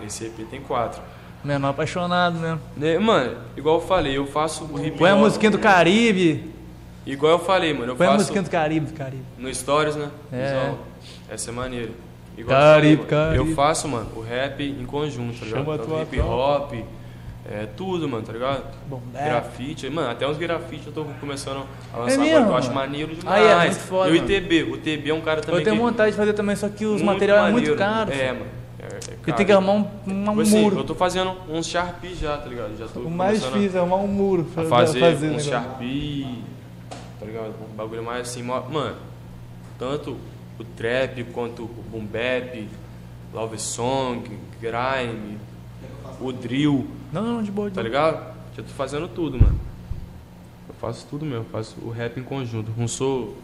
Nesse 0.00 0.26
EP 0.26 0.46
tem 0.48 0.60
quatro. 0.60 1.02
Menor 1.42 1.70
apaixonado 1.70 2.38
mesmo. 2.38 2.60
Né, 2.76 2.98
Mano, 2.98 3.36
igual 3.56 3.76
eu 3.76 3.86
falei, 3.86 4.16
eu 4.16 4.26
faço 4.26 4.64
o 4.64 4.78
hip 4.84 4.96
Põe 4.96 5.10
a 5.10 5.14
hop. 5.14 5.20
musiquinha 5.20 5.50
do 5.50 5.58
Caribe. 5.58 6.50
Igual 7.04 7.32
eu 7.32 7.38
falei, 7.38 7.74
mano, 7.74 7.92
eu 7.92 7.96
Põe 7.96 8.06
a 8.06 8.10
faço 8.10 8.20
musiquinha 8.20 8.42
do 8.42 8.50
Caribe, 8.50 8.86
do 8.86 8.92
Caribe. 8.94 9.22
no 9.36 9.54
Stories, 9.54 9.94
né? 9.96 10.08
É. 10.32 10.46
Visão. 10.46 10.78
Essa 11.28 11.50
é 11.50 11.52
maneira. 11.52 11.90
Igual 12.38 12.58
Caribe, 12.58 13.02
eu, 13.02 13.06
falei, 13.06 13.18
mano, 13.18 13.28
Caribe. 13.34 13.50
eu 13.50 13.54
faço, 13.56 13.88
mano, 13.88 14.08
o 14.16 14.20
rap 14.22 14.62
em 14.64 14.86
conjunto, 14.86 15.38
tá 15.38 15.44
ligado? 15.44 15.64
Chama 15.84 15.98
a 15.98 16.02
hip 16.02 16.20
hop, 16.20 16.72
é 17.50 17.66
tudo, 17.76 18.08
mano, 18.08 18.24
tá 18.24 18.32
ligado? 18.32 18.64
Bom, 18.88 19.02
é. 19.14 19.24
Grafite, 19.24 19.88
mano, 19.90 20.10
até 20.10 20.26
uns 20.26 20.38
grafite 20.38 20.86
eu 20.86 20.92
tô 20.92 21.04
começando 21.20 21.66
a 21.92 21.98
lançar 21.98 22.12
É 22.12 22.14
agora, 22.14 22.30
mesmo, 22.30 22.44
que 22.46 22.50
eu 22.52 22.56
acho 22.56 22.68
mano? 22.68 22.80
maneiro 22.80 23.14
demais. 23.14 23.42
Aí 23.44 23.50
é 23.50 23.56
muito 23.70 23.80
foda, 23.80 24.08
e 24.10 24.12
o 24.12 24.22
mano. 24.22 24.30
ITB, 24.32 24.62
o 24.64 24.76
TB 24.78 25.10
é 25.10 25.14
um 25.14 25.20
cara 25.20 25.40
também 25.42 25.60
Eu 25.60 25.64
tenho 25.64 25.76
que 25.76 25.82
vontade 25.82 26.10
de 26.12 26.16
fazer 26.16 26.32
também, 26.32 26.56
só 26.56 26.68
que 26.68 26.84
os 26.86 27.02
materiais 27.02 27.48
é 27.48 27.52
muito 27.52 27.74
caros. 27.76 28.14
É, 28.14 28.32
mano. 28.32 28.46
É, 28.78 28.86
é 28.86 28.88
Porque 28.98 29.14
caro. 29.26 29.36
tem 29.36 29.46
que 29.46 29.52
arrumar 29.52 29.72
um, 29.72 29.88
um 30.06 30.24
Tipo 30.24 30.40
assim, 30.40 30.60
muro. 30.62 30.78
eu 30.78 30.84
tô 30.84 30.94
fazendo 30.94 31.34
uns 31.48 31.66
Sharpie 31.66 32.14
já, 32.14 32.36
tá 32.38 32.46
ligado? 32.48 32.76
Já 32.78 32.86
tô 32.88 33.00
O 33.00 33.10
mais 33.10 33.42
difícil 33.42 33.76
é 33.76 33.80
arrumar 33.80 33.96
um 33.96 34.06
muro 34.08 34.44
pra 34.44 34.64
fazer, 34.64 35.00
fazer 35.00 35.30
um. 35.30 35.38
Sharpie, 35.38 36.42
tá 37.20 37.26
ligado? 37.26 37.54
Um 37.70 37.76
bagulho 37.76 38.02
mais 38.02 38.22
assim, 38.28 38.42
mano, 38.42 38.96
tanto 39.78 40.16
o 40.58 40.64
trap 40.76 41.24
quanto 41.32 41.62
o 41.64 41.84
boom 41.90 42.04
bap, 42.06 42.68
love 43.32 43.58
song, 43.58 44.22
grime, 44.60 45.38
o 46.20 46.30
drill, 46.32 46.86
Não, 47.14 47.22
não, 47.22 47.42
de 47.44 47.50
boa, 47.52 47.68
de 47.70 47.76
tá 47.76 47.80
boa. 47.80 47.88
ligado? 47.88 48.34
Já 48.56 48.62
tô 48.64 48.70
fazendo 48.70 49.06
tudo, 49.06 49.38
mano. 49.38 49.56
Eu 50.68 50.74
faço 50.80 51.06
tudo 51.08 51.24
mesmo, 51.24 51.46
faço 51.52 51.76
o 51.80 51.90
rap 51.90 52.18
em 52.18 52.24
conjunto. 52.24 52.72
Não 52.76 52.88
sou 52.88 53.36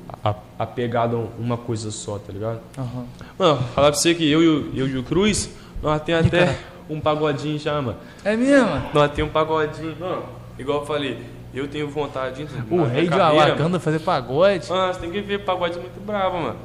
apegado 0.58 1.16
a 1.16 1.40
uma 1.40 1.56
coisa 1.56 1.92
só, 1.92 2.18
tá 2.18 2.32
ligado? 2.32 2.60
Aham. 2.76 3.06
Mano, 3.38 3.62
falar 3.72 3.92
pra 3.92 4.00
você 4.00 4.12
que 4.12 4.28
eu 4.28 4.42
e 4.42 4.48
o, 4.48 4.76
eu 4.76 4.88
e 4.88 4.98
o 4.98 5.04
Cruz, 5.04 5.50
nós 5.80 6.02
temos 6.02 6.26
até 6.26 6.58
um 6.90 7.00
pagodinho 7.00 7.60
já, 7.60 7.80
mano. 7.80 7.96
É 8.24 8.36
mesmo? 8.36 8.82
Nós 8.92 9.12
temos 9.12 9.30
um 9.30 9.32
pagodinho. 9.32 9.96
Mano, 10.00 10.24
igual 10.58 10.80
eu 10.80 10.86
falei, 10.86 11.24
eu 11.54 11.68
tenho 11.68 11.88
vontade 11.88 12.44
de. 12.44 12.74
O 12.74 12.82
rei 12.82 13.06
de 13.06 13.14
Alacanda 13.14 13.78
fazer 13.78 14.00
pagode. 14.00 14.68
Mano, 14.68 14.92
você 14.92 14.98
tem 14.98 15.12
que 15.12 15.20
ver 15.20 15.44
pagode 15.44 15.78
muito 15.78 16.04
bravo, 16.04 16.38
mano. 16.38 16.58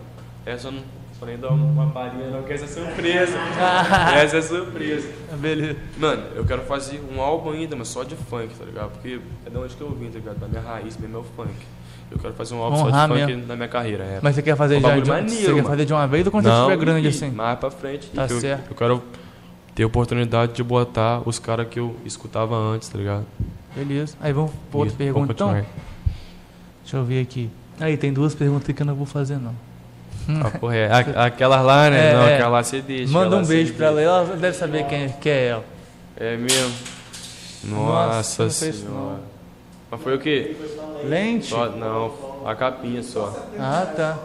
Essa 0.43 0.69
eu 0.69 0.71
não 0.71 0.94
nem 1.23 1.37
dar 1.37 1.49
uma 1.49 1.87
palhinha, 1.91 2.29
não, 2.29 2.43
que 2.43 2.53
essa 2.53 2.65
é 2.65 2.67
surpresa. 2.67 3.37
essa 4.15 4.37
é 4.37 4.41
surpresa. 4.41 5.09
Beleza. 5.39 5.79
Mano, 5.97 6.23
eu 6.35 6.45
quero 6.45 6.61
fazer 6.63 7.01
um 7.13 7.21
álbum 7.21 7.51
ainda, 7.51 7.75
mas 7.75 7.87
só 7.87 8.03
de 8.03 8.15
funk, 8.15 8.53
tá 8.55 8.65
ligado? 8.65 8.91
Porque 8.91 9.19
é 9.45 9.49
de 9.49 9.57
onde 9.57 9.75
que 9.75 9.81
eu 9.81 9.89
vim, 9.91 10.09
tá 10.09 10.19
ligado? 10.19 10.39
Da 10.39 10.47
minha 10.47 10.61
raiz 10.61 10.97
mesmo 10.97 11.17
é 11.17 11.19
o 11.19 11.23
funk. 11.23 11.53
Eu 12.11 12.19
quero 12.19 12.33
fazer 12.33 12.53
um 12.53 12.59
álbum 12.61 12.77
só 12.77 12.89
de 12.89 13.07
funk 13.13 13.25
mesmo. 13.25 13.47
na 13.47 13.55
minha 13.55 13.67
carreira. 13.67 14.03
É. 14.03 14.19
Mas 14.21 14.35
você 14.35 14.41
quer 14.41 14.55
fazer 14.55 14.77
Um 14.77 14.81
já 14.81 14.99
de, 14.99 15.09
maneiro, 15.09 15.31
você 15.31 15.45
quer 15.45 15.53
mano. 15.53 15.67
fazer 15.69 15.85
de 15.85 15.93
uma 15.93 16.07
vez 16.07 16.25
ou 16.25 16.31
quando 16.31 16.43
você 16.45 16.51
estiver 16.51 16.77
grande 16.77 17.07
e 17.07 17.09
assim? 17.09 17.29
Mais 17.31 17.59
pra 17.59 17.71
frente. 17.71 18.09
Tá 18.09 18.27
eu, 18.29 18.39
certo. 18.39 18.69
eu 18.71 18.75
quero 18.75 19.03
ter 19.73 19.83
a 19.83 19.87
oportunidade 19.87 20.53
de 20.53 20.63
botar 20.63 21.21
os 21.27 21.39
caras 21.39 21.67
que 21.67 21.79
eu 21.79 21.95
escutava 22.05 22.55
antes, 22.55 22.89
tá 22.89 22.97
ligado? 22.97 23.25
Beleza. 23.75 24.15
Aí 24.21 24.31
vamos 24.31 24.51
pra 24.69 24.79
outra 24.79 24.89
Isso, 24.89 24.97
pergunta 24.97 25.33
então? 25.33 25.51
Deixa 26.83 26.97
eu 26.97 27.03
ver 27.03 27.21
aqui. 27.21 27.49
Aí 27.79 27.97
tem 27.97 28.13
duas 28.13 28.35
perguntas 28.35 28.73
que 28.73 28.81
eu 28.81 28.85
não 28.85 28.95
vou 28.95 29.05
fazer 29.05 29.37
não. 29.37 29.55
Ah, 30.27 30.49
porra, 30.59 30.75
é. 30.75 30.91
A- 30.91 31.25
Aquelas 31.25 31.63
lá, 31.63 31.89
né? 31.89 32.11
É, 32.11 32.13
não, 32.13 32.23
é. 32.23 32.33
aquela 32.35 32.49
lá 32.49 32.63
você 32.63 32.81
deixa. 32.81 33.11
Manda 33.13 33.35
um 33.37 33.45
beijo 33.45 33.73
pra 33.75 33.87
ela. 33.87 34.01
Ela 34.01 34.35
deve 34.35 34.57
saber 34.57 34.85
quem, 34.87 35.09
quem 35.21 35.31
é 35.31 35.47
ela. 35.47 35.65
É 36.17 36.35
mesmo. 36.37 36.73
Nossa, 37.65 38.43
Nossa, 38.43 38.45
isso 38.67 38.81
senhora. 38.85 39.19
Mas 39.91 40.01
foi 40.01 40.15
o 40.15 40.19
quê? 40.19 40.55
Lente? 41.03 41.47
Só, 41.47 41.69
não, 41.69 42.41
a 42.45 42.55
capinha 42.55 43.01
só. 43.03 43.47
Ah, 43.59 43.87
tá. 43.95 44.17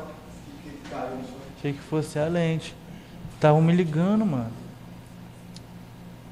Achei 1.59 1.73
que 1.73 1.81
fosse 1.81 2.19
a 2.19 2.27
lente. 2.27 2.75
Estavam 3.35 3.61
me 3.63 3.73
ligando, 3.73 4.25
mano. 4.25 4.51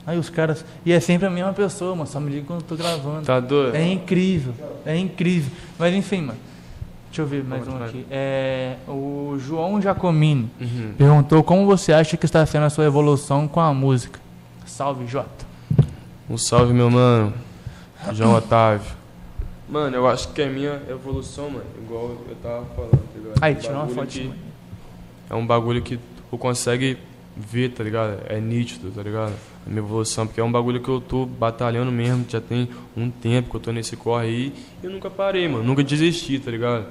Aí 0.06 0.18
os 0.18 0.30
caras. 0.30 0.64
E 0.86 0.92
é 0.92 1.00
sempre 1.00 1.26
a 1.26 1.30
mesma 1.30 1.52
pessoa, 1.52 1.94
mano. 1.94 2.08
Só 2.08 2.18
me 2.20 2.30
liga 2.30 2.46
quando 2.46 2.60
eu 2.62 2.66
tô 2.66 2.76
gravando. 2.76 3.26
Tá 3.26 3.38
doido? 3.40 3.74
É 3.76 3.86
incrível. 3.86 4.54
É 4.86 4.96
incrível. 4.96 5.50
Mas 5.78 5.94
enfim, 5.94 6.22
mano. 6.22 6.38
Deixa 7.08 7.22
eu 7.22 7.26
ver 7.26 7.42
mais 7.42 7.66
um 7.66 7.82
aqui. 7.82 8.06
É, 8.10 8.76
o 8.86 9.36
João 9.38 9.80
Giacomini 9.80 10.50
Uhum. 10.60 10.92
perguntou 10.96 11.42
como 11.42 11.66
você 11.66 11.92
acha 11.92 12.16
que 12.16 12.24
está 12.26 12.44
sendo 12.44 12.64
a 12.66 12.70
sua 12.70 12.84
evolução 12.84 13.48
com 13.48 13.60
a 13.60 13.72
música. 13.72 14.20
Salve, 14.66 15.06
Jota. 15.06 15.46
Um 16.28 16.36
salve, 16.36 16.72
meu 16.72 16.90
mano. 16.90 17.32
João 18.12 18.34
Otávio. 18.34 18.92
Mano, 19.68 19.96
eu 19.96 20.06
acho 20.06 20.28
que 20.28 20.42
a 20.42 20.46
minha 20.48 20.80
evolução, 20.88 21.50
mano, 21.50 21.64
igual 21.82 22.10
eu 22.28 22.36
tava 22.42 22.64
falando, 22.76 22.90
tá 22.92 23.18
ligado? 23.18 23.38
Aí, 23.42 23.54
Um 23.54 23.56
tira 23.58 23.74
uma 23.74 23.88
fotinha. 23.88 24.30
que- 24.32 24.38
É 25.30 25.34
um 25.34 25.46
bagulho 25.46 25.82
que 25.82 25.98
tu 26.30 26.38
consegue 26.38 26.96
ver, 27.36 27.70
tá 27.70 27.82
ligado? 27.84 28.18
É 28.28 28.38
nítido, 28.40 28.90
tá 28.90 29.02
ligado? 29.02 29.32
A 29.66 29.68
minha 29.68 29.80
evolução, 29.80 30.26
porque 30.26 30.40
é 30.40 30.44
um 30.44 30.50
bagulho 30.52 30.80
que 30.80 30.88
eu 30.88 31.00
tô 31.00 31.26
batalhando 31.26 31.90
mesmo, 31.92 32.24
já 32.28 32.40
tem 32.40 32.68
um 32.96 33.10
tempo 33.10 33.50
que 33.50 33.56
eu 33.56 33.60
tô 33.60 33.72
nesse 33.72 33.94
corre 33.96 34.26
aí 34.26 34.52
e 34.82 34.86
eu 34.86 34.90
nunca 34.90 35.10
parei, 35.10 35.46
mano. 35.48 35.64
Nunca 35.64 35.82
desisti, 35.84 36.38
tá 36.38 36.50
ligado? 36.50 36.86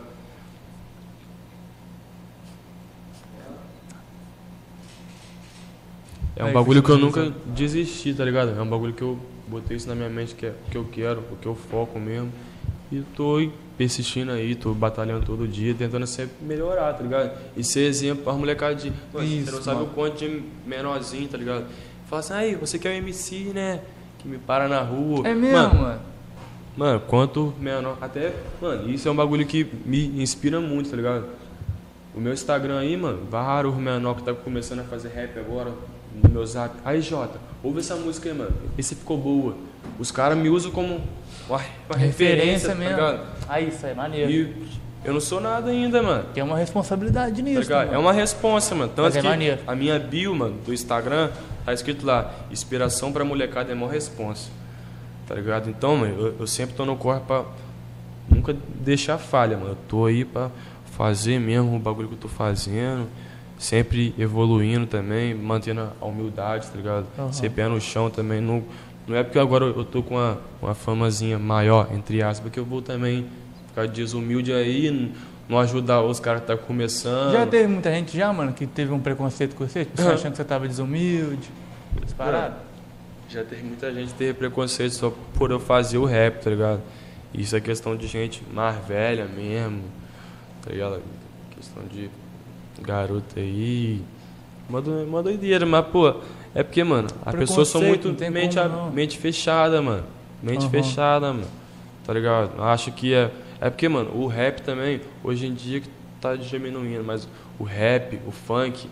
É 6.37 6.45
um 6.45 6.53
bagulho 6.53 6.83
que 6.83 6.89
eu 6.89 6.97
nunca 6.97 7.33
desisti, 7.47 8.13
tá 8.13 8.23
ligado? 8.23 8.57
É 8.57 8.61
um 8.61 8.69
bagulho 8.69 8.93
que 8.93 9.01
eu 9.01 9.17
botei 9.47 9.75
isso 9.75 9.87
na 9.87 9.95
minha 9.95 10.09
mente 10.09 10.35
que 10.35 10.45
é 10.45 10.49
o 10.49 10.69
que 10.69 10.77
eu 10.77 10.85
quero, 10.91 11.19
o 11.31 11.35
que 11.35 11.47
eu 11.47 11.55
foco 11.55 11.99
mesmo. 11.99 12.31
E 12.91 13.01
tô 13.15 13.49
persistindo 13.77 14.31
aí, 14.31 14.55
tô 14.55 14.73
batalhando 14.73 15.25
todo 15.25 15.47
dia, 15.47 15.73
tentando 15.73 16.05
sempre 16.07 16.35
melhorar, 16.41 16.93
tá 16.93 17.03
ligado? 17.03 17.37
E 17.55 17.63
ser 17.63 17.81
exemplo 17.81 18.23
pra 18.23 18.33
molecada 18.33 18.75
de. 18.75 18.93
Mano, 19.13 19.25
Isso, 19.25 19.45
você 19.45 19.51
não 19.51 19.61
sabe 19.61 19.79
mano. 19.79 19.91
o 19.91 19.93
quanto 19.93 20.17
de 20.17 20.43
menorzinho, 20.65 21.27
tá 21.27 21.37
ligado? 21.37 21.65
Fala 22.07 22.19
assim, 22.19 22.33
aí, 22.33 22.55
você 22.55 22.79
que 22.79 22.87
é 22.87 22.91
o 22.91 22.93
MC, 22.93 23.51
né? 23.53 23.81
Que 24.19 24.27
me 24.27 24.37
para 24.37 24.67
na 24.67 24.81
rua. 24.81 25.27
É 25.27 25.33
mesmo, 25.33 25.57
Mano, 25.57 25.81
mano. 25.81 26.01
Mano, 26.77 26.99
quanto 27.01 27.53
menor. 27.59 27.97
Até, 27.99 28.33
mano, 28.61 28.89
isso 28.89 29.07
é 29.07 29.11
um 29.11 29.15
bagulho 29.15 29.45
que 29.45 29.67
me 29.85 30.21
inspira 30.21 30.61
muito, 30.61 30.89
tá 30.91 30.95
ligado? 30.95 31.25
O 32.15 32.19
meu 32.19 32.31
Instagram 32.33 32.79
aí, 32.79 32.95
mano, 32.95 33.19
vários 33.29 33.75
menor 33.75 34.15
que 34.15 34.23
tá 34.23 34.33
começando 34.33 34.79
a 34.79 34.83
fazer 34.83 35.09
rap 35.09 35.37
agora 35.39 35.73
no 36.23 36.29
meu 36.29 36.45
zap. 36.45 36.75
Aí, 36.85 37.01
Jota, 37.01 37.39
ouve 37.63 37.79
essa 37.79 37.95
música 37.95 38.29
aí, 38.29 38.35
mano. 38.37 38.51
Esse 38.77 38.95
ficou 38.95 39.17
boa. 39.17 39.55
Os 39.99 40.11
caras 40.11 40.37
me 40.37 40.49
usam 40.49 40.71
como 40.71 40.95
uma, 41.47 41.59
uma 41.89 41.97
referência, 41.97 42.35
Referência 42.35 42.69
tá 42.69 42.75
mesmo. 42.75 42.95
ligado? 42.95 43.19
Aí, 43.47 43.67
isso 43.69 43.85
aí, 43.85 43.95
maneiro. 43.95 44.31
E 44.31 44.55
eu 45.05 45.13
não 45.13 45.21
sou 45.21 45.39
nada 45.39 45.69
ainda, 45.69 46.01
mano. 46.03 46.25
Tem 46.33 46.43
uma 46.43 46.57
responsabilidade 46.57 47.35
Tá 47.37 47.41
nisso. 47.41 47.69
né, 47.69 47.89
É 47.93 47.97
uma 47.97 48.11
responsa, 48.11 48.75
mano. 48.75 48.89
Tanto 48.95 49.05
Mas 49.05 49.15
é 49.15 49.21
que 49.21 49.27
maneiro. 49.27 49.61
a 49.65 49.75
minha 49.75 49.97
bio, 49.99 50.35
mano, 50.35 50.55
do 50.65 50.73
Instagram, 50.73 51.29
tá 51.65 51.73
escrito 51.73 52.05
lá, 52.05 52.33
inspiração 52.51 53.11
pra 53.13 53.23
molecada 53.23 53.71
é 53.71 53.75
maior 53.75 53.91
responsa. 53.91 54.49
Tá 55.27 55.35
ligado? 55.35 55.69
Então, 55.69 55.95
mano, 55.97 56.13
eu, 56.19 56.35
eu 56.41 56.47
sempre 56.47 56.75
tô 56.75 56.85
no 56.85 56.95
corre 56.97 57.19
pra 57.21 57.43
nunca 58.29 58.55
deixar 58.81 59.17
falha, 59.17 59.55
mano. 59.57 59.71
Eu 59.71 59.77
tô 59.87 60.05
aí 60.05 60.25
pra 60.25 60.49
fazer 60.97 61.39
mesmo 61.39 61.75
o 61.75 61.79
bagulho 61.79 62.07
que 62.09 62.13
eu 62.15 62.19
tô 62.19 62.27
fazendo. 62.27 63.07
Sempre 63.57 64.13
evoluindo 64.19 64.85
também, 64.85 65.33
mantendo 65.33 65.89
a 65.99 66.05
humildade, 66.05 66.67
tá 66.67 66.77
ligado? 66.77 67.07
Aham. 67.17 67.33
Ser 67.33 67.49
pé 67.49 67.67
no 67.67 67.81
chão 67.81 68.09
também. 68.09 68.39
Não, 68.39 68.63
não 69.07 69.15
é 69.15 69.23
porque 69.23 69.39
agora 69.39 69.65
eu 69.65 69.83
tô 69.83 70.03
com 70.03 70.15
uma, 70.15 70.37
uma 70.61 70.75
famazinha 70.75 71.39
maior, 71.39 71.87
entre 71.91 72.21
aspas, 72.21 72.51
que 72.51 72.59
eu 72.59 72.65
vou 72.65 72.81
também 72.81 73.25
ficar 73.67 73.87
desumilde 73.87 74.53
aí, 74.53 75.11
não 75.49 75.57
ajudar 75.59 76.03
os 76.03 76.19
caras 76.19 76.41
que 76.41 76.47
tá 76.47 76.57
começando. 76.57 77.31
Já 77.31 77.47
teve 77.47 77.67
muita 77.67 77.91
gente 77.91 78.15
já, 78.15 78.31
mano, 78.31 78.53
que 78.53 78.67
teve 78.67 78.91
um 78.91 78.99
preconceito 78.99 79.55
com 79.55 79.67
você, 79.67 79.85
tipo, 79.85 80.01
Aham. 80.01 80.13
achando 80.15 80.31
que 80.31 80.37
você 80.37 80.45
tava 80.45 80.67
desumilde, 80.67 81.49
essas 81.97 82.13
paradas. 82.13 82.57
Já 83.29 83.43
teve 83.43 83.63
muita 83.63 83.91
gente 83.93 84.11
que 84.13 84.17
teve 84.17 84.33
preconceito 84.35 84.91
só 84.91 85.13
por 85.33 85.51
eu 85.51 85.59
fazer 85.59 85.97
o 85.97 86.05
rap, 86.05 86.43
tá 86.43 86.49
ligado? 86.49 86.81
Isso 87.33 87.55
é 87.55 87.59
questão 87.59 87.95
de 87.95 88.07
gente 88.07 88.41
mais 88.53 88.77
velha 88.85 89.25
mesmo, 89.25 89.81
tá 90.63 90.71
ligado? 90.71 91.01
Questão 91.55 91.83
de 91.91 92.09
garota 92.81 93.39
aí. 93.39 94.01
Uma, 94.69 94.81
do- 94.81 95.03
uma 95.03 95.23
doideira, 95.23 95.65
mas, 95.65 95.85
pô, 95.87 96.13
é 96.53 96.63
porque, 96.63 96.83
mano, 96.83 97.07
as 97.25 97.35
pessoas 97.35 97.67
são 97.69 97.81
muito 97.81 98.09
mente, 98.31 98.57
como 98.59 98.91
mente 98.91 99.17
fechada, 99.17 99.81
mano. 99.81 100.03
Mente 100.43 100.61
Aham. 100.63 100.69
fechada, 100.69 101.27
mano. 101.33 101.47
Tá 102.05 102.13
ligado? 102.13 102.61
Acho 102.63 102.91
que 102.91 103.13
é. 103.13 103.31
É 103.59 103.69
porque, 103.69 103.87
mano, 103.89 104.11
o 104.13 104.27
rap 104.27 104.61
também, 104.61 105.01
hoje 105.23 105.47
em 105.47 105.53
dia 105.53 105.79
que 105.79 105.89
tá 106.21 106.35
diminuindo, 106.35 107.03
mas 107.03 107.27
o 107.59 107.63
rap, 107.63 108.19
o 108.27 108.31
funk, 108.31 108.87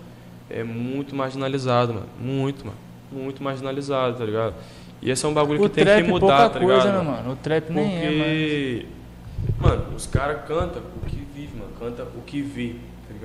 é 0.49 0.64
muito 0.64 1.16
marginalizado, 1.16 1.94
mano. 1.94 2.07
Muito, 2.20 2.66
mano. 2.66 2.78
Muito 3.12 3.44
marginalizado, 3.44 4.18
tá 4.18 4.26
ligado? 4.26 4.56
E 5.02 5.12
esse 5.12 5.24
é 5.26 5.30
um 5.30 5.34
bagulho 5.34 5.64
O 5.64 5.70
que 5.70 5.84
tem 5.84 6.03
que 6.03 6.10
mudar, 6.10 6.49
pouca 6.49 6.49
tá 6.49 6.60
coisa, 6.60 6.86
ligado? 6.88 7.03
né, 7.06 7.12
mano? 7.12 7.32
O 7.34 7.36
trap 7.36 7.70
nem 7.70 7.95
é. 7.95 7.99
Porque, 8.07 8.86
mano, 9.60 9.95
os 9.95 10.07
caras 10.07 10.41
cantam 10.48 10.82
o 11.02 11.06
que 11.06 11.16
vive, 11.36 11.57
mano. 11.57 11.72
Canta 11.80 12.03
o 12.03 12.22
que 12.26 12.41
vê, 12.41 12.70
tá 12.74 12.78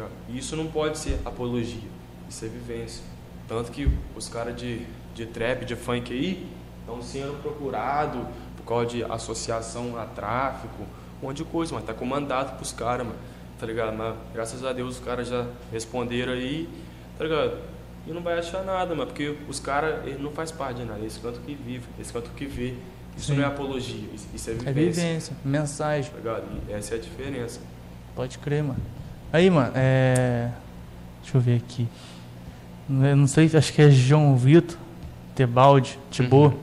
ligado? 0.03 0.13
E 0.29 0.39
isso 0.39 0.57
não 0.57 0.67
pode 0.67 0.99
ser 0.99 1.19
apologia. 1.25 1.89
Isso 2.29 2.45
é 2.45 2.49
vivência. 2.49 3.03
Tanto 3.49 3.71
que 3.73 3.91
os 4.17 4.29
caras 4.29 4.57
de, 4.57 4.87
de 5.15 5.27
trap, 5.27 5.65
de 5.65 5.75
funk 5.75 6.13
aí, 6.13 6.47
estão 6.81 7.03
sendo 7.03 7.41
procurados 7.43 8.23
por 8.57 8.65
causa 8.65 8.87
de 8.87 9.05
associação 9.05 9.99
a 9.99 10.05
tráfico, 10.07 10.83
um 11.23 11.27
monte 11.27 11.39
de 11.39 11.45
coisa, 11.45 11.75
mas 11.75 11.85
tá 11.85 11.93
com 11.93 12.05
mandato 12.05 12.57
pros 12.57 12.73
caras, 12.73 13.07
mano. 13.07 13.19
Tá 13.59 13.67
ligado? 13.67 13.95
Mas 13.97 14.15
graças 14.33 14.65
a 14.65 14.73
Deus 14.73 14.99
os 14.99 15.05
caras 15.05 15.29
já 15.29 15.47
responderam 15.73 16.33
aí, 16.33 16.69
tá 17.19 17.25
ligado? 17.25 17.59
E 18.07 18.13
não 18.13 18.23
vai 18.23 18.39
achar 18.39 18.65
nada, 18.65 18.95
mano, 18.95 19.07
porque 19.07 19.37
os 19.49 19.61
caras, 19.61 20.07
eles 20.07 20.19
não 20.21 20.31
faz 20.31 20.51
parte 20.51 20.79
de 20.79 20.85
nada, 20.85 21.01
eles 21.01 21.19
cantam 21.19 21.43
o 21.43 21.45
que 21.45 21.55
vive, 21.55 21.87
eles 21.99 22.11
cantam 22.11 22.31
o 22.33 22.35
que 22.35 22.47
vê. 22.47 22.75
Isso 23.17 23.27
Sim. 23.27 23.37
não 23.37 23.45
é 23.45 23.47
apologia, 23.47 24.09
isso, 24.15 24.49
é 24.49 24.53
É 24.53 24.57
vivência. 24.57 25.03
vivência, 25.03 25.37
mensagem. 25.45 26.11
Tá 26.11 26.17
ligado? 26.17 26.45
E 26.69 26.73
essa 26.73 26.95
é 26.95 26.99
a 26.99 27.01
diferença. 27.01 27.61
Pode 28.15 28.39
crer, 28.39 28.63
mano. 28.65 28.81
Aí, 29.33 29.49
mano, 29.49 29.73
é. 29.75 30.51
Deixa 31.23 31.37
eu 31.37 31.41
ver 31.41 31.57
aqui. 31.57 31.87
Eu 32.89 33.17
não 33.17 33.27
sei, 33.27 33.49
acho 33.55 33.73
que 33.73 33.81
é 33.81 33.91
João 33.91 34.37
Vitor, 34.37 34.77
Tebaldi, 35.35 35.99
Tibor. 36.11 36.53
Uhum. 36.53 36.59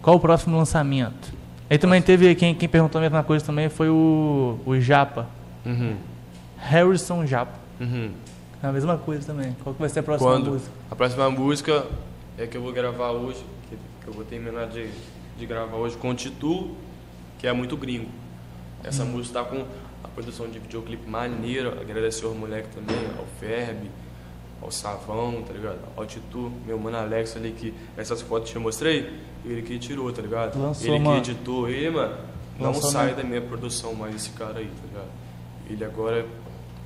Qual 0.00 0.16
o 0.16 0.20
próximo 0.20 0.56
lançamento? 0.56 1.32
Aí 1.68 1.78
também 1.78 2.00
teve, 2.00 2.34
quem, 2.34 2.54
quem 2.54 2.68
perguntou 2.68 2.98
a 2.98 3.02
mesma 3.02 3.24
coisa 3.24 3.44
também 3.44 3.68
foi 3.68 3.88
o, 3.88 4.58
o 4.64 4.78
Japa. 4.80 5.26
Uhum. 5.66 5.96
Harrison 6.58 7.26
Japa. 7.26 7.58
Uhum. 7.80 8.10
É 8.62 8.66
a 8.68 8.72
mesma 8.72 8.96
coisa 8.96 9.26
também. 9.26 9.56
Qual 9.64 9.74
que 9.74 9.80
vai 9.80 9.88
ser 9.88 10.00
a 10.00 10.02
próxima 10.02 10.30
Quando? 10.30 10.50
música? 10.52 10.70
A 10.90 10.94
próxima 10.94 11.30
música 11.30 11.86
é 12.38 12.46
que 12.46 12.56
eu 12.56 12.62
vou 12.62 12.72
gravar 12.72 13.10
hoje, 13.10 13.44
que, 13.68 13.76
que 13.76 14.06
eu 14.06 14.12
vou 14.12 14.24
terminar 14.24 14.66
de, 14.68 14.88
de 15.36 15.46
gravar 15.46 15.76
hoje 15.76 15.96
com 15.96 16.10
o 16.10 16.14
Titu, 16.14 16.70
que 17.38 17.46
é 17.46 17.52
muito 17.52 17.76
gringo. 17.76 18.08
Essa 18.84 19.04
música 19.04 19.40
tá 19.40 19.44
com 19.44 19.64
a 20.04 20.08
produção 20.08 20.48
de 20.48 20.58
videoclipe 20.58 21.08
maneira, 21.08 21.70
agradecer 21.80 22.24
ao 22.26 22.34
moleque 22.34 22.68
também, 22.74 23.06
ao 23.18 23.24
Ferb, 23.40 23.90
ao 24.60 24.70
Savão, 24.70 25.42
tá 25.42 25.52
ligado? 25.52 25.78
Ao 25.96 26.04
Titu, 26.06 26.52
meu 26.66 26.78
mano 26.78 26.96
Alex 26.98 27.36
ali, 27.36 27.52
que 27.52 27.72
essas 27.96 28.20
fotos 28.22 28.50
que 28.50 28.56
eu 28.56 28.62
mostrei, 28.62 29.12
ele 29.44 29.62
que 29.62 29.78
tirou, 29.78 30.12
tá 30.12 30.22
ligado? 30.22 30.60
Lançou, 30.60 30.86
ele 30.94 30.98
mano. 31.02 31.20
que 31.22 31.30
editou, 31.30 31.68
ele, 31.68 31.90
mano, 31.90 32.14
não 32.58 32.66
Lançou, 32.72 32.90
sai 32.90 33.08
né? 33.08 33.14
da 33.14 33.22
minha 33.24 33.40
produção 33.40 33.94
mais 33.94 34.14
esse 34.14 34.30
cara 34.30 34.58
aí, 34.58 34.66
tá 34.66 34.86
ligado? 34.88 35.08
Ele 35.68 35.84
agora, 35.84 36.26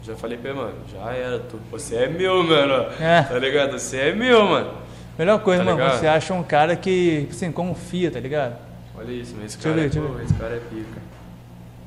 já 0.02 0.14
falei 0.14 0.38
pra 0.38 0.50
ele, 0.50 0.58
mano, 0.58 0.74
já 0.90 1.12
era, 1.12 1.38
tu, 1.40 1.58
você 1.70 1.96
é 1.96 2.08
meu, 2.08 2.42
mano, 2.44 2.86
É. 3.00 3.22
tá 3.22 3.38
ligado? 3.38 3.78
Você 3.78 3.96
é 3.98 4.14
meu, 4.14 4.44
mano. 4.46 4.72
Melhor 5.18 5.40
coisa, 5.40 5.64
Tá 5.64 5.70
mano, 5.70 5.82
ligado? 5.82 5.98
você 5.98 6.06
acha 6.06 6.34
um 6.34 6.42
cara 6.42 6.76
que, 6.76 7.26
assim, 7.30 7.50
confia, 7.50 8.10
tá 8.10 8.20
ligado? 8.20 8.56
Olha 8.98 9.10
isso, 9.12 9.34
mas 9.36 9.46
esse 9.46 9.58
cara, 9.58 9.74
ver, 9.74 9.86
é, 9.86 10.00
pô, 10.00 10.20
esse 10.20 10.34
cara 10.34 10.54
é 10.56 10.60
pica. 10.60 11.00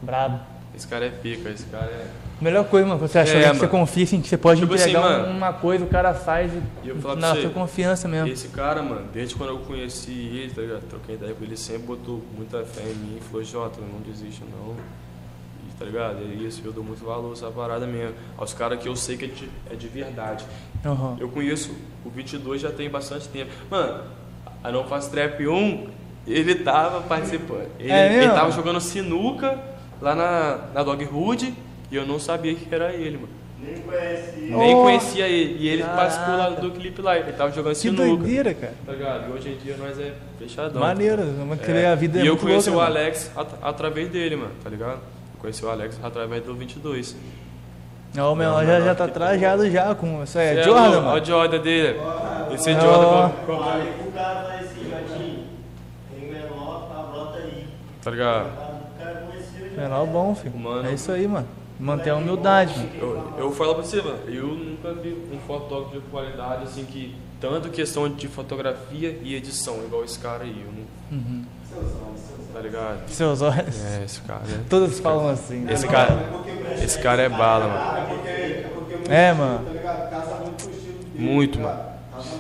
Brabo. 0.02 0.40
Esse 0.80 0.88
cara 0.88 1.06
é 1.06 1.10
pica, 1.10 1.50
esse 1.50 1.66
cara 1.66 1.88
é... 1.88 2.08
Melhor 2.40 2.64
coisa, 2.64 2.88
mano, 2.88 3.00
você 3.02 3.20
acha 3.20 3.38
É, 3.38 3.50
que 3.52 3.58
você 3.58 3.68
confia, 3.68 4.06
assim, 4.06 4.22
que 4.22 4.30
você 4.30 4.38
pode 4.38 4.62
Tipo 4.62 4.74
assim, 4.74 4.92
entregar 4.92 5.06
um- 5.06 5.24
mano. 5.24 5.38
uma 5.38 5.52
coisa, 5.52 5.84
o 5.84 5.88
cara 5.90 6.14
faz 6.14 6.50
e, 6.54 6.94
na 7.18 7.36
sua 7.36 7.50
confiança 7.50 8.08
mesmo. 8.08 8.30
Esse 8.30 8.48
cara, 8.48 8.82
mano, 8.82 9.08
desde 9.14 9.36
quando 9.36 9.50
eu 9.50 9.58
conheci 9.60 10.12
ele, 10.12 10.54
tá 10.54 10.62
ligado? 10.62 10.84
Troquei 10.90 11.16
ideia 11.16 11.34
com 11.34 11.44
ele, 11.44 11.58
sempre 11.58 11.84
botou 11.84 12.24
muita 12.38 12.64
fé 12.64 12.84
em 12.84 12.94
mim 12.96 13.18
e 13.20 13.24
falou, 13.26 13.44
Jota, 13.44 13.82
não 13.82 14.00
desiste 14.00 14.42
não. 14.50 14.74
E, 15.68 15.74
tá 15.78 15.84
ligado? 15.84 16.20
É 16.20 16.34
isso, 16.44 16.62
eu 16.64 16.72
dou 16.72 16.82
muito 16.82 17.04
valor 17.04 17.32
a 17.32 17.34
essa 17.34 17.52
parada 17.52 17.86
mesmo. 17.86 18.16
Aos 18.38 18.54
caras 18.54 18.80
que 18.80 18.88
eu 18.88 18.96
sei 18.96 19.18
que 19.18 19.26
é 19.26 19.28
de, 19.28 19.50
é 19.72 19.76
de 19.76 19.88
verdade. 19.90 20.46
Aham. 20.86 21.18
Eu 21.20 21.28
conheço 21.28 21.76
o 22.06 22.10
22 22.10 22.62
já 22.62 22.72
tem 22.72 22.90
bastante 22.90 23.28
tempo. 23.28 23.52
Mano, 23.70 24.02
a 24.64 24.72
Não 24.72 24.86
Faz 24.86 25.10
Trap 25.10 25.46
1, 25.46 25.88
ele 26.26 26.56
tava 26.56 27.02
participando. 27.02 27.68
Ele, 27.78 27.92
É 27.92 28.14
ele 28.24 28.30
tava 28.32 28.50
jogando 28.54 28.80
sinuca 28.80 29.60
lá 30.02 30.16
na, 30.16 30.58
na 30.74 30.84
Dog 30.84 31.04
Hood 31.06 31.54
e 31.92 31.96
eu 31.96 32.06
não 32.06 32.20
sabia 32.20 32.54
que 32.56 32.74
era 32.74 32.94
ele, 32.94 33.18
mano. 33.18 33.30
Nem 33.62 33.82
conhece. 33.82 34.40
Nem 34.40 34.76
Oh, 34.76 34.84
conhecia 34.84 35.28
ele. 35.28 35.58
E 35.60 35.68
ele 35.68 35.84
participou 35.84 36.38
lá 36.38 36.50
do 36.50 36.72
clipe 36.72 37.02
lá. 37.02 37.18
Ele 37.18 37.34
tava 37.34 37.52
jogando 37.52 37.74
Que 37.74 37.80
sinuca. 37.80 38.04
doideira, 38.06 38.54
cara. 38.54 38.74
Tá 38.86 38.92
ligado? 38.94 39.30
E 39.30 39.34
hoje 39.34 39.50
em 39.50 39.58
dia 39.58 39.76
nós 39.78 40.00
é 40.00 40.14
fechadão. 40.40 40.80
Maneiro, 40.82 41.24
vamos 41.38 41.60
É. 41.60 41.66
querer 41.66 41.86
a 41.88 41.96
vida 41.96 42.20
é 42.20 42.24
E 42.24 42.28
eu 42.28 42.34
muito 42.36 42.46
conheci 42.46 42.70
louca, 42.70 42.90
o 42.90 42.94
né, 42.94 43.00
Alex 43.02 43.32
at- 43.36 43.56
através 43.62 44.10
dele, 44.10 44.36
mano, 44.38 44.52
tá 44.64 44.70
ligado? 44.70 44.94
Eu 45.34 45.40
conheci 45.42 45.66
o 45.66 45.70
Alex 45.70 46.00
através 46.02 46.42
do 46.44 46.56
22. 46.56 47.16
Não, 48.16 48.32
o 48.32 48.36
menor 48.36 48.66
já, 48.66 48.80
já 48.80 48.96
tá 48.96 49.08
trajado 49.10 49.70
já 49.70 49.94
com. 49.94 50.24
Isso 50.24 50.40
aí 50.40 50.48
é 50.48 50.56
Cê 50.56 50.64
Jordan, 50.64 50.90
mano. 51.02 51.08
Olha 51.10 51.22
o 51.22 51.26
Jordan 51.26 51.60
dele. 51.60 52.00
Esse 52.54 52.70
é 52.72 52.76
Ó. 52.76 52.80
Jordan, 52.80 53.32
qual- 53.46 53.70
Aí 53.70 53.94
o 54.08 54.12
cara 54.14 54.36
fala 54.42 54.54
assim, 54.56 54.90
Jotinho, 54.90 55.40
tem 56.18 56.32
menor, 56.32 56.88
tá, 56.90 57.04
brota 57.12 57.38
aí. 57.40 57.66
tá 58.02 58.10
ligado? 58.12 58.69
Cara. 59.80 59.90
Menor 59.90 60.06
bom, 60.08 60.36
filho. 60.36 60.58
Mano. 60.58 60.88
É 60.90 60.94
isso 60.94 61.12
aí, 61.12 61.28
mano. 61.28 61.48
Manter 61.80 62.10
a 62.10 62.16
humildade. 62.18 62.74
Eu, 63.00 63.34
eu 63.38 63.52
falo 63.52 63.76
pra 63.76 63.84
você, 63.84 64.02
mano, 64.02 64.20
eu 64.28 64.48
nunca 64.48 64.94
vi 64.94 65.16
um 65.34 65.40
fotógrafo 65.48 65.96
de 65.96 66.02
qualidade 66.08 66.64
assim 66.64 66.84
que. 66.86 67.16
Tanto 67.40 67.70
questão 67.70 68.10
de 68.10 68.28
fotografia 68.28 69.18
e 69.24 69.34
edição, 69.34 69.78
igual 69.86 70.04
esse 70.04 70.20
cara 70.20 70.44
aí. 70.44 70.62
Eu 70.66 70.74
não, 70.74 71.18
Uhum. 71.18 71.46
tá 72.54 72.60
ligado? 72.60 73.08
Seus 73.08 73.42
olhos. 73.42 73.82
É, 73.86 74.04
esse 74.04 74.20
cara. 74.22 74.42
né? 74.46 74.62
Todos 74.70 75.00
falam 75.00 75.30
assim. 75.30 75.66
Esse 75.70 75.86
tá 75.86 75.92
cara, 75.94 76.18
esse 76.84 77.00
cara 77.00 77.22
é 77.22 77.30
bala, 77.30 77.68
mano. 77.68 78.20
É 79.08 79.14
é 79.14 79.30
É, 79.30 79.34
mano. 79.34 79.66
Muito 81.16 81.60
mano. 81.60 81.80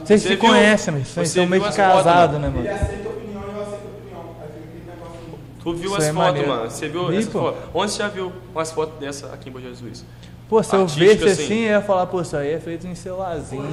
Vocês 0.03 0.22
Você 0.22 0.28
se 0.30 0.38
conhecem, 0.38 0.94
mas 0.94 1.07
vocês 1.07 1.30
você 1.30 1.40
são 1.40 1.48
meio 1.48 1.64
que 1.64 1.74
casados, 1.74 2.40
né, 2.41 2.49
mano? 2.49 2.70
aceita 2.70 3.07
opinião 3.10 3.41
e 3.41 3.56
eu 3.56 3.61
aceito 3.61 3.88
opinião. 3.88 4.36
Aí 4.41 4.48
fica 4.49 4.68
aquele 4.68 4.86
negócio. 4.86 5.40
Tu 5.61 5.73
viu 5.73 5.86
Isso 5.91 5.95
as 5.98 6.03
é 6.06 6.14
fotos, 6.14 6.15
maneiro. 6.27 6.48
mano? 6.48 6.69
Você 6.69 6.88
viu 6.88 7.07
Vi, 7.07 7.18
essa 7.18 7.31
pô. 7.31 7.40
foto? 7.40 7.57
Onde 7.73 7.91
você 7.91 7.98
já 7.98 8.07
viu 8.07 8.31
umas 8.53 8.72
fotos 8.72 8.98
dessa 8.99 9.27
aqui 9.34 9.49
em 9.49 9.52
Bom 9.52 9.60
Jesus? 9.60 10.06
Pô, 10.48 10.64
se 10.64 10.73
eu 10.76 10.81
Artística, 10.81 11.06
visse 11.14 11.26
assim, 11.27 11.44
assim. 11.44 11.53
eu 11.65 11.69
ia 11.72 11.81
falar, 11.81 12.06
pô, 12.07 12.22
isso 12.22 12.36
aí 12.36 12.53
é 12.53 12.60
feito 12.60 12.88
em 12.88 12.95
celularzinho. 12.95 13.64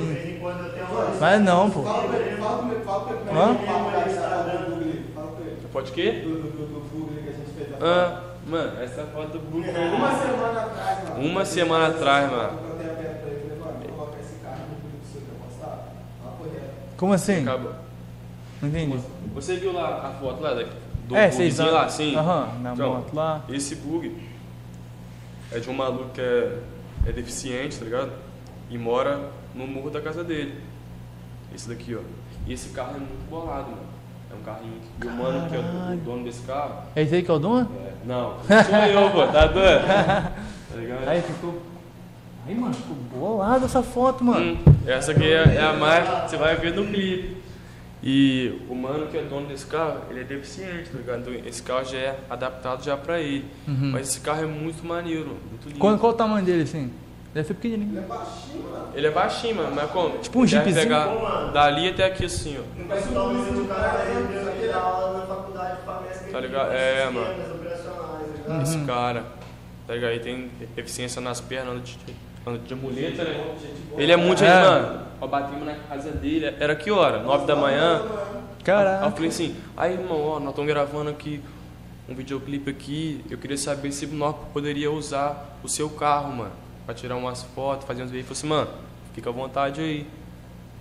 Mas 1.20 1.40
não, 1.40 1.70
pô. 1.70 1.82
Fala 1.82 2.08
pra 2.08 2.18
ele, 2.18 2.36
fala 2.36 2.62
pra 2.64 2.74
ele, 2.74 2.84
fala 2.84 3.00
pra 3.04 3.12
ele. 3.14 3.30
Hã? 3.30 3.54
Pra 3.54 5.40
ele. 5.46 5.56
Pode 5.72 5.92
quê? 5.92 6.10
Do, 6.24 6.30
do, 6.30 6.42
do, 6.42 6.66
do 6.66 6.88
Google 6.90 7.16
que 7.22 7.28
a 7.28 7.32
gente 7.32 7.50
fez. 7.56 7.82
Ah, 7.82 8.20
mano, 8.46 8.82
essa 8.82 9.04
foto 9.04 9.28
do 9.28 9.38
Google. 9.50 9.70
Uma 9.72 10.14
semana 10.18 10.60
atrás, 10.62 11.08
mano. 11.08 11.20
Uma 11.26 11.44
semana 11.44 11.86
atrás, 11.88 12.30
mano. 12.30 12.58
Reto. 12.58 12.66
Como 16.96 17.12
assim? 17.12 17.42
Acabou. 17.42 17.72
Não 18.62 18.68
entendi. 18.68 18.98
Você 19.34 19.56
viu 19.56 19.72
lá 19.72 20.06
a 20.08 20.10
foto 20.20 20.42
lá 20.42 20.54
da- 20.54 20.64
do 21.06 21.16
É, 21.16 21.30
vocês 21.30 21.54
bugzinho 21.56 21.74
lá, 21.74 21.88
sim? 21.88 22.16
Aham, 22.16 22.48
na 22.62 22.72
Então, 22.74 22.94
moto 22.94 23.14
lá. 23.14 23.42
Esse 23.48 23.74
bug 23.76 24.16
é 25.52 25.58
de 25.58 25.70
um 25.70 25.74
maluco 25.74 26.10
que 26.10 26.20
é, 26.20 26.58
é 27.06 27.12
deficiente, 27.12 27.78
tá 27.78 27.84
ligado? 27.84 28.12
E 28.70 28.76
mora 28.76 29.30
no 29.54 29.66
morro 29.66 29.90
da 29.90 30.00
casa 30.00 30.24
dele. 30.24 30.60
Esse 31.54 31.68
daqui, 31.68 31.94
ó. 31.94 32.00
E 32.46 32.52
esse 32.52 32.70
carro 32.70 32.96
é 32.96 32.98
muito 32.98 33.28
bolado, 33.30 33.70
mano. 33.70 33.82
É 34.30 34.34
um 34.34 34.42
carrinho. 34.42 34.74
que- 35.00 35.06
E 35.06 35.08
o 35.08 35.12
mano 35.12 35.48
que 35.48 35.54
é 35.56 35.58
o 35.60 35.96
dono 36.04 36.24
desse 36.24 36.42
carro. 36.42 36.82
É 36.94 37.02
esse 37.02 37.14
aí 37.14 37.22
que 37.22 37.30
é 37.30 37.34
o 37.34 37.38
dono? 37.38 37.70
é- 37.86 37.92
não, 38.04 38.34
sou 38.40 38.78
eu, 39.02 39.10
pô, 39.10 39.26
tá 39.28 39.46
doido? 39.46 39.82
Tá 40.68 40.80
ligado? 40.80 41.08
Aí 41.08 41.22
ficou. 41.22 41.62
Aí, 42.46 42.54
mano, 42.54 42.74
ficou 42.74 42.96
bolado 42.96 43.64
essa 43.64 43.82
foto, 43.82 44.22
mano. 44.22 44.52
Hum, 44.66 44.74
essa 44.86 45.12
aqui 45.12 45.24
é, 45.24 45.54
é 45.54 45.62
a 45.62 45.72
mais. 45.72 46.28
Você 46.30 46.36
vai 46.36 46.54
ver 46.56 46.74
no 46.74 46.84
clipe. 46.86 47.36
E 48.08 48.62
o 48.70 48.74
mano 48.76 49.08
que 49.08 49.16
é 49.16 49.22
dono 49.22 49.48
desse 49.48 49.66
carro, 49.66 50.02
ele 50.10 50.20
é 50.20 50.24
deficiente, 50.24 50.90
tá 50.90 50.96
ligado? 50.98 51.28
Então 51.28 51.34
esse 51.48 51.60
carro 51.60 51.84
já 51.84 51.98
é 51.98 52.18
adaptado 52.30 52.84
já 52.84 52.96
pra 52.96 53.18
ele. 53.20 53.44
Uhum. 53.66 53.90
Mas 53.90 54.08
esse 54.10 54.20
carro 54.20 54.44
é 54.44 54.46
muito 54.46 54.86
maneiro, 54.86 55.36
muito 55.50 55.66
lindo. 55.66 55.80
Qual, 55.80 55.98
qual 55.98 56.12
o 56.12 56.14
tamanho 56.14 56.46
dele, 56.46 56.62
assim? 56.62 56.92
Deve 57.34 57.48
ser 57.48 57.54
pequenininho. 57.54 57.90
Ele 57.98 57.98
é 57.98 58.08
baixinho, 58.08 58.62
mano. 58.62 58.88
Ele 58.94 59.06
é 59.06 59.10
baixinho, 59.10 59.56
mano, 59.56 59.72
mas 59.74 59.90
como? 59.90 60.18
Tipo 60.18 60.38
um 60.38 60.42
Ele 60.42 60.48
jeepzinho. 60.50 60.82
pegar 60.82 61.06
dali 61.52 61.88
até 61.88 62.04
aqui 62.06 62.24
assim, 62.26 62.56
ó. 62.58 62.78
Não 62.80 62.86
parece 62.86 63.08
um 63.08 63.12
Talvez 63.14 63.46
Luiz 63.48 63.58
o 63.58 63.62
de 63.62 63.68
cara 63.68 63.92
né? 64.04 64.66
É- 64.68 64.72
aula 64.72 65.18
na 65.18 65.26
faculdade. 65.26 65.76
Tá 66.30 66.40
ligado? 66.40 66.72
É, 66.72 67.10
mano. 67.10 67.20
operacionais, 67.54 67.98
tá 67.98 68.06
Uhum. 68.06 68.42
ligado? 68.44 68.62
Esse 68.62 68.78
cara, 68.86 69.24
tá 69.86 69.94
ligado? 69.94 70.10
Ele 70.12 70.20
tem 70.20 70.50
deficiência 70.76 71.20
nas 71.20 71.40
pernas, 71.40 71.82
de, 71.82 71.98
de 72.64 72.74
muleta, 72.74 73.24
né? 73.24 73.54
Ele 73.98 74.12
é 74.12 74.16
muito, 74.16 74.44
É. 74.44 74.60
mano. 74.62 75.06
Ó, 75.20 75.26
batemos 75.26 75.64
na 75.66 75.74
casa 75.74 76.10
dele, 76.12 76.54
era 76.60 76.76
que 76.76 76.90
hora? 76.90 77.22
Nove 77.22 77.46
da 77.46 77.56
manhã. 77.56 78.02
Aí 78.02 78.04
eu 78.60 78.64
Caraca. 78.64 79.10
falei 79.12 79.28
assim, 79.28 79.56
aí 79.76 79.94
irmão, 79.94 80.20
ó, 80.20 80.38
nós 80.40 80.50
estamos 80.50 80.68
gravando 80.70 81.10
aqui 81.10 81.40
um 82.08 82.14
videoclipe 82.14 82.70
aqui, 82.70 83.24
eu 83.30 83.38
queria 83.38 83.56
saber 83.56 83.90
se 83.92 84.06
nós 84.06 84.34
poderia 84.52 84.90
usar 84.92 85.56
o 85.64 85.68
seu 85.68 85.88
carro, 85.90 86.32
mano, 86.32 86.52
pra 86.84 86.94
tirar 86.94 87.16
umas 87.16 87.42
fotos, 87.42 87.86
fazer 87.86 88.02
uns 88.02 88.10
vídeos. 88.10 88.30
Ele 88.30 88.42
falou 88.44 88.60
assim, 88.64 88.70
mano, 88.70 88.80
fica 89.14 89.30
à 89.30 89.32
vontade 89.32 89.80
aí. 89.80 90.06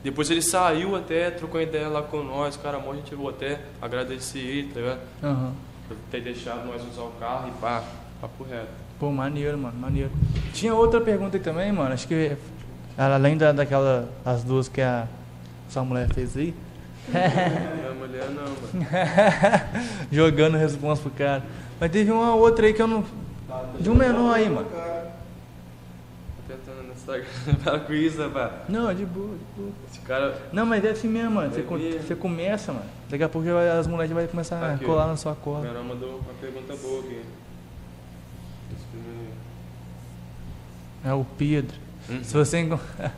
Depois 0.04 0.30
ele 0.30 0.42
saiu 0.42 0.96
até, 0.96 1.32
trocou 1.32 1.60
ideia 1.60 1.88
lá 1.88 2.04
com 2.04 2.22
nós, 2.22 2.58
cara, 2.58 2.78
mó, 2.78 2.92
a 2.92 2.96
gente 2.96 3.16
vou 3.16 3.30
até 3.30 3.60
agradecer 3.82 4.38
ele, 4.40 4.72
tá 4.74 4.80
ligado? 4.80 5.00
Aham. 5.24 5.54
Por 5.88 5.98
ter 6.12 6.22
deixado 6.22 6.66
nós 6.68 6.82
usar 6.92 7.04
o 7.04 7.12
carro 7.20 7.48
e 7.48 7.52
pá, 7.62 7.84
papo 8.22 8.44
reto. 8.44 8.68
Pô, 9.00 9.12
maneiro, 9.12 9.58
mano, 9.58 9.78
maneiro. 9.78 10.10
Tinha 10.54 10.74
outra 10.74 11.02
pergunta 11.02 11.36
aí 11.38 11.44
também, 11.44 11.72
mano. 11.72 11.94
Acho 11.94 12.08
que 12.08 12.36
além 12.98 13.38
da, 13.38 13.52
daquela, 13.52 14.08
as 14.24 14.44
duas 14.44 14.68
que 14.70 14.82
a 14.82 15.08
sua 15.70 15.84
mulher 15.84 16.08
fez 16.14 16.36
aí, 16.38 16.54
Minha 17.10 17.94
mulher 17.94 18.30
não, 18.30 18.44
mano. 18.44 18.88
jogando 20.12 20.58
resposta 20.58 21.08
pro 21.10 21.18
cara. 21.18 21.44
Mas 21.80 21.92
teve 21.92 22.10
uma 22.12 22.34
outra 22.36 22.66
aí 22.68 22.74
que 22.74 22.82
eu 22.82 22.88
não. 22.88 23.04
De 23.80 23.90
um 23.90 23.96
menor 23.96 24.34
aí, 24.34 24.50
mano. 24.50 24.66
Tô 24.68 26.54
tentando 26.54 26.88
no 26.88 26.94
Instagram, 26.94 27.26
para 27.64 27.80
com 27.80 27.94
isso, 27.94 28.18
rapaz. 28.22 28.52
Não, 28.70 28.94
de 28.94 29.06
boa, 29.06 29.28
de 29.36 29.44
boa. 29.62 29.72
Esse 29.92 30.00
cara, 30.00 30.38
Não, 30.54 30.66
mas 30.66 30.84
é 30.86 30.90
assim 30.92 31.08
mesmo, 31.10 31.32
mano. 31.32 31.52
Você, 31.54 31.62
ver. 31.62 32.02
você 32.02 32.16
começa, 32.16 32.72
mano. 32.72 32.86
Daqui 33.10 33.24
a 33.24 33.30
pouco 33.30 33.48
vai- 33.48 33.70
as 33.78 33.88
mulheres 33.88 34.12
vão 34.12 34.26
começar 34.28 34.56
a 34.58 34.74
Aqui, 34.74 34.86
ó. 34.86 34.88
colar 34.88 35.08
na 35.08 35.18
sua 35.18 35.34
o 35.34 35.36
corda. 35.36 35.68
menor 35.68 35.84
mandou 35.84 36.10
uma 36.20 36.34
pergunta 36.40 36.76
boa 36.78 37.00
aqui. 37.02 37.22
Esse 38.76 38.86
primeiro- 38.92 39.32
É 41.06 41.14
o 41.14 41.26
Pedro. 41.38 41.76
Uhum. 42.10 42.24
Se 42.24 42.34
você 42.34 42.60
encon- 42.60 42.80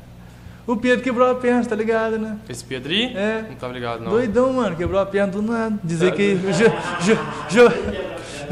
O 0.68 0.76
Pedro 0.76 1.02
quebrou 1.02 1.32
a 1.32 1.36
perna, 1.36 1.64
tá 1.64 1.76
ligado, 1.78 2.18
né? 2.20 2.38
Esse 2.50 2.62
Pedri? 2.62 3.14
É. 3.16 3.46
Não 3.48 3.56
tá 3.56 3.70
ligado, 3.70 4.02
não. 4.04 4.12
Doidão, 4.12 4.52
mano. 4.52 4.76
Quebrou 4.76 5.00
a 5.00 5.06
perna 5.06 5.32
do 5.32 5.42
nada. 5.42 5.80
Dizer 5.82 6.12
que 6.14 6.36
jo, 6.36 6.66
jo, 7.06 7.18
jo- 7.50 7.74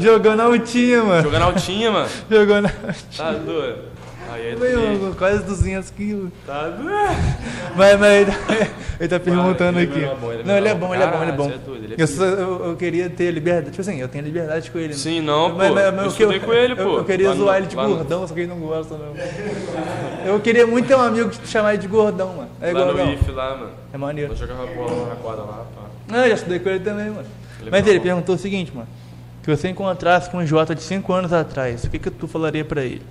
jogou 0.02 0.34
na 0.34 0.44
altinha, 0.44 1.04
mano. 1.04 1.22
Jogando 1.24 1.42
altinha, 1.42 1.90
mano. 1.90 2.08
Jogou 2.30 2.62
na 2.62 2.70
Tá 3.14 3.32
doido. 3.32 3.82
Aí 4.32 4.48
é 4.48 4.54
triste. 4.54 5.16
quase 5.16 5.42
200 5.44 5.90
quilos. 5.90 6.30
Tá. 6.46 6.72
Mas, 7.76 7.98
mas 8.00 8.12
ele, 8.28 8.30
ele 9.00 9.08
tá 9.08 9.20
perguntando 9.20 9.78
é 9.78 9.82
aqui. 9.82 10.00
bom, 10.20 10.32
ele 10.32 10.42
é 10.42 10.44
Não, 10.44 10.56
ele 10.56 10.68
é 10.68 10.74
menor 10.74 10.86
bom, 10.88 10.94
ele 10.94 11.02
é 11.02 11.06
bom, 11.06 11.22
ele 11.22 11.30
é 11.32 11.34
Caralho, 11.36 11.36
bom. 11.36 11.50
é 11.50 11.92
é 11.98 12.02
Eu, 12.02 12.06
só- 12.06 12.24
eu, 12.24 12.64
eu 12.66 12.76
queria 12.76 13.08
ter 13.10 13.30
liberdade. 13.30 13.70
Tipo 13.70 13.80
assim, 13.82 14.00
eu 14.00 14.08
tenho 14.08 14.24
liberdade 14.24 14.70
com 14.70 14.78
ele. 14.78 14.88
né? 14.88 14.94
Sim, 14.94 15.20
não, 15.20 15.50
pô. 15.50 15.56
Mas- 15.58 15.72
mas- 15.74 15.94
mas 15.94 16.04
eu 16.04 16.10
estudei 16.10 16.40
com 16.40 16.52
ele, 16.52 16.72
eu, 16.72 16.76
pô. 16.76 16.96
Eu 16.98 17.04
queria 17.04 17.28
Lá 17.28 17.34
no- 17.34 17.40
zoar 17.44 17.56
ele 17.58 17.66
de 17.66 17.76
lá 17.76 17.86
no- 17.88 17.94
gordão, 17.96 18.26
só 18.28 18.34
que 18.34 18.40
ele 18.40 18.48
não 18.48 18.58
gosta, 18.58 18.94
não. 18.96 19.14
Eu 20.26 20.40
queria 20.40 20.66
muito 20.66 20.88
ter 20.88 20.94
um 20.96 21.00
amigo 21.00 21.28
que 21.30 21.46
chamar 21.48 21.74
ele 21.74 21.82
de 21.82 21.88
gordão, 21.88 22.34
mano. 22.34 22.48
É 22.60 22.66
Lá 22.66 22.70
igual, 22.80 22.86
no 22.86 22.94
não. 23.04 23.12
IF, 23.12 23.30
lá, 23.30 23.56
mano. 23.56 23.70
É 23.92 23.96
maneiro. 23.98 24.32
Eu 24.32 24.36
jogava 24.36 24.66
bola 24.66 25.08
na 25.08 25.16
quadra 25.16 25.42
lá, 25.42 25.64
pá. 25.74 25.82
Não, 26.08 26.18
eu 26.22 26.28
já 26.28 26.34
estudei 26.34 26.58
com 26.58 26.68
ele 26.68 26.80
também, 26.80 27.06
mano. 27.10 27.26
Ele 27.60 27.68
é 27.68 27.70
Mas 27.70 27.82
bom. 27.84 27.90
ele 27.90 28.00
perguntou 28.00 28.34
o 28.34 28.38
seguinte, 28.38 28.72
mano. 28.74 28.88
Que 29.42 29.54
você 29.54 29.68
encontrasse 29.68 30.28
com 30.28 30.38
um 30.38 30.46
Jota 30.46 30.74
de 30.74 30.82
5 30.82 31.12
anos 31.12 31.32
atrás, 31.32 31.84
o 31.84 31.90
que, 31.90 32.00
que 32.00 32.10
tu 32.10 32.26
falaria 32.26 32.64
pra 32.64 32.82
ele? 32.82 33.02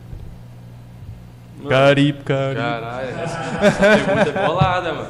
Mano, 1.66 1.70
Caribe, 1.70 2.24
caribe. 2.24 2.60
Caralho, 2.62 3.10
essa, 3.20 3.80
pergunta 3.80 4.30
é 4.40 4.46
bolada, 4.48 4.94
mano. 4.94 5.10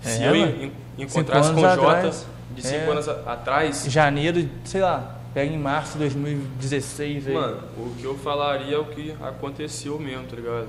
Se 0.00 0.22
É, 0.22 0.28
eu 0.30 0.34
mano. 0.36 0.62
en- 0.64 0.72
encontrasse 1.02 1.52
com 1.52 1.60
o 1.60 1.74
Jota 1.74 2.10
de 2.54 2.62
5 2.62 2.76
É. 2.76 2.90
anos 2.90 3.08
atrás, 3.08 3.86
Janeiro, 3.88 4.48
sei 4.64 4.80
lá, 4.80 5.16
pega 5.32 5.52
em 5.52 5.58
março 5.58 5.92
de 5.92 5.98
2016 6.00 7.26
aí. 7.28 7.34
mano, 7.34 7.62
o 7.76 7.94
que 7.98 8.04
eu 8.04 8.16
falaria 8.18 8.76
é 8.76 8.78
o 8.78 8.84
que 8.84 9.14
aconteceu 9.22 9.98
mesmo, 9.98 10.24
tá 10.26 10.36
ligado? 10.36 10.68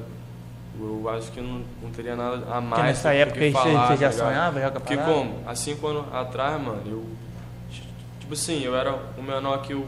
Eu 0.80 1.10
acho 1.10 1.32
que 1.32 1.40
não, 1.40 1.62
não 1.82 1.90
teria 1.92 2.16
nada 2.16 2.42
a 2.52 2.60
mais. 2.60 2.70
Porque 2.70 2.82
nessa 2.82 3.12
que 3.12 3.18
época 3.18 3.40
você, 3.40 3.52
falar, 3.52 3.88
você 3.88 3.98
já 3.98 4.10
tá 4.10 4.18
sonhava, 4.26 4.60
já 4.60 4.72
Porque 4.72 4.98
como? 4.98 5.40
Há 5.48 5.56
cinco 5.56 5.88
anos 5.88 6.06
atrás, 6.14 6.62
mano, 6.62 6.82
eu. 6.86 7.06
Tipo 8.20 8.34
assim, 8.34 8.62
eu 8.64 8.76
era 8.76 8.94
o 9.18 9.22
menor 9.24 9.62
que 9.62 9.72
eu 9.74 9.86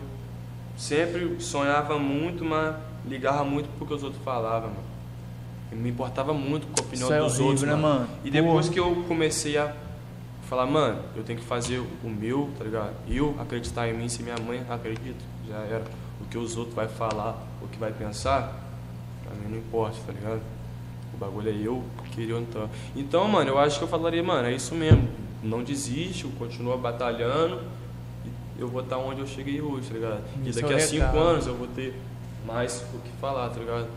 sempre 0.77 1.35
sonhava 1.41 1.97
muito, 1.99 2.45
mas 2.45 2.75
ligava 3.07 3.43
muito 3.43 3.69
porque 3.77 3.93
os 3.93 4.03
outros 4.03 4.21
falavam, 4.23 4.69
mano. 4.69 4.97
Eu 5.71 5.77
me 5.77 5.89
importava 5.89 6.33
muito 6.33 6.67
com 6.67 6.81
a 6.81 6.85
opinião 6.85 7.07
Isso 7.07 7.13
é 7.13 7.19
dos 7.19 7.27
horrível, 7.39 7.45
outros, 7.47 7.63
né, 7.67 7.75
mano. 7.75 7.99
mano? 8.01 8.09
E 8.23 8.31
depois 8.31 8.67
Porra. 8.67 8.73
que 8.73 8.79
eu 8.79 9.03
comecei 9.07 9.57
a 9.57 9.73
falar, 10.47 10.65
mano, 10.65 11.01
eu 11.15 11.23
tenho 11.23 11.39
que 11.39 11.45
fazer 11.45 11.79
o 11.79 12.09
meu, 12.09 12.49
tá 12.57 12.63
ligado? 12.63 12.93
Eu 13.07 13.35
acreditar 13.39 13.87
em 13.89 13.93
mim, 13.93 14.07
se 14.07 14.23
minha 14.23 14.37
mãe 14.37 14.63
acredita, 14.69 15.23
já 15.47 15.57
era. 15.57 15.83
O 16.21 16.25
que 16.29 16.37
os 16.37 16.55
outros 16.55 16.75
vai 16.75 16.87
falar, 16.87 17.37
o 17.61 17.67
que 17.67 17.77
vai 17.77 17.91
pensar, 17.91 18.53
pra 19.23 19.35
mim 19.35 19.51
não 19.51 19.57
importa, 19.57 19.97
tá 20.05 20.13
ligado? 20.13 20.41
O 21.13 21.17
bagulho 21.17 21.49
é 21.49 21.53
eu 21.53 21.83
querer 22.15 22.33
ou 22.33 22.41
então. 22.41 22.69
Então, 22.95 23.27
mano, 23.27 23.49
eu 23.51 23.59
acho 23.59 23.77
que 23.77 23.83
eu 23.83 23.87
falaria, 23.87 24.23
mano, 24.23 24.47
é 24.47 24.53
isso 24.53 24.73
mesmo. 24.73 25.07
Não 25.43 25.63
desiste, 25.63 26.25
continua 26.39 26.77
batalhando. 26.77 27.61
E 28.57 28.61
eu 28.61 28.67
vou 28.67 28.81
estar 28.81 28.97
onde 28.97 29.21
eu 29.21 29.27
cheguei 29.27 29.61
hoje, 29.61 29.89
tá 29.89 29.93
ligado? 29.93 30.21
E 30.43 30.51
daqui 30.51 30.73
é 30.73 30.75
a 30.75 30.79
cinco 30.79 31.17
anos 31.17 31.45
eu 31.45 31.55
vou 31.55 31.67
ter 31.67 31.93
mais 32.45 32.83
o 32.93 32.97
que 32.99 33.09
falar, 33.19 33.49
tá 33.49 33.59
ligado? 33.59 33.87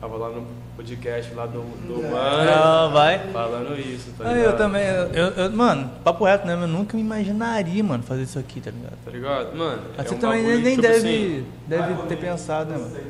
Tava 0.00 0.16
lá 0.16 0.28
no 0.28 0.46
podcast 0.76 1.34
lá 1.34 1.44
do, 1.46 1.60
do 1.60 2.02
mano 2.08 2.44
Não, 2.44 2.92
vai. 2.92 3.18
falando 3.32 3.76
isso, 3.78 4.12
tá 4.16 4.24
Ah, 4.28 4.32
ligado? 4.32 4.50
eu 4.52 4.56
também. 4.56 4.84
Eu, 4.86 5.26
eu- 5.30 5.50
mano, 5.50 5.90
papo 6.04 6.24
reto, 6.24 6.46
né? 6.46 6.52
Eu 6.54 6.68
nunca 6.68 6.96
me 6.96 7.02
imaginaria, 7.02 7.82
mano, 7.82 8.04
fazer 8.04 8.22
isso 8.22 8.38
aqui, 8.38 8.60
tá 8.60 8.70
ligado? 8.70 8.94
Tá 9.04 9.10
ligado? 9.10 9.56
Mano, 9.56 9.82
Mas 9.96 10.06
é 10.06 10.08
você 10.08 10.14
um 10.14 10.18
também 10.18 10.38
bagulho, 10.42 10.54
nem, 10.54 10.64
nem 10.64 10.76
tipo 10.76 10.82
deve, 10.82 10.98
assim, 11.08 11.46
deve 11.66 11.94
ter 12.06 12.16
pensado, 12.16 12.70
né, 12.70 12.78
mano? 12.78 12.90
Sei 12.92 13.04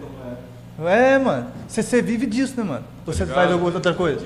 como 0.76 0.88
é. 0.88 1.14
É, 1.14 1.18
mano. 1.18 1.46
Você, 1.68 1.82
você 1.82 2.00
vive 2.00 2.24
disso, 2.26 2.54
né, 2.56 2.62
mano? 2.62 2.84
Ou 3.06 3.12
você 3.12 3.24
ligado? 3.24 3.34
faz 3.36 3.52
alguma 3.52 3.74
outra 3.74 3.92
coisa? 3.92 4.24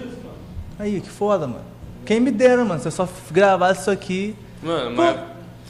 Aí, 0.79 1.01
que 1.01 1.11
foda, 1.11 1.49
mano. 1.49 1.65
Quem 2.07 2.21
me 2.21 2.31
dera, 2.31 2.65
mano. 2.65 2.81
Se 2.81 2.87
eu 2.87 2.93
só 2.93 3.09
gravasse 3.31 3.81
isso 3.83 3.91
aqui, 3.91 4.37
Mano, 4.63 4.95
Pô. 4.95 5.03
mas 5.03 5.19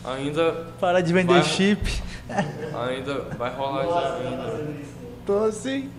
ainda 0.05 0.67
parar 0.79 1.01
de 1.01 1.11
vender 1.11 1.33
Vai. 1.33 1.43
chip. 1.45 2.03
Ainda 2.89 3.15
vai 3.39 3.55
rolar 3.55 3.85
Nossa, 3.85 4.01
já 4.01 4.15
ainda. 4.29 4.61
Tô 5.27 5.45
assim. 5.45 5.91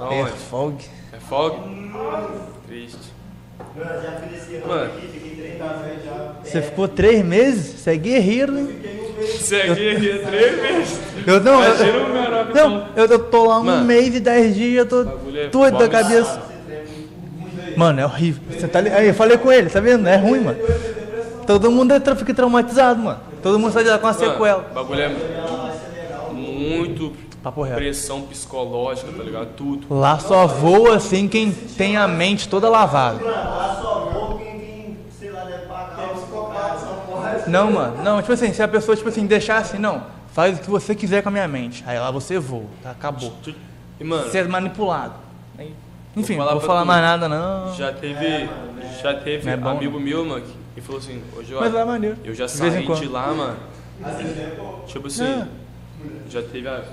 É 0.00 0.02
Aonde? 0.02 0.30
fog. 0.32 0.84
É 1.12 1.18
folga? 1.18 1.58
Triste. 2.66 3.12
Mano, 3.76 4.02
já 4.02 4.12
fiz 4.12 4.66
Mano. 4.66 4.90
Você 6.42 6.62
ficou 6.62 6.88
três 6.88 7.24
meses? 7.24 7.80
Você 7.80 7.90
é 7.90 7.96
guerreiro, 7.96 8.58
hein? 8.58 8.64
Mês. 8.64 9.40
Segui 9.40 9.90
aqui 9.90 10.18
três 10.26 10.62
meses. 10.62 10.98
Eu 11.26 11.40
não. 11.40 11.62
Imagina 11.62 11.86
Eu, 12.54 12.54
não, 12.54 12.88
eu, 12.96 13.06
eu 13.06 13.18
tô 13.18 13.46
lá 13.46 13.60
um 13.60 13.64
Mano. 13.64 13.84
mês 13.84 14.14
e 14.14 14.20
dez 14.20 14.54
dias, 14.54 14.78
eu 14.78 14.86
tô 14.86 15.02
é 15.36 15.48
doido 15.48 15.78
da 15.78 15.88
cabeça. 15.88 16.42
Mano, 17.76 18.00
é 18.00 18.04
horrível. 18.04 18.42
Você 18.50 18.68
tá. 18.68 18.80
Aí 18.80 19.08
eu 19.08 19.14
falei 19.14 19.38
com 19.38 19.50
ele, 19.50 19.70
tá 19.70 19.80
vendo? 19.80 20.06
É 20.08 20.16
ruim, 20.16 20.40
mano. 20.40 20.58
Todo 21.46 21.70
mundo 21.70 21.92
é 21.92 22.00
fica 22.16 22.34
traumatizado, 22.34 23.00
mano. 23.00 23.20
Todo 23.44 23.58
mundo 23.60 23.72
sai 23.72 23.84
de 23.84 23.90
lá 23.90 23.98
com 23.98 24.06
uma 24.06 24.12
Mano, 24.12 24.24
sequela. 24.32 24.66
O 24.70 24.74
bagulho 24.74 25.00
é 25.02 25.08
muito 26.32 27.12
Papo 27.42 27.62
reto. 27.62 27.76
pressão 27.76 28.22
psicológica, 28.22 29.12
tá 29.12 29.22
ligado? 29.22 29.48
Tudo. 29.54 29.86
Lá 29.94 30.18
só 30.18 30.46
voa 30.46 30.96
assim 30.96 31.28
quem 31.28 31.52
tem 31.52 31.96
a 31.96 32.08
mente 32.08 32.48
toda 32.48 32.68
lavada. 32.68 33.22
Lá 33.24 33.78
só 33.82 34.10
vou 34.12 34.38
quem 34.38 34.58
tem, 34.58 34.98
sei 35.18 35.30
lá, 35.30 35.44
deve 35.44 35.66
pagar 35.66 36.08
um 36.08 36.54
essa 36.74 36.86
porra. 37.06 37.44
Não, 37.46 37.70
mano. 37.70 38.02
Não, 38.02 38.20
tipo 38.20 38.32
assim, 38.32 38.52
se 38.52 38.62
a 38.62 38.68
pessoa, 38.68 38.96
tipo 38.96 39.08
assim, 39.08 39.26
deixar 39.26 39.58
assim, 39.58 39.78
não. 39.78 40.02
Faz 40.32 40.58
o 40.58 40.60
que 40.62 40.70
você 40.70 40.94
quiser 40.94 41.22
com 41.22 41.28
a 41.28 41.32
minha 41.32 41.46
mente. 41.46 41.84
Aí 41.86 41.98
lá 41.98 42.10
você 42.10 42.38
voa, 42.38 42.64
tá? 42.82 42.90
Acabou. 42.90 43.32
E, 44.00 44.04
mano, 44.04 44.24
Você 44.28 44.38
é 44.38 44.44
manipulado. 44.44 45.12
Aí- 45.58 45.72
Enfim, 46.16 46.36
Vou 46.36 46.44
não 46.44 46.46
falar 46.46 46.50
vou 46.52 46.60
pra 46.60 46.66
falar 46.66 46.80
tu. 46.82 46.86
mais 46.86 47.02
nada, 47.02 47.28
não. 47.28 47.74
já 47.74 47.92
teve, 47.92 48.48
já 49.02 49.14
teve 49.14 49.44
Não 49.46 49.52
é 49.52 49.56
bom, 49.56 49.68
amigo 49.68 50.00
meu, 50.00 50.24
mano, 50.24 50.40
que 50.40 50.63
falou 50.80 50.98
assim, 51.00 51.22
ô 51.32 51.36
Jorge, 51.42 51.54
Mas 51.54 51.72
lá 51.72 51.80
é 51.80 51.84
maneiro. 51.84 52.16
eu 52.24 52.34
já 52.34 52.46
De 52.46 52.52
saí 52.52 52.84
quando. 52.86 53.00
de 53.00 53.08
lá, 53.08 53.32
mano. 53.32 53.56
Tipo 54.86 55.06
assim, 55.06 55.24
É. 55.24 55.46
já 56.28 56.42
teve, 56.42 56.68
a- 56.68 56.84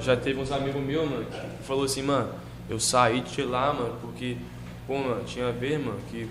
já 0.00 0.16
teve 0.16 0.40
uns 0.40 0.50
amigos 0.52 0.82
meus, 0.82 1.08
mano, 1.08 1.24
que 1.24 1.64
falou 1.64 1.84
assim, 1.84 2.02
mano, 2.02 2.28
eu 2.68 2.78
saí 2.80 3.20
de 3.20 3.42
lá, 3.42 3.72
mano, 3.72 3.94
porque, 4.00 4.36
pô, 4.86 4.98
mano, 4.98 5.22
tinha 5.24 5.50
vez, 5.52 5.78
mano, 5.84 5.98
que 6.10 6.28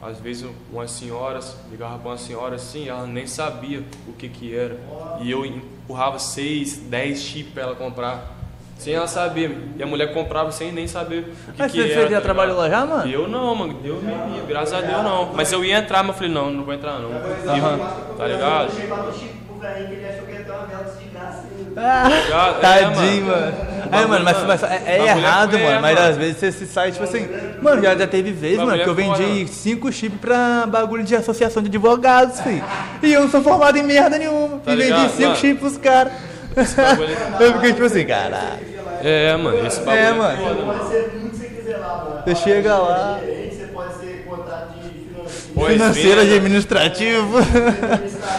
às 0.00 0.18
vezes 0.18 0.44
umas 0.72 0.90
senhoras, 0.90 1.56
ligava 1.70 1.96
pra 1.98 2.10
uma 2.10 2.18
senhora 2.18 2.56
assim, 2.56 2.88
ela 2.88 3.06
nem 3.06 3.26
sabia 3.26 3.84
o 4.08 4.12
que 4.12 4.28
que 4.28 4.54
era. 4.54 4.76
E 5.20 5.30
eu 5.30 5.46
empurrava 5.46 6.18
seis, 6.18 6.76
dez 6.76 7.20
chips 7.20 7.52
pra 7.52 7.62
ela 7.62 7.74
comprar. 7.76 8.41
Sem 8.82 8.94
ela 8.94 9.06
saber, 9.06 9.56
e 9.78 9.82
a 9.82 9.86
mulher 9.86 10.12
comprava 10.12 10.50
sem 10.50 10.72
nem 10.72 10.88
saber 10.88 11.20
o 11.20 11.52
que, 11.52 11.58
Mas 11.62 11.70
que 11.70 11.80
você, 11.80 11.92
era. 11.92 12.02
você 12.02 12.08
já 12.08 12.16
tá 12.16 12.22
trabalhou 12.22 12.56
lá 12.56 12.68
já, 12.68 12.84
mano? 12.84 13.08
Eu 13.08 13.28
não, 13.28 13.54
mano. 13.54 13.74
Deus 13.74 14.02
me 14.02 14.12
livre, 14.12 14.46
graças 14.48 14.74
a 14.74 14.80
Deus 14.80 15.04
não. 15.04 15.32
Mas 15.32 15.52
eu 15.52 15.64
ia 15.64 15.78
entrar, 15.78 16.02
mas 16.02 16.08
eu 16.08 16.14
falei, 16.14 16.32
não, 16.32 16.50
não 16.50 16.64
vou 16.64 16.74
entrar 16.74 16.98
não. 16.98 17.10
Aham. 17.12 17.78
Tá 18.18 18.26
ligado? 18.26 18.64
Eu 18.64 18.80
chegava 18.80 19.02
no 19.04 19.12
Chico 19.12 19.36
pro 19.46 19.58
velhinho 19.60 19.86
que 19.86 19.94
ele 19.94 20.08
achou 20.08 20.26
que 20.26 20.32
ia 20.32 20.40
ter 20.40 20.50
uma 20.50 20.66
vela 20.66 20.84
de 20.84 21.04
graça. 21.10 21.44
Ah, 21.76 22.08
ligado? 22.08 22.56
É, 22.56 22.60
tadinho, 22.60 23.26
mano. 23.26 23.54
Aí, 23.92 24.06
mano, 24.06 24.24
mas, 24.24 24.42
mas 24.44 24.62
é, 24.64 24.82
é 24.84 24.98
é 24.98 25.06
errado, 25.06 25.58
mano. 25.58 25.80
Mas 25.80 26.00
às 26.00 26.16
vezes 26.16 26.36
você 26.38 26.50
se 26.50 26.66
sai, 26.66 26.90
tipo 26.90 27.04
assim. 27.04 27.28
Mano, 27.62 27.80
já, 27.80 27.94
já 27.94 28.06
teve 28.08 28.32
vez, 28.32 28.58
mano, 28.58 28.82
que 28.82 28.88
eu 28.88 28.92
é 28.92 28.96
vendi 28.96 29.46
cinco 29.46 29.92
chips 29.92 30.18
pra 30.20 30.66
bagulho 30.66 31.04
de 31.04 31.14
associação 31.14 31.62
de 31.62 31.68
advogados, 31.68 32.40
filho. 32.40 32.64
E 33.00 33.12
eu 33.12 33.20
não 33.20 33.30
sou 33.30 33.42
formado 33.42 33.78
em 33.78 33.84
merda 33.84 34.18
nenhuma. 34.18 34.58
Tá 34.58 34.72
e 34.72 34.76
vendi 34.76 35.08
cinco 35.10 35.22
mano? 35.28 35.36
chips 35.36 35.60
pros 35.60 35.78
caras. 35.78 36.12
Bagulho 36.54 37.08
Eu 37.40 37.52
fiquei 37.54 37.72
tipo 37.72 37.84
assim, 37.84 38.04
caralho. 38.04 38.72
É, 39.02 39.36
mano, 39.36 39.66
esse 39.66 39.80
bagulho 39.80 39.98
É, 39.98 40.04
é, 40.06 40.12
mano. 40.12 40.36
foda, 40.38 40.54
Você 40.54 40.62
pode 40.64 40.88
ser 40.88 41.10
tudo 41.10 41.30
que 41.30 41.36
você 41.36 41.46
quiser 41.48 41.76
lá, 41.78 41.96
mano. 42.04 42.22
Você 42.24 42.34
chega 42.36 42.76
lá. 42.78 43.18
Gerente, 43.20 43.54
Você 43.56 43.66
pode 43.66 43.94
ser 43.94 44.24
contato 44.28 44.68
de 44.74 44.88
financeiro. 44.90 45.72
Financeiro 45.72 46.20
venda. 46.20 46.34
administrativo. 46.34 47.38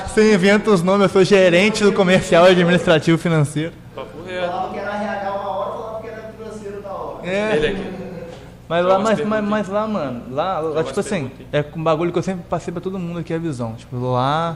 Você 0.08 0.34
inventa 0.34 0.70
os 0.72 0.82
nomes, 0.84 1.04
eu 1.04 1.10
sou 1.10 1.24
gerente 1.24 1.84
do 1.84 1.92
comercial 1.94 2.46
administrativo 2.46 3.18
financeiro. 3.18 3.74
Papo 3.96 4.24
reto. 4.26 4.46
Falava 4.48 4.74
que 4.74 4.80
era 4.80 4.92
RH 4.96 5.32
uma 5.32 5.50
hora, 5.50 5.72
falava 5.72 6.02
que 6.02 6.08
era 6.08 6.22
financeiro 6.38 6.82
da 6.82 6.90
hora. 6.92 7.28
É. 7.28 7.56
Ele 7.56 7.68
aqui. 7.68 7.94
Mas 8.70 8.86
lá, 8.86 8.98
mas, 9.00 9.20
mas, 9.26 9.44
mas 9.44 9.68
lá, 9.68 9.86
mano, 9.86 10.24
lá, 10.32 10.60
lá, 10.60 10.84
tipo 10.84 11.00
assim, 11.00 11.30
é 11.52 11.64
um 11.76 11.84
bagulho 11.84 12.12
que 12.12 12.18
eu 12.18 12.24
sempre 12.24 12.44
passei 12.50 12.72
pra 12.72 12.82
todo 12.82 12.98
mundo 12.98 13.20
aqui 13.20 13.34
a 13.34 13.38
visão. 13.38 13.74
Tipo, 13.76 13.98
lá 14.14 14.56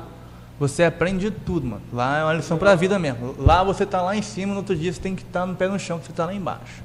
você 0.59 0.83
aprende 0.83 1.29
tudo, 1.31 1.67
mano. 1.67 1.81
Lá 1.93 2.17
é 2.19 2.23
uma 2.23 2.33
lição 2.33 2.57
pra 2.57 2.75
vida 2.75 2.97
mesmo. 2.97 3.35
Lá 3.37 3.63
você 3.63 3.85
tá 3.85 4.01
lá 4.01 4.15
em 4.15 4.21
cima, 4.21 4.53
no 4.53 4.59
outro 4.59 4.75
dia 4.75 4.91
você 4.91 4.99
tem 5.01 5.15
que 5.15 5.23
estar 5.23 5.45
no 5.45 5.55
pé 5.55 5.67
no 5.67 5.77
chão, 5.79 5.99
que 5.99 6.07
você 6.07 6.13
tá 6.13 6.25
lá 6.25 6.33
embaixo. 6.33 6.83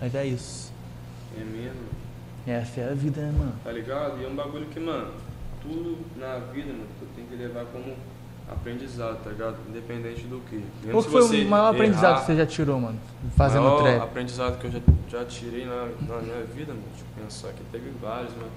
Mas 0.00 0.14
é 0.14 0.24
isso. 0.26 0.72
É 1.36 1.44
mesmo. 1.44 1.80
Essa 2.46 2.80
é 2.80 2.90
a 2.90 2.94
vida, 2.94 3.20
né, 3.20 3.32
mano? 3.36 3.52
Tá 3.62 3.70
ligado? 3.70 4.20
E 4.20 4.24
é 4.24 4.28
um 4.28 4.34
bagulho 4.34 4.66
que, 4.66 4.80
mano, 4.80 5.12
tudo 5.62 5.98
na 6.18 6.38
vida, 6.52 6.72
mano, 6.72 6.86
tu 6.98 7.06
tem 7.14 7.24
que 7.26 7.36
levar 7.36 7.66
como 7.66 7.94
aprendizado, 8.50 9.22
tá 9.22 9.30
ligado? 9.30 9.56
Independente 9.68 10.22
do 10.22 10.40
que. 10.48 10.56
Mesmo 10.84 10.92
Qual 10.92 11.02
foi 11.02 11.44
o 11.44 11.48
maior 11.48 11.74
aprendizado 11.74 12.12
errar, 12.12 12.20
que 12.20 12.26
você 12.26 12.36
já 12.36 12.46
tirou, 12.46 12.80
mano? 12.80 12.98
Fazendo 13.36 13.62
maior 13.64 13.82
trap? 13.82 14.02
aprendizado 14.02 14.58
que 14.58 14.66
eu 14.66 14.70
já, 14.72 14.80
já 15.10 15.24
tirei 15.26 15.66
na, 15.66 15.88
na 16.08 16.22
minha 16.22 16.42
vida, 16.54 16.72
mano. 16.72 16.82
Eu 16.98 17.22
pensar 17.24 17.48
que 17.52 17.62
teve 17.70 17.92
vários, 18.00 18.32
mano. 18.34 18.50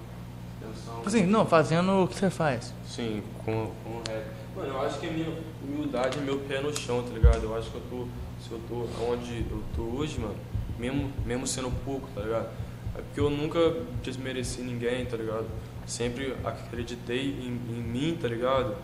Pensar 0.61 0.91
um- 0.91 0.95
Tipo 0.95 1.07
assim, 1.09 1.25
não, 1.25 1.45
fazendo 1.45 2.03
o 2.03 2.07
que 2.07 2.15
você 2.15 2.29
faz. 2.29 2.73
Sim, 2.87 3.21
com, 3.45 3.71
com 3.83 3.89
o 3.89 4.01
rap. 4.07 4.42
Mano, 4.55 4.69
eu 4.69 4.81
acho 4.81 4.99
que 4.99 5.07
a 5.07 5.11
minha 5.11 5.33
humildade 5.63 6.19
é 6.19 6.21
meu 6.21 6.39
pé 6.39 6.61
no 6.61 6.75
chão, 6.75 7.01
tá 7.03 7.09
ligado? 7.09 7.43
Eu 7.43 7.57
acho 7.57 7.71
que 7.71 7.75
eu 7.75 7.81
tô, 7.89 8.07
se 8.39 8.51
eu 8.51 8.59
tô 8.69 9.03
onde 9.11 9.45
eu 9.49 9.63
tô 9.75 9.81
hoje, 9.81 10.19
mano, 10.19 10.35
mesmo, 10.77 11.11
mesmo 11.25 11.47
sendo 11.47 11.71
pouco, 11.83 12.07
tá 12.13 12.21
ligado? 12.21 12.49
É 12.95 13.01
porque 13.01 13.19
eu 13.19 13.29
nunca 13.29 13.59
desmereci 14.03 14.61
ninguém, 14.61 15.05
tá 15.05 15.17
ligado? 15.17 15.47
Sempre 15.87 16.35
acreditei 16.43 17.31
em, 17.31 17.59
em 17.69 17.81
mim, 17.81 18.17
tá 18.21 18.27
ligado? 18.27 18.75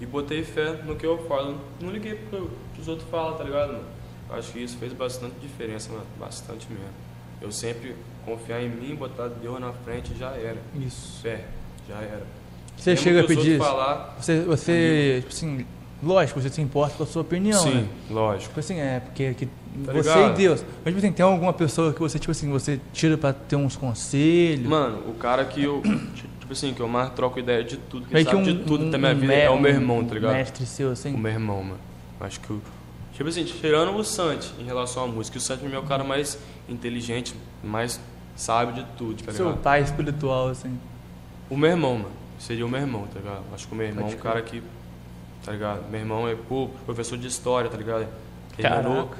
E 0.00 0.06
botei 0.06 0.42
fé 0.42 0.72
no 0.84 0.96
que 0.96 1.04
eu 1.04 1.18
falo. 1.26 1.60
Não 1.80 1.90
liguei 1.90 2.14
pro 2.14 2.50
que 2.74 2.80
os 2.80 2.88
outros 2.88 3.08
falam, 3.10 3.36
tá 3.36 3.44
ligado, 3.44 3.72
mano? 3.72 3.84
Acho 4.30 4.52
que 4.52 4.60
isso 4.60 4.78
fez 4.78 4.92
bastante 4.92 5.34
diferença, 5.40 5.90
mano. 5.92 6.06
Bastante 6.18 6.66
mesmo. 6.70 6.88
Eu 7.40 7.52
sempre 7.52 7.94
confiar 8.24 8.62
em 8.62 8.68
mim, 8.68 8.94
botar 8.94 9.28
Deus 9.28 9.60
na 9.60 9.72
frente 9.72 10.16
já 10.16 10.30
era. 10.30 10.58
Isso. 10.74 11.20
Fé, 11.20 11.46
já 11.86 11.96
era. 11.96 12.26
Você 12.78 12.90
Mesmo 12.90 13.02
chega 13.04 13.20
a 13.20 13.22
que 13.24 13.34
pedir 13.36 13.58
falar, 13.58 14.16
Você, 14.20 14.40
você, 14.42 15.16
tipo 15.20 15.32
assim, 15.32 15.66
lógico, 16.02 16.40
você 16.40 16.48
se 16.48 16.60
importa 16.60 16.96
com 16.96 17.02
a 17.02 17.06
sua 17.06 17.22
opinião, 17.22 17.60
Sim, 17.62 17.74
né? 17.74 17.88
lógico. 18.10 18.48
Tipo 18.48 18.60
assim, 18.60 18.78
é, 18.78 19.00
porque 19.00 19.34
que 19.34 19.46
Tá 19.84 19.92
você 19.92 20.08
ligado? 20.14 20.32
e 20.32 20.34
Deus. 20.36 20.64
Mas, 20.84 20.94
tipo 20.94 20.98
assim, 20.98 21.12
tem 21.12 21.24
alguma 21.24 21.52
pessoa 21.52 21.92
que 21.92 22.00
você, 22.00 22.18
tipo 22.18 22.30
assim, 22.30 22.48
você 22.50 22.80
tira 22.92 23.16
pra 23.18 23.32
ter 23.32 23.56
uns 23.56 23.76
conselhos? 23.76 24.66
Mano, 24.66 25.02
o 25.10 25.14
cara 25.14 25.44
que 25.44 25.62
eu, 25.64 25.82
tipo 26.40 26.52
assim, 26.52 26.72
que 26.72 26.80
eu 26.80 26.88
mais 26.88 27.10
troco 27.10 27.38
ideia 27.38 27.62
de 27.64 27.76
tudo, 27.76 28.06
que 28.06 28.14
Meio 28.14 28.24
sabe 28.26 28.42
de 28.42 28.54
tudo 28.64 28.90
da 28.90 28.96
minha 28.98 29.14
vida 29.14 29.26
me- 29.26 29.34
é 29.40 29.50
o 29.50 29.60
meu 29.60 29.70
um 29.70 29.74
irmão, 29.74 30.04
tá 30.04 30.14
ligado? 30.14 30.32
mestre 30.34 30.64
seu, 30.66 30.90
assim. 30.92 31.14
O 31.14 31.18
meu 31.18 31.32
irmão, 31.32 31.62
mano. 31.62 31.80
Acho 32.20 32.40
que 32.40 32.52
o. 32.52 32.60
Tipo 33.12 33.28
assim, 33.28 33.44
tirando 33.44 33.96
o 33.96 34.04
Santi 34.04 34.52
em 34.60 34.64
relação 34.64 35.04
à 35.04 35.06
música, 35.08 35.36
o 35.38 35.40
Santi 35.40 35.64
é 35.72 35.78
o 35.78 35.82
cara 35.82 36.04
mais 36.04 36.38
inteligente, 36.68 37.34
mais 37.62 38.00
sábio 38.36 38.74
de 38.74 38.84
tudo, 38.96 39.22
tá 39.24 39.32
seu 39.32 39.46
ligado? 39.46 39.62
pai 39.62 39.82
espiritual, 39.82 40.48
assim. 40.48 40.78
O 41.50 41.56
meu 41.56 41.70
irmão, 41.70 41.94
mano. 41.96 42.10
Seria 42.38 42.64
o 42.64 42.68
meu 42.68 42.80
irmão, 42.80 43.06
tá 43.12 43.18
ligado? 43.18 43.42
Acho 43.52 43.66
que 43.66 43.72
o 43.74 43.76
meu 43.76 43.86
irmão 43.86 44.08
é 44.08 44.14
um 44.14 44.18
cara 44.18 44.42
que. 44.42 44.62
Tá 45.44 45.52
ligado? 45.52 45.88
Meu 45.90 46.00
irmão 46.00 46.28
é 46.28 46.34
pô, 46.34 46.68
professor 46.84 47.16
de 47.18 47.26
história, 47.26 47.70
tá 47.70 47.76
ligado? 47.76 48.06
Terminou. 48.56 49.06
Caraca. 49.06 49.16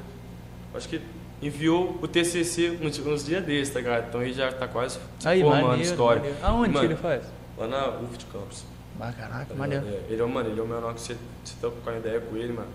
Acho 0.74 0.88
que 0.88 1.00
enviou 1.40 1.98
o 2.02 2.08
TCC 2.08 2.78
uns, 2.82 2.98
uns 2.98 3.24
dias 3.24 3.44
desses, 3.44 3.72
tá 3.72 3.80
ligado? 3.80 4.08
Então 4.08 4.22
ele 4.22 4.32
já 4.32 4.52
tá 4.52 4.66
quase 4.68 4.98
se 5.18 5.28
Aí, 5.28 5.40
formando 5.40 5.66
maneiro, 5.68 5.90
história. 5.90 6.20
maneiro. 6.22 6.38
Aonde 6.44 6.74
Mano, 6.74 6.80
que 6.80 6.92
ele 6.94 7.00
faz? 7.00 7.24
Lá 7.56 7.66
na 7.66 7.88
UF 8.00 8.16
de 8.18 8.26
Campos. 8.26 8.64
Ah, 9.00 9.12
caraca, 9.12 9.46
Tá 9.46 9.54
maneiro. 9.54 9.86
É, 9.86 10.12
ele 10.12 10.20
é 10.20 10.24
o 10.24 10.28
mano, 10.28 10.50
ele 10.50 10.58
é 10.58 10.62
o 10.62 10.66
menor 10.66 10.92
que 10.94 11.00
você, 11.00 11.16
você 11.44 11.54
tá 11.60 11.70
com 11.70 11.90
a 11.90 11.96
ideia 11.96 12.20
com 12.20 12.36
ele, 12.36 12.52
mano. 12.52 12.68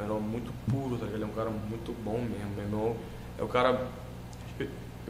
É 0.00 0.10
um 0.10 0.20
muito 0.20 0.52
puro, 0.70 0.96
tá 0.96 1.04
ligado? 1.04 1.14
Ele 1.14 1.24
é 1.24 1.26
um 1.26 1.30
cara 1.30 1.50
muito 1.50 1.92
bom 2.04 2.18
mesmo. 2.18 2.50
Meu 2.56 2.64
irmão 2.64 2.96
é 3.38 3.42
o 3.42 3.48
cara. 3.48 3.86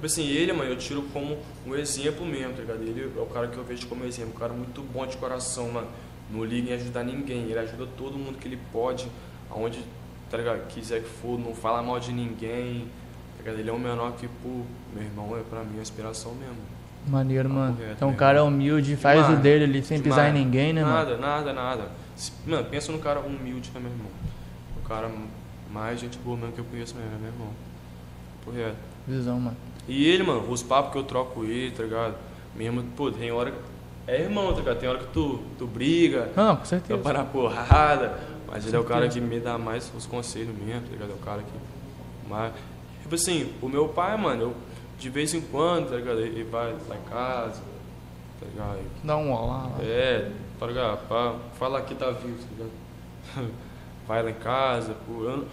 Tipo 0.02 0.10
assim, 0.14 0.26
ele, 0.26 0.52
mano, 0.52 0.68
eu 0.68 0.76
tiro 0.76 1.00
como 1.12 1.38
um 1.64 1.76
exemplo 1.76 2.26
mesmo, 2.26 2.54
tá 2.54 2.60
ligado? 2.62 2.82
Ele 2.82 3.12
é 3.16 3.20
o 3.20 3.26
cara 3.26 3.46
que 3.46 3.56
eu 3.56 3.62
vejo 3.62 3.86
como 3.86 4.04
exemplo, 4.04 4.32
um 4.34 4.36
cara 4.36 4.52
muito 4.52 4.82
bom 4.82 5.06
de 5.06 5.16
coração, 5.16 5.70
mano. 5.70 5.86
Não 6.28 6.44
liga 6.44 6.70
em 6.70 6.74
ajudar 6.74 7.04
ninguém, 7.04 7.42
ele 7.44 7.58
ajuda 7.60 7.86
todo 7.96 8.18
mundo 8.18 8.36
que 8.36 8.48
ele 8.48 8.58
pode, 8.72 9.06
aonde, 9.48 9.78
tá 10.28 10.36
ligado? 10.38 10.66
Quiser 10.66 11.02
que 11.04 11.08
for, 11.08 11.38
não 11.38 11.54
fala 11.54 11.80
mal 11.84 12.00
de 12.00 12.10
ninguém, 12.12 12.88
tá 13.36 13.44
ligado? 13.44 13.60
Ele 13.60 13.70
é 13.70 13.72
um 13.72 13.78
menor 13.78 14.14
que, 14.16 14.26
pô, 14.26 14.62
meu 14.92 15.04
irmão 15.04 15.38
é 15.38 15.42
pra 15.48 15.60
mim 15.60 15.74
uma 15.74 15.82
inspiração 15.82 16.34
mesmo. 16.34 16.56
Maneiro, 17.06 17.48
Papo 17.48 17.60
mano. 17.60 17.76
reto 17.78 17.92
Então 17.92 18.08
mesmo. 18.08 18.18
cara 18.18 18.42
humilde, 18.42 18.96
faz 18.96 19.30
o 19.30 19.36
dele 19.36 19.62
ali 19.62 19.84
sem 19.84 20.02
pisar 20.02 20.30
em 20.30 20.32
ninguém, 20.32 20.72
né, 20.72 20.82
mano? 20.82 20.94
Nada, 20.96 21.16
nada, 21.16 21.52
nada. 21.52 21.90
Mano, 22.44 22.64
pensa 22.64 22.90
num 22.90 22.98
cara 22.98 23.20
humilde, 23.20 23.70
né, 23.72 23.78
meu 23.78 23.92
irmão? 23.92 24.10
O 24.84 24.88
cara 24.88 25.08
mais 25.70 26.00
gente 26.00 26.18
boa 26.18 26.36
mesmo 26.36 26.54
que 26.54 26.58
eu 26.58 26.64
conheço 26.64 26.96
mesmo, 26.96 27.12
é 27.14 27.18
meu 27.18 27.28
irmão. 27.30 27.48
Por 28.44 28.52
reto. 28.52 28.76
Visão, 29.06 29.38
mano. 29.38 29.56
E 29.88 30.06
ele, 30.08 30.22
mano, 30.22 30.50
os 30.50 30.62
papos 30.62 30.92
que 30.92 30.98
eu 30.98 31.02
troco 31.04 31.34
com 31.34 31.44
ele, 31.44 31.70
tá 31.72 31.82
ligado? 31.82 32.14
Mesmo, 32.54 32.82
pô, 32.96 33.10
tem 33.10 33.30
hora. 33.32 33.52
É 34.06 34.20
irmão, 34.20 34.52
tá 34.52 34.58
ligado? 34.60 34.78
Tem 34.78 34.88
hora 34.88 34.98
que 34.98 35.06
tu, 35.12 35.40
tu 35.58 35.66
briga, 35.66 36.30
Não, 36.36 36.56
com 36.56 36.62
tu 36.62 36.68
certeza. 36.68 37.00
para 37.00 37.18
na 37.20 37.24
porrada. 37.24 38.18
Mas 38.48 38.66
ele 38.66 38.76
é 38.76 38.78
o 38.78 38.84
cara 38.84 39.08
que 39.08 39.20
me 39.20 39.40
dá 39.40 39.56
mais 39.56 39.90
os 39.96 40.04
conselhos 40.06 40.54
mesmo, 40.56 40.82
tá 40.82 40.92
ligado? 40.92 41.10
É 41.10 41.14
o 41.14 41.18
cara 41.24 41.42
que. 41.42 42.28
Mas, 42.28 42.52
tipo 43.02 43.14
assim, 43.14 43.52
o 43.62 43.68
meu 43.68 43.88
pai, 43.88 44.16
mano, 44.16 44.42
eu, 44.42 44.54
de 44.98 45.08
vez 45.08 45.32
em 45.34 45.40
quando, 45.40 45.90
tá 45.90 45.96
ligado? 45.96 46.20
Ele 46.20 46.44
vai 46.44 46.72
lá 46.88 46.96
em 46.96 47.08
casa, 47.10 47.62
tá 48.40 48.46
ligado? 48.46 48.78
Dá 49.02 49.16
um 49.16 49.32
olá 49.32 49.68
lá. 49.68 49.70
É, 49.82 50.30
tá 50.60 50.66
ligado? 50.66 51.06
Pra 51.08 51.34
falar 51.58 51.80
que 51.82 51.94
tá 51.94 52.10
vivo, 52.10 52.36
tá 52.38 52.46
ligado? 53.36 53.50
pai 54.06 54.22
lá 54.22 54.30
em 54.30 54.34
casa. 54.34 54.94
Pô, 55.06 55.24
eu, 55.24 55.46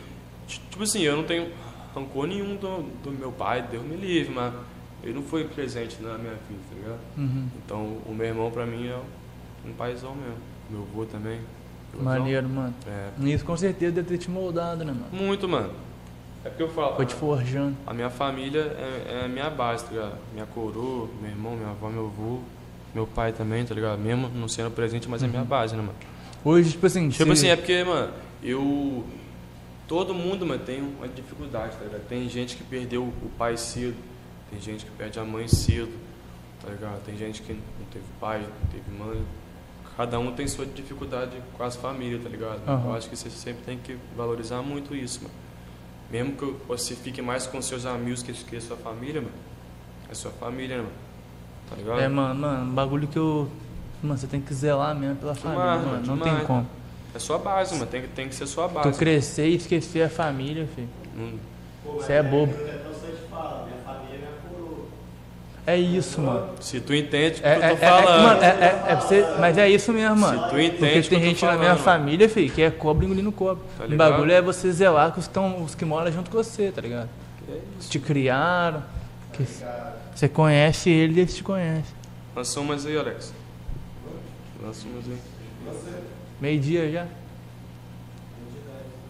tipo 0.47 0.83
assim, 0.83 1.01
eu 1.01 1.15
não 1.15 1.23
tenho 1.23 1.49
rancor 1.93 2.27
nenhum 2.27 2.55
do, 2.55 2.83
do 3.03 3.11
meu 3.11 3.31
pai, 3.31 3.61
Deus 3.69 3.83
me 3.83 3.95
livre, 3.95 4.33
mas 4.33 4.53
ele 5.03 5.13
não 5.13 5.23
foi 5.23 5.45
presente 5.45 6.01
na 6.01 6.17
minha 6.17 6.33
vida, 6.33 6.61
tá 6.69 6.75
ligado? 6.75 6.99
Uhum. 7.17 7.47
Então 7.65 7.97
o 8.05 8.13
meu 8.13 8.27
irmão 8.27 8.51
pra 8.51 8.65
mim 8.65 8.87
é 8.87 8.99
um 9.65 9.73
paizão 9.73 10.15
mesmo. 10.15 10.37
Meu 10.69 10.81
avô 10.81 11.05
também. 11.05 11.39
Paizão. 11.91 12.05
Maneiro, 12.05 12.49
mano. 12.49 12.73
É. 12.87 13.29
Isso 13.29 13.45
com 13.45 13.57
certeza 13.57 13.93
deve 13.93 14.07
ter 14.07 14.17
te 14.17 14.29
moldado, 14.29 14.83
né, 14.83 14.93
mano? 14.93 15.07
Muito, 15.11 15.47
mano. 15.47 15.71
É 16.43 16.49
porque 16.49 16.63
eu 16.63 16.69
falo. 16.69 16.95
Foi 16.95 17.05
te 17.05 17.15
forjando. 17.15 17.75
A 17.85 17.93
minha 17.93 18.09
família 18.09 18.61
é, 18.61 19.21
é 19.21 19.25
a 19.25 19.27
minha 19.27 19.49
base, 19.49 19.85
tá 19.85 19.91
ligado? 19.91 20.17
Minha 20.33 20.45
coroa, 20.45 21.09
meu 21.21 21.29
irmão, 21.29 21.55
minha 21.55 21.69
avó, 21.69 21.89
meu 21.89 22.05
avô, 22.05 22.39
meu 22.93 23.05
pai 23.05 23.33
também, 23.33 23.65
tá 23.65 23.75
ligado? 23.75 23.99
Mesmo 23.99 24.29
não 24.29 24.47
sendo 24.47 24.71
presente, 24.71 25.09
mas 25.09 25.21
é 25.21 25.27
minha 25.27 25.43
base, 25.43 25.75
né, 25.75 25.81
mano? 25.81 25.95
Hoje, 26.43 26.71
tipo 26.71 26.85
assim, 26.85 27.09
Tipo 27.09 27.31
assim, 27.31 27.47
é 27.49 27.55
porque, 27.55 27.83
mano, 27.83 28.13
eu. 28.41 29.03
Todo 29.89 30.13
mundo, 30.13 30.45
mano, 30.45 30.63
tem 30.63 30.83
uma 30.83 31.07
dificuldade, 31.07 31.75
tá 31.75 31.83
ligado? 31.83 32.07
Tem 32.07 32.29
gente 32.29 32.55
que 32.55 32.63
perdeu 32.63 33.05
o 33.05 33.29
pai 33.39 33.57
cedo, 33.57 33.97
tem 34.51 34.61
gente 34.61 34.85
que 34.85 34.91
perde 34.91 35.19
a 35.19 35.25
mãe 35.25 35.47
cedo, 35.47 35.91
tá 36.61 36.69
ligado? 36.69 37.03
Tem 37.03 37.17
gente 37.17 37.41
que 37.41 37.53
não 37.53 37.85
teve 37.91 38.05
pai, 38.19 38.37
não 38.39 38.69
teve 38.69 38.91
mãe. 38.91 39.25
Cada 39.97 40.19
um 40.19 40.31
tem 40.31 40.47
sua 40.47 40.67
dificuldade 40.67 41.41
com 41.57 41.63
as 41.63 41.75
famílias, 41.75 42.21
tá 42.21 42.29
ligado? 42.29 42.61
Aham. 42.67 42.89
Eu 42.89 42.93
acho 42.93 43.09
que 43.09 43.17
você 43.17 43.31
sempre 43.31 43.63
tem 43.63 43.79
que 43.79 43.97
valorizar 44.15 44.61
muito 44.61 44.95
isso, 44.95 45.23
mano. 45.23 45.33
Mesmo 46.11 46.33
que 46.33 46.67
você 46.67 46.93
fique 46.93 47.19
mais 47.19 47.47
com 47.47 47.59
seus 47.59 47.87
amigos 47.87 48.21
que, 48.21 48.55
a 48.55 48.61
sua 48.61 48.77
família, 48.77 49.21
mano. 49.21 49.33
É 50.07 50.13
sua 50.13 50.31
família, 50.31 50.77
né, 50.77 50.83
mano. 50.83 50.95
Tá 51.67 51.75
ligado? 51.75 51.99
É, 51.99 52.07
mano, 52.07 52.39
mano, 52.39 52.71
um 52.71 52.75
bagulho 52.75 53.07
que 53.07 53.17
eu. 53.17 53.49
Mano, 54.03 54.19
você 54.19 54.27
tem 54.27 54.39
que 54.39 54.53
zelar 54.53 54.95
mesmo 54.95 55.15
pela 55.15 55.33
família, 55.33 55.77
mano. 55.77 56.05
Não 56.05 56.19
tem 56.19 56.45
como. 56.45 56.78
É 57.13 57.19
sua 57.19 57.37
base, 57.37 57.73
mano. 57.73 57.87
Tem, 57.87 58.01
que- 58.01 58.07
tem 58.09 58.27
que 58.29 58.35
ser 58.35 58.45
sua 58.47 58.67
Tu 58.67 58.73
base. 58.75 58.97
crescer 58.99 59.47
e 59.47 59.55
esquecer 59.55 60.03
a 60.03 60.09
família, 60.09 60.67
filho. 60.75 60.87
Não- 61.15 61.39
Pô, 61.83 61.93
mas 61.97 62.05
Você 62.05 62.13
é 62.13 62.21
bobo. 62.23 62.53
é 62.53 62.79
coroa. 64.47 64.85
É 65.65 65.75
isso, 65.77 66.21
mano. 66.21 66.49
Se 66.61 66.79
tu 66.79 66.93
entende 66.93 67.39
o 67.39 67.41
que 67.41 67.47
É, 67.47 67.55
eu 67.57 67.61
é, 67.63 67.69
tô 67.69 67.75
é, 67.75 67.87
é, 67.87 67.89
falando. 67.89 68.23
mano, 68.23 68.43
é, 68.43 68.47
é, 68.47 68.91
é 68.91 68.95
você, 68.95 69.25
mas 69.39 69.57
é 69.57 69.69
isso 69.69 69.91
mesmo, 69.93 70.15
mano. 70.17 70.49
tu 70.49 70.59
entende 70.59 70.77
Porque 70.77 70.99
o 70.99 71.01
que 71.03 71.15
eu 71.15 71.19
tem 71.19 71.29
gente 71.29 71.45
na 71.45 71.51
minha 71.57 71.75
falando, 71.75 71.83
família, 71.83 72.29
filho, 72.29 72.51
que 72.53 72.61
é 72.61 72.69
cobra 72.71 73.05
engolindo 73.05 73.31
cobra. 73.31 73.63
Tá 73.77 73.85
o 73.85 73.95
bagulho 73.95 74.31
é 74.31 74.41
você 74.41 74.71
zelar 74.71 75.11
com 75.11 75.19
os, 75.19 75.27
tão, 75.27 75.63
os 75.63 75.73
que 75.75 75.85
moram 75.85 76.11
junto 76.11 76.29
com 76.29 76.37
você, 76.37 76.71
tá 76.71 76.81
ligado? 76.81 77.09
É 77.47 77.51
Que 77.51 77.59
isso. 77.79 77.89
te 77.89 77.99
criaram, 77.99 78.83
que 79.33 79.43
você 80.15 80.27
conhece 80.29 80.89
ele 80.89 81.13
e 81.17 81.19
eles 81.21 81.35
te 81.35 81.43
conhecem. 81.43 81.95
Lança 82.35 82.59
umas 82.59 82.85
aí, 82.85 82.97
Alex. 82.97 83.33
Lança 84.61 84.85
umas 84.87 85.05
aí. 85.07 85.17
Meio-dia 86.41 86.91
já. 86.91 87.05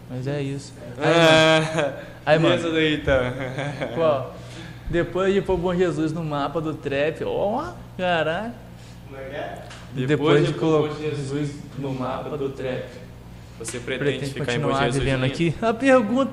Mas 0.08 0.26
é 0.26 0.42
isso. 0.42 0.72
Aí, 0.98 1.06
mano, 1.06 1.14
É, 1.14 1.94
aí, 2.26 2.38
mano 2.38 2.72
daí, 2.72 2.98
tá. 2.98 3.32
Pô, 3.94 4.30
depois 4.88 5.32
de 5.32 5.40
pôr 5.40 5.56
Bom 5.56 5.74
Jesus 5.74 6.12
no 6.12 6.24
mapa 6.24 6.60
do 6.60 6.74
trap, 6.74 7.22
ó, 7.24 7.72
caralho. 7.96 8.52
Como 9.06 9.20
é 9.20 9.24
que 9.24 9.36
é? 9.36 9.62
Depois, 10.06 10.46
de 10.46 10.52
pôr 10.52 10.60
colocar 10.60 10.94
Bom 10.94 11.00
Jesus 11.00 11.54
no 11.78 11.94
mapa 11.94 12.36
do 12.36 12.48
trap. 12.50 12.84
Você 13.60 13.78
pretende, 13.78 14.10
Pretende 14.18 14.32
ficar 14.34 14.54
em 14.54 14.60
Bom 14.60 14.72
Jesus? 14.76 14.96
vivendo 14.96 15.24
aqui? 15.24 15.54
A 15.62 15.72
pergunta, 15.72 16.32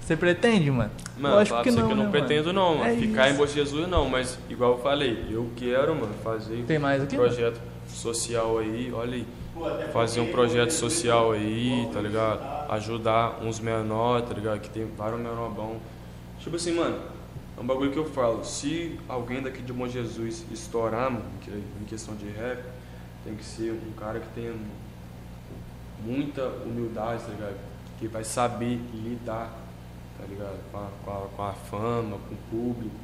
você 0.00 0.16
pretende, 0.16 0.70
mano? 0.70 0.90
Mano, 1.18 1.34
Lógico 1.36 1.50
falar 1.56 1.64
que 1.64 1.70
não, 1.72 1.86
que 1.86 1.92
eu 1.92 1.96
não 1.96 2.04
né, 2.04 2.10
pretendo 2.10 2.52
não, 2.52 2.76
mano. 2.76 2.90
É 2.90 2.94
ficar 2.94 3.26
isso. 3.26 3.34
em 3.34 3.38
Bom 3.38 3.46
Jesus 3.46 3.88
não, 3.88 4.08
mas 4.08 4.38
igual 4.48 4.72
eu 4.76 4.78
falei, 4.78 5.24
eu 5.28 5.50
quero, 5.56 5.92
mano, 5.94 6.14
fazer 6.22 6.62
Tem 6.68 6.78
mais 6.78 7.02
aqui? 7.02 7.16
um 7.16 7.18
projeto 7.18 7.60
social 7.88 8.58
aí, 8.58 8.92
olha 8.94 9.14
aí. 9.16 9.26
Fazer 9.92 10.20
um 10.20 10.30
projeto 10.30 10.70
social 10.70 11.32
aí, 11.32 11.88
tá 11.92 12.00
ligado? 12.00 12.40
Ajudar 12.72 13.40
uns 13.42 13.58
menores, 13.60 14.28
tá 14.28 14.34
ligado? 14.34 14.60
Que 14.60 14.68
tem 14.70 14.84
vários 14.96 15.18
menor 15.20 15.50
bom. 15.50 15.78
Tipo 16.38 16.56
assim, 16.56 16.74
mano, 16.74 16.98
é 17.56 17.60
um 17.60 17.66
bagulho 17.66 17.90
que 17.90 17.98
eu 17.98 18.04
falo. 18.04 18.44
Se 18.44 18.98
alguém 19.08 19.42
daqui 19.42 19.62
de 19.62 19.72
Bom 19.72 19.88
Jesus 19.88 20.44
estourar, 20.52 21.10
mano, 21.10 21.24
que- 21.40 21.50
em 21.50 21.84
questão 21.86 22.14
de 22.14 22.28
rap, 22.28 22.62
tem 23.24 23.34
que 23.34 23.44
ser 23.44 23.72
um 23.72 23.92
cara 23.98 24.20
que 24.20 24.28
tenha 24.34 24.54
muita 26.04 26.46
humildade, 26.64 27.22
tá 27.24 27.30
ligado? 27.30 27.56
Que 27.98 28.06
vai 28.06 28.22
saber 28.24 28.80
lidar, 28.94 29.50
tá 30.18 30.24
ligado? 30.28 30.58
Com 30.70 30.78
a, 30.78 30.86
com 31.04 31.10
a, 31.10 31.26
com 31.36 31.42
a 31.42 31.52
fama, 31.52 32.16
com 32.28 32.34
o 32.34 32.38
público, 32.50 32.94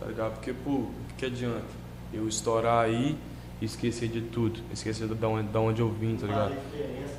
tá 0.00 0.06
ligado? 0.06 0.32
Porque, 0.34 0.52
pô, 0.52 0.70
o 0.70 0.94
que 1.16 1.26
adianta? 1.26 1.82
Eu 2.12 2.26
estourar 2.28 2.84
aí 2.84 3.16
e 3.62 3.64
esquecer 3.64 4.08
de 4.08 4.20
tudo. 4.20 4.60
Esquecer 4.72 5.06
de 5.06 5.24
onde, 5.24 5.48
de 5.48 5.56
onde 5.58 5.80
eu 5.80 5.88
vim, 5.88 6.16
tá 6.16 6.26
ligado? 6.26 6.52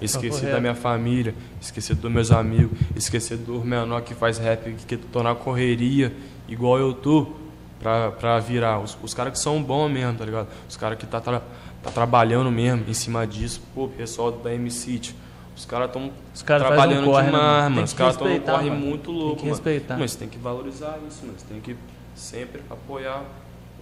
Esquecer 0.01 0.41
reto. 0.41 0.53
da 0.55 0.59
minha 0.61 0.75
família, 0.75 1.33
esquecer 1.61 1.95
dos 1.95 2.11
meus 2.11 2.31
amigos, 2.31 2.77
esquecer 2.95 3.37
do 3.37 3.59
menor 3.63 4.01
que 4.01 4.13
faz 4.13 4.37
rap, 4.37 4.73
que 4.85 4.97
tô 4.97 5.23
na 5.23 5.33
correria, 5.33 6.13
igual 6.47 6.77
eu 6.77 6.93
tô, 6.93 7.27
pra, 7.79 8.11
pra 8.11 8.39
virar. 8.39 8.79
Os, 8.79 8.97
os 9.01 9.13
caras 9.13 9.33
que 9.33 9.39
são 9.39 9.63
bons 9.63 9.89
mesmo, 9.89 10.17
tá 10.17 10.25
ligado? 10.25 10.47
Os 10.67 10.75
caras 10.75 10.97
que 10.97 11.05
tá, 11.05 11.21
tra- 11.21 11.41
tá 11.81 11.89
trabalhando 11.91 12.51
mesmo 12.51 12.83
em 12.87 12.93
cima 12.93 13.25
disso. 13.25 13.61
Pô, 13.73 13.87
pessoal 13.87 14.31
da 14.31 14.53
MC, 14.53 14.99
os 15.55 15.63
caras 15.65 15.91
tão 15.91 16.11
Os 16.33 16.41
caras 16.41 16.63
fazem 16.67 16.77
trabalhando 16.77 17.07
um 17.07 17.11
corre, 17.11 17.23
né, 17.23 17.31
demais, 17.31 17.43
mano? 17.47 17.63
mano. 17.63 17.75
Tem 17.75 17.83
Os 17.85 17.91
que 17.93 17.97
caras 17.97 18.17
tão 18.17 18.27
num 18.27 18.33
respeitar, 18.33 18.57
corre 18.57 18.69
mano. 18.69 18.85
muito 18.85 19.05
Tem 19.05 19.13
louco, 19.15 19.35
que 19.37 19.41
mano. 19.43 19.53
respeitar. 19.55 19.97
Mas 19.97 20.15
tem 20.15 20.27
que 20.27 20.37
valorizar 20.37 20.99
isso, 21.07 21.25
mano. 21.25 21.35
Você 21.39 21.45
tem 21.47 21.61
que 21.61 21.75
sempre 22.15 22.61
apoiar 22.69 23.23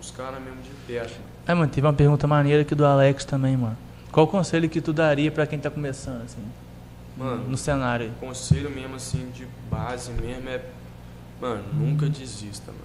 os 0.01 0.11
caras 0.11 0.41
mesmo 0.41 0.61
de 0.61 0.69
perto. 0.87 1.17
Aí, 1.47 1.55
mano, 1.55 1.71
teve 1.71 1.85
uma 1.87 1.93
pergunta 1.93 2.27
maneira 2.27 2.61
aqui 2.63 2.75
do 2.75 2.85
Alex 2.85 3.23
também, 3.25 3.55
mano. 3.55 3.77
Qual 4.11 4.25
o 4.25 4.29
conselho 4.29 4.67
que 4.69 4.81
tu 4.81 4.91
daria 4.91 5.31
pra 5.31 5.47
quem 5.47 5.57
tá 5.59 5.69
começando, 5.69 6.23
assim, 6.23 6.43
Mano, 7.17 7.47
no 7.49 7.57
cenário 7.57 8.07
aí? 8.07 8.11
conselho 8.19 8.69
mesmo 8.69 8.95
assim 8.95 9.29
de 9.31 9.45
base 9.69 10.11
mesmo 10.11 10.49
é, 10.49 10.61
mano, 11.39 11.63
nunca 11.73 12.07
desista, 12.09 12.71
mano. 12.71 12.83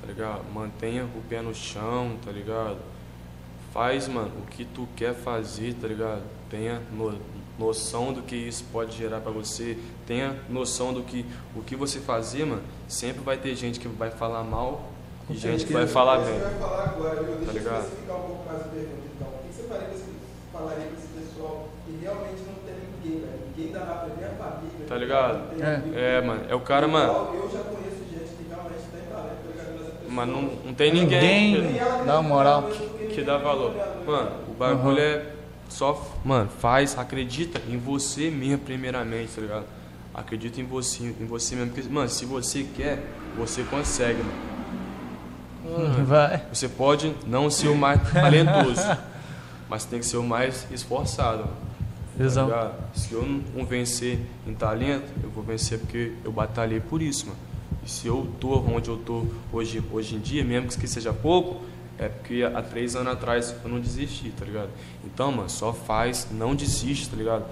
Tá 0.00 0.06
ligado? 0.06 0.42
Mantenha 0.52 1.04
o 1.04 1.22
pé 1.28 1.40
no 1.42 1.54
chão, 1.54 2.16
tá 2.24 2.30
ligado? 2.30 2.76
Faz, 3.72 4.08
mano, 4.08 4.30
o 4.42 4.46
que 4.50 4.64
tu 4.64 4.88
quer 4.96 5.14
fazer, 5.14 5.74
tá 5.74 5.86
ligado? 5.88 6.22
Tenha 6.48 6.80
no- 6.92 7.18
noção 7.58 8.12
do 8.12 8.22
que 8.22 8.36
isso 8.36 8.64
pode 8.72 8.96
gerar 8.96 9.20
pra 9.20 9.32
você. 9.32 9.76
Tenha 10.06 10.36
noção 10.48 10.92
do 10.94 11.02
que 11.02 11.24
o 11.54 11.62
que 11.62 11.74
você 11.76 11.98
fazer, 12.00 12.44
mano. 12.46 12.62
Sempre 12.88 13.22
vai 13.22 13.36
ter 13.36 13.54
gente 13.54 13.78
que 13.80 13.88
vai 13.88 14.10
falar 14.10 14.42
mal 14.44 14.90
e 15.30 15.34
gente 15.36 15.64
que 15.66 15.72
vai 15.72 15.86
falar 15.86 16.18
bem. 16.18 16.34
Você 16.34 16.40
vai 16.44 16.54
falar 16.54 16.82
agora, 16.84 17.22
viu? 17.22 17.34
Deixa 17.36 17.44
Tá 17.46 17.50
eu 17.50 17.58
ligado? 17.58 17.82
especificar 17.84 18.16
um 18.16 18.20
pouco 18.20 18.46
mais 18.46 18.60
a 18.60 18.64
pergunta, 18.64 19.02
então. 19.14 19.28
O 19.28 19.48
que 19.48 19.54
você 19.54 19.62
faria 19.68 19.86
com 19.88 19.94
esse, 19.94 20.04
falaria 20.52 20.86
com 20.86 20.94
esse 20.94 21.08
pessoal 21.08 21.68
que 21.84 21.98
realmente 22.02 22.40
não 22.46 22.54
tem 22.64 22.74
ninguém, 22.86 23.20
velho? 23.20 23.40
Ninguém 23.56 23.72
dá 23.72 23.80
nada, 23.80 24.12
nem 24.16 24.24
a 24.24 24.30
família. 24.30 24.86
Tá 24.88 24.96
ligado? 24.96 25.40
É. 25.60 26.16
É, 26.16 26.20
mano, 26.20 26.42
é 26.48 26.54
o 26.54 26.60
cara, 26.60 26.86
mano. 26.86 27.12
Eu 27.34 27.50
já 27.52 27.58
conheço 27.64 28.02
gente 28.10 28.30
que 28.36 28.48
realmente 28.48 28.84
tem 28.92 29.02
talento, 29.10 29.36
tá 29.56 29.62
ligado? 29.62 30.08
Mas 30.08 30.28
não, 30.28 30.42
não 30.64 30.74
tem 30.74 30.92
ninguém. 30.92 31.60
Ninguém- 31.62 31.80
Dá 32.06 32.22
moral. 32.22 32.62
que 32.64 32.86
ninguém 33.08 33.24
dá 33.24 33.36
valor. 33.38 33.70
acredita 33.70 33.96
nela, 34.06 34.06
Mano, 34.24 34.30
o 34.48 34.54
bagulho 34.54 35.00
é 35.00 35.26
só. 35.68 36.00
Mano, 36.24 36.48
faz, 36.60 36.96
acredita 36.96 37.60
em 37.68 37.76
você 37.76 38.30
mesmo, 38.30 38.58
primeiramente, 38.58 39.32
tá 39.34 39.40
ligado? 39.40 39.64
Acredita 40.14 40.60
em 40.60 40.64
você, 40.64 41.02
em 41.04 41.26
você 41.26 41.56
mesmo. 41.56 41.72
Porque, 41.72 41.88
mano, 41.88 42.08
se 42.08 42.24
você 42.24 42.64
quer, 42.76 43.02
você 43.36 43.62
consegue, 43.64 44.22
mano. 44.22 44.55
Vai. 46.04 46.42
Você 46.52 46.68
pode 46.68 47.14
não 47.26 47.50
ser 47.50 47.68
o 47.68 47.76
mais 47.76 48.00
talentoso, 48.12 48.82
mas 49.68 49.84
tem 49.84 49.98
que 49.98 50.06
ser 50.06 50.16
o 50.18 50.22
mais 50.22 50.66
esforçado. 50.70 51.38
mano. 51.44 51.56
Tá? 52.48 52.72
Se 52.94 53.12
eu 53.12 53.22
não 53.22 53.42
não 53.54 53.66
vencer 53.66 54.18
em 54.46 54.54
talento, 54.54 55.06
eu 55.22 55.30
vou 55.30 55.42
vencer 55.42 55.78
porque 55.78 56.12
eu 56.24 56.32
batalhei 56.32 56.80
por 56.80 57.02
isso, 57.02 57.26
mano. 57.26 57.38
E 57.84 57.90
se 57.90 58.06
eu 58.06 58.32
tô 58.40 58.58
onde 58.60 58.88
eu 58.88 58.96
tô 58.96 59.26
hoje, 59.52 59.82
hoje 59.92 60.16
em 60.16 60.18
dia, 60.18 60.44
mesmo 60.44 60.68
que 60.68 60.88
seja 60.88 61.12
pouco, 61.12 61.62
é 61.98 62.08
porque 62.08 62.42
há 62.42 62.60
três 62.62 62.96
anos 62.96 63.12
atrás 63.12 63.54
eu 63.62 63.70
não 63.70 63.80
desisti, 63.80 64.30
tá 64.30 64.44
ligado? 64.44 64.70
Então, 65.04 65.30
mano, 65.30 65.48
só 65.48 65.72
faz, 65.72 66.28
não 66.30 66.54
desiste, 66.54 67.08
tá 67.08 67.16
ligado? 67.16 67.44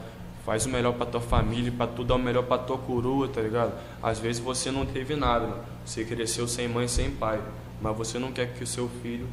Faz 0.45 0.67
o 0.67 0.69
melhor 0.69 0.93
pra 0.95 1.07
tua 1.07 1.21
família, 1.21 1.73
pra 1.75 1.87
tu 1.87 2.05
dar 2.05 2.17
o 2.17 2.19
melhor 2.19 2.43
pra 2.45 2.59
tua 2.59 2.77
coroa, 2.77 3.29
tá 3.29 3.41
ligado? 3.41 3.73
Às 4.03 4.19
vezes 4.19 4.43
você 4.43 4.71
não 4.71 4.85
teve 4.85 5.17
nada, 5.17 5.47
mano. 5.47 5.63
Você 5.85 6.05
cresceu 6.05 6.47
sem 6.47 6.69
mãe, 6.69 6.87
sem 6.89 7.11
pai. 7.11 7.41
Mas 7.81 7.97
você 7.97 8.19
não 8.19 8.33
quer 8.33 8.53
que 8.55 8.63
o 8.65 8.67
seu 8.67 8.89
filho 9.03 9.27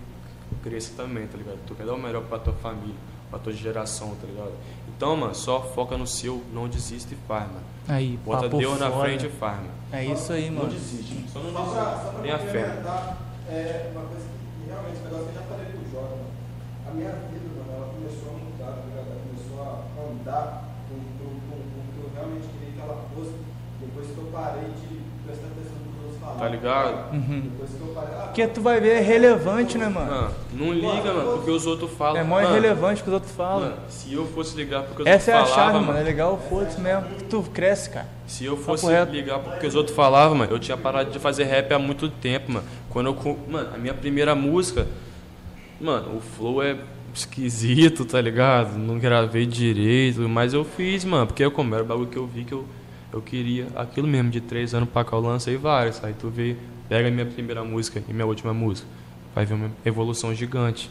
cresça 0.64 0.94
também, 0.96 1.26
tá 1.28 1.38
ligado? 1.38 1.60
Tu 1.66 1.76
quer 1.76 1.86
dar 1.86 1.94
o 1.94 2.00
melhor 2.00 2.24
pra 2.24 2.38
tua 2.40 2.54
família, 2.54 2.96
pra 3.30 3.40
tua 3.40 3.54
geração, 3.54 4.16
tá 4.20 4.28
ligado? 4.28 4.52
Então, 4.90 5.16
mano, 5.16 5.34
só 5.34 5.62
foca 5.62 5.98
no 5.98 6.06
seu, 6.06 6.44
não 6.54 6.68
desista 6.68 7.14
e 7.14 7.18
faz, 7.28 7.48
mano. 7.48 7.64
Aí, 7.88 8.18
Bota 8.24 8.44
papo 8.44 8.58
Deus 8.58 8.80
na 8.80 8.90
foda. 8.92 9.04
frente 9.06 9.26
e 9.26 9.30
faz, 9.30 9.58
mano. 9.58 9.72
É 9.92 10.06
isso 10.06 10.32
aí, 10.34 10.50
Não 10.50 10.64
mano. 10.64 10.74
desiste, 10.74 11.26
só 11.32 11.40
não 11.40 11.52
Só 11.52 11.64
pra, 11.64 11.74
só 11.74 11.90
desiste. 11.90 12.12
pra 12.12 12.22
Tenha 12.22 12.40
fé. 12.40 12.60
é 13.50 13.92
uma 13.94 14.02
coisa 14.06 14.26
que 14.26 14.68
realmente, 14.70 15.00
um 15.00 15.04
negócio 15.04 15.26
que 15.26 15.32
eu 15.32 15.42
já 15.42 15.48
falei 15.48 15.66
pro 15.66 15.92
Jota, 15.92 16.16
mano. 16.16 16.32
A 16.88 16.92
minha 16.92 17.12
vida, 17.32 17.48
mano, 17.56 17.72
ela 17.72 17.88
começou 17.94 18.30
a 18.30 18.38
mudar, 18.38 18.72
tá 18.76 18.84
ligado? 18.86 19.08
Ela 19.08 19.22
começou 19.26 19.58
a 19.64 20.12
andar 20.12 20.64
com 20.90 20.96
o 20.96 21.94
que 21.96 21.98
eu 22.04 22.12
realmente 22.14 22.48
queria 22.52 22.72
que 22.76 22.82
ela 22.82 23.06
fosse, 23.16 23.34
depois 23.80 24.08
que 24.12 24.18
eu 24.18 24.28
parei 24.32 24.70
de 24.76 24.91
tá 26.38 26.48
ligado? 26.48 27.12
Depois 27.12 27.70
que 27.72 27.82
eu 27.82 27.88
parei, 27.94 28.10
ah, 28.14 28.22
Porque 28.26 28.48
tu 28.48 28.62
vai 28.62 28.80
ver, 28.80 28.98
é 28.98 29.00
relevante, 29.00 29.78
né, 29.78 29.88
mano? 29.90 30.12
Mano, 30.12 30.32
não 30.54 30.74
liga, 30.74 31.14
mano, 31.14 31.32
porque 31.34 31.52
os 31.52 31.66
outros 31.66 31.92
falam. 31.92 32.18
É 32.22 32.24
mó 32.24 32.36
Mano, 32.36 32.50
irrelevante 32.50 33.02
o 33.02 33.04
que 33.04 33.10
os 33.10 33.14
outros 33.14 33.32
falam. 33.34 33.70
Mano, 33.70 33.78
se 33.90 34.14
eu 34.14 34.26
fosse 34.28 34.56
ligar 34.56 34.84
porque 34.84 35.02
os 35.04 35.08
Essa 35.08 35.32
é 35.32 35.34
a 35.34 35.38
outros 35.40 35.56
falavam, 35.56 35.74
chave, 35.74 35.86
mano. 35.88 36.00
É 36.00 36.04
legal, 36.04 36.40
foda-se 36.50 36.80
mesmo. 36.80 37.04
Tu 37.30 37.42
cresce, 37.54 37.90
cara. 37.90 38.08
Se 38.28 38.46
eu 38.46 38.56
fosse 38.58 38.84
Papo 38.84 38.96
reto. 38.96 39.12
ligar 39.12 39.40
porque 39.40 39.68
os 39.68 39.76
outros 39.76 39.96
falavam, 39.96 40.38
mano, 40.38 40.52
eu 40.52 40.60
tinha 40.60 40.78
parado 40.78 41.12
de 41.12 41.20
fazer 41.20 41.44
rap 41.46 41.74
há 41.74 41.80
muito 41.80 42.10
tempo, 42.10 42.52
mano. 42.52 42.66
Quando 42.90 43.08
eu. 43.08 43.38
Mano, 43.50 43.70
a 43.74 43.78
minha 43.78 43.94
primeira 43.94 44.34
música. 44.36 44.88
Mano, 45.80 46.18
o 46.18 46.22
flow 46.22 46.62
é 46.62 46.78
esquisito, 47.14 48.06
tá 48.06 48.22
ligado? 48.22 48.78
Não 48.78 48.98
gravei 48.98 49.46
direito, 49.46 50.22
mas 50.30 50.54
eu 50.54 50.64
fiz, 50.64 51.04
mano, 51.04 51.28
porque 51.28 51.44
eu, 51.44 51.52
como 51.52 51.74
era 51.76 51.84
o 51.84 51.88
bagulho 51.88 52.08
que 52.08 52.18
eu 52.18 52.26
vi 52.28 52.44
que 52.46 52.54
eu, 52.54 52.66
eu 53.14 53.22
queria 53.22 53.68
aquilo 53.76 54.08
mesmo, 54.08 54.30
de 54.30 54.40
três 54.42 54.74
anos 54.74 54.90
pra 54.90 55.04
cá 55.04 55.16
eu 55.16 55.22
lancei 55.22 55.58
vários. 55.58 56.04
Aí 56.04 56.14
tu 56.14 56.30
vê, 56.30 56.56
pega 56.90 57.08
a 57.08 57.12
minha 57.12 57.26
primeira 57.26 57.64
música 57.64 58.02
e 58.08 58.14
minha 58.14 58.26
última 58.26 58.54
música. 58.54 58.88
Vai 59.34 59.46
ver 59.46 59.54
uma 59.54 59.72
evolução 59.86 60.34
gigante. 60.36 60.90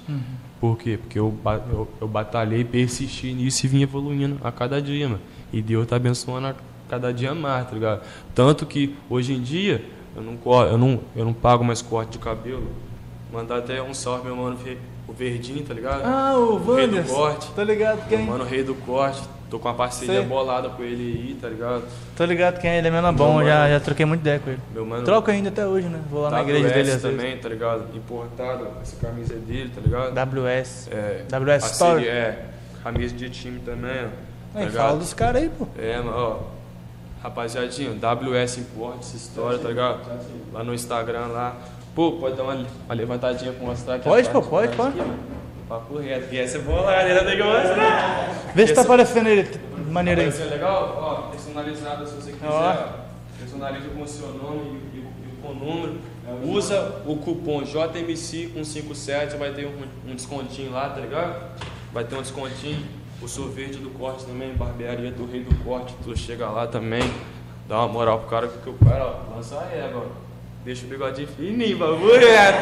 Por 0.61 0.79
quê? 0.79 0.99
Porque 1.01 1.19
eu, 1.19 1.35
eu, 1.71 1.89
eu 2.01 2.09
batalhei, 2.09 2.65
persisti 2.65 3.33
nisso 3.33 3.67
e 3.67 3.69
vim 3.69 3.83
evoluindo 3.83 4.39
a 4.43 4.51
cada 4.51 4.81
dia, 4.81 5.09
mano. 5.09 5.21
E 5.53 5.61
Deus 5.61 5.87
tá 5.87 5.97
abençoando 5.97 6.47
a 6.49 6.55
cada 6.89 7.13
dia 7.13 7.35
mais, 7.35 7.67
tá 7.69 7.75
ligado? 7.75 8.03
Tanto 8.35 8.65
que 8.67 8.95
hoje 9.11 9.35
em 9.35 9.43
dia 9.43 9.85
eu 10.17 10.23
não, 10.23 10.39
eu 10.65 10.79
não, 10.79 11.01
eu 11.15 11.25
não 11.25 11.33
pago 11.35 11.63
mais 11.65 11.83
corte 11.83 12.13
de 12.13 12.19
cabelo. 12.19 12.67
Mandar 13.33 13.59
até 13.59 13.81
um 13.83 13.93
salve, 13.95 14.25
meu 14.25 14.35
mano, 14.37 14.57
o 15.07 15.13
Verdinho, 15.13 15.63
tá 15.63 15.73
ligado? 15.75 16.03
Ah, 16.05 16.35
o 16.37 16.55
O 16.55 16.75
rei 16.75 16.87
do 16.87 16.97
Wanderson. 16.97 17.15
corte. 17.15 17.51
Tô 17.55 17.63
ligado 17.63 17.99
Meu 17.99 18.19
quem? 18.19 18.27
mano, 18.27 18.45
rei 18.45 18.63
do 18.65 18.75
corte. 18.75 19.21
Tô 19.51 19.59
com 19.59 19.68
uma 19.68 19.74
parceria 19.74 20.20
Sei. 20.20 20.24
bolada 20.24 20.68
com 20.68 20.81
ele 20.81 21.02
aí, 21.02 21.35
tá 21.40 21.48
ligado? 21.48 21.82
Tô 22.16 22.24
ligado 22.24 22.60
quem 22.60 22.70
é, 22.70 22.78
ele 22.78 22.86
é 22.86 22.90
menor 22.90 23.12
bom, 23.12 23.44
já, 23.44 23.59
mano. 23.59 23.70
já 23.72 23.81
troquei 23.81 24.06
muito 24.06 24.20
ideia 24.20 24.39
com 24.39 24.51
ele. 24.51 24.60
Meu 24.72 24.86
mano. 24.86 25.05
Troco 25.05 25.28
ainda 25.28 25.48
até 25.48 25.66
hoje, 25.66 25.89
né? 25.89 26.01
Vou 26.09 26.22
lá 26.22 26.31
na 26.31 26.43
igreja 26.43 26.68
dele 26.68 26.93
às 26.93 27.02
também, 27.02 27.36
tá 27.36 27.48
ligado? 27.48 27.85
Importado, 27.97 28.68
essa 28.81 28.94
camisa 29.05 29.35
é 29.35 29.39
dele, 29.39 29.72
tá 29.74 29.81
ligado? 29.81 30.14
WS. 30.14 30.89
É, 30.93 31.24
WS 31.28 31.64
série 31.77 32.06
É, 32.06 32.44
camisa 32.85 33.12
de 33.14 33.28
time 33.28 33.59
também, 33.59 34.05
ó. 34.05 34.31
Tá 34.55 34.60
Aí, 34.60 34.70
fala 34.70 34.97
dos 34.97 35.12
caras 35.12 35.43
aí, 35.43 35.48
pô. 35.48 35.66
É, 35.77 35.97
mano, 35.98 36.12
ó. 36.16 36.39
Rapaziadinho, 37.20 37.98
WS 37.98 38.59
Import, 38.59 39.01
essa 39.01 39.16
história, 39.16 39.59
tá 39.59 39.68
ligado? 39.68 39.98
Lá 40.52 40.62
no 40.62 40.72
Instagram 40.72 41.27
lá. 41.27 41.56
Pô, 41.93 42.12
pode 42.12 42.36
dar 42.36 42.44
uma, 42.44 42.55
uma 42.55 42.94
levantadinha 42.94 43.52
pra 43.52 43.66
mostrar 43.66 43.97
aqui. 43.97 44.05
Pode, 44.05 44.31
pô, 44.31 44.40
pode, 44.40 44.68
de 44.68 44.77
pode. 44.77 44.90
aqui, 44.90 44.98
mano. 45.01 45.40
Papo 45.71 45.99
reto. 45.99 46.35
E 46.35 46.39
essa 46.39 46.59
é 46.59 46.61
bolada, 46.61 47.03
ainda 47.05 47.25
tem 47.25 47.37
que 47.37 47.43
mostrar. 47.45 48.29
Vê 48.55 48.67
se 48.67 48.75
tá 48.75 48.81
aparecendo 48.83 49.29
ele 49.29 49.45
t- 49.45 49.59
maneiro 49.89 50.21
aí. 50.21 50.29
Legal? 50.29 50.99
Ó, 51.01 51.31
personalizado 51.31 52.07
se 52.09 52.15
você 52.17 52.33
quiser. 52.33 52.49
Ó. 52.49 52.75
Personaliza 53.39 53.89
com 53.91 54.03
o 54.03 54.09
seu 54.09 54.29
nome 54.35 54.81
e, 54.93 54.97
e- 54.97 55.01
e 55.01 55.37
com 55.41 55.49
o 55.49 55.55
número. 55.55 55.99
Usa 56.45 57.03
o 57.07 57.17
cupom 57.17 57.63
JMC157, 57.63 59.37
vai 59.39 59.53
ter 59.53 59.67
um, 59.67 60.11
um 60.11 60.15
descontinho 60.15 60.73
lá, 60.73 60.89
tá 60.91 61.01
ligado? 61.01 61.57
Vai 61.93 62.03
ter 62.05 62.17
um 62.17 62.23
descontinho. 62.23 62.85
O 63.23 63.29
sorvete 63.29 63.77
do 63.77 63.91
corte 63.91 64.25
também, 64.25 64.53
barbearia 64.55 65.11
do 65.13 65.31
rei 65.31 65.45
do 65.45 65.55
corte, 65.63 65.95
tu 66.03 66.17
chega 66.19 66.47
lá 66.49 66.67
também. 66.67 67.03
Dá 67.69 67.77
uma 67.79 67.89
moral 67.89 68.19
pro 68.21 68.29
cara, 68.29 68.49
porque 68.49 68.71
o 68.71 68.75
cara, 68.89 69.07
ó, 69.07 69.37
lança 69.37 69.57
a 69.61 69.73
égua. 69.77 70.07
Deixa 70.65 70.85
o 70.85 70.89
bigodinho 70.89 71.29
fininho, 71.29 71.79
bagulho 71.79 72.27
reto. 72.27 72.59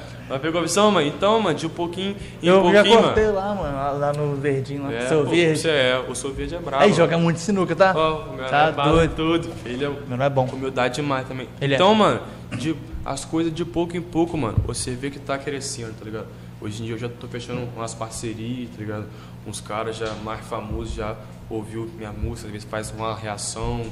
Mas 0.30 0.40
pegou 0.40 0.60
a 0.60 0.62
visão, 0.62 0.90
mano? 0.90 1.06
Então, 1.06 1.40
mano, 1.40 1.58
de 1.58 1.66
um 1.66 1.70
pouquinho 1.70 2.16
em 2.42 2.46
Eu 2.46 2.54
já 2.72 2.82
pouquinho, 2.82 3.02
cortei 3.02 3.24
mano. 3.24 3.34
lá, 3.36 3.54
mano, 3.54 3.98
lá- 3.98 4.12
no 4.12 4.36
verdinho, 4.36 4.84
lá. 4.84 4.92
É, 4.92 5.08
seu 5.08 5.24
pô, 5.24 5.30
verde. 5.30 5.68
É, 5.68 6.04
o 6.08 6.14
seu 6.14 6.32
verde 6.32 6.54
é 6.54 6.58
brabo. 6.58 6.82
Aí 6.84 6.92
joga 6.92 7.18
muito 7.18 7.38
sinuca, 7.40 7.74
tá? 7.76 7.92
Ó, 7.94 8.30
o 8.30 8.36
meu 8.36 8.46
Tá 8.46 8.68
é 8.68 8.72
doido. 8.90 9.14
tudo. 9.16 9.50
Ele 9.66 9.84
é 9.84 9.88
Meu 9.88 10.16
não 10.16 10.24
é 10.24 10.30
bom. 10.30 10.44
humildade 10.46 10.94
demais 10.94 11.26
também. 11.28 11.48
Ele 11.60 11.74
é. 11.74 11.76
então, 11.76 11.94
mano, 11.94 12.20
de, 12.56 12.74
as 13.04 13.24
coisas 13.24 13.52
de 13.52 13.64
pouco 13.64 13.96
em 13.96 14.00
pouco, 14.00 14.38
mano, 14.38 14.56
você 14.66 14.92
vê 14.92 15.10
que 15.10 15.18
tá 15.18 15.36
crescendo, 15.36 15.92
tá 15.98 16.04
ligado? 16.04 16.26
Hoje 16.60 16.82
em 16.82 16.86
dia 16.86 16.94
eu 16.94 16.98
já 16.98 17.08
tô 17.08 17.26
fechando 17.26 17.62
umas 17.76 17.94
parcerias, 17.94 18.68
tá 18.70 18.76
ligado? 18.78 19.06
Uns 19.46 19.60
caras 19.60 19.96
já 19.96 20.12
mais 20.22 20.40
famosos 20.46 20.94
já 20.94 21.16
ouviu 21.48 21.90
minha 21.96 22.12
música, 22.12 22.46
às 22.46 22.52
vezes 22.52 22.68
faz 22.70 22.90
uma 22.90 23.16
reação 23.16 23.82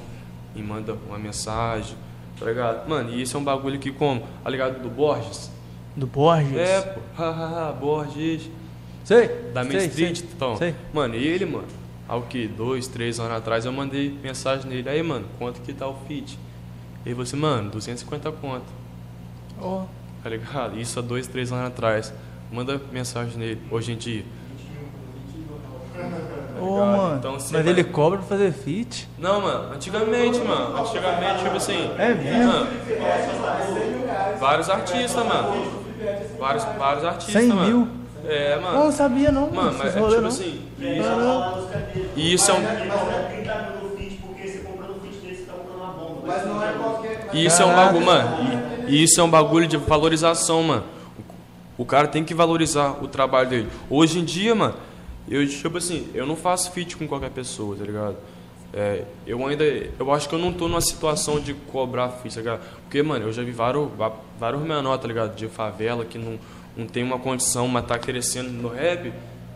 e 0.54 0.62
manda 0.62 0.94
uma 1.08 1.18
mensagem, 1.18 1.96
tá 2.38 2.44
ligado? 2.44 2.86
Mano, 2.88 3.10
e 3.10 3.22
isso 3.22 3.36
é 3.36 3.40
um 3.40 3.44
bagulho 3.44 3.78
que 3.78 3.90
como? 3.90 4.22
Tá 4.44 4.50
ligado 4.50 4.82
do 4.82 4.88
Borges? 4.90 5.50
Do 5.98 6.06
Borges? 6.06 6.56
É, 6.56 6.80
pô, 6.82 7.00
hahaha, 7.22 7.72
Borges. 7.72 8.48
Sei. 9.04 9.28
Da 9.52 9.64
Main 9.64 9.72
sei, 9.80 9.86
Street, 9.88 10.16
sei. 10.18 10.28
então. 10.34 10.56
Sei. 10.56 10.74
Mano, 10.92 11.14
ele, 11.14 11.44
mano, 11.46 11.66
há 12.08 12.16
o 12.16 12.22
que? 12.22 12.46
Dois, 12.46 12.86
três 12.86 13.18
anos 13.18 13.32
atrás 13.32 13.64
eu 13.64 13.72
mandei 13.72 14.16
mensagem 14.22 14.68
nele. 14.70 14.88
Aí, 14.88 15.02
mano, 15.02 15.26
quanto 15.38 15.60
que 15.60 15.72
tá 15.72 15.88
o 15.88 15.96
fit? 16.06 16.38
Ele 17.04 17.14
falou 17.14 17.22
assim, 17.22 17.36
mano, 17.36 17.70
250 17.70 18.30
conto. 18.32 18.64
Ó. 19.60 19.84
Tá 20.22 20.28
ligado? 20.30 20.78
Isso 20.78 20.98
há 20.98 21.02
dois, 21.02 21.26
três 21.26 21.50
anos 21.52 21.66
atrás. 21.68 22.12
Manda 22.52 22.80
mensagem 22.92 23.36
nele, 23.38 23.60
hoje 23.70 23.92
em 23.92 23.96
dia. 23.96 24.24
Ô, 26.60 26.74
ligado? 26.74 26.96
mano. 26.96 27.16
Então, 27.18 27.32
você 27.34 27.52
Mas 27.54 27.64
vai- 27.64 27.72
ele 27.72 27.84
cobra 27.84 28.18
pra 28.18 28.26
fazer 28.26 28.52
feat? 28.52 29.08
Não, 29.18 29.40
mano, 29.40 29.74
antigamente, 29.74 30.38
mano. 30.40 30.76
Antigamente, 30.78 31.42
tipo 31.44 31.56
assim. 31.56 31.90
É 31.98 32.14
mesmo? 32.14 32.46
mano, 32.52 32.70
vários 34.38 34.68
artistas, 34.68 35.24
mano. 35.26 35.77
Vários, 36.38 36.64
vários 36.78 37.04
artistas, 37.04 37.42
100 37.42 37.48
mano. 37.48 37.66
mil? 37.66 37.88
É, 38.24 38.58
mano. 38.58 38.84
não 38.84 38.92
sabia 38.92 39.30
não, 39.32 39.50
Mano, 39.50 39.78
mas 39.78 39.96
é 39.96 39.98
rolê 39.98 40.10
tipo 40.16 40.22
não. 40.22 40.28
assim. 40.28 40.62
E 40.78 41.00
cabelos. 41.00 42.10
E 42.16 42.34
isso 42.34 42.50
é 42.50 42.54
um. 42.54 42.62
Mas 42.62 42.88
não 42.88 43.10
é 43.12 43.22
30 43.22 43.54
mil 43.54 43.88
no 43.90 43.96
fit, 43.96 44.20
porque 44.20 44.48
você 44.48 44.58
comprando 44.58 44.96
o 44.96 45.00
fit 45.00 45.18
dele, 45.18 45.36
você 45.36 45.44
tá 45.44 46.66
é 46.66 46.72
qualquer. 46.78 47.30
E 47.32 47.46
isso 47.46 47.62
é 47.62 47.64
um 47.64 47.74
bagulho, 47.74 48.06
mano. 48.06 48.28
E, 48.88 48.92
e 48.92 49.02
isso 49.02 49.20
é 49.20 49.24
um 49.24 49.30
bagulho 49.30 49.66
de 49.66 49.76
valorização, 49.76 50.62
mano. 50.62 50.84
O, 51.78 51.82
o 51.82 51.86
cara 51.86 52.08
tem 52.08 52.24
que 52.24 52.34
valorizar 52.34 53.02
o 53.02 53.08
trabalho 53.08 53.48
dele. 53.48 53.68
Hoje 53.88 54.18
em 54.18 54.24
dia, 54.24 54.54
mano, 54.54 54.74
eu, 55.28 55.46
tipo 55.48 55.78
assim, 55.78 56.08
eu 56.14 56.26
não 56.26 56.36
faço 56.36 56.70
feat 56.72 56.96
com 56.96 57.06
qualquer 57.06 57.30
pessoa, 57.30 57.76
tá 57.76 57.84
ligado? 57.84 58.16
É, 58.72 59.04
eu 59.26 59.44
ainda. 59.46 59.64
Eu 59.64 60.12
acho 60.12 60.28
que 60.28 60.34
eu 60.34 60.38
não 60.38 60.52
tô 60.52 60.68
numa 60.68 60.80
situação 60.80 61.40
de 61.40 61.54
cobrar 61.54 62.08
tá 62.08 62.28
ligado? 62.36 62.60
Porque, 62.82 63.02
mano, 63.02 63.26
eu 63.26 63.32
já 63.32 63.42
vi 63.42 63.50
vários, 63.50 63.88
vários 64.38 64.62
menores, 64.62 65.00
tá 65.00 65.08
ligado? 65.08 65.34
De 65.34 65.48
favela 65.48 66.04
que 66.04 66.18
não, 66.18 66.38
não 66.76 66.86
tem 66.86 67.02
uma 67.02 67.18
condição, 67.18 67.66
mas 67.66 67.86
tá 67.86 67.98
crescendo 67.98 68.50
no 68.50 68.68
rap. 68.68 69.12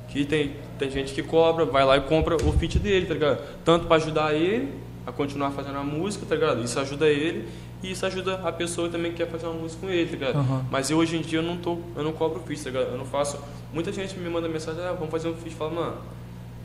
Que 0.08 0.24
tem, 0.24 0.52
tem 0.78 0.90
gente 0.90 1.14
que 1.14 1.22
cobra, 1.22 1.64
vai 1.64 1.84
lá 1.84 1.96
e 1.96 2.00
compra 2.02 2.36
o 2.36 2.52
feat 2.52 2.78
dele, 2.78 3.06
tá 3.06 3.14
ligado? 3.14 3.40
Tanto 3.64 3.86
pra 3.86 3.96
ajudar 3.96 4.34
ele 4.34 4.72
a 5.06 5.12
continuar 5.12 5.50
fazendo 5.50 5.78
a 5.78 5.82
música, 5.82 6.24
tá 6.26 6.34
ligado? 6.34 6.62
Isso 6.62 6.78
ajuda 6.78 7.08
ele 7.08 7.48
e 7.82 7.90
isso 7.90 8.06
ajuda 8.06 8.40
a 8.44 8.52
pessoa 8.52 8.88
também 8.88 9.10
que 9.10 9.18
quer 9.18 9.28
fazer 9.28 9.46
uma 9.46 9.60
música 9.60 9.80
com 9.80 9.90
ele, 9.92 10.06
tá 10.06 10.12
ligado? 10.12 10.36
Aham. 10.36 10.66
Mas 10.70 10.90
eu 10.90 10.98
hoje 10.98 11.16
em 11.16 11.22
dia 11.22 11.40
eu 11.40 11.42
não 11.42 11.56
tô, 11.56 11.78
eu 11.96 12.04
não 12.04 12.12
cobro 12.12 12.40
feat, 12.46 12.62
tá 12.62 12.70
ligado? 12.70 12.92
Eu 12.92 12.98
não 12.98 13.04
faço. 13.04 13.38
Muita 13.72 13.90
gente 13.90 14.16
me 14.18 14.28
manda 14.28 14.48
mensagem, 14.48 14.82
ah, 14.82 14.92
vamos 14.92 15.10
fazer 15.10 15.28
um 15.28 15.34
feat, 15.34 15.54
fala, 15.54 15.70
mano, 15.72 15.96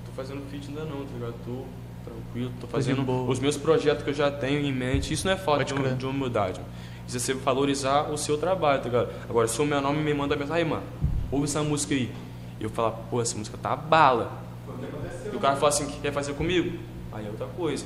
tô 0.05 0.11
fazendo 0.11 0.41
feat 0.51 0.67
ainda 0.67 0.81
não, 0.81 1.05
tá 1.05 1.13
ligado? 1.13 1.35
Tô 1.45 1.63
tranquilo, 2.37 2.51
tô 2.61 2.67
fazendo 2.67 3.27
os 3.27 3.39
meus 3.39 3.57
projetos 3.57 4.03
que 4.03 4.11
eu 4.11 4.13
já 4.13 4.29
tenho 4.29 4.61
em 4.61 4.71
mente. 4.71 5.13
Isso 5.13 5.25
não 5.25 5.33
é 5.33 5.37
falta 5.37 5.65
de, 5.65 5.73
crer. 5.73 5.95
de 5.95 6.05
humildade. 6.05 6.61
Isso 7.07 7.17
é 7.17 7.19
você 7.19 7.33
valorizar 7.33 8.11
o 8.11 8.17
seu 8.17 8.37
trabalho, 8.37 8.81
tá 8.81 8.89
ligado? 8.89 9.09
Agora, 9.29 9.47
se 9.47 9.59
o 9.61 9.65
meu 9.65 9.81
nome 9.81 10.03
me 10.03 10.13
manda 10.13 10.35
mensagem, 10.35 10.63
aí, 10.63 10.69
mano, 10.69 10.83
ouve 11.31 11.45
essa 11.45 11.63
música 11.63 11.95
aí. 11.95 12.11
E 12.59 12.63
eu 12.63 12.69
falar, 12.69 12.91
pô, 12.91 13.21
essa 13.21 13.37
música 13.37 13.57
tá 13.57 13.75
bala. 13.75 14.43
E 15.31 15.35
o 15.35 15.39
cara 15.39 15.55
fala 15.55 15.69
assim, 15.69 15.87
que 15.87 15.99
quer 15.99 16.11
fazer 16.11 16.33
comigo? 16.33 16.77
Aí 17.11 17.25
é 17.25 17.29
outra 17.29 17.47
coisa, 17.47 17.85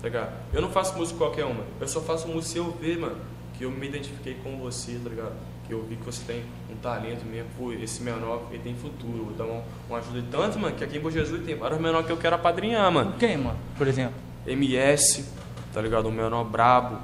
tá 0.00 0.08
ligado? 0.08 0.32
Eu 0.52 0.62
não 0.62 0.70
faço 0.70 0.96
música 0.96 1.18
qualquer 1.18 1.44
uma. 1.44 1.64
Eu 1.80 1.88
só 1.88 2.00
faço 2.00 2.28
música 2.28 2.52
se 2.52 2.58
eu 2.58 2.70
ver, 2.70 2.98
mano, 2.98 3.16
que 3.54 3.64
eu 3.64 3.70
me 3.70 3.86
identifiquei 3.88 4.34
com 4.34 4.56
você, 4.58 4.98
tá 5.02 5.10
ligado? 5.10 5.32
Que 5.70 5.74
eu 5.76 5.84
vi 5.84 5.94
que 5.94 6.04
você 6.04 6.20
tem 6.24 6.42
um 6.68 6.74
talento 6.74 7.24
mesmo, 7.24 7.48
pô, 7.56 7.72
esse 7.72 8.02
menor, 8.02 8.42
ele 8.50 8.60
tem 8.60 8.74
futuro, 8.74 9.26
vou 9.26 9.34
dar 9.34 9.44
uma, 9.44 9.62
uma 9.88 9.98
ajuda. 9.98 10.18
E 10.18 10.22
Tanto, 10.22 10.58
mano, 10.58 10.74
que 10.74 10.82
aqui 10.82 10.98
em 10.98 11.00
Bom 11.00 11.12
Jesus 11.12 11.44
tem 11.44 11.54
vários 11.54 11.80
menores 11.80 12.08
que 12.08 12.12
eu 12.12 12.16
quero 12.16 12.34
apadrinhar, 12.34 12.90
mano. 12.90 13.14
Quem, 13.20 13.36
mano? 13.36 13.56
Por 13.78 13.86
exemplo? 13.86 14.14
MS, 14.44 15.24
tá 15.72 15.80
ligado? 15.80 16.06
O 16.06 16.10
menor 16.10 16.42
brabo. 16.42 16.96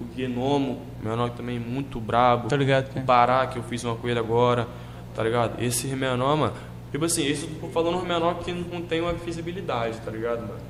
O 0.00 0.16
Genomo, 0.16 0.82
menor 1.00 1.30
também 1.30 1.60
muito 1.60 2.00
brabo. 2.00 2.48
Tô 2.48 2.56
ligado, 2.56 2.88
O 2.88 2.94
quem? 2.94 3.04
Pará, 3.04 3.46
que 3.46 3.56
eu 3.56 3.62
fiz 3.62 3.84
uma 3.84 3.94
com 3.94 4.08
ele 4.08 4.18
agora, 4.18 4.66
tá 5.14 5.22
ligado? 5.22 5.62
Esse 5.62 5.86
menor, 5.86 6.36
mano. 6.36 6.54
Tipo 6.90 7.04
assim, 7.04 7.24
esse 7.24 7.44
eu 7.44 7.60
tô 7.60 7.68
falando 7.68 8.04
menor 8.04 8.40
que 8.40 8.50
não 8.50 8.82
tem 8.82 9.00
uma 9.00 9.12
visibilidade, 9.12 9.96
tá 9.98 10.10
ligado, 10.10 10.40
mano? 10.40 10.60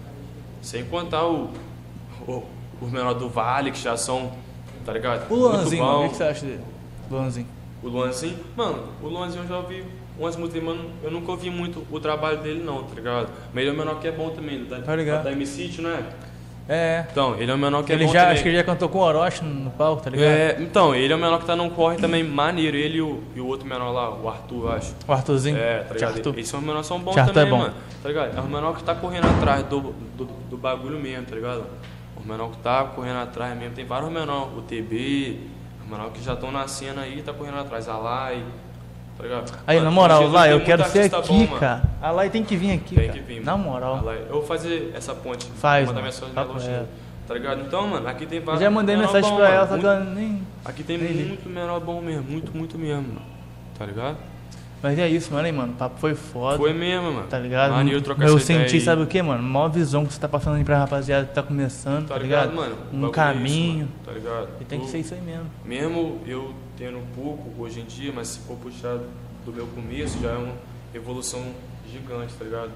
Sem 0.61 0.85
contar 0.85 1.27
o, 1.27 1.51
o, 2.27 2.45
os 2.79 2.91
menor 2.91 3.15
do 3.15 3.31
Vale, 3.31 3.71
que 3.71 3.79
já 3.79 3.97
são, 3.97 4.33
tá 4.85 4.93
ligado? 4.93 5.31
O 5.31 5.49
mano, 5.49 6.05
o 6.05 6.11
que 6.11 6.17
você 6.17 6.25
acha 6.25 6.45
dele? 6.45 6.78
Luanzinho. 7.11 7.47
O 7.83 7.89
Luanzinho, 7.89 8.37
mano, 8.57 8.85
o 9.03 9.07
Luanzinho 9.07 9.45
eu 9.45 9.49
já 9.49 9.57
ouvi 9.57 9.85
umas 10.19 10.37
músicas, 10.37 10.63
mano, 10.63 10.91
eu 11.03 11.11
nunca 11.11 11.31
ouvi 11.31 11.49
muito 11.49 11.87
o 11.91 12.01
trabalho 12.01 12.39
dele 12.39 12.63
não, 12.63 12.83
tá 12.83 12.95
ligado? 12.95 13.29
Mas 13.55 13.63
ele 13.63 13.71
é 13.71 13.73
um 13.73 13.77
menor 13.77 14.01
que 14.01 14.09
é 14.09 14.13
bom 14.13 14.31
também, 14.31 14.65
da, 14.65 14.81
Tá 14.81 14.97
ligado. 14.97 15.25
da 15.25 15.33
MC, 15.33 15.81
não 15.81 15.91
é? 15.91 16.03
É. 16.71 17.07
Então, 17.11 17.35
ele 17.41 17.51
é 17.51 17.55
um 17.55 17.59
menor 17.59 17.83
que 17.83 17.93
ele 17.93 18.03
é 18.03 18.07
bom 18.07 18.13
já, 18.13 18.21
também. 18.21 18.35
acho 18.35 18.43
que 18.43 18.49
ele 18.51 18.57
já 18.59 18.65
cantou 18.65 18.89
com 18.91 18.99
o 18.99 19.01
Orochi 19.01 19.43
no 19.43 19.71
palco, 19.71 20.03
tá 20.03 20.11
ligado? 20.11 20.27
É, 20.29 20.57
então, 20.61 20.95
ele 20.95 21.11
é 21.13 21.17
o 21.17 21.19
menor 21.19 21.39
que 21.39 21.47
tá 21.47 21.57
num 21.57 21.71
corre 21.71 21.97
também 21.97 22.23
maneiro, 22.23 22.77
ele 22.77 22.99
e 22.99 23.01
o, 23.01 23.23
e 23.35 23.41
o 23.41 23.47
outro 23.47 23.67
menor 23.67 23.91
lá, 23.91 24.11
o 24.15 24.29
Arthur, 24.29 24.65
eu 24.65 24.73
acho. 24.73 24.95
O 25.07 25.13
Arthurzinho. 25.13 25.57
É, 25.57 25.79
tá 25.85 25.95
ligado? 25.95 26.17
Arthur. 26.17 26.35
Esses 26.39 26.51
são 26.51 26.61
menores 26.61 26.87
são 26.87 27.01
bons 27.01 27.17
Arthur 27.17 27.31
é 27.31 27.35
também, 27.35 27.51
bom. 27.51 27.59
mano. 27.59 27.75
Tá 28.03 28.09
ligado? 28.09 28.37
É 28.37 28.41
o 28.41 28.45
menor 28.47 28.77
que 28.77 28.83
tá 28.83 28.95
correndo 28.95 29.27
atrás 29.29 29.63
do, 29.65 29.81
do, 30.17 30.25
do 30.51 30.57
bagulho 30.59 30.99
mesmo, 30.99 31.25
tá 31.25 31.35
ligado? 31.37 31.65
Os 32.21 32.27
menor 32.27 32.51
que 32.51 32.59
tá 32.59 32.85
correndo 32.85 33.19
atrás 33.21 33.57
mesmo. 33.57 33.75
Tem 33.75 33.87
vários 33.87 34.11
menor, 34.13 34.51
o 34.55 34.61
TB, 34.61 35.41
menor 35.89 36.11
que 36.11 36.23
já 36.23 36.35
estão 36.35 36.51
na 36.53 36.67
cena 36.69 37.03
aí, 37.03 37.23
tá 37.23 37.33
correndo 37.33 37.59
atrás. 37.59 37.89
A 37.89 37.97
Lai, 37.97 38.43
tá 39.17 39.23
ligado? 39.25 39.53
Aí, 39.67 39.77
Mano, 39.77 39.89
na 39.91 39.95
moral, 39.95 40.23
eu 40.47 40.61
quero 40.65 40.85
ser 40.89 41.15
aqui, 41.15 41.47
bom, 41.47 41.59
cara. 41.59 41.83
A 42.03 42.11
Lai 42.11 42.31
tem 42.31 42.45
que 42.45 42.57
vir 42.57 42.73
aqui, 42.73 42.95
Tem 42.95 43.07
cara. 43.09 43.19
que 43.19 43.25
vir, 43.25 43.45
Na 43.45 43.57
moral. 43.57 44.05
Eu 44.29 44.33
vou 44.35 44.43
fazer 44.45 44.93
essa 44.95 45.15
ponte. 45.15 45.47
Faz, 45.57 45.87
Vou 45.87 45.95
mandar 45.95 46.07
mensagem 46.07 46.35
reto. 46.35 46.89
Tá 47.27 47.35
ligado? 47.35 47.61
Então, 47.61 47.87
mano, 47.87 48.09
aqui 48.09 48.25
tem 48.25 48.39
Eu 48.39 48.45
vários. 48.45 48.63
já 48.63 48.71
mandei 48.71 48.97
mensagem 48.97 49.31
bom, 49.31 49.37
pra 49.37 49.49
ela, 49.51 49.67
Muito- 49.67 49.87
ela 49.87 50.01
nem. 50.05 50.43
Aqui 50.65 50.83
tem 50.83 50.97
nem 50.97 51.13
muito 51.27 51.47
menor 51.49 51.79
bom 51.81 52.01
mesmo, 52.01 52.23
muito, 52.23 52.57
muito 52.57 52.79
mesmo, 52.79 53.03
mano. 53.03 53.23
Tá 53.79 53.85
ligado? 53.85 54.17
Mas 54.83 54.97
é 54.99 55.09
isso, 55.09 55.33
mano, 55.33 55.45
aí, 55.47 55.53
mano. 55.53 55.73
O 55.73 55.77
papo 55.77 55.99
foi 55.99 56.15
foda. 56.15 56.57
Foi 56.57 56.73
mesmo, 56.73 57.11
mano. 57.13 57.27
Tá 57.27 57.39
ligado? 57.39 57.73
Maneiro 57.73 58.01
trocar 58.01 58.29
eu 58.29 58.37
essa 58.37 58.53
ideia 58.53 58.69
senti, 58.69 58.77
aí. 58.79 58.85
sabe 58.85 59.03
o 59.03 59.07
que, 59.07 59.21
mano? 59.21 59.43
Maior 59.43 59.69
visão 59.69 60.07
que 60.07 60.13
você 60.13 60.21
tá 60.21 60.29
passando 60.29 60.57
aí 60.57 60.65
pra 60.65 60.79
rapaziada 60.79 61.27
que 61.27 61.35
tá 61.35 61.43
começando, 61.43 62.07
tá, 62.07 62.15
Tá 62.15 62.21
ligado? 62.21 62.51
ligado, 62.51 62.57
mano? 62.57 62.77
Um 62.93 63.01
bagulho 63.01 63.07
é 63.11 63.13
caminho. 63.13 63.69
isso, 63.71 63.79
mano, 63.79 63.89
tá 64.07 64.13
ligado? 64.13 64.49
E 64.61 64.65
tem 64.65 64.79
que 64.79 64.87
Tu- 64.87 64.91
ser 64.93 64.99
isso 64.99 65.15
aí 65.15 65.21
mesmo. 65.21 65.47
Mesmo 65.65 66.21
eu 66.27 66.55
tendo 66.77 67.01
pouco 67.17 67.61
hoje 67.61 67.81
em 67.81 67.85
dia, 67.85 68.13
mas 68.15 68.29
se 68.29 68.39
for 68.41 68.57
puxar 68.57 68.99
do 69.45 69.53
meu 69.53 69.67
começo, 69.67 70.17
já 70.23 70.31
é 70.31 70.37
uma 70.37 70.55
evolução 70.95 71.43
gigante, 71.91 72.35
tá 72.35 72.45
ligado? 72.45 72.71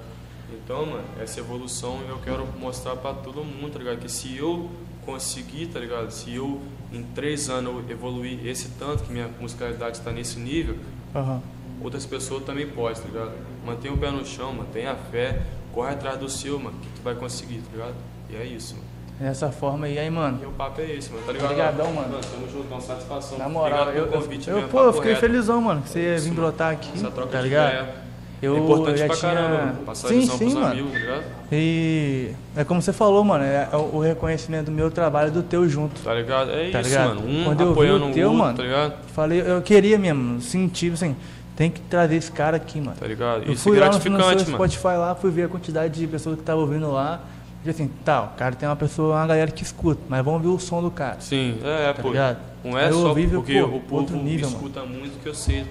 Então, 0.53 0.85
mano, 0.85 1.03
essa 1.21 1.39
evolução 1.39 1.99
eu 2.09 2.17
quero 2.17 2.45
mostrar 2.59 2.95
pra 2.97 3.13
todo 3.13 3.43
mundo, 3.45 3.71
tá 3.71 3.79
ligado? 3.79 3.99
Que 3.99 4.11
se 4.11 4.35
eu 4.37 4.69
conseguir, 5.05 5.67
tá 5.67 5.79
ligado? 5.79 6.11
Se 6.11 6.35
eu 6.35 6.61
em 6.91 7.01
três 7.15 7.49
anos 7.49 7.73
eu 7.73 7.91
evoluir 7.91 8.45
esse 8.45 8.69
tanto, 8.77 9.03
que 9.03 9.11
minha 9.11 9.29
musicalidade 9.39 9.97
está 9.97 10.11
nesse 10.11 10.37
nível, 10.39 10.75
Aham. 11.15 11.41
Outras 11.83 12.05
pessoas 12.05 12.43
também 12.43 12.67
podem, 12.67 13.01
tá 13.01 13.07
ligado? 13.07 13.31
Mantenha 13.65 13.93
o 13.93 13.97
pé 13.97 14.09
no 14.11 14.25
chão, 14.25 14.53
mantenha 14.53 14.91
a 14.91 14.95
fé, 14.95 15.41
corre 15.73 15.91
atrás 15.93 16.17
do 16.17 16.29
seu, 16.29 16.57
mano, 16.59 16.75
que 16.81 16.87
tu 16.89 17.01
vai 17.03 17.15
conseguir, 17.15 17.57
tá 17.59 17.69
ligado? 17.73 17.95
E 18.29 18.35
é 18.35 18.45
isso, 18.45 18.75
mano. 18.75 18.87
Dessa 19.19 19.51
forma 19.51 19.85
aí, 19.85 19.97
aí, 19.99 20.09
mano. 20.09 20.39
E 20.41 20.45
o 20.45 20.51
papo 20.51 20.81
é 20.81 20.85
esse, 20.95 21.11
mano, 21.11 21.23
tá 21.25 21.31
ligado? 21.31 21.51
Obrigadão, 21.51 21.93
mano. 21.93 22.19
Tamo 22.31 22.49
junto, 22.51 22.67
uma 22.71 22.81
satisfação. 22.81 23.37
Na 23.37 23.47
moral, 23.47 23.89
eu, 23.89 24.05
eu, 24.05 24.07
convite 24.07 24.49
eu, 24.49 24.55
mesmo, 24.55 24.69
pô, 24.69 24.81
eu 24.81 24.93
fiquei 24.93 25.11
reto. 25.11 25.21
felizão, 25.21 25.61
mano, 25.61 25.81
que 25.83 25.89
você 25.89 25.99
ia 25.99 26.17
vir 26.17 26.29
mano. 26.29 26.35
brotar 26.41 26.71
aqui, 26.73 26.89
Essa 26.95 27.11
troca 27.11 27.29
tá 27.31 27.37
de 27.37 27.43
ligado? 27.43 27.69
ideia 27.69 27.95
Eu 28.41 28.55
é 28.55 28.59
importante 28.59 28.97
já 28.97 29.05
pra 29.05 29.15
tinha... 29.15 29.33
caramba, 29.33 29.57
mano. 29.65 29.77
Passar 29.85 30.07
sim, 30.07 30.21
sim, 30.25 30.37
pros 30.37 30.53
mano. 30.55 30.65
amigos, 30.65 30.91
tá 30.91 30.97
ligado? 30.97 31.23
E 31.51 32.31
é 32.57 32.63
como 32.63 32.81
você 32.81 32.91
falou, 32.91 33.23
mano, 33.23 33.43
é 33.43 33.69
o 33.93 33.99
reconhecimento 33.99 34.65
do 34.65 34.71
meu 34.71 34.89
trabalho 34.89 35.27
e 35.29 35.31
do 35.31 35.43
teu 35.43 35.69
junto. 35.69 36.01
Tá 36.01 36.13
ligado? 36.15 36.49
É 36.51 36.71
Tá 36.71 36.81
isso, 36.81 36.89
ligado? 36.89 37.15
mano. 37.15 37.21
Um 37.29 37.43
Quando 37.45 37.61
eu 37.61 37.65
vi 37.67 37.71
apoiando 37.71 38.05
o 38.05 38.09
o 38.09 38.13
teu, 38.13 38.27
outro, 38.29 38.43
mano, 38.43 38.57
tá 38.57 38.63
ligado? 38.63 38.93
Falei, 39.13 39.41
eu 39.45 39.61
queria 39.61 39.97
mesmo, 39.99 40.41
senti, 40.41 40.89
assim, 40.89 41.15
tem 41.55 41.69
que 41.71 41.79
trazer 41.81 42.15
esse 42.15 42.31
cara 42.31 42.57
aqui, 42.57 42.79
mano. 42.81 42.97
Tá 42.99 43.05
ligado? 43.07 43.43
Eu 43.43 43.53
Isso 43.53 43.69
é 43.69 43.71
fui 43.71 43.79
lá 43.79 43.89
no, 43.91 43.97
no 43.99 44.11
mano. 44.19 44.39
Spotify 44.39 44.87
lá, 44.97 45.15
fui 45.15 45.31
ver 45.31 45.43
a 45.43 45.47
quantidade 45.47 45.99
de 45.99 46.07
pessoas 46.07 46.35
que 46.35 46.41
estavam 46.41 46.63
ouvindo 46.63 46.91
lá. 46.91 47.21
E 47.65 47.69
assim, 47.69 47.89
tá, 48.03 48.23
o 48.23 48.27
cara 48.35 48.55
tem 48.55 48.67
uma 48.67 48.75
pessoa, 48.75 49.15
uma 49.15 49.27
galera 49.27 49.49
que 49.49 49.63
escuta, 49.63 50.01
mas 50.09 50.23
vamos 50.25 50.41
ver 50.41 50.49
o 50.49 50.59
som 50.59 50.81
do 50.81 50.91
cara. 50.91 51.21
Sim, 51.21 51.59
é, 51.63 51.93
Tá 51.93 52.01
pô. 52.01 52.09
ligado? 52.09 52.37
Não 52.63 52.77
é 52.77 52.89
eu 52.89 52.93
só 52.93 53.07
ouvi, 53.09 53.27
porque 53.27 53.59
pô, 53.61 53.67
o 53.67 53.79
povo 53.79 53.95
outro 54.01 54.17
nível, 54.17 54.47
mano. 54.49 54.57
escuta 54.57 54.85
muito 54.85 55.21
que 55.23 55.29
você 55.29 55.65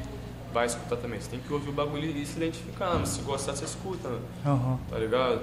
vai 0.55 0.65
escutar 0.67 0.97
também. 0.97 1.21
Você 1.21 1.31
tem 1.31 1.41
que 1.41 1.53
ouvir 1.53 1.69
o 1.69 1.73
bagulho 1.73 2.05
e 2.07 2.25
se 2.25 2.37
identificar, 2.39 2.91
mano. 2.95 3.07
Se 3.07 3.21
gostar, 3.21 3.55
você 3.55 3.65
escuta, 3.67 4.09
mano. 4.09 4.23
Aham. 4.47 4.79
Tá 4.89 4.99
ligado? 4.99 5.41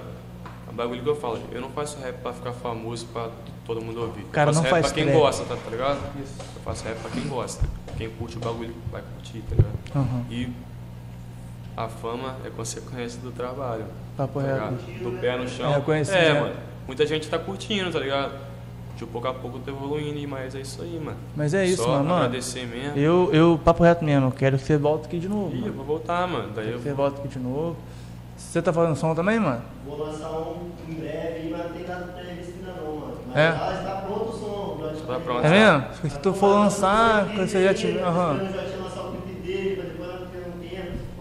É 0.66 0.70
o 0.70 0.74
bagulho 0.74 1.02
que 1.02 1.08
eu 1.08 1.16
falo. 1.16 1.38
Eu 1.52 1.60
não 1.60 1.70
faço 1.70 1.98
rap 2.00 2.16
pra 2.20 2.32
ficar 2.32 2.52
famoso 2.52 3.06
pra 3.12 3.28
todo 3.64 3.80
mundo 3.80 4.00
ouvir. 4.00 4.24
Cara, 4.32 4.50
eu 4.50 4.54
faço 4.54 4.56
não 4.56 4.62
rap 4.64 4.70
faz 4.70 4.86
pra 4.86 4.94
quem 4.94 5.04
trap. 5.04 5.18
gosta, 5.18 5.44
tá, 5.44 5.54
tá 5.56 5.70
ligado? 5.70 5.98
Eu 6.18 6.62
faço 6.64 6.84
rap 6.84 6.96
pra 6.98 7.10
quem 7.12 7.28
gosta. 7.28 7.64
Quem 8.00 8.08
curte 8.08 8.38
o 8.38 8.40
bagulho 8.40 8.74
vai 8.90 9.02
curtir, 9.02 9.42
tá 9.46 9.54
ligado? 9.54 9.74
Aham. 9.94 10.24
E 10.30 10.48
a 11.76 11.86
fama 11.86 12.36
é 12.46 12.48
consequência 12.48 13.20
do 13.20 13.30
trabalho. 13.30 13.84
Papo 14.16 14.40
Tá 14.40 14.46
reto. 14.70 14.74
Do 15.04 15.20
pé 15.20 15.36
no 15.36 15.46
chão. 15.46 15.70
É 15.70 15.74
reconhecido, 15.76 16.14
É, 16.16 16.32
né? 16.32 16.40
mano. 16.40 16.54
Muita 16.86 17.06
gente 17.06 17.28
tá 17.28 17.38
curtindo, 17.38 17.90
tá 17.92 17.98
ligado? 17.98 18.32
De 18.96 19.04
pouco 19.04 19.28
a 19.28 19.34
pouco 19.34 19.58
eu 19.58 19.60
tô 19.60 19.70
evoluindo, 19.70 20.26
mas 20.28 20.54
é 20.54 20.60
isso 20.62 20.80
aí, 20.80 20.98
mano. 20.98 21.18
Mas 21.36 21.52
é 21.52 21.66
isso, 21.66 21.82
Só 21.82 21.90
mano. 21.90 22.04
mano. 22.04 22.24
agradecer 22.24 22.66
mesmo. 22.66 22.96
Eu, 22.98 23.28
eu, 23.34 23.60
papo 23.62 23.82
reto 23.82 24.02
mesmo, 24.02 24.28
eu 24.28 24.32
quero 24.32 24.56
que 24.58 24.64
você 24.64 24.78
volte 24.78 25.04
aqui 25.06 25.18
de 25.18 25.28
novo. 25.28 25.54
Ih, 25.54 25.58
eu 25.58 25.62
mano. 25.64 25.74
vou 25.74 25.84
voltar, 25.84 26.26
mano. 26.26 26.52
Daí 26.54 26.64
Quero 26.64 26.76
eu 26.76 26.78
que 26.78 26.84
você 26.84 26.94
volte 26.94 27.18
aqui 27.20 27.28
de 27.28 27.38
novo. 27.38 27.76
Você 28.34 28.62
tá 28.62 28.72
fazendo 28.72 28.96
som 28.96 29.14
também, 29.14 29.38
mano? 29.38 29.60
Vou 29.84 29.98
lançar 30.06 30.30
um 30.30 30.70
em 30.88 30.94
breve, 30.94 31.50
mas 31.50 31.64
não 31.66 31.72
tem 31.74 31.86
nada 31.86 32.04
previsto 32.14 32.54
ainda 32.58 32.80
não, 32.80 32.96
mano. 32.96 33.18
Mas 33.28 33.36
É? 33.36 33.52
já 33.52 33.74
está 33.78 33.96
pronto 34.06 34.30
o 34.30 34.32
som. 34.32 34.49
Tá. 35.06 35.20
É 35.42 35.50
mesmo? 35.50 36.10
Se 36.10 36.18
tu 36.18 36.32
for 36.32 36.48
lançar, 36.48 37.26
quando 37.34 37.48
você 37.48 37.64
já 37.64 37.74
tiver. 37.74 38.02
Aham. 38.02 38.34
Um. 38.34 38.60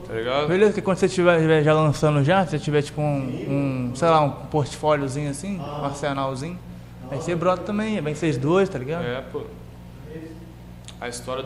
Tá 0.07 0.13
ligado? 0.15 0.47
Beleza, 0.47 0.73
que 0.73 0.81
quando 0.81 0.97
você 0.97 1.05
estiver 1.05 1.63
já 1.63 1.73
lançando 1.73 2.23
já, 2.23 2.43
se 2.43 2.51
você 2.51 2.59
tiver 2.59 2.81
tipo 2.81 2.99
um, 3.01 3.89
um, 3.91 3.95
sei 3.95 4.09
lá, 4.09 4.21
um 4.21 4.31
portfóliozinho 4.47 5.29
assim, 5.29 5.59
um 5.59 5.85
arsenalzinho, 5.85 6.57
aí 7.11 7.21
você 7.21 7.35
brota 7.35 7.63
também, 7.63 8.01
vem 8.01 8.15
vocês 8.15 8.37
dois, 8.37 8.67
tá 8.67 8.79
ligado? 8.79 9.03
É, 9.05 9.21
pô. 9.31 9.43
A 10.99 11.07
história, 11.07 11.45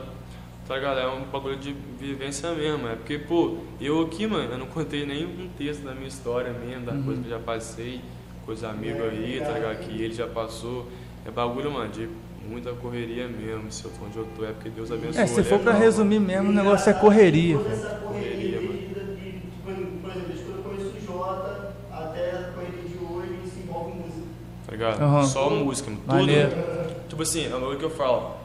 tá 0.67 0.75
ligado? 0.75 0.99
É 0.99 1.07
um 1.07 1.23
bagulho 1.25 1.57
de 1.57 1.75
vivência 1.99 2.51
mesmo. 2.53 2.87
É 2.87 2.95
porque, 2.95 3.17
pô, 3.19 3.57
eu 3.81 4.01
aqui, 4.01 4.25
mano, 4.25 4.51
eu 4.53 4.57
não 4.57 4.65
contei 4.67 5.05
nem 5.05 5.25
um 5.25 5.49
texto 5.57 5.83
da 5.83 5.93
minha 5.93 6.07
história 6.07 6.51
mesmo, 6.53 6.85
da 6.85 6.93
Uhum. 6.93 7.03
coisa 7.03 7.21
que 7.21 7.27
eu 7.27 7.31
já 7.37 7.43
passei, 7.43 8.01
coisa 8.45 8.69
amigo 8.69 9.03
aí, 9.03 9.41
tá 9.45 9.51
ligado? 9.51 9.77
Que 9.79 10.01
ele 10.01 10.13
já 10.13 10.25
passou. 10.27 10.87
É 11.25 11.31
bagulho, 11.31 11.71
mano, 11.71 11.89
de 11.91 12.09
muita 12.47 12.71
correria 12.73 13.27
mesmo. 13.27 13.71
Se 13.71 13.85
eu 13.85 13.91
tô 13.91 14.05
onde 14.05 14.17
eu 14.17 14.27
tô, 14.35 14.45
é 14.45 14.51
porque 14.51 14.69
Deus 14.69 14.91
abençoe. 14.91 15.21
É, 15.21 15.27
se 15.27 15.43
for 15.43 15.59
pra 15.59 15.71
legal, 15.71 15.85
resumir 15.87 16.19
mesmo, 16.19 16.49
o 16.49 16.53
negócio 16.53 16.89
é 16.89 16.93
correria. 16.93 17.57
Toda 17.57 17.69
velho. 17.69 17.81
essa 17.85 17.95
correria 17.95 18.33
Correria, 18.33 18.61
mano. 18.61 18.73
de, 18.73 18.87
de, 18.87 19.31
de, 19.31 19.47
por 19.63 19.71
exemplo, 19.71 20.27
desde 20.27 20.43
quando 20.43 20.57
eu 20.57 20.63
conheço 20.63 20.97
o 20.97 21.05
Jota 21.05 21.73
até 21.91 22.31
a 22.31 22.51
correria 22.53 22.83
de 22.89 22.97
hoje, 22.97 23.29
ele 23.29 23.49
se 23.49 23.59
envolve 23.61 23.91
em 23.91 23.95
música. 23.95 24.27
Tá 24.65 24.71
ligado? 24.71 25.01
Aham. 25.01 25.23
Só 25.23 25.49
música, 25.49 25.89
mano. 25.89 26.03
Maneiro. 26.05 26.49
Tudo. 26.51 27.07
Tipo 27.09 27.23
assim, 27.23 27.51
é 27.51 27.55
o 27.55 27.77
que 27.77 27.83
eu 27.83 27.89
falo. 27.91 28.35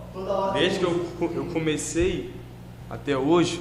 Desde 0.54 0.78
que 0.78 0.84
eu, 0.84 1.06
eu 1.20 1.44
comecei 1.52 2.30
até 2.90 3.16
hoje, 3.16 3.60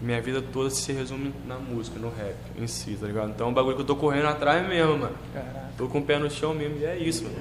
minha 0.00 0.20
vida 0.20 0.42
toda 0.42 0.70
se 0.70 0.92
resume 0.92 1.32
na 1.46 1.56
música, 1.58 1.98
no 1.98 2.08
rap 2.10 2.36
em 2.58 2.66
si, 2.66 2.96
tá 3.00 3.06
ligado? 3.06 3.30
Então 3.30 3.46
é 3.48 3.50
um 3.50 3.54
bagulho 3.54 3.76
que 3.76 3.82
eu 3.82 3.86
tô 3.86 3.96
correndo 3.96 4.26
atrás 4.28 4.66
mesmo, 4.68 4.98
mano. 4.98 5.16
Caraca. 5.32 5.70
Tô 5.76 5.88
com 5.88 5.98
o 5.98 6.02
pé 6.02 6.18
no 6.18 6.30
chão 6.30 6.54
mesmo 6.54 6.78
e 6.78 6.84
é 6.84 6.96
isso, 6.98 7.24
mano. 7.24 7.36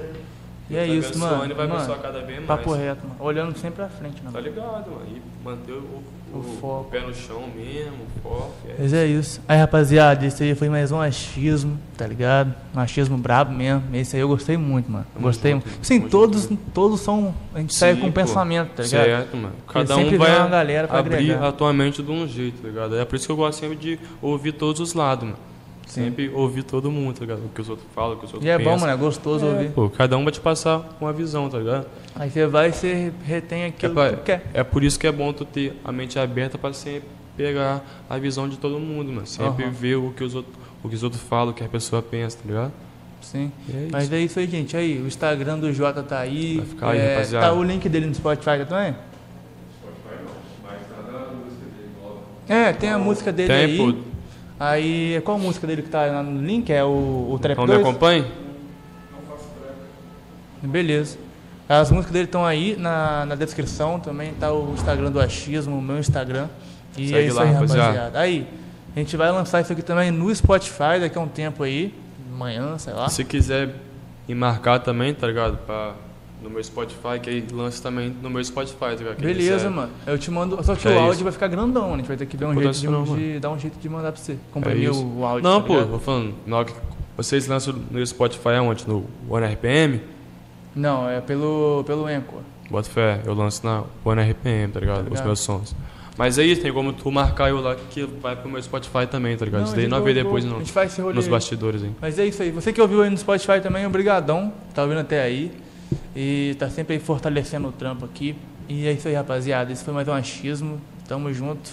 E 0.70 0.76
é 0.76 0.80
Tá 0.80 0.86
isso, 0.88 1.20
mano. 1.20 1.46
E 1.52 1.54
vai 1.54 1.68
mano 1.68 1.96
cada 2.02 2.22
vez 2.22 2.38
mais. 2.38 2.48
papo 2.48 2.74
reto, 2.74 3.02
mano. 3.08 3.16
Olhando 3.20 3.56
sempre 3.58 3.84
à 3.84 3.88
frente, 3.88 4.16
né? 4.24 4.32
Tá 4.32 4.32
mano? 4.32 4.48
ligado, 4.48 4.92
mano? 4.92 5.06
E 5.08 5.22
manter 5.44 5.74
o, 5.74 6.02
o, 6.34 6.40
O 6.40 6.44
foco. 6.60 6.82
o 6.82 6.84
pé 6.86 7.02
no 7.02 7.14
chão 7.14 7.44
mesmo, 7.56 7.94
o 7.94 8.22
foco. 8.24 8.52
É 8.68 8.76
Mas 8.80 8.92
é 8.94 9.06
isso. 9.06 9.40
Aí, 9.48 9.60
rapaziada, 9.60 10.26
esse 10.26 10.44
aí 10.44 10.56
foi 10.56 10.68
mais 10.68 10.92
um 10.92 11.00
achismo, 11.00 11.80
tá 11.96 12.08
ligado? 12.08 12.52
Um 12.76 12.80
achismo 12.80 13.16
brabo 13.16 13.54
mesmo. 13.54 13.84
Esse 13.94 14.16
aí 14.16 14.22
eu 14.24 14.28
gostei 14.28 14.58
muito, 14.58 14.92
mano. 14.92 15.06
Tamo 15.14 15.24
gostei 15.28 15.52
junto, 15.52 15.68
muito. 15.68 15.86
Sim, 15.86 16.02
todos, 16.02 16.44
junto. 16.50 16.58
todos 16.74 17.00
são. 17.02 17.36
A 17.54 17.60
gente 17.60 17.76
sai 17.76 17.96
com 17.96 18.08
um 18.08 18.12
pensamento, 18.12 18.70
tá 18.70 18.82
ligado? 18.84 19.06
Certo, 19.06 19.38
mano. 19.38 19.54
Cada 19.72 19.98
um 19.98 20.18
vai 20.18 20.40
uma 20.40 20.48
galera 20.48 20.88
pra 20.88 20.98
abrir 20.98 21.16
agregar. 21.16 21.48
a 21.48 21.52
tua 21.52 21.72
mente 21.74 22.02
de 22.02 22.12
um 22.12 22.28
jeito, 22.28 22.64
tá 22.64 22.68
ligado? 22.68 22.98
É 22.98 23.06
por 23.06 23.16
isso 23.16 23.28
que 23.28 23.32
eu 23.32 23.36
gosto 23.38 23.60
sempre 23.60 23.76
de 23.76 24.00
ouvir 24.20 24.54
todos 24.54 24.82
os 24.82 24.96
lados, 24.96 25.26
mano. 25.26 25.38
Sempre 25.96 26.30
ouvir 26.34 26.64
todo 26.64 26.92
mundo, 26.92 27.16
tá 27.16 27.22
ligado? 27.22 27.46
O 27.46 27.50
que 27.50 27.62
os 27.62 27.70
outros 27.70 27.88
falam, 27.96 28.14
o 28.16 28.20
que 28.20 28.26
os 28.26 28.34
outros 28.34 28.46
E 28.46 28.50
é 28.50 28.58
pensam. 28.58 28.74
bom, 28.74 28.80
mano, 28.82 28.94
é 28.94 28.96
gostoso 28.96 29.46
ouvir. 29.46 29.72
Pô, 29.72 29.90
cada 29.90 30.18
um 30.18 30.24
vai 30.24 30.32
te 30.34 30.40
passar 30.42 30.96
uma 31.02 31.12
visão, 31.14 31.50
tá 31.50 31.58
ligado? 31.58 31.88
Aí 32.16 32.30
você 32.30 32.46
vai 32.48 32.70
e 32.70 32.74
você 32.74 33.12
retém 33.24 33.64
É, 33.64 33.68
aquilo 33.68 33.94
pra- 33.94 34.10
que 34.12 34.16
tu 34.18 34.24
quer. 34.24 34.44
é 34.54 34.64
por 34.64 34.84
isso 34.84 35.00
que 35.00 35.08
é 35.08 35.12
bom 35.12 35.32
tu 35.34 35.46
ter 35.46 35.74
a 35.84 35.92
mente 35.92 36.18
aberta 36.20 36.58
pra 36.58 36.72
sempre 36.74 37.08
pegar 37.38 37.84
a 38.10 38.18
visão 38.18 38.48
de 38.48 38.58
todo 38.58 38.80
mundo, 38.80 39.12
mano. 39.12 39.26
Sempre 39.28 39.64
Aham. 39.66 39.72
ver 39.74 39.96
o 39.96 40.12
que 40.12 40.24
os 40.24 40.36
outros, 40.36 40.56
o 40.84 40.88
que 40.90 40.96
os 40.96 41.04
outros 41.04 41.22
falam, 41.22 41.50
o 41.50 41.54
que 41.54 41.64
a 41.64 41.68
pessoa 41.68 42.02
pensa, 42.02 42.38
tá 42.38 42.44
ligado? 42.48 42.72
Sim. 43.22 43.52
E 43.68 43.72
é 43.76 43.80
isso. 43.82 43.90
Mas 43.92 44.12
é 44.14 44.20
isso 44.20 44.40
aí, 44.40 44.48
gente. 44.48 44.78
Aí, 44.78 45.02
o 45.02 45.08
Instagram 45.08 45.58
do 45.60 45.74
Jota 45.74 46.04
tá 46.04 46.20
aí. 46.20 46.58
Vai 46.58 46.66
ficar 46.68 46.90
aí, 46.92 47.00
É, 47.00 47.14
rapaziada. 47.16 47.48
Tá 47.48 47.54
o 47.54 47.64
link 47.64 47.90
dele 47.90 48.06
no 48.06 48.14
Spotify 48.16 48.66
também? 48.70 48.96
É, 52.48 52.72
tem 52.74 52.90
a 52.90 52.98
música 53.00 53.32
dele 53.32 53.48
Tem, 53.48 53.66
aí. 53.66 53.78
pô. 53.78 54.15
Aí, 54.60 55.22
qual 55.26 55.38
música 55.38 55.68
dele 55.68 55.82
que 55.82 55.90
tá 55.90 56.06
lá 56.06 56.24
no 56.24 56.42
link? 56.46 56.72
É 56.72 56.84
o, 56.84 57.30
o 57.32 57.40
Trap 57.42 57.58
Não 57.58 57.66
me 57.66 57.74
2? 57.74 57.82
acompanhe? 57.86 58.26
Beleza. 60.62 61.18
As 61.68 61.92
músicas 61.92 62.14
dele 62.14 62.26
estão 62.26 62.46
aí 62.46 62.76
na, 62.78 63.26
na 63.26 63.36
descrição. 63.36 64.00
Também 64.00 64.34
tá 64.34 64.52
o 64.54 64.74
Instagram 64.74 65.12
do 65.12 65.20
Achismo, 65.20 65.78
o 65.78 65.82
meu 65.82 66.00
Instagram. 66.00 66.48
E 66.98 67.08
Segue 67.10 67.20
é 67.20 67.28
isso 67.28 67.36
lá, 67.36 67.44
aí, 67.44 67.52
rapaziada. 67.52 67.82
rapaziada. 67.84 68.20
Aí, 68.20 68.48
a 68.96 69.00
gente 69.00 69.18
vai 69.18 69.32
lançar 69.32 69.62
isso 69.62 69.74
aqui 69.74 69.82
também 69.82 70.12
no 70.12 70.34
Spotify 70.34 71.00
daqui 71.00 71.18
a 71.18 71.22
um 71.22 71.28
tempo 71.28 71.64
aí. 71.64 71.94
Amanhã, 72.32 72.78
sei 72.78 72.94
lá. 72.94 73.10
Se 73.10 73.24
quiser 73.26 73.76
me 74.28 74.36
marcar 74.36 74.80
também, 74.80 75.14
tá 75.14 75.28
ligado? 75.28 75.58
Pra, 75.66 75.94
no 76.46 76.50
meu 76.52 76.64
Spotify, 76.64 77.20
que 77.22 77.30
aí 77.30 77.46
lança 77.52 77.82
também 77.84 78.16
no 78.22 78.30
meu 78.30 78.44
Spotify, 78.44 78.78
tá 78.80 79.14
Beleza, 79.20 79.56
quiser. 79.56 79.70
mano. 79.70 79.92
Eu 80.08 80.18
te 80.18 80.32
mando. 80.32 80.64
Só 80.64 80.76
que 80.76 80.88
É 80.88 80.92
o 80.92 81.00
áudio 81.00 81.14
isso. 81.16 81.24
vai 81.24 81.34
ficar 81.34 81.48
grandão, 81.48 81.94
a 81.94 81.98
gente 81.98 82.08
vai 82.08 82.16
ter 82.16 82.26
que 82.26 82.38
ver 82.38 82.46
um 82.46 82.54
jeito 82.54 82.66
tá 82.66 82.72
de, 82.72 82.88
não, 82.88 83.04
de- 83.04 83.40
dar 83.40 83.50
um 83.52 83.60
jeito 83.60 83.78
de 83.80 83.90
mandar 83.90 84.12
pra 84.12 84.22
você. 84.22 84.34
É 84.34 84.38
Comprimir 84.54 84.90
isso. 84.92 85.06
o 85.06 85.26
áudio. 85.26 85.44
Não, 85.44 85.62
tá 85.62 85.68
pô, 85.68 85.84
vou 85.86 86.00
falando. 86.00 86.34
Na 86.46 86.58
hora 86.58 86.66
que 86.68 86.74
vocês 87.18 87.48
lançam 87.48 87.74
no 87.92 88.06
Spotify 88.06 88.50
aonde? 88.60 88.88
No 88.88 89.06
One 89.30 89.46
RPM? 89.48 90.02
Não, 90.76 91.10
é 91.10 91.20
pelo, 91.22 91.84
pelo 91.86 92.06
Anchor. 92.06 92.40
Bota 92.70 92.90
fé, 92.90 93.22
eu 93.26 93.34
lanço 93.34 93.66
na 93.66 93.84
One 94.04 94.22
RPM, 94.22 94.72
tá 94.74 94.80
ligado? 94.80 95.00
Os 95.04 95.06
ligado. 95.10 95.26
meus 95.26 95.40
sons. 95.40 95.76
Mas 96.18 96.38
é 96.40 96.44
isso, 96.46 96.62
tem 96.62 96.72
como 96.72 96.94
tu 96.94 97.12
marcar 97.12 97.50
eu 97.50 97.60
lá 97.60 97.76
que 97.76 98.04
vai 98.04 98.36
pro 98.38 98.50
meu 98.50 98.62
Spotify 98.64 99.06
também, 99.06 99.36
tá 99.36 99.44
ligado? 99.44 99.62
Não, 99.62 99.68
Isso 99.68 99.76
daí 99.76 99.88
não 99.88 99.98
vê 100.02 100.14
vai- 100.14 100.24
depois 100.24 100.46
A 100.46 100.48
não. 100.48 100.60
gente 100.60 100.72
faz 100.72 100.92
esse 100.94 101.02
rolê. 101.02 101.14
Nos 101.14 101.26
aí. 101.26 101.32
bastidores, 101.32 101.84
hein? 101.84 101.94
Mas 102.02 102.18
é 102.18 102.26
isso 102.26 102.42
aí. 102.42 102.52
Você 102.52 102.72
que 102.72 102.82
ouviu 102.82 103.02
aí 103.04 103.10
no 103.10 103.18
Spotify 103.18 103.60
também, 103.62 103.86
obrigadão. 103.86 104.52
Tá 104.74 104.84
ouvindo 104.84 105.02
até 105.02 105.22
aí. 105.22 105.52
E 106.16 106.56
tá 106.60 106.70
sempre 106.70 106.96
aí 106.96 107.00
fortalecendo 107.00 107.68
o 107.68 107.72
trampo 107.72 108.06
aqui. 108.06 108.36
E 108.68 108.88
é 108.88 108.94
isso 108.94 109.08
aí, 109.08 109.14
rapaziada. 109.14 109.72
Esse 109.72 109.84
foi 109.84 109.94
mais 109.94 110.08
um 110.08 110.14
achismo. 110.14 110.82
Tamo 111.08 111.32
junto. 111.34 111.70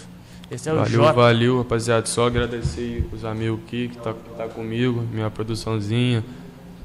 Esse 0.50 0.68
é 0.68 0.72
o 0.72 0.76
Valeu, 0.76 1.14
valeu, 1.14 1.58
rapaziada. 1.58 2.04
Só 2.06 2.26
agradecer 2.26 3.06
os 3.12 3.24
amigos 3.24 3.60
aqui 3.66 3.88
que 3.88 3.96
tá, 3.96 4.14
tá 4.36 4.46
comigo, 4.48 5.02
minha 5.12 5.30
produçãozinha. 5.30 6.22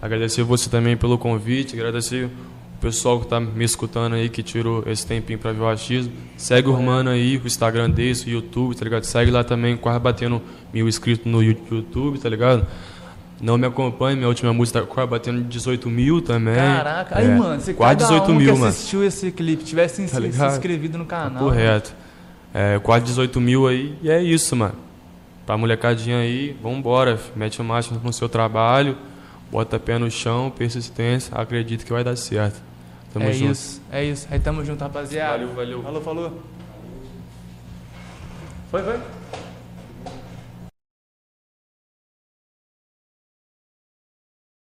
Agradecer 0.02 0.44
você 0.44 0.70
também 0.70 0.96
pelo 0.96 1.18
convite. 1.18 1.76
Agradecer 1.76 2.26
o 2.26 2.80
pessoal 2.80 3.20
que 3.20 3.28
tá 3.28 3.40
me 3.40 3.66
escutando 3.66 4.14
aí, 4.14 4.30
que 4.30 4.42
tirou 4.42 4.84
esse 4.88 5.06
tempinho 5.06 5.40
pra 5.40 5.52
ver 5.52 5.62
o 5.62 5.68
achismo. 5.68 6.14
Segue 6.38 6.70
o 6.70 6.82
mano 6.82 7.10
aí, 7.10 7.38
o 7.38 7.46
Instagram 7.46 7.90
dele, 7.90 8.18
o 8.28 8.30
YouTube, 8.30 8.76
tá 8.76 8.86
ligado? 8.86 9.04
Segue 9.04 9.32
lá 9.32 9.44
também, 9.44 9.76
quase 9.76 10.00
batendo 10.00 10.42
mil 10.74 10.88
inscritos 10.88 11.26
no 11.26 11.44
YouTube, 11.44 12.20
tá 12.20 12.30
ligado? 12.30 12.66
Não 13.40 13.58
me 13.58 13.68
acompanhe, 13.68 14.16
minha 14.16 14.28
última 14.28 14.52
música 14.52 14.82
tá 14.82 15.06
batendo 15.06 15.44
18 15.44 15.90
mil 15.90 16.22
também. 16.22 16.56
Caraca, 16.56 17.18
aí, 17.20 17.26
É, 17.28 17.36
mano, 17.36 17.62
se 17.62 17.74
quase 17.74 17.98
cada 18.00 18.10
18 18.14 18.32
um 18.32 18.36
mil, 18.36 18.54
que 18.54 18.60
mano. 18.60 18.70
assistiu 18.72 19.04
esse 19.04 19.32
clipe 19.32 19.64
tivesse 19.64 20.02
Tá 20.08 20.20
se, 20.20 20.32
se 20.32 20.46
inscrevido 20.46 20.98
no 20.98 21.06
canal. 21.06 21.44
Correto. 21.44 21.94
É, 22.54 22.80
quase 22.80 23.06
18 23.06 23.40
mil 23.40 23.68
aí, 23.68 23.96
e 24.02 24.10
é 24.10 24.22
isso, 24.22 24.56
mano. 24.56 24.74
Pra 25.46 25.56
molecadinha 25.56 26.18
aí, 26.18 26.58
vambora, 26.62 27.16
fi. 27.18 27.32
mete 27.36 27.62
marcha 27.62 27.94
no 28.04 28.12
seu 28.12 28.28
trabalho, 28.28 28.98
bota 29.52 29.80
pé 29.80 30.00
no 30.00 30.10
chão, 30.10 30.50
persistência, 30.50 31.38
acredito 31.38 31.86
que 31.86 31.94
vai 31.94 32.04
dar 32.04 32.16
certo. 32.16 32.60
Tamo 33.14 33.26
é 33.30 33.34
junto. 33.34 33.52
isso, 33.52 33.82
é 33.92 34.04
isso. 34.04 34.28
Aí 34.32 34.40
tamo 34.40 34.66
junto, 34.66 34.82
rapaziada. 34.82 35.38
Valeu, 35.46 35.54
valeu. 35.54 35.84
Falou, 35.84 36.02
falou. 36.02 36.42
Foi, 38.72 38.82
foi. 38.84 39.00